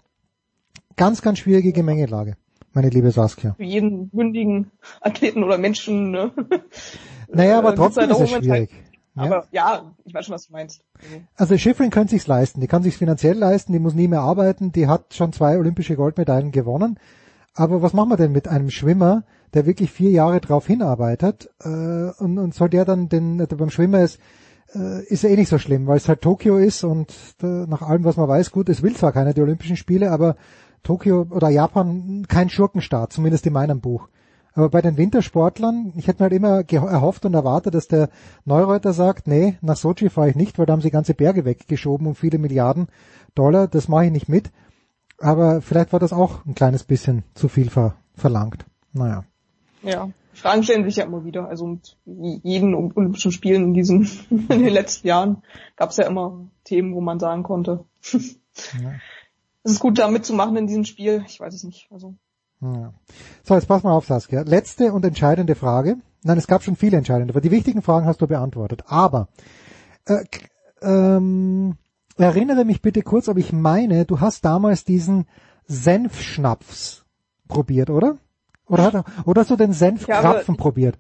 Ganz, 0.96 1.22
ganz 1.22 1.40
schwierige 1.40 1.74
Gemengelage, 1.74 2.36
meine 2.74 2.90
liebe 2.90 3.12
Saskia. 3.12 3.54
Für 3.56 3.64
jeden 3.64 4.10
mündigen 4.14 4.72
Athleten 5.02 5.44
oder 5.44 5.58
Menschen. 5.58 6.12
Ne? 6.12 6.32
Naja, 7.32 7.58
aber 7.58 7.74
Äh, 7.74 7.76
trotzdem 7.76 8.10
ist 8.10 8.20
halt 8.20 8.32
es 8.32 8.46
schwierig. 8.46 8.70
Aber 9.16 9.46
ja, 9.52 9.94
ich 10.06 10.14
weiß 10.14 10.26
schon, 10.26 10.36
was 10.36 10.48
du 10.48 10.54
meinst. 10.54 10.84
Also, 11.00 11.22
Also 11.36 11.58
Schifrin 11.58 11.92
könnte 11.92 12.12
sich's 12.12 12.28
leisten, 12.28 12.62
die 12.62 12.68
kann 12.68 12.84
sich's 12.84 12.98
finanziell 12.98 13.38
leisten, 13.38 13.74
die 13.74 13.80
muss 13.80 13.94
nie 13.94 14.08
mehr 14.08 14.22
arbeiten, 14.22 14.72
die 14.72 14.88
hat 14.88 15.14
schon 15.14 15.34
zwei 15.34 15.58
olympische 15.58 15.96
Goldmedaillen 15.96 16.52
gewonnen. 16.52 17.00
Aber 17.54 17.82
was 17.82 17.94
machen 17.94 18.10
wir 18.10 18.18
denn 18.18 18.32
mit 18.32 18.48
einem 18.48 18.72
Schwimmer, 18.72 19.24
der 19.54 19.68
wirklich 19.68 19.92
vier 19.92 20.10
Jahre 20.10 20.42
drauf 20.42 20.66
hinarbeitet 20.66 21.52
äh, 21.64 21.70
und, 21.70 22.40
und 22.40 22.56
soll 22.56 22.70
der 22.70 22.86
dann 22.86 23.10
den 23.10 23.38
der 23.38 23.46
beim 23.46 23.70
Schwimmer 23.70 24.02
ist 24.02 24.20
äh, 24.76 25.04
ist 25.06 25.24
ja 25.24 25.30
eh 25.30 25.36
nicht 25.36 25.50
so 25.50 25.58
schlimm, 25.58 25.88
weil 25.88 25.98
es 25.98 26.10
halt 26.10 26.22
Tokio 26.22 26.58
ist 26.58 26.84
und 26.84 27.14
äh, 27.42 27.46
nach 27.46 27.82
allem 27.82 28.04
was 28.04 28.18
man 28.18 28.28
weiß, 28.28 28.52
gut, 28.52 28.70
es 28.70 28.82
will 28.82 28.96
zwar 28.96 29.12
keiner 29.12 29.34
die 29.34 29.42
Olympischen 29.42 29.78
Spiele, 29.78 30.12
aber 30.12 30.36
Tokio 30.84 31.28
oder 31.30 31.50
Japan 31.50 32.26
kein 32.28 32.50
Schurkenstaat, 32.50 33.14
zumindest 33.14 33.46
in 33.46 33.54
meinem 33.54 33.80
Buch. 33.80 34.10
Aber 34.56 34.70
bei 34.70 34.82
den 34.82 34.98
Wintersportlern, 34.98 35.94
ich 35.96 36.08
hätte 36.08 36.22
mir 36.22 36.30
halt 36.30 36.34
immer 36.34 36.92
erhofft 36.92 37.26
und 37.26 37.34
erwartet, 37.34 37.74
dass 37.74 37.88
der 37.88 38.10
Neureuter 38.46 38.94
sagt, 38.94 39.28
nee, 39.28 39.58
nach 39.62 39.78
Sochi 39.78 40.10
fahre 40.10 40.30
ich 40.30 40.36
nicht, 40.36 40.60
weil 40.60 40.68
da 40.68 40.74
haben 40.74 40.82
sie 40.82 40.92
ganze 40.92 41.16
Berge 41.16 41.44
weggeschoben 41.44 42.06
um 42.06 42.16
viele 42.16 42.38
Milliarden 42.38 42.88
Dollar, 43.34 43.68
das 43.68 43.88
mache 43.88 44.06
ich 44.06 44.12
nicht 44.12 44.30
mit. 44.30 44.52
Aber 45.18 45.62
vielleicht 45.62 45.92
war 45.92 46.00
das 46.00 46.14
auch 46.14 46.46
ein 46.46 46.56
kleines 46.56 46.84
bisschen 46.84 47.24
zu 47.34 47.48
viel 47.48 47.70
ver 47.70 47.96
verlangt. 48.16 48.66
Naja. 48.92 49.24
ja, 49.82 50.10
Fragen 50.34 50.64
stellen 50.64 50.84
sich 50.84 50.98
ja 50.98 51.06
immer 51.06 51.26
wieder. 51.26 51.48
Also 51.48 51.66
mit 51.66 51.98
jeden 52.06 52.76
Olympischen 52.76 53.32
Spielen 53.32 53.64
in 53.64 53.74
diesen 53.74 54.08
in 54.30 54.48
den 54.48 54.74
letzten 54.74 55.08
Jahren 55.08 55.42
gab 55.76 55.90
es 55.90 55.98
ja 55.98 56.06
immer 56.06 56.48
Themen, 56.64 56.94
wo 56.94 57.02
man 57.02 57.20
sagen 57.20 57.44
konnte, 57.44 57.86
Ja. 58.80 58.94
es 59.64 59.72
ist 59.72 59.80
gut 59.80 59.98
da 59.98 60.08
mitzumachen 60.10 60.56
in 60.58 60.68
diesem 60.68 60.86
Spiel. 60.86 61.24
Ich 61.28 61.40
weiß 61.40 61.56
es 61.56 61.64
nicht. 61.64 61.88
Also 61.90 62.14
Ja. 62.64 62.94
So, 63.44 63.56
jetzt 63.56 63.68
pass 63.68 63.84
mal 63.84 63.92
auf, 63.92 64.06
Saskia. 64.06 64.42
Letzte 64.42 64.94
und 64.94 65.06
entscheidende 65.06 65.56
Frage. 65.56 65.98
Nein, 66.24 66.38
es 66.38 66.48
gab 66.48 66.64
schon 66.64 66.76
viele 66.76 66.98
entscheidende, 66.98 67.34
aber 67.34 67.42
die 67.42 67.52
wichtigen 67.52 67.82
Fragen 67.82 68.06
hast 68.06 68.22
du 68.22 68.28
beantwortet. 68.28 68.84
Aber 68.88 69.28
äh, 70.06 70.24
ähm, 70.82 71.76
erinnere 72.18 72.66
mich 72.66 72.82
bitte 72.82 73.02
kurz, 73.02 73.28
ob 73.28 73.38
ich 73.38 73.52
meine, 73.52 74.06
du 74.06 74.22
hast 74.22 74.46
damals 74.46 74.86
diesen 74.86 75.28
Senfschnaps 75.66 77.06
probiert, 77.48 77.90
oder? 77.90 78.18
Oder, 78.66 78.84
hat, 78.84 79.06
oder 79.26 79.42
hast 79.42 79.52
du 79.52 79.58
den 79.58 79.74
Senfkrapfen 79.74 80.56
probiert? 80.56 80.98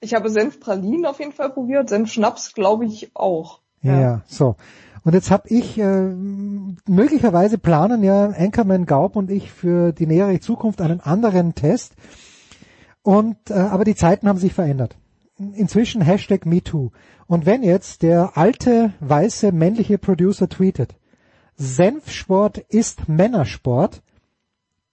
ich 0.00 0.14
habe 0.14 0.30
Senfpralinen 0.30 1.06
auf 1.06 1.18
jeden 1.18 1.32
Fall 1.32 1.50
probiert, 1.50 1.88
Senfschnaps 1.88 2.54
glaube 2.54 2.86
ich 2.86 3.14
auch. 3.14 3.60
Ja, 3.82 4.22
so. 4.26 4.56
Und 5.02 5.14
jetzt 5.14 5.30
habe 5.30 5.48
ich, 5.48 5.78
äh, 5.78 6.08
möglicherweise 6.86 7.58
planen 7.58 8.02
ja 8.02 8.26
Anchorman 8.26 8.86
Gaub 8.86 9.16
und 9.16 9.30
ich 9.30 9.50
für 9.50 9.92
die 9.92 10.06
nähere 10.06 10.40
Zukunft 10.40 10.80
einen 10.80 11.00
anderen 11.00 11.54
Test. 11.54 11.94
Und 13.02 13.50
äh, 13.50 13.54
aber 13.54 13.84
die 13.84 13.94
Zeiten 13.94 14.28
haben 14.28 14.38
sich 14.38 14.52
verändert. 14.52 14.96
Inzwischen 15.38 16.02
Hashtag 16.02 16.44
MeToo. 16.44 16.90
Und 17.26 17.46
wenn 17.46 17.62
jetzt 17.62 18.02
der 18.02 18.36
alte, 18.36 18.92
weiße, 19.00 19.52
männliche 19.52 19.96
Producer 19.96 20.48
tweetet, 20.48 20.96
Senfsport 21.56 22.58
ist 22.58 23.08
Männersport, 23.08 24.02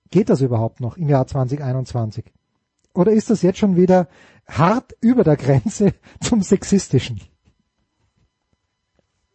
geht 0.10 0.30
das 0.30 0.42
überhaupt 0.42 0.80
noch 0.80 0.98
im 0.98 1.10
Jahr 1.10 1.28
2021? 1.28 2.26
Oder 2.94 3.12
ist 3.12 3.30
das 3.30 3.42
jetzt 3.42 3.60
schon 3.60 3.76
wieder 3.76 4.08
hart 4.48 4.96
über 5.02 5.24
der 5.24 5.36
Grenze 5.36 5.94
zum 6.22 6.42
Sexistischen? 6.42 7.22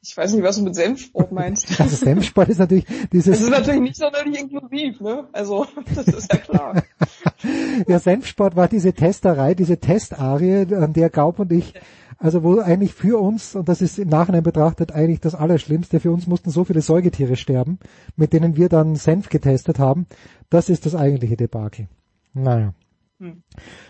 Ich 0.05 0.17
weiß 0.17 0.33
nicht, 0.33 0.43
was 0.43 0.57
du 0.57 0.65
mit 0.65 0.75
Senfsport 0.75 1.31
meinst. 1.31 1.69
Also 1.81 1.95
Senfsport 1.95 2.49
ist 2.49 2.59
natürlich 2.59 2.87
dieses... 3.13 3.39
Das 3.39 3.41
ist 3.41 3.51
natürlich 3.51 3.81
nicht 3.81 3.97
sonderlich 3.97 4.41
inklusiv, 4.41 5.01
ne? 5.01 5.29
Also, 5.33 5.67
das 5.95 6.09
ist 6.09 6.33
ja 6.33 6.39
klar. 6.39 6.83
Ja, 7.89 7.99
Senfsport 7.99 8.55
war 8.55 8.69
diese 8.69 8.93
Testerei, 8.93 9.55
diese 9.55 9.79
Testarie, 9.79 10.75
an 10.75 10.93
der 10.93 11.11
Gaub 11.11 11.39
und 11.41 11.51
ich 11.53 11.75
Also 12.19 12.45
wo 12.45 12.61
eigentlich 12.61 12.95
für 12.95 13.21
uns, 13.21 13.57
und 13.57 13.69
das 13.69 13.81
ist 13.81 13.99
im 13.99 14.09
Nachhinein 14.09 14.45
betrachtet 14.45 14.93
eigentlich 14.93 15.21
das 15.21 15.35
Allerschlimmste, 15.35 15.99
für 15.99 16.13
uns 16.13 16.29
mussten 16.29 16.51
so 16.51 16.65
viele 16.65 16.81
Säugetiere 16.81 17.35
sterben, 17.37 17.79
mit 18.17 18.33
denen 18.33 18.57
wir 18.57 18.69
dann 18.69 18.95
Senf 18.95 19.29
getestet 19.29 19.81
haben. 19.81 20.07
Das 20.51 20.69
ist 20.69 20.87
das 20.87 20.95
eigentliche 20.95 21.37
Debakel. 21.37 21.89
Naja. 22.33 22.75
Hm. 23.19 23.43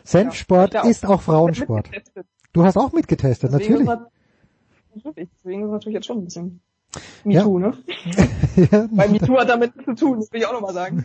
Senfsport 0.04 0.74
ja, 0.74 0.84
ist 0.84 1.04
auch 1.06 1.22
Frauensport. 1.22 1.90
Du 2.52 2.64
hast 2.64 2.76
auch 2.76 2.92
mitgetestet, 2.92 3.50
deswegen 3.52 3.84
natürlich. 3.84 4.08
Natürlich, 4.94 5.30
deswegen 5.38 5.62
ist 5.62 5.66
es 5.66 5.72
natürlich 5.72 5.94
jetzt 5.94 6.06
schon 6.06 6.18
ein 6.18 6.24
bisschen 6.24 6.60
MeToo, 7.24 7.58
ja. 7.58 7.68
ne? 7.68 7.78
ja. 8.70 8.88
Weil 8.90 9.08
MeToo 9.10 9.38
hat 9.38 9.48
damit 9.48 9.72
zu 9.84 9.94
tun, 9.94 10.20
das 10.20 10.32
will 10.32 10.40
ich 10.40 10.46
auch 10.46 10.52
nochmal 10.52 10.74
sagen. 10.74 11.04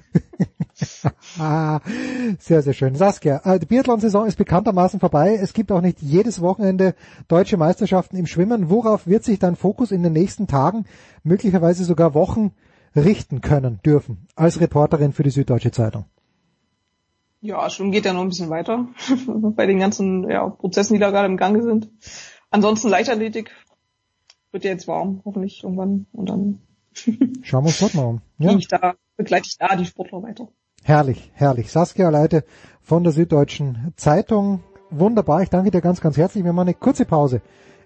ah, 1.40 1.80
sehr, 2.40 2.61
sehr 2.61 2.74
schön. 2.74 2.95
Saskia, 2.95 3.41
äh, 3.45 3.59
die 3.59 3.66
Biathlon-Saison 3.66 4.25
ist 4.25 4.38
bekanntermaßen 4.38 4.99
vorbei. 4.99 5.38
Es 5.41 5.53
gibt 5.53 5.72
auch 5.72 5.82
nicht 5.82 6.01
jedes 6.01 6.41
Wochenende 6.41 6.95
deutsche 7.27 7.57
Meisterschaften 7.57 8.17
im 8.17 8.27
Schwimmen. 8.27 8.69
Worauf 8.69 9.07
wird 9.07 9.24
sich 9.24 9.40
dein 9.40 9.56
Fokus 9.56 9.91
in 9.91 10.03
den 10.03 10.14
nächsten 10.14 10.48
Tagen, 10.48 10.85
möglicherweise 11.24 11.83
sogar 11.83 12.14
Wochen 12.14 12.51
richten 12.95 13.41
können, 13.41 13.80
dürfen, 13.85 14.27
als 14.35 14.59
Reporterin 14.59 15.14
für 15.14 15.24
die 15.24 15.30
Süddeutsche 15.30 15.72
Zeitung? 15.72 16.06
Ja, 17.41 17.69
Schwimmen 17.69 17.91
geht 17.91 18.06
ja 18.06 18.14
noch 18.14 18.22
ein 18.22 18.30
bisschen 18.30 18.49
weiter 18.49 18.88
bei 19.27 19.67
den 19.67 19.80
ganzen 19.80 20.30
ja, 20.30 20.49
Prozessen, 20.49 20.95
die 20.95 20.99
da 20.99 21.11
gerade 21.11 21.27
im 21.27 21.38
Gange 21.38 21.61
sind. 21.61 21.90
Ansonsten 22.49 22.90
Leichtathletik 22.90 23.51
wird 24.57 24.65
ja 24.65 24.71
jetzt 24.71 24.87
warm, 24.87 25.21
hoffentlich 25.23 25.63
irgendwann 25.63 26.07
und 26.13 26.29
dann 26.29 26.59
Schauen 27.43 27.63
wir 27.63 27.67
uns 27.67 27.79
dort 27.79 27.93
mal 27.93 28.05
um. 28.05 28.21
Ja. 28.39 28.55
Ich 28.55 28.67
da, 28.67 28.95
begleite 29.15 29.47
ich 29.47 29.57
da 29.59 29.75
die 29.75 29.85
Sportler 29.85 30.23
weiter. 30.23 30.47
Herrlich, 30.83 31.31
herrlich. 31.35 31.71
Saskia 31.71 32.09
Leite 32.09 32.43
von 32.81 33.03
der 33.03 33.13
Süddeutschen 33.13 33.93
Zeitung. 33.97 34.63
Wunderbar, 34.89 35.43
ich 35.43 35.49
danke 35.49 35.69
dir 35.69 35.81
ganz, 35.81 36.01
ganz 36.01 36.17
herzlich. 36.17 36.43
Wir 36.43 36.53
machen 36.53 36.69
eine 36.69 36.73
kurze 36.73 37.05
Pause 37.05 37.41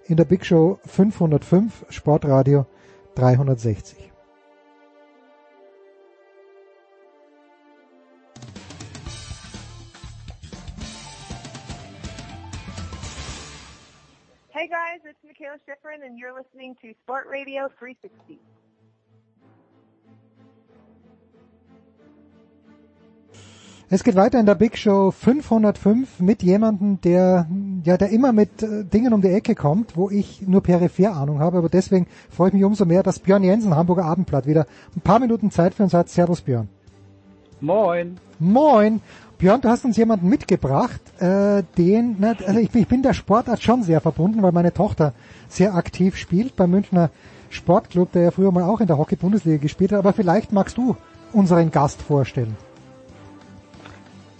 in 0.05 0.15
der 0.15 0.25
Big 0.25 0.45
Show 0.45 0.79
505 0.85 1.87
Sportradio 1.89 2.65
360. 3.15 4.10
it's 15.11 15.23
Michaela 15.27 15.57
Schifrin 15.67 16.05
and 16.05 16.17
you're 16.17 16.33
listening 16.33 16.73
to 16.81 16.93
Sport 17.03 17.25
Radio 17.29 17.67
360. 17.79 18.39
Es 23.89 24.05
geht 24.05 24.15
weiter 24.15 24.39
in 24.39 24.45
der 24.45 24.55
Big 24.55 24.77
Show 24.77 25.11
505 25.11 26.21
mit 26.21 26.43
jemandem, 26.43 27.01
der 27.01 27.45
ja 27.83 27.97
der 27.97 28.09
immer 28.09 28.31
mit 28.31 28.63
äh, 28.63 28.85
Dingen 28.85 29.11
um 29.11 29.21
die 29.21 29.27
Ecke 29.27 29.53
kommt, 29.53 29.97
wo 29.97 30.09
ich 30.09 30.47
nur 30.47 30.63
peripher 30.63 31.13
Ahnung 31.13 31.39
habe, 31.39 31.57
aber 31.57 31.67
deswegen 31.67 32.07
freue 32.29 32.47
ich 32.47 32.53
mich 32.53 32.63
umso 32.63 32.85
mehr, 32.85 33.03
dass 33.03 33.19
Björn 33.19 33.43
Jensen, 33.43 33.75
Hamburger 33.75 34.05
Abendblatt, 34.05 34.47
wieder 34.47 34.65
ein 34.95 35.01
paar 35.01 35.19
Minuten 35.19 35.51
Zeit 35.51 35.73
für 35.73 35.83
uns 35.83 35.93
hat. 35.93 36.07
Servus 36.07 36.39
Björn. 36.39 36.69
Moin. 37.59 38.17
Moin. 38.39 39.01
Björn, 39.41 39.59
du 39.59 39.69
hast 39.69 39.85
uns 39.85 39.97
jemanden 39.97 40.29
mitgebracht, 40.29 41.01
äh, 41.19 41.63
den, 41.75 42.17
na, 42.19 42.35
also 42.45 42.59
ich, 42.59 42.75
ich 42.75 42.87
bin 42.87 43.01
der 43.01 43.15
Sportart 43.15 43.63
schon 43.63 43.81
sehr 43.81 43.99
verbunden, 43.99 44.43
weil 44.43 44.51
meine 44.51 44.71
Tochter 44.71 45.13
sehr 45.49 45.73
aktiv 45.73 46.15
spielt 46.15 46.55
beim 46.55 46.69
Münchner 46.69 47.09
Sportclub, 47.49 48.11
der 48.11 48.21
ja 48.21 48.29
früher 48.29 48.51
mal 48.51 48.61
auch 48.61 48.81
in 48.81 48.87
der 48.87 48.99
Hockey-Bundesliga 48.99 49.57
gespielt 49.57 49.93
hat, 49.93 49.97
aber 49.97 50.13
vielleicht 50.13 50.51
magst 50.51 50.77
du 50.77 50.95
unseren 51.33 51.71
Gast 51.71 52.03
vorstellen. 52.03 52.55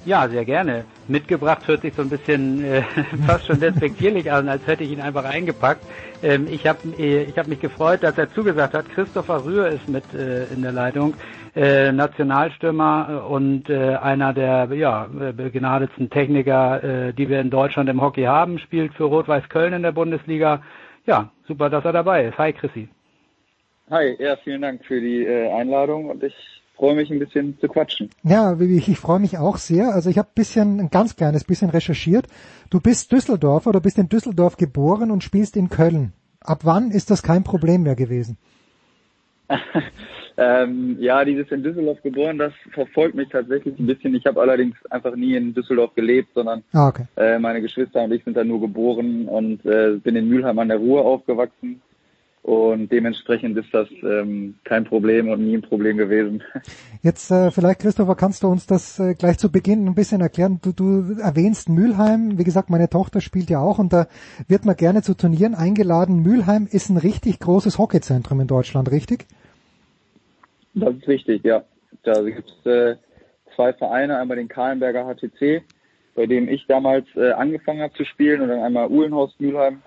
Ja, 0.06 0.30
sehr 0.30 0.46
gerne. 0.46 0.86
Mitgebracht 1.08 1.68
hört 1.68 1.82
sich 1.82 1.96
so 1.96 2.04
ein 2.04 2.10
bisschen 2.10 2.64
äh, 2.64 2.84
fast 3.26 3.48
schon 3.48 3.60
despektierlich 3.60 4.32
an, 4.32 4.50
als 4.50 4.66
hätte 4.68 4.84
ich 4.84 4.92
ihn 4.92 5.02
einfach 5.02 5.26
eingepackt. 5.26 5.84
Ähm, 6.22 6.48
ich 6.50 6.68
habe 6.68 6.80
äh, 7.00 7.24
ich 7.24 7.38
hab 7.40 7.48
mich 7.48 7.60
gefreut, 7.60 8.04
dass 8.04 8.18
er 8.20 8.32
zugesagt 8.34 8.76
hat. 8.76 8.90
Christopher 8.90 9.46
Rühr 9.46 9.68
ist 9.68 9.88
mit 9.90 10.04
äh, 10.14 10.46
in 10.46 10.62
der 10.62 10.72
Leitung, 10.72 11.16
äh, 11.56 11.92
Nationalstürmer 11.92 13.28
und 13.30 13.70
äh, 13.70 13.96
einer 13.96 14.34
der 14.34 14.70
ja, 14.74 15.08
begnadetsten 15.08 16.10
Techniker, 16.10 16.84
äh, 16.84 17.14
die 17.14 17.30
wir 17.30 17.42
in 17.42 17.50
Deutschland 17.50 17.90
im 17.90 18.02
Hockey 18.02 18.24
haben, 18.24 18.60
spielt 18.60 18.94
für 18.94 19.06
Rot-Weiß 19.06 19.50
Köln 19.50 19.74
in 19.74 19.84
der 19.84 19.92
Bundesliga. 19.92 20.62
Ja, 21.06 21.32
super, 21.48 21.70
dass 21.70 21.84
er 21.84 21.94
dabei 21.94 22.26
ist. 22.26 22.38
Hi 22.38 22.54
Chrissy. 22.54 22.88
Hi, 23.90 24.16
ja, 24.20 24.38
vielen 24.38 24.62
Dank 24.62 24.86
für 24.86 25.02
die 25.02 25.26
äh, 25.26 25.52
Einladung 25.52 26.10
und 26.10 26.24
ich 26.24 26.34
freue 26.78 26.96
mich 26.96 27.12
ein 27.12 27.20
bisschen 27.20 27.60
zu 27.60 27.68
quatschen. 27.68 28.10
Ja, 28.24 28.58
ich, 28.60 28.88
ich 28.88 28.98
freue 28.98 29.20
mich 29.20 29.38
auch 29.38 29.58
sehr. 29.58 29.94
Also 29.94 30.10
ich 30.10 30.18
habe 30.18 30.30
bisschen, 30.34 30.80
ein 30.80 30.90
ganz 30.90 31.16
kleines 31.16 31.44
bisschen 31.44 31.70
recherchiert. 31.70 32.28
Du 32.70 32.80
bist 32.80 33.12
Düsseldorfer, 33.12 33.74
du 33.74 33.82
bist 33.82 33.98
in 33.98 34.08
Düsseldorf 34.08 34.56
geboren 34.56 35.12
und 35.12 35.24
spielst 35.24 35.58
in 35.58 35.70
Köln. 35.70 36.14
Ab 36.40 36.62
wann 36.64 36.90
ist 36.90 37.12
das 37.12 37.22
kein 37.22 37.44
Problem 37.44 37.84
mehr 37.84 37.96
gewesen? 37.96 38.38
ähm, 40.42 40.98
ja, 41.00 41.24
dieses 41.24 41.52
in 41.52 41.62
Düsseldorf 41.62 42.02
geboren, 42.02 42.40
das 42.40 42.52
verfolgt 42.72 43.14
mich 43.14 43.30
tatsächlich 43.30 43.78
ein 43.78 43.86
bisschen. 43.86 44.16
Ich 44.16 44.26
habe 44.26 44.42
allerdings 44.42 44.76
einfach 44.90 45.16
nie 45.16 45.36
in 45.36 45.54
Düsseldorf 45.54 45.94
gelebt, 45.94 46.30
sondern 46.34 46.64
ah, 46.74 46.88
okay. 46.88 47.06
äh, 47.16 47.38
meine 47.38 47.62
Geschwister 47.62 48.04
und 48.04 48.12
ich 48.12 48.24
sind 48.24 48.36
da 48.36 48.44
nur 48.44 48.60
geboren 48.60 49.28
und 49.28 49.64
äh, 49.66 49.98
bin 49.98 50.16
in 50.16 50.28
Mülheim 50.28 50.58
an 50.58 50.70
der 50.70 50.78
Ruhr 50.78 51.06
aufgewachsen 51.06 51.82
und 52.42 52.92
dementsprechend 52.92 53.56
ist 53.56 53.72
das 53.72 53.88
ähm, 54.02 54.56
kein 54.64 54.84
Problem 54.84 55.30
und 55.30 55.46
nie 55.46 55.58
ein 55.58 55.62
Problem 55.62 55.98
gewesen. 55.98 56.42
Jetzt 57.04 57.30
äh, 57.30 57.52
vielleicht, 57.52 57.82
Christopher, 57.82 58.16
kannst 58.16 58.42
du 58.42 58.48
uns 58.48 58.66
das 58.66 58.98
äh, 58.98 59.14
gleich 59.14 59.38
zu 59.38 59.52
Beginn 59.52 59.86
ein 59.86 59.94
bisschen 59.94 60.22
erklären. 60.22 60.60
Du, 60.60 60.72
du 60.72 61.20
erwähnst 61.22 61.70
Mülheim. 61.70 62.40
Wie 62.40 62.44
gesagt, 62.44 62.72
meine 62.72 62.90
Tochter 62.90 63.22
spielt 63.22 63.52
ja 63.52 63.60
auch 63.60 63.78
und 63.78 63.94
da 63.94 64.08
wird 64.48 64.66
man 64.66 64.76
gerne 64.76 65.04
zu 65.04 65.14
Turnieren 65.14 65.54
eingeladen. 65.54 66.24
Mülheim 66.24 66.68
ist 66.72 66.90
ein 66.90 66.98
richtig 66.98 67.38
großes 67.40 67.78
Hockeyzentrum 67.78 68.40
in 68.40 68.48
Deutschland, 68.48 68.90
richtig? 68.90 69.28
Das 70.74 70.96
ist 70.96 71.08
richtig, 71.08 71.44
ja. 71.44 71.64
Da 72.04 72.22
gibt 72.22 72.50
es 72.50 72.66
äh, 72.66 72.96
zwei 73.56 73.74
Vereine, 73.74 74.18
einmal 74.18 74.38
den 74.38 74.48
Kahlenberger 74.48 75.06
HTC, 75.06 75.64
bei 76.16 76.26
dem 76.26 76.48
ich 76.48 76.66
damals 76.68 77.06
äh, 77.16 77.32
angefangen 77.32 77.82
habe 77.82 77.94
zu 77.94 78.06
spielen 78.06 78.42
und 78.42 78.50
dann 78.50 78.62
einmal 78.62 78.90
Uhlenhorst 78.90 79.40
Mülheim, 79.40 79.82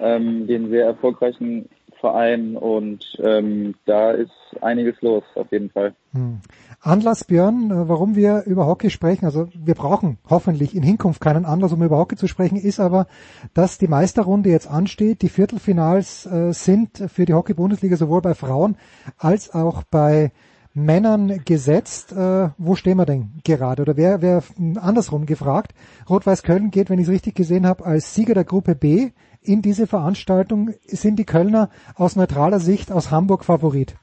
ähm, 0.00 0.46
den 0.46 0.70
sehr 0.70 0.86
erfolgreichen 0.86 1.68
Verein 2.04 2.54
und 2.58 3.16
ähm, 3.24 3.76
da 3.86 4.10
ist 4.10 4.30
einiges 4.60 5.00
los 5.00 5.24
auf 5.36 5.50
jeden 5.50 5.70
Fall. 5.70 5.94
Hm. 6.12 6.40
Anlass, 6.82 7.24
Björn, 7.24 7.70
äh, 7.70 7.88
warum 7.88 8.14
wir 8.14 8.42
über 8.44 8.66
Hockey 8.66 8.90
sprechen, 8.90 9.24
also 9.24 9.48
wir 9.54 9.74
brauchen 9.74 10.18
hoffentlich 10.28 10.76
in 10.76 10.82
Hinkunft 10.82 11.22
keinen 11.22 11.46
Anlass, 11.46 11.72
um 11.72 11.82
über 11.82 11.96
Hockey 11.96 12.16
zu 12.16 12.26
sprechen, 12.26 12.58
ist 12.58 12.78
aber, 12.78 13.06
dass 13.54 13.78
die 13.78 13.88
Meisterrunde 13.88 14.50
jetzt 14.50 14.68
ansteht. 14.68 15.22
Die 15.22 15.30
Viertelfinals 15.30 16.26
äh, 16.26 16.52
sind 16.52 16.98
für 16.98 17.24
die 17.24 17.32
Hockey-Bundesliga 17.32 17.96
sowohl 17.96 18.20
bei 18.20 18.34
Frauen 18.34 18.76
als 19.16 19.54
auch 19.54 19.82
bei 19.84 20.30
Männern 20.74 21.40
gesetzt. 21.46 22.12
Äh, 22.12 22.50
wo 22.58 22.74
stehen 22.74 22.98
wir 22.98 23.06
denn 23.06 23.30
gerade? 23.44 23.80
Oder 23.80 23.96
wer, 23.96 24.20
wer 24.20 24.42
andersrum 24.76 25.24
gefragt? 25.24 25.72
Rot-Weiß 26.10 26.42
Köln 26.42 26.70
geht, 26.70 26.90
wenn 26.90 26.98
ich 26.98 27.06
es 27.06 27.14
richtig 27.14 27.34
gesehen 27.34 27.66
habe, 27.66 27.86
als 27.86 28.14
Sieger 28.14 28.34
der 28.34 28.44
Gruppe 28.44 28.74
B 28.74 29.12
in 29.44 29.62
diese 29.62 29.86
Veranstaltung. 29.86 30.70
Sind 30.86 31.18
die 31.18 31.24
Kölner 31.24 31.70
aus 31.94 32.16
neutraler 32.16 32.60
Sicht 32.60 32.90
aus 32.90 33.10
Hamburg 33.10 33.44
Favorit? 33.44 33.96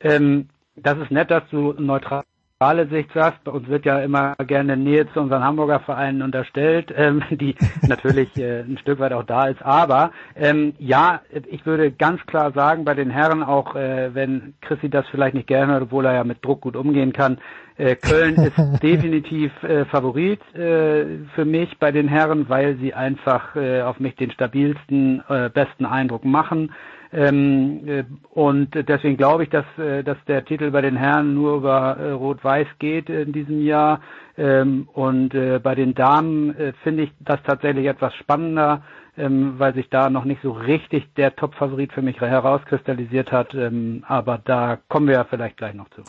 Ähm, 0.00 0.48
das 0.76 0.98
ist 0.98 1.10
nett, 1.10 1.30
dass 1.30 1.42
du 1.50 1.72
neutral 1.74 2.24
neutrale 2.62 2.86
Sicht 2.86 3.10
sagst, 3.12 3.42
bei 3.42 3.50
uns 3.50 3.66
wird 3.66 3.84
ja 3.84 3.98
immer 3.98 4.36
gerne 4.46 4.76
Nähe 4.76 5.12
zu 5.12 5.20
unseren 5.20 5.42
Hamburger 5.42 5.80
Vereinen 5.80 6.22
unterstellt, 6.22 6.94
ähm, 6.96 7.20
die 7.30 7.56
natürlich 7.82 8.36
äh, 8.36 8.60
ein 8.60 8.78
Stück 8.78 9.00
weit 9.00 9.12
auch 9.12 9.24
da 9.24 9.48
ist. 9.48 9.60
Aber 9.62 10.12
ähm, 10.36 10.74
ja, 10.78 11.22
ich 11.50 11.66
würde 11.66 11.90
ganz 11.90 12.24
klar 12.26 12.52
sagen, 12.52 12.84
bei 12.84 12.94
den 12.94 13.10
Herren, 13.10 13.42
auch 13.42 13.74
äh, 13.74 14.14
wenn 14.14 14.54
Chrissy 14.60 14.88
das 14.88 15.04
vielleicht 15.10 15.34
nicht 15.34 15.48
gerne 15.48 15.80
obwohl 15.80 16.06
er 16.06 16.14
ja 16.14 16.24
mit 16.24 16.44
Druck 16.44 16.60
gut 16.60 16.76
umgehen 16.76 17.12
kann, 17.12 17.38
äh, 17.82 17.96
Köln 17.96 18.36
ist 18.36 18.56
definitiv 18.82 19.50
äh, 19.62 19.84
Favorit 19.86 20.40
äh, 20.54 21.04
für 21.34 21.44
mich 21.44 21.76
bei 21.78 21.90
den 21.90 22.08
Herren, 22.08 22.48
weil 22.48 22.76
sie 22.76 22.94
einfach 22.94 23.56
äh, 23.56 23.82
auf 23.82 23.98
mich 23.98 24.14
den 24.14 24.30
stabilsten, 24.30 25.22
äh, 25.28 25.50
besten 25.50 25.84
Eindruck 25.84 26.24
machen. 26.24 26.72
Ähm, 27.12 27.80
äh, 27.86 28.04
und 28.30 28.70
deswegen 28.88 29.16
glaube 29.16 29.42
ich, 29.42 29.50
dass, 29.50 29.64
dass 29.76 30.16
der 30.26 30.44
Titel 30.44 30.70
bei 30.70 30.80
den 30.80 30.96
Herren 30.96 31.34
nur 31.34 31.56
über 31.56 31.98
Rot-Weiß 32.12 32.68
geht 32.78 33.10
in 33.10 33.32
diesem 33.32 33.62
Jahr. 33.62 34.00
Ähm, 34.38 34.88
und 34.94 35.30
bei 35.62 35.74
den 35.74 35.94
Damen 35.94 36.54
finde 36.82 37.02
ich 37.02 37.12
das 37.20 37.42
tatsächlich 37.42 37.86
etwas 37.86 38.14
spannender, 38.14 38.82
ähm, 39.18 39.58
weil 39.58 39.74
sich 39.74 39.90
da 39.90 40.08
noch 40.08 40.24
nicht 40.24 40.40
so 40.42 40.52
richtig 40.52 41.12
der 41.14 41.36
Top-Favorit 41.36 41.92
für 41.92 42.00
mich 42.00 42.18
herauskristallisiert 42.18 43.30
hat. 43.30 43.54
Ähm, 43.54 44.04
aber 44.08 44.40
da 44.42 44.78
kommen 44.88 45.06
wir 45.06 45.16
ja 45.16 45.24
vielleicht 45.24 45.58
gleich 45.58 45.74
noch 45.74 45.90
zu. 45.90 46.02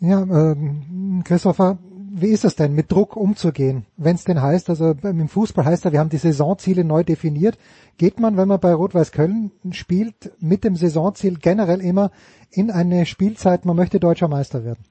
Ja, 0.00 0.22
ähm, 0.22 1.22
Christopher, 1.24 1.78
wie 2.12 2.28
ist 2.28 2.44
das 2.44 2.56
denn, 2.56 2.74
mit 2.74 2.90
Druck 2.90 3.16
umzugehen? 3.16 3.84
Wenn 3.96 4.16
es 4.16 4.24
denn 4.24 4.42
heißt, 4.42 4.68
also 4.70 4.94
im 5.02 5.28
Fußball 5.28 5.64
heißt 5.64 5.84
ja, 5.84 5.92
wir 5.92 6.00
haben 6.00 6.10
die 6.10 6.16
Saisonziele 6.16 6.84
neu 6.84 7.04
definiert. 7.04 7.56
Geht 7.98 8.18
man, 8.18 8.36
wenn 8.36 8.48
man 8.48 8.60
bei 8.60 8.72
Rot-Weiß 8.72 9.12
Köln 9.12 9.52
spielt, 9.72 10.32
mit 10.40 10.64
dem 10.64 10.74
Saisonziel 10.74 11.36
generell 11.38 11.80
immer 11.80 12.10
in 12.50 12.70
eine 12.70 13.06
Spielzeit, 13.06 13.64
man 13.64 13.76
möchte 13.76 14.00
deutscher 14.00 14.28
Meister 14.28 14.64
werden? 14.64 14.84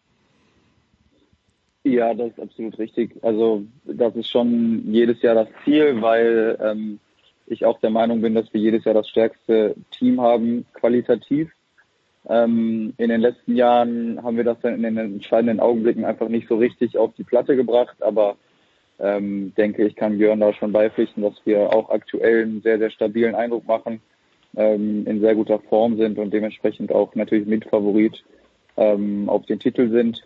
Ja, 1.83 2.13
das 2.13 2.29
ist 2.31 2.39
absolut 2.39 2.77
richtig. 2.77 3.15
Also 3.23 3.63
das 3.85 4.15
ist 4.15 4.29
schon 4.29 4.83
jedes 4.93 5.21
Jahr 5.21 5.35
das 5.35 5.47
Ziel, 5.63 6.01
weil 6.01 6.57
ähm, 6.61 6.99
ich 7.47 7.65
auch 7.65 7.79
der 7.79 7.89
Meinung 7.89 8.21
bin, 8.21 8.35
dass 8.35 8.53
wir 8.53 8.61
jedes 8.61 8.85
Jahr 8.85 8.93
das 8.93 9.09
stärkste 9.09 9.75
Team 9.91 10.21
haben, 10.21 10.65
qualitativ. 10.73 11.51
Ähm, 12.29 12.93
in 12.97 13.09
den 13.09 13.21
letzten 13.21 13.55
Jahren 13.55 14.21
haben 14.21 14.37
wir 14.37 14.43
das 14.43 14.59
dann 14.61 14.75
in 14.75 14.83
den 14.83 14.97
entscheidenden 14.97 15.59
Augenblicken 15.59 16.05
einfach 16.05 16.29
nicht 16.29 16.47
so 16.47 16.57
richtig 16.57 16.95
auf 16.97 17.11
die 17.17 17.23
Platte 17.23 17.55
gebracht, 17.55 17.97
aber 18.01 18.37
ähm, 18.99 19.53
denke 19.57 19.83
ich, 19.85 19.95
kann 19.95 20.19
Björn 20.19 20.39
da 20.39 20.53
schon 20.53 20.71
beipflichten, 20.71 21.23
dass 21.23 21.33
wir 21.45 21.73
auch 21.73 21.89
aktuell 21.89 22.43
einen 22.43 22.61
sehr, 22.61 22.77
sehr 22.77 22.91
stabilen 22.91 23.33
Eindruck 23.33 23.65
machen, 23.65 24.01
ähm, 24.55 25.07
in 25.07 25.21
sehr 25.21 25.33
guter 25.33 25.59
Form 25.59 25.97
sind 25.97 26.19
und 26.19 26.31
dementsprechend 26.31 26.91
auch 26.91 27.15
natürlich 27.15 27.47
Mitfavorit 27.47 28.23
ähm, 28.77 29.27
auf 29.27 29.45
den 29.47 29.59
Titel 29.59 29.89
sind. 29.89 30.21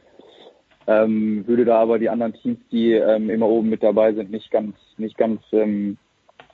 Ähm, 0.85 1.47
würde 1.47 1.63
da 1.63 1.79
aber 1.79 1.99
die 1.99 2.09
anderen 2.09 2.33
Teams, 2.33 2.59
die 2.69 2.91
ähm, 2.91 3.29
immer 3.29 3.47
oben 3.47 3.69
mit 3.69 3.81
dabei 3.81 4.11
sind, 4.13 4.31
nicht 4.31 4.51
ganz, 4.51 4.75
nicht 4.97 5.17
ganz 5.17 5.41
ähm, 5.53 5.97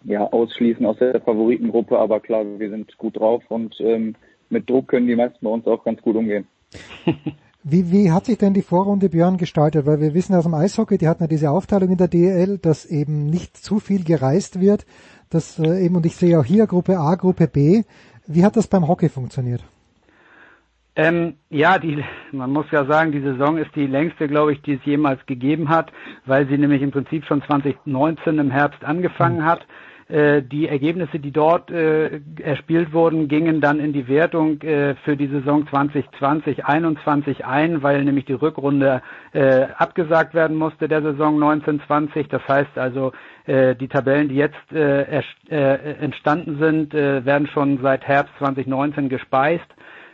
ja, 0.03 0.27
ausschließen 0.27 0.85
aus 0.85 0.97
der 0.97 1.19
Favoritengruppe. 1.21 1.97
Aber 1.97 2.19
klar, 2.19 2.45
wir 2.59 2.69
sind 2.69 2.95
gut 2.99 3.17
drauf 3.17 3.43
und 3.49 3.79
ähm, 3.79 4.15
mit 4.49 4.69
Druck 4.69 4.87
können 4.89 5.07
die 5.07 5.15
meisten 5.15 5.39
bei 5.41 5.49
uns 5.49 5.65
auch 5.67 5.83
ganz 5.83 6.01
gut 6.01 6.15
umgehen. 6.15 6.47
Wie, 7.61 7.91
wie 7.91 8.09
hat 8.09 8.25
sich 8.25 8.37
denn 8.37 8.53
die 8.53 8.61
Vorrunde 8.61 9.09
Björn 9.09 9.35
gestaltet? 9.35 9.85
Weil 9.85 9.99
wir 9.99 10.13
wissen 10.13 10.33
aus 10.33 10.45
dem 10.45 10.53
Eishockey, 10.53 10.97
die 10.97 11.09
hatten 11.09 11.23
ja 11.23 11.27
diese 11.27 11.51
Aufteilung 11.51 11.89
in 11.89 11.97
der 11.97 12.07
DL, 12.07 12.57
dass 12.57 12.85
eben 12.85 13.25
nicht 13.25 13.57
zu 13.57 13.79
viel 13.79 14.05
gereist 14.05 14.61
wird. 14.61 14.85
Das 15.29 15.59
äh, 15.59 15.83
eben, 15.83 15.97
und 15.97 16.05
ich 16.05 16.15
sehe 16.15 16.39
auch 16.39 16.45
hier 16.45 16.67
Gruppe 16.67 16.97
A, 16.97 17.15
Gruppe 17.15 17.47
B. 17.47 17.83
Wie 18.27 18.45
hat 18.45 18.55
das 18.55 18.67
beim 18.67 18.87
Hockey 18.87 19.09
funktioniert? 19.09 19.61
Ähm, 20.95 21.35
ja, 21.49 21.79
die, 21.79 22.01
man 22.31 22.51
muss 22.51 22.65
ja 22.71 22.85
sagen, 22.85 23.11
die 23.11 23.21
Saison 23.21 23.57
ist 23.57 23.75
die 23.75 23.87
längste, 23.87 24.29
glaube 24.29 24.53
ich, 24.53 24.61
die 24.61 24.75
es 24.75 24.85
jemals 24.85 25.23
gegeben 25.25 25.67
hat, 25.67 25.91
weil 26.25 26.47
sie 26.47 26.57
nämlich 26.57 26.81
im 26.81 26.91
Prinzip 26.91 27.25
schon 27.25 27.43
2019 27.43 28.39
im 28.39 28.51
Herbst 28.51 28.83
angefangen 28.85 29.43
hat. 29.43 29.59
Äh, 29.61 29.88
die 30.09 30.67
Ergebnisse, 30.67 31.19
die 31.19 31.31
dort 31.31 31.69
äh, 31.69 32.19
erspielt 32.41 32.93
wurden, 32.93 33.27
gingen 33.27 33.61
dann 33.61 33.79
in 33.79 33.93
die 33.93 34.07
Wertung 34.07 34.59
äh, 34.61 34.95
für 35.05 35.15
die 35.15 35.27
Saison 35.27 35.67
2020-21 35.67 37.43
ein, 37.43 37.83
weil 37.83 38.03
nämlich 38.03 38.25
die 38.25 38.33
Rückrunde 38.33 39.03
äh, 39.33 39.67
abgesagt 39.77 40.33
werden 40.33 40.57
musste 40.57 40.87
der 40.87 41.03
Saison 41.03 41.35
1920. 41.35 42.27
Das 42.27 42.41
heißt 42.47 42.75
also, 42.75 43.11
äh, 43.45 43.75
die 43.75 43.87
Tabellen, 43.87 44.29
die 44.29 44.35
jetzt 44.35 44.71
äh, 44.71 45.21
entstanden 45.47 46.57
sind, 46.59 46.93
werden 46.93 47.47
schon 47.47 47.79
seit 47.81 48.03
Herbst 48.03 48.33
2019 48.39 49.09
gespeist. 49.09 49.65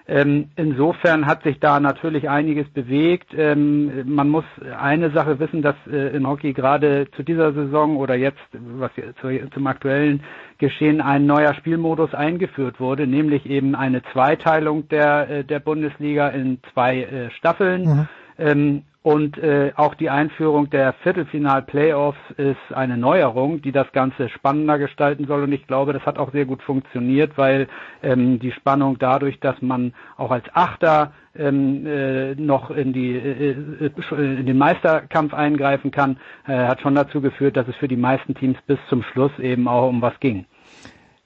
Ähm, 0.07 0.49
insofern 0.55 1.25
hat 1.25 1.41
sich 1.43 1.59
da 1.59 1.79
natürlich 1.79 2.29
einiges 2.29 2.69
bewegt. 2.69 3.33
Ähm, 3.35 4.03
man 4.05 4.29
muss 4.29 4.45
eine 4.77 5.09
Sache 5.09 5.39
wissen, 5.39 5.63
dass 5.63 5.75
äh, 5.91 6.15
im 6.15 6.27
Hockey 6.27 6.53
gerade 6.53 7.07
zu 7.15 7.23
dieser 7.23 7.53
Saison 7.53 7.97
oder 7.97 8.15
jetzt, 8.15 8.37
was 8.51 8.91
zu, 9.19 9.49
zum 9.49 9.65
aktuellen 9.65 10.21
Geschehen, 10.59 11.01
ein 11.01 11.25
neuer 11.25 11.55
Spielmodus 11.55 12.13
eingeführt 12.13 12.79
wurde, 12.79 13.07
nämlich 13.07 13.47
eben 13.47 13.73
eine 13.73 14.03
Zweiteilung 14.13 14.87
der, 14.89 15.29
äh, 15.29 15.43
der 15.43 15.59
Bundesliga 15.59 16.27
in 16.29 16.59
zwei 16.73 17.01
äh, 17.01 17.31
Staffeln. 17.31 17.85
Mhm. 17.85 18.07
Ähm, 18.37 18.83
und 19.05 19.37
äh, 19.37 19.71
auch 19.75 19.93
die 19.93 20.09
Einführung 20.09 20.71
der 20.71 20.93
Viertelfinal-Playoffs 21.03 22.17
ist 22.37 22.73
eine 22.75 22.97
Neuerung, 22.97 23.61
die 23.61 23.71
das 23.71 23.85
Ganze 23.91 24.29
spannender 24.29 24.79
gestalten 24.79 25.27
soll. 25.27 25.43
Und 25.43 25.51
ich 25.51 25.67
glaube, 25.67 25.93
das 25.93 26.01
hat 26.07 26.17
auch 26.17 26.31
sehr 26.31 26.45
gut 26.45 26.63
funktioniert, 26.63 27.37
weil 27.37 27.67
ähm, 28.01 28.39
die 28.39 28.51
Spannung 28.51 28.97
dadurch, 28.97 29.39
dass 29.39 29.61
man 29.61 29.93
auch 30.17 30.31
als 30.31 30.45
Achter 30.55 31.13
ähm, 31.35 31.85
äh, 31.85 32.33
noch 32.33 32.71
in, 32.71 32.93
die, 32.93 33.11
äh, 33.11 33.51
äh 33.51 34.39
in 34.39 34.47
den 34.47 34.57
Meisterkampf 34.57 35.35
eingreifen 35.35 35.91
kann, 35.91 36.17
äh, 36.47 36.53
hat 36.53 36.81
schon 36.81 36.95
dazu 36.95 37.21
geführt, 37.21 37.57
dass 37.57 37.67
es 37.67 37.75
für 37.75 37.87
die 37.87 37.97
meisten 37.97 38.33
Teams 38.33 38.57
bis 38.65 38.79
zum 38.89 39.03
Schluss 39.03 39.37
eben 39.37 39.67
auch 39.67 39.87
um 39.87 40.01
was 40.01 40.19
ging. 40.19 40.47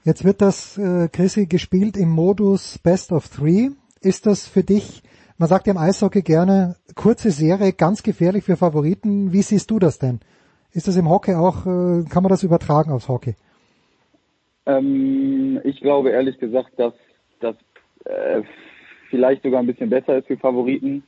Jetzt 0.03 0.25
wird 0.25 0.41
das, 0.41 0.77
äh, 0.77 1.08
Chrissy, 1.08 1.48
gespielt 1.48 1.95
im 1.95 2.09
Modus 2.09 2.77
Best 2.80 3.14
of 3.14 3.30
Three. 3.30 3.69
Ist 4.01 4.25
das 4.25 4.49
für 4.49 4.64
dich 4.64 5.01
man 5.40 5.48
sagt 5.48 5.68
ja 5.68 5.74
im 5.74 5.80
Eishockey 5.80 6.22
gerne, 6.22 6.76
kurze 6.95 7.32
Serie, 7.32 7.72
ganz 7.72 8.03
gefährlich 8.03 8.43
für 8.43 8.58
Favoriten. 8.58 9.32
Wie 9.32 9.42
siehst 9.42 9.72
du 9.72 9.80
das 9.80 9.98
denn? 9.98 10.19
Ist 10.74 10.88
das 10.88 10.98
im 10.98 11.09
Hockey 11.09 11.34
auch, 11.34 11.66
äh, 11.66 12.03
kann 12.09 12.24
man 12.24 12.30
das 12.30 12.43
übertragen 12.43 12.92
aufs 12.92 13.08
Hockey? 13.08 13.35
Ähm, 14.66 15.59
ich 15.64 15.80
glaube 15.80 16.09
ehrlich 16.09 16.38
gesagt, 16.40 16.77
dass 16.77 16.93
das 17.40 17.56
äh, 18.03 18.42
vielleicht 19.09 19.43
sogar 19.43 19.61
ein 19.61 19.66
bisschen 19.66 19.90
besser 19.90 20.18
ist 20.18 20.27
für 20.27 20.38
Favoriten. 20.38 21.03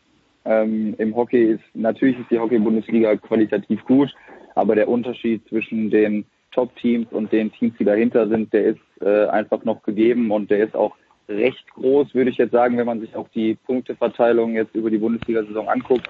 Ähm, 0.46 0.96
Im 0.98 1.16
Hockey 1.16 1.52
ist, 1.52 1.64
natürlich 1.74 2.18
ist 2.18 2.32
die 2.32 2.40
Hockey-Bundesliga 2.40 3.18
qualitativ 3.18 3.84
gut, 3.84 4.12
aber 4.56 4.76
der 4.76 4.88
Unterschied 4.88 5.46
zwischen 5.50 5.92
den 5.92 6.26
Top-Teams 6.52 7.08
und 7.12 7.32
den 7.32 7.52
Teams, 7.52 7.74
die 7.78 7.86
dahinter 7.86 8.28
sind, 8.30 8.52
der 8.54 8.66
ist 8.66 8.80
äh, 9.02 9.28
einfach 9.28 9.64
noch 9.66 9.84
gegeben 9.84 10.32
und 10.32 10.50
der 10.50 10.66
ist 10.66 10.76
auch 10.76 10.96
recht 11.28 11.66
groß, 11.74 12.14
würde 12.14 12.30
ich 12.30 12.38
jetzt 12.38 12.52
sagen, 12.52 12.78
wenn 12.78 12.86
man 12.86 13.00
sich 13.00 13.16
auch 13.16 13.28
die 13.30 13.56
Punkteverteilung 13.56 14.54
jetzt 14.54 14.76
über 14.76 14.90
die 14.90 14.98
Bundesliga-Saison 14.98 15.70
anguckt. 15.70 16.10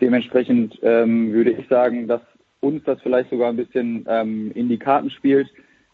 Dementsprechend 0.00 0.78
ähm, 0.82 1.32
würde 1.32 1.52
ich 1.52 1.68
sagen, 1.68 2.08
dass 2.08 2.22
uns 2.60 2.82
das 2.84 3.00
vielleicht 3.02 3.30
sogar 3.30 3.48
ein 3.48 3.56
bisschen 3.56 4.06
ähm, 4.08 4.52
in 4.54 4.68
die 4.68 4.78
Karten 4.78 5.10
spielt, 5.10 5.48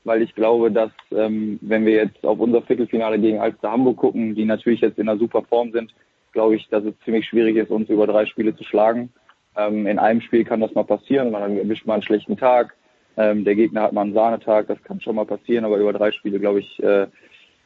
weil 0.05 0.23
ich 0.23 0.35
glaube, 0.35 0.71
dass 0.71 0.91
ähm, 1.13 1.59
wenn 1.63 1.85
wir 1.85 1.95
jetzt 1.95 2.25
auf 2.25 2.39
unser 2.39 2.63
Viertelfinale 2.63 3.19
gegen 3.19 3.39
Alster 3.39 3.71
Hamburg 3.71 3.97
gucken, 3.97 4.35
die 4.35 4.45
natürlich 4.45 4.81
jetzt 4.81 4.99
in 4.99 5.09
einer 5.09 5.19
super 5.19 5.43
Form 5.43 5.73
sind, 5.73 5.95
glaube 6.33 6.57
ich, 6.57 6.69
dass 6.69 6.85
es 6.85 6.95
ziemlich 7.05 7.27
schwierig 7.27 7.57
ist, 7.57 7.71
uns 7.71 7.89
über 7.89 8.07
drei 8.07 8.27
Spiele 8.27 8.55
zu 8.55 8.65
schlagen. 8.65 9.11
Ähm, 9.57 9.87
in 9.87 9.99
einem 9.99 10.21
Spiel 10.21 10.45
kann 10.45 10.61
das 10.61 10.75
mal 10.75 10.85
passieren, 10.85 11.33
dann 11.33 11.57
erwischt 11.57 11.87
man 11.87 11.95
einen 11.95 12.03
schlechten 12.03 12.37
Tag. 12.37 12.75
Ähm, 13.17 13.45
der 13.45 13.55
Gegner 13.55 13.83
hat 13.83 13.93
mal 13.93 14.03
einen 14.03 14.13
Sahnetag, 14.13 14.67
das 14.67 14.83
kann 14.83 15.01
schon 15.01 15.17
mal 15.17 15.25
passieren, 15.25 15.65
aber 15.65 15.79
über 15.79 15.93
drei 15.93 16.13
Spiele, 16.13 16.39
glaube 16.39 16.61
ich, 16.61 16.83
äh, 16.83 17.07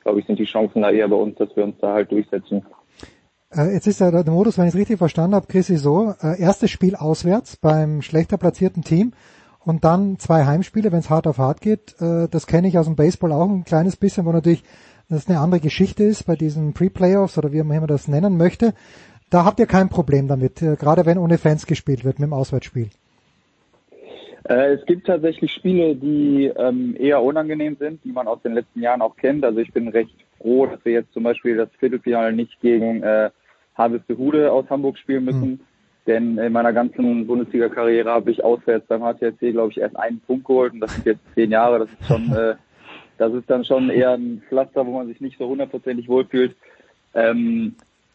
glaube 0.03 0.21
ich, 0.21 0.27
sind 0.27 0.39
die 0.39 0.45
Chancen 0.45 0.83
da 0.83 0.91
eher 0.91 1.09
bei 1.09 1.17
uns, 1.17 1.37
dass 1.37 1.55
wir 1.57 1.65
uns 1.65 1.77
da 1.81 1.95
halt 1.95 2.11
durchsetzen. 2.11 2.65
Äh, 3.53 3.73
jetzt 3.73 3.87
ist 3.87 4.01
der, 4.01 4.25
Modus, 4.31 4.59
wenn 4.59 4.67
ich 4.67 4.75
es 4.75 4.81
richtig 4.81 4.99
verstanden 4.99 5.35
habe, 5.35 5.47
Chris, 5.47 5.67
so, 5.67 6.15
äh, 6.23 6.41
erstes 6.41 6.71
Spiel 6.71 6.95
auswärts 6.95 7.57
beim 7.57 8.03
schlechter 8.03 8.39
platzierten 8.39 8.83
Team 8.83 9.13
und 9.65 9.85
dann 9.85 10.19
zwei 10.19 10.45
Heimspiele, 10.45 10.93
wenn 10.93 11.01
es 11.01 11.11
hart 11.11 11.27
auf 11.27 11.39
hart 11.39 11.61
geht. 11.61 12.01
Äh, 12.01 12.29
das 12.29 12.47
kenne 12.47 12.69
ich 12.69 12.79
aus 12.79 12.87
dem 12.87 12.97
Baseball 12.97 13.33
auch 13.33 13.49
ein 13.49 13.65
kleines 13.65 13.97
bisschen, 13.97 14.25
wo 14.25 14.33
natürlich 14.33 14.63
das 15.09 15.29
eine 15.29 15.41
andere 15.41 15.61
Geschichte 15.61 16.05
ist 16.05 16.25
bei 16.27 16.37
diesen 16.37 16.73
Pre-Playoffs 16.73 17.37
oder 17.37 17.53
wie 17.53 17.63
man 17.63 17.87
das 17.89 18.07
nennen 18.07 18.37
möchte. 18.37 18.75
Da 19.29 19.45
habt 19.45 19.59
ihr 19.59 19.67
kein 19.67 19.89
Problem 19.89 20.29
damit, 20.29 20.57
gerade 20.57 21.05
wenn 21.05 21.19
ohne 21.19 21.39
Fans 21.39 21.67
gespielt 21.67 22.05
wird 22.05 22.21
mit 22.21 22.27
dem 22.27 22.33
Auswärtsspiel. 22.33 22.91
Äh, 24.45 24.75
es 24.75 24.87
gibt 24.87 25.07
tatsächlich 25.07 25.53
Spiele, 25.53 25.95
die 25.95 26.47
ähm, 26.57 26.97
eher 26.99 27.23
unangenehm 27.23 27.77
sind, 27.79 28.03
die 28.05 28.13
man 28.13 28.27
aus 28.27 28.43
den 28.43 28.55
letzten 28.55 28.81
Jahren 28.81 29.03
auch 29.03 29.17
kennt. 29.17 29.45
Also 29.45 29.61
ich 29.61 29.73
bin 29.73 29.89
recht 29.89 30.15
froh, 30.39 30.67
dass 30.67 30.85
wir 30.85 30.93
jetzt 30.93 31.13
zum 31.13 31.25
Beispiel 31.25 31.57
das 31.57 31.69
Viertelfinale 31.79 32.33
nicht 32.33 32.61
gegen 32.61 33.03
äh, 33.03 33.31
Hude 33.79 34.53
aus 34.53 34.69
Hamburg 34.69 34.99
spielen 34.99 35.25
müssen. 35.25 35.51
Mhm. 35.51 35.61
Denn 36.07 36.39
in 36.39 36.53
meiner 36.53 36.73
ganzen 36.73 37.27
Bundesliga-Karriere 37.27 38.11
habe 38.11 38.31
ich 38.31 38.43
auswärts 38.43 38.87
beim 38.89 39.03
HTSC, 39.03 39.53
glaube 39.53 39.71
ich, 39.71 39.79
erst 39.79 39.97
einen 39.97 40.21
Punkt 40.21 40.47
geholt 40.47 40.73
und 40.73 40.81
das 40.81 40.95
sind 40.95 41.07
jetzt 41.07 41.21
zehn 41.35 41.51
Jahre. 41.51 41.81
Das 41.81 41.91
ist 41.91 42.07
schon, 42.07 42.33
äh, 42.33 42.57
das 43.19 43.33
ist 43.35 43.49
dann 43.51 43.65
schon 43.65 43.91
eher 43.91 44.13
ein 44.13 44.43
Pflaster, 44.49 44.87
wo 44.87 44.93
man 44.93 45.07
sich 45.07 45.21
nicht 45.21 45.39
so 45.39 45.47
hundertprozentig 45.47 46.09
wohlfühlt. 46.09 46.57
Ähm, 47.15 47.75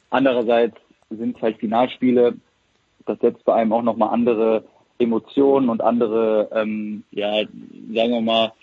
andererseits 0.10 0.76
sind 1.10 1.36
es 1.38 1.42
halt 1.42 1.58
Finalspiele. 1.58 2.34
Das 3.06 3.20
setzt 3.20 3.46
bei 3.46 3.54
einem 3.54 3.72
auch 3.72 3.84
nochmal 3.84 4.10
andere 4.10 4.66
Emotionen 5.00 5.70
und 5.70 5.82
andere, 5.82 6.50
ähm, 6.54 7.04
ja, 7.12 7.40
sagen 7.94 8.12
wir 8.12 8.22
mal, 8.22 8.54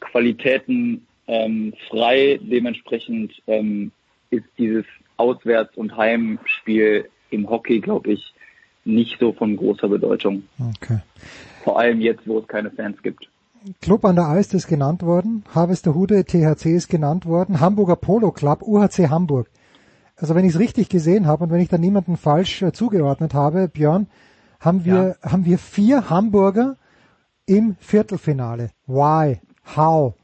Qualitäten 0.00 1.06
ähm, 1.26 1.74
frei. 1.88 2.38
Dementsprechend 2.42 3.32
ähm, 3.46 3.90
ist 4.30 4.46
dieses 4.56 4.84
Auswärts- 5.16 5.76
und 5.76 5.96
Heimspiel 5.96 7.08
im 7.30 7.48
Hockey, 7.50 7.80
glaube 7.80 8.12
ich, 8.12 8.34
nicht 8.84 9.18
so 9.18 9.32
von 9.32 9.56
großer 9.56 9.88
Bedeutung. 9.88 10.44
Okay. 10.58 11.00
Vor 11.64 11.78
allem 11.78 12.00
jetzt, 12.00 12.26
wo 12.26 12.38
es 12.38 12.46
keine 12.46 12.70
Fans 12.70 13.02
gibt. 13.02 13.28
Club 13.82 14.04
an 14.04 14.16
der 14.16 14.26
Alst 14.26 14.54
ist 14.54 14.68
genannt 14.68 15.02
worden, 15.02 15.44
Harvesterhude 15.52 16.24
THC 16.24 16.66
ist 16.76 16.88
genannt 16.88 17.26
worden, 17.26 17.60
Hamburger 17.60 17.96
Polo 17.96 18.30
Club, 18.30 18.62
UHC 18.62 19.08
Hamburg. 19.10 19.50
Also 20.16 20.34
wenn 20.34 20.44
ich 20.44 20.54
es 20.54 20.58
richtig 20.58 20.88
gesehen 20.88 21.26
habe 21.26 21.44
und 21.44 21.50
wenn 21.50 21.60
ich 21.60 21.68
da 21.68 21.76
niemanden 21.76 22.16
falsch 22.16 22.62
äh, 22.62 22.72
zugeordnet 22.72 23.34
habe, 23.34 23.68
Björn, 23.68 24.06
haben 24.60 24.84
wir, 24.84 25.16
ja. 25.22 25.30
haben 25.30 25.44
wir 25.44 25.58
vier 25.58 26.10
Hamburger 26.10 26.76
im 27.46 27.76
Viertelfinale. 27.80 28.70
Why? 28.86 29.40
How? 29.76 30.14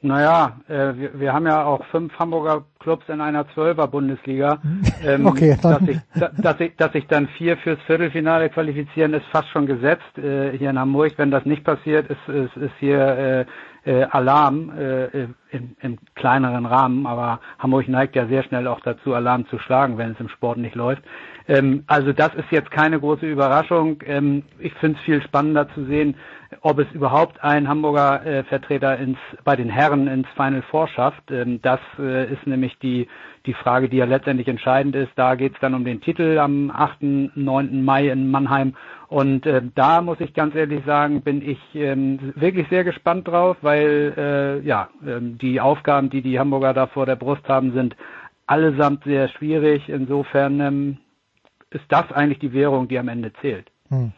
Naja, 0.00 0.60
äh, 0.68 0.94
wir, 0.94 1.18
wir 1.18 1.32
haben 1.32 1.46
ja 1.46 1.64
auch 1.64 1.84
fünf 1.86 2.16
Hamburger 2.20 2.64
Clubs 2.78 3.08
in 3.08 3.20
einer 3.20 3.48
Zwölfer 3.48 3.88
Bundesliga. 3.88 4.60
Ähm, 5.04 5.26
okay, 5.26 5.58
dass, 5.60 5.82
ich, 5.82 5.98
dass, 6.40 6.60
ich, 6.60 6.76
dass 6.76 6.92
sich 6.92 7.06
dann 7.08 7.26
vier 7.36 7.56
fürs 7.56 7.80
Viertelfinale 7.82 8.48
qualifizieren, 8.48 9.12
ist 9.12 9.26
fast 9.32 9.48
schon 9.48 9.66
gesetzt 9.66 10.16
äh, 10.16 10.56
hier 10.56 10.70
in 10.70 10.78
Hamburg. 10.78 11.14
Wenn 11.16 11.32
das 11.32 11.44
nicht 11.46 11.64
passiert, 11.64 12.08
ist, 12.08 12.28
ist, 12.28 12.56
ist 12.56 12.74
hier 12.78 13.00
äh, 13.84 13.90
äh, 13.90 14.04
Alarm 14.04 14.70
äh, 14.78 15.06
im, 15.50 15.74
im 15.80 15.98
kleineren 16.14 16.66
Rahmen. 16.66 17.04
Aber 17.04 17.40
Hamburg 17.58 17.88
neigt 17.88 18.14
ja 18.14 18.26
sehr 18.26 18.44
schnell 18.44 18.68
auch 18.68 18.80
dazu, 18.80 19.14
Alarm 19.14 19.48
zu 19.48 19.58
schlagen, 19.58 19.98
wenn 19.98 20.12
es 20.12 20.20
im 20.20 20.28
Sport 20.28 20.58
nicht 20.58 20.76
läuft. 20.76 21.02
Ähm, 21.48 21.84
also 21.86 22.12
das 22.12 22.34
ist 22.34 22.50
jetzt 22.50 22.70
keine 22.70 23.00
große 23.00 23.26
Überraschung. 23.26 24.02
Ähm, 24.06 24.44
ich 24.58 24.74
finde 24.74 24.98
es 24.98 25.04
viel 25.04 25.22
spannender 25.22 25.68
zu 25.74 25.84
sehen, 25.86 26.14
ob 26.60 26.78
es 26.78 26.90
überhaupt 26.92 27.42
ein 27.42 27.68
Hamburger 27.68 28.24
äh, 28.24 28.44
Vertreter 28.44 28.98
ins, 28.98 29.18
bei 29.44 29.56
den 29.56 29.70
Herren 29.70 30.06
ins 30.08 30.28
Final 30.36 30.62
Four 30.70 30.88
schafft. 30.88 31.30
Ähm, 31.30 31.60
das 31.62 31.80
äh, 31.98 32.30
ist 32.30 32.46
nämlich 32.46 32.78
die, 32.78 33.08
die 33.46 33.54
Frage, 33.54 33.88
die 33.88 33.96
ja 33.96 34.04
letztendlich 34.04 34.46
entscheidend 34.46 34.94
ist. 34.94 35.10
Da 35.16 35.34
geht 35.34 35.54
es 35.54 35.60
dann 35.60 35.74
um 35.74 35.84
den 35.86 36.02
Titel 36.02 36.38
am 36.38 36.70
8., 36.70 36.98
9. 37.00 37.82
Mai 37.82 38.08
in 38.08 38.30
Mannheim. 38.30 38.74
Und 39.08 39.46
äh, 39.46 39.62
da 39.74 40.02
muss 40.02 40.20
ich 40.20 40.34
ganz 40.34 40.54
ehrlich 40.54 40.84
sagen, 40.84 41.22
bin 41.22 41.40
ich 41.40 41.58
ähm, 41.74 42.34
wirklich 42.34 42.68
sehr 42.68 42.84
gespannt 42.84 43.26
drauf, 43.26 43.56
weil 43.62 44.12
äh, 44.18 44.66
ja 44.66 44.90
ähm, 45.06 45.38
die 45.38 45.62
Aufgaben, 45.62 46.10
die 46.10 46.20
die 46.20 46.38
Hamburger 46.38 46.74
da 46.74 46.88
vor 46.88 47.06
der 47.06 47.16
Brust 47.16 47.48
haben, 47.48 47.72
sind 47.72 47.96
allesamt 48.46 49.04
sehr 49.04 49.28
schwierig. 49.28 49.88
Insofern 49.88 50.60
ähm, 50.60 50.98
ist 51.70 51.84
das 51.88 52.10
eigentlich 52.12 52.38
die 52.38 52.52
Währung, 52.52 52.88
die 52.88 52.98
am 52.98 53.08
Ende 53.08 53.32
zählt. 53.40 53.70
Hm. 53.88 54.12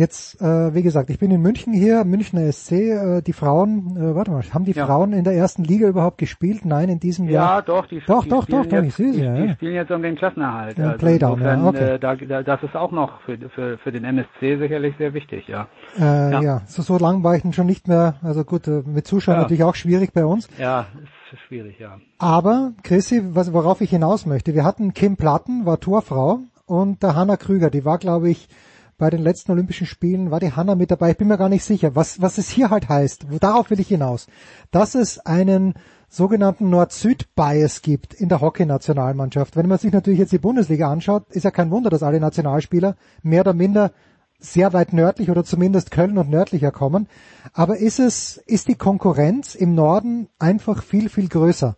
Jetzt, 0.00 0.40
äh, 0.40 0.74
wie 0.74 0.82
gesagt, 0.82 1.10
ich 1.10 1.18
bin 1.18 1.30
in 1.30 1.42
München 1.42 1.74
hier, 1.74 2.04
Münchner 2.06 2.50
SC, 2.50 2.72
äh, 2.72 3.20
die 3.20 3.34
Frauen, 3.34 3.98
äh, 3.98 4.14
warte 4.14 4.30
mal, 4.30 4.42
haben 4.54 4.64
die 4.64 4.72
ja. 4.72 4.86
Frauen 4.86 5.12
in 5.12 5.24
der 5.24 5.34
ersten 5.34 5.62
Liga 5.62 5.88
überhaupt 5.88 6.16
gespielt? 6.16 6.64
Nein, 6.64 6.88
in 6.88 7.00
diesem 7.00 7.26
ja, 7.26 7.32
Jahr. 7.32 7.56
Ja, 7.56 7.60
doch, 7.60 7.86
die, 7.86 8.00
doch, 8.06 8.24
die 8.24 8.30
doch, 8.30 8.46
doch, 8.46 8.64
doch, 8.64 8.82
ich 8.82 8.94
sehe 8.94 9.12
sie, 9.12 9.22
ja. 9.22 9.34
Die 9.34 9.52
spielen 9.52 9.74
jetzt 9.74 9.90
um 9.90 10.00
den 10.00 10.16
Klassenerhalt. 10.16 10.78
Ja, 10.78 10.84
also 10.92 10.98
Playdown, 10.98 11.32
insofern, 11.32 11.60
ja, 11.60 11.68
okay. 11.68 11.94
Äh, 11.96 11.98
da, 11.98 12.14
da, 12.16 12.42
das 12.42 12.62
ist 12.62 12.74
auch 12.76 12.92
noch 12.92 13.20
für, 13.26 13.36
für, 13.50 13.76
für 13.76 13.92
den 13.92 14.04
MSC 14.04 14.56
sicherlich 14.56 14.94
sehr 14.96 15.12
wichtig, 15.12 15.46
ja. 15.48 15.68
Äh, 15.98 16.00
ja. 16.32 16.40
ja, 16.40 16.62
so, 16.64 16.80
so 16.80 16.96
lang 16.96 17.22
war 17.22 17.36
ich 17.36 17.42
dann 17.42 17.52
schon 17.52 17.66
nicht 17.66 17.86
mehr, 17.86 18.14
also 18.22 18.42
gut, 18.44 18.68
äh, 18.68 18.82
mit 18.86 19.06
Zuschauern 19.06 19.36
ja. 19.36 19.42
natürlich 19.42 19.64
auch 19.64 19.74
schwierig 19.74 20.14
bei 20.14 20.24
uns. 20.24 20.48
Ja, 20.58 20.86
ist 21.30 21.40
schwierig, 21.42 21.78
ja. 21.78 21.98
Aber, 22.18 22.72
Chrissy, 22.84 23.20
was, 23.34 23.52
worauf 23.52 23.82
ich 23.82 23.90
hinaus 23.90 24.24
möchte, 24.24 24.54
wir 24.54 24.64
hatten 24.64 24.94
Kim 24.94 25.18
Platten, 25.18 25.66
war 25.66 25.78
Torfrau, 25.78 26.40
und 26.70 27.02
der 27.02 27.16
Hanna 27.16 27.36
Krüger, 27.36 27.68
die 27.68 27.84
war, 27.84 27.98
glaube 27.98 28.30
ich, 28.30 28.48
bei 28.96 29.10
den 29.10 29.22
letzten 29.22 29.50
Olympischen 29.50 29.86
Spielen 29.86 30.30
war 30.30 30.40
die 30.40 30.52
Hanna 30.52 30.74
mit 30.76 30.90
dabei. 30.90 31.10
Ich 31.10 31.16
bin 31.16 31.26
mir 31.26 31.38
gar 31.38 31.48
nicht 31.48 31.64
sicher, 31.64 31.96
was, 31.96 32.20
was 32.20 32.38
es 32.38 32.48
hier 32.48 32.70
halt 32.70 32.88
heißt. 32.88 33.26
Darauf 33.40 33.70
will 33.70 33.80
ich 33.80 33.88
hinaus. 33.88 34.28
Dass 34.70 34.94
es 34.94 35.18
einen 35.18 35.74
sogenannten 36.08 36.70
Nord-Süd-Bias 36.70 37.82
gibt 37.82 38.14
in 38.14 38.28
der 38.28 38.40
Hockey-Nationalmannschaft. 38.40 39.56
Wenn 39.56 39.68
man 39.68 39.78
sich 39.78 39.92
natürlich 39.92 40.20
jetzt 40.20 40.32
die 40.32 40.38
Bundesliga 40.38 40.90
anschaut, 40.92 41.24
ist 41.30 41.44
ja 41.44 41.50
kein 41.50 41.70
Wunder, 41.70 41.90
dass 41.90 42.02
alle 42.02 42.20
Nationalspieler 42.20 42.94
mehr 43.22 43.40
oder 43.40 43.54
minder 43.54 43.90
sehr 44.38 44.72
weit 44.72 44.92
nördlich 44.92 45.30
oder 45.30 45.44
zumindest 45.44 45.90
Köln 45.90 46.18
und 46.18 46.30
nördlicher 46.30 46.70
kommen. 46.70 47.08
Aber 47.52 47.78
ist 47.78 47.98
es, 47.98 48.36
ist 48.36 48.68
die 48.68 48.76
Konkurrenz 48.76 49.54
im 49.54 49.74
Norden 49.74 50.28
einfach 50.38 50.82
viel, 50.82 51.08
viel 51.08 51.28
größer, 51.28 51.76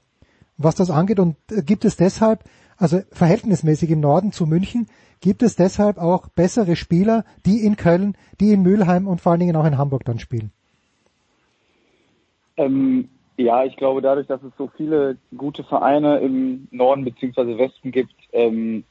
was 0.58 0.74
das 0.74 0.90
angeht? 0.90 1.18
Und 1.18 1.36
äh, 1.50 1.62
gibt 1.62 1.84
es 1.84 1.96
deshalb, 1.96 2.44
also 2.82 3.00
verhältnismäßig 3.12 3.90
im 3.90 4.00
Norden 4.00 4.32
zu 4.32 4.44
München, 4.44 4.88
gibt 5.20 5.42
es 5.42 5.54
deshalb 5.54 5.98
auch 5.98 6.28
bessere 6.28 6.74
Spieler, 6.74 7.24
die 7.46 7.64
in 7.64 7.76
Köln, 7.76 8.16
die 8.40 8.52
in 8.52 8.62
Mülheim 8.62 9.06
und 9.06 9.20
vor 9.20 9.32
allen 9.32 9.40
Dingen 9.40 9.56
auch 9.56 9.64
in 9.64 9.78
Hamburg 9.78 10.04
dann 10.04 10.18
spielen? 10.18 10.50
Ähm, 12.56 13.08
ja, 13.36 13.64
ich 13.64 13.76
glaube, 13.76 14.02
dadurch, 14.02 14.26
dass 14.26 14.42
es 14.42 14.52
so 14.58 14.68
viele 14.76 15.16
gute 15.36 15.62
Vereine 15.62 16.18
im 16.18 16.66
Norden 16.72 17.04
bzw. 17.04 17.56
Westen 17.56 17.92
gibt, 17.92 18.14
ähm, 18.32 18.82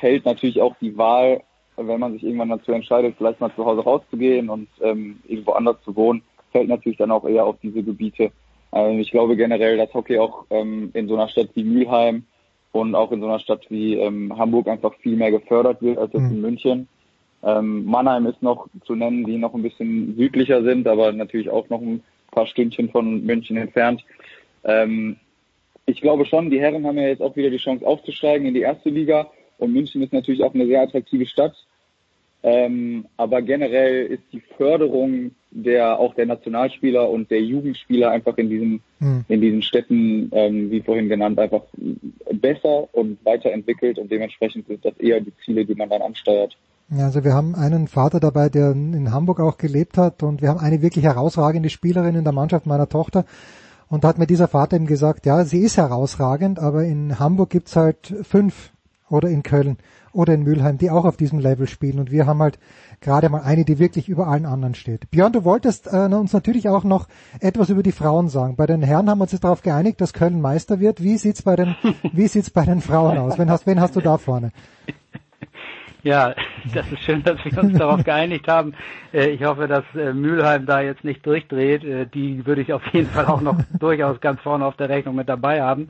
fällt 0.00 0.24
natürlich 0.24 0.60
auch 0.62 0.74
die 0.80 0.96
Wahl, 0.96 1.42
wenn 1.76 2.00
man 2.00 2.12
sich 2.12 2.24
irgendwann 2.24 2.48
dazu 2.48 2.72
entscheidet, 2.72 3.16
vielleicht 3.18 3.40
mal 3.40 3.54
zu 3.54 3.64
Hause 3.64 3.82
rauszugehen 3.82 4.48
und 4.48 4.68
ähm, 4.80 5.20
irgendwo 5.28 5.52
anders 5.52 5.76
zu 5.84 5.94
wohnen, 5.94 6.22
fällt 6.50 6.68
natürlich 6.68 6.98
dann 6.98 7.10
auch 7.10 7.24
eher 7.24 7.44
auf 7.44 7.56
diese 7.62 7.82
Gebiete. 7.82 8.32
Ich 8.98 9.10
glaube 9.10 9.36
generell, 9.36 9.76
dass 9.76 9.92
Hockey 9.92 10.18
auch 10.18 10.46
ähm, 10.48 10.90
in 10.94 11.06
so 11.06 11.14
einer 11.14 11.28
Stadt 11.28 11.50
wie 11.54 11.62
Mülheim 11.62 12.24
und 12.72 12.94
auch 12.94 13.12
in 13.12 13.20
so 13.20 13.26
einer 13.26 13.38
Stadt 13.38 13.66
wie 13.70 13.94
ähm, 13.94 14.36
Hamburg 14.36 14.66
einfach 14.66 14.94
viel 14.96 15.16
mehr 15.16 15.30
gefördert 15.30 15.82
wird 15.82 15.98
als 15.98 16.12
jetzt 16.12 16.22
mhm. 16.22 16.32
in 16.32 16.40
München. 16.40 16.88
Ähm, 17.42 17.84
Mannheim 17.84 18.26
ist 18.26 18.42
noch 18.42 18.68
zu 18.84 18.94
nennen, 18.94 19.24
die 19.24 19.36
noch 19.36 19.54
ein 19.54 19.62
bisschen 19.62 20.16
südlicher 20.16 20.62
sind, 20.62 20.86
aber 20.86 21.12
natürlich 21.12 21.50
auch 21.50 21.68
noch 21.68 21.80
ein 21.80 22.02
paar 22.30 22.46
Stündchen 22.46 22.90
von 22.90 23.24
München 23.24 23.56
entfernt. 23.56 24.04
Ähm, 24.64 25.16
ich 25.86 26.00
glaube 26.00 26.24
schon, 26.24 26.50
die 26.50 26.60
Herren 26.60 26.86
haben 26.86 26.96
ja 26.96 27.08
jetzt 27.08 27.22
auch 27.22 27.36
wieder 27.36 27.50
die 27.50 27.58
Chance 27.58 27.86
aufzusteigen 27.86 28.46
in 28.46 28.54
die 28.54 28.60
erste 28.60 28.90
Liga 28.90 29.30
und 29.58 29.72
München 29.72 30.02
ist 30.02 30.12
natürlich 30.12 30.42
auch 30.42 30.54
eine 30.54 30.66
sehr 30.66 30.82
attraktive 30.82 31.26
Stadt. 31.26 31.54
Ähm, 32.44 33.06
aber 33.16 33.40
generell 33.42 34.06
ist 34.06 34.24
die 34.32 34.42
Förderung 34.56 35.32
der 35.52 35.98
auch 35.98 36.14
der 36.14 36.26
Nationalspieler 36.26 37.08
und 37.08 37.30
der 37.30 37.40
Jugendspieler 37.42 38.10
einfach 38.10 38.36
in 38.38 38.48
diesen 38.48 38.82
hm. 38.98 39.24
in 39.28 39.40
diesen 39.40 39.62
Städten, 39.62 40.30
ähm, 40.32 40.70
wie 40.70 40.80
vorhin 40.80 41.08
genannt, 41.08 41.38
einfach 41.38 41.62
besser 42.32 42.88
und 42.94 43.24
weiterentwickelt 43.24 43.98
und 43.98 44.10
dementsprechend 44.10 44.66
sind 44.66 44.84
das 44.84 44.96
eher 44.98 45.20
die 45.20 45.32
Ziele, 45.44 45.64
die 45.64 45.74
man 45.74 45.90
dann 45.90 46.02
ansteuert. 46.02 46.56
Ja, 46.90 47.06
also 47.06 47.22
wir 47.24 47.32
haben 47.32 47.54
einen 47.54 47.86
Vater 47.86 48.18
dabei, 48.18 48.48
der 48.48 48.72
in 48.72 49.12
Hamburg 49.12 49.40
auch 49.40 49.56
gelebt 49.56 49.96
hat 49.96 50.22
und 50.22 50.42
wir 50.42 50.48
haben 50.48 50.60
eine 50.60 50.82
wirklich 50.82 51.04
herausragende 51.04 51.70
Spielerin 51.70 52.16
in 52.16 52.24
der 52.24 52.32
Mannschaft 52.32 52.66
meiner 52.66 52.88
Tochter. 52.88 53.24
Und 53.88 54.04
da 54.04 54.08
hat 54.08 54.18
mir 54.18 54.26
dieser 54.26 54.48
Vater 54.48 54.76
eben 54.76 54.86
gesagt, 54.86 55.26
ja, 55.26 55.44
sie 55.44 55.60
ist 55.60 55.76
herausragend, 55.76 56.58
aber 56.58 56.84
in 56.84 57.18
Hamburg 57.18 57.50
gibt's 57.50 57.76
halt 57.76 58.14
fünf 58.22 58.72
oder 59.12 59.28
in 59.28 59.42
Köln 59.42 59.76
oder 60.12 60.34
in 60.34 60.42
Mülheim, 60.42 60.78
die 60.78 60.90
auch 60.90 61.04
auf 61.04 61.16
diesem 61.16 61.38
Level 61.38 61.66
spielen. 61.66 61.98
Und 61.98 62.10
wir 62.10 62.26
haben 62.26 62.40
halt 62.40 62.58
gerade 63.00 63.28
mal 63.28 63.42
eine, 63.42 63.64
die 63.64 63.78
wirklich 63.78 64.08
über 64.08 64.26
allen 64.26 64.46
anderen 64.46 64.74
steht. 64.74 65.10
Björn, 65.10 65.32
du 65.32 65.44
wolltest 65.44 65.86
äh, 65.86 66.06
uns 66.06 66.32
natürlich 66.32 66.68
auch 66.68 66.84
noch 66.84 67.08
etwas 67.40 67.70
über 67.70 67.82
die 67.82 67.92
Frauen 67.92 68.28
sagen. 68.28 68.56
Bei 68.56 68.66
den 68.66 68.82
Herren 68.82 69.08
haben 69.08 69.18
wir 69.18 69.22
uns 69.22 69.32
jetzt 69.32 69.44
darauf 69.44 69.62
geeinigt, 69.62 70.00
dass 70.00 70.12
Köln 70.12 70.40
Meister 70.40 70.80
wird. 70.80 71.02
Wie 71.02 71.16
sieht's 71.16 71.42
bei 71.42 71.56
den, 71.56 71.76
wie 72.12 72.28
sieht's 72.28 72.50
bei 72.50 72.64
den 72.64 72.80
Frauen 72.80 73.18
aus? 73.18 73.38
Wen 73.38 73.50
hast, 73.50 73.66
wen 73.66 73.80
hast 73.80 73.96
du 73.96 74.00
da 74.00 74.18
vorne? 74.18 74.52
Ja, 76.02 76.34
das 76.74 76.90
ist 76.90 77.02
schön, 77.04 77.22
dass 77.22 77.44
wir 77.44 77.56
uns 77.58 77.78
darauf 77.78 78.02
geeinigt 78.04 78.48
haben. 78.48 78.74
Äh, 79.12 79.30
ich 79.30 79.44
hoffe, 79.44 79.68
dass 79.68 79.84
äh, 79.94 80.12
Mülheim 80.12 80.66
da 80.66 80.80
jetzt 80.80 81.04
nicht 81.04 81.24
durchdreht. 81.24 81.84
Äh, 81.84 82.06
die 82.06 82.44
würde 82.44 82.62
ich 82.62 82.72
auf 82.72 82.82
jeden 82.92 83.08
Fall 83.08 83.26
auch 83.26 83.40
noch 83.40 83.56
durchaus 83.78 84.20
ganz 84.20 84.40
vorne 84.40 84.66
auf 84.66 84.76
der 84.76 84.88
Rechnung 84.88 85.14
mit 85.14 85.28
dabei 85.28 85.62
haben. 85.62 85.88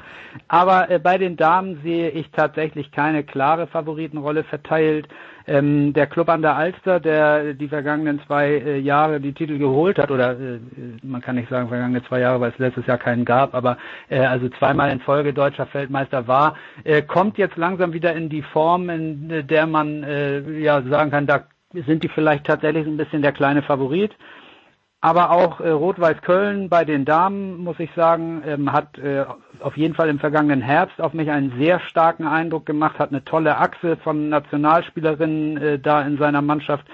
Aber 0.49 0.99
bei 1.03 1.19
den 1.19 1.37
Damen 1.37 1.81
sehe 1.83 2.11
ich 2.11 2.31
tatsächlich 2.31 2.93
keine 2.93 3.25
klare 3.25 3.67
Favoritenrolle 3.67 4.45
verteilt. 4.45 5.09
Ähm, 5.47 5.93
der 5.93 6.07
Club 6.07 6.29
an 6.29 6.43
der 6.43 6.57
Alster, 6.57 7.01
der 7.01 7.55
die 7.55 7.69
vergangenen 7.69 8.21
zwei 8.27 8.49
äh, 8.49 8.79
Jahre 8.79 9.21
die 9.21 9.33
Titel 9.33 9.59
geholt 9.59 9.99
hat, 9.99 10.11
oder 10.11 10.33
äh, 10.33 10.59
man 11.03 11.21
kann 11.21 11.37
nicht 11.37 11.49
sagen 11.49 11.69
vergangene 11.69 12.03
zwei 12.05 12.21
Jahre, 12.21 12.41
weil 12.41 12.51
es 12.51 12.59
letztes 12.59 12.87
Jahr 12.87 12.99
keinen 12.99 13.25
gab, 13.25 13.55
aber 13.55 13.77
äh, 14.09 14.21
also 14.21 14.49
zweimal 14.51 14.91
in 14.91 15.01
Folge 15.01 15.33
deutscher 15.33 15.67
Feldmeister 15.67 16.27
war, 16.27 16.57
äh, 16.85 17.03
kommt 17.03 17.39
jetzt 17.39 17.57
langsam 17.57 17.93
wieder 17.93 18.15
in 18.15 18.29
die 18.29 18.43
Form, 18.43 18.89
in 18.91 19.31
äh, 19.31 19.45
der 19.45 19.67
man 19.67 20.03
äh, 20.05 20.41
ja 20.61 20.83
sagen 20.83 21.11
kann, 21.11 21.27
da 21.27 21.45
sind 21.73 22.03
die 22.03 22.09
vielleicht 22.09 22.47
tatsächlich 22.47 22.87
ein 22.87 22.97
bisschen 22.97 23.23
der 23.23 23.33
kleine 23.33 23.63
Favorit. 23.63 24.13
Aber 25.05 25.33
auch 25.33 25.59
äh, 25.59 25.69
Rot-Weiß 25.69 26.23
Köln 26.23 26.69
bei 26.69 26.85
den 26.85 27.05
Damen, 27.05 27.59
muss 27.59 27.81
ich 27.81 27.91
sagen, 27.97 28.41
ähm, 28.47 28.73
hat 28.73 28.97
äh, 28.99 29.25
auf 29.59 29.77
jeden 29.77 29.95
Fall 29.95 30.09
im 30.09 30.21
vergangenen 30.21 30.63
Herbst 30.63 31.01
auf 31.01 31.13
mich 31.13 31.29
einen 31.29 31.53
sehr 31.59 31.81
starken 31.81 32.25
Eindruck 32.25 32.67
gemacht, 32.67 33.01
hat 33.01 33.11
eine 33.11 33.25
tolle 33.25 33.59
Achse 33.59 33.97
von 33.97 34.29
Nationalspielerinnen 34.29 35.57
äh, 35.57 35.79
da 35.81 36.03
in 36.03 36.19
seiner 36.19 36.41
Mannschaft. 36.41 36.87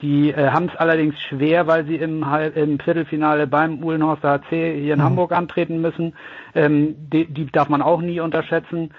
Die 0.00 0.30
äh, 0.30 0.50
haben 0.50 0.70
es 0.72 0.76
allerdings 0.76 1.14
schwer, 1.20 1.68
weil 1.68 1.86
sie 1.86 1.94
im, 1.94 2.26
im 2.56 2.80
Viertelfinale 2.80 3.46
beim 3.46 3.84
Uhlenhorster 3.84 4.40
HC 4.40 4.80
hier 4.80 4.94
in 4.94 4.98
mhm. 4.98 5.04
Hamburg 5.04 5.30
antreten 5.30 5.80
müssen. 5.80 6.14
Ähm, 6.56 6.96
die, 7.12 7.32
die 7.32 7.46
darf 7.46 7.68
man 7.68 7.80
auch 7.80 8.00
nie 8.00 8.18
unterschätzen. 8.18 8.92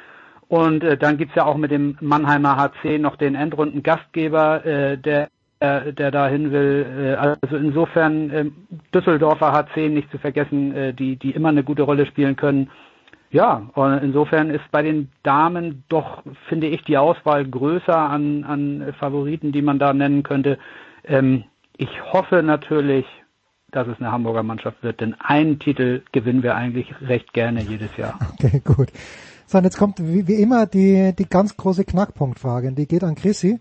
Und 0.47 0.85
äh, 0.85 0.97
dann 0.97 1.17
gibt's 1.17 1.35
ja 1.35 1.43
auch 1.43 1.57
mit 1.57 1.71
dem 1.71 1.97
Mannheimer 1.99 2.55
HC 2.55 2.97
noch 2.97 3.17
den 3.17 3.35
Endrunden-Gastgeber, 3.35 4.65
äh, 4.65 4.97
der 4.97 5.27
der 5.63 6.11
dahin 6.11 6.51
will. 6.51 6.85
Äh, 6.97 7.13
also 7.15 7.55
insofern 7.55 8.29
äh, 8.29 8.45
Düsseldorfer 8.93 9.53
HC 9.53 9.89
nicht 9.89 10.11
zu 10.11 10.17
vergessen, 10.17 10.75
äh, 10.75 10.93
die, 10.93 11.15
die 11.15 11.31
immer 11.31 11.49
eine 11.49 11.63
gute 11.63 11.83
Rolle 11.83 12.05
spielen 12.05 12.35
können. 12.35 12.69
Ja, 13.31 13.69
und 13.73 13.97
insofern 14.03 14.51
ist 14.51 14.69
bei 14.71 14.83
den 14.83 15.09
Damen 15.23 15.83
doch, 15.89 16.21
finde 16.49 16.67
ich, 16.67 16.83
die 16.83 16.97
Auswahl 16.97 17.45
größer 17.45 17.97
an, 17.97 18.43
an 18.43 18.93
Favoriten, 18.99 19.51
die 19.51 19.63
man 19.63 19.79
da 19.79 19.93
nennen 19.93 20.21
könnte. 20.21 20.59
Ähm, 21.03 21.45
ich 21.77 21.89
hoffe 22.11 22.43
natürlich, 22.43 23.05
dass 23.71 23.87
es 23.87 23.99
eine 23.99 24.11
Hamburger 24.11 24.43
Mannschaft 24.43 24.83
wird, 24.83 25.01
denn 25.01 25.15
einen 25.19 25.57
Titel 25.57 26.03
gewinnen 26.11 26.43
wir 26.43 26.55
eigentlich 26.55 26.93
recht 27.01 27.33
gerne 27.33 27.61
jedes 27.61 27.95
Jahr. 27.97 28.19
Okay, 28.33 28.61
gut. 28.63 28.89
So, 29.47 29.57
und 29.57 29.63
jetzt 29.63 29.77
kommt 29.77 29.99
wie, 29.99 30.27
wie 30.27 30.35
immer 30.35 30.67
die, 30.67 31.13
die 31.17 31.27
ganz 31.27 31.57
große 31.57 31.85
Knackpunktfrage, 31.85 32.71
die 32.73 32.87
geht 32.87 33.03
an 33.03 33.15
Chrissy. 33.15 33.59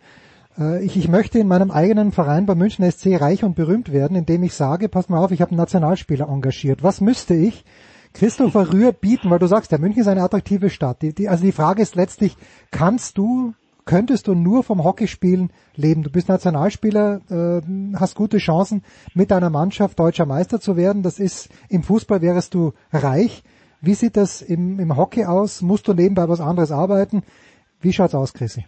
Äh, 0.59 0.85
ich, 0.85 0.97
ich 0.97 1.09
möchte 1.09 1.39
in 1.39 1.49
meinem 1.49 1.71
eigenen 1.71 2.13
Verein 2.13 2.47
bei 2.47 2.55
München 2.55 2.91
SC 2.91 3.21
reich 3.21 3.45
und 3.45 3.55
berühmt 3.55 3.93
werden, 3.93 4.17
indem 4.17 4.43
ich 4.43 4.55
sage, 4.55 4.89
pass 4.89 5.09
mal 5.09 5.23
auf, 5.23 5.31
ich 5.31 5.41
habe 5.41 5.51
einen 5.51 5.59
Nationalspieler 5.59 6.29
engagiert. 6.29 6.83
Was 6.83 7.01
müsste 7.01 7.35
ich 7.35 7.65
Christopher 8.13 8.73
Rühr 8.73 8.93
bieten? 8.93 9.31
Weil 9.31 9.39
du 9.39 9.47
sagst, 9.47 9.73
der 9.73 9.81
München 9.81 10.03
ist 10.03 10.09
eine 10.09 10.23
attraktive 10.23 10.71
Stadt. 10.71 11.03
Die, 11.03 11.15
die, 11.15 11.29
also 11.29 11.45
die 11.45 11.53
Frage 11.53 11.83
ist 11.83 11.95
letztlich, 11.95 12.37
kannst 12.71 13.19
du, 13.19 13.55
könntest 13.85 14.27
du 14.27 14.35
nur 14.35 14.63
vom 14.63 14.85
Hockeyspielen 14.85 15.51
leben? 15.75 16.03
Du 16.03 16.11
bist 16.11 16.29
Nationalspieler, 16.29 17.21
äh, 17.31 17.97
hast 17.97 18.15
gute 18.15 18.39
Chancen, 18.39 18.83
mit 19.15 19.31
deiner 19.31 19.51
Mannschaft 19.51 19.99
deutscher 19.99 20.27
Meister 20.27 20.61
zu 20.61 20.77
werden. 20.77 21.03
Das 21.03 21.19
ist, 21.19 21.49
im 21.69 21.83
Fußball 21.83 22.21
wärest 22.21 22.55
du 22.55 22.73
reich. 22.93 23.43
Wie 23.81 23.95
sieht 23.95 24.17
das 24.17 24.43
im, 24.43 24.79
im 24.79 24.97
Hockey 24.97 25.25
aus? 25.25 25.61
Musst 25.61 25.89
du 25.89 25.95
nebenbei 25.95 26.29
was 26.29 26.41
anderes 26.41 26.71
arbeiten? 26.71 27.25
Wie 27.81 27.93
schaut's 27.93 28.15
aus, 28.15 28.33
Chrissy? 28.33 28.65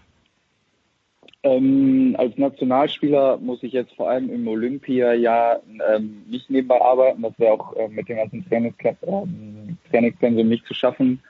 Ähm, 1.44 2.16
als 2.18 2.38
Nationalspieler 2.38 3.36
muss 3.36 3.62
ich 3.62 3.74
jetzt 3.74 3.94
vor 3.96 4.08
allem 4.08 4.30
im 4.30 4.48
Olympiajahr 4.48 5.60
ähm, 5.94 6.22
nicht 6.26 6.48
nebenbei 6.48 6.80
arbeiten. 6.80 7.20
Das 7.20 7.38
wäre 7.38 7.52
auch 7.52 7.76
äh, 7.76 7.86
mit 7.88 8.08
dem 8.08 8.16
ganzen 8.16 8.46
ähm, 8.50 9.76
Trainingspensum 9.90 10.48
nicht 10.48 10.66
zu 10.66 10.72
schaffen. 10.72 11.20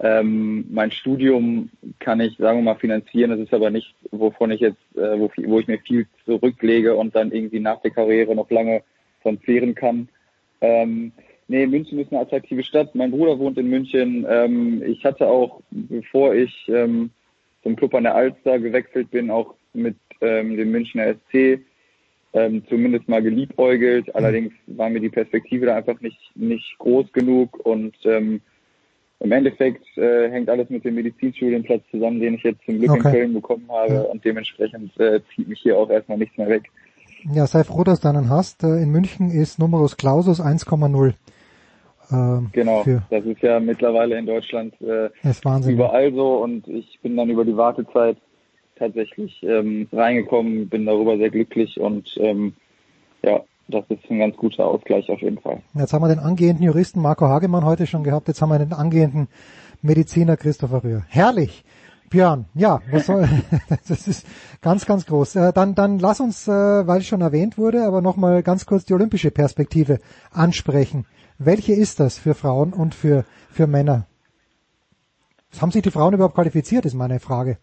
Ähm, 0.00 0.66
mein 0.70 0.90
Studium 0.90 1.70
kann 2.00 2.18
ich, 2.18 2.36
sagen 2.36 2.58
wir 2.58 2.64
mal, 2.64 2.80
finanzieren. 2.80 3.30
Das 3.30 3.38
ist 3.38 3.54
aber 3.54 3.70
nicht, 3.70 3.94
wovon 4.10 4.50
ich 4.50 4.60
jetzt, 4.60 4.82
äh, 4.96 5.20
wo, 5.20 5.30
wo 5.46 5.60
ich 5.60 5.68
mir 5.68 5.78
viel 5.78 6.08
zurücklege 6.24 6.96
und 6.96 7.14
dann 7.14 7.30
irgendwie 7.30 7.60
nach 7.60 7.80
der 7.80 7.92
Karriere 7.92 8.34
noch 8.34 8.50
lange 8.50 8.82
von 9.22 9.40
zehren 9.42 9.76
kann. 9.76 10.08
Ähm, 10.62 11.12
nee, 11.46 11.64
München 11.68 12.00
ist 12.00 12.10
eine 12.10 12.22
attraktive 12.22 12.64
Stadt. 12.64 12.96
Mein 12.96 13.12
Bruder 13.12 13.38
wohnt 13.38 13.56
in 13.56 13.70
München. 13.70 14.26
Ähm, 14.28 14.82
ich 14.84 15.04
hatte 15.04 15.28
auch, 15.28 15.60
bevor 15.70 16.34
ich 16.34 16.68
ähm, 16.68 17.10
zum 17.64 17.74
Club 17.74 17.94
an 17.94 18.04
der 18.04 18.14
Alster 18.14 18.60
gewechselt 18.60 19.10
bin, 19.10 19.30
auch 19.30 19.54
mit 19.72 19.96
ähm, 20.20 20.56
dem 20.56 20.70
Münchner 20.70 21.14
SC 21.14 21.58
ähm, 22.34 22.62
zumindest 22.68 23.08
mal 23.08 23.22
geliebäugelt. 23.22 24.14
Allerdings 24.14 24.52
war 24.66 24.88
mir 24.90 25.00
die 25.00 25.08
Perspektive 25.08 25.66
da 25.66 25.76
einfach 25.76 26.00
nicht, 26.00 26.18
nicht 26.36 26.76
groß 26.78 27.12
genug 27.12 27.58
und 27.66 27.94
ähm, 28.04 28.40
im 29.20 29.32
Endeffekt 29.32 29.84
äh, 29.96 30.30
hängt 30.30 30.50
alles 30.50 30.68
mit 30.68 30.84
dem 30.84 30.96
Medizinstudienplatz 30.96 31.82
zusammen, 31.90 32.20
den 32.20 32.34
ich 32.34 32.42
jetzt 32.42 32.64
zum 32.66 32.78
Glück 32.78 32.90
Okay. 32.90 33.08
in 33.08 33.12
Köln 33.14 33.34
bekommen 33.34 33.66
habe 33.68 34.06
und 34.08 34.24
dementsprechend 34.24 34.98
äh, 35.00 35.20
zieht 35.34 35.48
mich 35.48 35.60
hier 35.60 35.78
auch 35.78 35.88
erstmal 35.88 36.18
nichts 36.18 36.36
mehr 36.36 36.48
weg. 36.48 36.64
Ja, 37.32 37.46
sei 37.46 37.64
froh, 37.64 37.84
dass 37.84 38.00
du 38.00 38.08
einen 38.08 38.28
hast. 38.28 38.64
Äh, 38.64 38.82
In 38.82 38.90
München 38.90 39.30
ist 39.30 39.58
Numerus 39.58 39.96
Clausus 39.96 40.40
1,0. 40.42 41.14
Ähm, 42.10 42.50
Genau, 42.52 42.84
das 43.10 43.24
ist 43.24 43.42
ja 43.42 43.60
mittlerweile 43.60 44.18
in 44.18 44.26
Deutschland 44.26 44.74
äh, 44.80 45.10
Wahnsinn. 45.42 45.74
überall 45.74 46.12
so 46.12 46.42
und 46.42 46.66
ich 46.68 46.98
bin 47.02 47.16
dann 47.16 47.30
über 47.30 47.44
die 47.44 47.56
Wartezeit 47.56 48.16
tatsächlich 48.76 49.42
ähm, 49.42 49.88
reingekommen, 49.92 50.68
bin 50.68 50.86
darüber 50.86 51.16
sehr 51.16 51.30
glücklich 51.30 51.78
und 51.78 52.16
ähm, 52.18 52.54
ja, 53.22 53.40
das 53.68 53.84
ist 53.88 54.10
ein 54.10 54.18
ganz 54.18 54.36
guter 54.36 54.66
Ausgleich 54.66 55.08
auf 55.10 55.20
jeden 55.20 55.38
Fall. 55.38 55.62
Jetzt 55.74 55.92
haben 55.92 56.02
wir 56.02 56.08
den 56.08 56.18
angehenden 56.18 56.64
Juristen 56.64 57.00
Marco 57.00 57.26
Hagemann 57.26 57.64
heute 57.64 57.86
schon 57.86 58.04
gehabt. 58.04 58.28
Jetzt 58.28 58.42
haben 58.42 58.50
wir 58.50 58.58
den 58.58 58.72
angehenden 58.72 59.28
Mediziner 59.80 60.36
Christopher 60.36 60.84
Rühr. 60.84 61.02
Herrlich. 61.08 61.64
Björn, 62.10 62.46
ja, 62.54 62.80
was 62.90 63.06
soll, 63.06 63.28
das 63.88 64.06
ist 64.08 64.26
ganz, 64.60 64.86
ganz 64.86 65.06
groß. 65.06 65.36
Äh, 65.36 65.52
dann, 65.52 65.74
dann 65.74 65.98
lass 65.98 66.20
uns, 66.20 66.48
äh, 66.48 66.52
weil 66.86 66.98
es 66.98 67.06
schon 67.06 67.20
erwähnt 67.20 67.58
wurde, 67.58 67.84
aber 67.84 68.00
nochmal 68.00 68.42
ganz 68.42 68.66
kurz 68.66 68.84
die 68.84 68.94
olympische 68.94 69.30
Perspektive 69.30 69.98
ansprechen. 70.30 71.06
Welche 71.38 71.72
ist 71.72 72.00
das 72.00 72.18
für 72.18 72.34
Frauen 72.34 72.72
und 72.72 72.94
für, 72.94 73.24
für 73.50 73.66
Männer? 73.66 74.06
Haben 75.60 75.70
sich 75.70 75.82
die 75.82 75.90
Frauen 75.90 76.14
überhaupt 76.14 76.34
qualifiziert, 76.34 76.84
ist 76.84 76.94
meine 76.94 77.20
Frage. 77.20 77.58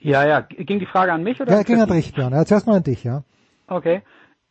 Ja, 0.00 0.26
ja. 0.26 0.40
Ging 0.40 0.78
die 0.78 0.86
Frage 0.86 1.12
an 1.12 1.22
mich 1.22 1.40
oder? 1.40 1.52
Ja, 1.52 1.62
ging 1.62 1.80
an 1.80 1.88
dich, 1.88 2.12
Björn. 2.12 2.32
Ja, 2.32 2.44
zuerst 2.44 2.66
mal 2.66 2.76
an 2.76 2.84
dich, 2.84 3.04
ja. 3.04 3.24
Okay. 3.66 4.02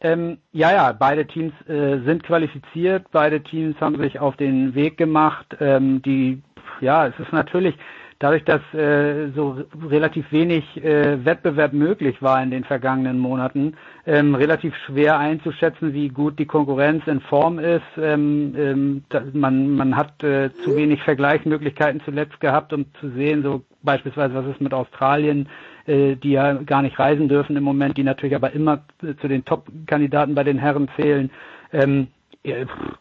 Ähm, 0.01 0.39
ja, 0.51 0.71
ja, 0.71 0.91
beide 0.91 1.25
Teams 1.25 1.53
äh, 1.67 1.99
sind 2.03 2.23
qualifiziert, 2.23 3.07
beide 3.11 3.41
Teams 3.41 3.79
haben 3.79 3.97
sich 3.97 4.19
auf 4.19 4.35
den 4.35 4.75
Weg 4.75 4.97
gemacht. 4.97 5.55
Ähm, 5.59 6.01
die, 6.01 6.43
ja, 6.81 7.07
es 7.07 7.17
ist 7.17 7.31
natürlich 7.31 7.75
dadurch, 8.19 8.43
dass 8.45 8.61
äh, 8.73 9.29
so 9.35 9.57
relativ 9.89 10.31
wenig 10.31 10.63
äh, 10.83 11.23
Wettbewerb 11.25 11.73
möglich 11.73 12.21
war 12.21 12.41
in 12.41 12.51
den 12.51 12.63
vergangenen 12.63 13.19
Monaten, 13.19 13.75
ähm, 14.05 14.35
relativ 14.35 14.73
schwer 14.85 15.17
einzuschätzen, 15.19 15.93
wie 15.93 16.07
gut 16.09 16.39
die 16.39 16.45
Konkurrenz 16.45 17.05
in 17.07 17.19
Form 17.21 17.59
ist. 17.59 17.81
Ähm, 17.97 18.55
ähm, 18.57 19.03
man, 19.33 19.69
man 19.75 19.95
hat 19.97 20.23
äh, 20.23 20.49
zu 20.63 20.75
wenig 20.75 21.01
Vergleichsmöglichkeiten 21.03 22.01
zuletzt 22.05 22.39
gehabt, 22.39 22.71
um 22.71 22.85
zu 23.01 23.09
sehen, 23.11 23.43
so 23.43 23.63
beispielsweise, 23.83 24.33
was 24.33 24.45
ist 24.47 24.61
mit 24.61 24.73
Australien, 24.73 25.49
äh, 25.85 26.15
die 26.15 26.31
ja 26.31 26.53
gar 26.53 26.81
nicht 26.81 26.97
reisen 26.97 27.27
dürfen 27.27 27.57
im 27.57 27.63
Moment, 27.63 27.97
die 27.97 28.03
natürlich 28.03 28.35
aber 28.35 28.53
immer 28.53 28.83
äh, 29.03 29.15
zu 29.21 29.27
den 29.27 29.43
Top-Kandidaten 29.43 30.35
bei 30.35 30.43
den 30.43 30.57
Herren 30.57 30.87
zählen. 30.95 31.29
Ähm, 31.73 32.07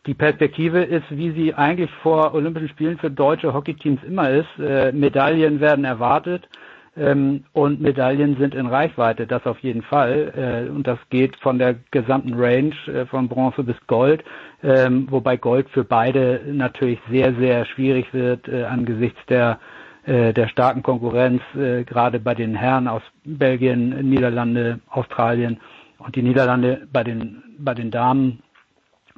die 0.06 0.14
Perspektive 0.14 0.82
ist, 0.82 1.04
wie 1.10 1.30
sie 1.32 1.54
eigentlich 1.54 1.90
vor 2.02 2.34
Olympischen 2.34 2.68
Spielen 2.68 2.98
für 2.98 3.10
deutsche 3.10 3.52
Hockeyteams 3.52 4.02
immer 4.04 4.30
ist. 4.30 4.58
Äh, 4.58 4.92
Medaillen 4.92 5.60
werden 5.60 5.84
erwartet 5.84 6.48
ähm, 6.96 7.44
und 7.52 7.80
Medaillen 7.80 8.36
sind 8.36 8.54
in 8.54 8.66
Reichweite, 8.66 9.26
das 9.26 9.44
auf 9.46 9.58
jeden 9.60 9.82
Fall. 9.82 10.66
Äh, 10.66 10.70
und 10.70 10.86
das 10.86 10.98
geht 11.10 11.36
von 11.36 11.58
der 11.58 11.74
gesamten 11.90 12.34
Range 12.34 12.74
äh, 12.86 13.06
von 13.06 13.28
Bronze 13.28 13.64
bis 13.64 13.76
Gold, 13.86 14.24
ähm, 14.62 15.06
wobei 15.10 15.36
Gold 15.36 15.68
für 15.70 15.84
beide 15.84 16.40
natürlich 16.46 16.98
sehr, 17.10 17.34
sehr 17.34 17.64
schwierig 17.66 18.12
wird 18.12 18.48
äh, 18.48 18.64
angesichts 18.64 19.18
der 19.28 19.58
äh, 20.06 20.34
der 20.34 20.48
starken 20.48 20.82
Konkurrenz, 20.82 21.40
äh, 21.56 21.82
gerade 21.84 22.20
bei 22.20 22.34
den 22.34 22.54
Herren 22.54 22.88
aus 22.88 23.02
Belgien, 23.24 23.88
Niederlande, 24.08 24.80
Australien 24.90 25.58
und 25.98 26.14
die 26.14 26.22
Niederlande 26.22 26.86
bei 26.92 27.02
den 27.02 27.42
bei 27.58 27.72
den 27.74 27.90
Damen 27.90 28.40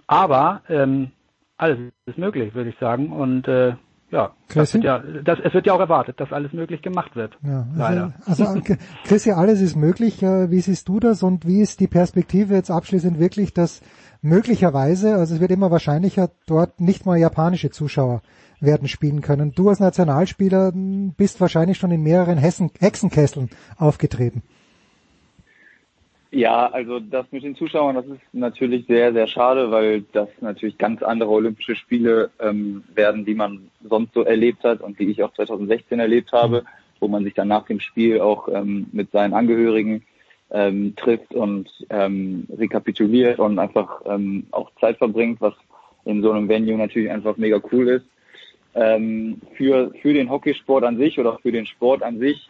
aber 0.07 0.62
ähm, 0.68 1.10
alles 1.57 1.78
ist 2.07 2.18
möglich, 2.18 2.55
würde 2.55 2.70
ich 2.70 2.78
sagen. 2.78 3.12
Und 3.12 3.49
äh, 3.49 3.75
ja, 4.10 4.31
das 4.49 4.70
Chrissy? 4.73 4.78
ja 4.85 5.02
das, 5.25 5.39
es 5.43 5.52
wird 5.52 5.67
ja 5.67 5.73
auch 5.73 5.81
erwartet, 5.81 6.20
dass 6.20 6.33
alles 6.33 6.52
möglich 6.52 6.81
gemacht 6.83 7.17
wird. 7.17 7.36
Ja, 7.43 7.67
Leider. 7.75 8.12
Also, 8.25 8.44
also 8.44 8.60
Chris, 9.05 9.25
ja, 9.25 9.36
alles 9.36 9.60
ist 9.60 9.76
möglich. 9.76 10.23
Äh, 10.23 10.51
Wie 10.51 10.60
siehst 10.60 10.89
du 10.89 11.01
das 11.01 11.23
und 11.23 11.47
wie 11.47 11.60
ist 11.60 11.81
die 11.81 11.89
Perspektive 11.89 12.55
jetzt 12.55 12.70
abschließend 12.70 13.18
wirklich, 13.18 13.52
dass 13.52 13.83
möglicherweise, 14.23 15.17
also 15.17 15.35
es 15.35 15.41
wird 15.41 15.51
immer 15.51 15.70
wahrscheinlicher, 15.70 16.31
dort 16.47 16.81
nicht 16.81 17.05
mal 17.05 17.17
japanische 17.17 17.70
Zuschauer 17.70 18.23
werden 18.60 18.89
spielen 18.89 19.20
können. 19.20 19.52
Du 19.52 19.68
als 19.68 19.81
Nationalspieler 19.81 20.68
m, 20.68 21.15
bist 21.17 21.41
wahrscheinlich 21.41 21.78
schon 21.78 21.91
in 21.91 22.02
mehreren 22.02 22.39
Hessen, 22.39 22.70
Hexenkesseln 22.78 23.51
aufgetreten. 23.76 24.43
Ja, 26.36 26.66
also 26.66 27.00
das 27.00 27.24
mit 27.32 27.44
den 27.44 27.56
Zuschauern, 27.56 27.94
das 27.94 28.05
ist 28.05 28.20
natürlich 28.34 28.84
sehr, 28.86 29.15
sehr 29.15 29.26
schade, 29.26 29.70
weil 29.70 30.02
das 30.12 30.28
natürlich 30.42 30.76
ganz 30.76 31.02
andere 31.02 31.31
Olympische 31.31 31.76
Spiele 31.76 32.28
ähm, 32.39 32.84
werden, 32.94 33.24
die 33.24 33.32
man 33.32 33.70
sonst 33.89 34.12
so 34.12 34.23
erlebt 34.23 34.62
hat 34.62 34.82
und 34.82 34.98
die 34.98 35.08
ich 35.08 35.23
auch 35.23 35.32
2016 35.32 35.98
erlebt 35.98 36.32
habe, 36.32 36.65
wo 37.00 37.08
man 37.08 37.24
sich 37.24 37.32
dann 37.32 37.48
nach 37.48 37.65
dem 37.65 37.81
Spiel 37.81 38.20
auch 38.20 38.48
ähm, 38.48 38.86
mit 38.92 39.12
seinen 39.12 39.32
Angehörigen 39.32 40.02
ähm, 40.50 40.94
trifft 40.94 41.32
und 41.34 41.70
ähm, 41.89 42.47
rekapituliert 42.55 43.39
und 43.39 43.58
einfach 43.58 44.02
ähm, 44.05 44.47
auch 44.50 44.70
Zeit 44.78 44.98
verbringt, 44.98 45.40
was 45.40 45.55
in 46.05 46.20
so 46.20 46.32
einem 46.32 46.50
Venue 46.50 46.76
natürlich 46.76 47.10
einfach 47.10 47.39
mega 47.39 47.62
cool 47.73 47.89
ist. 47.89 48.05
Ähm, 48.74 49.40
für, 49.55 49.90
für 50.02 50.12
den 50.12 50.28
Hockeysport 50.28 50.84
an 50.84 50.98
sich 50.98 51.18
oder 51.18 51.39
für 51.39 51.50
den 51.50 51.65
Sport 51.65 52.02
an 52.02 52.18
sich 52.18 52.47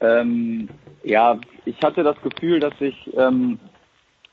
ähm, 0.00 0.68
ja, 1.04 1.38
ich 1.64 1.80
hatte 1.82 2.02
das 2.02 2.20
Gefühl, 2.22 2.60
dass 2.60 2.76
sich, 2.78 3.10
ähm, 3.16 3.58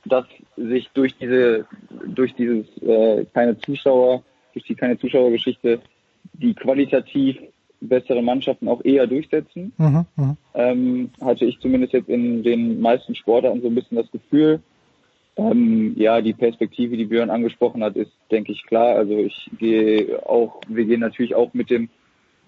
dass 0.06 0.26
sich 0.56 0.90
durch 0.94 1.16
diese, 1.18 1.66
durch 2.08 2.34
dieses 2.36 2.66
äh, 2.82 3.26
keine 3.34 3.58
Zuschauer, 3.60 4.24
durch 4.54 4.66
die 4.66 4.76
keine 4.76 4.98
Zuschauergeschichte, 4.98 5.80
die 6.34 6.54
qualitativ 6.54 7.38
besseren 7.82 8.26
Mannschaften 8.26 8.68
auch 8.68 8.84
eher 8.84 9.08
durchsetzen. 9.08 9.74
Mhm, 9.78 10.06
mhm. 10.16 10.38
Ähm, 10.54 11.10
hatte 11.22 11.46
ich 11.46 11.60
zumindest 11.60 11.94
jetzt 11.94 12.10
in 12.10 12.44
den 12.44 12.80
meisten 12.80 13.16
Sportarten 13.16 13.62
so 13.62 13.68
ein 13.68 13.76
bisschen 13.76 13.98
das 13.98 14.12
Gefühl. 14.12 14.62
Ähm, 15.38 15.94
ja, 15.98 16.22
die 16.22 16.34
Perspektive, 16.34 16.96
die 16.96 17.06
Björn 17.06 17.30
angesprochen 17.30 17.84
hat, 17.84 17.96
ist, 17.96 18.12
denke 18.32 18.54
ich, 18.54 18.66
klar. 18.66 18.96
Also 18.96 19.18
ich 19.18 19.50
gehe 19.60 20.26
auch, 20.28 20.62
wir 20.68 20.86
gehen 20.86 21.02
natürlich 21.02 21.36
auch 21.36 21.54
mit 21.54 21.70
dem 21.70 21.90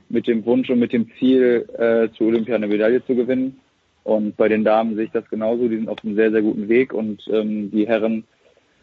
mit 0.10 0.28
dem 0.28 0.46
Wunsch 0.46 0.70
und 0.70 0.80
mit 0.80 0.94
dem 0.94 1.10
Ziel, 1.18 1.68
äh, 1.78 2.10
zu 2.18 2.26
Olympia 2.26 2.56
eine 2.56 2.68
Medaille 2.68 3.06
zu 3.06 3.16
gewinnen. 3.16 3.60
Und 4.04 4.38
bei 4.38 4.48
den 4.48 4.64
Damen 4.64 4.96
sehe 4.96 5.06
ich 5.06 5.12
das 5.12 5.30
genauso. 5.30 5.68
Die 5.68 5.76
sind 5.76 5.90
auf 5.90 6.04
einem 6.04 6.16
sehr, 6.16 6.32
sehr 6.32 6.42
guten 6.42 6.70
Weg. 6.70 6.94
Und 6.94 7.28
ähm, 7.30 7.72
die 7.72 7.88
Herren, 7.88 8.24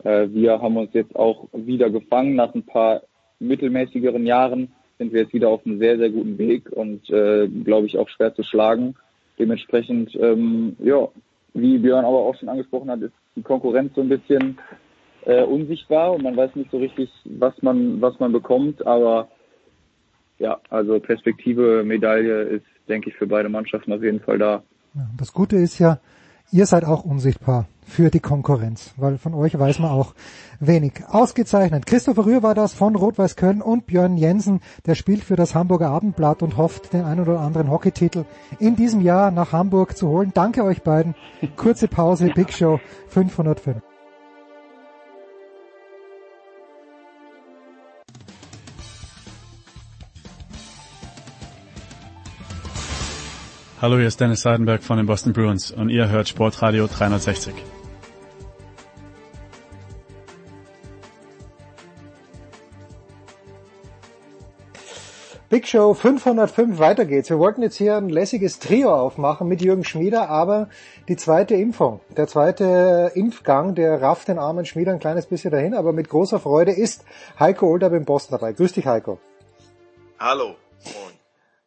äh, 0.02 0.28
wir 0.30 0.60
haben 0.60 0.76
uns 0.76 0.92
jetzt 0.92 1.16
auch 1.16 1.48
wieder 1.52 1.88
gefangen. 1.90 2.34
Nach 2.34 2.54
ein 2.54 2.64
paar 2.64 3.02
mittelmäßigeren 3.40 4.26
Jahren 4.26 4.72
sind 4.98 5.12
wir 5.12 5.22
jetzt 5.22 5.34
wieder 5.34 5.48
auf 5.48 5.64
einem 5.64 5.78
sehr, 5.78 5.98
sehr 5.98 6.10
guten 6.10 6.38
Weg 6.38 6.70
und, 6.70 7.08
äh, 7.10 7.48
glaube 7.48 7.86
ich, 7.86 7.98
auch 7.98 8.08
schwer 8.08 8.34
zu 8.34 8.42
schlagen. 8.42 8.94
Dementsprechend, 9.38 10.14
ähm, 10.14 10.76
ja, 10.78 11.08
wie 11.54 11.78
Björn 11.78 12.04
aber 12.04 12.18
auch 12.18 12.36
schon 12.36 12.48
angesprochen 12.48 12.90
hat, 12.90 13.00
ist 13.00 13.14
die 13.34 13.42
Konkurrenz 13.42 13.94
so 13.94 14.00
ein 14.00 14.08
bisschen 14.08 14.58
äh, 15.24 15.42
unsichtbar 15.42 16.12
und 16.12 16.22
man 16.22 16.36
weiß 16.36 16.54
nicht 16.54 16.70
so 16.70 16.78
richtig, 16.78 17.10
was 17.24 17.54
man, 17.62 18.00
was 18.00 18.18
man 18.20 18.32
bekommt. 18.32 18.86
Aber 18.86 19.28
ja, 20.38 20.60
also 20.70 20.98
Perspektive, 21.00 21.84
Medaille 21.84 22.42
ist, 22.42 22.66
denke 22.88 23.10
ich, 23.10 23.16
für 23.16 23.26
beide 23.26 23.48
Mannschaften 23.48 23.92
auf 23.92 24.02
jeden 24.02 24.20
Fall 24.20 24.38
da. 24.38 24.62
Das 25.16 25.32
Gute 25.32 25.56
ist 25.56 25.78
ja, 25.78 25.98
ihr 26.50 26.66
seid 26.66 26.84
auch 26.84 27.04
unsichtbar 27.04 27.66
für 27.86 28.10
die 28.10 28.20
Konkurrenz, 28.20 28.94
weil 28.96 29.18
von 29.18 29.34
euch 29.34 29.58
weiß 29.58 29.78
man 29.78 29.90
auch 29.90 30.14
wenig. 30.60 31.04
Ausgezeichnet. 31.08 31.86
Christopher 31.86 32.26
Rühr 32.26 32.42
war 32.42 32.54
das 32.54 32.74
von 32.74 32.96
Rot-Weiß 32.96 33.36
Köln 33.36 33.60
und 33.60 33.86
Björn 33.86 34.16
Jensen, 34.16 34.60
der 34.86 34.94
spielt 34.94 35.22
für 35.22 35.36
das 35.36 35.54
Hamburger 35.54 35.90
Abendblatt 35.90 36.42
und 36.42 36.56
hofft, 36.56 36.92
den 36.92 37.04
einen 37.04 37.20
oder 37.20 37.40
anderen 37.40 37.70
Hockeytitel 37.70 38.24
in 38.58 38.76
diesem 38.76 39.00
Jahr 39.00 39.30
nach 39.30 39.52
Hamburg 39.52 39.96
zu 39.96 40.08
holen. 40.08 40.32
Danke 40.34 40.64
euch 40.64 40.82
beiden. 40.82 41.14
Kurze 41.56 41.88
Pause, 41.88 42.30
Big 42.34 42.52
Show 42.52 42.80
505. 43.08 43.93
Hallo, 53.84 53.98
hier 53.98 54.08
ist 54.08 54.18
Dennis 54.18 54.40
Seidenberg 54.40 54.82
von 54.82 54.96
den 54.96 55.04
Boston 55.04 55.34
Bruins 55.34 55.70
und 55.70 55.90
ihr 55.90 56.08
hört 56.08 56.26
Sportradio 56.26 56.86
360. 56.86 57.52
Big 65.50 65.68
Show 65.68 65.92
505, 65.92 66.78
weiter 66.78 67.04
geht's. 67.04 67.28
Wir 67.28 67.38
wollten 67.38 67.60
jetzt 67.60 67.76
hier 67.76 67.98
ein 67.98 68.08
lässiges 68.08 68.58
Trio 68.58 68.90
aufmachen 68.90 69.48
mit 69.48 69.60
Jürgen 69.60 69.84
Schmieder, 69.84 70.30
aber 70.30 70.70
die 71.08 71.16
zweite 71.16 71.54
Impfung, 71.54 72.00
der 72.16 72.26
zweite 72.26 73.12
Impfgang, 73.14 73.74
der 73.74 74.00
rafft 74.00 74.28
den 74.28 74.38
armen 74.38 74.64
Schmieder 74.64 74.92
ein 74.92 74.98
kleines 74.98 75.26
bisschen 75.26 75.50
dahin, 75.50 75.74
aber 75.74 75.92
mit 75.92 76.08
großer 76.08 76.40
Freude 76.40 76.72
ist 76.72 77.04
Heiko 77.38 77.66
Older 77.66 77.90
beim 77.90 78.06
Boston 78.06 78.38
dabei. 78.40 78.54
Grüß 78.54 78.72
dich, 78.72 78.86
Heiko. 78.86 79.18
Hallo. 80.18 80.54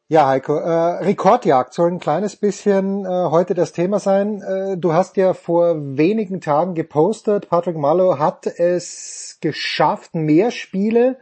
Ja, 0.10 0.28
Heiko, 0.28 0.58
äh, 0.58 1.04
Rekordjagd 1.04 1.74
soll 1.74 1.92
ein 1.92 2.00
kleines 2.00 2.38
bisschen 2.38 3.06
äh, 3.06 3.10
heute 3.10 3.54
das 3.54 3.74
Thema 3.74 4.00
sein. 4.00 4.42
Äh, 4.42 4.78
du 4.78 4.94
hast 4.94 5.18
ja 5.18 5.34
vor 5.34 5.76
wenigen 5.98 6.40
Tagen 6.40 6.76
gepostet, 6.76 7.50
Patrick 7.50 7.76
Marlow 7.76 8.18
hat 8.18 8.48
es 8.48 9.38
geschafft, 9.42 10.16
mehr 10.16 10.52
Spiele 10.52 11.18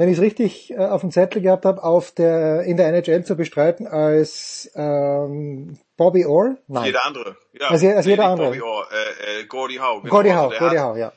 wenn 0.00 0.08
ich 0.08 0.16
es 0.16 0.22
richtig 0.22 0.70
äh, 0.70 0.78
auf 0.78 1.02
dem 1.02 1.10
Zettel 1.10 1.42
gehabt 1.42 1.66
habe, 1.66 1.82
auf 1.82 2.10
der 2.10 2.62
in 2.62 2.78
der 2.78 2.88
NHL 2.88 3.22
zu 3.22 3.36
bestreiten 3.36 3.86
als 3.86 4.70
ähm, 4.74 5.78
Bobby 5.98 6.24
Orr? 6.24 6.56
Nein. 6.68 6.86
Jeder 6.86 7.04
andere. 7.04 7.36
Ja, 7.52 7.68
als, 7.68 7.84
als 7.84 8.06
jeder 8.06 8.24
andere. 8.24 8.48
Bobby 8.48 8.62
Orr, 8.62 8.86
äh, 8.90 9.40
äh, 9.40 9.44
Gordie 9.44 9.78
Howe. 9.78 10.00
Genau. 10.00 10.10
Gordie 10.10 10.34
Howe, 10.34 10.56
Gordie 10.58 10.78
Howe, 10.78 10.98
ja. 10.98 11.12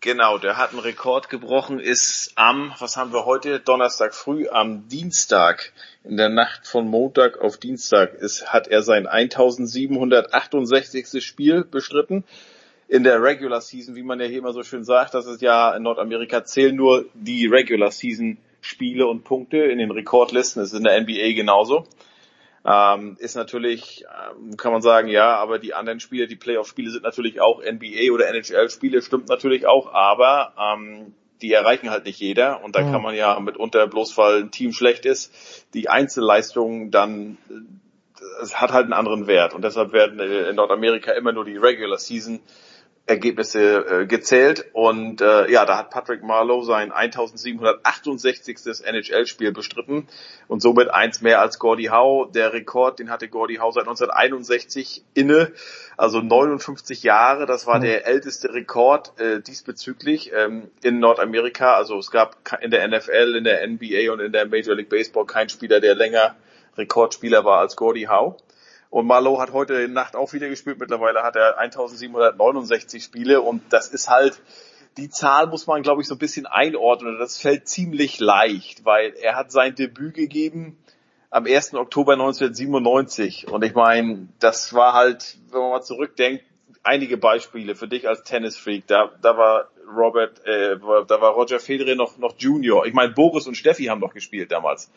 Genau, 0.00 0.38
der 0.38 0.56
hat 0.56 0.70
einen 0.70 0.78
Rekord 0.78 1.28
gebrochen, 1.28 1.80
ist 1.80 2.30
am, 2.36 2.72
was 2.78 2.96
haben 2.96 3.12
wir 3.12 3.24
heute, 3.24 3.58
Donnerstag 3.58 4.14
früh, 4.14 4.46
am 4.48 4.86
Dienstag, 4.86 5.72
in 6.04 6.16
der 6.16 6.28
Nacht 6.28 6.68
von 6.68 6.86
Montag 6.86 7.40
auf 7.40 7.56
Dienstag, 7.56 8.14
ist, 8.14 8.52
hat 8.52 8.68
er 8.68 8.82
sein 8.82 9.08
1768. 9.08 11.26
Spiel 11.26 11.64
bestritten 11.64 12.22
in 12.86 13.02
der 13.02 13.20
Regular 13.20 13.60
Season, 13.60 13.96
wie 13.96 14.04
man 14.04 14.20
ja 14.20 14.26
hier 14.26 14.38
immer 14.38 14.52
so 14.52 14.62
schön 14.62 14.84
sagt, 14.84 15.14
das 15.14 15.26
ist 15.26 15.42
ja 15.42 15.74
in 15.74 15.82
Nordamerika 15.82 16.44
zählen 16.44 16.76
nur 16.76 17.06
die 17.14 17.46
Regular 17.46 17.90
Season 17.90 18.38
Spiele 18.60 19.08
und 19.08 19.24
Punkte 19.24 19.58
in 19.58 19.78
den 19.78 19.90
Rekordlisten. 19.90 20.62
Das 20.62 20.72
ist 20.72 20.78
in 20.78 20.84
der 20.84 21.00
NBA 21.00 21.32
genauso. 21.34 21.88
Ähm, 22.64 23.16
ist 23.18 23.36
natürlich, 23.36 24.04
ähm, 24.04 24.56
kann 24.56 24.72
man 24.72 24.82
sagen, 24.82 25.08
ja, 25.08 25.36
aber 25.36 25.58
die 25.58 25.74
anderen 25.74 26.00
Spiele, 26.00 26.26
die 26.26 26.36
Playoff-Spiele 26.36 26.90
sind 26.90 27.04
natürlich 27.04 27.40
auch 27.40 27.62
NBA 27.62 28.12
oder 28.12 28.28
NHL-Spiele, 28.28 29.00
stimmt 29.00 29.28
natürlich 29.28 29.66
auch, 29.66 29.92
aber 29.92 30.52
ähm, 30.58 31.14
die 31.40 31.52
erreichen 31.52 31.90
halt 31.90 32.04
nicht 32.04 32.18
jeder 32.18 32.62
und 32.64 32.74
da 32.74 32.82
mhm. 32.82 32.92
kann 32.92 33.02
man 33.02 33.14
ja 33.14 33.38
mitunter 33.38 33.86
bloß 33.86 34.16
weil 34.18 34.42
ein 34.42 34.50
Team 34.50 34.72
schlecht 34.72 35.06
ist, 35.06 35.32
die 35.74 35.88
Einzelleistung 35.88 36.90
dann 36.90 37.38
äh, 37.48 37.54
es 38.42 38.60
hat 38.60 38.72
halt 38.72 38.84
einen 38.84 38.92
anderen 38.92 39.26
Wert 39.26 39.54
und 39.54 39.62
deshalb 39.62 39.92
werden 39.92 40.18
in 40.18 40.56
Nordamerika 40.56 41.12
immer 41.12 41.32
nur 41.32 41.44
die 41.44 41.56
Regular 41.56 41.98
Season 41.98 42.40
Ergebnisse 43.08 44.02
äh, 44.02 44.06
gezählt 44.06 44.66
und 44.74 45.22
äh, 45.22 45.50
ja, 45.50 45.64
da 45.64 45.78
hat 45.78 45.88
Patrick 45.90 46.22
Marlowe 46.22 46.62
sein 46.64 46.92
1768. 46.92 48.84
NHL-Spiel 48.84 49.52
bestritten 49.52 50.06
und 50.46 50.60
somit 50.60 50.90
eins 50.90 51.22
mehr 51.22 51.40
als 51.40 51.58
Gordie 51.58 51.90
Howe. 51.90 52.30
Der 52.30 52.52
Rekord, 52.52 52.98
den 52.98 53.08
hatte 53.10 53.28
Gordie 53.28 53.60
Howe 53.60 53.72
seit 53.72 53.84
1961 53.84 55.04
inne, 55.14 55.52
also 55.96 56.20
59 56.20 57.02
Jahre. 57.02 57.46
Das 57.46 57.66
war 57.66 57.78
mhm. 57.78 57.82
der 57.82 58.06
älteste 58.06 58.52
Rekord 58.52 59.18
äh, 59.18 59.40
diesbezüglich 59.40 60.30
ähm, 60.34 60.70
in 60.82 61.00
Nordamerika. 61.00 61.74
Also 61.74 61.98
es 61.98 62.10
gab 62.10 62.36
in 62.60 62.70
der 62.70 62.86
NFL, 62.86 63.36
in 63.38 63.44
der 63.44 63.66
NBA 63.66 64.12
und 64.12 64.20
in 64.20 64.32
der 64.32 64.46
Major 64.46 64.74
League 64.74 64.90
Baseball 64.90 65.24
keinen 65.24 65.48
Spieler, 65.48 65.80
der 65.80 65.94
länger 65.94 66.36
Rekordspieler 66.76 67.44
war 67.44 67.60
als 67.60 67.74
Gordie 67.74 68.08
Howe. 68.08 68.36
Und 68.90 69.06
Marlow 69.06 69.38
hat 69.40 69.52
heute 69.52 69.88
Nacht 69.88 70.16
auch 70.16 70.32
wieder 70.32 70.48
gespielt. 70.48 70.78
Mittlerweile 70.78 71.22
hat 71.22 71.36
er 71.36 71.58
1769 71.58 73.02
Spiele 73.02 73.42
und 73.42 73.62
das 73.70 73.88
ist 73.88 74.08
halt, 74.08 74.40
die 74.96 75.10
Zahl 75.10 75.46
muss 75.46 75.66
man, 75.66 75.82
glaube 75.82 76.00
ich, 76.00 76.08
so 76.08 76.14
ein 76.14 76.18
bisschen 76.18 76.46
einordnen. 76.46 77.18
Das 77.18 77.38
fällt 77.38 77.68
ziemlich 77.68 78.18
leicht, 78.18 78.84
weil 78.84 79.14
er 79.14 79.36
hat 79.36 79.52
sein 79.52 79.74
Debüt 79.74 80.14
gegeben 80.14 80.78
am 81.30 81.44
1. 81.46 81.74
Oktober 81.74 82.14
1997. 82.14 83.48
Und 83.48 83.64
ich 83.64 83.74
meine, 83.74 84.28
das 84.40 84.72
war 84.72 84.94
halt, 84.94 85.36
wenn 85.50 85.60
man 85.60 85.70
mal 85.70 85.82
zurückdenkt, 85.82 86.44
einige 86.82 87.18
Beispiele 87.18 87.74
für 87.74 87.88
dich 87.88 88.08
als 88.08 88.22
Tennisfreak. 88.24 88.86
Da, 88.86 89.10
da 89.20 89.36
war 89.36 89.68
Robert, 89.94 90.44
äh, 90.46 90.78
da 90.78 91.20
war 91.20 91.32
Roger 91.32 91.60
Federer 91.60 91.94
noch, 91.94 92.18
noch 92.18 92.34
Junior. 92.38 92.86
Ich 92.86 92.94
meine, 92.94 93.12
Boris 93.12 93.46
und 93.46 93.56
Steffi 93.56 93.84
haben 93.84 94.00
doch 94.00 94.14
gespielt 94.14 94.50
damals. 94.50 94.90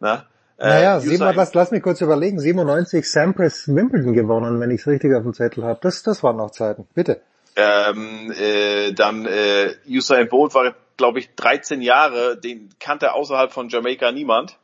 Na? 0.00 0.26
Naja, 0.58 0.98
äh, 0.98 1.16
lass, 1.34 1.54
lass 1.54 1.70
mich 1.70 1.82
kurz 1.82 2.00
überlegen. 2.00 2.40
97 2.40 3.08
Sampras 3.08 3.68
Wimbledon 3.68 4.12
gewonnen, 4.12 4.58
wenn 4.60 4.72
ich 4.72 4.80
es 4.80 4.86
richtig 4.88 5.14
auf 5.14 5.22
dem 5.22 5.32
Zettel 5.32 5.64
habe. 5.64 5.78
Das, 5.82 6.02
das 6.02 6.22
waren 6.24 6.36
noch 6.36 6.50
Zeiten. 6.50 6.88
Bitte. 6.94 7.20
Ähm, 7.54 8.32
äh, 8.32 8.92
dann 8.92 9.24
äh, 9.26 9.74
Usain 9.88 10.28
Bolt 10.28 10.54
war, 10.54 10.74
glaube 10.96 11.20
ich, 11.20 11.32
13 11.36 11.80
Jahre. 11.80 12.36
Den 12.36 12.70
kannte 12.80 13.12
außerhalb 13.12 13.52
von 13.52 13.68
Jamaika 13.68 14.10
niemand. 14.10 14.58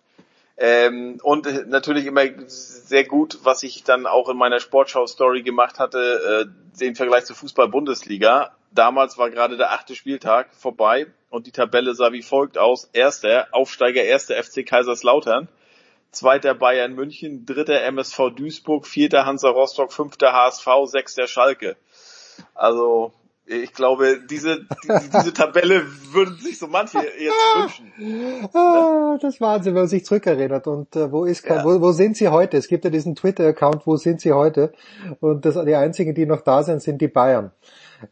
Ähm, 0.57 1.19
und 1.23 1.69
natürlich 1.69 2.07
immer 2.07 2.23
sehr 2.47 3.05
gut, 3.05 3.39
was 3.45 3.63
ich 3.63 3.85
dann 3.85 4.07
auch 4.07 4.29
in 4.29 4.37
meiner 4.37 4.61
Sportschau-Story 4.61 5.43
gemacht 5.43 5.79
hatte, 5.79 6.47
äh, 6.47 6.79
den 6.79 6.97
Vergleich 6.97 7.25
zur 7.25 7.37
Fußball-Bundesliga. 7.37 8.53
Damals 8.73 9.17
war 9.17 9.31
gerade 9.31 9.57
der 9.57 9.73
achte 9.73 9.95
Spieltag 9.95 10.55
vorbei 10.55 11.07
und 11.31 11.47
die 11.47 11.53
Tabelle 11.53 11.95
sah 11.95 12.13
wie 12.13 12.23
folgt 12.23 12.59
aus. 12.59 12.89
Erster, 12.93 13.47
Aufsteiger 13.53 14.03
erster 14.03 14.41
FC 14.43 14.67
Kaiserslautern 14.67 15.49
zweiter 16.15 16.55
Bayern 16.55 16.95
München, 16.95 17.47
dritter 17.47 17.83
MSV 17.83 18.31
Duisburg, 18.37 18.87
vierter 18.87 19.27
Hansa 19.27 19.49
Rostock, 19.51 19.93
fünfter 19.93 20.33
HSV, 20.33 20.67
sechster 20.87 21.27
Schalke. 21.27 21.77
Also 22.55 23.13
ich 23.47 23.75
glaube, 23.75 24.21
diese, 24.29 24.61
die, 24.61 25.11
diese 25.13 25.35
Tabelle 25.35 25.85
würden 26.13 26.39
sich 26.39 26.59
so 26.59 26.67
manche 26.67 26.99
jetzt 26.99 27.35
wünschen. 27.57 28.49
Ah, 28.55 29.19
das 29.21 29.39
Wahnsinn, 29.41 29.75
wenn 29.75 29.83
man 29.83 29.89
sich 29.89 30.05
zurückerinnert. 30.07 30.67
Und 30.67 30.97
äh, 30.97 31.13
wo 31.13 31.27
ist 31.27 31.45
ja. 31.45 31.63
wo, 31.63 31.79
wo 31.81 31.93
sind 31.93 32.17
sie 32.17 32.29
heute? 32.29 32.57
Es 32.57 32.69
gibt 32.69 32.85
ja 32.85 32.91
diesen 32.91 33.15
Twitter-Account, 33.15 33.87
wo 33.87 33.97
sind 33.97 34.23
sie 34.23 34.33
heute? 34.33 34.73
Und 35.21 35.45
das, 35.45 35.63
die 35.63 35.75
einzigen, 35.75 36.15
die 36.15 36.25
noch 36.25 36.41
da 36.41 36.63
sind, 36.63 36.83
sind 36.83 37.03
die 37.03 37.09
Bayern. 37.09 37.53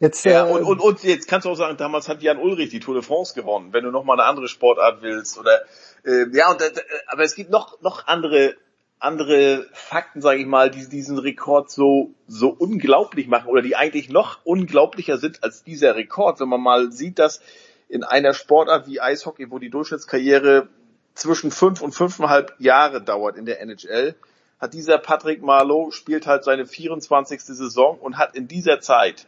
Jetzt, 0.00 0.24
ja, 0.24 0.46
äh, 0.46 0.52
und, 0.52 0.64
und, 0.64 0.80
und 0.80 1.02
jetzt 1.02 1.28
kannst 1.28 1.46
du 1.46 1.50
auch 1.50 1.56
sagen, 1.56 1.78
damals 1.78 2.08
hat 2.08 2.22
Jan 2.22 2.38
Ulrich 2.38 2.68
die 2.68 2.80
Tour 2.80 2.94
de 2.94 3.02
France 3.02 3.34
gewonnen. 3.34 3.72
Wenn 3.72 3.84
du 3.84 3.90
noch 3.90 4.04
mal 4.04 4.14
eine 4.14 4.24
andere 4.24 4.48
Sportart 4.48 5.00
willst 5.00 5.38
oder 5.38 5.60
äh, 6.04 6.26
ja, 6.32 6.50
und, 6.50 6.60
äh, 6.60 6.72
aber 7.06 7.22
es 7.22 7.34
gibt 7.34 7.50
noch, 7.50 7.80
noch 7.80 8.06
andere, 8.06 8.56
andere 8.98 9.66
Fakten, 9.72 10.20
sage 10.20 10.40
ich 10.40 10.46
mal, 10.46 10.70
die 10.70 10.88
diesen 10.88 11.18
Rekord 11.18 11.70
so, 11.70 12.14
so 12.26 12.48
unglaublich 12.48 13.28
machen 13.28 13.48
oder 13.48 13.62
die 13.62 13.76
eigentlich 13.76 14.08
noch 14.08 14.44
unglaublicher 14.44 15.18
sind 15.18 15.42
als 15.42 15.62
dieser 15.64 15.96
Rekord. 15.96 16.40
Wenn 16.40 16.48
man 16.48 16.60
mal 16.60 16.92
sieht, 16.92 17.18
dass 17.18 17.40
in 17.88 18.04
einer 18.04 18.32
Sportart 18.32 18.86
wie 18.86 19.00
Eishockey, 19.00 19.50
wo 19.50 19.58
die 19.58 19.70
Durchschnittskarriere 19.70 20.68
zwischen 21.14 21.50
fünf 21.50 21.82
und 21.82 21.92
fünfeinhalb 21.92 22.54
Jahre 22.58 23.02
dauert 23.02 23.36
in 23.36 23.44
der 23.44 23.60
NHL, 23.60 24.14
hat 24.58 24.74
dieser 24.74 24.98
Patrick 24.98 25.42
Marlowe 25.42 25.92
spielt 25.92 26.26
halt 26.26 26.44
seine 26.44 26.66
24. 26.66 27.42
Saison 27.42 27.98
und 27.98 28.16
hat 28.16 28.36
in 28.36 28.48
dieser 28.48 28.80
Zeit 28.80 29.26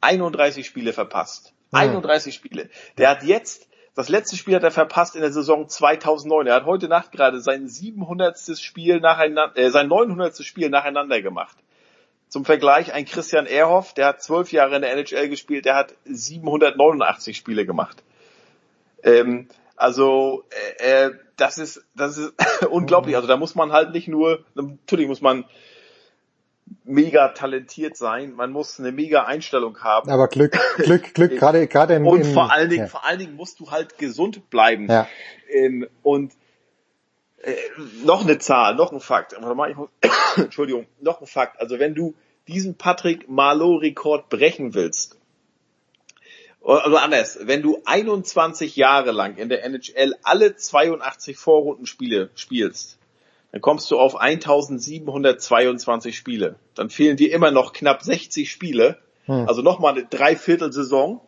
31 0.00 0.66
Spiele 0.66 0.92
verpasst. 0.92 1.52
31 1.72 2.34
Spiele. 2.34 2.70
Der 2.98 3.10
hat 3.10 3.22
jetzt 3.22 3.68
das 3.94 4.08
letzte 4.08 4.36
Spiel 4.36 4.56
hat 4.56 4.64
er 4.64 4.72
verpasst 4.72 5.14
in 5.14 5.20
der 5.20 5.32
Saison 5.32 5.68
2009. 5.68 6.48
Er 6.48 6.54
hat 6.54 6.66
heute 6.66 6.88
Nacht 6.88 7.12
gerade 7.12 7.40
sein 7.40 7.68
700. 7.68 8.36
Spiel 8.58 9.00
nacheinander, 9.00 9.56
äh, 9.56 9.70
sein 9.70 9.88
900. 9.88 10.44
Spiel 10.44 10.68
nacheinander 10.68 11.22
gemacht. 11.22 11.56
Zum 12.28 12.44
Vergleich 12.44 12.92
ein 12.92 13.04
Christian 13.04 13.46
Ehrhoff, 13.46 13.94
der 13.94 14.06
hat 14.06 14.22
zwölf 14.22 14.50
Jahre 14.50 14.74
in 14.74 14.82
der 14.82 14.92
NHL 14.92 15.28
gespielt, 15.28 15.66
der 15.66 15.76
hat 15.76 15.94
789 16.04 17.36
Spiele 17.36 17.64
gemacht. 17.64 18.02
Ähm, 19.04 19.48
also 19.76 20.44
äh, 20.80 21.06
äh, 21.06 21.10
das 21.36 21.58
ist 21.58 21.84
das 21.94 22.18
ist 22.18 22.34
unglaublich. 22.70 23.14
Also 23.14 23.28
da 23.28 23.36
muss 23.36 23.54
man 23.54 23.70
halt 23.70 23.92
nicht 23.92 24.08
nur, 24.08 24.44
natürlich 24.54 25.06
muss 25.06 25.20
man 25.20 25.44
mega 26.84 27.28
talentiert 27.28 27.96
sein, 27.96 28.34
man 28.34 28.50
muss 28.50 28.78
eine 28.78 28.92
mega 28.92 29.24
Einstellung 29.24 29.80
haben. 29.80 30.10
Aber 30.10 30.28
Glück, 30.28 30.56
Glück, 30.76 31.14
Glück, 31.14 31.30
gerade 31.38 31.66
gerade 31.66 31.94
im 31.94 32.06
Und 32.06 32.24
vor 32.24 32.52
allen 32.52 32.68
Dingen, 32.68 32.84
ja. 32.84 32.88
vor 32.88 33.04
allen 33.04 33.18
Dingen 33.18 33.34
musst 33.34 33.60
du 33.60 33.70
halt 33.70 33.98
gesund 33.98 34.50
bleiben. 34.50 34.88
Ja. 34.88 35.08
Ähm, 35.48 35.86
und 36.02 36.32
äh, 37.42 37.54
noch 38.04 38.22
eine 38.22 38.38
Zahl, 38.38 38.74
noch 38.74 38.92
ein 38.92 39.00
Fakt. 39.00 39.34
Entschuldigung, 40.36 40.86
noch 41.00 41.20
ein 41.20 41.26
Fakt. 41.26 41.60
Also 41.60 41.78
wenn 41.78 41.94
du 41.94 42.14
diesen 42.46 42.76
Patrick 42.76 43.28
Marlow-Rekord 43.28 44.28
brechen 44.28 44.74
willst, 44.74 45.18
also 46.62 46.96
anders, 46.96 47.38
wenn 47.42 47.60
du 47.60 47.82
21 47.84 48.76
Jahre 48.76 49.12
lang 49.12 49.36
in 49.36 49.50
der 49.50 49.64
NHL 49.64 50.14
alle 50.22 50.56
82 50.56 51.36
Vorrundenspiele 51.36 52.30
spielst, 52.34 52.98
dann 53.54 53.62
kommst 53.62 53.90
du 53.92 54.00
auf 54.00 54.16
1722 54.16 56.16
Spiele. 56.16 56.56
Dann 56.74 56.90
fehlen 56.90 57.16
dir 57.16 57.32
immer 57.32 57.52
noch 57.52 57.72
knapp 57.72 58.02
60 58.02 58.50
Spiele, 58.50 58.98
hm. 59.26 59.46
also 59.46 59.62
nochmal 59.62 59.92
eine 59.92 60.06
Dreiviertelsaison. 60.06 61.20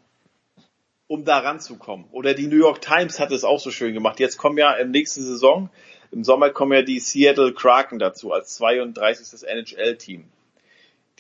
um 1.07 1.25
da 1.25 1.39
ranzukommen. 1.39 2.07
Oder 2.11 2.35
die 2.35 2.49
New 2.49 2.57
York 2.57 2.81
Times 2.81 3.21
hat 3.21 3.31
es 3.31 3.45
auch 3.45 3.61
so 3.61 3.71
schön 3.71 3.95
gemacht. 3.95 4.19
Jetzt 4.19 4.39
kommen 4.39 4.59
ja 4.59 4.73
im 4.73 4.91
nächsten 4.91 5.23
Saison, 5.23 5.71
im 6.11 6.25
Sommer 6.25 6.51
kommen 6.51 6.73
ja 6.73 6.83
die 6.83 6.99
Seattle 6.99 7.55
Kraken 7.55 8.01
dazu 8.01 8.33
als 8.33 8.57
32. 8.57 9.49
NHL-Team. 9.49 10.25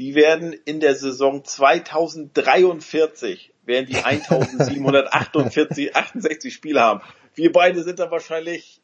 Die 0.00 0.16
werden 0.16 0.56
in 0.64 0.80
der 0.80 0.96
Saison 0.96 1.44
2043 1.44 3.52
werden 3.64 3.86
die 3.86 3.94
1748, 4.04 5.94
68 5.94 6.52
Spiele 6.52 6.80
haben. 6.80 7.00
Wir 7.36 7.52
beide 7.52 7.84
sind 7.84 8.00
dann 8.00 8.10
wahrscheinlich 8.10 8.80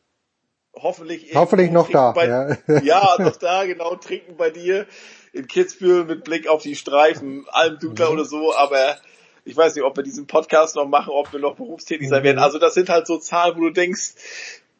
hoffentlich 0.74 1.34
Hoffentlich 1.34 1.70
noch 1.70 1.90
da. 1.90 2.12
Bei, 2.12 2.26
ja. 2.26 2.56
ja, 2.82 3.16
noch 3.18 3.36
da, 3.36 3.64
genau, 3.64 3.96
trinken 3.96 4.36
bei 4.36 4.50
dir 4.50 4.86
in 5.32 5.46
Kitzbühel 5.46 6.04
mit 6.04 6.24
Blick 6.24 6.46
auf 6.48 6.62
die 6.62 6.76
Streifen, 6.76 7.46
Almdudler 7.50 8.06
Mhm. 8.08 8.12
oder 8.12 8.24
so, 8.24 8.54
aber 8.54 8.96
ich 9.44 9.56
weiß 9.56 9.74
nicht, 9.74 9.84
ob 9.84 9.96
wir 9.96 10.04
diesen 10.04 10.26
Podcast 10.26 10.76
noch 10.76 10.86
machen, 10.86 11.10
ob 11.10 11.32
wir 11.32 11.40
noch 11.40 11.56
berufstätig 11.56 12.08
sein 12.08 12.22
werden. 12.22 12.38
Also 12.38 12.58
das 12.58 12.74
sind 12.74 12.88
halt 12.88 13.06
so 13.06 13.18
Zahlen, 13.18 13.56
wo 13.56 13.60
du 13.62 13.70
denkst, 13.70 14.14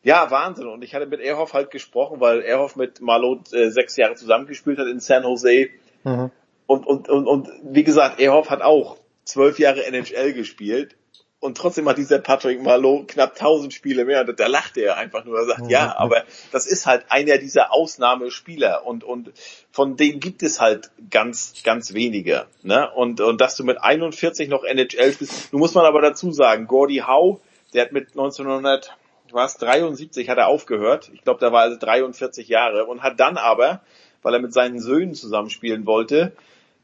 ja, 0.04 0.30
Wahnsinn. 0.30 0.66
Und 0.66 0.82
ich 0.82 0.94
hatte 0.94 1.06
mit 1.06 1.20
Erhoff 1.20 1.52
halt 1.52 1.70
gesprochen, 1.70 2.20
weil 2.20 2.42
Erhoff 2.42 2.76
mit 2.76 3.00
Marlow 3.00 3.40
äh, 3.52 3.70
sechs 3.70 3.96
Jahre 3.96 4.14
zusammengespielt 4.14 4.78
hat 4.78 4.86
in 4.86 5.00
San 5.00 5.22
Jose. 5.24 5.68
Mhm. 6.04 6.30
Und, 6.66 6.86
und, 6.86 7.08
und, 7.08 7.26
und 7.26 7.48
wie 7.64 7.84
gesagt, 7.84 8.20
Erhoff 8.20 8.50
hat 8.50 8.62
auch 8.62 8.96
zwölf 9.24 9.58
Jahre 9.58 9.84
NHL 9.84 10.32
gespielt. 10.32 10.96
Und 11.42 11.56
trotzdem 11.56 11.88
hat 11.88 11.98
dieser 11.98 12.20
Patrick 12.20 12.62
Marlow 12.62 13.02
knapp 13.04 13.32
1000 13.32 13.74
Spiele 13.74 14.04
mehr. 14.04 14.20
Und 14.20 14.38
da 14.38 14.46
lacht 14.46 14.76
er 14.76 14.96
einfach 14.96 15.24
nur. 15.24 15.40
Er 15.40 15.46
sagt, 15.46 15.68
ja, 15.68 15.92
aber 15.98 16.22
das 16.52 16.66
ist 16.66 16.86
halt 16.86 17.06
einer 17.08 17.36
dieser 17.36 17.72
Ausnahmespieler. 17.72 18.86
Und, 18.86 19.02
und 19.02 19.32
von 19.72 19.96
denen 19.96 20.20
gibt 20.20 20.44
es 20.44 20.60
halt 20.60 20.92
ganz, 21.10 21.54
ganz 21.64 21.94
wenige. 21.94 22.46
Ne? 22.62 22.88
Und, 22.94 23.20
und 23.20 23.40
dass 23.40 23.56
du 23.56 23.64
mit 23.64 23.82
41 23.82 24.50
noch 24.50 24.62
NHL 24.62 25.12
spielst. 25.12 25.52
Nun 25.52 25.58
muss 25.58 25.74
man 25.74 25.84
aber 25.84 26.00
dazu 26.00 26.30
sagen, 26.30 26.68
Gordie 26.68 27.02
Howe, 27.02 27.40
der 27.74 27.86
hat 27.86 27.92
mit 27.92 28.10
1900, 28.10 28.96
was, 29.32 29.56
73 29.56 30.28
hat 30.28 30.38
er 30.38 30.46
aufgehört. 30.46 31.10
Ich 31.12 31.24
glaube, 31.24 31.40
da 31.40 31.50
war 31.50 31.64
er 31.64 31.76
43 31.76 32.46
Jahre. 32.46 32.86
Und 32.86 33.02
hat 33.02 33.18
dann 33.18 33.36
aber, 33.36 33.80
weil 34.22 34.34
er 34.34 34.40
mit 34.40 34.52
seinen 34.52 34.78
Söhnen 34.78 35.14
zusammenspielen 35.14 35.86
wollte, 35.86 36.36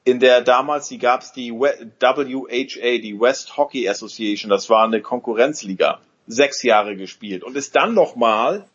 in 0.09 0.21
der 0.21 0.41
damals, 0.41 0.89
die 0.89 0.97
gab's 0.97 1.33
die 1.33 1.53
We- 1.53 1.93
WHA, 2.01 2.99
die 2.99 3.21
West 3.21 3.59
Hockey 3.59 3.87
Association, 3.87 4.49
das 4.49 4.71
war 4.71 4.85
eine 4.85 5.03
Konkurrenzliga, 5.03 6.01
sechs 6.27 6.63
Jahre 6.63 6.97
gespielt 6.97 7.45
und 7.45 7.59
ist 7.59 7.77
dann 7.77 7.93
nochmal 7.93 8.67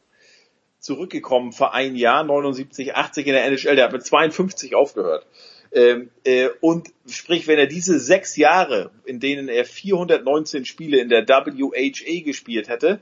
zurückgekommen 0.78 1.52
für 1.52 1.72
ein 1.72 1.96
Jahr, 1.96 2.24
79, 2.24 2.96
80 2.96 3.26
in 3.26 3.34
der 3.34 3.46
NHL, 3.46 3.76
der 3.76 3.86
hat 3.86 3.94
mit 3.94 4.06
52 4.06 4.76
aufgehört. 4.76 5.26
Ähm, 5.72 6.12
äh, 6.24 6.50
und 6.62 6.90
sprich, 7.08 7.48
wenn 7.48 7.58
er 7.58 7.66
diese 7.66 7.98
sechs 7.98 8.38
Jahre, 8.38 8.92
in 9.04 9.20
denen 9.20 9.50
er 9.50 9.66
419 9.66 10.66
Spiele 10.66 11.00
in 11.00 11.10
der 11.10 11.28
WHA 11.28 12.24
gespielt 12.24 12.70
hätte, 12.70 13.00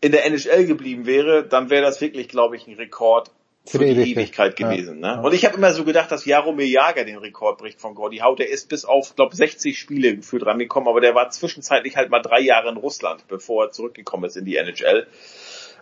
in 0.00 0.12
der 0.12 0.24
NHL 0.24 0.66
geblieben 0.66 1.04
wäre, 1.04 1.44
dann 1.44 1.68
wäre 1.68 1.82
das 1.82 2.00
wirklich, 2.00 2.28
glaube 2.28 2.54
ich, 2.54 2.68
ein 2.68 2.74
Rekord 2.74 3.32
für, 3.66 3.78
die 3.78 4.12
Ewigkeit, 4.12 4.56
gewesen. 4.56 5.00
Ja. 5.02 5.16
Ne? 5.16 5.22
Und 5.22 5.34
ich 5.34 5.44
habe 5.44 5.56
immer 5.56 5.72
so 5.72 5.84
gedacht, 5.84 6.10
dass 6.10 6.24
Jaromir 6.24 6.66
Jager 6.66 7.04
den 7.04 7.18
Rekord 7.18 7.58
bricht 7.58 7.80
von 7.80 7.94
Gordy 7.94 8.18
Howe. 8.18 8.36
Der 8.36 8.48
ist 8.48 8.68
bis 8.68 8.84
auf, 8.84 9.14
glaube 9.16 9.36
60 9.36 9.78
Spiele 9.78 10.16
gefühlt 10.16 10.46
rangekommen, 10.46 10.88
aber 10.88 11.00
der 11.00 11.14
war 11.14 11.30
zwischenzeitlich 11.30 11.96
halt 11.96 12.10
mal 12.10 12.20
drei 12.20 12.40
Jahre 12.40 12.70
in 12.70 12.76
Russland, 12.76 13.28
bevor 13.28 13.66
er 13.66 13.70
zurückgekommen 13.70 14.24
ist 14.24 14.36
in 14.36 14.44
die 14.44 14.56
NHL. 14.56 15.06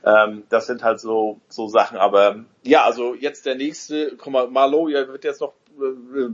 Ähm, 0.04 0.44
das 0.48 0.66
sind 0.66 0.82
halt 0.82 1.00
so 1.00 1.40
so 1.48 1.68
Sachen. 1.68 1.98
Aber 1.98 2.44
ja, 2.62 2.84
also 2.84 3.14
jetzt 3.14 3.46
der 3.46 3.54
nächste, 3.54 4.16
guck 4.16 4.32
mal, 4.32 4.48
Marlow, 4.48 4.88
ja, 4.88 5.06
wird 5.08 5.24
jetzt 5.24 5.40
noch, 5.40 5.54
äh, 5.80 6.30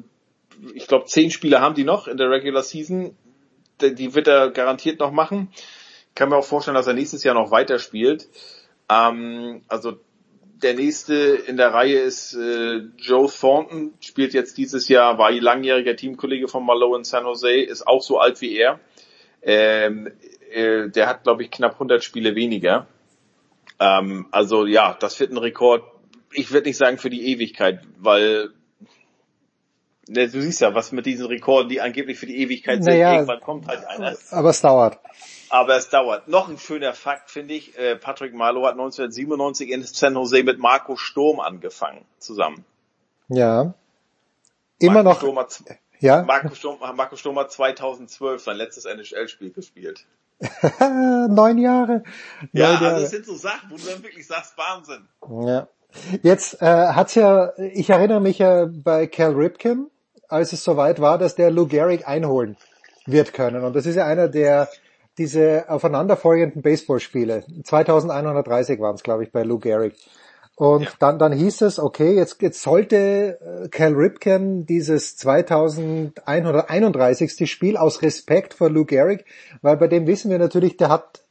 ich 0.74 0.86
glaube, 0.86 1.06
zehn 1.06 1.30
Spiele 1.30 1.60
haben 1.60 1.74
die 1.74 1.84
noch 1.84 2.08
in 2.08 2.16
der 2.16 2.30
Regular 2.30 2.62
Season. 2.62 3.16
Die 3.80 3.94
die 3.94 4.14
wird 4.14 4.28
er 4.28 4.50
garantiert 4.50 5.00
noch 5.00 5.12
machen. 5.12 5.50
Ich 6.08 6.14
kann 6.14 6.30
mir 6.30 6.36
auch 6.36 6.44
vorstellen, 6.44 6.76
dass 6.76 6.86
er 6.86 6.94
nächstes 6.94 7.24
Jahr 7.24 7.34
noch 7.34 7.50
weiterspielt. 7.50 8.28
Ähm, 8.88 9.62
also 9.68 9.98
der 10.62 10.74
nächste 10.74 11.14
in 11.14 11.56
der 11.56 11.72
Reihe 11.72 11.98
ist 11.98 12.34
äh, 12.34 12.82
Joe 12.98 13.28
Thornton, 13.28 13.94
spielt 14.00 14.34
jetzt 14.34 14.56
dieses 14.56 14.88
Jahr, 14.88 15.18
war 15.18 15.30
langjähriger 15.32 15.96
Teamkollege 15.96 16.48
von 16.48 16.64
Marlowe 16.64 16.96
in 16.96 17.04
San 17.04 17.24
Jose, 17.24 17.52
ist 17.52 17.86
auch 17.86 18.02
so 18.02 18.18
alt 18.18 18.40
wie 18.40 18.56
er. 18.56 18.80
Ähm, 19.42 20.10
äh, 20.50 20.88
der 20.88 21.06
hat, 21.08 21.24
glaube 21.24 21.42
ich, 21.42 21.50
knapp 21.50 21.74
100 21.74 22.02
Spiele 22.02 22.34
weniger. 22.34 22.86
Ähm, 23.80 24.26
also 24.30 24.66
ja, 24.66 24.96
das 24.98 25.18
wird 25.20 25.32
ein 25.32 25.38
Rekord. 25.38 25.82
Ich 26.32 26.52
würde 26.52 26.68
nicht 26.68 26.76
sagen 26.76 26.98
für 26.98 27.10
die 27.10 27.26
Ewigkeit, 27.32 27.80
weil 27.98 28.50
ne, 30.08 30.28
du 30.28 30.40
siehst 30.40 30.60
ja, 30.60 30.74
was 30.74 30.92
mit 30.92 31.06
diesen 31.06 31.26
Rekorden, 31.26 31.68
die 31.68 31.80
angeblich 31.80 32.18
für 32.18 32.26
die 32.26 32.38
Ewigkeit 32.38 32.82
sind, 32.82 32.92
Naja, 32.92 33.14
irgendwann 33.14 33.40
kommt 33.40 33.66
halt 33.66 33.84
einer. 33.86 34.14
Aber 34.30 34.50
es 34.50 34.60
dauert. 34.60 34.98
Aber 35.50 35.76
es 35.76 35.88
dauert. 35.88 36.28
Noch 36.28 36.48
ein 36.48 36.58
schöner 36.58 36.94
Fakt 36.94 37.30
finde 37.30 37.54
ich, 37.54 37.78
äh, 37.78 37.96
Patrick 37.96 38.34
Marlow 38.34 38.64
hat 38.66 38.72
1997 38.72 39.70
in 39.70 39.82
San 39.84 40.14
Jose 40.14 40.42
mit 40.42 40.58
Marco 40.58 40.96
Sturm 40.96 41.40
angefangen, 41.40 42.04
zusammen. 42.18 42.64
Ja. 43.28 43.74
Immer 44.78 45.02
Marco 45.02 45.08
noch. 45.10 45.16
Sturm 45.18 45.38
hat, 45.38 45.78
Ja. 46.00 46.22
Marco, 46.22 46.54
Sturm, 46.54 46.78
Marco 46.96 47.16
Sturm 47.16 47.38
hat 47.38 47.52
2012 47.52 48.42
sein 48.42 48.56
letztes 48.56 48.84
NHL-Spiel 48.84 49.52
gespielt. 49.52 50.04
Neun 50.80 51.58
Jahre. 51.58 52.02
Ja, 52.52 52.66
Neun 52.66 52.72
also 52.72 52.84
Jahre. 52.84 53.02
es 53.02 53.10
sind 53.10 53.24
so 53.26 53.36
Sachen, 53.36 53.70
wo 53.70 53.76
du 53.76 53.82
dann 53.86 54.02
wirklich 54.02 54.26
sagst, 54.26 54.58
Wahnsinn. 54.58 55.08
Ja. 55.46 55.68
Jetzt 56.22 56.60
äh, 56.60 56.66
hat's 56.66 57.14
ja, 57.14 57.52
ich 57.56 57.88
erinnere 57.88 58.20
mich 58.20 58.38
ja 58.38 58.66
bei 58.68 59.06
Cal 59.06 59.32
Ripken, 59.32 59.90
als 60.28 60.52
es 60.52 60.64
soweit 60.64 61.00
war, 61.00 61.18
dass 61.18 61.34
der 61.34 61.50
Lou 61.50 61.66
Gehrig 61.66 62.06
einholen 62.06 62.56
wird 63.06 63.32
können. 63.32 63.64
Und 63.64 63.76
das 63.76 63.86
ist 63.86 63.96
ja 63.96 64.06
einer 64.06 64.28
der 64.28 64.68
diese 65.18 65.66
aufeinanderfolgenden 65.68 66.62
Baseballspiele. 66.62 67.44
2130 67.62 68.80
waren 68.80 68.96
es, 68.96 69.02
glaube 69.02 69.24
ich, 69.24 69.30
bei 69.30 69.42
Lou 69.42 69.58
Gehrig. 69.58 69.94
Und 70.56 70.88
dann, 71.00 71.18
dann 71.18 71.32
hieß 71.32 71.62
es, 71.62 71.80
okay, 71.80 72.14
jetzt, 72.14 72.40
jetzt 72.40 72.62
sollte 72.62 73.64
äh, 73.64 73.68
Cal 73.68 73.94
Ripken 73.94 74.66
dieses 74.66 75.16
2131. 75.16 77.50
Spiel 77.50 77.76
aus 77.76 78.02
Respekt 78.02 78.54
vor 78.54 78.70
Lou 78.70 78.84
Gehrig, 78.84 79.24
weil 79.62 79.76
bei 79.76 79.88
dem 79.88 80.06
wissen 80.06 80.30
wir 80.30 80.38
natürlich, 80.38 80.76
der 80.76 80.90
hat 80.90 81.22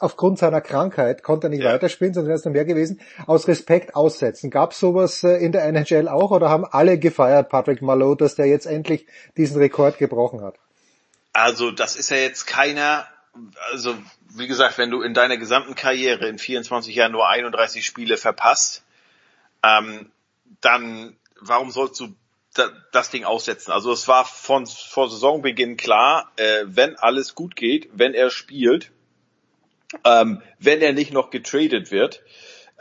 aufgrund 0.00 0.40
seiner 0.40 0.60
Krankheit, 0.60 1.22
konnte 1.22 1.46
er 1.46 1.50
nicht 1.50 1.62
weiterspielen, 1.62 2.12
sonst 2.12 2.26
wäre 2.26 2.36
es 2.36 2.44
noch 2.44 2.50
mehr 2.50 2.64
gewesen, 2.64 3.00
aus 3.28 3.46
Respekt 3.46 3.94
aussetzen. 3.94 4.50
Gab 4.50 4.74
sowas 4.74 5.22
äh, 5.22 5.36
in 5.36 5.52
der 5.52 5.64
NHL 5.64 6.08
auch 6.08 6.32
oder 6.32 6.50
haben 6.50 6.64
alle 6.64 6.98
gefeiert, 6.98 7.50
Patrick 7.50 7.82
Marlowe, 7.82 8.16
dass 8.16 8.34
der 8.34 8.46
jetzt 8.46 8.66
endlich 8.66 9.06
diesen 9.36 9.58
Rekord 9.58 9.98
gebrochen 9.98 10.42
hat? 10.42 10.56
Also 11.32 11.70
das 11.70 11.94
ist 11.94 12.10
ja 12.10 12.16
jetzt 12.16 12.46
keiner, 12.46 13.06
also 13.70 13.94
wie 14.34 14.46
gesagt, 14.46 14.78
wenn 14.78 14.90
du 14.90 15.02
in 15.02 15.14
deiner 15.14 15.36
gesamten 15.36 15.74
Karriere 15.74 16.28
in 16.28 16.38
24 16.38 16.94
Jahren 16.94 17.12
nur 17.12 17.28
31 17.28 17.84
Spiele 17.84 18.16
verpasst, 18.16 18.84
ähm, 19.62 20.10
dann 20.60 21.16
warum 21.40 21.70
sollst 21.70 22.00
du 22.00 22.14
da, 22.54 22.70
das 22.92 23.10
Ding 23.10 23.24
aussetzen? 23.24 23.72
Also 23.72 23.92
es 23.92 24.08
war 24.08 24.24
von 24.24 24.66
vor 24.66 25.10
Saisonbeginn 25.10 25.76
klar, 25.76 26.30
äh, 26.36 26.64
wenn 26.64 26.96
alles 26.96 27.34
gut 27.34 27.56
geht, 27.56 27.88
wenn 27.92 28.14
er 28.14 28.30
spielt, 28.30 28.90
ähm, 30.04 30.42
wenn 30.58 30.80
er 30.80 30.92
nicht 30.92 31.12
noch 31.12 31.30
getradet 31.30 31.90
wird, 31.90 32.22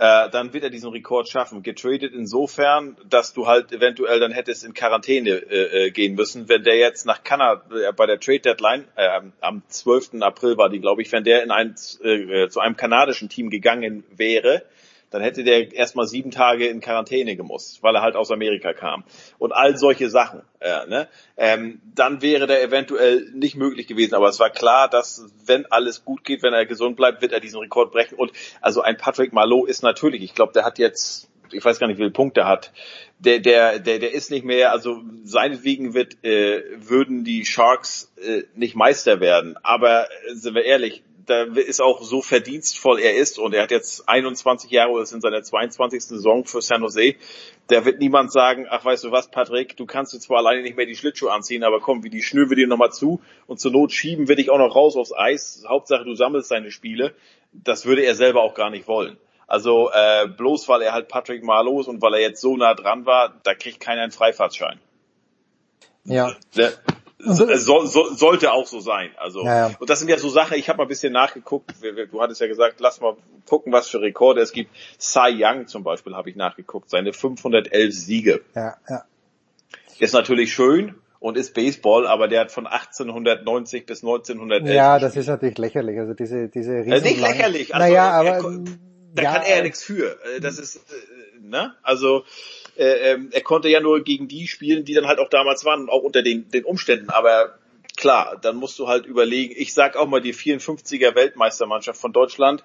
äh, 0.02 0.32
dann 0.32 0.52
wird 0.52 0.64
er 0.64 0.72
diesen 0.72 0.90
Rekord 0.90 1.30
schaffen. 1.30 1.62
Getradet 1.62 2.12
insofern, 2.16 2.98
dass 3.08 3.34
du 3.34 3.46
halt 3.46 3.72
eventuell 3.72 4.20
dann 4.20 4.32
hättest 4.32 4.64
in 4.64 4.74
Quarantäne 4.74 5.30
äh, 5.30 5.86
äh, 5.86 5.92
gehen 5.92 6.16
müssen. 6.16 6.50
Wenn 6.50 6.64
der 6.64 6.76
jetzt 6.76 7.06
nach 7.06 7.24
Kanada 7.24 7.62
äh, 7.70 7.94
bei 7.94 8.08
der 8.08 8.20
Trade 8.20 8.40
Deadline, 8.40 8.86
äh, 8.96 9.22
am 9.42 9.62
12. 9.68 10.22
April 10.22 10.58
war 10.58 10.70
die, 10.70 10.80
glaube 10.80 11.04
ich, 11.04 11.12
wenn 11.12 11.24
der 11.24 11.44
in 11.44 11.52
ein, 11.52 11.76
äh, 12.04 12.48
zu 12.50 12.60
einem 12.60 12.76
kanadischen 12.78 13.30
Team 13.30 13.52
gegangen 13.52 14.04
wäre, 14.10 14.64
dann 15.12 15.22
hätte 15.22 15.44
der 15.44 15.74
erstmal 15.74 16.08
sieben 16.08 16.32
Tage 16.32 16.68
in 16.68 16.80
Quarantäne 16.80 17.36
gemusst, 17.36 17.84
weil 17.84 17.96
er 17.96 18.02
halt 18.02 18.16
aus 18.16 18.32
Amerika 18.32 18.74
kam. 18.74 19.04
Und 19.38 19.52
all 19.52 19.78
solche 19.78 20.10
Sachen. 20.10 20.42
Äh, 20.60 20.88
ne? 20.88 21.08
ähm, 21.38 21.82
dann 21.94 22.22
wäre 22.22 22.48
der 22.48 22.64
eventuell 22.64 23.30
nicht 23.34 23.56
möglich 23.56 23.88
gewesen. 23.88 24.16
Aber 24.16 24.30
es 24.30 24.40
war 24.40 24.50
klar, 24.50 24.90
dass 24.90 25.26
wenn 25.46 25.66
alles 25.66 26.06
gut 26.06 26.24
geht, 26.24 26.44
wenn 26.44 26.54
er 26.54 26.66
gesund 26.66 26.96
bleibt, 26.96 27.22
wird 27.22 27.34
er 27.34 27.42
diesen 27.42 27.60
Rekord 27.60 27.92
brechen. 27.92 28.18
Und 28.18 28.32
also 28.62 28.82
ein 28.82 28.98
Patrick 28.98 29.34
Marlowe 29.34 29.68
ist 29.68 29.84
natürlich, 29.84 30.24
ich 30.24 30.34
glaube, 30.34 30.54
der 30.54 30.64
hat 30.64 30.80
jetzt 30.80 31.28
ich 31.54 31.66
weiß 31.66 31.80
gar 31.80 31.88
nicht, 31.88 31.98
wie 31.98 32.04
viele 32.04 32.12
Punkte 32.12 32.48
hat. 32.48 32.72
Der, 33.20 33.40
der, 33.40 33.80
der, 33.80 34.00
der 34.00 34.14
ist 34.14 34.32
nicht 34.32 34.46
mehr, 34.46 34.72
also 34.72 35.02
seinetwegen 35.26 35.94
wird, 35.94 36.24
äh, 36.24 36.64
würden 36.78 37.26
die 37.26 37.46
Sharks 37.46 38.12
äh, 38.16 38.44
nicht 38.56 38.76
Meister 38.76 39.20
werden. 39.20 39.58
Aber 39.62 40.06
äh, 40.06 40.34
sind 40.34 40.56
wir 40.56 40.64
ehrlich, 40.64 41.04
da 41.26 41.44
ist 41.44 41.82
auch 41.82 42.02
so 42.02 42.22
verdienstvoll 42.22 43.00
er 43.00 43.16
ist 43.16 43.40
und 43.40 43.54
er 43.54 43.64
hat 43.64 43.72
jetzt 43.72 44.08
21 44.08 44.72
Jahre 44.72 44.92
oder 44.92 45.04
ist 45.04 45.12
in 45.12 45.22
seiner 45.22 45.44
22. 45.44 46.04
Saison 46.04 46.46
für 46.46 46.62
San 46.62 46.82
Jose. 46.82 47.16
Da 47.68 47.86
wird 47.86 48.00
niemand 48.00 48.32
sagen, 48.32 48.68
ach 48.70 48.84
weißt 48.84 49.04
du 49.04 49.12
was, 49.12 49.30
Patrick, 49.30 49.78
du 49.78 49.86
kannst 49.86 50.14
jetzt 50.14 50.24
zwar 50.24 50.40
alleine 50.40 50.62
nicht 50.62 50.78
mehr 50.78 50.86
die 50.86 50.96
Schlittschuhe 50.96 51.32
anziehen, 51.32 51.64
aber 51.64 51.80
komm, 51.80 52.04
wie 52.04 52.10
die 52.10 52.22
schnüren 52.22 52.50
wir 52.50 52.58
dir 52.58 52.68
nochmal 52.68 52.92
zu 52.92 53.22
und 53.48 53.60
zur 53.60 53.72
Not 53.72 53.92
schieben 53.92 54.28
wir 54.28 54.36
dich 54.36 54.50
auch 54.50 54.58
noch 54.58 54.76
raus 54.76 54.96
aufs 54.96 55.14
Eis. 55.14 55.64
Hauptsache 55.68 56.06
du 56.06 56.16
sammelst 56.16 56.52
deine 56.52 56.72
Spiele. 56.72 57.14
Das 57.52 57.86
würde 57.86 58.04
er 58.04 58.16
selber 58.16 58.42
auch 58.42 58.54
gar 58.54 58.70
nicht 58.70 58.88
wollen. 58.88 59.18
Also 59.48 59.92
äh, 59.92 60.28
bloß 60.28 60.70
weil 60.70 60.82
er 60.82 60.94
halt 60.94 61.10
Patrick 61.10 61.44
Marlowe 61.44 61.82
ist 61.82 61.88
und 61.88 62.02
weil 62.02 62.14
er 62.14 62.22
jetzt 62.22 62.40
so 62.40 62.56
nah 62.56 62.74
dran 62.74 63.06
war, 63.06 63.40
da 63.44 63.54
kriegt 63.54 63.80
keiner 63.80 64.02
einen 64.02 64.12
Freifahrtschein. 64.12 64.80
Ja. 66.06 66.36
Der, 66.56 66.72
so, 67.24 67.56
so, 67.56 67.86
so, 67.86 68.14
sollte 68.14 68.52
auch 68.52 68.68
so 68.68 68.80
sein. 68.80 69.12
Also 69.18 69.44
Ja, 69.44 69.70
ja. 69.70 69.76
und 69.80 69.90
das 69.90 70.00
sind 70.00 70.10
ja 70.10 70.18
so 70.18 70.30
Sachen. 70.30 70.58
Ich 70.58 70.70
habe 70.70 70.78
mal 70.78 70.84
ein 70.86 70.90
bisschen 70.90 71.14
nachgeguckt. 71.14 71.72
Du 72.12 72.22
hattest 72.22 72.42
ja 72.42 72.48
gesagt, 72.48 72.80
lass 72.80 73.02
mal 73.02 73.16
gucken, 73.48 73.72
was 73.74 73.88
für 73.90 74.02
Rekorde 74.02 74.42
es 74.42 74.52
gibt. 74.52 74.72
Cy 75.00 75.36
Young 75.38 75.68
zum 75.68 75.84
Beispiel 75.84 76.16
habe 76.16 76.30
ich 76.30 76.36
nachgeguckt. 76.36 76.90
Seine 76.90 77.14
511 77.14 77.94
Siege 77.94 78.42
Ja, 78.56 78.76
ja. 78.90 79.04
ist 80.00 80.14
natürlich 80.14 80.54
schön 80.54 80.96
und 81.20 81.38
ist 81.38 81.54
Baseball, 81.54 82.08
aber 82.08 82.28
der 82.28 82.42
hat 82.42 82.52
von 82.52 82.66
1890 82.66 83.86
bis 83.86 84.04
1911. 84.04 84.74
Ja, 84.74 84.98
das 85.00 85.16
ist 85.16 85.28
natürlich 85.28 85.58
lächerlich. 85.58 86.00
Also 86.00 86.14
diese, 86.14 86.50
diese 86.50 86.80
riesen 86.80 86.92
Äh, 86.94 87.02
nicht 87.02 87.22
lächerlich. 87.22 87.76
Also, 87.76 87.88
naja, 87.88 88.22
er 88.24 88.38
aber 88.40 88.64
da 89.14 89.24
ja, 89.24 89.34
kann 89.34 89.44
er 89.44 89.58
ja 89.58 89.64
nichts 89.64 89.84
für. 89.84 90.18
Äh, 90.26 90.40
Das 90.40 90.58
ist, 90.58 90.78
äh, 90.78 91.40
ne? 91.42 91.76
Also 91.84 92.24
äh, 92.78 93.12
ähm, 93.12 93.30
er 93.32 93.42
konnte 93.42 93.70
ja 93.70 93.80
nur 93.80 94.04
gegen 94.04 94.28
die 94.28 94.48
spielen, 94.48 94.86
die 94.86 94.94
dann 94.94 95.08
halt 95.08 95.20
auch 95.20 95.30
damals 95.30 95.66
waren, 95.66 95.90
auch 95.90 96.04
unter 96.04 96.22
den, 96.24 96.50
den 96.50 96.64
Umständen. 96.64 97.10
Aber 97.10 97.58
klar, 97.98 98.38
dann 98.42 98.56
musst 98.56 98.80
du 98.80 98.88
halt 98.88 99.06
überlegen. 99.06 99.54
Ich 99.58 99.74
sag 99.74 99.96
auch 99.96 100.08
mal 100.08 100.22
die 100.22 100.34
54er 100.34 101.16
Weltmeistermannschaft 101.16 102.00
von 102.00 102.14
Deutschland. 102.14 102.64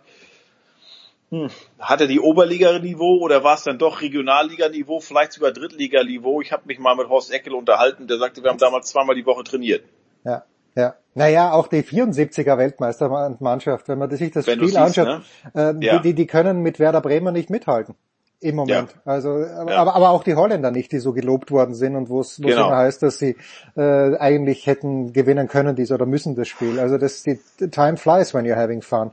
Hm. 1.31 1.51
Hatte 1.81 2.07
die 2.07 2.21
Oberliga-Niveau 2.21 3.19
oder 3.19 3.43
war 3.43 3.57
es 3.57 3.65
dann 3.65 3.79
doch 3.79 4.01
Regionalliga-Niveau, 4.01 5.01
vielleicht 5.01 5.33
sogar 5.33 5.51
Drittliga-Niveau? 5.51 6.41
Ich 6.41 6.53
habe 6.53 6.63
mich 6.67 6.79
mal 6.79 6.95
mit 6.95 7.09
Horst 7.09 7.33
Eckel 7.33 7.53
unterhalten, 7.53 8.07
der 8.07 8.19
sagte, 8.19 8.45
wir 8.45 8.51
haben 8.51 8.59
damals 8.59 8.89
zweimal 8.89 9.17
die 9.17 9.27
Woche 9.27 9.43
trainiert. 9.43 9.85
Ja, 10.25 10.45
ja. 10.77 10.95
Naja, 11.15 11.53
auch 11.53 11.69
die 11.69 11.83
74er 11.83 12.59
Weltmeistermannschaft, 12.59 13.89
wenn 13.89 13.99
man 13.99 14.11
sich 14.11 14.31
das 14.33 14.47
Wenn 14.47 14.57
Spiel 14.59 14.69
siehst, 14.69 14.79
anschaut, 14.99 15.23
äh, 15.55 15.73
Ja. 15.81 15.99
die, 16.01 16.13
die 16.15 16.27
können 16.27 16.61
mit 16.61 16.79
Werder 16.79 17.01
Bremer 17.01 17.33
nicht 17.33 17.49
mithalten. 17.49 17.95
Im 18.41 18.57
Moment. 18.57 18.95
Also, 19.07 19.31
aber, 19.31 19.77
aber, 19.77 19.95
aber 19.97 20.11
auch 20.11 20.23
die 20.23 20.35
Holländer 20.35 20.71
nicht, 20.71 20.93
die 20.93 20.99
so 20.99 21.15
gelobt 21.15 21.51
worden 21.51 21.75
sind 21.75 21.97
und 21.97 22.11
wo 22.11 22.21
es 22.21 22.37
Genau. 22.37 22.67
immer 22.67 22.77
heißt, 22.77 23.03
dass 23.03 23.19
sie 23.19 23.35
äh, 23.77 24.17
eigentlich 24.19 24.67
hätten 24.67 25.15
gewinnen 25.15 25.49
können, 25.49 25.75
dies 25.75 25.91
oder 25.91 26.05
müssen 26.05 26.35
das 26.35 26.47
Spiel. 26.49 26.79
Also 26.79 26.99
das 26.99 27.23
die 27.23 27.39
time 27.71 27.97
flies 27.97 28.35
when 28.35 28.45
you're 28.45 28.55
having 28.55 28.83
fun. 28.83 29.13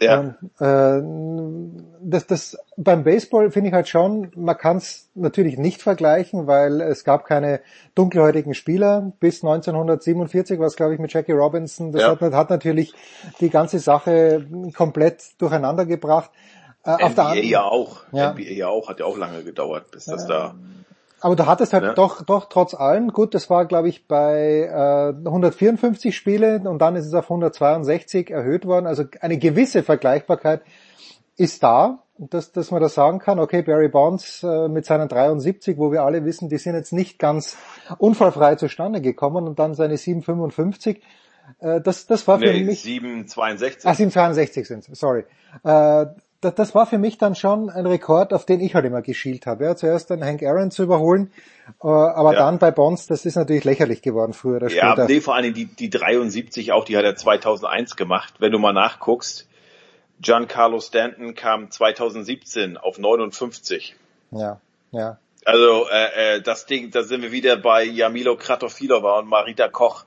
Ja. 0.00 0.34
Ähm, 0.60 1.74
äh, 2.00 2.00
das, 2.02 2.26
das 2.26 2.58
beim 2.76 3.04
Baseball 3.04 3.50
finde 3.50 3.68
ich 3.68 3.74
halt 3.74 3.88
schon, 3.88 4.30
man 4.34 4.56
kann 4.56 4.78
es 4.78 5.10
natürlich 5.14 5.58
nicht 5.58 5.82
vergleichen, 5.82 6.46
weil 6.46 6.80
es 6.80 7.04
gab 7.04 7.26
keine 7.26 7.60
dunkelhäutigen 7.94 8.54
Spieler 8.54 9.12
bis 9.20 9.42
1947, 9.44 10.58
was 10.58 10.76
glaube 10.76 10.94
ich 10.94 11.00
mit 11.00 11.12
Jackie 11.12 11.32
Robinson, 11.32 11.92
das 11.92 12.02
Ja. 12.02 12.18
hat, 12.18 12.32
hat 12.32 12.50
natürlich 12.50 12.94
die 13.40 13.50
ganze 13.50 13.78
Sache 13.78 14.46
komplett 14.74 15.22
durcheinander 15.38 15.84
gebracht. 15.84 16.30
Äh, 16.84 17.02
auf 17.02 17.14
der 17.14 17.34
NBA 17.34 17.44
ja 17.44 17.64
auch. 17.64 18.04
Ja. 18.12 18.32
NBA 18.32 18.52
ja 18.52 18.68
auch, 18.68 18.88
hat 18.88 19.00
ja 19.00 19.06
auch 19.06 19.18
lange 19.18 19.44
gedauert, 19.44 19.90
bis 19.90 20.06
das 20.06 20.26
da. 20.26 20.54
Aber 21.20 21.36
du 21.36 21.46
hattest 21.46 21.72
halt 21.72 21.84
Ja. 21.84 21.92
doch, 21.94 22.22
doch 22.22 22.48
trotz 22.48 22.74
allem, 22.74 23.08
gut, 23.12 23.34
das 23.34 23.50
war 23.50 23.66
glaube 23.66 23.88
ich 23.88 24.06
bei 24.08 24.68
äh, 24.72 25.26
154 25.26 26.16
Spiele 26.16 26.60
und 26.64 26.78
dann 26.80 26.96
ist 26.96 27.06
es 27.06 27.14
auf 27.14 27.24
162 27.24 28.30
erhöht 28.30 28.66
worden. 28.66 28.86
Also 28.86 29.04
eine 29.20 29.38
gewisse 29.38 29.82
Vergleichbarkeit 29.82 30.62
ist 31.36 31.62
da, 31.62 32.02
dass, 32.18 32.52
dass 32.52 32.70
man 32.70 32.82
das 32.82 32.94
sagen 32.94 33.18
kann. 33.18 33.38
Okay, 33.38 33.62
Barry 33.62 33.88
Bonds 33.88 34.42
äh, 34.42 34.68
mit 34.68 34.84
seinen 34.84 35.08
73, 35.08 35.78
wo 35.78 35.90
wir 35.92 36.02
alle 36.02 36.24
wissen, 36.24 36.48
die 36.48 36.58
sind 36.58 36.74
jetzt 36.74 36.92
nicht 36.92 37.18
ganz 37.18 37.56
unfallfrei 37.98 38.56
zustande 38.56 39.00
gekommen 39.00 39.46
und 39.46 39.58
dann 39.58 39.74
seine 39.74 39.96
755. 39.96 41.02
Äh, 41.60 41.80
das, 41.80 42.06
das 42.06 42.26
war 42.28 42.38
für 42.38 42.46
Nee, 42.46 42.64
mich 42.64 42.82
762. 42.82 43.86
Ah, 43.88 43.94
762 43.94 44.66
sind 44.68 44.84
sorry. 44.96 45.24
Äh, 45.64 46.06
das, 46.40 46.74
war 46.74 46.86
für 46.86 46.98
mich 46.98 47.18
dann 47.18 47.34
schon 47.34 47.70
ein 47.70 47.86
Rekord, 47.86 48.32
auf 48.32 48.46
den 48.46 48.60
ich 48.60 48.74
halt 48.74 48.84
immer 48.86 49.02
geschielt 49.02 49.46
habe. 49.46 49.64
Ja, 49.64 49.76
zuerst 49.76 50.10
den 50.10 50.24
Hank 50.24 50.42
Aaron 50.42 50.70
zu 50.70 50.82
überholen, 50.82 51.32
äh, 51.82 51.86
aber 51.86 52.32
Ja. 52.32 52.38
dann 52.40 52.58
bei 52.58 52.70
Bonds, 52.70 53.06
das 53.06 53.26
ist 53.26 53.36
natürlich 53.36 53.64
lächerlich 53.64 54.02
geworden 54.02 54.32
früher 54.32 54.56
oder 54.56 54.70
Ja, 54.70 54.92
später. 54.92 55.06
nee, 55.06 55.20
vor 55.20 55.34
allen 55.34 55.44
Dingen 55.44 55.54
die, 55.54 55.66
die 55.66 55.90
73 55.90 56.72
auch, 56.72 56.84
die 56.84 56.96
hat 56.96 57.04
er 57.04 57.16
2001 57.16 57.96
gemacht. 57.96 58.34
Wenn 58.38 58.52
du 58.52 58.58
mal 58.58 58.72
nachguckst, 58.72 59.48
Giancarlo 60.20 60.80
Stanton 60.80 61.34
kam 61.34 61.70
2017 61.70 62.76
auf 62.76 62.98
59. 62.98 63.96
Ja, 64.30 64.60
ja. 64.92 65.18
Also 65.46 65.86
äh, 65.88 66.36
äh, 66.36 66.42
das 66.42 66.66
Ding, 66.66 66.90
da 66.90 67.02
sind 67.02 67.22
wir 67.22 67.32
wieder 67.32 67.56
bei 67.56 67.84
Jamilo 67.84 68.36
Kratochvilova 68.36 69.18
und 69.20 69.28
Marita 69.28 69.68
Koch. 69.68 70.04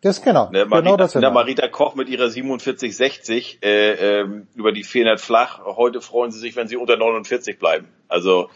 Das 0.00 0.20
genau. 0.20 0.50
Ne, 0.50 0.64
genau 0.64 0.68
Marita, 0.68 0.96
das 0.96 1.12
sind 1.12 1.22
ne. 1.22 1.30
Marita 1.30 1.66
Koch 1.68 1.94
mit 1.94 2.08
ihrer 2.08 2.30
4760 2.30 3.60
äh, 3.62 4.20
ähm, 4.20 4.46
über 4.54 4.72
die 4.72 4.84
400 4.84 5.20
flach. 5.20 5.64
Heute 5.64 6.00
freuen 6.00 6.30
sie 6.30 6.38
sich, 6.38 6.56
wenn 6.56 6.68
sie 6.68 6.76
unter 6.76 6.96
49 6.96 7.58
bleiben. 7.58 7.88
Also, 8.08 8.50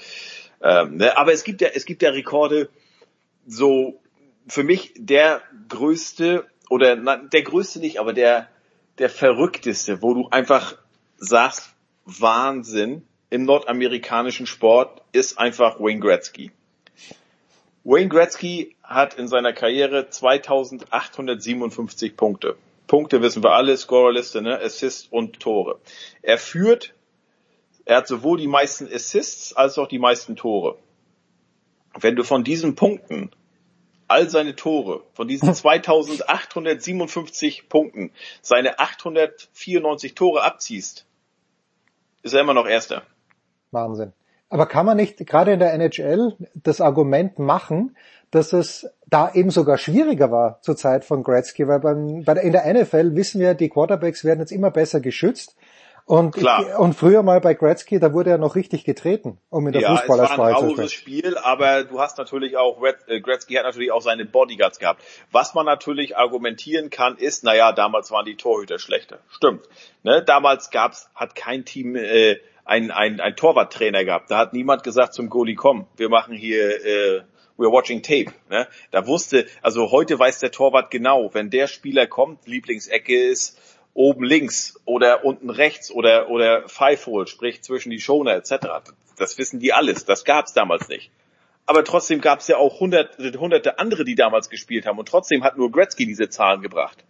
ähm, 0.62 0.98
ne, 0.98 1.16
aber 1.16 1.32
es 1.32 1.44
gibt 1.44 1.60
ja, 1.60 1.68
es 1.74 1.86
gibt 1.86 2.02
ja 2.02 2.10
Rekorde. 2.10 2.68
So 3.46 3.98
für 4.46 4.62
mich 4.62 4.92
der 4.96 5.40
größte 5.68 6.46
oder 6.68 6.96
na, 6.96 7.16
der 7.16 7.42
größte 7.42 7.80
nicht, 7.80 7.98
aber 7.98 8.12
der 8.12 8.48
der 8.98 9.08
verrückteste, 9.08 10.02
wo 10.02 10.14
du 10.14 10.28
einfach 10.28 10.76
sagst 11.16 11.74
Wahnsinn 12.04 13.02
im 13.30 13.44
nordamerikanischen 13.44 14.46
Sport 14.46 15.02
ist 15.12 15.38
einfach 15.38 15.78
Wayne 15.80 16.00
Gretzky. 16.00 16.50
Wayne 17.88 18.08
Gretzky 18.10 18.76
hat 18.82 19.14
in 19.14 19.28
seiner 19.28 19.54
Karriere 19.54 20.10
2857 20.10 22.18
Punkte. 22.18 22.58
Punkte 22.86 23.22
wissen 23.22 23.42
wir 23.42 23.52
alle, 23.52 23.78
Scorerliste, 23.78 24.42
ne? 24.42 24.60
Assists 24.60 25.08
und 25.10 25.40
Tore. 25.40 25.80
Er 26.20 26.36
führt, 26.36 26.92
er 27.86 27.96
hat 27.96 28.06
sowohl 28.06 28.36
die 28.36 28.46
meisten 28.46 28.86
Assists 28.92 29.56
als 29.56 29.78
auch 29.78 29.88
die 29.88 29.98
meisten 29.98 30.36
Tore. 30.36 30.76
Wenn 31.98 32.14
du 32.14 32.24
von 32.24 32.44
diesen 32.44 32.74
Punkten 32.74 33.30
all 34.06 34.28
seine 34.28 34.54
Tore, 34.54 35.02
von 35.14 35.26
diesen 35.26 35.54
2857 35.54 37.70
Punkten, 37.70 38.10
seine 38.42 38.80
894 38.80 40.14
Tore 40.14 40.42
abziehst, 40.42 41.06
ist 42.22 42.34
er 42.34 42.42
immer 42.42 42.52
noch 42.52 42.66
Erster. 42.66 43.04
Wahnsinn. 43.70 44.12
Aber 44.50 44.66
kann 44.66 44.86
man 44.86 44.96
nicht 44.96 45.18
gerade 45.26 45.52
in 45.52 45.58
der 45.58 45.74
NHL 45.74 46.36
das 46.54 46.80
Argument 46.80 47.38
machen, 47.38 47.96
dass 48.30 48.52
es 48.52 48.90
da 49.06 49.32
eben 49.32 49.50
sogar 49.50 49.78
schwieriger 49.78 50.30
war 50.30 50.60
zur 50.62 50.76
Zeit 50.76 51.04
von 51.04 51.22
Gretzky, 51.22 51.66
weil 51.66 51.80
beim, 51.80 52.24
bei 52.24 52.34
der, 52.34 52.42
in 52.42 52.52
der 52.52 52.72
NFL 52.72 53.14
wissen 53.14 53.40
wir, 53.40 53.54
die 53.54 53.68
Quarterbacks 53.68 54.24
werden 54.24 54.40
jetzt 54.40 54.52
immer 54.52 54.70
besser 54.70 55.00
geschützt. 55.00 55.56
Und, 56.08 56.36
Klar. 56.36 56.80
und 56.80 56.94
früher 56.94 57.22
mal 57.22 57.38
bei 57.42 57.52
Gretzky, 57.52 58.00
da 58.00 58.14
wurde 58.14 58.30
er 58.30 58.38
noch 58.38 58.54
richtig 58.54 58.84
getreten, 58.84 59.38
um 59.50 59.66
in 59.66 59.74
der 59.74 59.82
ja, 59.82 59.88
es 59.88 60.08
war 60.08 60.18
ein 60.18 60.26
Fußballersprache 60.26 60.54
zu 60.54 60.64
raues 60.64 60.72
sprechen. 60.72 60.88
Spiel, 60.88 61.36
aber 61.36 61.84
du 61.84 62.00
hast 62.00 62.16
natürlich 62.16 62.56
auch, 62.56 62.82
äh, 63.08 63.20
Gretzky 63.20 63.56
hat 63.56 63.64
natürlich 63.64 63.92
auch 63.92 64.00
seine 64.00 64.24
Bodyguards 64.24 64.78
gehabt. 64.78 65.02
Was 65.32 65.52
man 65.52 65.66
natürlich 65.66 66.16
argumentieren 66.16 66.88
kann, 66.88 67.18
ist, 67.18 67.44
naja, 67.44 67.72
damals 67.72 68.10
waren 68.10 68.24
die 68.24 68.36
Torhüter 68.36 68.78
schlechter. 68.78 69.18
Stimmt. 69.28 69.68
Ne? 70.02 70.22
Damals 70.22 70.70
gab's, 70.70 71.10
hat 71.14 71.34
kein 71.34 71.66
Team 71.66 71.94
äh, 71.94 72.38
ein, 72.68 72.90
ein, 72.90 73.20
ein 73.20 73.34
Torwarttrainer 73.34 74.04
gehabt. 74.04 74.30
Da 74.30 74.38
hat 74.38 74.52
niemand 74.52 74.82
gesagt 74.82 75.14
zum 75.14 75.30
Goalie, 75.30 75.54
komm, 75.54 75.86
wir 75.96 76.10
machen 76.10 76.34
hier, 76.34 76.84
äh, 76.84 77.22
we're 77.56 77.72
watching 77.72 78.02
tape. 78.02 78.32
Ne? 78.50 78.68
Da 78.90 79.06
wusste, 79.06 79.46
also 79.62 79.90
heute 79.90 80.18
weiß 80.18 80.38
der 80.40 80.52
Torwart 80.52 80.90
genau, 80.90 81.32
wenn 81.32 81.50
der 81.50 81.66
Spieler 81.66 82.06
kommt, 82.06 82.46
Lieblingsecke 82.46 83.28
ist 83.30 83.58
oben 83.94 84.22
links 84.22 84.78
oder 84.84 85.24
unten 85.24 85.50
rechts 85.50 85.90
oder 85.90 86.28
oder 86.28 86.68
Five 86.68 87.06
Hole, 87.06 87.26
sprich 87.26 87.62
zwischen 87.62 87.90
die 87.90 88.00
Schoner 88.00 88.34
etc. 88.34 88.68
Das 89.16 89.38
wissen 89.38 89.58
die 89.60 89.72
alles. 89.72 90.04
Das 90.04 90.24
gab's 90.24 90.52
damals 90.52 90.88
nicht. 90.88 91.10
Aber 91.66 91.84
trotzdem 91.84 92.20
gab's 92.20 92.48
ja 92.48 92.58
auch 92.58 92.80
hunderte, 92.80 93.40
hunderte 93.40 93.78
andere, 93.78 94.04
die 94.04 94.14
damals 94.14 94.50
gespielt 94.50 94.86
haben 94.86 94.98
und 94.98 95.08
trotzdem 95.08 95.42
hat 95.42 95.56
nur 95.56 95.72
Gretzky 95.72 96.06
diese 96.06 96.28
Zahlen 96.28 96.60
gebracht. 96.60 97.04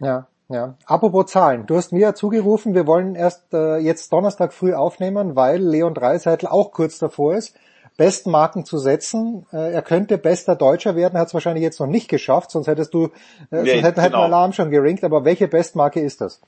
Ja, 0.00 0.28
ja. 0.48 0.74
Apropos 0.86 1.26
Zahlen. 1.26 1.66
Du 1.66 1.76
hast 1.76 1.92
mir 1.92 2.00
ja 2.00 2.14
zugerufen, 2.14 2.74
wir 2.74 2.86
wollen 2.86 3.14
erst 3.14 3.52
äh, 3.52 3.78
jetzt 3.78 4.12
Donnerstag 4.12 4.52
früh 4.52 4.74
aufnehmen, 4.74 5.36
weil 5.36 5.60
Leon 5.60 5.94
Dreiseitel 5.94 6.48
auch 6.48 6.72
kurz 6.72 6.98
davor 6.98 7.34
ist, 7.34 7.54
Bestmarken 7.98 8.64
zu 8.64 8.78
setzen. 8.78 9.46
Äh, 9.52 9.72
er 9.72 9.82
könnte 9.82 10.18
bester 10.18 10.56
Deutscher 10.56 10.96
werden, 10.96 11.18
hat 11.18 11.28
es 11.28 11.34
wahrscheinlich 11.34 11.62
jetzt 11.62 11.80
noch 11.80 11.86
nicht 11.86 12.08
geschafft, 12.08 12.50
sonst 12.50 12.68
hättest 12.68 12.94
du, 12.94 13.06
äh, 13.50 13.62
Nee, 13.62 13.72
sonst 13.72 13.84
hätten, 13.84 14.02
genau. 14.02 14.22
Alarm 14.22 14.52
schon 14.52 14.70
geringt. 14.70 15.04
Aber 15.04 15.24
welche 15.24 15.48
Bestmarke 15.48 16.00
ist 16.00 16.20
das? 16.20 16.40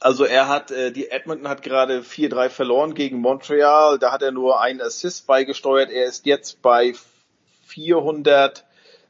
Also 0.00 0.24
er 0.24 0.48
hat, 0.48 0.70
äh, 0.70 0.92
die 0.92 1.10
Edmonton 1.10 1.48
hat 1.48 1.62
gerade 1.62 2.02
4-3 2.02 2.48
verloren 2.48 2.94
gegen 2.94 3.20
Montreal. 3.20 3.98
Da 3.98 4.12
hat 4.12 4.22
er 4.22 4.32
nur 4.32 4.60
einen 4.60 4.80
Assist 4.80 5.26
beigesteuert. 5.26 5.90
Er 5.90 6.06
ist 6.06 6.26
jetzt 6.26 6.60
bei 6.60 6.94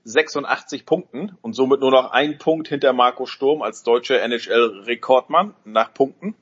486 0.05 0.85
Punkten 0.85 1.37
und 1.41 1.55
somit 1.55 1.81
nur 1.81 1.91
noch 1.91 2.11
ein 2.11 2.37
Punkt 2.37 2.69
hinter 2.69 2.93
Marco 2.93 3.25
Sturm 3.25 3.63
als 3.63 3.83
deutscher 3.83 4.21
NHL-Rekordmann 4.23 5.55
nach 5.65 5.95
Punkten. 5.95 6.35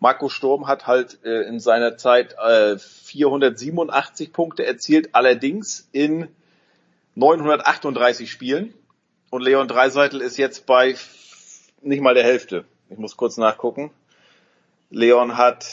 Marco 0.00 0.30
Sturm 0.30 0.66
hat 0.66 0.86
halt 0.86 1.22
äh, 1.22 1.42
in 1.42 1.60
seiner 1.60 1.98
Zeit 1.98 2.34
äh, 2.38 2.78
487 2.78 4.32
Punkte 4.32 4.64
erzielt, 4.64 5.14
allerdings 5.14 5.88
in 5.92 6.28
938 7.14 8.30
Spielen. 8.30 8.72
Und 9.28 9.42
Leon 9.42 9.68
Dreiseitel 9.68 10.22
ist 10.22 10.38
jetzt 10.38 10.64
bei 10.64 10.96
nicht 11.82 12.00
mal 12.00 12.14
der 12.14 12.24
Hälfte. 12.24 12.64
Ich 12.88 12.96
muss 12.96 13.18
kurz 13.18 13.36
nachgucken. 13.36 13.90
Leon 14.88 15.36
hat, 15.36 15.66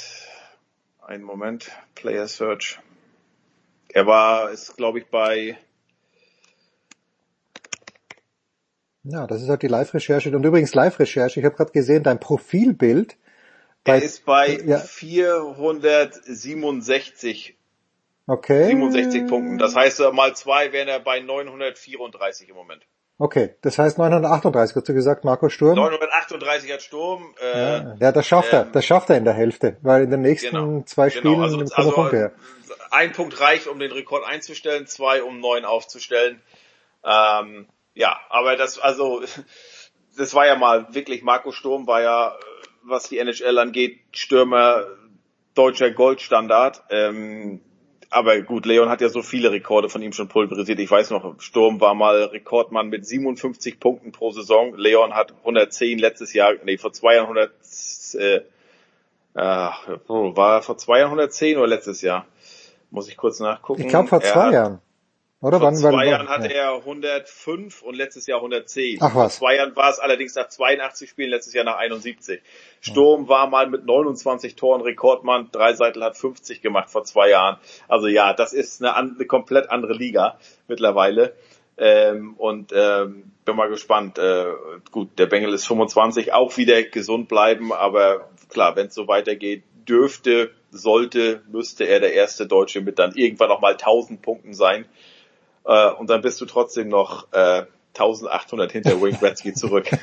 einen 1.02 1.24
Moment, 1.24 1.72
Player 1.96 2.28
Search. 2.28 2.80
Er 3.88 4.06
war, 4.06 4.52
ist 4.52 4.76
glaube 4.76 5.00
ich 5.00 5.08
bei 5.08 5.58
Ja, 9.12 9.26
das 9.28 9.42
ist 9.42 9.50
halt 9.50 9.62
die 9.64 9.68
Live-Recherche. 9.68 10.30
Und 10.36 10.44
übrigens 10.44 10.74
Live-Recherche, 10.76 11.40
ich 11.40 11.46
habe 11.46 11.56
gerade 11.56 11.72
gesehen, 11.72 12.04
dein 12.04 12.20
Profilbild. 12.20 13.16
Er 13.86 14.02
ist 14.02 14.26
bei 14.26 14.60
ja. 14.66 14.78
467 14.78 17.56
Okay. 18.28 18.66
67 18.68 19.26
Punkten. 19.28 19.58
Das 19.58 19.76
heißt, 19.76 20.00
äh, 20.02 20.12
mal 20.12 20.36
zwei 20.36 20.72
wären 20.72 20.88
er 20.88 21.00
bei 21.00 21.20
934 21.20 22.50
im 22.50 22.56
Moment. 22.56 22.84
Okay, 23.18 23.56
das 23.62 23.80
heißt 23.80 23.98
938, 23.98 24.76
hast 24.76 24.88
du 24.88 24.94
gesagt, 24.94 25.26
Marco 25.26 25.50
Sturm? 25.50 25.74
938 25.76 26.72
hat 26.72 26.84
Sturm. 26.84 27.34
Äh, 27.42 27.60
ja, 27.60 27.96
ja, 28.00 28.12
das 28.12 28.28
schafft 28.28 28.54
er, 28.54 28.62
ähm, 28.66 28.72
das 28.72 28.86
schafft 28.86 29.10
er 29.10 29.18
in 29.18 29.26
der 29.26 29.34
Hälfte, 29.34 29.78
weil 29.82 30.04
in 30.04 30.12
den 30.12 30.22
nächsten 30.22 30.52
Genau, 30.56 30.84
zwei 30.86 31.10
genau. 31.10 31.20
Spielen 31.20 31.42
Also- 31.42 31.58
nimmt 31.58 31.72
er 31.72 31.78
also, 31.80 31.92
Punkte 31.92 32.18
her. 32.18 32.32
ein 32.92 33.12
Punkt 33.12 33.42
reicht, 33.42 33.66
um 33.68 33.80
den 33.80 33.92
Rekord 33.92 34.24
einzustellen, 34.26 34.86
zwei, 34.86 35.24
um 35.24 35.40
neun 35.42 35.66
aufzustellen. 35.66 36.40
Ähm, 37.04 37.66
ja, 37.96 38.18
aber 38.30 38.56
das, 38.56 38.80
also, 38.80 39.22
das 40.18 40.34
war 40.34 40.48
ja 40.48 40.56
mal 40.56 40.94
wirklich, 40.94 41.24
Marco 41.24 41.52
Sturm 41.52 41.88
war 41.88 42.02
ja, 42.02 42.30
äh, 42.30 42.34
was 42.84 43.10
die 43.10 43.18
NHL 43.20 43.58
angeht, 43.58 44.00
Stürmer 44.12 44.86
deutscher 45.56 45.92
Goldstandard. 45.92 46.84
Ähm, 46.90 47.62
aber 48.12 48.42
gut, 48.42 48.66
Leon 48.66 48.90
hat 48.90 49.02
ja 49.02 49.10
so 49.10 49.22
viele 49.22 49.52
Rekorde 49.52 49.88
von 49.90 50.02
ihm 50.02 50.14
schon 50.14 50.30
pulverisiert. 50.30 50.80
Ich 50.80 50.90
weiß 50.90 51.12
noch, 51.12 51.40
Sturm 51.42 51.80
war 51.80 51.94
mal 51.94 52.24
Rekordmann 52.24 52.88
mit 52.90 53.06
57 53.06 53.80
Punkten 53.80 54.12
pro 54.12 54.32
Saison. 54.32 54.76
Leon 54.76 55.14
hat 55.14 55.34
110 55.40 56.00
letztes 56.00 56.34
Jahr, 56.34 56.54
nee, 56.64 56.78
vor 56.78 56.92
zwei 56.94 57.16
Jahren 57.16 57.26
100, 57.28 57.52
äh, 58.16 58.42
ach, 59.36 59.88
oh, 60.08 60.36
war 60.36 60.56
er 60.58 60.62
vor 60.64 60.78
zwei 60.78 61.00
Jahren 61.00 61.10
110 61.10 61.58
oder 61.58 61.68
letztes 61.68 62.02
Jahr? 62.02 62.26
Muss 62.90 63.08
ich 63.08 63.18
kurz 63.18 63.40
nachgucken. 63.40 63.82
Ich 63.82 63.88
glaube 63.90 64.08
vor 64.08 64.22
Er 64.24 64.34
zwei 64.34 64.42
hat- 64.46 64.54
Jahren. 64.54 64.82
Oder 65.42 65.60
vor 65.60 65.68
wann? 65.68 65.76
zwei 65.76 66.06
Jahren 66.08 66.28
wann, 66.28 66.44
hatte 66.44 66.54
ja. 66.54 66.74
er 66.74 66.76
105 66.76 67.82
und 67.82 67.96
letztes 67.96 68.28
Jahr 68.28 68.40
110. 68.40 68.98
Ach 69.00 69.16
was. 69.16 69.38
Vor 69.38 69.48
zwei 69.48 69.56
Jahren 69.56 69.76
war 69.76 69.90
es 69.90 70.00
allerdings 70.00 70.36
nach 70.36 70.50
82 70.50 71.10
Spielen, 71.10 71.30
letztes 71.30 71.54
Jahr 71.54 71.64
nach 71.64 71.78
71. 71.78 72.42
Sturm 72.82 73.30
war 73.30 73.48
mal 73.48 73.70
mit 73.70 73.86
29 73.86 74.56
Toren 74.56 74.82
Rekordmann, 74.82 75.50
Dreiseitel 75.52 76.04
hat 76.04 76.18
50 76.18 76.62
gemacht 76.62 76.90
vor 76.90 77.06
zwei 77.06 77.30
Jahren. 77.30 77.58
Also 77.88 78.08
ja, 78.08 78.34
das 78.34 78.52
ist 78.52 78.84
eine, 78.84 78.96
eine 78.96 79.26
komplett 79.26 79.70
andere 79.70 79.94
Liga 79.94 80.38
mittlerweile. 80.68 81.34
Ähm, 81.78 82.34
und 82.38 82.74
ähm, 82.76 83.32
bin 83.46 83.56
mal 83.56 83.70
gespannt. 83.70 84.20
Äh, 84.20 84.48
gut, 84.92 85.18
der 85.18 85.28
Bengel 85.28 85.54
ist 85.54 85.66
25, 85.66 86.34
auch 86.34 86.58
wieder 86.58 86.84
gesund 86.84 87.30
bleiben, 87.30 87.72
aber 87.72 88.30
klar, 88.50 88.76
wenn 88.76 88.88
es 88.88 88.94
so 88.96 89.08
weitergeht, 89.08 89.64
dürfte, 89.88 90.52
sollte, 90.72 91.42
müsste 91.50 91.86
er 91.86 92.02
der 92.02 92.14
erste 92.14 92.46
Deutsche 92.46 92.82
mit 92.82 93.00
dann 93.00 93.16
irgendwann 93.16 93.48
noch 93.48 93.62
mal 93.62 93.74
1000 93.74 94.22
Punkten 94.22 94.54
sein. 94.54 94.86
Äh, 95.66 95.92
und 95.92 96.10
dann 96.10 96.22
bist 96.22 96.42
du 96.42 96.46
trotzdem 96.46 96.90
noch 96.90 97.32
äh, 97.32 97.64
1800 97.98 98.72
hinter 98.72 99.02
Wayne 99.02 99.18
Gretzky 99.18 99.54
zurück. 99.54 99.92
äh, 99.92 99.98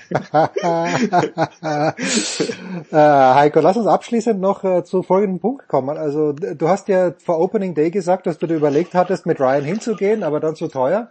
Heiko, 2.92 3.60
lass 3.60 3.76
uns 3.76 3.86
abschließend 3.86 4.40
noch 4.40 4.64
äh, 4.64 4.84
zu 4.84 5.02
folgendem 5.02 5.40
Punkt 5.40 5.68
kommen. 5.68 5.96
Also 5.96 6.32
du 6.32 6.68
hast 6.68 6.88
ja 6.88 7.12
vor 7.18 7.38
Opening 7.38 7.74
Day 7.74 7.90
gesagt, 7.90 8.26
dass 8.26 8.38
du 8.38 8.46
dir 8.46 8.56
überlegt 8.56 8.94
hattest, 8.94 9.24
mit 9.24 9.40
Ryan 9.40 9.64
hinzugehen, 9.64 10.22
aber 10.22 10.40
dann 10.40 10.56
zu 10.56 10.68
teuer. 10.68 11.08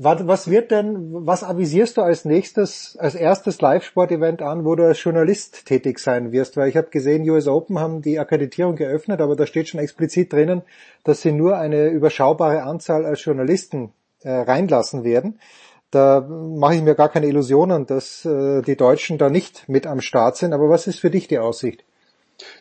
Was, 0.00 0.24
was 0.28 0.48
wird 0.48 0.70
denn, 0.70 1.08
was 1.26 1.42
avisierst 1.42 1.96
du 1.96 2.02
als 2.02 2.24
nächstes, 2.24 2.96
als 3.00 3.16
erstes 3.16 3.60
Live-Sport-Event 3.60 4.42
an, 4.42 4.64
wo 4.64 4.76
du 4.76 4.84
als 4.86 5.02
Journalist 5.02 5.66
tätig 5.66 5.98
sein 5.98 6.30
wirst? 6.30 6.56
Weil 6.56 6.68
ich 6.68 6.76
habe 6.76 6.90
gesehen, 6.90 7.28
US 7.28 7.48
Open 7.48 7.80
haben 7.80 8.00
die 8.00 8.20
Akkreditierung 8.20 8.76
geöffnet, 8.76 9.20
aber 9.20 9.34
da 9.34 9.44
steht 9.44 9.68
schon 9.68 9.80
explizit 9.80 10.32
drinnen, 10.32 10.62
dass 11.02 11.22
sie 11.22 11.32
nur 11.32 11.58
eine 11.58 11.88
überschaubare 11.88 12.62
Anzahl 12.62 13.04
als 13.04 13.24
Journalisten 13.24 13.92
äh, 14.22 14.30
reinlassen 14.30 15.02
werden. 15.02 15.40
Da 15.90 16.20
mache 16.20 16.76
ich 16.76 16.82
mir 16.82 16.94
gar 16.94 17.08
keine 17.08 17.26
Illusionen, 17.26 17.84
dass 17.84 18.24
äh, 18.24 18.62
die 18.62 18.76
Deutschen 18.76 19.18
da 19.18 19.30
nicht 19.30 19.68
mit 19.68 19.84
am 19.88 20.00
Start 20.00 20.36
sind. 20.36 20.52
Aber 20.52 20.70
was 20.70 20.86
ist 20.86 21.00
für 21.00 21.10
dich 21.10 21.26
die 21.26 21.40
Aussicht? 21.40 21.82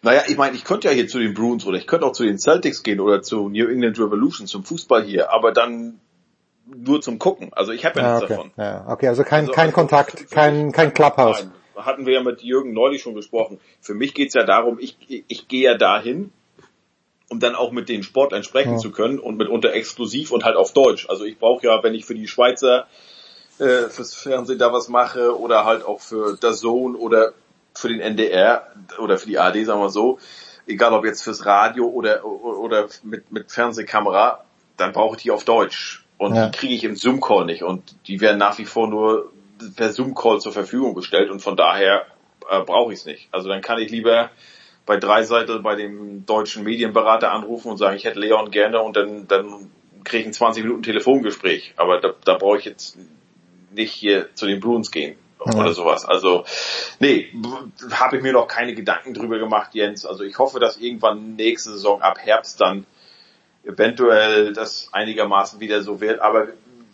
Naja, 0.02 0.24
ich 0.28 0.38
meine, 0.38 0.56
ich 0.56 0.64
könnte 0.64 0.88
ja 0.88 0.94
hier 0.96 1.08
zu 1.08 1.20
den 1.20 1.36
Bruins 1.36 1.68
oder 1.68 1.78
ich 1.78 1.86
könnte 1.86 2.08
auch 2.08 2.14
zu 2.14 2.24
den 2.24 2.40
Celtics 2.40 2.82
gehen 2.82 3.00
oder 3.00 3.22
zu 3.22 3.48
New 3.50 3.68
England 3.68 4.00
Revolution, 4.00 4.48
zum 4.48 4.64
Fußball 4.64 5.04
hier, 5.04 5.32
aber 5.32 5.52
dann 5.52 6.00
nur 6.76 7.02
zum 7.02 7.20
Gucken. 7.20 7.50
Also 7.54 7.72
ich 7.72 7.86
habe 7.86 8.00
ja 8.00 8.06
Ah, 8.06 8.14
nichts 8.16 8.24
okay. 8.26 8.34
davon. 8.36 8.52
Ja, 8.58 8.86
okay, 8.90 9.08
also 9.08 9.24
kein, 9.24 9.42
Also- 9.42 9.52
kein 9.54 9.66
also 9.68 9.76
Kontakt, 9.76 10.32
kein, 10.32 10.72
kein 10.72 10.94
Clubhouse. 10.94 11.44
Nein, 11.76 11.86
hatten 11.86 12.06
wir 12.06 12.14
ja 12.14 12.24
mit 12.24 12.42
Jürgen 12.42 12.74
neulich 12.74 13.02
schon 13.02 13.16
gesprochen. 13.16 13.60
Für 13.82 13.94
mich 13.94 14.14
geht's 14.14 14.34
ja 14.34 14.44
darum, 14.44 14.78
ich, 14.80 14.98
ich 15.28 15.48
gehe 15.48 15.64
ja 15.72 15.78
dahin, 15.78 16.32
um 17.30 17.40
dann 17.40 17.56
auch 17.56 17.72
mit 17.72 17.90
den 17.90 18.04
Sportlern 18.04 18.44
sprechen 18.44 18.74
Ja. 18.74 18.78
zu 18.78 18.92
können 18.92 19.20
und 19.20 19.38
mitunter 19.38 19.74
exklusiv 19.74 20.32
und 20.32 20.44
halt 20.46 20.56
auf 20.56 20.74
Deutsch. 20.74 21.08
Also 21.10 21.26
ich 21.26 21.38
brauche 21.40 21.66
ja, 21.68 21.84
wenn 21.84 21.94
ich 21.94 22.06
für 22.06 22.16
die 22.16 22.28
Schweizer 22.28 22.88
äh, 23.60 23.90
fürs 23.90 24.14
Fernsehen 24.14 24.60
da 24.60 24.72
was 24.72 24.88
mache 24.88 25.38
oder 25.38 25.66
halt 25.66 25.84
auch 25.86 26.00
für 26.00 26.38
der 26.38 26.54
Zone 26.54 26.98
oder 26.98 27.34
für 27.74 27.90
den 27.90 28.00
NDR 28.00 28.68
oder 29.00 29.18
für 29.18 29.28
die 29.28 29.38
ARD, 29.38 29.66
sagen 29.66 29.82
wir 29.82 29.90
so, 29.90 30.20
egal 30.68 30.94
ob 30.94 31.06
jetzt 31.06 31.22
fürs 31.24 31.46
Radio 31.46 31.86
oder 31.88 32.24
oder 32.26 32.88
mit, 33.04 33.32
mit 33.32 33.52
Fernsehkamera, 33.52 34.44
dann 34.78 34.94
brauche 34.94 35.16
ich 35.18 35.24
die 35.24 35.32
auf 35.32 35.44
Deutsch. 35.44 36.06
Und 36.18 36.36
Ja. 36.36 36.48
die 36.50 36.58
kriege 36.58 36.74
ich 36.74 36.84
im 36.84 36.96
Zoom-Call 36.96 37.46
nicht. 37.46 37.64
Und 37.64 37.96
die 38.08 38.20
werden 38.22 38.38
nach 38.38 38.58
wie 38.58 38.66
vor 38.66 38.88
nur 38.88 39.32
per 39.76 39.92
Zoom-Call 39.92 40.40
zur 40.40 40.52
Verfügung 40.52 40.94
gestellt 40.96 41.30
und 41.30 41.40
von 41.42 41.56
daher 41.56 42.06
äh, 42.50 42.62
brauche 42.62 42.94
ich 42.94 43.00
es 43.00 43.06
nicht. 43.06 43.28
Also 43.32 43.50
dann 43.50 43.62
kann 43.62 43.80
ich 43.80 43.90
lieber 43.92 44.30
bei 44.86 44.98
Dreiseitel 44.98 45.60
bei 45.60 45.76
dem 45.76 46.26
deutschen 46.26 46.64
Medienberater 46.64 47.32
anrufen 47.32 47.72
und 47.72 47.78
sagen, 47.78 47.96
ich 47.98 48.06
hätte 48.06 48.20
Leon 48.20 48.52
gerne 48.52 48.82
und 48.82 48.96
dann, 48.96 49.28
dann 49.28 49.70
kriege 50.04 50.22
ich 50.22 50.28
ein 50.28 50.34
20 50.34 50.64
Minuten 50.64 50.84
Telefongespräch. 50.84 51.74
Aber 51.76 52.00
da, 52.00 52.14
da 52.24 52.36
brauche 52.36 52.58
ich 52.58 52.66
jetzt 52.66 52.98
nicht 53.74 53.92
hier 53.94 54.34
zu 54.36 54.46
den 54.46 54.60
Bruins 54.62 54.92
gehen 54.92 55.18
Ja. 55.46 55.54
oder 55.60 55.74
sowas. 55.74 56.06
Also 56.06 56.46
nee, 57.00 57.28
habe 57.92 58.18
ich 58.18 58.24
mir 58.24 58.32
noch 58.34 58.48
keine 58.48 58.74
Gedanken 58.74 59.14
drüber 59.14 59.40
gemacht, 59.40 59.76
Jens. 59.76 60.06
Also 60.06 60.24
ich 60.24 60.38
hoffe, 60.40 60.60
dass 60.60 60.78
irgendwann 60.78 61.36
nächste 61.36 61.72
Saison 61.72 62.02
ab 62.02 62.18
Herbst 62.20 62.62
dann 62.62 62.86
eventuell 63.68 64.54
das 64.54 64.90
einigermaßen 64.92 65.60
wieder 65.60 65.82
so 65.82 66.02
wird. 66.02 66.20
Aber 66.20 66.48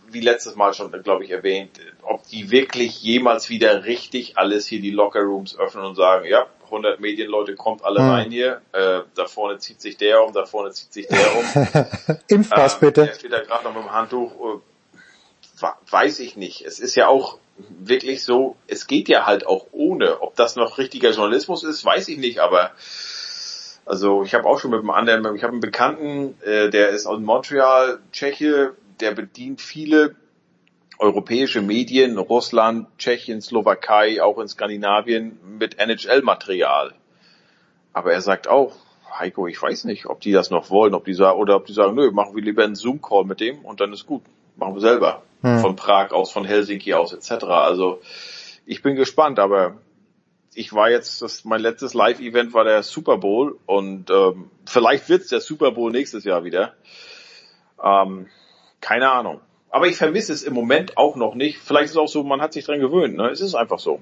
wie 0.08 0.22
letztes 0.22 0.56
Mal 0.56 0.74
schon, 0.74 0.92
glaube 1.04 1.24
ich, 1.24 1.32
erwähnt, 1.32 1.80
ob 2.02 2.28
die 2.28 2.52
wirklich 2.52 3.02
jemals 3.02 3.50
wieder 3.50 3.86
richtig 3.86 4.38
alles 4.38 4.68
hier 4.68 4.82
die 4.82 4.92
Lockerrooms 4.92 5.58
öffnen 5.58 5.86
und 5.86 5.96
sagen, 5.96 6.26
ja, 6.28 6.48
100 6.66 7.00
Medienleute 7.00 7.56
kommt 7.56 7.84
alle 7.84 8.00
Hm. 8.00 8.10
rein 8.10 8.32
hier, 8.32 8.62
äh, 8.72 9.02
da 9.16 9.26
vorne 9.26 9.60
zieht 9.60 9.82
sich 9.82 9.98
der 9.98 10.24
um, 10.24 10.34
da 10.34 10.46
vorne 10.46 10.72
zieht 10.72 10.94
sich 10.94 11.08
der 11.08 11.36
um. 11.36 12.18
Impfpass 12.28 12.76
Ähm, 12.76 12.80
bitte. 12.80 13.06
Der 13.06 13.14
steht 13.14 13.32
da 13.32 13.42
gerade 13.42 13.64
noch 13.64 13.74
mit 13.74 13.84
dem 13.84 13.92
Handtuch. 13.92 14.32
Äh, 14.32 15.68
weiß 15.90 16.20
ich 16.20 16.36
nicht. 16.36 16.62
Es 16.62 16.80
ist 16.80 16.96
ja 16.96 17.08
auch 17.08 17.38
wirklich 17.58 18.24
so, 18.24 18.56
es 18.68 18.88
geht 18.88 19.08
ja 19.08 19.26
halt 19.26 19.46
auch 19.46 19.68
ohne. 19.72 20.22
Ob 20.22 20.36
das 20.36 20.56
noch 20.56 20.78
richtiger 20.78 21.12
Journalismus 21.12 21.64
ist, 21.64 21.86
weiß 21.86 22.08
ich 22.08 22.18
nicht, 22.18 22.40
aber 22.40 22.72
also 23.86 24.24
ich 24.24 24.34
habe 24.34 24.46
auch 24.46 24.60
schon 24.60 24.72
mit 24.72 24.80
einem 24.80 24.90
anderen, 24.90 25.36
ich 25.36 25.44
habe 25.44 25.54
einen 25.54 25.62
Bekannten, 25.62 26.36
äh, 26.42 26.70
der 26.70 26.90
ist 26.90 27.06
aus 27.06 27.20
Montreal, 27.20 28.00
Tscheche, 28.12 28.74
der 29.00 29.12
bedient 29.12 29.62
viele 29.62 30.16
europäische 31.00 31.62
Medien, 31.62 32.18
Russland, 32.18 32.88
Tschechien, 32.98 33.42
Slowakei, 33.42 34.22
auch 34.22 34.40
in 34.40 34.48
Skandinavien 34.48 35.38
mit 35.58 35.80
NHL-Material. 35.80 36.94
Aber 37.92 38.14
er 38.14 38.22
sagt 38.22 38.48
auch, 38.48 38.74
Heiko, 39.20 39.48
ich 39.48 39.62
weiß 39.62 39.84
nicht, 39.86 40.06
ob 40.06 40.22
die 40.22 40.32
das 40.32 40.50
noch 40.50 40.70
wollen, 40.70 40.94
ob 40.94 41.06
die 41.06 41.14
sagen, 41.14 41.38
oder 41.40 41.56
ob 41.56 41.66
die 41.66 41.74
sagen, 41.74 41.96
nö, 41.96 42.12
machen 42.12 42.36
wir 42.36 42.44
lieber 42.44 42.64
einen 42.64 42.76
Zoom-Call 42.76 43.26
mit 43.26 43.40
dem 43.40 43.60
und 43.66 43.80
dann 43.80 43.94
ist 43.94 44.06
gut. 44.06 44.24
Machen 44.56 44.76
wir 44.76 44.82
selber. 44.82 45.24
Hm. 45.42 45.60
Von 45.60 45.76
Prag 45.76 46.12
aus, 46.12 46.32
von 46.32 46.46
Helsinki 46.46 46.94
aus, 46.94 47.14
etc. 47.14 47.44
Also 47.46 48.00
ich 48.66 48.82
bin 48.82 48.96
gespannt, 48.96 49.40
aber 49.40 49.76
ich 50.56 50.74
war 50.74 50.90
jetzt, 50.90 51.22
das, 51.22 51.46
mein 51.46 51.62
letztes 51.62 51.94
Live-Event 51.94 52.54
war 52.54 52.64
der 52.64 52.84
Super 52.84 53.18
Bowl 53.18 53.58
und 53.66 54.10
ähm, 54.10 54.50
vielleicht 54.66 55.10
wird's 55.10 55.28
der 55.28 55.42
Super 55.42 55.72
Bowl 55.72 55.92
nächstes 55.92 56.24
Jahr 56.24 56.44
wieder. 56.44 56.74
Ähm, 57.84 58.28
keine 58.82 59.12
Ahnung. 59.12 59.42
Aber 59.70 59.88
ich 59.88 59.96
vermisse 59.96 60.34
es 60.34 60.44
im 60.44 60.54
Moment 60.54 60.98
auch 60.98 61.16
noch 61.16 61.36
nicht. 61.36 61.58
Vielleicht 61.58 61.86
ist 61.86 61.92
es 61.92 61.98
auch 61.98 62.08
so, 62.08 62.24
man 62.24 62.42
hat 62.42 62.54
sich 62.54 62.66
dran 62.66 62.80
gewöhnt. 62.80 63.16
Ne? 63.16 63.30
Es 63.30 63.42
ist 63.42 63.56
einfach 63.56 63.80
so. 63.80 64.02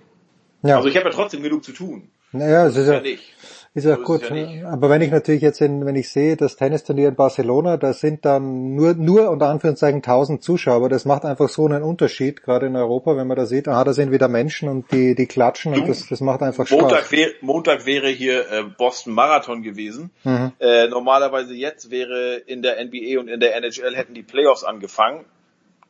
Ja. 0.64 0.78
Also 0.78 0.90
ich 0.90 0.98
habe 0.98 1.10
ja 1.10 1.16
trotzdem 1.16 1.44
genug 1.44 1.64
zu 1.64 1.72
tun. 1.72 2.12
Naja, 2.34 2.66
es 2.66 2.76
ist 2.76 2.88
ja, 2.88 3.00
nicht. 3.00 3.34
Ist 3.74 3.86
ja 3.86 3.96
So 3.96 4.04
gut. 4.04 4.30
ja 4.30 4.34
nicht. 4.34 4.66
Aber 4.66 4.90
wenn 4.90 5.02
ich 5.02 5.12
natürlich 5.12 5.42
jetzt 5.42 5.62
in, 5.62 5.86
wenn 5.86 5.96
ich 5.96 6.10
sehe, 6.10 6.36
das 6.36 6.58
Tennisturnier 6.58 7.08
in 7.08 7.16
Barcelona, 7.16 7.78
da 7.78 7.94
sind 7.94 8.26
dann 8.26 8.76
nur, 8.76 8.96
nur 8.96 9.30
unter 9.30 9.48
Anführungszeichen 9.48 10.00
1000 10.00 10.44
Zuschauer. 10.44 10.90
Das 10.90 11.06
macht 11.06 11.24
einfach 11.24 11.48
so 11.48 11.66
einen 11.66 11.82
Unterschied, 11.82 12.44
gerade 12.44 12.66
in 12.66 12.76
Europa, 12.76 13.16
wenn 13.16 13.28
man 13.28 13.38
da 13.38 13.46
sieht, 13.46 13.70
aha, 13.70 13.86
da 13.86 13.94
sind 13.94 14.12
wieder 14.12 14.28
Menschen 14.28 14.68
und 14.68 14.92
die, 14.92 15.16
die 15.16 15.26
klatschen 15.26 15.74
und 15.74 15.88
das, 15.88 16.08
das 16.10 16.20
macht 16.20 16.42
einfach 16.42 16.68
Spaß. 16.68 16.82
Montag, 16.82 17.12
wär, 17.12 17.30
Montag 17.40 17.86
wäre 17.86 18.10
hier 18.10 18.52
äh, 18.52 18.64
Boston 18.64 19.14
Marathon 19.14 19.64
gewesen. 19.64 20.12
Mhm. 20.26 20.52
Äh, 20.60 20.88
normalerweise 20.90 21.54
jetzt 21.54 21.92
wäre 21.92 22.36
in 22.46 22.62
der 22.62 22.84
NBA 22.84 23.20
und 23.22 23.30
in 23.30 23.40
der 23.40 23.56
NHL 23.56 23.96
hätten 23.96 24.14
die 24.14 24.24
Playoffs 24.24 24.66
angefangen. 24.66 25.24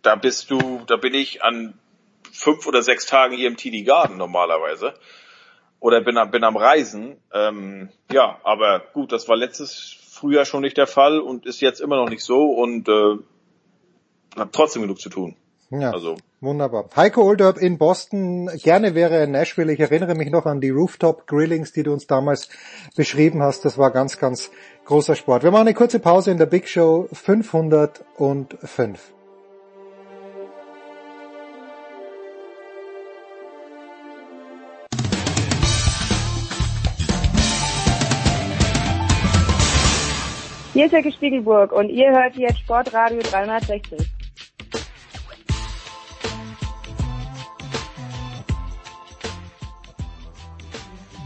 Da 0.03 0.15
bist 0.15 0.51
du, 0.51 0.81
da 0.85 0.97
bin 0.97 1.15
ich 1.15 1.43
an 1.43 1.73
fünf 2.31 2.67
oder 2.67 2.83
sechs 2.83 3.07
Tagen 3.07 3.35
hier 3.35 3.47
im 3.47 3.57
TD 3.57 3.83
Garden 3.83 4.17
normalerweise. 4.17 4.93
Oder 5.81 5.99
bin, 5.99 6.17
am- 6.17 6.31
bin 6.31 6.45
am 6.45 6.55
Reisen. 6.55 7.17
Ähm, 7.33 7.89
ja, 8.11 8.37
aber 8.43 8.81
gut, 8.93 9.11
das 9.11 9.27
war 9.27 9.35
letztes 9.35 9.97
Frühjahr 10.09 10.45
schon 10.45 10.61
nicht 10.61 10.77
der 10.77 10.87
Fall 10.87 11.19
und 11.19 11.45
ist 11.45 11.59
jetzt 11.59 11.81
immer 11.81 11.97
noch 11.97 12.09
nicht 12.09 12.23
so 12.23 12.51
und 12.51 12.87
äh, 12.87 13.17
habe 14.37 14.49
trotzdem 14.53 14.83
genug 14.83 15.01
zu 15.01 15.09
tun. 15.09 15.35
Ja, 15.71 15.91
Also 15.91 16.17
wunderbar. 16.41 16.89
Heiko 16.97 17.23
Olderb 17.23 17.57
in 17.57 17.77
Boston, 17.77 18.47
gerne 18.61 18.93
wäre 18.93 19.15
er 19.15 19.23
in 19.23 19.31
Nashville. 19.31 19.71
Ich 19.71 19.79
erinnere 19.79 20.15
mich 20.15 20.29
noch 20.29 20.45
an 20.45 20.59
die 20.61 20.69
Rooftop 20.69 21.25
Grillings, 21.27 21.71
die 21.71 21.83
du 21.83 21.93
uns 21.93 22.07
damals 22.07 22.49
beschrieben 22.97 23.41
hast. 23.41 23.63
Das 23.65 23.77
war 23.77 23.89
ganz, 23.91 24.17
ganz 24.19 24.51
großer 24.85 25.15
Sport. 25.15 25.43
Wir 25.43 25.51
machen 25.51 25.61
eine 25.67 25.73
kurze 25.73 25.99
Pause 25.99 26.31
in 26.31 26.37
der 26.37 26.45
Big 26.45 26.67
Show 26.67 27.07
505. 27.13 29.13
Hier 40.81 40.87
ist 40.87 40.93
Jacke 40.93 41.11
Spiegelburg 41.11 41.73
und 41.73 41.89
ihr 41.89 42.09
hört 42.09 42.35
jetzt 42.37 42.57
Sportradio 42.57 43.21
360. 43.21 43.99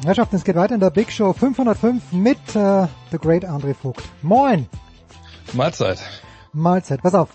Herrschaften, 0.04 0.36
es 0.36 0.44
geht 0.44 0.58
weiter 0.58 0.74
in 0.74 0.82
der 0.82 0.90
Big 0.90 1.10
Show 1.10 1.32
505 1.32 2.12
mit 2.12 2.38
äh, 2.54 2.88
The 3.12 3.18
Great 3.18 3.46
André 3.46 3.74
Vogt. 3.74 4.04
Moin! 4.22 4.68
Mahlzeit. 5.54 6.02
Mahlzeit. 6.52 7.02
Pass 7.02 7.16
auf. 7.16 7.30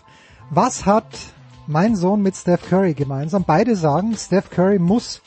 Was 0.51 0.85
hat 0.85 1.07
mein 1.67 1.97
Sohn 1.97 2.21
mit 2.21 2.37
Steph 2.37 2.69
Curry 2.69 2.93
gemeinsam? 2.93 3.45
Beide 3.45 3.77
sagen, 3.77 4.15
Steph 4.15 4.51
Curry 4.51 4.79
muss 4.79 5.23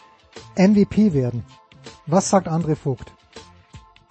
MVP 0.55 1.15
werden. 1.15 1.43
Was 2.05 2.29
sagt 2.29 2.47
André 2.47 2.75
Vogt? 2.75 3.11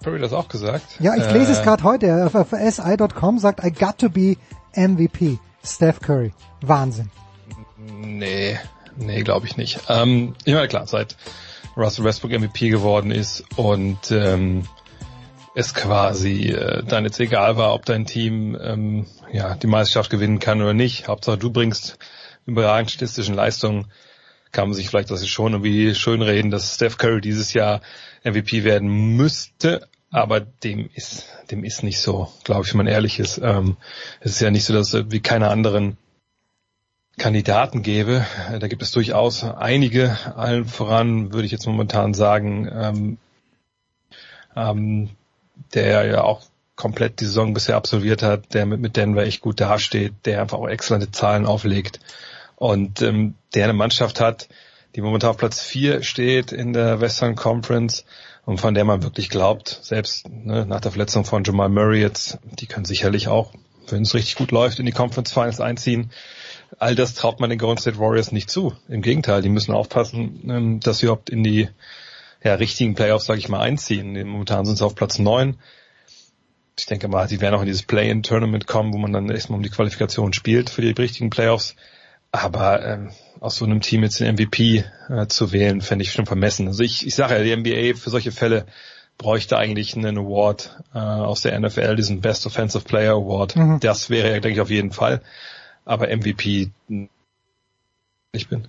Curry 0.03 0.19
das 0.19 0.33
auch 0.33 0.47
gesagt? 0.47 0.83
Ja, 0.99 1.15
ich 1.15 1.29
lese 1.31 1.51
es 1.51 1.61
gerade 1.61 1.83
heute. 1.83 2.25
Auf, 2.25 2.35
auf 2.35 2.49
si.com 2.49 3.39
sagt, 3.39 3.63
I 3.63 3.71
got 3.71 3.97
to 3.99 4.09
be 4.09 4.37
MVP. 4.75 5.39
Steph 5.63 6.01
Curry. 6.01 6.33
Wahnsinn. 6.61 7.09
Nee, 7.77 8.59
nee, 8.97 9.23
glaube 9.23 9.45
ich 9.45 9.57
nicht. 9.57 9.79
Ähm, 9.89 10.35
ich 10.45 10.53
meine, 10.53 10.67
klar, 10.67 10.87
seit 10.87 11.15
Russell 11.75 12.05
Westbrook 12.05 12.31
MVP 12.31 12.69
geworden 12.69 13.11
ist 13.11 13.43
und 13.55 14.11
ähm, 14.11 14.67
es 15.55 15.73
quasi 15.73 16.49
äh, 16.49 16.83
dann 16.83 17.05
jetzt 17.05 17.19
egal 17.19 17.57
war, 17.57 17.73
ob 17.73 17.85
dein 17.85 18.05
Team 18.05 18.57
ähm, 18.61 19.05
ja 19.31 19.55
die 19.55 19.67
Meisterschaft 19.67 20.09
gewinnen 20.09 20.39
kann 20.39 20.61
oder 20.61 20.73
nicht. 20.73 21.07
Hauptsache 21.07 21.37
du 21.37 21.51
bringst 21.51 21.97
überragend 22.45 22.91
statistischen 22.91 23.35
Leistungen, 23.35 23.87
kann 24.51 24.69
man 24.69 24.75
sich 24.75 24.89
vielleicht 24.89 25.11
das 25.11 25.27
schon 25.27 25.53
irgendwie 25.53 25.95
schön 25.95 26.21
reden, 26.21 26.51
dass 26.51 26.75
Steph 26.75 26.97
Curry 26.97 27.21
dieses 27.21 27.53
Jahr 27.53 27.81
MVP 28.23 28.63
werden 28.63 29.15
müsste, 29.15 29.87
aber 30.13 30.39
dem 30.39 30.89
ist 30.93 31.27
dem 31.49 31.63
ist 31.63 31.83
nicht 31.83 31.99
so, 31.99 32.31
glaube 32.43 32.63
ich, 32.63 32.73
wenn 32.73 32.77
man 32.77 32.87
ehrlich 32.87 33.19
ist. 33.19 33.39
Ähm, 33.39 33.77
es 34.21 34.33
ist 34.33 34.41
ja 34.41 34.51
nicht 34.51 34.63
so, 34.63 34.73
dass 34.73 34.93
es 34.93 35.11
wie 35.11 35.19
keine 35.19 35.49
anderen 35.49 35.97
Kandidaten 37.17 37.81
gäbe. 37.81 38.25
Da 38.59 38.67
gibt 38.67 38.83
es 38.83 38.91
durchaus 38.91 39.43
einige, 39.43 40.17
allen 40.35 40.65
voran 40.65 41.33
würde 41.33 41.45
ich 41.45 41.51
jetzt 41.51 41.65
momentan 41.65 42.13
sagen, 42.13 42.69
ähm, 42.71 43.17
ähm, 44.55 45.09
der 45.73 46.05
ja 46.05 46.23
auch 46.23 46.43
komplett 46.75 47.19
die 47.19 47.25
Saison 47.25 47.53
bisher 47.53 47.75
absolviert 47.75 48.21
hat, 48.21 48.53
der 48.53 48.67
mit, 48.67 48.79
mit 48.79 48.95
Denver 48.95 49.23
echt 49.23 49.41
gut 49.41 49.59
dasteht, 49.59 50.13
der 50.25 50.41
einfach 50.41 50.59
auch 50.59 50.67
exzellente 50.67 51.11
Zahlen 51.11 51.45
auflegt 51.45 51.99
und 52.55 53.01
ähm, 53.01 53.33
der 53.55 53.65
eine 53.65 53.73
Mannschaft 53.73 54.19
hat, 54.19 54.47
die 54.95 55.01
momentan 55.01 55.31
auf 55.31 55.37
Platz 55.37 55.59
4 55.61 56.03
steht 56.03 56.51
in 56.51 56.73
der 56.73 57.01
Western 57.01 57.35
Conference 57.35 58.05
und 58.45 58.59
von 58.59 58.73
der 58.73 58.83
man 58.83 59.03
wirklich 59.03 59.29
glaubt, 59.29 59.79
selbst 59.83 60.27
ne, 60.29 60.65
nach 60.65 60.81
der 60.81 60.91
Verletzung 60.91 61.25
von 61.25 61.43
Jamal 61.43 61.69
Murray 61.69 62.01
jetzt, 62.01 62.39
die 62.59 62.65
können 62.65 62.85
sicherlich 62.85 63.27
auch, 63.27 63.53
wenn 63.87 64.03
es 64.03 64.13
richtig 64.13 64.35
gut 64.35 64.51
läuft, 64.51 64.79
in 64.79 64.85
die 64.85 64.91
Conference 64.91 65.31
Finals 65.31 65.61
einziehen. 65.61 66.11
All 66.79 66.95
das 66.95 67.13
traut 67.13 67.39
man 67.39 67.49
den 67.49 67.59
Golden 67.59 67.79
State 67.79 67.99
Warriors 67.99 68.31
nicht 68.31 68.49
zu. 68.49 68.73
Im 68.89 69.01
Gegenteil, 69.01 69.41
die 69.41 69.49
müssen 69.49 69.73
aufpassen, 69.73 70.41
ähm, 70.49 70.79
dass 70.79 70.99
sie 70.99 71.05
überhaupt 71.05 71.29
in 71.29 71.43
die 71.43 71.69
ja, 72.43 72.55
richtigen 72.55 72.95
Playoffs, 72.95 73.25
sage 73.25 73.39
ich 73.39 73.47
mal, 73.47 73.61
einziehen. 73.61 74.27
Momentan 74.27 74.65
sind 74.65 74.77
sie 74.77 74.85
auf 74.85 74.95
Platz 74.95 75.19
9. 75.19 75.57
Ich 76.77 76.87
denke 76.87 77.07
mal, 77.07 77.29
sie 77.29 77.39
werden 77.39 77.55
auch 77.55 77.61
in 77.61 77.67
dieses 77.67 77.83
Play-in-Tournament 77.83 78.67
kommen, 78.67 78.93
wo 78.93 78.97
man 78.97 79.13
dann 79.13 79.29
erstmal 79.29 79.57
um 79.57 79.63
die 79.63 79.69
Qualifikation 79.69 80.33
spielt 80.33 80.69
für 80.69 80.81
die 80.81 80.89
richtigen 80.89 81.29
Playoffs. 81.29 81.75
Aber 82.31 82.83
ähm, 82.83 83.11
aus 83.39 83.55
so 83.57 83.65
einem 83.65 83.81
Team 83.81 84.03
jetzt 84.03 84.19
den 84.19 84.33
MVP 84.35 84.83
äh, 85.09 85.27
zu 85.27 85.51
wählen, 85.51 85.81
fände 85.81 86.03
ich 86.03 86.11
schon 86.11 86.25
vermessen. 86.25 86.67
Also 86.67 86.83
ich, 86.83 87.05
ich 87.05 87.15
sage 87.15 87.35
ja, 87.35 87.43
die 87.43 87.55
NBA 87.55 87.97
für 87.99 88.09
solche 88.09 88.31
Fälle 88.31 88.65
bräuchte 89.17 89.57
eigentlich 89.57 89.95
einen 89.95 90.17
Award 90.17 90.79
äh, 90.93 90.97
aus 90.99 91.41
der 91.41 91.59
NFL, 91.59 91.95
diesen 91.95 92.21
Best 92.21 92.45
Offensive 92.47 92.83
Player 92.83 93.13
Award. 93.13 93.55
Mhm. 93.55 93.79
Das 93.79 94.09
wäre 94.09 94.29
ja, 94.29 94.39
denke 94.39 94.53
ich, 94.53 94.61
auf 94.61 94.69
jeden 94.71 94.91
Fall. 94.91 95.21
Aber 95.85 96.07
MVP, 96.07 96.71
ich 98.31 98.47
bin. 98.47 98.67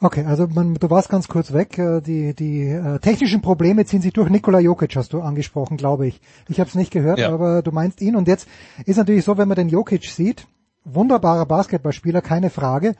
Okay, 0.00 0.24
also 0.26 0.46
man, 0.46 0.74
du 0.74 0.90
warst 0.90 1.08
ganz 1.08 1.26
kurz 1.26 1.52
weg. 1.52 1.78
Äh, 1.78 2.00
Die, 2.02 2.34
die 2.34 2.68
äh, 2.68 2.98
technischen 2.98 3.40
Probleme 3.40 3.86
ziehen 3.86 4.02
sich 4.02 4.12
durch. 4.12 4.28
Nikola 4.28 4.60
Jokic 4.60 4.94
hast 4.94 5.12
du 5.14 5.22
angesprochen, 5.22 5.76
glaube 5.78 6.06
ich. 6.06 6.20
Ich 6.48 6.60
habe 6.60 6.68
es 6.68 6.74
nicht 6.74 6.92
gehört, 6.92 7.18
Ja. 7.18 7.32
aber 7.32 7.62
du 7.62 7.72
meinst 7.72 8.00
ihn. 8.02 8.14
Und 8.14 8.28
jetzt 8.28 8.46
ist 8.84 8.98
natürlich 8.98 9.24
so, 9.24 9.38
wenn 9.38 9.48
man 9.48 9.56
den 9.56 9.70
Jokic 9.70 10.04
sieht, 10.04 10.46
wunderbarer 10.84 11.46
Basketballspieler, 11.46 12.20
keine 12.20 12.50
Frage. 12.50 12.94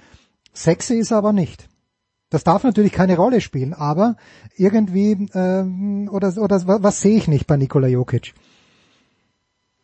Sexy 0.56 0.94
ist 0.94 1.10
er 1.10 1.18
aber 1.18 1.32
nicht. 1.32 1.68
Das 2.30 2.42
darf 2.42 2.64
natürlich 2.64 2.92
keine 2.92 3.16
Rolle 3.16 3.40
spielen, 3.40 3.72
aber 3.72 4.16
irgendwie 4.56 5.28
ähm, 5.34 6.08
oder 6.10 6.36
oder 6.36 6.66
was, 6.66 6.82
was 6.82 7.00
sehe 7.00 7.16
ich 7.16 7.28
nicht 7.28 7.46
bei 7.46 7.56
Nikola 7.56 7.86
Jokic? 7.86 8.34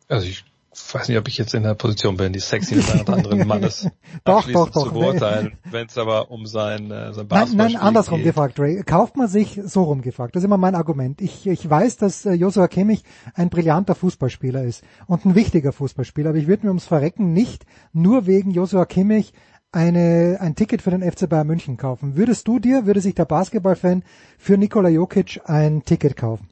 Also 0.09 0.27
ich 0.27 0.43
weiß 0.91 1.07
nicht, 1.07 1.17
ob 1.17 1.27
ich 1.27 1.37
jetzt 1.37 1.53
in 1.53 1.63
der 1.63 1.75
Position 1.75 2.17
bin, 2.17 2.33
die 2.33 2.39
sexy 2.39 2.75
eines 2.75 3.07
anderen 3.07 3.47
Mannes 3.47 3.89
Doch, 4.25 4.49
doch, 4.51 4.69
doch. 4.69 4.87
zu 4.87 4.93
beurteilen. 4.93 5.57
Wenn 5.69 5.87
es 5.87 5.97
aber 5.97 6.31
um 6.31 6.45
sein, 6.45 6.91
äh, 6.91 7.13
sein 7.13 7.27
Nein, 7.27 7.27
Basketball 7.27 7.67
nein, 7.67 7.75
andersrum 7.77 8.23
gefragt, 8.23 8.59
Ray. 8.59 8.83
Kauft 8.83 9.15
man 9.15 9.27
sich 9.27 9.59
so 9.63 9.83
rum 9.83 10.01
gefragt? 10.01 10.35
Das 10.35 10.41
ist 10.41 10.45
immer 10.45 10.57
mein 10.57 10.75
Argument. 10.75 11.21
Ich, 11.21 11.47
ich 11.47 11.69
weiß, 11.69 11.97
dass 11.97 12.25
äh, 12.25 12.33
Joshua 12.33 12.67
Kimmich 12.67 13.03
ein 13.35 13.49
brillanter 13.49 13.95
Fußballspieler 13.95 14.63
ist 14.63 14.83
und 15.05 15.25
ein 15.25 15.35
wichtiger 15.35 15.71
Fußballspieler, 15.71 16.29
aber 16.29 16.39
ich 16.39 16.47
würde 16.47 16.65
mir 16.65 16.69
ums 16.69 16.85
Verrecken 16.85 17.33
nicht 17.33 17.65
nur 17.91 18.25
wegen 18.25 18.51
Joshua 18.51 18.85
Kimmich 18.85 19.33
eine, 19.73 20.37
ein 20.39 20.55
Ticket 20.55 20.81
für 20.81 20.91
den 20.91 21.01
FC 21.01 21.27
Bayern 21.27 21.47
München 21.47 21.77
kaufen. 21.77 22.15
Würdest 22.15 22.47
du 22.47 22.59
dir, 22.59 22.85
würde 22.85 23.01
sich 23.01 23.15
der 23.15 23.25
Basketballfan 23.25 24.03
für 24.37 24.57
Nikola 24.57 24.89
Jokic 24.89 25.41
ein 25.45 25.83
Ticket 25.83 26.15
kaufen? 26.15 26.49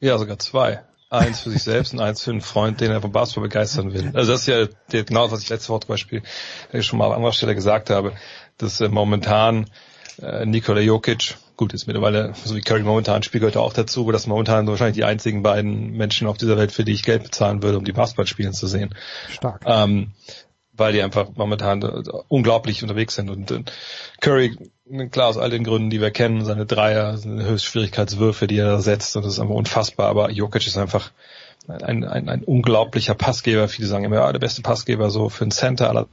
Ja, 0.00 0.18
sogar 0.18 0.38
zwei. 0.38 0.82
Eins 1.08 1.40
für 1.40 1.50
sich 1.50 1.62
selbst 1.62 1.94
und 1.94 2.00
eins 2.00 2.22
für 2.22 2.32
einen 2.32 2.40
Freund, 2.40 2.80
den 2.80 2.90
er 2.90 3.00
vom 3.00 3.12
Basketball 3.12 3.44
begeistern 3.44 3.94
will. 3.94 4.10
Also 4.12 4.32
das 4.32 4.40
ist 4.40 4.46
ja 4.48 4.66
der, 4.90 5.04
genau, 5.04 5.30
was 5.30 5.42
ich 5.42 5.48
letzte 5.48 5.68
Woche 5.68 5.82
zum 5.82 5.88
Beispiel 5.88 6.22
äh, 6.72 6.82
schon 6.82 6.98
mal 6.98 7.06
an 7.06 7.12
anderer 7.12 7.32
Stelle 7.32 7.54
gesagt 7.54 7.90
habe, 7.90 8.12
dass 8.58 8.80
äh, 8.80 8.88
momentan 8.88 9.70
äh, 10.20 10.44
Nikola 10.44 10.80
Jokic, 10.80 11.36
gut, 11.56 11.72
ist 11.72 11.86
mittlerweile, 11.86 12.34
so 12.44 12.56
wie 12.56 12.60
Curry 12.60 12.82
momentan 12.82 13.22
spielt, 13.22 13.42
gehört 13.42 13.56
auch 13.56 13.72
dazu, 13.72 14.02
aber 14.02 14.12
das 14.12 14.22
sind 14.22 14.30
momentan 14.30 14.66
wahrscheinlich 14.66 14.96
die 14.96 15.04
einzigen 15.04 15.44
beiden 15.44 15.92
Menschen 15.92 16.26
auf 16.26 16.38
dieser 16.38 16.56
Welt, 16.56 16.72
für 16.72 16.84
die 16.84 16.92
ich 16.92 17.04
Geld 17.04 17.22
bezahlen 17.22 17.62
würde, 17.62 17.78
um 17.78 17.84
die 17.84 17.92
Basketball 17.92 18.26
spielen 18.26 18.52
zu 18.52 18.66
sehen. 18.66 18.92
Stark. 19.30 19.62
Ähm, 19.64 20.12
weil 20.76 20.92
die 20.92 21.02
einfach 21.02 21.28
momentan 21.34 21.82
unglaublich 22.28 22.82
unterwegs 22.82 23.14
sind. 23.14 23.30
Und 23.30 23.50
äh, 23.50 23.62
Curry, 24.20 24.56
klar, 25.10 25.28
aus 25.28 25.38
all 25.38 25.50
den 25.50 25.64
Gründen, 25.64 25.90
die 25.90 26.00
wir 26.00 26.10
kennen, 26.10 26.44
seine 26.44 26.66
Dreier, 26.66 27.16
seine 27.18 27.44
Höchstschwierigkeitswürfe, 27.44 28.46
die 28.46 28.58
er 28.58 28.80
setzt, 28.80 29.16
und 29.16 29.24
das 29.24 29.34
ist 29.34 29.40
einfach 29.40 29.54
unfassbar. 29.54 30.08
Aber 30.08 30.30
Jokic 30.30 30.66
ist 30.66 30.76
einfach 30.76 31.10
ein, 31.68 32.04
ein, 32.04 32.28
ein 32.28 32.44
unglaublicher 32.44 33.14
Passgeber. 33.14 33.68
Viele 33.68 33.88
sagen 33.88 34.04
immer, 34.04 34.16
ja, 34.16 34.32
der 34.32 34.38
beste 34.38 34.62
Passgeber 34.62 35.10
so 35.10 35.28
für 35.28 35.44
einen 35.44 35.50
Center 35.50 35.88
aller 35.88 36.06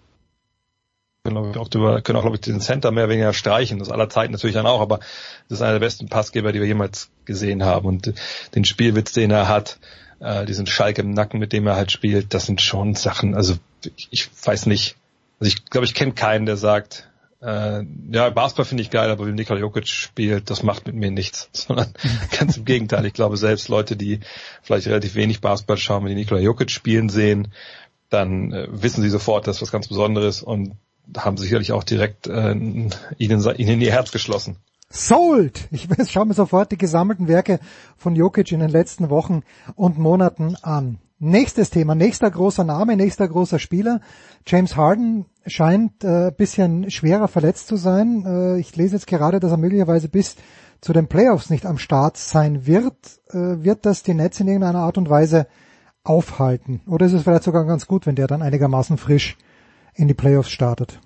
können 1.25 1.38
auch, 1.38 1.69
können 1.69 2.17
auch 2.17 2.22
glaube 2.22 2.35
ich, 2.35 2.42
den 2.42 2.59
Center 2.59 2.92
mehr 2.92 3.06
oder 3.06 3.14
weniger 3.14 3.32
streichen, 3.32 3.80
das 3.80 3.90
aller 3.90 4.09
Zeiten 4.09 4.33
natürlich 4.33 4.56
dann 4.56 4.66
auch, 4.66 4.82
aber 4.82 5.00
das 5.48 5.59
ist 5.59 5.61
einer 5.61 5.72
der 5.72 5.80
besten 5.80 6.09
Passgeber, 6.09 6.51
die 6.51 6.59
wir 6.59 6.67
jemals 6.67 7.11
gesehen 7.24 7.64
haben. 7.64 7.88
Und 7.88 8.08
äh, 8.08 8.14
den 8.56 8.66
Spielwitz, 8.66 9.14
den 9.14 9.32
er 9.32 9.48
hat, 9.48 9.80
äh, 10.19 10.45
diesen 10.45 10.67
Schalk 10.67 10.98
im 10.98 11.11
Nacken, 11.11 11.40
mit 11.40 11.53
dem 11.53 11.66
er 11.66 11.77
halt 11.77 11.93
spielt, 11.93 12.33
das 12.33 12.45
sind 12.45 12.61
schon 12.61 12.95
Sachen, 12.95 13.35
also 13.35 13.56
ich, 14.10 14.30
weiß 14.44 14.66
nicht, 14.68 14.95
also 15.40 15.50
ich 15.50 15.66
glaube, 15.66 15.86
ich 15.86 15.94
kenne 15.94 16.14
keinen, 16.14 16.45
der 16.45 16.58
sagt, 16.58 17.10
äh, 17.42 17.84
ja, 18.12 18.30
Basketball 18.30 18.66
finde 18.66 18.84
ich 18.84 18.90
geil, 18.90 19.10
aber 19.10 19.28
wie 19.28 19.32
Nikola 19.32 19.60
Jokic 19.60 19.88
spielt, 19.88 20.50
das 20.50 20.64
macht 20.64 20.88
mit 20.88 20.95
mir 20.95 21.12
nichts, 21.12 21.50
sondern 21.53 21.94
ganz 22.38 22.58
im 22.58 22.66
Gegenteil. 22.66 23.06
Ich 23.06 23.14
glaube, 23.14 23.38
selbst 23.38 23.68
Leute, 23.68 23.95
die 23.95 24.22
vielleicht 24.62 24.88
relativ 24.88 25.16
wenig 25.16 25.42
Basketball 25.42 25.78
schauen, 25.78 26.03
wenn 26.03 26.10
die 26.10 26.22
Nikola 26.22 26.40
Jokic 26.40 26.72
spielen 26.72 27.10
sehen, 27.10 27.50
dann 28.10 28.52
äh, 28.53 28.68
wissen 28.70 29.02
sie 29.02 29.10
sofort, 29.10 29.48
das 29.48 29.58
ist 29.58 29.62
was 29.64 29.72
ganz 29.72 29.88
Besonderes 29.88 30.42
und 30.42 30.76
haben 31.18 31.38
sicherlich 31.38 31.72
auch 31.74 31.84
direkt 31.84 32.28
äh, 32.28 32.52
ihnen, 32.52 32.94
ihnen 33.18 33.58
in 33.58 33.82
ihr 33.82 33.92
Herz 33.92 34.12
geschlossen. 34.12 34.58
Sold! 34.90 35.68
Ich 35.72 35.88
schaue 36.10 36.28
mir 36.28 36.36
sofort 36.36 36.72
die 36.72 36.78
gesammelten 36.78 37.28
Werke 37.28 37.60
von 37.98 38.16
Jokic 38.16 38.52
in 38.52 38.60
den 38.60 38.70
letzten 38.70 39.10
Wochen 39.10 39.42
und 39.76 39.98
Monaten 39.98 40.56
an. 40.62 41.00
Nächstes 41.26 41.69
Thema, 41.69 41.95
nächster 41.95 42.30
großer 42.30 42.66
Name, 42.66 42.98
nächster 42.98 43.30
großer 43.30 43.58
Spieler. 43.58 44.02
James 44.45 44.76
Harden 44.76 45.26
scheint 45.48 46.03
äh, 46.03 46.34
bisschen 46.35 46.92
schwerer 46.92 47.30
verletzt 47.30 47.69
zu 47.69 47.77
sein. 47.77 48.26
Äh, 48.26 48.60
ich 48.60 48.76
lese 48.76 48.95
jetzt 48.95 49.08
gerade, 49.08 49.40
dass 49.40 49.50
er 49.50 49.56
möglicherweise 49.56 50.10
bis 50.10 50.35
zu 50.82 50.92
den 50.92 51.08
Playoffs 51.08 51.50
nicht 51.50 51.66
am 51.66 51.77
Start 51.77 52.18
sein 52.18 52.66
wird. 52.66 53.22
Äh, 53.30 53.64
wird 53.64 53.85
das 53.85 54.03
die 54.03 54.14
Nets 54.14 54.42
in 54.42 54.50
irgendeiner 54.50 54.80
Art 54.80 54.98
und 54.98 55.10
Weise 55.10 55.48
aufhalten? 56.03 56.82
Oder 56.88 57.06
ist 57.06 57.14
es 57.14 57.24
vielleicht 57.24 57.43
sogar 57.43 57.64
ganz 57.64 57.88
gut, 57.88 58.06
wenn 58.06 58.16
der 58.16 58.27
dann 58.27 58.42
einigermaßen 58.42 58.98
frisch 58.98 59.38
in 59.93 60.10
die 60.10 60.14
Playoffs 60.14 60.50
startet? 60.50 61.00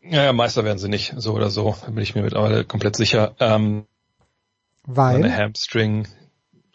Ja, 0.00 0.24
ja, 0.24 0.32
Meister 0.32 0.64
werden 0.64 0.78
sie 0.78 0.88
nicht, 0.88 1.14
so 1.18 1.34
oder 1.34 1.50
so, 1.50 1.76
da 1.84 1.92
bin 1.92 2.02
ich 2.02 2.16
mir 2.16 2.22
mittlerweile 2.22 2.64
komplett 2.64 2.96
sicher. 2.96 3.36
Ähm, 3.38 3.86
Weil? 4.82 5.22
Eine 5.22 5.36
Hamstring, 5.36 6.08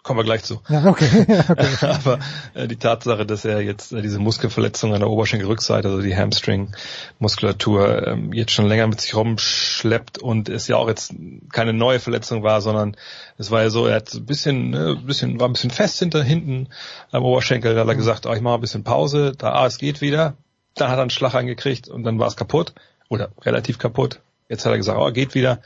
kommen 0.03 0.19
wir 0.19 0.23
gleich 0.23 0.43
zu. 0.43 0.61
Ja, 0.67 0.85
okay. 0.85 1.07
okay. 1.49 1.85
Aber 1.85 2.19
äh, 2.53 2.67
die 2.67 2.77
Tatsache, 2.77 3.25
dass 3.25 3.45
er 3.45 3.61
jetzt 3.61 3.91
äh, 3.91 4.01
diese 4.01 4.19
Muskelverletzung 4.19 4.93
an 4.93 4.99
der 4.99 5.09
Oberschenkelrückseite, 5.09 5.88
also 5.88 6.01
die 6.01 6.15
Hamstring-Muskulatur, 6.15 8.07
ähm, 8.07 8.33
jetzt 8.33 8.51
schon 8.51 8.67
länger 8.67 8.88
mit 8.88 9.01
sich 9.01 9.15
rumschleppt 9.15 10.17
und 10.17 10.49
es 10.49 10.67
ja 10.67 10.77
auch 10.77 10.88
jetzt 10.88 11.13
keine 11.51 11.73
neue 11.73 11.99
Verletzung 11.99 12.43
war, 12.43 12.61
sondern 12.61 12.95
es 13.38 13.51
war 13.51 13.61
ja 13.61 13.69
so, 13.69 13.85
er 13.85 13.97
hat 13.97 14.13
ein 14.13 14.25
bisschen, 14.25 14.71
ne, 14.71 14.97
ein 14.97 15.05
bisschen, 15.05 15.39
war 15.39 15.47
ein 15.47 15.53
bisschen 15.53 15.71
fest 15.71 15.99
hinter 15.99 16.23
hinten 16.23 16.69
am 17.11 17.23
Oberschenkel, 17.23 17.75
da 17.75 17.81
hat 17.81 17.88
er 17.88 17.95
gesagt, 17.95 18.25
oh, 18.25 18.33
ich 18.33 18.41
mache 18.41 18.55
ein 18.55 18.61
bisschen 18.61 18.83
Pause, 18.83 19.33
da 19.38 19.53
ah, 19.53 19.67
es 19.67 19.77
geht 19.77 20.01
wieder, 20.01 20.35
dann 20.75 20.89
hat 20.89 20.97
er 20.97 21.01
einen 21.01 21.09
Schlag 21.09 21.35
eingekriegt 21.35 21.88
und 21.88 22.03
dann 22.03 22.17
war 22.17 22.27
es 22.27 22.35
kaputt 22.35 22.73
oder 23.09 23.30
relativ 23.41 23.77
kaputt. 23.77 24.19
Jetzt 24.49 24.65
hat 24.65 24.71
er 24.71 24.77
gesagt, 24.77 24.99
oh, 24.99 25.11
geht 25.11 25.35
wieder 25.35 25.61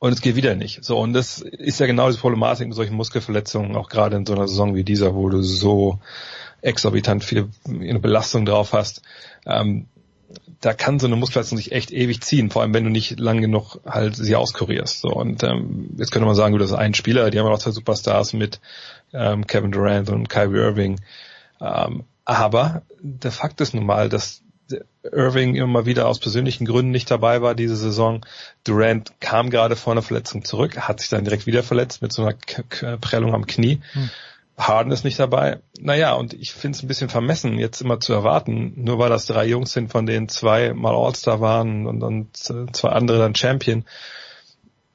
und 0.00 0.12
es 0.12 0.22
geht 0.22 0.34
wieder 0.34 0.56
nicht. 0.56 0.82
So, 0.82 0.98
und 0.98 1.12
das 1.12 1.40
ist 1.42 1.78
ja 1.78 1.86
genau 1.86 2.10
die 2.10 2.16
Problematik 2.16 2.66
mit 2.66 2.74
solchen 2.74 2.96
Muskelverletzungen, 2.96 3.76
auch 3.76 3.90
gerade 3.90 4.16
in 4.16 4.26
so 4.26 4.32
einer 4.32 4.48
Saison 4.48 4.74
wie 4.74 4.82
dieser, 4.82 5.14
wo 5.14 5.28
du 5.28 5.42
so 5.42 6.00
exorbitant 6.62 7.24
eine 7.68 8.00
Belastung 8.00 8.46
drauf 8.46 8.72
hast. 8.72 9.02
Ähm, 9.46 9.86
da 10.60 10.72
kann 10.72 10.98
so 10.98 11.06
eine 11.06 11.16
Muskelverletzung 11.16 11.58
sich 11.58 11.72
echt 11.72 11.90
ewig 11.90 12.22
ziehen, 12.22 12.50
vor 12.50 12.62
allem 12.62 12.72
wenn 12.72 12.84
du 12.84 12.90
nicht 12.90 13.20
lang 13.20 13.42
genug 13.42 13.78
halt 13.86 14.16
sie 14.16 14.36
auskurierst. 14.36 15.00
So, 15.00 15.08
und 15.08 15.42
ähm, 15.42 15.90
jetzt 15.98 16.12
könnte 16.12 16.26
man 16.26 16.34
sagen, 16.34 16.52
gut, 16.52 16.62
das 16.62 16.70
ist 16.70 16.78
ein 16.78 16.94
Spieler, 16.94 17.30
die 17.30 17.38
haben 17.38 17.46
ja 17.46 17.52
auch 17.52 17.58
zwei 17.58 17.70
Superstars 17.70 18.32
mit 18.32 18.58
ähm, 19.12 19.46
Kevin 19.46 19.70
Durant 19.70 20.08
und 20.08 20.30
Kyrie 20.30 20.60
Irving. 20.60 20.98
Ähm, 21.60 22.04
aber 22.24 22.82
der 23.00 23.32
Fakt 23.32 23.60
ist 23.60 23.74
nun 23.74 23.84
mal, 23.84 24.08
dass 24.08 24.42
Irving 25.02 25.54
immer 25.54 25.86
wieder 25.86 26.08
aus 26.08 26.18
persönlichen 26.20 26.66
Gründen 26.66 26.90
nicht 26.90 27.10
dabei 27.10 27.42
war 27.42 27.54
diese 27.54 27.76
Saison. 27.76 28.24
Durant 28.64 29.12
kam 29.20 29.50
gerade 29.50 29.76
vor 29.76 29.92
einer 29.92 30.02
Verletzung 30.02 30.44
zurück, 30.44 30.76
hat 30.76 31.00
sich 31.00 31.08
dann 31.08 31.24
direkt 31.24 31.46
wieder 31.46 31.62
verletzt 31.62 32.02
mit 32.02 32.12
so 32.12 32.22
einer 32.22 32.34
K 32.34 32.62
K 32.68 32.96
Prellung 32.96 33.34
am 33.34 33.46
Knie. 33.46 33.80
Hm. 33.92 34.10
Harden 34.58 34.92
ist 34.92 35.04
nicht 35.04 35.18
dabei. 35.18 35.60
Naja, 35.80 36.12
und 36.14 36.34
ich 36.34 36.52
finde 36.52 36.76
es 36.76 36.82
ein 36.82 36.88
bisschen 36.88 37.08
vermessen, 37.08 37.58
jetzt 37.58 37.80
immer 37.80 37.98
zu 37.98 38.12
erwarten, 38.12 38.74
nur 38.76 38.98
weil 38.98 39.08
das 39.08 39.26
drei 39.26 39.46
Jungs 39.46 39.72
sind, 39.72 39.90
von 39.90 40.04
denen 40.04 40.28
zwei 40.28 40.74
mal 40.74 40.94
All-Star 40.94 41.40
waren 41.40 41.86
und, 41.86 42.02
und 42.02 42.36
zwei 42.36 42.90
andere 42.90 43.18
dann 43.18 43.34
Champion, 43.34 43.84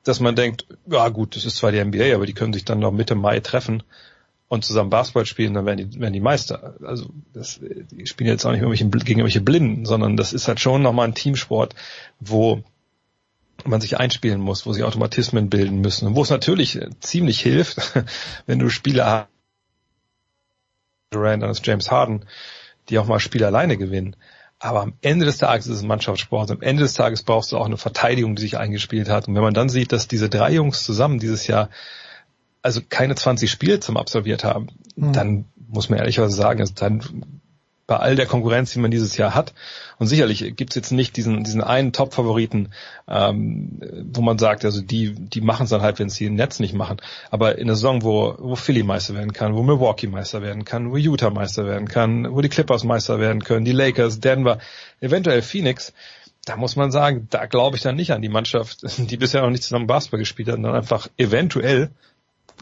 dass 0.03 0.19
man 0.19 0.35
denkt, 0.35 0.67
ja 0.85 1.09
gut, 1.09 1.35
das 1.35 1.45
ist 1.45 1.57
zwar 1.57 1.71
die 1.71 1.83
NBA, 1.83 2.13
aber 2.13 2.27
die 2.27 2.33
können 2.33 2.53
sich 2.53 2.63
dann 2.63 2.79
noch 2.79 2.91
Mitte 2.91 3.15
Mai 3.15 3.39
treffen 3.39 3.81
und 4.47 4.63
zusammen 4.63 4.89
Basketball 4.89 5.25
spielen, 5.25 5.53
dann 5.53 5.65
werden 5.65 5.89
die, 5.89 5.99
werden 5.99 6.13
die 6.13 6.19
Meister. 6.19 6.75
Also 6.83 7.09
das, 7.33 7.59
die 7.61 8.05
spielen 8.05 8.29
jetzt 8.29 8.45
auch 8.45 8.51
nicht 8.51 8.61
irgendwelche, 8.61 8.85
gegen 8.85 9.19
irgendwelche 9.19 9.41
Blinden, 9.41 9.85
sondern 9.85 10.17
das 10.17 10.33
ist 10.33 10.47
halt 10.47 10.59
schon 10.59 10.81
nochmal 10.81 11.07
ein 11.07 11.15
Teamsport, 11.15 11.75
wo 12.19 12.63
man 13.63 13.81
sich 13.81 13.97
einspielen 13.97 14.41
muss, 14.41 14.65
wo 14.65 14.73
sich 14.73 14.83
Automatismen 14.83 15.49
bilden 15.49 15.81
müssen 15.81 16.07
und 16.07 16.15
wo 16.15 16.21
es 16.21 16.29
natürlich 16.29 16.79
ziemlich 16.99 17.41
hilft, 17.41 17.93
wenn 18.45 18.59
du 18.59 18.69
Spieler 18.69 19.05
hast, 19.05 19.29
Durant, 21.11 21.43
dann 21.43 21.49
ist 21.49 21.65
James 21.65 21.91
Harden, 21.91 22.25
die 22.89 22.99
auch 22.99 23.07
mal 23.07 23.19
Spiele 23.19 23.47
alleine 23.47 23.77
gewinnen. 23.77 24.15
Aber 24.59 24.81
am 24.81 24.93
Ende 25.01 25.25
des 25.25 25.37
Tages 25.37 25.67
ist 25.67 25.77
es 25.77 25.81
ein 25.83 25.87
Mannschaftssport. 25.87 26.51
Am 26.51 26.61
Ende 26.61 26.83
des 26.83 26.93
Tages 26.93 27.23
brauchst 27.23 27.51
du 27.51 27.57
auch 27.57 27.65
eine 27.65 27.77
Verteidigung, 27.77 28.35
die 28.35 28.41
sich 28.41 28.57
eingespielt 28.57 29.09
hat. 29.09 29.27
Und 29.27 29.35
wenn 29.35 29.41
man 29.41 29.53
dann 29.53 29.69
sieht, 29.69 29.91
dass 29.91 30.07
diese 30.07 30.29
drei 30.29 30.53
Jungs 30.53 30.83
zusammen 30.83 31.19
dieses 31.19 31.47
Jahr 31.47 31.69
also 32.65 32.81
keine 32.87 33.13
20 33.13 33.49
Spiele 33.51 33.79
zum 33.79 33.95
absolviert 33.95 34.43
haben, 34.43 34.67
mhm. 34.95 35.13
dann 35.13 35.45
muss 35.67 35.89
man 35.89 35.99
ehrlicherweise 35.99 36.35
sagen, 36.35 36.61
also 36.61 36.73
dann 36.75 37.01
bei 37.85 37.97
all 37.97 38.15
der 38.15 38.25
Konkurrenz, 38.25 38.73
die 38.73 38.79
man 38.79 38.89
dieses 38.89 39.15
Jahr 39.17 39.35
hat. 39.35 39.53
Und 39.99 40.07
sicherlich 40.07 40.55
gibt's 40.55 40.73
jetzt 40.73 40.91
nicht 40.91 41.15
diesen, 41.15 41.43
diesen 41.43 41.61
einen 41.61 41.93
Top-Favoriten, 41.93 42.69
ähm, 43.07 43.79
wo 44.11 44.21
man 44.21 44.39
sagt, 44.39 44.65
also 44.65 44.81
die, 44.81 45.13
die 45.13 45.41
machen 45.41 45.65
es 45.65 45.69
dann 45.69 45.83
halt, 45.83 45.99
wenn 45.99 46.09
sie 46.09 46.25
im 46.25 46.33
Netz 46.33 46.59
nicht 46.59 46.73
machen. 46.73 46.97
Aber 47.29 47.59
in 47.59 47.65
einer 47.65 47.75
Saison, 47.75 48.01
wo, 48.01 48.33
wo 48.39 48.55
Philly 48.55 48.81
Meister 48.81 49.13
werden 49.13 49.33
kann, 49.33 49.53
wo 49.53 49.61
Milwaukee 49.61 50.07
Meister 50.07 50.41
werden 50.41 50.65
kann, 50.65 50.91
wo 50.91 50.97
Utah 50.97 51.29
Meister 51.29 51.67
werden 51.67 51.87
kann, 51.87 52.33
wo 52.33 52.41
die 52.41 52.49
Clippers 52.49 52.83
Meister 52.83 53.19
werden 53.19 53.43
können, 53.43 53.65
die 53.65 53.71
Lakers, 53.71 54.19
Denver, 54.19 54.57
eventuell 54.99 55.43
Phoenix, 55.43 55.93
da 56.45 56.55
muss 56.55 56.75
man 56.75 56.91
sagen, 56.91 57.27
da 57.29 57.45
glaube 57.45 57.77
ich 57.77 57.83
dann 57.83 57.95
nicht 57.95 58.11
an 58.11 58.23
die 58.23 58.29
Mannschaft, 58.29 58.79
die 58.97 59.17
bisher 59.17 59.43
noch 59.43 59.51
nicht 59.51 59.63
zusammen 59.63 59.85
Basketball 59.85 60.19
gespielt 60.19 60.47
hat, 60.47 60.55
sondern 60.55 60.73
einfach 60.73 61.07
eventuell 61.17 61.91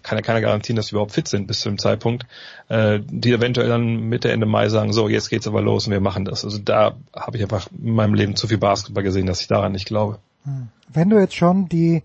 kann 0.04 0.18
ja 0.18 0.22
keiner 0.22 0.42
garantieren, 0.42 0.76
dass 0.76 0.88
sie 0.88 0.92
überhaupt 0.92 1.14
fit 1.14 1.28
sind 1.28 1.48
bis 1.48 1.62
zu 1.62 1.70
dem 1.70 1.80
Zeitpunkt, 1.80 2.26
äh, 2.68 3.00
die 3.04 3.32
eventuell 3.32 3.70
dann 3.70 4.02
Mitte, 4.02 4.32
Ende 4.32 4.46
Mai 4.46 4.70
sagen, 4.70 4.94
so, 4.94 5.08
jetzt 5.08 5.30
geht's 5.30 5.48
aber 5.48 5.62
los 5.62 5.88
und 5.88 5.94
wir 5.94 6.02
machen 6.02 6.26
das. 6.26 6.44
Also 6.44 6.60
da 6.60 6.98
habe 7.16 7.38
ich 7.38 7.44
einfach 7.44 7.68
in 7.72 7.96
meinem 7.96 8.14
Leben 8.14 8.36
zu 8.36 8.48
viel 8.48 8.58
Basketball 8.58 9.04
gesehen, 9.04 9.26
dass 9.26 9.42
ich 9.42 9.48
daran 9.48 9.72
nicht 9.72 9.86
glaube. 9.86 10.20
Hm. 10.44 10.68
Wenn 10.92 11.10
du 11.10 11.18
jetzt 11.18 11.36
schon 11.36 11.70
die, 11.70 12.04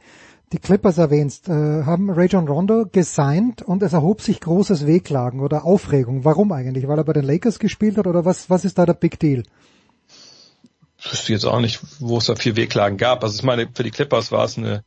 die 0.53 0.59
Clippers 0.59 0.97
erwähnst, 0.97 1.49
äh, 1.49 1.53
haben 1.85 2.11
Ray 2.11 2.29
John 2.29 2.49
Rondo 2.49 2.87
gesigned 2.91 3.63
und 3.63 3.83
es 3.83 3.93
erhob 3.93 4.23
sich 4.23 4.41
großes 4.41 4.87
Wehklagen 4.87 5.41
oder 5.41 5.65
Aufregung. 5.65 6.25
Warum 6.25 6.53
eigentlich? 6.53 6.89
Weil 6.89 6.99
er 6.99 7.05
bei 7.05 7.13
den 7.13 7.25
Lakers 7.25 7.59
gespielt 7.59 7.99
hat 7.99 8.07
oder 8.07 8.25
was, 8.25 8.49
was 8.49 8.65
ist 8.65 8.79
da 8.79 8.87
der 8.87 8.95
Big 8.95 9.19
Deal? 9.19 9.43
Ich 11.01 11.13
wüsste 11.13 11.33
jetzt 11.33 11.45
auch 11.45 11.61
nicht, 11.61 11.81
wo 12.01 12.19
es 12.19 12.27
da 12.27 12.35
viel 12.35 12.57
Wehklagen 12.57 12.97
gab. 12.97 13.23
Also 13.23 13.37
ich 13.37 13.45
meine, 13.45 13.69
für 13.73 13.83
die 13.83 13.91
Clippers 13.91 14.33
war 14.33 14.45
es 14.45 14.57
eine, 14.57 14.85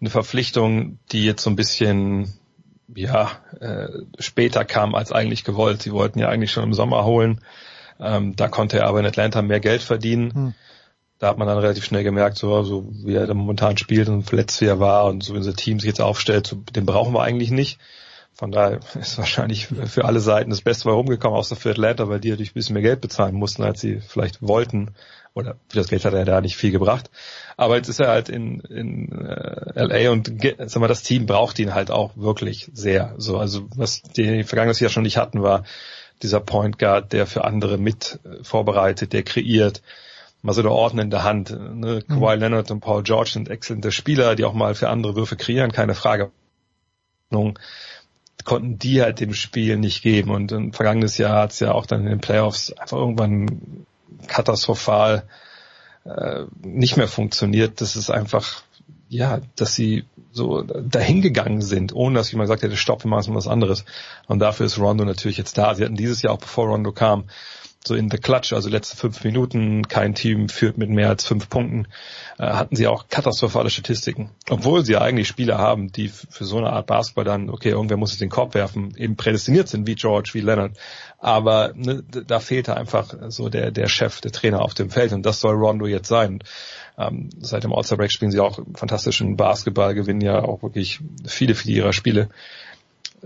eine 0.00 0.10
Verpflichtung, 0.10 0.98
die 1.12 1.24
jetzt 1.24 1.42
so 1.42 1.50
ein 1.50 1.56
bisschen 1.56 2.32
ja, 2.94 3.30
äh, 3.60 3.88
später 4.18 4.64
kam 4.64 4.94
als 4.94 5.12
eigentlich 5.12 5.44
gewollt. 5.44 5.82
Sie 5.82 5.92
wollten 5.92 6.18
ja 6.18 6.28
eigentlich 6.28 6.52
schon 6.52 6.64
im 6.64 6.74
Sommer 6.74 7.04
holen. 7.04 7.40
Ähm, 8.00 8.34
da 8.36 8.48
konnte 8.48 8.78
er 8.78 8.86
aber 8.86 9.00
in 9.00 9.06
Atlanta 9.06 9.42
mehr 9.42 9.60
Geld 9.60 9.82
verdienen. 9.82 10.34
Hm. 10.34 10.54
Da 11.18 11.28
hat 11.28 11.38
man 11.38 11.46
dann 11.46 11.58
relativ 11.58 11.84
schnell 11.84 12.02
gemerkt, 12.02 12.36
so, 12.36 12.64
so 12.64 12.88
wie 13.04 13.14
er 13.14 13.28
da 13.28 13.34
momentan 13.34 13.78
spielt 13.78 14.08
und 14.08 14.24
verletzt 14.24 14.60
wie 14.60 14.66
er 14.66 14.80
war 14.80 15.04
und 15.04 15.22
so 15.22 15.34
wie 15.34 15.38
unser 15.38 15.54
Team 15.54 15.78
sich 15.78 15.86
jetzt 15.86 16.00
aufstellt, 16.00 16.48
so, 16.48 16.56
den 16.56 16.84
brauchen 16.84 17.14
wir 17.14 17.22
eigentlich 17.22 17.52
nicht. 17.52 17.78
Von 18.34 18.50
daher 18.50 18.80
ist 19.00 19.18
wahrscheinlich 19.18 19.68
für 19.68 20.04
alle 20.04 20.20
Seiten 20.20 20.50
das 20.50 20.62
Beste 20.62 20.86
bei 20.86 20.90
rumgekommen, 20.92 21.38
außer 21.38 21.54
für 21.54 21.70
Atlanta, 21.70 22.08
weil 22.08 22.18
die 22.18 22.30
natürlich 22.30 22.50
ein 22.50 22.54
bisschen 22.54 22.74
mehr 22.74 22.82
Geld 22.82 23.00
bezahlen 23.00 23.36
mussten, 23.36 23.62
als 23.62 23.80
sie 23.80 24.00
vielleicht 24.00 24.42
wollten. 24.42 24.94
Oder 25.34 25.56
für 25.68 25.76
das 25.76 25.88
Geld 25.88 26.04
hat 26.04 26.14
er 26.14 26.24
da 26.24 26.40
nicht 26.40 26.56
viel 26.56 26.72
gebracht. 26.72 27.10
Aber 27.56 27.76
jetzt 27.76 27.88
ist 27.88 28.00
er 28.00 28.08
halt 28.08 28.28
in, 28.28 28.60
in 28.60 29.12
äh, 29.12 29.84
LA 29.84 30.10
und 30.10 30.32
sag 30.66 30.80
mal, 30.80 30.88
das 30.88 31.02
Team 31.02 31.26
braucht 31.26 31.58
ihn 31.58 31.74
halt 31.74 31.90
auch 31.90 32.16
wirklich 32.16 32.70
sehr. 32.72 33.14
So, 33.18 33.38
also 33.38 33.68
was 33.76 34.02
die 34.02 34.44
vergangenes 34.44 34.80
Jahr 34.80 34.90
schon 34.90 35.02
nicht 35.02 35.16
hatten, 35.16 35.42
war 35.42 35.64
dieser 36.22 36.40
Point 36.40 36.78
Guard, 36.78 37.12
der 37.12 37.26
für 37.26 37.44
andere 37.44 37.78
mit 37.78 38.20
äh, 38.24 38.42
vorbereitet, 38.44 39.12
der 39.12 39.22
kreiert, 39.22 39.82
mal 40.42 40.52
so 40.52 40.62
der 40.62 40.72
Orden 40.72 40.98
in 40.98 41.10
der 41.10 41.24
Hand. 41.24 41.50
Ne? 41.50 42.02
Mhm. 42.06 42.14
Kawhi 42.14 42.36
Leonard 42.36 42.70
und 42.70 42.80
Paul 42.80 43.02
George 43.02 43.30
sind 43.30 43.48
exzellente 43.48 43.92
Spieler, 43.92 44.34
die 44.34 44.44
auch 44.44 44.54
mal 44.54 44.74
für 44.74 44.88
andere 44.88 45.16
Würfe 45.16 45.36
kreieren, 45.36 45.72
keine 45.72 45.94
Frage. 45.94 46.30
Konnten 48.44 48.78
die 48.78 49.00
halt 49.00 49.20
dem 49.20 49.34
Spiel 49.34 49.76
nicht 49.76 50.02
geben. 50.02 50.30
Und 50.30 50.52
im 50.52 50.72
vergangenes 50.72 51.16
Jahr 51.16 51.42
hat 51.42 51.52
es 51.52 51.60
ja 51.60 51.72
auch 51.72 51.86
dann 51.86 52.00
in 52.00 52.08
den 52.08 52.20
Playoffs 52.20 52.72
einfach 52.72 52.98
irgendwann 52.98 53.86
katastrophal 54.26 55.24
äh, 56.04 56.44
nicht 56.62 56.96
mehr 56.96 57.08
funktioniert. 57.08 57.80
Das 57.80 57.96
ist 57.96 58.10
einfach, 58.10 58.62
ja, 59.08 59.40
dass 59.56 59.74
sie 59.74 60.04
so 60.32 60.62
dahingegangen 60.62 61.60
sind, 61.60 61.94
ohne 61.94 62.16
dass 62.16 62.32
jemand 62.32 62.46
gesagt 62.46 62.62
hätte, 62.62 62.76
stopp, 62.76 63.04
wir 63.04 63.10
machen 63.10 63.34
was 63.34 63.46
anderes. 63.46 63.84
Und 64.26 64.38
dafür 64.38 64.66
ist 64.66 64.78
Rondo 64.78 65.04
natürlich 65.04 65.36
jetzt 65.36 65.58
da. 65.58 65.74
Sie 65.74 65.84
hatten 65.84 65.96
dieses 65.96 66.22
Jahr 66.22 66.32
auch, 66.32 66.38
bevor 66.38 66.68
Rondo 66.68 66.92
kam, 66.92 67.24
so 67.86 67.94
in 67.94 68.10
the 68.10 68.18
clutch, 68.18 68.52
also 68.52 68.68
letzte 68.68 68.96
fünf 68.96 69.24
Minuten, 69.24 69.88
kein 69.88 70.14
Team 70.14 70.48
führt 70.48 70.78
mit 70.78 70.90
mehr 70.90 71.08
als 71.08 71.24
fünf 71.24 71.48
Punkten, 71.48 71.88
äh, 72.38 72.44
hatten 72.44 72.76
sie 72.76 72.86
auch 72.86 73.08
katastrophale 73.08 73.70
Statistiken. 73.70 74.30
Obwohl 74.48 74.84
sie 74.84 74.92
ja 74.92 75.00
eigentlich 75.00 75.28
Spieler 75.28 75.58
haben, 75.58 75.90
die 75.90 76.08
für 76.08 76.44
so 76.44 76.58
eine 76.58 76.70
Art 76.70 76.86
Basketball 76.86 77.24
dann, 77.24 77.50
okay, 77.50 77.70
irgendwer 77.70 77.96
muss 77.96 78.10
sich 78.10 78.18
den 78.18 78.30
Korb 78.30 78.54
werfen, 78.54 78.94
eben 78.96 79.16
prädestiniert 79.16 79.68
sind, 79.68 79.86
wie 79.86 79.94
George, 79.94 80.30
wie 80.34 80.40
Leonard. 80.40 80.76
Aber 81.18 81.72
ne, 81.74 82.02
da 82.02 82.40
fehlte 82.40 82.76
einfach 82.76 83.14
so 83.28 83.48
der, 83.48 83.70
der 83.70 83.88
Chef, 83.88 84.20
der 84.20 84.32
Trainer 84.32 84.62
auf 84.62 84.74
dem 84.74 84.90
Feld 84.90 85.12
und 85.12 85.24
das 85.24 85.40
soll 85.40 85.54
Rondo 85.54 85.86
jetzt 85.86 86.08
sein. 86.08 86.42
Ähm, 86.98 87.30
seit 87.40 87.64
dem 87.64 87.72
All-Star 87.72 87.96
Break 87.98 88.12
spielen 88.12 88.30
sie 88.30 88.40
auch 88.40 88.60
fantastischen 88.74 89.36
Basketball, 89.36 89.94
gewinnen 89.94 90.20
ja 90.20 90.42
auch 90.42 90.62
wirklich 90.62 91.00
viele, 91.26 91.54
viele 91.54 91.76
ihrer 91.76 91.92
Spiele. 91.92 92.28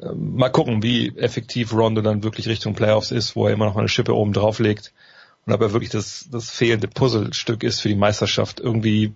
Ähm, 0.00 0.36
mal 0.36 0.50
gucken, 0.50 0.82
wie 0.82 1.16
effektiv 1.16 1.72
Rondo 1.72 2.02
dann 2.02 2.22
wirklich 2.22 2.48
Richtung 2.48 2.74
Playoffs 2.74 3.10
ist, 3.10 3.36
wo 3.36 3.46
er 3.46 3.52
immer 3.52 3.66
noch 3.66 3.74
mal 3.74 3.80
eine 3.80 3.88
Schippe 3.88 4.14
oben 4.14 4.32
drauf 4.32 4.58
legt 4.58 4.92
und 5.46 5.52
ob 5.52 5.60
er 5.60 5.72
wirklich 5.72 5.90
das, 5.90 6.28
das 6.30 6.50
fehlende 6.50 6.88
Puzzlestück 6.88 7.62
ist 7.62 7.80
für 7.80 7.88
die 7.88 7.96
Meisterschaft. 7.96 8.60
Irgendwie 8.60 9.14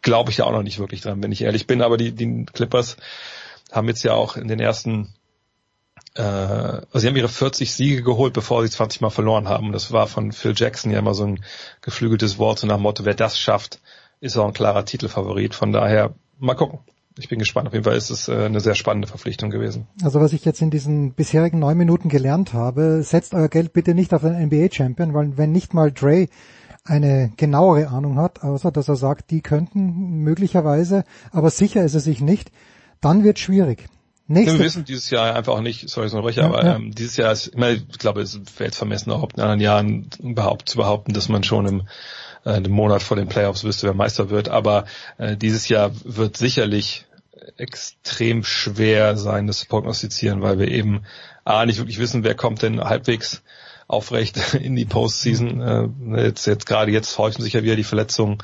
glaube 0.00 0.30
ich 0.30 0.36
da 0.36 0.44
auch 0.44 0.52
noch 0.52 0.62
nicht 0.62 0.78
wirklich 0.78 1.02
dran, 1.02 1.22
wenn 1.22 1.32
ich 1.32 1.42
ehrlich 1.42 1.66
bin, 1.66 1.82
aber 1.82 1.96
die, 1.96 2.12
die 2.12 2.46
Clippers 2.46 2.96
haben 3.70 3.88
jetzt 3.88 4.02
ja 4.02 4.14
auch 4.14 4.36
in 4.36 4.48
den 4.48 4.60
ersten 4.60 5.14
äh, 6.14 6.22
also 6.22 6.98
sie 6.98 7.08
haben 7.08 7.16
ihre 7.16 7.28
40 7.28 7.72
Siege 7.72 8.02
geholt, 8.02 8.32
bevor 8.32 8.62
sie 8.62 8.70
20 8.70 9.00
Mal 9.00 9.10
verloren 9.10 9.48
haben. 9.48 9.72
Das 9.72 9.92
war 9.92 10.06
von 10.06 10.32
Phil 10.32 10.54
Jackson 10.56 10.90
ja 10.90 10.98
immer 10.98 11.14
so 11.14 11.24
ein 11.24 11.44
geflügeltes 11.80 12.38
Wort, 12.38 12.58
so 12.58 12.66
nach 12.66 12.76
dem 12.76 12.82
Motto, 12.82 13.04
wer 13.04 13.14
das 13.14 13.38
schafft, 13.38 13.80
ist 14.20 14.36
auch 14.36 14.46
ein 14.46 14.52
klarer 14.52 14.84
Titelfavorit. 14.84 15.54
Von 15.54 15.72
daher, 15.72 16.14
mal 16.38 16.54
gucken 16.54 16.80
ich 17.18 17.28
bin 17.28 17.38
gespannt. 17.38 17.68
Auf 17.68 17.74
jeden 17.74 17.84
Fall 17.84 17.96
ist 17.96 18.10
es 18.10 18.28
äh, 18.28 18.46
eine 18.46 18.60
sehr 18.60 18.74
spannende 18.74 19.08
Verpflichtung 19.08 19.50
gewesen. 19.50 19.86
Also 20.02 20.20
was 20.20 20.32
ich 20.32 20.44
jetzt 20.44 20.62
in 20.62 20.70
diesen 20.70 21.12
bisherigen 21.12 21.58
neun 21.58 21.76
Minuten 21.76 22.08
gelernt 22.08 22.52
habe, 22.52 23.02
setzt 23.02 23.34
euer 23.34 23.48
Geld 23.48 23.72
bitte 23.72 23.94
nicht 23.94 24.14
auf 24.14 24.24
einen 24.24 24.46
NBA-Champion, 24.46 25.14
weil 25.14 25.36
wenn 25.36 25.52
nicht 25.52 25.74
mal 25.74 25.92
Dre 25.92 26.28
eine 26.84 27.32
genauere 27.36 27.88
Ahnung 27.88 28.16
hat, 28.16 28.42
außer 28.42 28.72
dass 28.72 28.88
er 28.88 28.96
sagt, 28.96 29.30
die 29.30 29.40
könnten 29.40 30.22
möglicherweise, 30.22 31.04
aber 31.30 31.50
sicher 31.50 31.84
ist 31.84 31.94
er 31.94 32.00
sich 32.00 32.20
nicht, 32.20 32.50
dann 33.00 33.24
wird 33.24 33.38
schwierig. 33.38 33.88
Nächste. 34.28 34.58
Wir 34.58 34.64
wissen 34.64 34.84
dieses 34.84 35.10
Jahr 35.10 35.34
einfach 35.34 35.52
auch 35.52 35.60
nicht, 35.60 35.88
sorry, 35.90 36.08
so 36.08 36.20
Röcher, 36.20 36.42
ja, 36.42 36.48
aber 36.48 36.64
ja. 36.64 36.76
Ähm, 36.76 36.92
dieses 36.92 37.16
Jahr 37.16 37.32
ist, 37.32 37.48
ich, 37.48 37.56
meine, 37.56 37.74
ich 37.74 37.98
glaube, 37.98 38.22
es 38.22 38.34
wäre 38.56 38.64
jetzt 38.64 38.78
vermessen, 38.78 39.10
auch 39.10 39.28
in 39.34 39.40
anderen 39.40 39.60
Jahren 39.60 40.10
überhaupt 40.20 40.68
zu 40.68 40.78
behaupten, 40.78 41.12
dass 41.12 41.28
man 41.28 41.42
schon 41.44 41.66
im 41.66 41.82
äh, 42.44 42.50
einem 42.50 42.72
Monat 42.72 43.02
vor 43.02 43.16
den 43.16 43.28
Playoffs 43.28 43.64
wüsste, 43.64 43.86
wer 43.86 43.94
Meister 43.94 44.30
wird. 44.30 44.48
Aber 44.48 44.84
äh, 45.18 45.36
dieses 45.36 45.68
Jahr 45.68 45.92
wird 46.04 46.36
sicherlich 46.36 47.06
extrem 47.56 48.44
schwer 48.44 49.16
sein, 49.16 49.46
das 49.46 49.60
zu 49.60 49.66
prognostizieren, 49.66 50.42
weil 50.42 50.58
wir 50.58 50.68
eben 50.68 51.02
A, 51.44 51.66
nicht 51.66 51.78
wirklich 51.78 51.98
wissen, 51.98 52.24
wer 52.24 52.34
kommt 52.34 52.62
denn 52.62 52.80
halbwegs 52.80 53.42
aufrecht 53.88 54.54
in 54.60 54.76
die 54.76 54.84
Postseason. 54.84 55.60
Äh, 55.60 56.22
jetzt, 56.22 56.46
jetzt 56.46 56.66
gerade 56.66 56.90
jetzt 56.92 57.18
häufen 57.18 57.42
sich 57.42 57.52
ja 57.54 57.62
wieder 57.62 57.76
die 57.76 57.84
Verletzungen, 57.84 58.38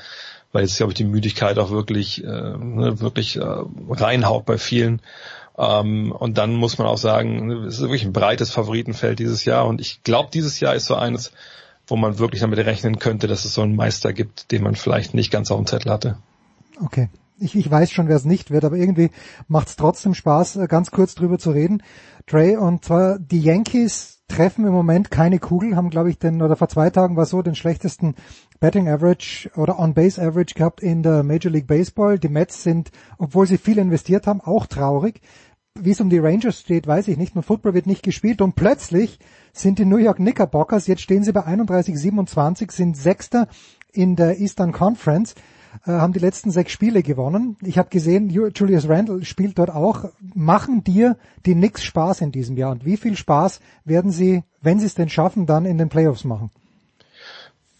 weil 0.52 0.62
jetzt, 0.62 0.76
glaube 0.76 0.92
ich, 0.92 0.96
die 0.96 1.04
Müdigkeit 1.04 1.58
auch 1.58 1.70
wirklich, 1.70 2.22
äh, 2.24 2.26
ne, 2.26 3.00
wirklich 3.00 3.36
äh, 3.36 3.44
reinhaut 3.44 4.46
bei 4.46 4.58
vielen. 4.58 5.00
Ähm, 5.56 6.12
und 6.12 6.38
dann 6.38 6.54
muss 6.54 6.78
man 6.78 6.86
auch 6.86 6.98
sagen, 6.98 7.50
es 7.66 7.74
ist 7.74 7.80
wirklich 7.80 8.04
ein 8.04 8.12
breites 8.12 8.50
Favoritenfeld 8.50 9.18
dieses 9.18 9.44
Jahr. 9.44 9.66
Und 9.66 9.80
ich 9.80 10.02
glaube, 10.02 10.30
dieses 10.32 10.60
Jahr 10.60 10.74
ist 10.74 10.86
so 10.86 10.94
eines, 10.94 11.32
wo 11.88 11.96
man 11.96 12.18
wirklich 12.18 12.40
damit 12.40 12.58
rechnen 12.58 12.98
könnte, 12.98 13.26
dass 13.26 13.44
es 13.44 13.54
so 13.54 13.62
einen 13.62 13.76
Meister 13.76 14.12
gibt, 14.12 14.52
den 14.52 14.62
man 14.62 14.74
vielleicht 14.74 15.14
nicht 15.14 15.32
ganz 15.32 15.50
auf 15.50 15.58
dem 15.58 15.66
Zettel 15.66 15.90
hatte. 15.90 16.18
Okay. 16.80 17.08
Ich, 17.40 17.54
ich 17.54 17.70
weiß 17.70 17.92
schon, 17.92 18.08
wer 18.08 18.16
es 18.16 18.24
nicht 18.24 18.50
wird, 18.50 18.64
aber 18.64 18.76
irgendwie 18.76 19.10
macht 19.46 19.68
es 19.68 19.76
trotzdem 19.76 20.14
Spaß, 20.14 20.56
äh, 20.56 20.66
ganz 20.66 20.90
kurz 20.90 21.14
drüber 21.14 21.38
zu 21.38 21.52
reden. 21.52 21.84
Trey, 22.26 22.56
und 22.56 22.84
zwar 22.84 23.20
die 23.20 23.40
Yankees 23.40 24.24
treffen 24.26 24.66
im 24.66 24.72
Moment 24.72 25.12
keine 25.12 25.38
Kugel, 25.38 25.76
haben 25.76 25.88
glaube 25.88 26.10
ich 26.10 26.18
den, 26.18 26.42
oder 26.42 26.56
vor 26.56 26.68
zwei 26.68 26.90
Tagen 26.90 27.16
war 27.16 27.26
so 27.26 27.40
den 27.40 27.54
schlechtesten 27.54 28.16
Betting 28.58 28.88
Average 28.88 29.50
oder 29.54 29.78
On-Base 29.78 30.20
Average 30.20 30.54
gehabt 30.54 30.82
in 30.82 31.04
der 31.04 31.22
Major 31.22 31.52
League 31.52 31.68
Baseball. 31.68 32.18
Die 32.18 32.28
Mets 32.28 32.64
sind, 32.64 32.90
obwohl 33.18 33.46
sie 33.46 33.56
viel 33.56 33.78
investiert 33.78 34.26
haben, 34.26 34.40
auch 34.40 34.66
traurig 34.66 35.20
wie 35.80 35.90
es 35.90 36.00
um 36.00 36.10
die 36.10 36.18
Rangers 36.18 36.60
steht, 36.60 36.86
weiß 36.86 37.08
ich 37.08 37.16
nicht. 37.16 37.34
Nur 37.34 37.44
Football 37.44 37.74
wird 37.74 37.86
nicht 37.86 38.02
gespielt 38.02 38.42
und 38.42 38.54
plötzlich 38.54 39.18
sind 39.52 39.78
die 39.78 39.84
New 39.84 39.96
York 39.96 40.16
Knickerbockers, 40.16 40.86
jetzt 40.86 41.02
stehen 41.02 41.24
sie 41.24 41.32
bei 41.32 41.46
31-27, 41.46 42.72
sind 42.72 42.96
Sechster 42.96 43.48
in 43.92 44.16
der 44.16 44.38
Eastern 44.38 44.72
Conference, 44.72 45.34
äh, 45.86 45.92
haben 45.92 46.12
die 46.12 46.18
letzten 46.18 46.50
sechs 46.50 46.72
Spiele 46.72 47.02
gewonnen. 47.02 47.56
Ich 47.62 47.78
habe 47.78 47.88
gesehen, 47.88 48.30
Julius 48.30 48.88
Randle 48.88 49.24
spielt 49.24 49.58
dort 49.58 49.70
auch. 49.70 50.06
Machen 50.34 50.84
dir 50.84 51.16
die 51.46 51.54
Knicks 51.54 51.84
Spaß 51.84 52.20
in 52.20 52.32
diesem 52.32 52.56
Jahr? 52.56 52.72
Und 52.72 52.84
wie 52.84 52.96
viel 52.96 53.16
Spaß 53.16 53.60
werden 53.84 54.10
sie, 54.10 54.44
wenn 54.60 54.78
sie 54.80 54.86
es 54.86 54.94
denn 54.94 55.08
schaffen, 55.08 55.46
dann 55.46 55.64
in 55.64 55.78
den 55.78 55.88
Playoffs 55.88 56.24
machen? 56.24 56.50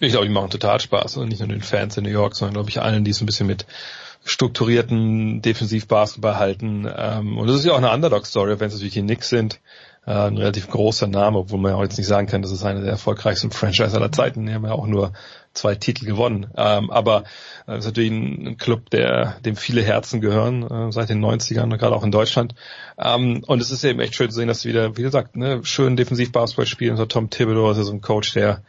Ich 0.00 0.12
glaube, 0.12 0.26
die 0.26 0.32
machen 0.32 0.50
total 0.50 0.80
Spaß. 0.80 1.16
Und 1.16 1.28
nicht 1.28 1.40
nur 1.40 1.48
den 1.48 1.62
Fans 1.62 1.96
in 1.96 2.04
New 2.04 2.10
York, 2.10 2.36
sondern 2.36 2.54
glaube 2.54 2.70
ich 2.70 2.80
allen, 2.80 3.04
die 3.04 3.10
es 3.10 3.20
ein 3.20 3.26
bisschen 3.26 3.46
mit 3.46 3.66
strukturierten 4.24 5.42
Defensivbasketball 5.42 6.36
halten. 6.36 6.88
Ähm, 6.94 7.38
und 7.38 7.48
das 7.48 7.56
ist 7.56 7.64
ja 7.64 7.72
auch 7.72 7.78
eine 7.78 7.90
Underdog-Story, 7.90 8.60
wenn 8.60 8.68
es 8.68 8.74
natürlich 8.74 8.94
die 8.94 9.02
Knicks 9.02 9.28
sind. 9.28 9.60
Äh, 10.08 10.28
ein 10.28 10.38
relativ 10.38 10.68
großer 10.70 11.06
Name, 11.06 11.36
obwohl 11.36 11.58
man 11.58 11.72
ja 11.72 11.76
auch 11.76 11.82
jetzt 11.82 11.98
nicht 11.98 12.06
sagen 12.06 12.26
kann, 12.26 12.40
das 12.40 12.50
ist 12.50 12.64
eine 12.64 12.80
der 12.80 12.92
erfolgreichsten 12.92 13.50
Franchise 13.52 13.94
aller 13.94 14.10
Zeiten. 14.10 14.46
Die 14.46 14.54
haben 14.54 14.64
ja 14.64 14.72
auch 14.72 14.86
nur 14.86 15.12
zwei 15.52 15.74
Titel 15.74 16.06
gewonnen. 16.06 16.46
Ähm, 16.56 16.90
aber 16.90 17.24
es 17.66 17.74
äh, 17.74 17.78
ist 17.78 17.84
natürlich 17.84 18.10
ein, 18.10 18.46
ein, 18.46 18.56
Club, 18.56 18.88
der 18.88 19.36
dem 19.44 19.56
viele 19.56 19.82
Herzen 19.82 20.22
gehören, 20.22 20.62
äh, 20.62 20.92
seit 20.92 21.10
den 21.10 21.22
90ern, 21.22 21.76
gerade 21.76 21.94
auch 21.94 22.04
in 22.04 22.10
Deutschland. 22.10 22.54
Ähm, 22.96 23.44
und 23.46 23.60
es 23.60 23.70
ist 23.70 23.84
eben 23.84 24.00
echt 24.00 24.14
schön 24.14 24.30
zu 24.30 24.36
sehen, 24.36 24.48
dass 24.48 24.62
sie 24.62 24.70
wieder, 24.70 24.96
wie 24.96 25.02
gesagt, 25.02 25.36
ne, 25.36 25.60
schön 25.64 25.94
Defensivbasketball 25.96 26.64
spielen. 26.64 26.96
So 26.96 27.04
Tom 27.04 27.28
Thibodeau 27.28 27.70
ist 27.70 27.76
ja 27.76 27.84
so 27.84 27.92
ein 27.92 28.00
Coach, 28.00 28.32
der 28.32 28.62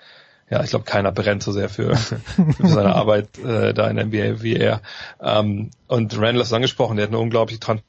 ja, 0.50 0.64
ich 0.64 0.72
glaube, 0.72 0.86
keiner 0.86 1.12
brennt 1.12 1.44
so 1.44 1.52
sehr 1.52 1.70
für, 1.70 1.96
für 2.58 2.68
seine 2.68 2.96
Arbeit 2.96 3.38
äh, 3.38 3.74
da 3.74 3.88
in 3.88 3.96
der 3.96 4.08
NBA 4.08 4.42
wie 4.42 4.56
er. 4.56 4.82
Ähm, 5.22 5.70
und 5.88 6.18
Randall 6.18 6.42
ist 6.42 6.54
angesprochen, 6.54 6.98
der 6.98 7.06
hat 7.06 7.12
eine 7.12 7.20
unglaublich 7.20 7.60
einen 7.68 7.82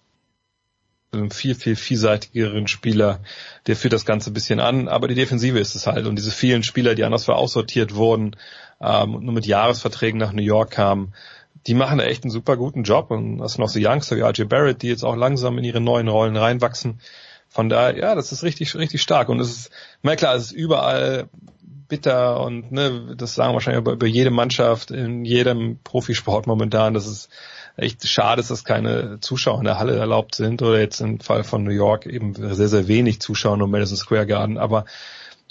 viel, 1.31 1.55
viel 1.55 1.77
vielseitigeren 1.77 2.69
Spieler, 2.69 3.21
der 3.67 3.77
führt 3.77 3.93
das 3.93 4.05
Ganze 4.05 4.31
ein 4.31 4.35
bisschen 4.35 4.61
an, 4.61 4.89
aber 4.89 5.09
die 5.09 5.15
Defensive 5.15 5.59
ist 5.59 5.75
es 5.75 5.87
halt. 5.87 6.07
Und 6.07 6.17
diese 6.17 6.31
vielen 6.31 6.63
Spieler, 6.63 6.95
die 6.95 7.05
anders 7.05 7.29
aussortiert 7.29 7.95
wurden, 7.95 8.37
ähm, 8.81 9.19
nur 9.21 9.35
mit 9.35 9.47
Jahresverträgen 9.47 10.21
nach 10.21 10.33
New 10.33 10.43
York 10.43 10.71
kamen, 10.71 11.13
die 11.67 11.75
machen 11.75 11.99
da 11.99 12.05
echt 12.05 12.25
einen 12.25 12.31
super 12.31 12.57
guten 12.57 12.85
Job. 12.85 13.11
Und 13.11 13.39
das 13.39 13.53
sind 13.53 13.61
noch 13.61 13.69
so 13.69 13.81
Youngster 13.81 14.17
wie 14.17 14.23
RJ 14.23 14.45
Barrett, 14.45 14.83
die 14.83 14.89
jetzt 14.89 15.05
auch 15.05 15.17
langsam 15.17 15.59
in 15.59 15.65
ihre 15.65 15.81
neuen 15.81 16.09
Rollen 16.09 16.37
reinwachsen. 16.37 17.01
Von 17.49 17.69
daher, 17.69 17.97
ja, 17.97 18.15
das 18.15 18.31
ist 18.31 18.45
richtig, 18.45 18.75
richtig 18.77 19.03
stark. 19.03 19.29
Und 19.29 19.41
es 19.41 19.51
ist, 19.51 19.71
na 20.03 20.15
klar, 20.15 20.37
es 20.37 20.47
ist 20.47 20.53
überall 20.53 21.29
bitter 21.89 22.41
und 22.41 22.71
ne, 22.71 23.15
das 23.17 23.35
sagen 23.35 23.53
wahrscheinlich 23.53 23.81
über, 23.81 23.93
über 23.93 24.07
jede 24.07 24.31
Mannschaft 24.31 24.93
in 24.93 25.25
jedem 25.25 25.81
Profisport 25.83 26.47
momentan, 26.47 26.95
dass 26.95 27.07
es 27.07 27.29
echt 27.81 28.07
schade 28.07 28.41
ist, 28.41 28.51
dass 28.51 28.65
keine 28.65 29.19
Zuschauer 29.21 29.59
in 29.59 29.65
der 29.65 29.79
Halle 29.79 29.97
erlaubt 29.97 30.35
sind 30.35 30.63
oder 30.63 30.79
jetzt 30.79 31.01
im 31.01 31.21
Fall 31.21 31.45
von 31.45 31.65
New 31.65 31.71
York 31.71 32.07
eben 32.07 32.35
sehr, 32.35 32.69
sehr 32.69 32.89
wenig 32.89 33.21
Zuschauer 33.21 33.61
im 33.61 33.71
Madison 33.71 33.97
Square 33.97 34.27
Garden. 34.27 34.59
Aber 34.59 34.85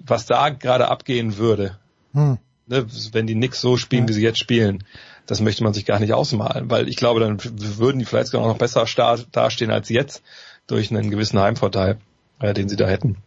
was 0.05 0.25
da 0.25 0.49
gerade 0.49 0.89
abgehen 0.89 1.37
würde, 1.37 1.77
hm. 2.13 2.37
ne, 2.67 2.85
wenn 3.11 3.27
die 3.27 3.33
Knicks 3.35 3.61
so 3.61 3.77
spielen, 3.77 4.03
ja. 4.03 4.09
wie 4.09 4.13
sie 4.13 4.23
jetzt 4.23 4.39
spielen, 4.39 4.83
das 5.25 5.41
möchte 5.41 5.63
man 5.63 5.73
sich 5.73 5.85
gar 5.85 5.99
nicht 5.99 6.13
ausmalen, 6.13 6.69
weil 6.69 6.87
ich 6.87 6.95
glaube, 6.95 7.19
dann 7.19 7.39
würden 7.43 7.99
die 7.99 8.05
vielleicht 8.05 8.27
sogar 8.27 8.47
noch 8.47 8.57
besser 8.57 8.85
dastehen 9.31 9.71
als 9.71 9.89
jetzt 9.89 10.23
durch 10.67 10.91
einen 10.91 11.11
gewissen 11.11 11.39
Heimvorteil, 11.39 11.97
äh, 12.39 12.53
den 12.53 12.69
sie 12.69 12.75
da 12.75 12.87
hätten. 12.87 13.17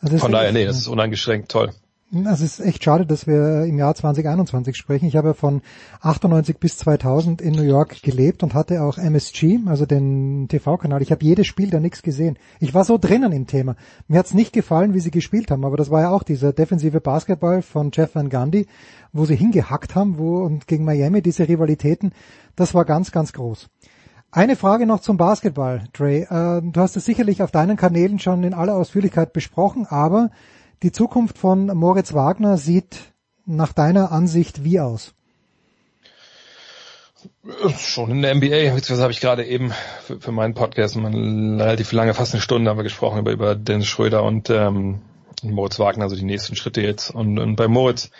Also 0.00 0.18
Von 0.18 0.32
daher, 0.32 0.52
nee, 0.52 0.64
das 0.64 0.78
ist 0.78 0.88
uneingeschränkt 0.88 1.50
toll. 1.50 1.72
Es 2.12 2.40
ist 2.40 2.60
echt 2.60 2.84
schade, 2.84 3.04
dass 3.04 3.26
wir 3.26 3.64
im 3.64 3.78
Jahr 3.78 3.92
2021 3.92 4.76
sprechen. 4.76 5.06
Ich 5.06 5.16
habe 5.16 5.34
von 5.34 5.60
98 6.02 6.56
bis 6.58 6.78
2000 6.78 7.40
in 7.42 7.52
New 7.52 7.64
York 7.64 8.00
gelebt 8.00 8.44
und 8.44 8.54
hatte 8.54 8.82
auch 8.82 8.96
MSG, 8.96 9.58
also 9.66 9.86
den 9.86 10.46
TV-Kanal. 10.46 11.02
Ich 11.02 11.10
habe 11.10 11.24
jedes 11.24 11.48
Spiel 11.48 11.68
da 11.68 11.80
nichts 11.80 12.02
gesehen. 12.02 12.38
Ich 12.60 12.74
war 12.74 12.84
so 12.84 12.96
drinnen 12.96 13.32
im 13.32 13.48
Thema. 13.48 13.74
Mir 14.06 14.20
hat's 14.20 14.34
nicht 14.34 14.52
gefallen, 14.52 14.94
wie 14.94 15.00
sie 15.00 15.10
gespielt 15.10 15.50
haben, 15.50 15.64
aber 15.64 15.76
das 15.76 15.90
war 15.90 16.02
ja 16.02 16.10
auch 16.10 16.22
dieser 16.22 16.52
defensive 16.52 17.00
Basketball 17.00 17.60
von 17.60 17.90
Jeff 17.92 18.14
Van 18.14 18.30
Gundy, 18.30 18.68
wo 19.12 19.24
sie 19.24 19.36
hingehackt 19.36 19.96
haben, 19.96 20.16
wo 20.16 20.44
und 20.44 20.68
gegen 20.68 20.84
Miami 20.84 21.22
diese 21.22 21.48
Rivalitäten, 21.48 22.12
das 22.54 22.72
war 22.72 22.84
ganz, 22.84 23.10
ganz 23.10 23.32
groß. 23.32 23.68
Eine 24.30 24.54
Frage 24.54 24.86
noch 24.86 25.00
zum 25.00 25.16
Basketball, 25.16 25.82
Trey. 25.92 26.22
Äh, 26.22 26.62
du 26.62 26.80
hast 26.80 26.96
es 26.96 27.04
sicherlich 27.04 27.42
auf 27.42 27.50
deinen 27.50 27.76
Kanälen 27.76 28.20
schon 28.20 28.44
in 28.44 28.54
aller 28.54 28.76
Ausführlichkeit 28.76 29.32
besprochen, 29.32 29.86
aber 29.86 30.30
die 30.82 30.92
Zukunft 30.92 31.38
von 31.38 31.66
Moritz 31.66 32.12
Wagner 32.14 32.56
sieht 32.56 33.12
nach 33.44 33.72
deiner 33.72 34.12
Ansicht 34.12 34.64
wie 34.64 34.80
aus? 34.80 35.14
Schon 37.78 38.10
in 38.10 38.22
der 38.22 38.34
NBA, 38.34 38.74
beziehungsweise 38.74 39.02
habe 39.02 39.12
ich 39.12 39.20
gerade 39.20 39.44
eben 39.44 39.72
für, 40.02 40.20
für 40.20 40.32
meinen 40.32 40.54
Podcast 40.54 40.96
relativ 40.96 41.92
lange, 41.92 42.14
fast 42.14 42.34
eine 42.34 42.42
Stunde 42.42 42.70
haben 42.70 42.76
wir 42.76 42.84
gesprochen 42.84 43.20
über, 43.20 43.32
über 43.32 43.54
Dennis 43.54 43.86
Schröder 43.86 44.22
und 44.22 44.50
ähm, 44.50 45.02
Moritz 45.42 45.78
Wagner, 45.78 46.04
also 46.04 46.16
die 46.16 46.24
nächsten 46.24 46.56
Schritte 46.56 46.82
jetzt. 46.82 47.10
Und, 47.10 47.38
und 47.38 47.56
bei 47.56 47.68
Moritz, 47.68 48.10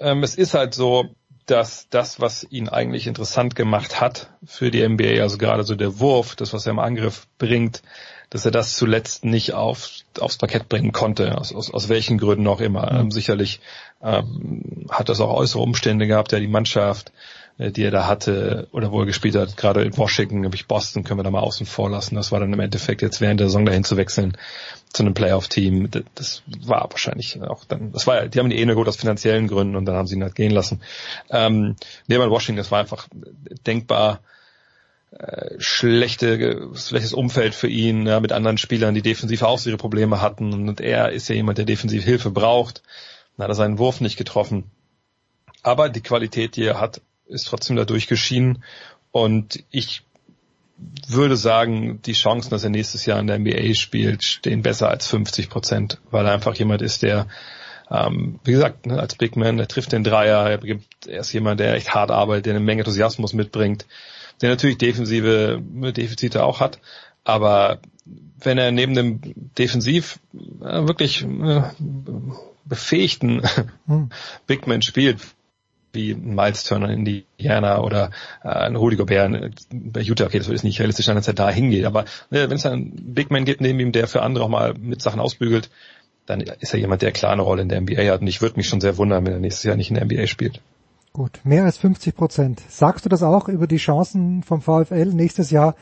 ähm, 0.00 0.22
es 0.22 0.34
ist 0.34 0.54
halt 0.54 0.74
so, 0.74 1.10
dass 1.46 1.88
das, 1.88 2.20
was 2.20 2.44
ihn 2.50 2.68
eigentlich 2.68 3.06
interessant 3.06 3.54
gemacht 3.54 4.00
hat 4.00 4.30
für 4.44 4.70
die 4.70 4.86
NBA, 4.86 5.22
also 5.22 5.38
gerade 5.38 5.62
so 5.62 5.74
der 5.76 6.00
Wurf, 6.00 6.36
das, 6.36 6.52
was 6.52 6.66
er 6.66 6.72
im 6.72 6.78
Angriff 6.80 7.26
bringt, 7.38 7.82
dass 8.30 8.44
er 8.44 8.50
das 8.50 8.74
zuletzt 8.74 9.24
nicht 9.24 9.54
auf, 9.54 9.90
aufs 10.18 10.38
Parkett 10.38 10.68
bringen 10.68 10.92
konnte, 10.92 11.38
aus, 11.38 11.54
aus, 11.54 11.72
aus 11.72 11.88
welchen 11.88 12.18
Gründen 12.18 12.46
auch 12.46 12.60
immer. 12.60 12.92
Mhm. 12.92 12.98
Ähm, 12.98 13.10
sicherlich 13.10 13.60
ähm, 14.02 14.86
hat 14.90 15.08
das 15.08 15.20
auch 15.20 15.32
äußere 15.32 15.62
Umstände 15.62 16.06
gehabt, 16.06 16.32
ja 16.32 16.40
die 16.40 16.48
Mannschaft, 16.48 17.12
äh, 17.58 17.70
die 17.70 17.84
er 17.84 17.90
da 17.90 18.06
hatte 18.06 18.68
oder 18.72 18.90
wo 18.90 19.00
er 19.00 19.06
gespielt 19.06 19.36
hat, 19.36 19.56
gerade 19.56 19.82
in 19.82 19.96
Washington, 19.96 20.42
glaube 20.42 20.56
ich, 20.56 20.66
Boston 20.66 21.04
können 21.04 21.20
wir 21.20 21.24
da 21.24 21.30
mal 21.30 21.40
außen 21.40 21.66
vor 21.66 21.88
lassen. 21.88 22.16
Das 22.16 22.32
war 22.32 22.40
dann 22.40 22.52
im 22.52 22.60
Endeffekt 22.60 23.02
jetzt 23.02 23.20
während 23.20 23.40
der 23.40 23.48
Saison 23.48 23.64
dahin 23.64 23.84
zu 23.84 23.96
wechseln 23.96 24.36
zu 24.92 25.02
einem 25.02 25.14
Playoff-Team. 25.14 25.90
Das 26.14 26.42
war 26.64 26.88
wahrscheinlich 26.90 27.40
auch 27.42 27.64
dann, 27.64 27.92
das 27.92 28.06
war, 28.06 28.26
die 28.26 28.38
haben 28.38 28.50
die 28.50 28.58
eh 28.58 28.66
nur 28.66 28.76
gut 28.76 28.88
aus 28.88 28.96
finanziellen 28.96 29.46
Gründen 29.46 29.76
und 29.76 29.84
dann 29.84 29.94
haben 29.94 30.06
sie 30.06 30.16
ihn 30.16 30.22
halt 30.22 30.34
gehen 30.34 30.52
lassen. 30.52 30.80
Ähm, 31.30 31.76
neben 32.08 32.28
Washington, 32.28 32.58
das 32.58 32.70
war 32.70 32.80
einfach 32.80 33.06
denkbar 33.66 34.20
schlechte, 35.58 36.70
schlechtes 36.74 37.12
Umfeld 37.12 37.54
für 37.54 37.68
ihn, 37.68 38.06
ja, 38.06 38.20
mit 38.20 38.32
anderen 38.32 38.58
Spielern, 38.58 38.94
die 38.94 39.02
defensiv 39.02 39.42
auch 39.42 39.64
ihre 39.64 39.76
Probleme 39.76 40.20
hatten. 40.20 40.52
Und 40.52 40.80
er 40.80 41.10
ist 41.10 41.28
ja 41.28 41.34
jemand, 41.34 41.58
der 41.58 41.64
defensiv 41.64 42.04
Hilfe 42.04 42.30
braucht. 42.30 42.82
Dann 43.36 43.44
hat 43.44 43.50
er 43.50 43.54
seinen 43.54 43.78
Wurf 43.78 44.00
nicht 44.00 44.16
getroffen. 44.16 44.70
Aber 45.62 45.88
die 45.88 46.00
Qualität, 46.00 46.56
die 46.56 46.64
er 46.64 46.80
hat, 46.80 47.00
ist 47.26 47.46
trotzdem 47.46 47.76
dadurch 47.76 48.06
geschienen. 48.06 48.62
Und 49.10 49.64
ich 49.70 50.02
würde 51.08 51.36
sagen, 51.36 52.02
die 52.02 52.12
Chancen, 52.12 52.50
dass 52.50 52.64
er 52.64 52.70
nächstes 52.70 53.06
Jahr 53.06 53.18
in 53.18 53.26
der 53.26 53.38
NBA 53.38 53.74
spielt, 53.74 54.22
stehen 54.22 54.62
besser 54.62 54.90
als 54.90 55.06
50 55.06 55.48
Prozent, 55.48 56.00
weil 56.10 56.26
er 56.26 56.32
einfach 56.32 56.54
jemand 56.54 56.82
ist, 56.82 57.02
der, 57.02 57.26
ähm, 57.90 58.38
wie 58.44 58.52
gesagt, 58.52 58.84
ne, 58.84 58.98
als 58.98 59.14
Big 59.14 59.36
Man, 59.36 59.56
der 59.56 59.68
trifft 59.68 59.92
den 59.92 60.04
Dreier, 60.04 60.50
er, 60.50 60.60
er 60.62 61.20
ist 61.20 61.32
jemand, 61.32 61.60
der 61.60 61.74
echt 61.74 61.94
hart 61.94 62.10
arbeitet, 62.10 62.46
der 62.46 62.54
eine 62.54 62.64
Menge 62.64 62.80
Enthusiasmus 62.80 63.32
mitbringt 63.32 63.86
der 64.40 64.50
natürlich 64.50 64.78
defensive 64.78 65.62
Defizite 65.92 66.44
auch 66.44 66.60
hat, 66.60 66.78
aber 67.24 67.80
wenn 68.38 68.58
er 68.58 68.70
neben 68.70 68.94
dem 68.94 69.20
Defensiv 69.58 70.18
äh, 70.34 70.86
wirklich 70.86 71.24
äh, 71.24 71.62
befähigten 72.64 73.42
hm. 73.86 74.10
Big 74.46 74.66
Man 74.66 74.82
spielt, 74.82 75.20
wie 75.92 76.14
Miles 76.14 76.64
Turner 76.64 76.90
in 76.90 77.06
Indiana 77.06 77.80
oder 77.80 78.10
äh, 78.44 78.48
ein 78.48 78.76
Rudi 78.76 78.96
Gobert 78.96 79.54
bei 79.70 80.00
Utah, 80.02 80.26
okay, 80.26 80.38
das 80.38 80.48
ist 80.48 80.64
nicht 80.64 80.78
realistisch 80.78 81.06
sein, 81.06 81.16
dass 81.16 81.28
er 81.28 81.34
da 81.34 81.50
hingeht, 81.50 81.84
aber 81.84 82.04
ne, 82.30 82.48
wenn 82.48 82.56
es 82.56 82.66
einen 82.66 83.14
Big 83.14 83.30
Man 83.30 83.44
gibt 83.44 83.60
neben 83.60 83.80
ihm, 83.80 83.92
der 83.92 84.06
für 84.06 84.22
andere 84.22 84.44
auch 84.44 84.48
mal 84.48 84.74
mit 84.74 85.02
Sachen 85.02 85.20
ausbügelt, 85.20 85.70
dann 86.26 86.40
ist 86.40 86.74
er 86.74 86.80
jemand, 86.80 87.02
der 87.02 87.12
klar 87.12 87.32
eine 87.32 87.42
Rolle 87.42 87.62
in 87.62 87.68
der 87.68 87.80
NBA 87.80 88.12
hat 88.12 88.20
und 88.20 88.26
ich 88.26 88.42
würde 88.42 88.56
mich 88.56 88.68
schon 88.68 88.80
sehr 88.80 88.98
wundern, 88.98 89.24
wenn 89.24 89.32
er 89.32 89.38
nächstes 89.38 89.64
Jahr 89.64 89.76
nicht 89.76 89.90
in 89.90 89.94
der 89.94 90.04
NBA 90.04 90.26
spielt. 90.26 90.60
Gut, 91.16 91.40
mehr 91.44 91.64
als 91.64 91.78
50 91.78 92.14
Prozent. 92.14 92.62
Sagst 92.68 93.06
du 93.06 93.08
das 93.08 93.22
auch 93.22 93.48
über 93.48 93.66
die 93.66 93.78
Chancen 93.78 94.42
vom 94.42 94.60
VfL 94.60 95.14
nächstes 95.14 95.50
Jahr 95.50 95.74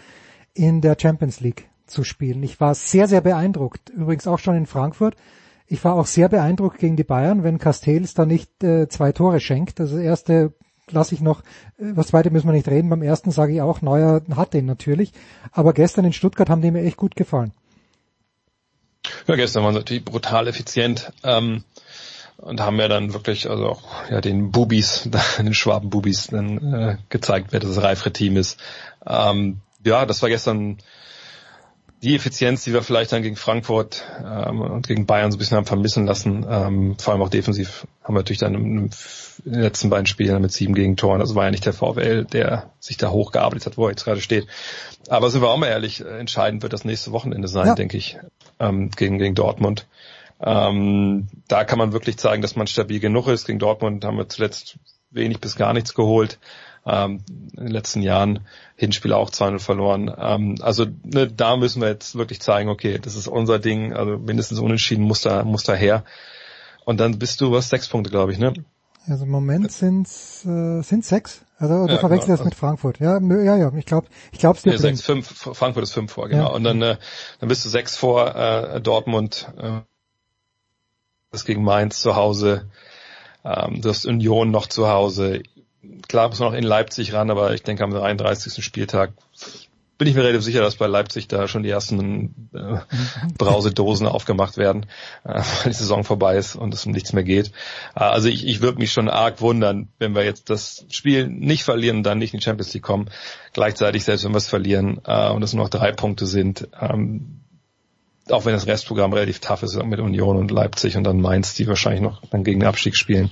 in 0.53 0.81
der 0.81 0.97
Champions 0.97 1.41
League 1.41 1.69
zu 1.89 2.05
spielen? 2.05 2.41
Ich 2.45 2.61
war 2.61 2.77
sehr, 2.77 3.09
sehr 3.09 3.21
beeindruckt. 3.21 3.91
Übrigens 3.91 4.29
auch 4.29 4.39
schon 4.39 4.55
in 4.55 4.67
Frankfurt. 4.67 5.17
Ich 5.67 5.83
war 5.83 5.97
auch 5.97 6.07
sehr 6.07 6.29
beeindruckt 6.29 6.79
gegen 6.79 6.95
die 6.95 7.03
Bayern, 7.03 7.43
wenn 7.43 7.59
Castells 7.59 8.15
da 8.15 8.27
nicht 8.27 8.63
äh, 8.63 8.87
zwei 8.89 9.11
Tore 9.11 9.41
schenkt. 9.41 9.81
Also 9.81 9.97
das 9.97 10.05
erste 10.05 10.53
lasse 10.89 11.17
ich 11.17 11.21
noch, 11.21 11.41
äh, 11.79 11.95
das 11.95 12.07
zweite 12.07 12.31
müssen 12.31 12.47
wir 12.47 12.53
nicht 12.53 12.69
reden. 12.69 12.89
Beim 12.89 13.03
ersten 13.03 13.33
sage 13.33 13.55
ich 13.55 13.61
auch, 13.61 13.83
Neuer 13.83 14.23
hat 14.37 14.55
den 14.55 14.67
natürlich. 14.67 15.11
Aber 15.51 15.73
gestern 15.73 16.05
in 16.05 16.13
Stuttgart 16.13 16.49
haben 16.49 16.63
die 16.63 16.71
mir 16.71 16.85
echt 16.85 16.97
gut 16.97 17.17
gefallen. 17.17 17.51
Ja, 19.27 19.35
gestern 19.35 19.65
waren 19.65 19.73
sie 19.73 19.81
natürlich 19.81 20.05
brutal 20.05 20.47
effizient. 20.47 21.13
Ähm, 21.25 21.65
und 22.39 22.61
haben 22.61 22.79
ja 22.79 22.89
dann 22.89 23.13
wirklich 23.13 23.49
also 23.49 23.69
auch 23.69 23.83
ja 24.11 24.21
den 24.21 24.51
Bubis, 24.51 25.09
den 25.39 25.55
Schwaben-Bubis 25.55 26.29
dann 26.29 26.75
äh, 26.75 26.97
gezeigt, 27.09 27.49
wer 27.51 27.61
das 27.61 27.81
reifere 27.83 28.13
Team 28.13 28.37
ist. 28.37 28.59
Ähm, 29.07 29.61
ja, 29.85 30.07
das 30.07 30.23
war 30.23 30.29
gestern 30.29 30.79
die 32.05 32.15
Effizienz, 32.15 32.65
die 32.65 32.75
wir 32.75 32.83
vielleicht 32.83 33.13
dann 33.13 33.23
gegen 33.23 33.37
Frankfurt 33.37 34.05
ähm, 34.23 34.61
und 34.61 34.87
gegen 34.87 35.07
Bayern 35.07 35.33
so 35.33 35.37
ein 35.37 35.39
bisschen 35.39 35.57
haben 35.57 35.65
vermissen 35.65 36.05
lassen. 36.05 36.45
Ähm, 36.49 36.97
vor 36.99 37.15
allem 37.15 37.23
auch 37.23 37.31
defensiv 37.31 37.87
haben 38.03 38.15
wir 38.15 38.19
natürlich 38.19 38.41
dann 38.41 38.55
in 38.55 38.77
den 38.77 38.91
letzten 39.45 39.89
beiden 39.89 40.05
Spielen 40.05 40.43
mit 40.43 40.53
sieben 40.53 40.75
Gegentoren. 40.75 41.21
Das 41.21 41.35
war 41.35 41.45
ja 41.45 41.51
nicht 41.51 41.65
der 41.65 41.73
VfL, 41.73 42.27
der 42.27 42.71
sich 42.79 42.99
da 42.99 43.11
hochgearbeitet 43.11 43.67
hat, 43.67 43.79
wo 43.79 43.87
er 43.87 43.91
jetzt 43.91 44.05
gerade 44.05 44.21
steht. 44.21 44.47
Aber 45.09 45.31
sind 45.31 45.41
wir 45.41 45.49
auch 45.49 45.57
mal 45.57 45.69
ehrlich, 45.69 46.05
äh, 46.05 46.19
entscheidend 46.19 46.63
wird 46.63 46.75
das 46.75 46.85
nächste 46.85 47.11
Wochenende 47.13 47.49
sein, 47.49 47.69
ja. 47.69 47.75
denke 47.75 47.97
ich, 47.97 48.19
ähm, 48.61 48.91
gegen, 48.91 49.19
gegen 49.19 49.35
Dortmund. 49.35 49.87
Ähm, 50.41 51.29
da 51.49 51.65
kann 51.65 51.79
man 51.79 51.93
wirklich 51.93 52.19
zeigen, 52.19 52.43
dass 52.43 52.57
man 52.57 52.67
stabil 52.67 53.01
genug 53.01 53.29
ist. 53.29 53.47
Gegen 53.47 53.59
Dortmund 53.59 54.05
haben 54.05 54.19
wir 54.19 54.29
zuletzt 54.29 54.79
wenig 55.11 55.41
bis 55.41 55.57
gar 55.57 55.73
nichts 55.73 55.95
geholt. 55.95 56.39
Ähm, 56.87 57.21
in 57.57 57.65
den 57.65 57.73
letzten 57.73 58.03
Jahren 58.03 58.41
Hinspiele 58.77 59.17
auch 59.17 59.31
2-0 59.31 59.59
verloren. 59.59 60.15
Ähm, 60.19 60.57
also 60.61 60.87
ne, 61.03 61.29
da 61.29 61.57
müssen 61.57 61.81
wir 61.81 61.89
jetzt 61.89 62.17
wirklich 62.17 62.41
zeigen, 62.41 62.69
okay, 62.69 62.99
das 62.99 63.17
ist 63.17 63.27
unser 63.27 63.59
Ding, 63.59 63.95
also 63.95 64.19
mindestens 64.19 64.59
unentschieden 64.59 65.05
muss 65.05 65.23
da, 65.23 65.45
muss 65.45 65.63
da 65.63 65.75
her. 65.75 66.05
Und 66.85 67.01
dann 67.01 67.19
bist 67.19 67.41
du 67.41 67.53
was 67.53 67.71
sechs 67.71 67.89
Punkte, 67.89 68.11
glaube 68.11 68.33
ich, 68.33 68.39
ne? 68.39 68.53
Also 69.07 69.25
im 69.25 69.31
Moment 69.31 69.71
sind 69.71 70.07
äh, 70.07 70.83
sind 70.83 71.05
sechs. 71.05 71.43
Also 71.59 71.87
du 71.87 71.93
ja, 71.93 71.99
verwechselst 71.99 72.27
genau. 72.27 72.37
das 72.39 72.45
mit 72.45 72.55
Frankfurt. 72.55 73.01
Ja, 73.01 73.21
ja, 73.21 73.57
ja. 73.57 73.73
Ich 73.77 73.87
glaube, 73.87 74.09
ich 74.33 74.39
glaube 74.39 74.57
es 74.57 74.63
dir. 74.63 74.73
Ja, 74.73 74.79
sechs, 74.79 75.03
fünf. 75.03 75.27
Frankfurt 75.27 75.85
ist 75.85 75.93
fünf 75.93 76.13
vor, 76.13 76.29
genau. 76.29 76.45
Ja. 76.45 76.51
Und 76.51 76.65
dann, 76.65 76.83
äh, 76.83 76.97
dann 77.39 77.49
bist 77.49 77.65
du 77.65 77.69
sechs 77.69 77.97
vor 77.97 78.35
äh, 78.35 78.81
Dortmund. 78.81 79.49
Äh, 79.59 79.81
das 81.35 81.45
gegen 81.45 81.63
Mainz 81.63 82.01
zu 82.01 82.17
Hause. 82.17 82.71
Ähm, 83.45 83.83
du 83.83 83.89
hast 83.89 84.07
Union 84.07 84.51
noch 84.51 84.67
zu 84.67 84.89
Hause. 84.89 85.43
Klar 86.09 86.29
muss 86.29 86.41
man 86.41 86.53
noch 86.53 86.59
in 86.59 86.65
Leipzig 86.65 87.13
ran, 87.13 87.31
aber 87.31 87.53
ich 87.55 87.63
denke 87.63 87.85
am 87.85 87.91
33. 87.91 88.65
Spieltag 88.65 89.13
bin 89.97 90.09
ich 90.09 90.15
mir 90.15 90.23
relativ 90.23 90.43
sicher, 90.43 90.61
dass 90.61 90.77
bei 90.77 90.87
Leipzig 90.87 91.29
da 91.29 91.47
schon 91.47 91.63
die 91.63 91.71
ersten 91.71 92.51
äh, 92.53 92.79
Brausedosen 93.39 94.07
aufgemacht 94.07 94.57
werden, 94.57 94.87
äh, 95.25 95.35
weil 95.35 95.73
die 95.73 95.73
Saison 95.73 96.05
vorbei 96.05 96.37
ist 96.37 96.57
und 96.57 96.75
es 96.75 96.85
um 96.85 96.93
nichts 96.93 97.13
mehr 97.13 97.23
geht. 97.23 97.53
Äh, 97.95 98.01
also 98.01 98.29
ich, 98.29 98.47
ich 98.47 98.61
würde 98.61 98.79
mich 98.79 98.93
schon 98.93 99.09
arg 99.09 99.41
wundern, 99.41 99.89
wenn 99.99 100.15
wir 100.15 100.25
jetzt 100.25 100.51
das 100.51 100.85
Spiel 100.91 101.29
nicht 101.29 101.63
verlieren 101.63 101.99
und 101.99 102.03
dann 102.03 102.19
nicht 102.19 102.35
in 102.35 102.41
die 102.41 102.45
Champions 102.45 102.75
League 102.75 102.83
kommen. 102.83 103.09
Gleichzeitig, 103.53 104.05
selbst 104.05 104.25
wenn 104.25 104.33
wir 104.33 104.39
es 104.39 104.49
verlieren 104.49 105.01
äh, 105.05 105.31
und 105.31 105.43
es 105.43 105.53
nur 105.53 105.65
noch 105.65 105.71
drei 105.71 105.93
Punkte 105.93 106.27
sind, 106.27 106.69
ähm, 106.81 107.44
auch 108.31 108.45
wenn 108.45 108.53
das 108.53 108.67
Restprogramm 108.67 109.13
relativ 109.13 109.41
tough 109.41 109.63
ist 109.63 109.83
mit 109.83 110.01
Union 110.01 110.37
und 110.37 110.51
Leipzig 110.51 110.97
und 110.97 111.05
dann 111.05 111.21
Mainz, 111.21 111.55
die 111.55 111.67
wahrscheinlich 111.67 112.01
noch 112.01 112.23
dann 112.31 112.45
gegen 112.45 112.61
den 112.61 112.69
Abstieg 112.69 112.97
spielen. 112.97 113.31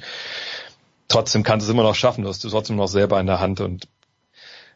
Trotzdem 1.09 1.43
kannst 1.43 1.67
du 1.67 1.71
es 1.71 1.75
immer 1.75 1.83
noch 1.83 1.95
schaffen, 1.95 2.23
du 2.23 2.29
hast 2.29 2.43
du 2.45 2.49
trotzdem 2.49 2.77
noch 2.77 2.89
selber 2.89 3.21
in 3.21 3.27
der 3.27 3.41
Hand 3.41 3.61
und 3.61 3.89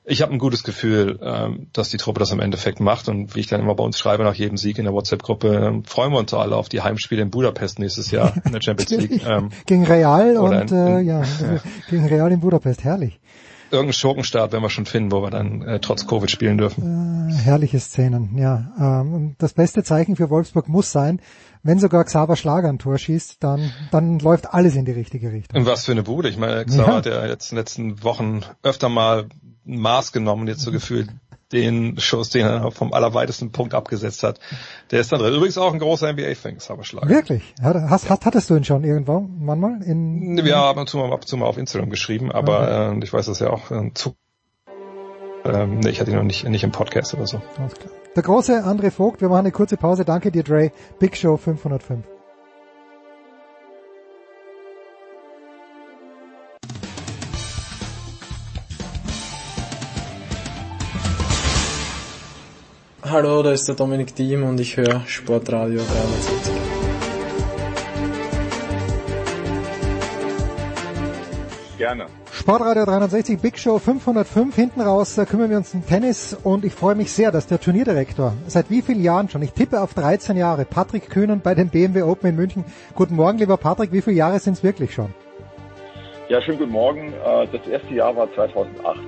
ich 0.08 0.22
habe 0.22 0.32
ein 0.32 0.38
gutes 0.38 0.62
Gefühl, 0.62 1.18
ähm, 1.20 1.66
dass 1.72 1.88
die 1.88 1.96
Truppe 1.96 2.20
das 2.20 2.30
im 2.30 2.38
Endeffekt 2.38 2.78
macht 2.78 3.08
und 3.08 3.34
wie 3.34 3.40
ich 3.40 3.48
dann 3.48 3.60
immer 3.60 3.74
bei 3.74 3.82
uns 3.82 3.98
schreibe 3.98 4.22
nach 4.22 4.34
jedem 4.34 4.56
Sieg 4.56 4.78
in 4.78 4.84
der 4.84 4.94
WhatsApp-Gruppe, 4.94 5.48
ähm, 5.48 5.84
freuen 5.84 6.12
wir 6.12 6.18
uns 6.18 6.32
alle 6.32 6.56
auf 6.56 6.68
die 6.68 6.80
Heimspiele 6.80 7.22
in 7.22 7.30
Budapest 7.30 7.80
nächstes 7.80 8.12
Jahr 8.12 8.32
in 8.44 8.52
der 8.52 8.60
Champions 8.62 8.90
League. 9.10 9.26
Ähm, 9.26 9.50
gegen 9.66 9.84
Real 9.84 10.36
und 10.36 10.70
in, 10.70 10.76
äh, 10.76 11.00
ja, 11.00 11.22
gegen 11.90 12.06
Real 12.06 12.30
in 12.30 12.40
Budapest, 12.40 12.84
herrlich 12.84 13.18
irgendeinen 13.70 13.92
Schurkenstart 13.92 14.52
werden 14.52 14.62
wir 14.62 14.70
schon 14.70 14.86
finden, 14.86 15.12
wo 15.12 15.22
wir 15.22 15.30
dann 15.30 15.62
äh, 15.62 15.80
trotz 15.80 16.06
Covid 16.06 16.30
spielen 16.30 16.58
dürfen. 16.58 17.30
Äh, 17.30 17.34
herrliche 17.34 17.80
Szenen, 17.80 18.36
ja. 18.38 18.72
Ähm, 18.78 19.34
das 19.38 19.52
beste 19.52 19.82
Zeichen 19.82 20.16
für 20.16 20.30
Wolfsburg 20.30 20.68
muss 20.68 20.92
sein, 20.92 21.20
wenn 21.62 21.78
sogar 21.78 22.04
Xaver 22.04 22.36
Schlager 22.36 22.68
ein 22.68 22.78
Tor 22.78 22.96
schießt, 22.96 23.42
dann, 23.42 23.72
dann 23.90 24.18
läuft 24.20 24.52
alles 24.54 24.76
in 24.76 24.84
die 24.84 24.92
richtige 24.92 25.32
Richtung. 25.32 25.60
Und 25.60 25.66
was 25.66 25.84
für 25.84 25.92
eine 25.92 26.04
Bude. 26.04 26.28
Ich 26.28 26.36
meine, 26.36 26.64
Xaver 26.64 26.88
ja. 26.88 26.96
hat 26.96 27.06
ja 27.06 27.26
jetzt 27.26 27.50
in 27.50 27.56
den 27.56 27.60
letzten 27.60 28.02
Wochen 28.04 28.42
öfter 28.62 28.88
mal 28.88 29.26
ein 29.66 29.80
Maß 29.80 30.12
genommen, 30.12 30.46
jetzt 30.46 30.62
so 30.62 30.70
gefühlt 30.70 31.08
den 31.52 31.99
Schuss, 31.99 32.31
den 32.31 32.47
er 32.47 32.70
vom 32.70 32.92
allerweitesten 32.92 33.52
Punkt 33.52 33.75
abgesetzt 33.75 34.23
hat. 34.23 34.41
Der 34.91 35.00
ist 35.00 35.12
dann 35.12 35.20
drin. 35.20 35.34
Übrigens 35.34 35.58
auch 35.58 35.73
ein 35.73 35.78
großer 35.78 36.12
NBA-Fan, 36.12 36.58
Xaver 36.58 36.83
Wirklich? 37.08 37.55
Hast, 37.62 38.10
hattest 38.10 38.50
du 38.50 38.57
ihn 38.57 38.65
schon 38.65 38.84
irgendwann 38.84 39.36
manchmal? 39.39 39.83
In, 39.83 40.36
ja, 40.44 40.68
ab 40.68 40.76
und 40.76 40.89
zu 40.89 40.99
mal, 40.99 41.12
ab 41.12 41.20
und 41.20 41.28
zu 41.28 41.36
mal 41.36 41.47
auf 41.47 41.58
Instagram 41.58 41.91
geschrieben, 41.91 42.33
aber 42.33 42.60
okay. 42.60 42.99
äh, 42.99 43.05
ich 43.05 43.12
weiß 43.12 43.26
das 43.26 43.39
ja 43.39 43.50
auch 43.50 43.70
äh, 43.70 43.91
zu. 43.94 44.15
Ähm, 45.44 45.78
nee, 45.78 45.91
ich 45.91 46.00
hatte 46.00 46.10
ihn 46.10 46.16
noch 46.16 46.25
nicht, 46.25 46.49
nicht 46.49 46.65
im 46.65 46.73
Podcast 46.73 47.15
oder 47.15 47.26
so. 47.26 47.41
Der 48.16 48.23
große 48.23 48.65
André 48.65 48.91
Vogt, 48.91 49.20
wir 49.20 49.28
machen 49.28 49.41
eine 49.41 49.52
kurze 49.52 49.76
Pause. 49.76 50.05
Danke 50.05 50.33
dir, 50.33 50.42
Dre. 50.42 50.73
Big 50.99 51.16
Show 51.16 51.36
505. 51.36 52.15
Hallo, 63.16 63.42
da 63.42 63.52
ist 63.52 63.66
der 63.66 63.74
Dominik 63.74 64.14
Diem 64.14 64.44
und 64.44 64.60
ich 64.60 64.76
höre 64.76 65.00
Sportradio 65.06 65.80
360. 65.80 66.52
Gerne. 71.78 72.08
Sportradio 72.30 72.84
360, 72.84 73.40
Big 73.40 73.58
Show 73.58 73.78
505. 73.78 74.54
Hinten 74.54 74.82
raus 74.82 75.16
äh, 75.16 75.24
kümmern 75.24 75.48
wir 75.48 75.56
uns 75.56 75.72
um 75.72 75.86
Tennis 75.86 76.36
und 76.44 76.66
ich 76.66 76.74
freue 76.74 76.94
mich 76.94 77.10
sehr, 77.10 77.32
dass 77.32 77.46
der 77.46 77.58
Turnierdirektor 77.58 78.34
seit 78.48 78.68
wie 78.68 78.82
vielen 78.82 79.02
Jahren 79.02 79.30
schon, 79.30 79.40
ich 79.40 79.54
tippe 79.54 79.80
auf 79.80 79.94
13 79.94 80.36
Jahre, 80.36 80.66
Patrick 80.66 81.08
Kühnen 81.08 81.40
bei 81.40 81.54
den 81.54 81.70
BMW 81.70 82.02
Open 82.02 82.28
in 82.28 82.36
München. 82.36 82.66
Guten 82.94 83.16
Morgen, 83.16 83.38
lieber 83.38 83.56
Patrick, 83.56 83.92
wie 83.92 84.02
viele 84.02 84.16
Jahre 84.16 84.40
sind 84.40 84.58
es 84.58 84.62
wirklich 84.62 84.92
schon? 84.92 85.14
Ja, 86.28 86.42
schönen 86.42 86.58
guten 86.58 86.72
Morgen. 86.72 87.14
Äh, 87.14 87.46
das 87.50 87.66
erste 87.66 87.94
Jahr 87.94 88.14
war 88.14 88.30
2008. 88.34 88.98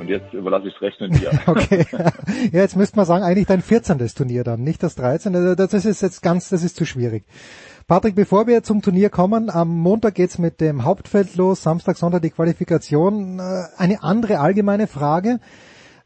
Und 0.00 0.08
jetzt 0.08 0.32
überlasse 0.32 0.66
ich 0.66 0.74
es 0.74 0.80
Rechnen 0.80 1.12
dir. 1.12 1.30
okay. 1.46 1.84
Ja, 2.52 2.60
jetzt 2.62 2.74
müsste 2.74 2.96
man 2.96 3.04
sagen, 3.04 3.22
eigentlich 3.22 3.46
dein 3.46 3.60
14. 3.60 3.98
Turnier 3.98 4.44
dann, 4.44 4.62
nicht 4.62 4.82
das 4.82 4.94
13. 4.94 5.36
Also 5.36 5.54
das 5.54 5.84
ist 5.84 6.00
jetzt 6.00 6.22
ganz, 6.22 6.48
das 6.48 6.64
ist 6.64 6.76
zu 6.76 6.86
schwierig. 6.86 7.24
Patrick, 7.86 8.14
bevor 8.14 8.46
wir 8.46 8.62
zum 8.62 8.80
Turnier 8.80 9.10
kommen, 9.10 9.50
am 9.50 9.68
Montag 9.68 10.14
geht's 10.14 10.38
mit 10.38 10.62
dem 10.62 10.84
Hauptfeld 10.84 11.36
los, 11.36 11.62
Samstag, 11.62 11.98
Sonntag 11.98 12.22
die 12.22 12.30
Qualifikation. 12.30 13.40
Äh, 13.40 13.64
eine 13.76 14.02
andere 14.02 14.40
allgemeine 14.40 14.86
Frage. 14.86 15.38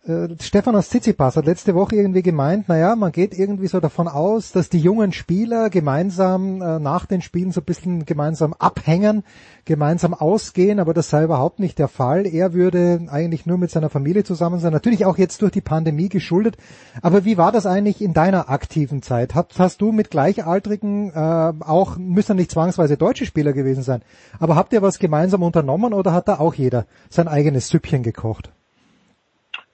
Äh, 0.06 0.36
Stefanos 0.38 0.90
Tsitsipas 0.90 1.36
hat 1.36 1.46
letzte 1.46 1.74
Woche 1.74 1.96
irgendwie 1.96 2.22
gemeint, 2.22 2.68
naja, 2.68 2.94
man 2.94 3.10
geht 3.10 3.38
irgendwie 3.38 3.68
so 3.68 3.80
davon 3.80 4.06
aus, 4.06 4.52
dass 4.52 4.68
die 4.68 4.78
jungen 4.78 5.12
Spieler 5.12 5.70
gemeinsam 5.70 6.60
äh, 6.60 6.78
nach 6.78 7.06
den 7.06 7.22
Spielen 7.22 7.52
so 7.52 7.62
ein 7.62 7.64
bisschen 7.64 8.04
gemeinsam 8.04 8.52
abhängen, 8.52 9.24
gemeinsam 9.64 10.12
ausgehen, 10.12 10.78
aber 10.78 10.92
das 10.92 11.08
sei 11.08 11.24
überhaupt 11.24 11.58
nicht 11.58 11.78
der 11.78 11.88
Fall. 11.88 12.26
Er 12.26 12.52
würde 12.52 13.06
eigentlich 13.08 13.46
nur 13.46 13.56
mit 13.56 13.70
seiner 13.70 13.88
Familie 13.88 14.24
zusammen 14.24 14.60
sein, 14.60 14.74
natürlich 14.74 15.06
auch 15.06 15.16
jetzt 15.16 15.40
durch 15.40 15.52
die 15.52 15.62
Pandemie 15.62 16.10
geschuldet. 16.10 16.58
Aber 17.00 17.24
wie 17.24 17.38
war 17.38 17.50
das 17.50 17.64
eigentlich 17.64 18.02
in 18.02 18.12
deiner 18.12 18.50
aktiven 18.50 19.00
Zeit? 19.00 19.34
Hast, 19.34 19.58
hast 19.58 19.80
du 19.80 19.90
mit 19.90 20.10
Gleichaltrigen, 20.10 21.12
äh, 21.14 21.52
auch 21.60 21.96
müssen 21.96 22.36
nicht 22.36 22.50
zwangsweise 22.50 22.98
deutsche 22.98 23.24
Spieler 23.24 23.54
gewesen 23.54 23.82
sein, 23.82 24.02
aber 24.38 24.54
habt 24.54 24.74
ihr 24.74 24.82
was 24.82 24.98
gemeinsam 24.98 25.42
unternommen 25.42 25.94
oder 25.94 26.12
hat 26.12 26.28
da 26.28 26.40
auch 26.40 26.52
jeder 26.52 26.84
sein 27.08 27.26
eigenes 27.26 27.68
Süppchen 27.68 28.02
gekocht? 28.02 28.52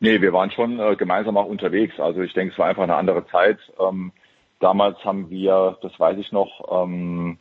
Nee, 0.00 0.20
wir 0.22 0.32
waren 0.32 0.50
schon 0.50 0.80
äh, 0.80 0.96
gemeinsam 0.96 1.36
auch 1.36 1.46
unterwegs. 1.46 2.00
Also 2.00 2.22
ich 2.22 2.32
denke, 2.32 2.52
es 2.52 2.58
war 2.58 2.66
einfach 2.66 2.82
eine 2.82 2.96
andere 2.96 3.26
Zeit. 3.26 3.58
Ähm, 3.78 4.12
damals 4.58 5.04
haben 5.04 5.30
wir, 5.30 5.78
das 5.82 5.98
weiß 6.00 6.18
ich 6.18 6.32
noch, 6.32 6.84
ähm, 6.84 7.38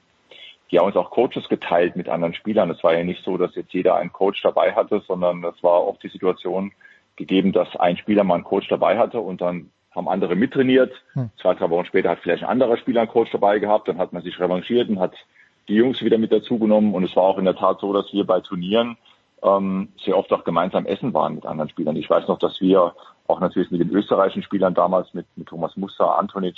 ja 0.70 0.82
uns 0.82 0.96
auch 0.96 1.10
Coaches 1.10 1.48
geteilt 1.50 1.96
mit 1.96 2.10
anderen 2.10 2.34
Spielern. 2.34 2.70
Es 2.70 2.84
war 2.84 2.94
ja 2.94 3.04
nicht 3.04 3.24
so, 3.24 3.38
dass 3.38 3.56
jetzt 3.56 3.74
jeder 3.74 3.96
einen 3.96 4.12
Coach 4.12 4.42
dabei 4.42 4.74
hatte, 4.74 5.02
sondern 5.08 5.44
es 5.44 5.62
war 5.64 5.88
oft 5.88 6.04
die 6.04 6.10
Situation 6.10 6.72
gegeben, 7.16 7.52
dass 7.52 7.76
ein 7.76 7.98
Spieler 7.98 8.24
mal 8.24 8.36
einen 8.36 8.44
Coach 8.44 8.68
dabei 8.68 8.98
hatte 8.98 9.20
und 9.20 9.42
dann 9.42 9.72
haben 9.96 10.08
andere 10.08 10.36
mittrainiert. 10.36 10.94
Hm. 11.14 11.32
Zwei, 11.42 11.56
drei 11.56 11.70
Wochen 11.70 11.86
später 11.86 12.10
hat 12.10 12.20
vielleicht 12.20 12.44
ein 12.44 12.50
anderer 12.50 12.78
Spieler 12.78 13.02
einen 13.02 13.10
Coach 13.10 13.32
dabei 13.32 13.60
gehabt, 13.60 13.88
dann 13.88 13.98
hat 13.98 14.14
man 14.14 14.22
sich 14.22 14.40
revanchiert 14.40 14.90
und 14.90 15.00
hat 15.00 15.16
die 15.68 15.76
Jungs 15.76 16.04
wieder 16.04 16.18
mit 16.18 16.32
dazugenommen 16.32 16.94
und 16.94 17.04
es 17.04 17.16
war 17.16 17.24
auch 17.24 17.38
in 17.38 17.46
der 17.46 17.56
Tat 17.56 17.80
so, 17.80 17.94
dass 17.94 18.12
wir 18.14 18.26
bei 18.26 18.40
Turnieren 18.42 18.98
ähm, 19.44 19.90
sehr 20.04 20.18
oft 20.18 20.32
auch 20.32 20.44
gemeinsam 20.44 20.86
essen 20.86 21.14
waren 21.14 21.36
mit 21.36 21.46
anderen 21.46 21.70
Spielern. 21.70 21.96
Ich 21.96 22.10
weiß 22.10 22.28
noch, 22.28 22.40
dass 22.40 22.60
wir 22.62 22.94
auch 23.28 23.40
natürlich 23.40 23.72
mit 23.72 23.82
den 23.82 23.92
österreichischen 23.92 24.44
Spielern 24.44 24.74
damals, 24.74 25.14
mit, 25.14 25.26
mit 25.36 25.48
Thomas 25.48 25.76
Muster, 25.78 26.18
Antonic, 26.18 26.56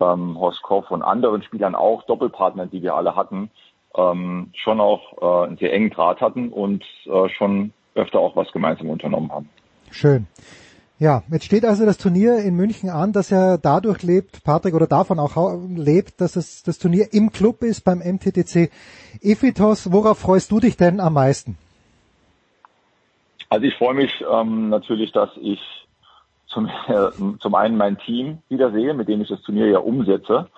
ähm, 0.00 0.38
Horst 0.38 0.62
Koff 0.62 0.90
und 0.90 1.02
anderen 1.02 1.42
Spielern 1.42 1.74
auch, 1.74 2.04
Doppelpartnern, 2.04 2.70
die 2.70 2.82
wir 2.82 2.94
alle 2.94 3.16
hatten, 3.16 3.50
ähm, 3.96 4.50
schon 4.54 4.80
auch 4.80 5.00
äh, 5.20 5.46
einen 5.46 5.56
sehr 5.56 5.72
engen 5.72 5.90
Draht 5.90 6.20
hatten 6.20 6.50
und 6.50 6.84
äh, 7.06 7.28
schon 7.30 7.72
öfter 7.94 8.20
auch 8.20 8.36
was 8.36 8.52
gemeinsam 8.52 8.90
unternommen 8.90 9.32
haben. 9.32 9.48
Schön. 9.90 10.26
Ja, 10.98 11.22
jetzt 11.30 11.44
steht 11.44 11.64
also 11.66 11.84
das 11.84 11.98
Turnier 11.98 12.38
in 12.38 12.54
München 12.54 12.88
an, 12.88 13.12
dass 13.12 13.30
er 13.30 13.58
dadurch 13.58 14.02
lebt, 14.02 14.42
Patrick, 14.44 14.74
oder 14.74 14.86
davon 14.86 15.18
auch 15.18 15.36
lebt, 15.68 16.22
dass 16.22 16.36
es 16.36 16.62
das 16.62 16.78
Turnier 16.78 17.12
im 17.12 17.32
Club 17.32 17.62
ist 17.62 17.82
beim 17.82 17.98
MTTC 17.98 18.70
Ephitos. 19.20 19.92
Worauf 19.92 20.18
freust 20.18 20.50
du 20.50 20.60
dich 20.60 20.78
denn 20.78 21.00
am 21.00 21.12
meisten? 21.12 21.58
Also 23.48 23.66
ich 23.66 23.74
freue 23.76 23.94
mich 23.94 24.24
ähm, 24.30 24.68
natürlich, 24.68 25.12
dass 25.12 25.30
ich 25.40 25.60
zum, 26.48 26.66
äh, 26.66 27.10
zum 27.40 27.54
einen 27.54 27.76
mein 27.76 27.98
Team 27.98 28.38
wiedersehe, 28.48 28.94
mit 28.94 29.08
dem 29.08 29.20
ich 29.22 29.28
das 29.28 29.42
Turnier 29.42 29.68
ja 29.68 29.78
umsetze. 29.78 30.48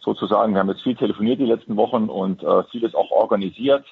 Sozusagen, 0.00 0.52
wir 0.52 0.60
haben 0.60 0.68
jetzt 0.68 0.82
viel 0.82 0.94
telefoniert 0.94 1.40
die 1.40 1.46
letzten 1.46 1.76
Wochen 1.76 2.08
und 2.08 2.42
äh, 2.42 2.62
vieles 2.64 2.94
auch 2.94 3.10
organisiert. 3.10 3.84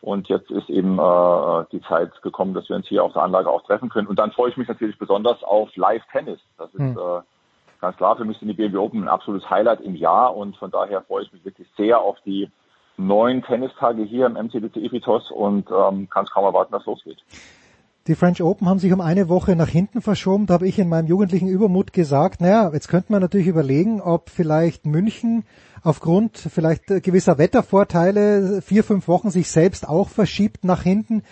Und 0.00 0.28
jetzt 0.28 0.50
ist 0.52 0.70
eben 0.70 0.98
äh, 0.98 1.64
die 1.72 1.80
Zeit 1.82 2.22
gekommen, 2.22 2.54
dass 2.54 2.68
wir 2.68 2.76
uns 2.76 2.86
hier 2.86 3.02
auf 3.02 3.14
der 3.14 3.22
Anlage 3.22 3.50
auch 3.50 3.62
treffen 3.62 3.88
können. 3.88 4.06
Und 4.06 4.20
dann 4.20 4.30
freue 4.30 4.50
ich 4.50 4.56
mich 4.56 4.68
natürlich 4.68 4.96
besonders 4.96 5.42
auf 5.42 5.74
Live-Tennis. 5.74 6.38
Das 6.56 6.72
ist 6.72 6.78
hm. 6.78 6.96
äh, 6.96 7.20
ganz 7.80 7.96
klar 7.96 8.16
für 8.16 8.24
mich 8.24 8.38
sind 8.38 8.48
die 8.48 8.54
BMW 8.54 8.76
Open 8.76 9.02
ein 9.02 9.08
absolutes 9.08 9.48
Highlight 9.50 9.80
im 9.80 9.96
Jahr 9.96 10.36
und 10.36 10.56
von 10.56 10.70
daher 10.70 11.02
freue 11.02 11.24
ich 11.24 11.32
mich 11.32 11.44
wirklich 11.44 11.68
sehr 11.76 12.00
auf 12.00 12.18
die 12.24 12.48
neun 12.96 13.42
Tennistage 13.42 14.02
hier 14.02 14.26
im 14.26 14.34
MCDC 14.34 14.76
Epitos 14.76 15.30
und 15.30 15.68
ähm, 15.70 16.08
kann 16.08 16.24
es 16.24 16.30
kaum 16.30 16.44
erwarten, 16.44 16.72
dass 16.72 16.82
es 16.82 16.86
losgeht. 16.86 17.18
Die 18.08 18.14
French 18.14 18.42
Open 18.42 18.66
haben 18.66 18.78
sich 18.78 18.90
um 18.90 19.02
eine 19.02 19.28
Woche 19.28 19.54
nach 19.54 19.68
hinten 19.68 20.00
verschoben. 20.00 20.46
Da 20.46 20.54
habe 20.54 20.66
ich 20.66 20.78
in 20.78 20.88
meinem 20.88 21.08
jugendlichen 21.08 21.46
Übermut 21.46 21.92
gesagt, 21.92 22.40
naja, 22.40 22.70
jetzt 22.72 22.88
könnte 22.88 23.12
man 23.12 23.20
natürlich 23.20 23.48
überlegen, 23.48 24.00
ob 24.00 24.30
vielleicht 24.30 24.86
München 24.86 25.44
aufgrund 25.82 26.38
vielleicht 26.38 26.86
gewisser 26.86 27.36
Wettervorteile 27.36 28.62
vier, 28.62 28.82
fünf 28.82 29.08
Wochen 29.08 29.28
sich 29.28 29.50
selbst 29.50 29.86
auch 29.86 30.08
verschiebt 30.08 30.64
nach 30.64 30.84
hinten. 30.84 31.22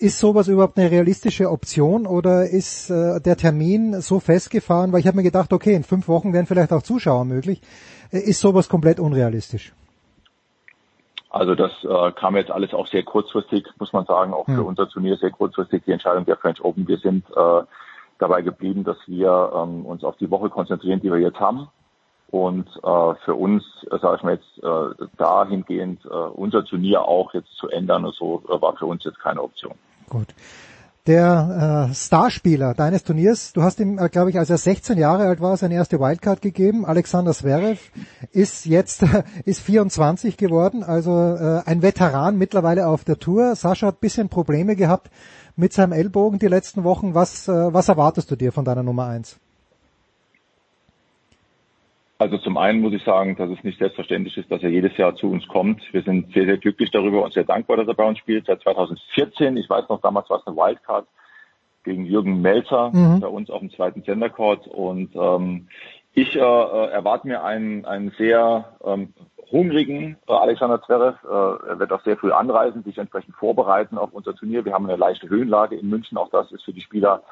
Ist 0.00 0.18
sowas 0.18 0.48
überhaupt 0.48 0.76
eine 0.78 0.90
realistische 0.90 1.48
Option 1.48 2.08
oder 2.08 2.50
ist 2.50 2.90
äh, 2.90 3.20
der 3.20 3.36
Termin 3.36 4.00
so 4.00 4.18
festgefahren? 4.18 4.90
Weil 4.90 5.00
ich 5.00 5.06
habe 5.06 5.18
mir 5.18 5.22
gedacht, 5.22 5.52
okay, 5.52 5.74
in 5.74 5.84
fünf 5.84 6.08
Wochen 6.08 6.32
wären 6.32 6.46
vielleicht 6.46 6.72
auch 6.72 6.82
Zuschauer 6.82 7.24
möglich. 7.24 7.62
Äh, 8.10 8.18
ist 8.18 8.40
sowas 8.40 8.68
komplett 8.68 8.98
unrealistisch? 8.98 9.72
Also 11.36 11.54
das 11.54 11.72
äh, 11.84 12.12
kam 12.12 12.34
jetzt 12.36 12.50
alles 12.50 12.72
auch 12.72 12.86
sehr 12.86 13.02
kurzfristig, 13.02 13.66
muss 13.78 13.92
man 13.92 14.06
sagen, 14.06 14.32
auch 14.32 14.46
für 14.46 14.56
hm. 14.56 14.66
unser 14.66 14.88
Turnier 14.88 15.18
sehr 15.18 15.30
kurzfristig 15.30 15.82
die 15.84 15.92
Entscheidung 15.92 16.24
der 16.24 16.38
French 16.38 16.64
Open. 16.64 16.88
Wir 16.88 16.96
sind 16.96 17.28
äh, 17.30 17.62
dabei 18.18 18.40
geblieben, 18.40 18.84
dass 18.84 18.96
wir 19.06 19.52
ähm, 19.54 19.84
uns 19.84 20.02
auf 20.02 20.16
die 20.16 20.30
Woche 20.30 20.48
konzentrieren, 20.48 21.00
die 21.02 21.12
wir 21.12 21.18
jetzt 21.18 21.38
haben. 21.38 21.68
Und 22.30 22.68
äh, 22.82 23.14
für 23.24 23.34
uns, 23.34 23.64
äh, 23.90 23.98
sage 23.98 24.16
ich 24.16 24.22
mal 24.22 24.34
jetzt, 24.34 24.64
äh, 24.64 25.06
dahingehend 25.18 26.06
äh, 26.06 26.08
unser 26.08 26.64
Turnier 26.64 27.02
auch 27.02 27.34
jetzt 27.34 27.54
zu 27.56 27.68
ändern 27.68 28.06
und 28.06 28.14
so 28.14 28.42
äh, 28.48 28.60
war 28.62 28.74
für 28.76 28.86
uns 28.86 29.04
jetzt 29.04 29.20
keine 29.20 29.42
Option. 29.42 29.74
Gut 30.08 30.28
der 31.06 31.88
äh, 31.90 31.94
Starspieler 31.94 32.74
deines 32.74 33.04
Turniers. 33.04 33.52
Du 33.52 33.62
hast 33.62 33.78
ihm, 33.80 33.98
äh, 33.98 34.08
glaube 34.08 34.30
ich, 34.30 34.38
als 34.38 34.50
er 34.50 34.58
16 34.58 34.98
Jahre 34.98 35.26
alt 35.26 35.40
war, 35.40 35.56
seine 35.56 35.74
erste 35.74 36.00
Wildcard 36.00 36.42
gegeben. 36.42 36.84
Alexander 36.84 37.32
Zverev 37.32 37.80
ist 38.32 38.66
jetzt 38.66 39.02
äh, 39.02 39.22
ist 39.44 39.60
24 39.60 40.36
geworden, 40.36 40.82
also 40.82 41.12
äh, 41.12 41.62
ein 41.64 41.82
Veteran 41.82 42.36
mittlerweile 42.36 42.88
auf 42.88 43.04
der 43.04 43.18
Tour. 43.18 43.54
Sascha 43.54 43.88
hat 43.88 44.00
bisschen 44.00 44.28
Probleme 44.28 44.76
gehabt 44.76 45.10
mit 45.54 45.72
seinem 45.72 45.92
Ellbogen 45.92 46.38
die 46.38 46.48
letzten 46.48 46.84
Wochen. 46.84 47.14
Was, 47.14 47.48
äh, 47.48 47.72
was 47.72 47.88
erwartest 47.88 48.30
du 48.30 48.36
dir 48.36 48.52
von 48.52 48.64
deiner 48.64 48.82
Nummer 48.82 49.06
eins? 49.06 49.38
Also 52.18 52.38
zum 52.38 52.56
einen 52.56 52.80
muss 52.80 52.94
ich 52.94 53.04
sagen, 53.04 53.36
dass 53.36 53.50
es 53.50 53.62
nicht 53.62 53.78
selbstverständlich 53.78 54.36
ist, 54.38 54.50
dass 54.50 54.62
er 54.62 54.70
jedes 54.70 54.96
Jahr 54.96 55.14
zu 55.16 55.30
uns 55.30 55.46
kommt. 55.48 55.82
Wir 55.92 56.02
sind 56.02 56.32
sehr, 56.32 56.46
sehr 56.46 56.56
glücklich 56.56 56.90
darüber 56.90 57.22
und 57.22 57.34
sehr 57.34 57.44
dankbar, 57.44 57.76
dass 57.76 57.88
er 57.88 57.94
bei 57.94 58.04
uns 58.04 58.18
spielt. 58.18 58.46
Seit 58.46 58.62
2014, 58.62 59.56
ich 59.58 59.68
weiß 59.68 59.88
noch, 59.90 60.00
damals 60.00 60.30
war 60.30 60.38
es 60.38 60.46
eine 60.46 60.56
Wildcard 60.56 61.06
gegen 61.84 62.06
Jürgen 62.06 62.40
Melzer 62.40 62.90
mhm. 62.92 63.20
bei 63.20 63.28
uns 63.28 63.50
auf 63.50 63.60
dem 63.60 63.70
zweiten 63.70 64.02
Center 64.02 64.30
Court. 64.30 64.66
Und 64.66 65.14
ähm, 65.14 65.68
ich 66.14 66.34
äh, 66.34 66.40
äh, 66.40 66.90
erwarte 66.90 67.28
mir 67.28 67.44
einen, 67.44 67.84
einen 67.84 68.10
sehr 68.16 68.76
ähm, 68.82 69.12
hungrigen 69.52 70.16
äh, 70.26 70.32
Alexander 70.32 70.82
Zverev. 70.82 71.18
Äh, 71.22 71.68
er 71.68 71.78
wird 71.78 71.92
auch 71.92 72.02
sehr 72.02 72.16
früh 72.16 72.32
anreisen, 72.32 72.82
sich 72.82 72.96
entsprechend 72.96 73.36
vorbereiten 73.36 73.98
auf 73.98 74.12
unser 74.12 74.34
Turnier. 74.34 74.64
Wir 74.64 74.72
haben 74.72 74.86
eine 74.86 74.96
leichte 74.96 75.28
Höhenlage 75.28 75.76
in 75.76 75.90
München. 75.90 76.16
Auch 76.16 76.30
das 76.30 76.50
ist 76.50 76.64
für 76.64 76.72
die 76.72 76.80
Spieler 76.80 77.22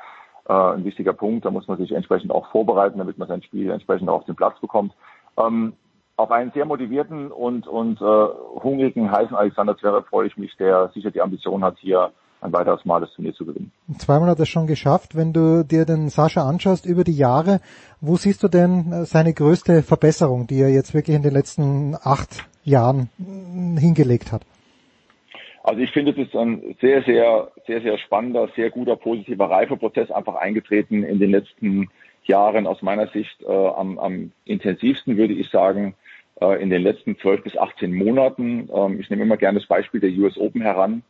äh, 0.48 0.52
ein 0.52 0.84
wichtiger 0.84 1.12
Punkt. 1.12 1.44
Da 1.44 1.50
muss 1.50 1.68
man 1.68 1.78
sich 1.78 1.92
entsprechend 1.92 2.30
auch 2.30 2.50
vorbereiten, 2.50 2.98
damit 2.98 3.18
man 3.18 3.28
sein 3.28 3.42
Spiel 3.42 3.70
entsprechend 3.70 4.08
auf 4.08 4.24
den 4.24 4.36
Platz 4.36 4.58
bekommt. 4.60 4.92
Ähm, 5.36 5.74
auf 6.16 6.30
einen 6.30 6.52
sehr 6.52 6.64
motivierten 6.64 7.32
und, 7.32 7.66
und 7.66 8.00
äh, 8.00 8.04
hungrigen, 8.62 9.10
heißen 9.10 9.34
Alexander 9.34 9.76
Zverev 9.76 10.06
freue 10.08 10.28
ich 10.28 10.36
mich, 10.36 10.56
der 10.56 10.90
sicher 10.94 11.10
die 11.10 11.20
Ambition 11.20 11.64
hat, 11.64 11.76
hier 11.78 12.12
ein 12.40 12.52
weiteres 12.52 12.84
Mal 12.84 13.00
das 13.00 13.10
Turnier 13.12 13.34
zu 13.34 13.46
gewinnen. 13.46 13.72
Zweimal 13.98 14.28
hat 14.28 14.38
er 14.38 14.46
schon 14.46 14.66
geschafft. 14.66 15.16
Wenn 15.16 15.32
du 15.32 15.64
dir 15.64 15.86
den 15.86 16.10
Sascha 16.10 16.46
anschaust 16.46 16.84
über 16.84 17.02
die 17.02 17.16
Jahre, 17.16 17.60
wo 18.00 18.16
siehst 18.16 18.42
du 18.42 18.48
denn 18.48 18.92
äh, 18.92 19.04
seine 19.06 19.32
größte 19.32 19.82
Verbesserung, 19.82 20.46
die 20.46 20.60
er 20.60 20.68
jetzt 20.68 20.94
wirklich 20.94 21.16
in 21.16 21.22
den 21.22 21.32
letzten 21.32 21.96
acht 22.00 22.46
Jahren 22.62 23.08
äh, 23.18 23.80
hingelegt 23.80 24.30
hat? 24.30 24.42
Also 25.64 25.80
ich 25.80 25.92
finde, 25.92 26.12
es 26.12 26.18
ist 26.18 26.36
ein 26.36 26.76
sehr, 26.82 27.02
sehr, 27.04 27.50
sehr, 27.66 27.80
sehr 27.80 27.96
spannender, 27.96 28.48
sehr 28.54 28.68
guter, 28.68 28.96
positiver 28.96 29.48
Reifeprozess 29.50 30.10
einfach 30.10 30.34
eingetreten 30.34 31.02
in 31.02 31.18
den 31.18 31.30
letzten 31.30 31.88
Jahren 32.24 32.66
aus 32.66 32.82
meiner 32.82 33.06
Sicht 33.08 33.42
äh, 33.42 33.50
am, 33.50 33.98
am 33.98 34.32
intensivsten, 34.44 35.16
würde 35.16 35.32
ich 35.32 35.48
sagen, 35.48 35.94
äh, 36.42 36.62
in 36.62 36.68
den 36.68 36.82
letzten 36.82 37.16
zwölf 37.18 37.42
bis 37.42 37.56
18 37.56 37.94
Monaten. 37.94 38.68
Ähm, 38.74 39.00
ich 39.00 39.08
nehme 39.08 39.22
immer 39.22 39.38
gerne 39.38 39.58
das 39.58 39.66
Beispiel 39.66 40.00
der 40.00 40.10
US 40.10 40.36
Open 40.36 40.60
heran 40.60 41.02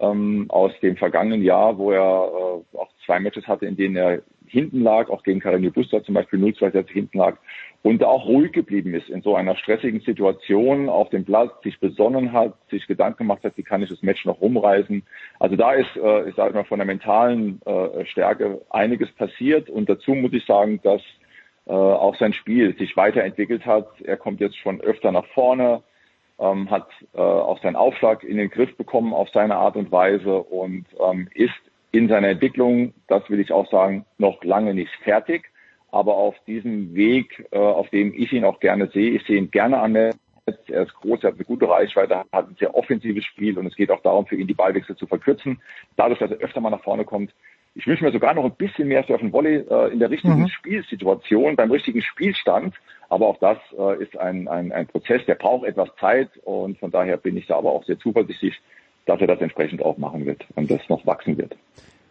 ähm, 0.00 0.46
aus 0.48 0.72
dem 0.80 0.96
vergangenen 0.96 1.42
Jahr, 1.42 1.76
wo 1.76 1.92
er 1.92 2.00
äh, 2.00 2.78
auch 2.78 2.88
zwei 3.04 3.20
Matches 3.20 3.46
hatte, 3.46 3.66
in 3.66 3.76
denen 3.76 3.96
er 3.96 4.22
hinten 4.50 4.82
lag, 4.82 5.08
auch 5.10 5.22
gegen 5.22 5.40
Carreño 5.40 5.72
Busta 5.72 6.02
zum 6.02 6.14
Beispiel 6.14 6.38
0-2 6.40 6.72
Sätze 6.72 6.92
hinten 6.92 7.18
lag 7.18 7.36
und 7.82 8.02
auch 8.02 8.26
ruhig 8.26 8.52
geblieben 8.52 8.94
ist 8.94 9.08
in 9.08 9.22
so 9.22 9.36
einer 9.36 9.56
stressigen 9.56 10.00
Situation 10.00 10.88
auf 10.88 11.10
dem 11.10 11.24
Platz, 11.24 11.52
sich 11.62 11.78
besonnen 11.78 12.32
hat, 12.32 12.54
sich 12.70 12.86
Gedanken 12.86 13.18
gemacht 13.18 13.44
hat, 13.44 13.56
wie 13.56 13.62
kann 13.62 13.82
ich 13.82 13.88
das 13.88 14.02
Match 14.02 14.24
noch 14.24 14.40
rumreißen. 14.40 15.02
Also 15.38 15.56
da 15.56 15.72
ist, 15.72 15.96
äh, 15.96 16.28
ich 16.28 16.34
sage 16.34 16.54
mal, 16.54 16.64
von 16.64 16.78
der 16.78 16.86
mentalen 16.86 17.60
äh, 17.64 18.04
Stärke 18.06 18.60
einiges 18.70 19.10
passiert 19.12 19.70
und 19.70 19.88
dazu 19.88 20.14
muss 20.14 20.32
ich 20.32 20.44
sagen, 20.44 20.80
dass 20.82 21.02
äh, 21.66 21.72
auch 21.72 22.16
sein 22.16 22.32
Spiel 22.32 22.76
sich 22.76 22.96
weiterentwickelt 22.96 23.64
hat. 23.66 24.00
Er 24.00 24.16
kommt 24.16 24.40
jetzt 24.40 24.56
schon 24.56 24.80
öfter 24.80 25.12
nach 25.12 25.26
vorne, 25.26 25.82
ähm, 26.40 26.70
hat 26.70 26.88
äh, 27.14 27.20
auch 27.20 27.60
seinen 27.62 27.76
Aufschlag 27.76 28.24
in 28.24 28.38
den 28.38 28.50
Griff 28.50 28.76
bekommen 28.76 29.12
auf 29.12 29.28
seine 29.30 29.56
Art 29.56 29.76
und 29.76 29.92
Weise 29.92 30.38
und 30.38 30.86
ähm, 31.00 31.28
ist 31.34 31.52
in 31.90 32.08
seiner 32.08 32.28
Entwicklung, 32.28 32.94
das 33.06 33.28
will 33.30 33.40
ich 33.40 33.52
auch 33.52 33.70
sagen, 33.70 34.04
noch 34.18 34.42
lange 34.44 34.74
nicht 34.74 34.92
fertig. 35.04 35.50
Aber 35.90 36.16
auf 36.16 36.34
diesem 36.46 36.94
Weg, 36.94 37.46
äh, 37.50 37.58
auf 37.58 37.88
dem 37.90 38.12
ich 38.14 38.32
ihn 38.32 38.44
auch 38.44 38.60
gerne 38.60 38.88
sehe, 38.88 39.12
ich 39.12 39.24
sehe 39.26 39.38
ihn 39.38 39.50
gerne 39.50 39.78
an 39.78 39.94
der 39.94 40.14
er 40.68 40.82
ist 40.82 40.94
groß, 40.94 41.22
er 41.22 41.30
hat 41.30 41.34
eine 41.36 41.44
gute 41.44 41.68
Reichweite, 41.68 42.24
hat 42.32 42.48
ein 42.48 42.56
sehr 42.58 42.74
offensives 42.74 43.24
Spiel 43.24 43.58
und 43.58 43.66
es 43.66 43.76
geht 43.76 43.90
auch 43.90 44.02
darum, 44.02 44.26
für 44.26 44.36
ihn 44.36 44.46
die 44.46 44.54
Ballwechsel 44.54 44.96
zu 44.96 45.06
verkürzen. 45.06 45.60
Dadurch, 45.96 46.18
dass 46.18 46.30
er 46.30 46.38
öfter 46.38 46.60
mal 46.60 46.70
nach 46.70 46.82
vorne 46.82 47.04
kommt. 47.04 47.32
Ich 47.74 47.86
wünsche 47.86 48.02
mir 48.02 48.12
sogar 48.12 48.34
noch 48.34 48.44
ein 48.44 48.56
bisschen 48.56 48.88
mehr 48.88 49.04
Surfen 49.04 49.32
Volley 49.32 49.64
äh, 49.68 49.92
in 49.92 49.98
der 49.98 50.10
richtigen 50.10 50.40
mhm. 50.40 50.48
Spielsituation, 50.48 51.54
beim 51.54 51.70
richtigen 51.70 52.02
Spielstand. 52.02 52.74
Aber 53.08 53.28
auch 53.28 53.38
das 53.38 53.58
äh, 53.78 54.02
ist 54.02 54.16
ein, 54.18 54.48
ein, 54.48 54.72
ein 54.72 54.86
Prozess, 54.86 55.24
der 55.26 55.36
braucht 55.36 55.66
etwas 55.66 55.88
Zeit 56.00 56.30
und 56.44 56.78
von 56.78 56.90
daher 56.90 57.16
bin 57.16 57.36
ich 57.36 57.46
da 57.46 57.56
aber 57.56 57.72
auch 57.72 57.84
sehr 57.84 57.98
zuversichtlich, 57.98 58.60
dass 59.08 59.20
er 59.20 59.26
das 59.26 59.40
entsprechend 59.40 59.82
auch 59.82 59.98
machen 59.98 60.26
wird 60.26 60.44
und 60.54 60.70
das 60.70 60.80
noch 60.88 61.04
wachsen 61.06 61.38
wird. 61.38 61.56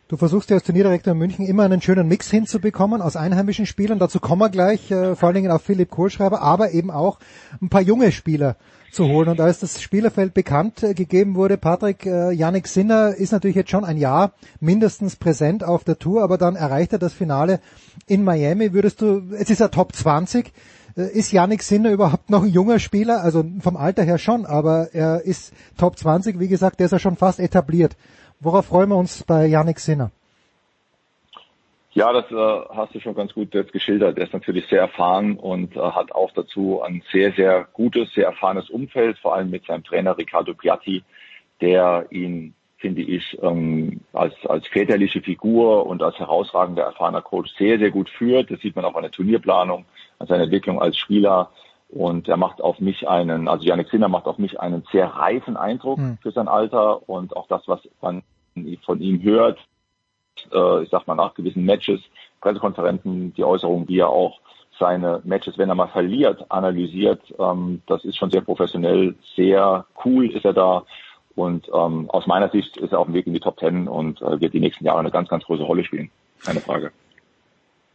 Du 0.09 0.15
versuchst 0.15 0.49
ja 0.49 0.55
als 0.55 0.63
Turnierdirektor 0.63 1.11
in 1.11 1.17
München 1.17 1.45
immer 1.45 1.63
einen 1.63 1.81
schönen 1.81 2.07
Mix 2.07 2.31
hinzubekommen 2.31 3.01
aus 3.01 3.17
einheimischen 3.17 3.65
Spielern. 3.65 3.99
Dazu 3.99 4.21
kommen 4.21 4.41
wir 4.41 4.49
gleich, 4.49 4.89
äh, 4.89 5.15
vor 5.17 5.27
allen 5.27 5.35
Dingen 5.35 5.51
auf 5.51 5.63
Philipp 5.63 5.91
Kohlschreiber, 5.91 6.41
aber 6.41 6.71
eben 6.71 6.91
auch 6.91 7.19
ein 7.61 7.67
paar 7.67 7.81
junge 7.81 8.13
Spieler 8.13 8.55
zu 8.89 9.05
holen. 9.09 9.27
Und 9.27 9.41
als 9.41 9.59
das 9.59 9.81
Spielerfeld 9.81 10.33
bekannt 10.33 10.81
äh, 10.81 10.93
gegeben 10.93 11.35
wurde, 11.35 11.57
Patrick, 11.57 12.05
äh, 12.05 12.31
Yannick 12.31 12.67
Sinner 12.67 13.15
ist 13.15 13.33
natürlich 13.33 13.57
jetzt 13.57 13.69
schon 13.69 13.83
ein 13.83 13.97
Jahr 13.97 14.31
mindestens 14.61 15.17
präsent 15.17 15.65
auf 15.65 15.83
der 15.83 15.99
Tour, 15.99 16.23
aber 16.23 16.37
dann 16.37 16.55
erreicht 16.55 16.93
er 16.93 16.99
das 16.99 17.13
Finale 17.13 17.59
in 18.07 18.23
Miami. 18.23 18.71
Würdest 18.71 19.01
du, 19.01 19.23
es 19.37 19.49
ist 19.49 19.59
er 19.59 19.71
Top 19.71 19.93
20, 19.93 20.47
äh, 20.47 20.51
ist 21.01 21.31
Yannick 21.31 21.61
Sinner 21.61 21.91
überhaupt 21.91 22.29
noch 22.29 22.43
ein 22.43 22.49
junger 22.49 22.79
Spieler? 22.79 23.21
Also 23.21 23.43
vom 23.59 23.77
Alter 23.77 24.03
her 24.03 24.17
schon, 24.17 24.45
aber 24.45 24.89
er 24.93 25.21
ist 25.21 25.53
Top 25.77 25.97
20, 25.97 26.39
wie 26.39 26.47
gesagt, 26.47 26.79
der 26.79 26.85
ist 26.85 26.91
ja 26.91 26.99
schon 26.99 27.17
fast 27.17 27.39
etabliert. 27.39 27.95
Worauf 28.39 28.65
freuen 28.67 28.89
wir 28.89 28.97
uns 28.97 29.23
bei 29.23 29.45
Yannick 29.45 29.79
Sinner? 29.79 30.11
Ja, 31.97 32.13
das 32.13 32.29
äh, 32.29 32.75
hast 32.75 32.93
du 32.93 32.99
schon 32.99 33.15
ganz 33.15 33.33
gut 33.33 33.55
jetzt 33.55 33.73
geschildert. 33.73 34.19
Er 34.19 34.25
ist 34.25 34.33
natürlich 34.33 34.67
sehr 34.67 34.81
erfahren 34.81 35.35
und 35.35 35.75
äh, 35.75 35.79
hat 35.79 36.11
auch 36.11 36.31
dazu 36.31 36.79
ein 36.83 37.01
sehr, 37.11 37.31
sehr 37.31 37.67
gutes, 37.73 38.13
sehr 38.13 38.25
erfahrenes 38.25 38.69
Umfeld, 38.69 39.17
vor 39.17 39.33
allem 39.33 39.49
mit 39.49 39.65
seinem 39.65 39.83
Trainer 39.83 40.15
Riccardo 40.15 40.53
Piatti, 40.53 41.03
der 41.59 42.05
ihn, 42.11 42.53
finde 42.77 43.01
ich, 43.01 43.35
ähm, 43.41 44.01
als, 44.13 44.35
als 44.45 44.67
väterliche 44.67 45.21
Figur 45.21 45.87
und 45.87 46.03
als 46.03 46.19
herausragender 46.19 46.83
erfahrener 46.83 47.23
Coach 47.23 47.51
sehr, 47.57 47.79
sehr 47.79 47.89
gut 47.89 48.11
führt. 48.11 48.51
Das 48.51 48.59
sieht 48.59 48.75
man 48.75 48.85
auch 48.85 48.93
an 48.93 49.01
der 49.01 49.11
Turnierplanung, 49.11 49.85
an 50.19 50.27
seiner 50.27 50.43
Entwicklung 50.43 50.81
als 50.81 50.97
Spieler. 50.97 51.51
Und 51.89 52.27
er 52.27 52.37
macht 52.37 52.61
auf 52.61 52.79
mich 52.79 53.07
einen, 53.07 53.47
also 53.47 53.63
Janik 53.63 53.89
Sinner 53.89 54.09
macht 54.09 54.25
auf 54.25 54.37
mich 54.37 54.59
einen 54.59 54.83
sehr 54.91 55.07
reifen 55.07 55.55
Eindruck 55.55 55.99
Hm. 55.99 56.17
für 56.21 56.31
sein 56.31 56.47
Alter 56.49 57.07
und 57.07 57.35
auch 57.35 57.47
das, 57.47 57.61
was 57.67 57.79
man 58.01 58.23
von 58.85 58.99
ihm 58.99 59.21
hört, 59.23 59.59
äh, 60.51 60.83
ich 60.83 60.89
sag 60.89 61.07
mal 61.07 61.15
nach 61.15 61.33
gewissen 61.33 61.63
Matches, 61.63 62.01
Pressekonferenzen, 62.41 63.33
die 63.33 63.43
Äußerungen, 63.43 63.87
wie 63.87 63.99
er 63.99 64.09
auch 64.09 64.39
seine 64.79 65.21
Matches, 65.23 65.57
wenn 65.57 65.69
er 65.69 65.75
mal 65.75 65.87
verliert, 65.87 66.51
analysiert, 66.51 67.21
ähm, 67.39 67.81
das 67.87 68.03
ist 68.03 68.17
schon 68.17 68.31
sehr 68.31 68.41
professionell, 68.41 69.15
sehr 69.35 69.85
cool 70.05 70.31
ist 70.31 70.45
er 70.45 70.53
da 70.53 70.83
und 71.35 71.69
ähm, 71.73 72.09
aus 72.09 72.27
meiner 72.27 72.49
Sicht 72.49 72.77
ist 72.77 72.91
er 72.91 72.99
auf 72.99 73.05
dem 73.05 73.13
Weg 73.13 73.27
in 73.27 73.33
die 73.33 73.39
Top 73.39 73.57
Ten 73.57 73.87
und 73.87 74.21
äh, 74.21 74.41
wird 74.41 74.53
die 74.53 74.59
nächsten 74.59 74.85
Jahre 74.85 74.99
eine 74.99 75.11
ganz, 75.11 75.29
ganz 75.29 75.45
große 75.45 75.63
Rolle 75.63 75.83
spielen. 75.83 76.09
Keine 76.43 76.59
Frage. 76.61 76.91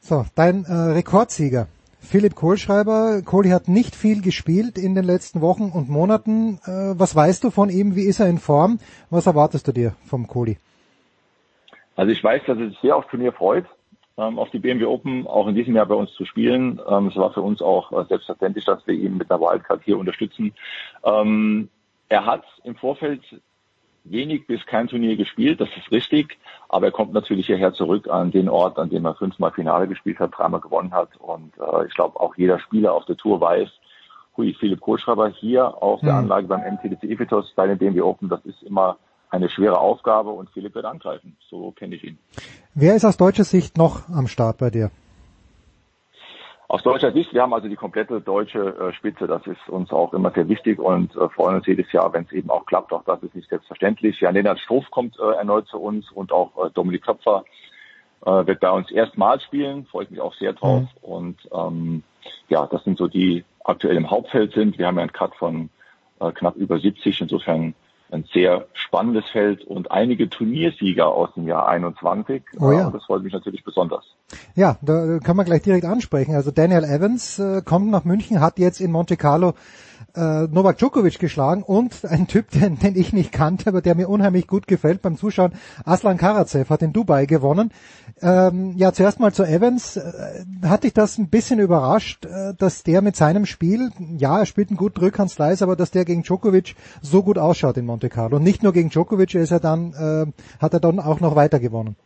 So, 0.00 0.24
dein 0.34 0.64
äh, 0.64 0.72
Rekordsieger. 0.72 1.68
Philipp 2.02 2.34
Kohlschreiber. 2.34 3.22
Kohli 3.24 3.50
hat 3.50 3.68
nicht 3.68 3.94
viel 3.94 4.22
gespielt 4.22 4.76
in 4.76 4.94
den 4.94 5.04
letzten 5.04 5.40
Wochen 5.40 5.70
und 5.72 5.88
Monaten. 5.88 6.58
Äh, 6.64 6.98
was 6.98 7.14
weißt 7.14 7.44
du 7.44 7.50
von 7.50 7.70
ihm? 7.70 7.96
Wie 7.96 8.02
ist 8.02 8.20
er 8.20 8.28
in 8.28 8.38
Form? 8.38 8.78
Was 9.08 9.26
erwartest 9.26 9.68
du 9.68 9.72
dir 9.72 9.94
vom 10.04 10.26
Kohli? 10.26 10.58
Also 11.96 12.12
ich 12.12 12.22
weiß, 12.22 12.42
dass 12.46 12.58
er 12.58 12.68
sich 12.68 12.78
sehr 12.80 12.96
aufs 12.96 13.08
Turnier 13.08 13.32
freut, 13.32 13.66
ähm, 14.18 14.38
auf 14.38 14.50
die 14.50 14.58
BMW 14.58 14.84
Open 14.86 15.26
auch 15.26 15.46
in 15.46 15.54
diesem 15.54 15.76
Jahr 15.76 15.86
bei 15.86 15.94
uns 15.94 16.12
zu 16.14 16.24
spielen. 16.24 16.80
Ähm, 16.88 17.06
es 17.06 17.16
war 17.16 17.32
für 17.32 17.42
uns 17.42 17.62
auch 17.62 17.92
äh, 17.92 18.04
selbstverständlich, 18.08 18.64
dass 18.64 18.86
wir 18.86 18.94
ihn 18.94 19.16
mit 19.16 19.30
einer 19.30 19.40
Wildcard 19.40 19.82
hier 19.84 19.98
unterstützen. 19.98 20.52
Ähm, 21.04 21.68
er 22.08 22.26
hat 22.26 22.44
im 22.64 22.74
Vorfeld 22.74 23.22
wenig 24.04 24.46
bis 24.46 24.64
kein 24.66 24.88
Turnier 24.88 25.16
gespielt, 25.16 25.60
das 25.60 25.68
ist 25.76 25.90
richtig, 25.92 26.38
aber 26.68 26.86
er 26.86 26.92
kommt 26.92 27.12
natürlich 27.12 27.46
hierher 27.46 27.72
zurück 27.72 28.08
an 28.08 28.30
den 28.30 28.48
Ort, 28.48 28.78
an 28.78 28.90
dem 28.90 29.04
er 29.04 29.14
fünfmal 29.14 29.52
Finale 29.52 29.86
gespielt 29.88 30.18
hat, 30.18 30.32
dreimal 30.36 30.60
gewonnen 30.60 30.92
hat 30.92 31.10
und 31.18 31.52
äh, 31.58 31.86
ich 31.86 31.94
glaube 31.94 32.18
auch 32.20 32.34
jeder 32.36 32.58
Spieler 32.58 32.94
auf 32.94 33.04
der 33.04 33.16
Tour 33.16 33.40
weiß, 33.40 33.68
hui, 34.36 34.54
Philipp 34.58 34.80
Kohlschreiber 34.80 35.28
hier 35.28 35.82
auf 35.82 36.00
der 36.00 36.12
Mhm. 36.14 36.18
Anlage 36.20 36.46
beim 36.48 36.60
MTDC 36.60 37.04
Ephitos 37.04 37.52
bei 37.54 37.66
den 37.66 37.78
BMW 37.78 38.00
Open, 38.00 38.28
das 38.28 38.44
ist 38.44 38.62
immer 38.62 38.96
eine 39.30 39.48
schwere 39.48 39.78
Aufgabe 39.78 40.30
und 40.30 40.50
Philipp 40.50 40.74
wird 40.74 40.84
angreifen. 40.84 41.36
So 41.48 41.70
kenne 41.72 41.94
ich 41.96 42.04
ihn. 42.04 42.18
Wer 42.74 42.94
ist 42.96 43.04
aus 43.04 43.16
deutscher 43.16 43.44
Sicht 43.44 43.78
noch 43.78 44.08
am 44.10 44.26
Start 44.26 44.58
bei 44.58 44.70
dir? 44.70 44.90
Aus 46.72 46.82
deutscher 46.82 47.12
Sicht, 47.12 47.34
wir 47.34 47.42
haben 47.42 47.52
also 47.52 47.68
die 47.68 47.76
komplette 47.76 48.22
deutsche 48.22 48.58
äh, 48.58 48.94
Spitze. 48.94 49.26
Das 49.26 49.46
ist 49.46 49.68
uns 49.68 49.92
auch 49.92 50.14
immer 50.14 50.30
sehr 50.30 50.48
wichtig 50.48 50.78
und 50.78 51.14
äh, 51.16 51.28
freuen 51.28 51.56
uns 51.56 51.66
jedes 51.66 51.92
Jahr, 51.92 52.10
wenn 52.14 52.24
es 52.24 52.32
eben 52.32 52.48
auch 52.48 52.64
klappt. 52.64 52.94
Auch 52.94 53.04
das 53.04 53.22
ist 53.22 53.34
nicht 53.34 53.50
selbstverständlich. 53.50 54.18
Jan-Lennart 54.20 54.58
Struff 54.58 54.90
kommt 54.90 55.18
äh, 55.20 55.34
erneut 55.34 55.68
zu 55.68 55.78
uns 55.78 56.10
und 56.10 56.32
auch 56.32 56.70
Dominik 56.70 57.04
Köpfer 57.04 57.44
wird 58.24 58.60
bei 58.60 58.70
uns 58.70 58.90
erstmals 58.90 59.42
spielen. 59.42 59.84
Freue 59.84 60.04
ich 60.04 60.10
mich 60.10 60.20
auch 60.20 60.32
sehr 60.34 60.52
drauf. 60.52 60.84
Und 61.02 61.36
ähm, 61.52 62.04
ja, 62.48 62.66
das 62.66 62.84
sind 62.84 62.96
so 62.96 63.08
die 63.08 63.44
aktuell 63.64 63.96
im 63.96 64.10
Hauptfeld 64.10 64.54
sind. 64.54 64.78
Wir 64.78 64.86
haben 64.86 64.96
ja 64.96 65.02
einen 65.02 65.12
Cut 65.12 65.34
von 65.34 65.68
äh, 66.20 66.30
knapp 66.30 66.54
über 66.54 66.78
70. 66.78 67.20
Insofern 67.20 67.74
ein 68.12 68.24
sehr 68.32 68.66
spannendes 68.74 69.24
Feld 69.30 69.64
und 69.64 69.90
einige 69.90 70.28
Turniersieger 70.28 71.08
aus 71.08 71.30
dem 71.34 71.48
Jahr 71.48 71.68
21. 71.68 72.42
Oh 72.60 72.70
ja. 72.70 72.88
Äh, 72.88 72.92
das 72.92 73.04
freut 73.04 73.22
mich 73.22 73.32
natürlich 73.32 73.64
besonders. 73.64 74.04
Ja, 74.54 74.76
da 74.82 75.18
kann 75.18 75.36
man 75.36 75.46
gleich 75.46 75.62
direkt 75.62 75.84
ansprechen. 75.84 76.34
Also 76.34 76.50
Daniel 76.50 76.84
Evans 76.84 77.38
äh, 77.38 77.62
kommt 77.62 77.90
nach 77.90 78.04
München, 78.04 78.40
hat 78.40 78.58
jetzt 78.58 78.80
in 78.80 78.92
Monte 78.92 79.16
Carlo 79.16 79.54
äh, 80.14 80.42
Novak 80.48 80.78
Djokovic 80.78 81.18
geschlagen 81.18 81.62
und 81.62 82.04
ein 82.04 82.26
Typ, 82.26 82.50
den, 82.50 82.78
den 82.78 82.96
ich 82.96 83.12
nicht 83.12 83.32
kannte, 83.32 83.68
aber 83.68 83.80
der 83.80 83.94
mir 83.94 84.08
unheimlich 84.08 84.46
gut 84.46 84.66
gefällt 84.66 85.02
beim 85.02 85.16
Zuschauen, 85.16 85.52
Aslan 85.84 86.18
Karatsev 86.18 86.70
hat 86.70 86.82
in 86.82 86.92
Dubai 86.92 87.26
gewonnen. 87.26 87.72
Ähm, 88.20 88.74
ja, 88.76 88.92
zuerst 88.92 89.20
mal 89.20 89.32
zu 89.32 89.44
Evans. 89.44 89.96
Äh, 89.96 90.44
hat 90.64 90.84
dich 90.84 90.92
das 90.92 91.18
ein 91.18 91.28
bisschen 91.28 91.58
überrascht, 91.58 92.26
äh, 92.26 92.54
dass 92.58 92.82
der 92.82 93.02
mit 93.02 93.16
seinem 93.16 93.46
Spiel, 93.46 93.90
ja, 94.18 94.38
er 94.38 94.46
spielt 94.46 94.68
einen 94.68 94.76
guten 94.76 95.00
Rückhandslice, 95.00 95.62
aber 95.62 95.76
dass 95.76 95.90
der 95.90 96.04
gegen 96.04 96.22
Djokovic 96.22 96.74
so 97.00 97.22
gut 97.22 97.38
ausschaut 97.38 97.76
in 97.76 97.86
Monte 97.86 98.08
Carlo. 98.08 98.36
Und 98.36 98.44
nicht 98.44 98.62
nur 98.62 98.72
gegen 98.72 98.90
Djokovic, 98.90 99.34
ist 99.34 99.50
er 99.50 99.60
dann, 99.60 99.92
äh, 99.92 100.60
hat 100.62 100.74
er 100.74 100.80
dann 100.80 101.00
auch 101.00 101.20
noch 101.20 101.36
weiter 101.36 101.58
gewonnen. 101.58 101.96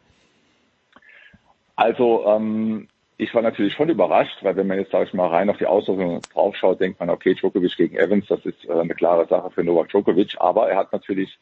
Also 1.76 2.24
ähm, 2.26 2.88
ich 3.18 3.34
war 3.34 3.42
natürlich 3.42 3.72
schon 3.74 3.88
überrascht, 3.88 4.38
weil 4.42 4.56
wenn 4.56 4.66
man 4.66 4.78
jetzt, 4.78 4.92
sage 4.92 5.06
ich 5.06 5.14
mal, 5.14 5.28
rein 5.28 5.48
auf 5.48 5.56
die 5.56 5.66
Ausdrückung 5.66 6.20
draufschaut, 6.32 6.80
denkt 6.80 7.00
man, 7.00 7.10
okay, 7.10 7.34
Djokovic 7.34 7.76
gegen 7.76 7.96
Evans, 7.96 8.26
das 8.26 8.44
ist 8.44 8.64
äh, 8.68 8.72
eine 8.72 8.94
klare 8.94 9.26
Sache 9.26 9.50
für 9.50 9.64
Novak 9.64 9.88
Djokovic, 9.88 10.36
aber 10.38 10.68
er 10.68 10.76
hat 10.76 10.92
natürlich 10.92 11.38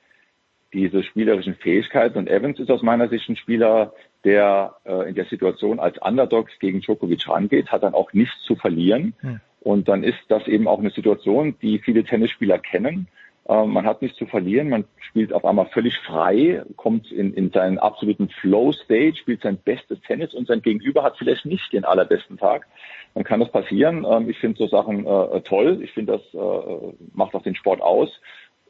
diese 0.73 1.03
spielerischen 1.03 1.55
Fähigkeiten 1.55 2.19
und 2.19 2.29
Evans 2.29 2.59
ist 2.59 2.71
aus 2.71 2.83
meiner 2.83 3.09
Sicht 3.09 3.29
ein 3.29 3.37
Spieler, 3.37 3.93
der 4.25 4.77
äh, 4.85 5.09
in 5.09 5.15
der 5.15 5.25
Situation 5.27 5.81
als 5.81 5.99
Underdog 5.99 6.49
gegen 6.61 6.81
Djokovic 6.81 7.29
rangeht, 7.29 7.71
hat 7.71 7.83
dann 7.83 7.95
auch 7.95 8.13
nichts 8.13 8.41
zu 8.45 8.57
verlieren 8.57 9.15
Hm. 9.21 9.41
und 9.61 9.89
dann 9.89 10.05
ist 10.05 10.19
das 10.29 10.47
eben 10.47 10.69
auch 10.69 10.79
eine 10.79 10.91
Situation, 10.91 11.57
die 11.61 11.81
viele 11.81 12.05
Tennisspieler 12.05 12.59
kennen. 12.59 13.09
Ähm, 13.47 13.73
man 13.73 13.85
hat 13.87 14.01
nichts 14.01 14.17
zu 14.17 14.27
verlieren, 14.27 14.71
man 14.71 14.85
spielt 15.01 15.33
auf 15.33 15.45
einmal 15.45 15.67
völlig 15.67 15.99
frei, 15.99 16.63
kommt 16.77 17.13
in, 17.13 17.35
in 17.35 17.51
seinen 17.51 17.79
absoluten 17.79 18.29
Flow-Stage, 18.29 19.17
spielt 19.17 19.43
sein 19.43 19.59
bestes 19.59 20.01
Tennis 20.01 20.33
und 20.33 20.49
sein 20.49 20.63
Gegenüber 20.63 21.03
hat 21.03 21.19
vielleicht 21.19 21.45
nicht 21.45 21.73
den 21.73 21.85
allerbesten 21.85 22.39
Tag. 22.39 22.67
Dann 23.15 23.25
kann 23.25 23.41
das 23.41 23.53
passieren. 23.53 24.07
Ähm, 24.09 24.31
ich 24.31 24.39
finde 24.39 24.59
so 24.59 24.67
Sachen 24.67 25.07
äh, 25.07 25.41
toll. 25.43 25.81
Ich 25.83 25.93
finde, 25.93 26.13
das 26.13 26.35
äh, 26.35 26.95
macht 27.13 27.35
auch 27.35 27.43
den 27.43 27.55
Sport 27.55 27.83
aus. 27.83 28.11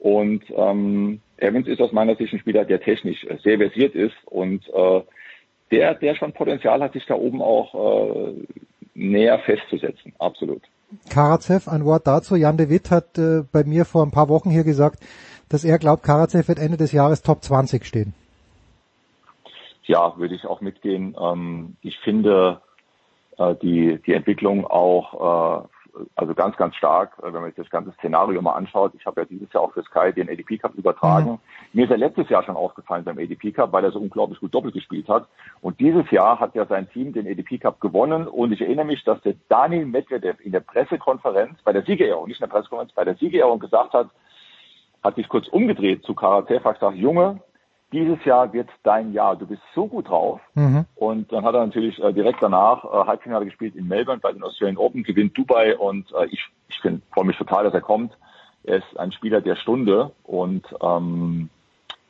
Und 0.00 0.42
ähm, 0.54 1.20
Evans 1.38 1.68
ist 1.68 1.80
aus 1.80 1.92
meiner 1.92 2.16
Sicht 2.16 2.32
ein 2.32 2.40
Spieler, 2.40 2.64
der 2.64 2.80
technisch 2.80 3.26
sehr 3.42 3.58
versiert 3.58 3.94
ist 3.94 4.16
und 4.26 4.68
äh, 4.68 5.00
der, 5.70 5.94
der 5.94 6.14
schon 6.14 6.32
Potenzial 6.32 6.82
hat, 6.82 6.92
sich 6.92 7.06
da 7.06 7.14
oben 7.14 7.40
auch 7.40 7.74
äh, 7.74 8.32
näher 8.94 9.38
festzusetzen. 9.38 10.12
Absolut. 10.18 10.62
Karatsev, 11.10 11.68
ein 11.68 11.84
Wort 11.84 12.06
dazu. 12.06 12.36
Jan 12.36 12.56
de 12.56 12.68
Witt 12.68 12.90
hat 12.90 13.18
äh, 13.18 13.42
bei 13.50 13.64
mir 13.64 13.84
vor 13.84 14.04
ein 14.04 14.10
paar 14.10 14.28
Wochen 14.28 14.50
hier 14.50 14.64
gesagt, 14.64 15.02
dass 15.48 15.64
er 15.64 15.78
glaubt, 15.78 16.02
Karatsev 16.02 16.48
wird 16.48 16.58
Ende 16.58 16.76
des 16.76 16.92
Jahres 16.92 17.22
Top 17.22 17.42
20 17.42 17.84
stehen. 17.84 18.14
Ja, 19.84 20.16
würde 20.16 20.34
ich 20.34 20.46
auch 20.46 20.60
mitgehen. 20.60 21.16
Ähm, 21.20 21.76
ich 21.82 21.98
finde 21.98 22.60
äh, 23.38 23.54
die, 23.56 24.00
die 24.06 24.14
Entwicklung 24.14 24.66
auch 24.66 25.64
äh, 25.64 25.68
also 26.14 26.34
ganz, 26.34 26.56
ganz 26.56 26.74
stark, 26.76 27.12
äh, 27.18 27.24
wenn 27.24 27.40
man 27.40 27.46
sich 27.46 27.54
das 27.54 27.70
ganze 27.70 27.92
Szenario 27.92 28.42
mal 28.42 28.54
anschaut. 28.54 28.92
Ich 28.98 29.06
habe 29.06 29.20
ja 29.20 29.24
dieses 29.26 29.52
Jahr 29.52 29.62
auch 29.62 29.72
für 29.72 29.82
Sky 29.82 30.12
den 30.12 30.28
ADP 30.28 30.58
Cup 30.58 30.74
übertragen. 30.74 31.32
Mhm. 31.32 31.38
Mir 31.72 31.84
ist 31.84 31.90
er 31.90 31.98
letztes 31.98 32.28
Jahr 32.28 32.42
schon 32.42 32.56
aufgefallen 32.56 33.04
beim 33.04 33.18
ADP 33.18 33.52
Cup, 33.52 33.72
weil 33.72 33.84
er 33.84 33.92
so 33.92 33.98
unglaublich 33.98 34.40
gut 34.40 34.54
doppelt 34.54 34.74
gespielt 34.74 35.08
hat. 35.08 35.26
Und 35.60 35.80
dieses 35.80 36.10
Jahr 36.10 36.40
hat 36.40 36.54
ja 36.54 36.66
sein 36.66 36.88
Team 36.90 37.12
den 37.12 37.26
ADP 37.26 37.58
Cup 37.58 37.80
gewonnen. 37.80 38.26
Und 38.26 38.52
ich 38.52 38.60
erinnere 38.60 38.86
mich, 38.86 39.04
dass 39.04 39.20
der 39.22 39.34
Daniel 39.48 39.86
Medvedev 39.86 40.40
in 40.44 40.52
der 40.52 40.60
Pressekonferenz, 40.60 41.60
bei 41.64 41.72
der 41.72 41.82
Siegerehrung, 41.82 42.28
nicht 42.28 42.40
in 42.40 42.46
der 42.48 42.52
Pressekonferenz, 42.52 42.92
bei 42.92 43.04
der 43.04 43.16
Siegerehrung 43.16 43.58
gesagt 43.58 43.92
hat, 43.92 44.10
hat 45.02 45.16
sich 45.16 45.28
kurz 45.28 45.48
umgedreht 45.48 46.02
zu 46.04 46.14
Karatev, 46.14 46.64
hat 46.64 46.80
gesagt, 46.80 46.96
Junge, 46.96 47.40
dieses 47.94 48.24
Jahr 48.24 48.52
wird 48.52 48.68
dein 48.82 49.12
Jahr, 49.12 49.36
du 49.36 49.46
bist 49.46 49.62
so 49.72 49.86
gut 49.86 50.08
drauf. 50.08 50.40
Mhm. 50.54 50.84
Und 50.96 51.32
dann 51.32 51.44
hat 51.44 51.54
er 51.54 51.64
natürlich 51.64 52.02
äh, 52.02 52.12
direkt 52.12 52.42
danach 52.42 52.84
äh, 52.84 53.06
Halbfinale 53.06 53.44
gespielt 53.44 53.76
in 53.76 53.86
Melbourne 53.86 54.20
bei 54.20 54.32
den 54.32 54.42
Australian 54.42 54.78
Open, 54.78 55.04
gewinnt 55.04 55.38
Dubai 55.38 55.76
und 55.78 56.12
äh, 56.12 56.26
ich, 56.26 56.44
ich 56.68 56.80
freue 56.80 57.24
mich 57.24 57.38
total, 57.38 57.64
dass 57.64 57.72
er 57.72 57.80
kommt. 57.80 58.12
Er 58.64 58.78
ist 58.78 58.98
ein 58.98 59.12
Spieler 59.12 59.40
der 59.40 59.54
Stunde 59.54 60.10
und 60.24 60.66
ähm, 60.82 61.50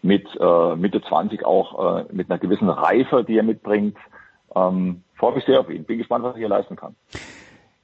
mit 0.00 0.26
äh, 0.40 0.76
Mitte 0.76 1.02
20 1.02 1.44
auch 1.44 1.98
äh, 1.98 2.04
mit 2.12 2.30
einer 2.30 2.38
gewissen 2.38 2.70
Reife, 2.70 3.22
die 3.22 3.36
er 3.36 3.42
mitbringt. 3.42 3.98
Ähm, 4.54 5.02
freue 5.16 5.34
mich 5.34 5.44
sehr 5.44 5.60
auf 5.60 5.68
ihn. 5.68 5.84
Bin 5.84 5.98
gespannt, 5.98 6.24
was 6.24 6.34
er 6.34 6.38
hier 6.38 6.48
leisten 6.48 6.76
kann. 6.76 6.94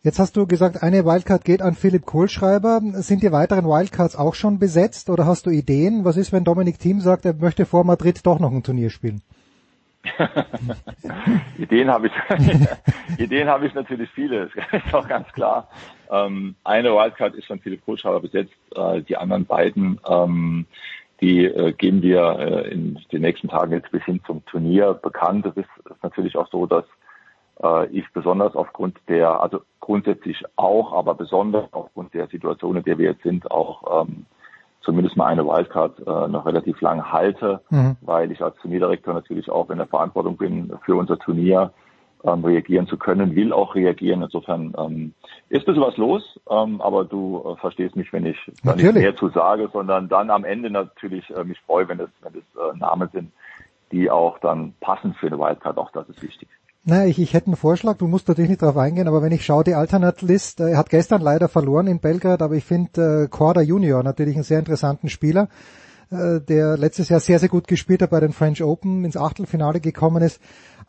Jetzt 0.03 0.19
hast 0.19 0.35
du 0.35 0.47
gesagt, 0.47 0.83
eine 0.83 1.05
Wildcard 1.05 1.45
geht 1.45 1.61
an 1.61 1.75
Philipp 1.75 2.07
Kohlschreiber. 2.07 2.81
Sind 2.95 3.23
die 3.23 3.33
weiteren 3.33 3.67
Wildcards 3.67 4.17
auch 4.17 4.35
schon 4.35 4.59
besetzt 4.59 5.11
oder 5.11 5.27
hast 5.27 5.45
du 5.45 5.51
Ideen? 5.51 6.07
Was 6.07 6.17
ist, 6.17 6.33
wenn 6.33 6.43
Dominik 6.43 6.79
Thiem 6.79 7.01
sagt, 7.01 7.27
er 7.27 7.35
möchte 7.35 7.67
vor 7.67 7.85
Madrid 7.85 8.25
doch 8.25 8.39
noch 8.39 8.51
ein 8.51 8.63
Turnier 8.63 8.89
spielen? 8.89 9.21
Ideen 11.59 11.91
habe 11.91 12.07
ich, 12.07 12.13
Ideen 13.19 13.49
habe 13.49 13.67
ich 13.67 13.75
natürlich 13.75 14.09
viele, 14.15 14.49
das 14.73 14.83
ist 14.85 14.95
auch 14.95 15.07
ganz 15.07 15.31
klar. 15.33 15.69
Ähm, 16.11 16.55
eine 16.65 16.95
Wildcard 16.95 17.35
ist 17.35 17.47
von 17.47 17.61
Philipp 17.61 17.85
Kohlschreiber 17.85 18.21
besetzt, 18.21 18.55
äh, 18.75 19.03
die 19.03 19.19
anderen 19.19 19.45
beiden, 19.45 20.01
ähm, 20.09 20.65
die 21.21 21.45
äh, 21.45 21.73
geben 21.73 22.01
wir 22.01 22.39
äh, 22.39 22.71
in 22.71 22.99
den 23.13 23.21
nächsten 23.21 23.49
Tagen 23.49 23.73
jetzt 23.73 23.91
bis 23.91 24.03
hin 24.05 24.23
zum 24.27 24.43
Turnier 24.47 24.95
bekannt. 24.95 25.45
Es 25.45 25.59
ist, 25.59 26.03
natürlich 26.03 26.37
auch 26.37 26.49
so, 26.51 26.65
dass 26.65 26.87
ich 27.93 28.11
besonders 28.15 28.57
aufgrund 28.57 28.99
der, 29.09 29.43
also 29.43 29.61
grundsätzlich 29.81 30.45
auch, 30.57 30.93
aber 30.93 31.15
besonders 31.15 31.71
aufgrund 31.73 32.15
der 32.15 32.27
Situation, 32.29 32.77
in 32.77 32.85
der 32.85 32.97
wir 32.97 33.11
jetzt 33.11 33.23
sind, 33.23 33.51
auch 33.51 34.03
ähm, 34.07 34.25
zumindest 34.83 35.17
mal 35.17 35.27
eine 35.27 35.45
Wildcard 35.45 35.99
äh, 36.01 36.29
noch 36.29 36.47
relativ 36.47 36.81
lang 36.81 37.13
halte, 37.13 37.61
mhm. 37.71 37.97
weil 38.01 38.33
ich 38.33 38.43
als 38.43 38.57
Turnierdirektor 38.57 39.15
natürlich 39.15 39.51
auch 39.51 39.71
in 39.71 39.79
der 39.79 39.87
Verantwortung 39.87 40.37
bin 40.37 40.73
für 40.85 40.97
unser 40.97 41.19
Turnier 41.19 41.73
ähm, 42.25 42.45
reagieren 42.45 42.87
zu 42.87 42.97
können, 42.97 43.35
will 43.35 43.53
auch 43.53 43.75
reagieren. 43.75 44.23
Insofern 44.23 44.75
ähm, 44.79 45.15
ist 45.49 45.63
ein 45.63 45.67
bisschen 45.67 45.83
was 45.83 45.97
los, 45.97 46.41
ähm, 46.49 46.81
aber 46.81 47.05
du 47.05 47.43
äh, 47.45 47.61
verstehst 47.61 47.97
mich, 47.97 48.13
wenn 48.13 48.27
ich 48.27 48.39
da 48.63 48.75
nicht 48.75 48.93
mehr 48.93 49.17
zu 49.17 49.29
sage, 49.29 49.69
sondern 49.73 50.09
dann 50.09 50.31
am 50.31 50.45
Ende 50.45 50.71
natürlich 50.71 51.29
äh, 51.31 51.45
mich 51.45 51.61
freue, 51.61 51.89
wenn 51.89 52.01
es, 52.01 52.11
wenn 52.23 52.35
es 52.35 52.75
äh, 52.75 52.79
Namen 52.79 53.09
sind, 53.13 53.33
die 53.93 54.11
auch 54.11 54.39
dann 54.39 54.75
passen 54.81 55.15
für 55.15 55.27
eine 55.27 55.39
Wildcard. 55.39 55.79
Auch 55.79 55.91
das 55.93 56.09
ist 56.09 56.23
wichtig. 56.23 56.49
Na, 56.83 57.05
ich, 57.05 57.19
ich 57.19 57.35
hätte 57.35 57.49
einen 57.49 57.57
Vorschlag, 57.57 57.99
du 57.99 58.07
musst 58.07 58.27
natürlich 58.27 58.49
nicht 58.49 58.63
drauf 58.63 58.79
eingehen, 58.79 59.07
aber 59.07 59.21
wenn 59.21 59.33
ich 59.33 59.45
schaue, 59.45 59.65
die 59.65 59.75
Alternate-List, 59.75 60.61
äh, 60.61 60.71
er 60.71 60.79
hat 60.79 60.89
gestern 60.89 61.21
leider 61.21 61.49
verloren 61.49 61.87
in 61.87 62.01
Belgrad, 62.01 62.41
aber 62.41 62.55
ich 62.55 62.65
finde 62.65 63.25
äh, 63.25 63.29
Korda 63.29 63.61
Junior 63.61 64.03
natürlich 64.03 64.35
einen 64.35 64.45
sehr 64.45 64.61
interessanten 64.61 65.11
Spieler, 65.11 65.49
äh, 66.11 66.41
der 66.41 66.77
letztes 66.77 67.09
Jahr 67.09 67.21
sehr, 67.21 67.39
sehr 67.39 67.49
gut 67.49 67.69
gespielt 67.69 68.03
hat 68.03 68.11
bei 68.11 68.21
den 68.21 68.33
French 68.33 68.63
Open, 68.63 69.05
ins 69.05 69.17
Achtelfinale 69.17 69.81
gekommen 69.81 70.23
ist. 70.23 70.41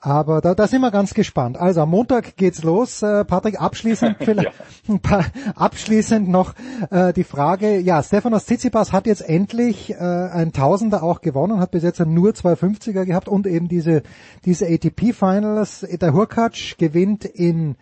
Aber 0.04 0.42
da, 0.42 0.56
da 0.56 0.68
sind 0.68 0.82
wir 0.82 0.90
ganz 0.90 1.14
gespannt. 1.14 1.58
Also 1.58 1.82
am 1.82 1.92
Montag 1.92 2.36
geht's 2.36 2.64
los. 2.64 3.04
Äh, 3.04 3.24
Patrick, 3.24 3.62
abschließend 3.62 4.18
vielleicht 4.20 4.52
ja. 4.88 4.98
paar, 4.98 5.26
abschließend 5.56 6.28
noch 6.28 6.56
äh, 6.90 7.14
die 7.14 7.24
Frage, 7.24 7.78
ja, 7.78 8.02
Stefanos 8.02 8.46
Tsitsipas 8.46 8.92
hat 8.92 9.06
jetzt 9.06 9.22
endlich 9.22 9.92
äh, 9.92 9.98
ein 9.98 10.54
Tausender 10.54 11.04
auch 11.04 11.22
gewonnen, 11.22 11.60
hat 11.60 11.70
bis 11.70 11.84
jetzt 11.84 12.00
nur 12.04 12.34
zwei 12.34 12.54
50er 12.54 13.06
gehabt 13.06 13.30
und 13.30 13.46
eben 13.46 13.68
diese, 13.68 14.02
diese 14.44 14.66
ATP 14.66 15.14
Finals. 15.14 15.82
Der 15.82 16.14
Hurkacz 16.14 16.78
gewinnt 16.80 17.26
in, 17.26 17.76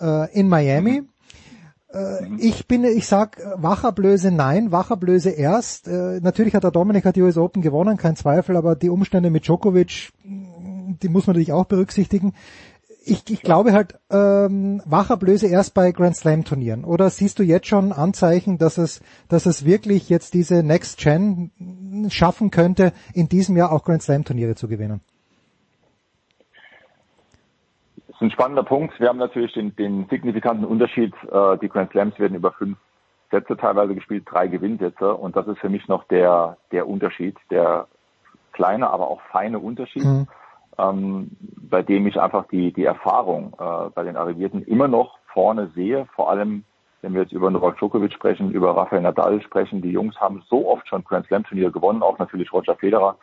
äh, 0.00 0.28
in 0.32 0.48
Miami. 0.48 0.98
Äh, 0.98 1.09
ich 2.38 2.68
bin, 2.68 2.84
ich 2.84 3.06
sag 3.06 3.38
Wacherblöse 3.56 4.30
nein, 4.30 4.70
Wacherblöse 4.70 5.30
erst. 5.30 5.88
Äh, 5.88 6.20
natürlich 6.20 6.54
hat 6.54 6.62
der 6.62 6.70
Dominik 6.70 7.04
hat 7.04 7.16
die 7.16 7.22
US 7.22 7.36
Open 7.36 7.62
gewonnen, 7.62 7.96
kein 7.96 8.14
Zweifel, 8.14 8.56
aber 8.56 8.76
die 8.76 8.90
Umstände 8.90 9.30
mit 9.30 9.44
Djokovic 9.44 10.12
die 11.02 11.08
muss 11.08 11.26
man 11.26 11.34
natürlich 11.34 11.52
auch 11.52 11.66
berücksichtigen. 11.66 12.34
Ich, 13.02 13.28
ich 13.30 13.42
glaube 13.42 13.72
halt, 13.72 13.98
ähm, 14.10 14.82
Wachablöse 14.84 15.46
erst 15.46 15.72
bei 15.74 15.90
Grand 15.90 16.16
Slam 16.16 16.44
Turnieren. 16.44 16.84
Oder 16.84 17.08
siehst 17.08 17.38
du 17.38 17.42
jetzt 17.42 17.66
schon 17.66 17.92
Anzeichen, 17.92 18.58
dass 18.58 18.76
es, 18.76 19.00
dass 19.28 19.46
es 19.46 19.64
wirklich 19.64 20.08
jetzt 20.10 20.34
diese 20.34 20.62
Next 20.62 20.98
Gen 20.98 21.50
schaffen 22.10 22.50
könnte, 22.50 22.92
in 23.14 23.28
diesem 23.28 23.56
Jahr 23.56 23.72
auch 23.72 23.84
Grand 23.84 24.02
Slam 24.02 24.24
Turniere 24.24 24.54
zu 24.54 24.68
gewinnen? 24.68 25.00
Das 28.06 28.09
ist 28.20 28.22
ein 28.22 28.30
spannender 28.32 28.62
Punkt. 28.62 28.98
Wir 29.00 29.08
haben 29.08 29.18
natürlich 29.18 29.52
den, 29.52 29.74
den 29.76 30.06
signifikanten 30.08 30.64
Unterschied. 30.64 31.14
Äh, 31.30 31.58
die 31.58 31.68
Grand 31.68 31.90
Slams 31.92 32.18
werden 32.18 32.36
über 32.36 32.52
fünf 32.52 32.78
Sätze 33.30 33.56
teilweise 33.56 33.94
gespielt, 33.94 34.24
drei 34.26 34.46
Gewinnsätze. 34.46 35.14
Und 35.14 35.36
das 35.36 35.46
ist 35.46 35.58
für 35.58 35.68
mich 35.68 35.86
noch 35.88 36.04
der, 36.04 36.56
der 36.72 36.88
Unterschied, 36.88 37.36
der 37.50 37.86
kleine, 38.52 38.90
aber 38.90 39.08
auch 39.08 39.20
feine 39.32 39.58
Unterschied. 39.58 40.04
Mhm 40.04 40.26
ähm, 40.80 41.30
bei 41.40 41.82
dem 41.82 42.06
ich 42.06 42.20
einfach 42.20 42.46
die, 42.48 42.72
die 42.72 42.84
Erfahrung 42.84 43.54
äh, 43.58 43.90
bei 43.94 44.04
den 44.04 44.16
Arrivierten 44.16 44.62
immer 44.64 44.88
noch 44.88 45.18
vorne 45.32 45.70
sehe, 45.74 46.06
vor 46.14 46.30
allem 46.30 46.64
wenn 47.02 47.14
wir 47.14 47.22
jetzt 47.22 47.32
über 47.32 47.50
Novak 47.50 47.78
Djokovic 47.78 48.12
sprechen, 48.12 48.50
über 48.50 48.76
Rafael 48.76 49.00
Nadal 49.00 49.40
sprechen, 49.40 49.80
die 49.80 49.90
Jungs 49.90 50.20
haben 50.20 50.42
so 50.50 50.68
oft 50.68 50.86
schon 50.86 51.02
Grand 51.04 51.26
Slam 51.26 51.44
Turnier 51.44 51.70
gewonnen, 51.70 52.02
auch 52.02 52.18
natürlich 52.18 52.52
Roger 52.52 52.76
Federer, 52.76 53.16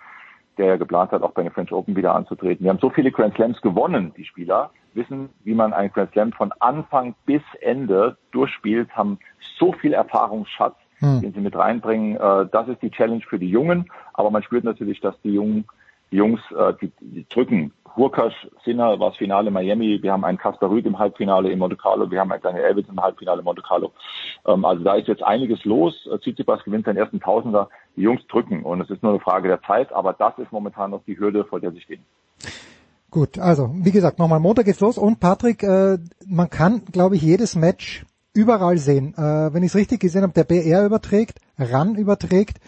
der 0.57 0.65
ja 0.67 0.75
geplant 0.77 1.11
hat, 1.11 1.21
auch 1.21 1.31
bei 1.31 1.43
den 1.43 1.51
French 1.51 1.71
Open 1.71 1.95
wieder 1.95 2.15
anzutreten. 2.15 2.63
Wir 2.63 2.69
haben 2.69 2.79
so 2.79 2.89
viele 2.89 3.11
Grand 3.11 3.35
Slams 3.35 3.61
gewonnen, 3.61 4.13
die 4.17 4.25
Spieler, 4.25 4.71
wissen, 4.93 5.29
wie 5.43 5.53
man 5.53 5.73
ein 5.73 5.91
Grand 5.91 6.11
Slam 6.11 6.33
von 6.33 6.51
Anfang 6.59 7.15
bis 7.25 7.41
Ende 7.61 8.17
durchspielt, 8.31 8.89
haben 8.95 9.19
so 9.57 9.71
viel 9.73 9.93
Erfahrungsschatz, 9.93 10.75
hm. 10.99 11.21
den 11.21 11.33
sie 11.33 11.39
mit 11.39 11.55
reinbringen. 11.55 12.17
Äh, 12.17 12.47
das 12.51 12.67
ist 12.67 12.81
die 12.81 12.91
Challenge 12.91 13.23
für 13.27 13.39
die 13.39 13.49
Jungen, 13.49 13.89
aber 14.13 14.31
man 14.31 14.43
spürt 14.43 14.63
natürlich, 14.63 14.99
dass 14.99 15.19
die 15.21 15.33
Jungen 15.33 15.65
die 16.11 16.17
Jungs, 16.17 16.39
äh, 16.51 16.73
die, 16.81 16.91
die 17.01 17.27
drücken. 17.27 17.73
Hurkasch, 17.95 18.47
Sinner 18.63 18.99
war 18.99 19.09
das 19.09 19.17
Finale 19.17 19.49
Miami, 19.49 20.01
wir 20.03 20.11
haben 20.11 20.23
einen 20.23 20.37
Kasper 20.37 20.69
Rüd 20.69 20.85
im 20.85 20.99
Halbfinale 20.99 21.49
in 21.49 21.57
Monte 21.57 21.75
Carlo, 21.75 22.09
wir 22.11 22.19
haben 22.19 22.31
einen 22.31 22.41
kleinen 22.41 22.59
Elvis 22.59 22.85
im 22.87 23.01
Halbfinale 23.01 23.39
in 23.39 23.45
Monte 23.45 23.63
Carlo. 23.63 23.91
Ähm, 24.45 24.63
also 24.65 24.83
da 24.83 24.95
ist 24.95 25.07
jetzt 25.07 25.23
einiges 25.23 25.65
los. 25.65 26.07
Äh, 26.11 26.19
Tsitsipas 26.19 26.63
gewinnt 26.63 26.85
seinen 26.85 26.97
ersten 26.97 27.19
Tausender. 27.19 27.69
Die 27.97 28.03
Jungs 28.03 28.21
drücken 28.27 28.63
und 28.63 28.79
es 28.79 28.89
ist 28.89 29.03
nur 29.03 29.11
eine 29.11 29.19
Frage 29.19 29.49
der 29.49 29.61
Zeit, 29.63 29.91
aber 29.91 30.13
das 30.13 30.37
ist 30.37 30.51
momentan 30.51 30.91
noch 30.91 31.03
die 31.05 31.19
Hürde, 31.19 31.43
vor 31.43 31.59
der 31.59 31.71
sie 31.71 31.81
stehen. 31.81 32.05
Gut, 33.09 33.39
also 33.39 33.71
wie 33.73 33.91
gesagt, 33.91 34.19
nochmal 34.19 34.39
Montag 34.39 34.65
geht's 34.65 34.79
los 34.79 34.97
und 34.97 35.19
Patrick, 35.19 35.63
äh, 35.63 35.97
man 36.25 36.49
kann, 36.49 36.85
glaube 36.91 37.15
ich, 37.15 37.21
jedes 37.21 37.55
Match 37.55 38.05
überall 38.33 38.77
sehen. 38.77 39.13
Äh, 39.17 39.53
wenn 39.53 39.63
ich 39.63 39.71
es 39.71 39.75
richtig 39.75 39.99
gesehen 39.99 40.21
habe, 40.23 40.33
der 40.33 40.43
BR 40.43 40.85
überträgt, 40.85 41.39
RAN 41.57 41.95
überträgt. 41.95 42.59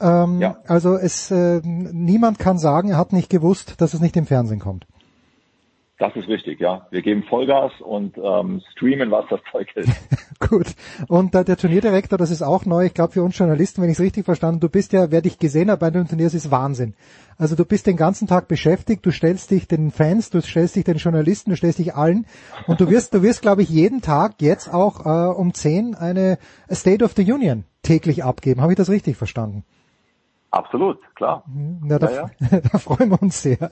Ähm, 0.00 0.40
ja. 0.40 0.58
Also 0.66 0.96
es 0.96 1.30
äh, 1.30 1.60
niemand 1.64 2.38
kann 2.38 2.58
sagen, 2.58 2.90
er 2.90 2.98
hat 2.98 3.12
nicht 3.12 3.30
gewusst, 3.30 3.80
dass 3.80 3.94
es 3.94 4.00
nicht 4.00 4.16
im 4.16 4.26
Fernsehen 4.26 4.60
kommt. 4.60 4.86
Das 5.98 6.14
ist 6.14 6.28
richtig, 6.28 6.60
ja. 6.60 6.86
Wir 6.90 7.00
geben 7.00 7.22
Vollgas 7.22 7.72
und 7.80 8.18
ähm, 8.18 8.60
streamen, 8.72 9.10
was 9.10 9.24
das 9.30 9.40
Zeug 9.50 9.74
ist. 9.76 9.90
Gut. 10.38 10.66
Und 11.08 11.34
äh, 11.34 11.42
der 11.42 11.56
Turnierdirektor, 11.56 12.18
das 12.18 12.30
ist 12.30 12.42
auch 12.42 12.66
neu, 12.66 12.84
ich 12.84 12.94
glaube 12.94 13.14
für 13.14 13.22
uns 13.22 13.38
Journalisten, 13.38 13.80
wenn 13.80 13.88
ich 13.88 13.96
es 13.96 14.04
richtig 14.04 14.26
verstanden 14.26 14.60
du 14.60 14.68
bist 14.68 14.92
ja, 14.92 15.10
wer 15.10 15.22
dich 15.22 15.38
gesehen 15.38 15.70
hat 15.70 15.80
bei 15.80 15.90
den 15.90 16.06
Turniers, 16.06 16.34
ist 16.34 16.50
Wahnsinn. 16.50 16.94
Also 17.38 17.56
du 17.56 17.64
bist 17.64 17.86
den 17.86 17.96
ganzen 17.96 18.28
Tag 18.28 18.46
beschäftigt, 18.46 19.06
du 19.06 19.10
stellst 19.10 19.50
dich 19.50 19.68
den 19.68 19.90
Fans, 19.90 20.28
du 20.28 20.42
stellst 20.42 20.76
dich 20.76 20.84
den 20.84 20.96
Journalisten, 20.98 21.50
du 21.50 21.56
stellst 21.56 21.78
dich 21.78 21.94
allen 21.94 22.26
und 22.66 22.80
du 22.80 22.90
wirst, 22.90 23.14
du 23.14 23.22
wirst, 23.22 23.40
glaube 23.40 23.62
ich, 23.62 23.70
jeden 23.70 24.02
Tag 24.02 24.42
jetzt 24.42 24.72
auch 24.72 25.06
äh, 25.06 25.34
um 25.34 25.54
10 25.54 25.94
eine 25.94 26.38
State 26.70 27.04
of 27.04 27.14
the 27.16 27.32
Union 27.32 27.64
täglich 27.82 28.22
abgeben. 28.22 28.60
Habe 28.60 28.72
ich 28.72 28.76
das 28.76 28.90
richtig 28.90 29.16
verstanden? 29.16 29.64
Absolut, 30.50 30.98
klar. 31.14 31.44
Na, 31.82 31.98
da, 31.98 32.10
ja, 32.10 32.30
ja. 32.40 32.60
da 32.72 32.78
freuen 32.78 33.10
wir 33.10 33.20
uns 33.20 33.42
sehr. 33.42 33.70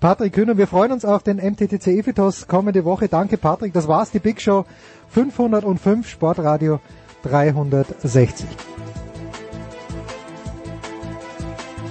Patrick 0.00 0.32
Kühner, 0.32 0.56
wir 0.56 0.66
freuen 0.66 0.92
uns 0.92 1.04
auf 1.04 1.22
den 1.22 1.36
MTTC 1.36 1.86
Evitos 1.88 2.48
kommende 2.48 2.84
Woche. 2.84 3.08
Danke 3.08 3.36
Patrick, 3.36 3.72
das 3.72 3.88
war's, 3.88 4.10
die 4.10 4.18
Big 4.18 4.40
Show 4.40 4.64
505 5.08 6.08
Sportradio 6.08 6.80
360. 7.22 8.46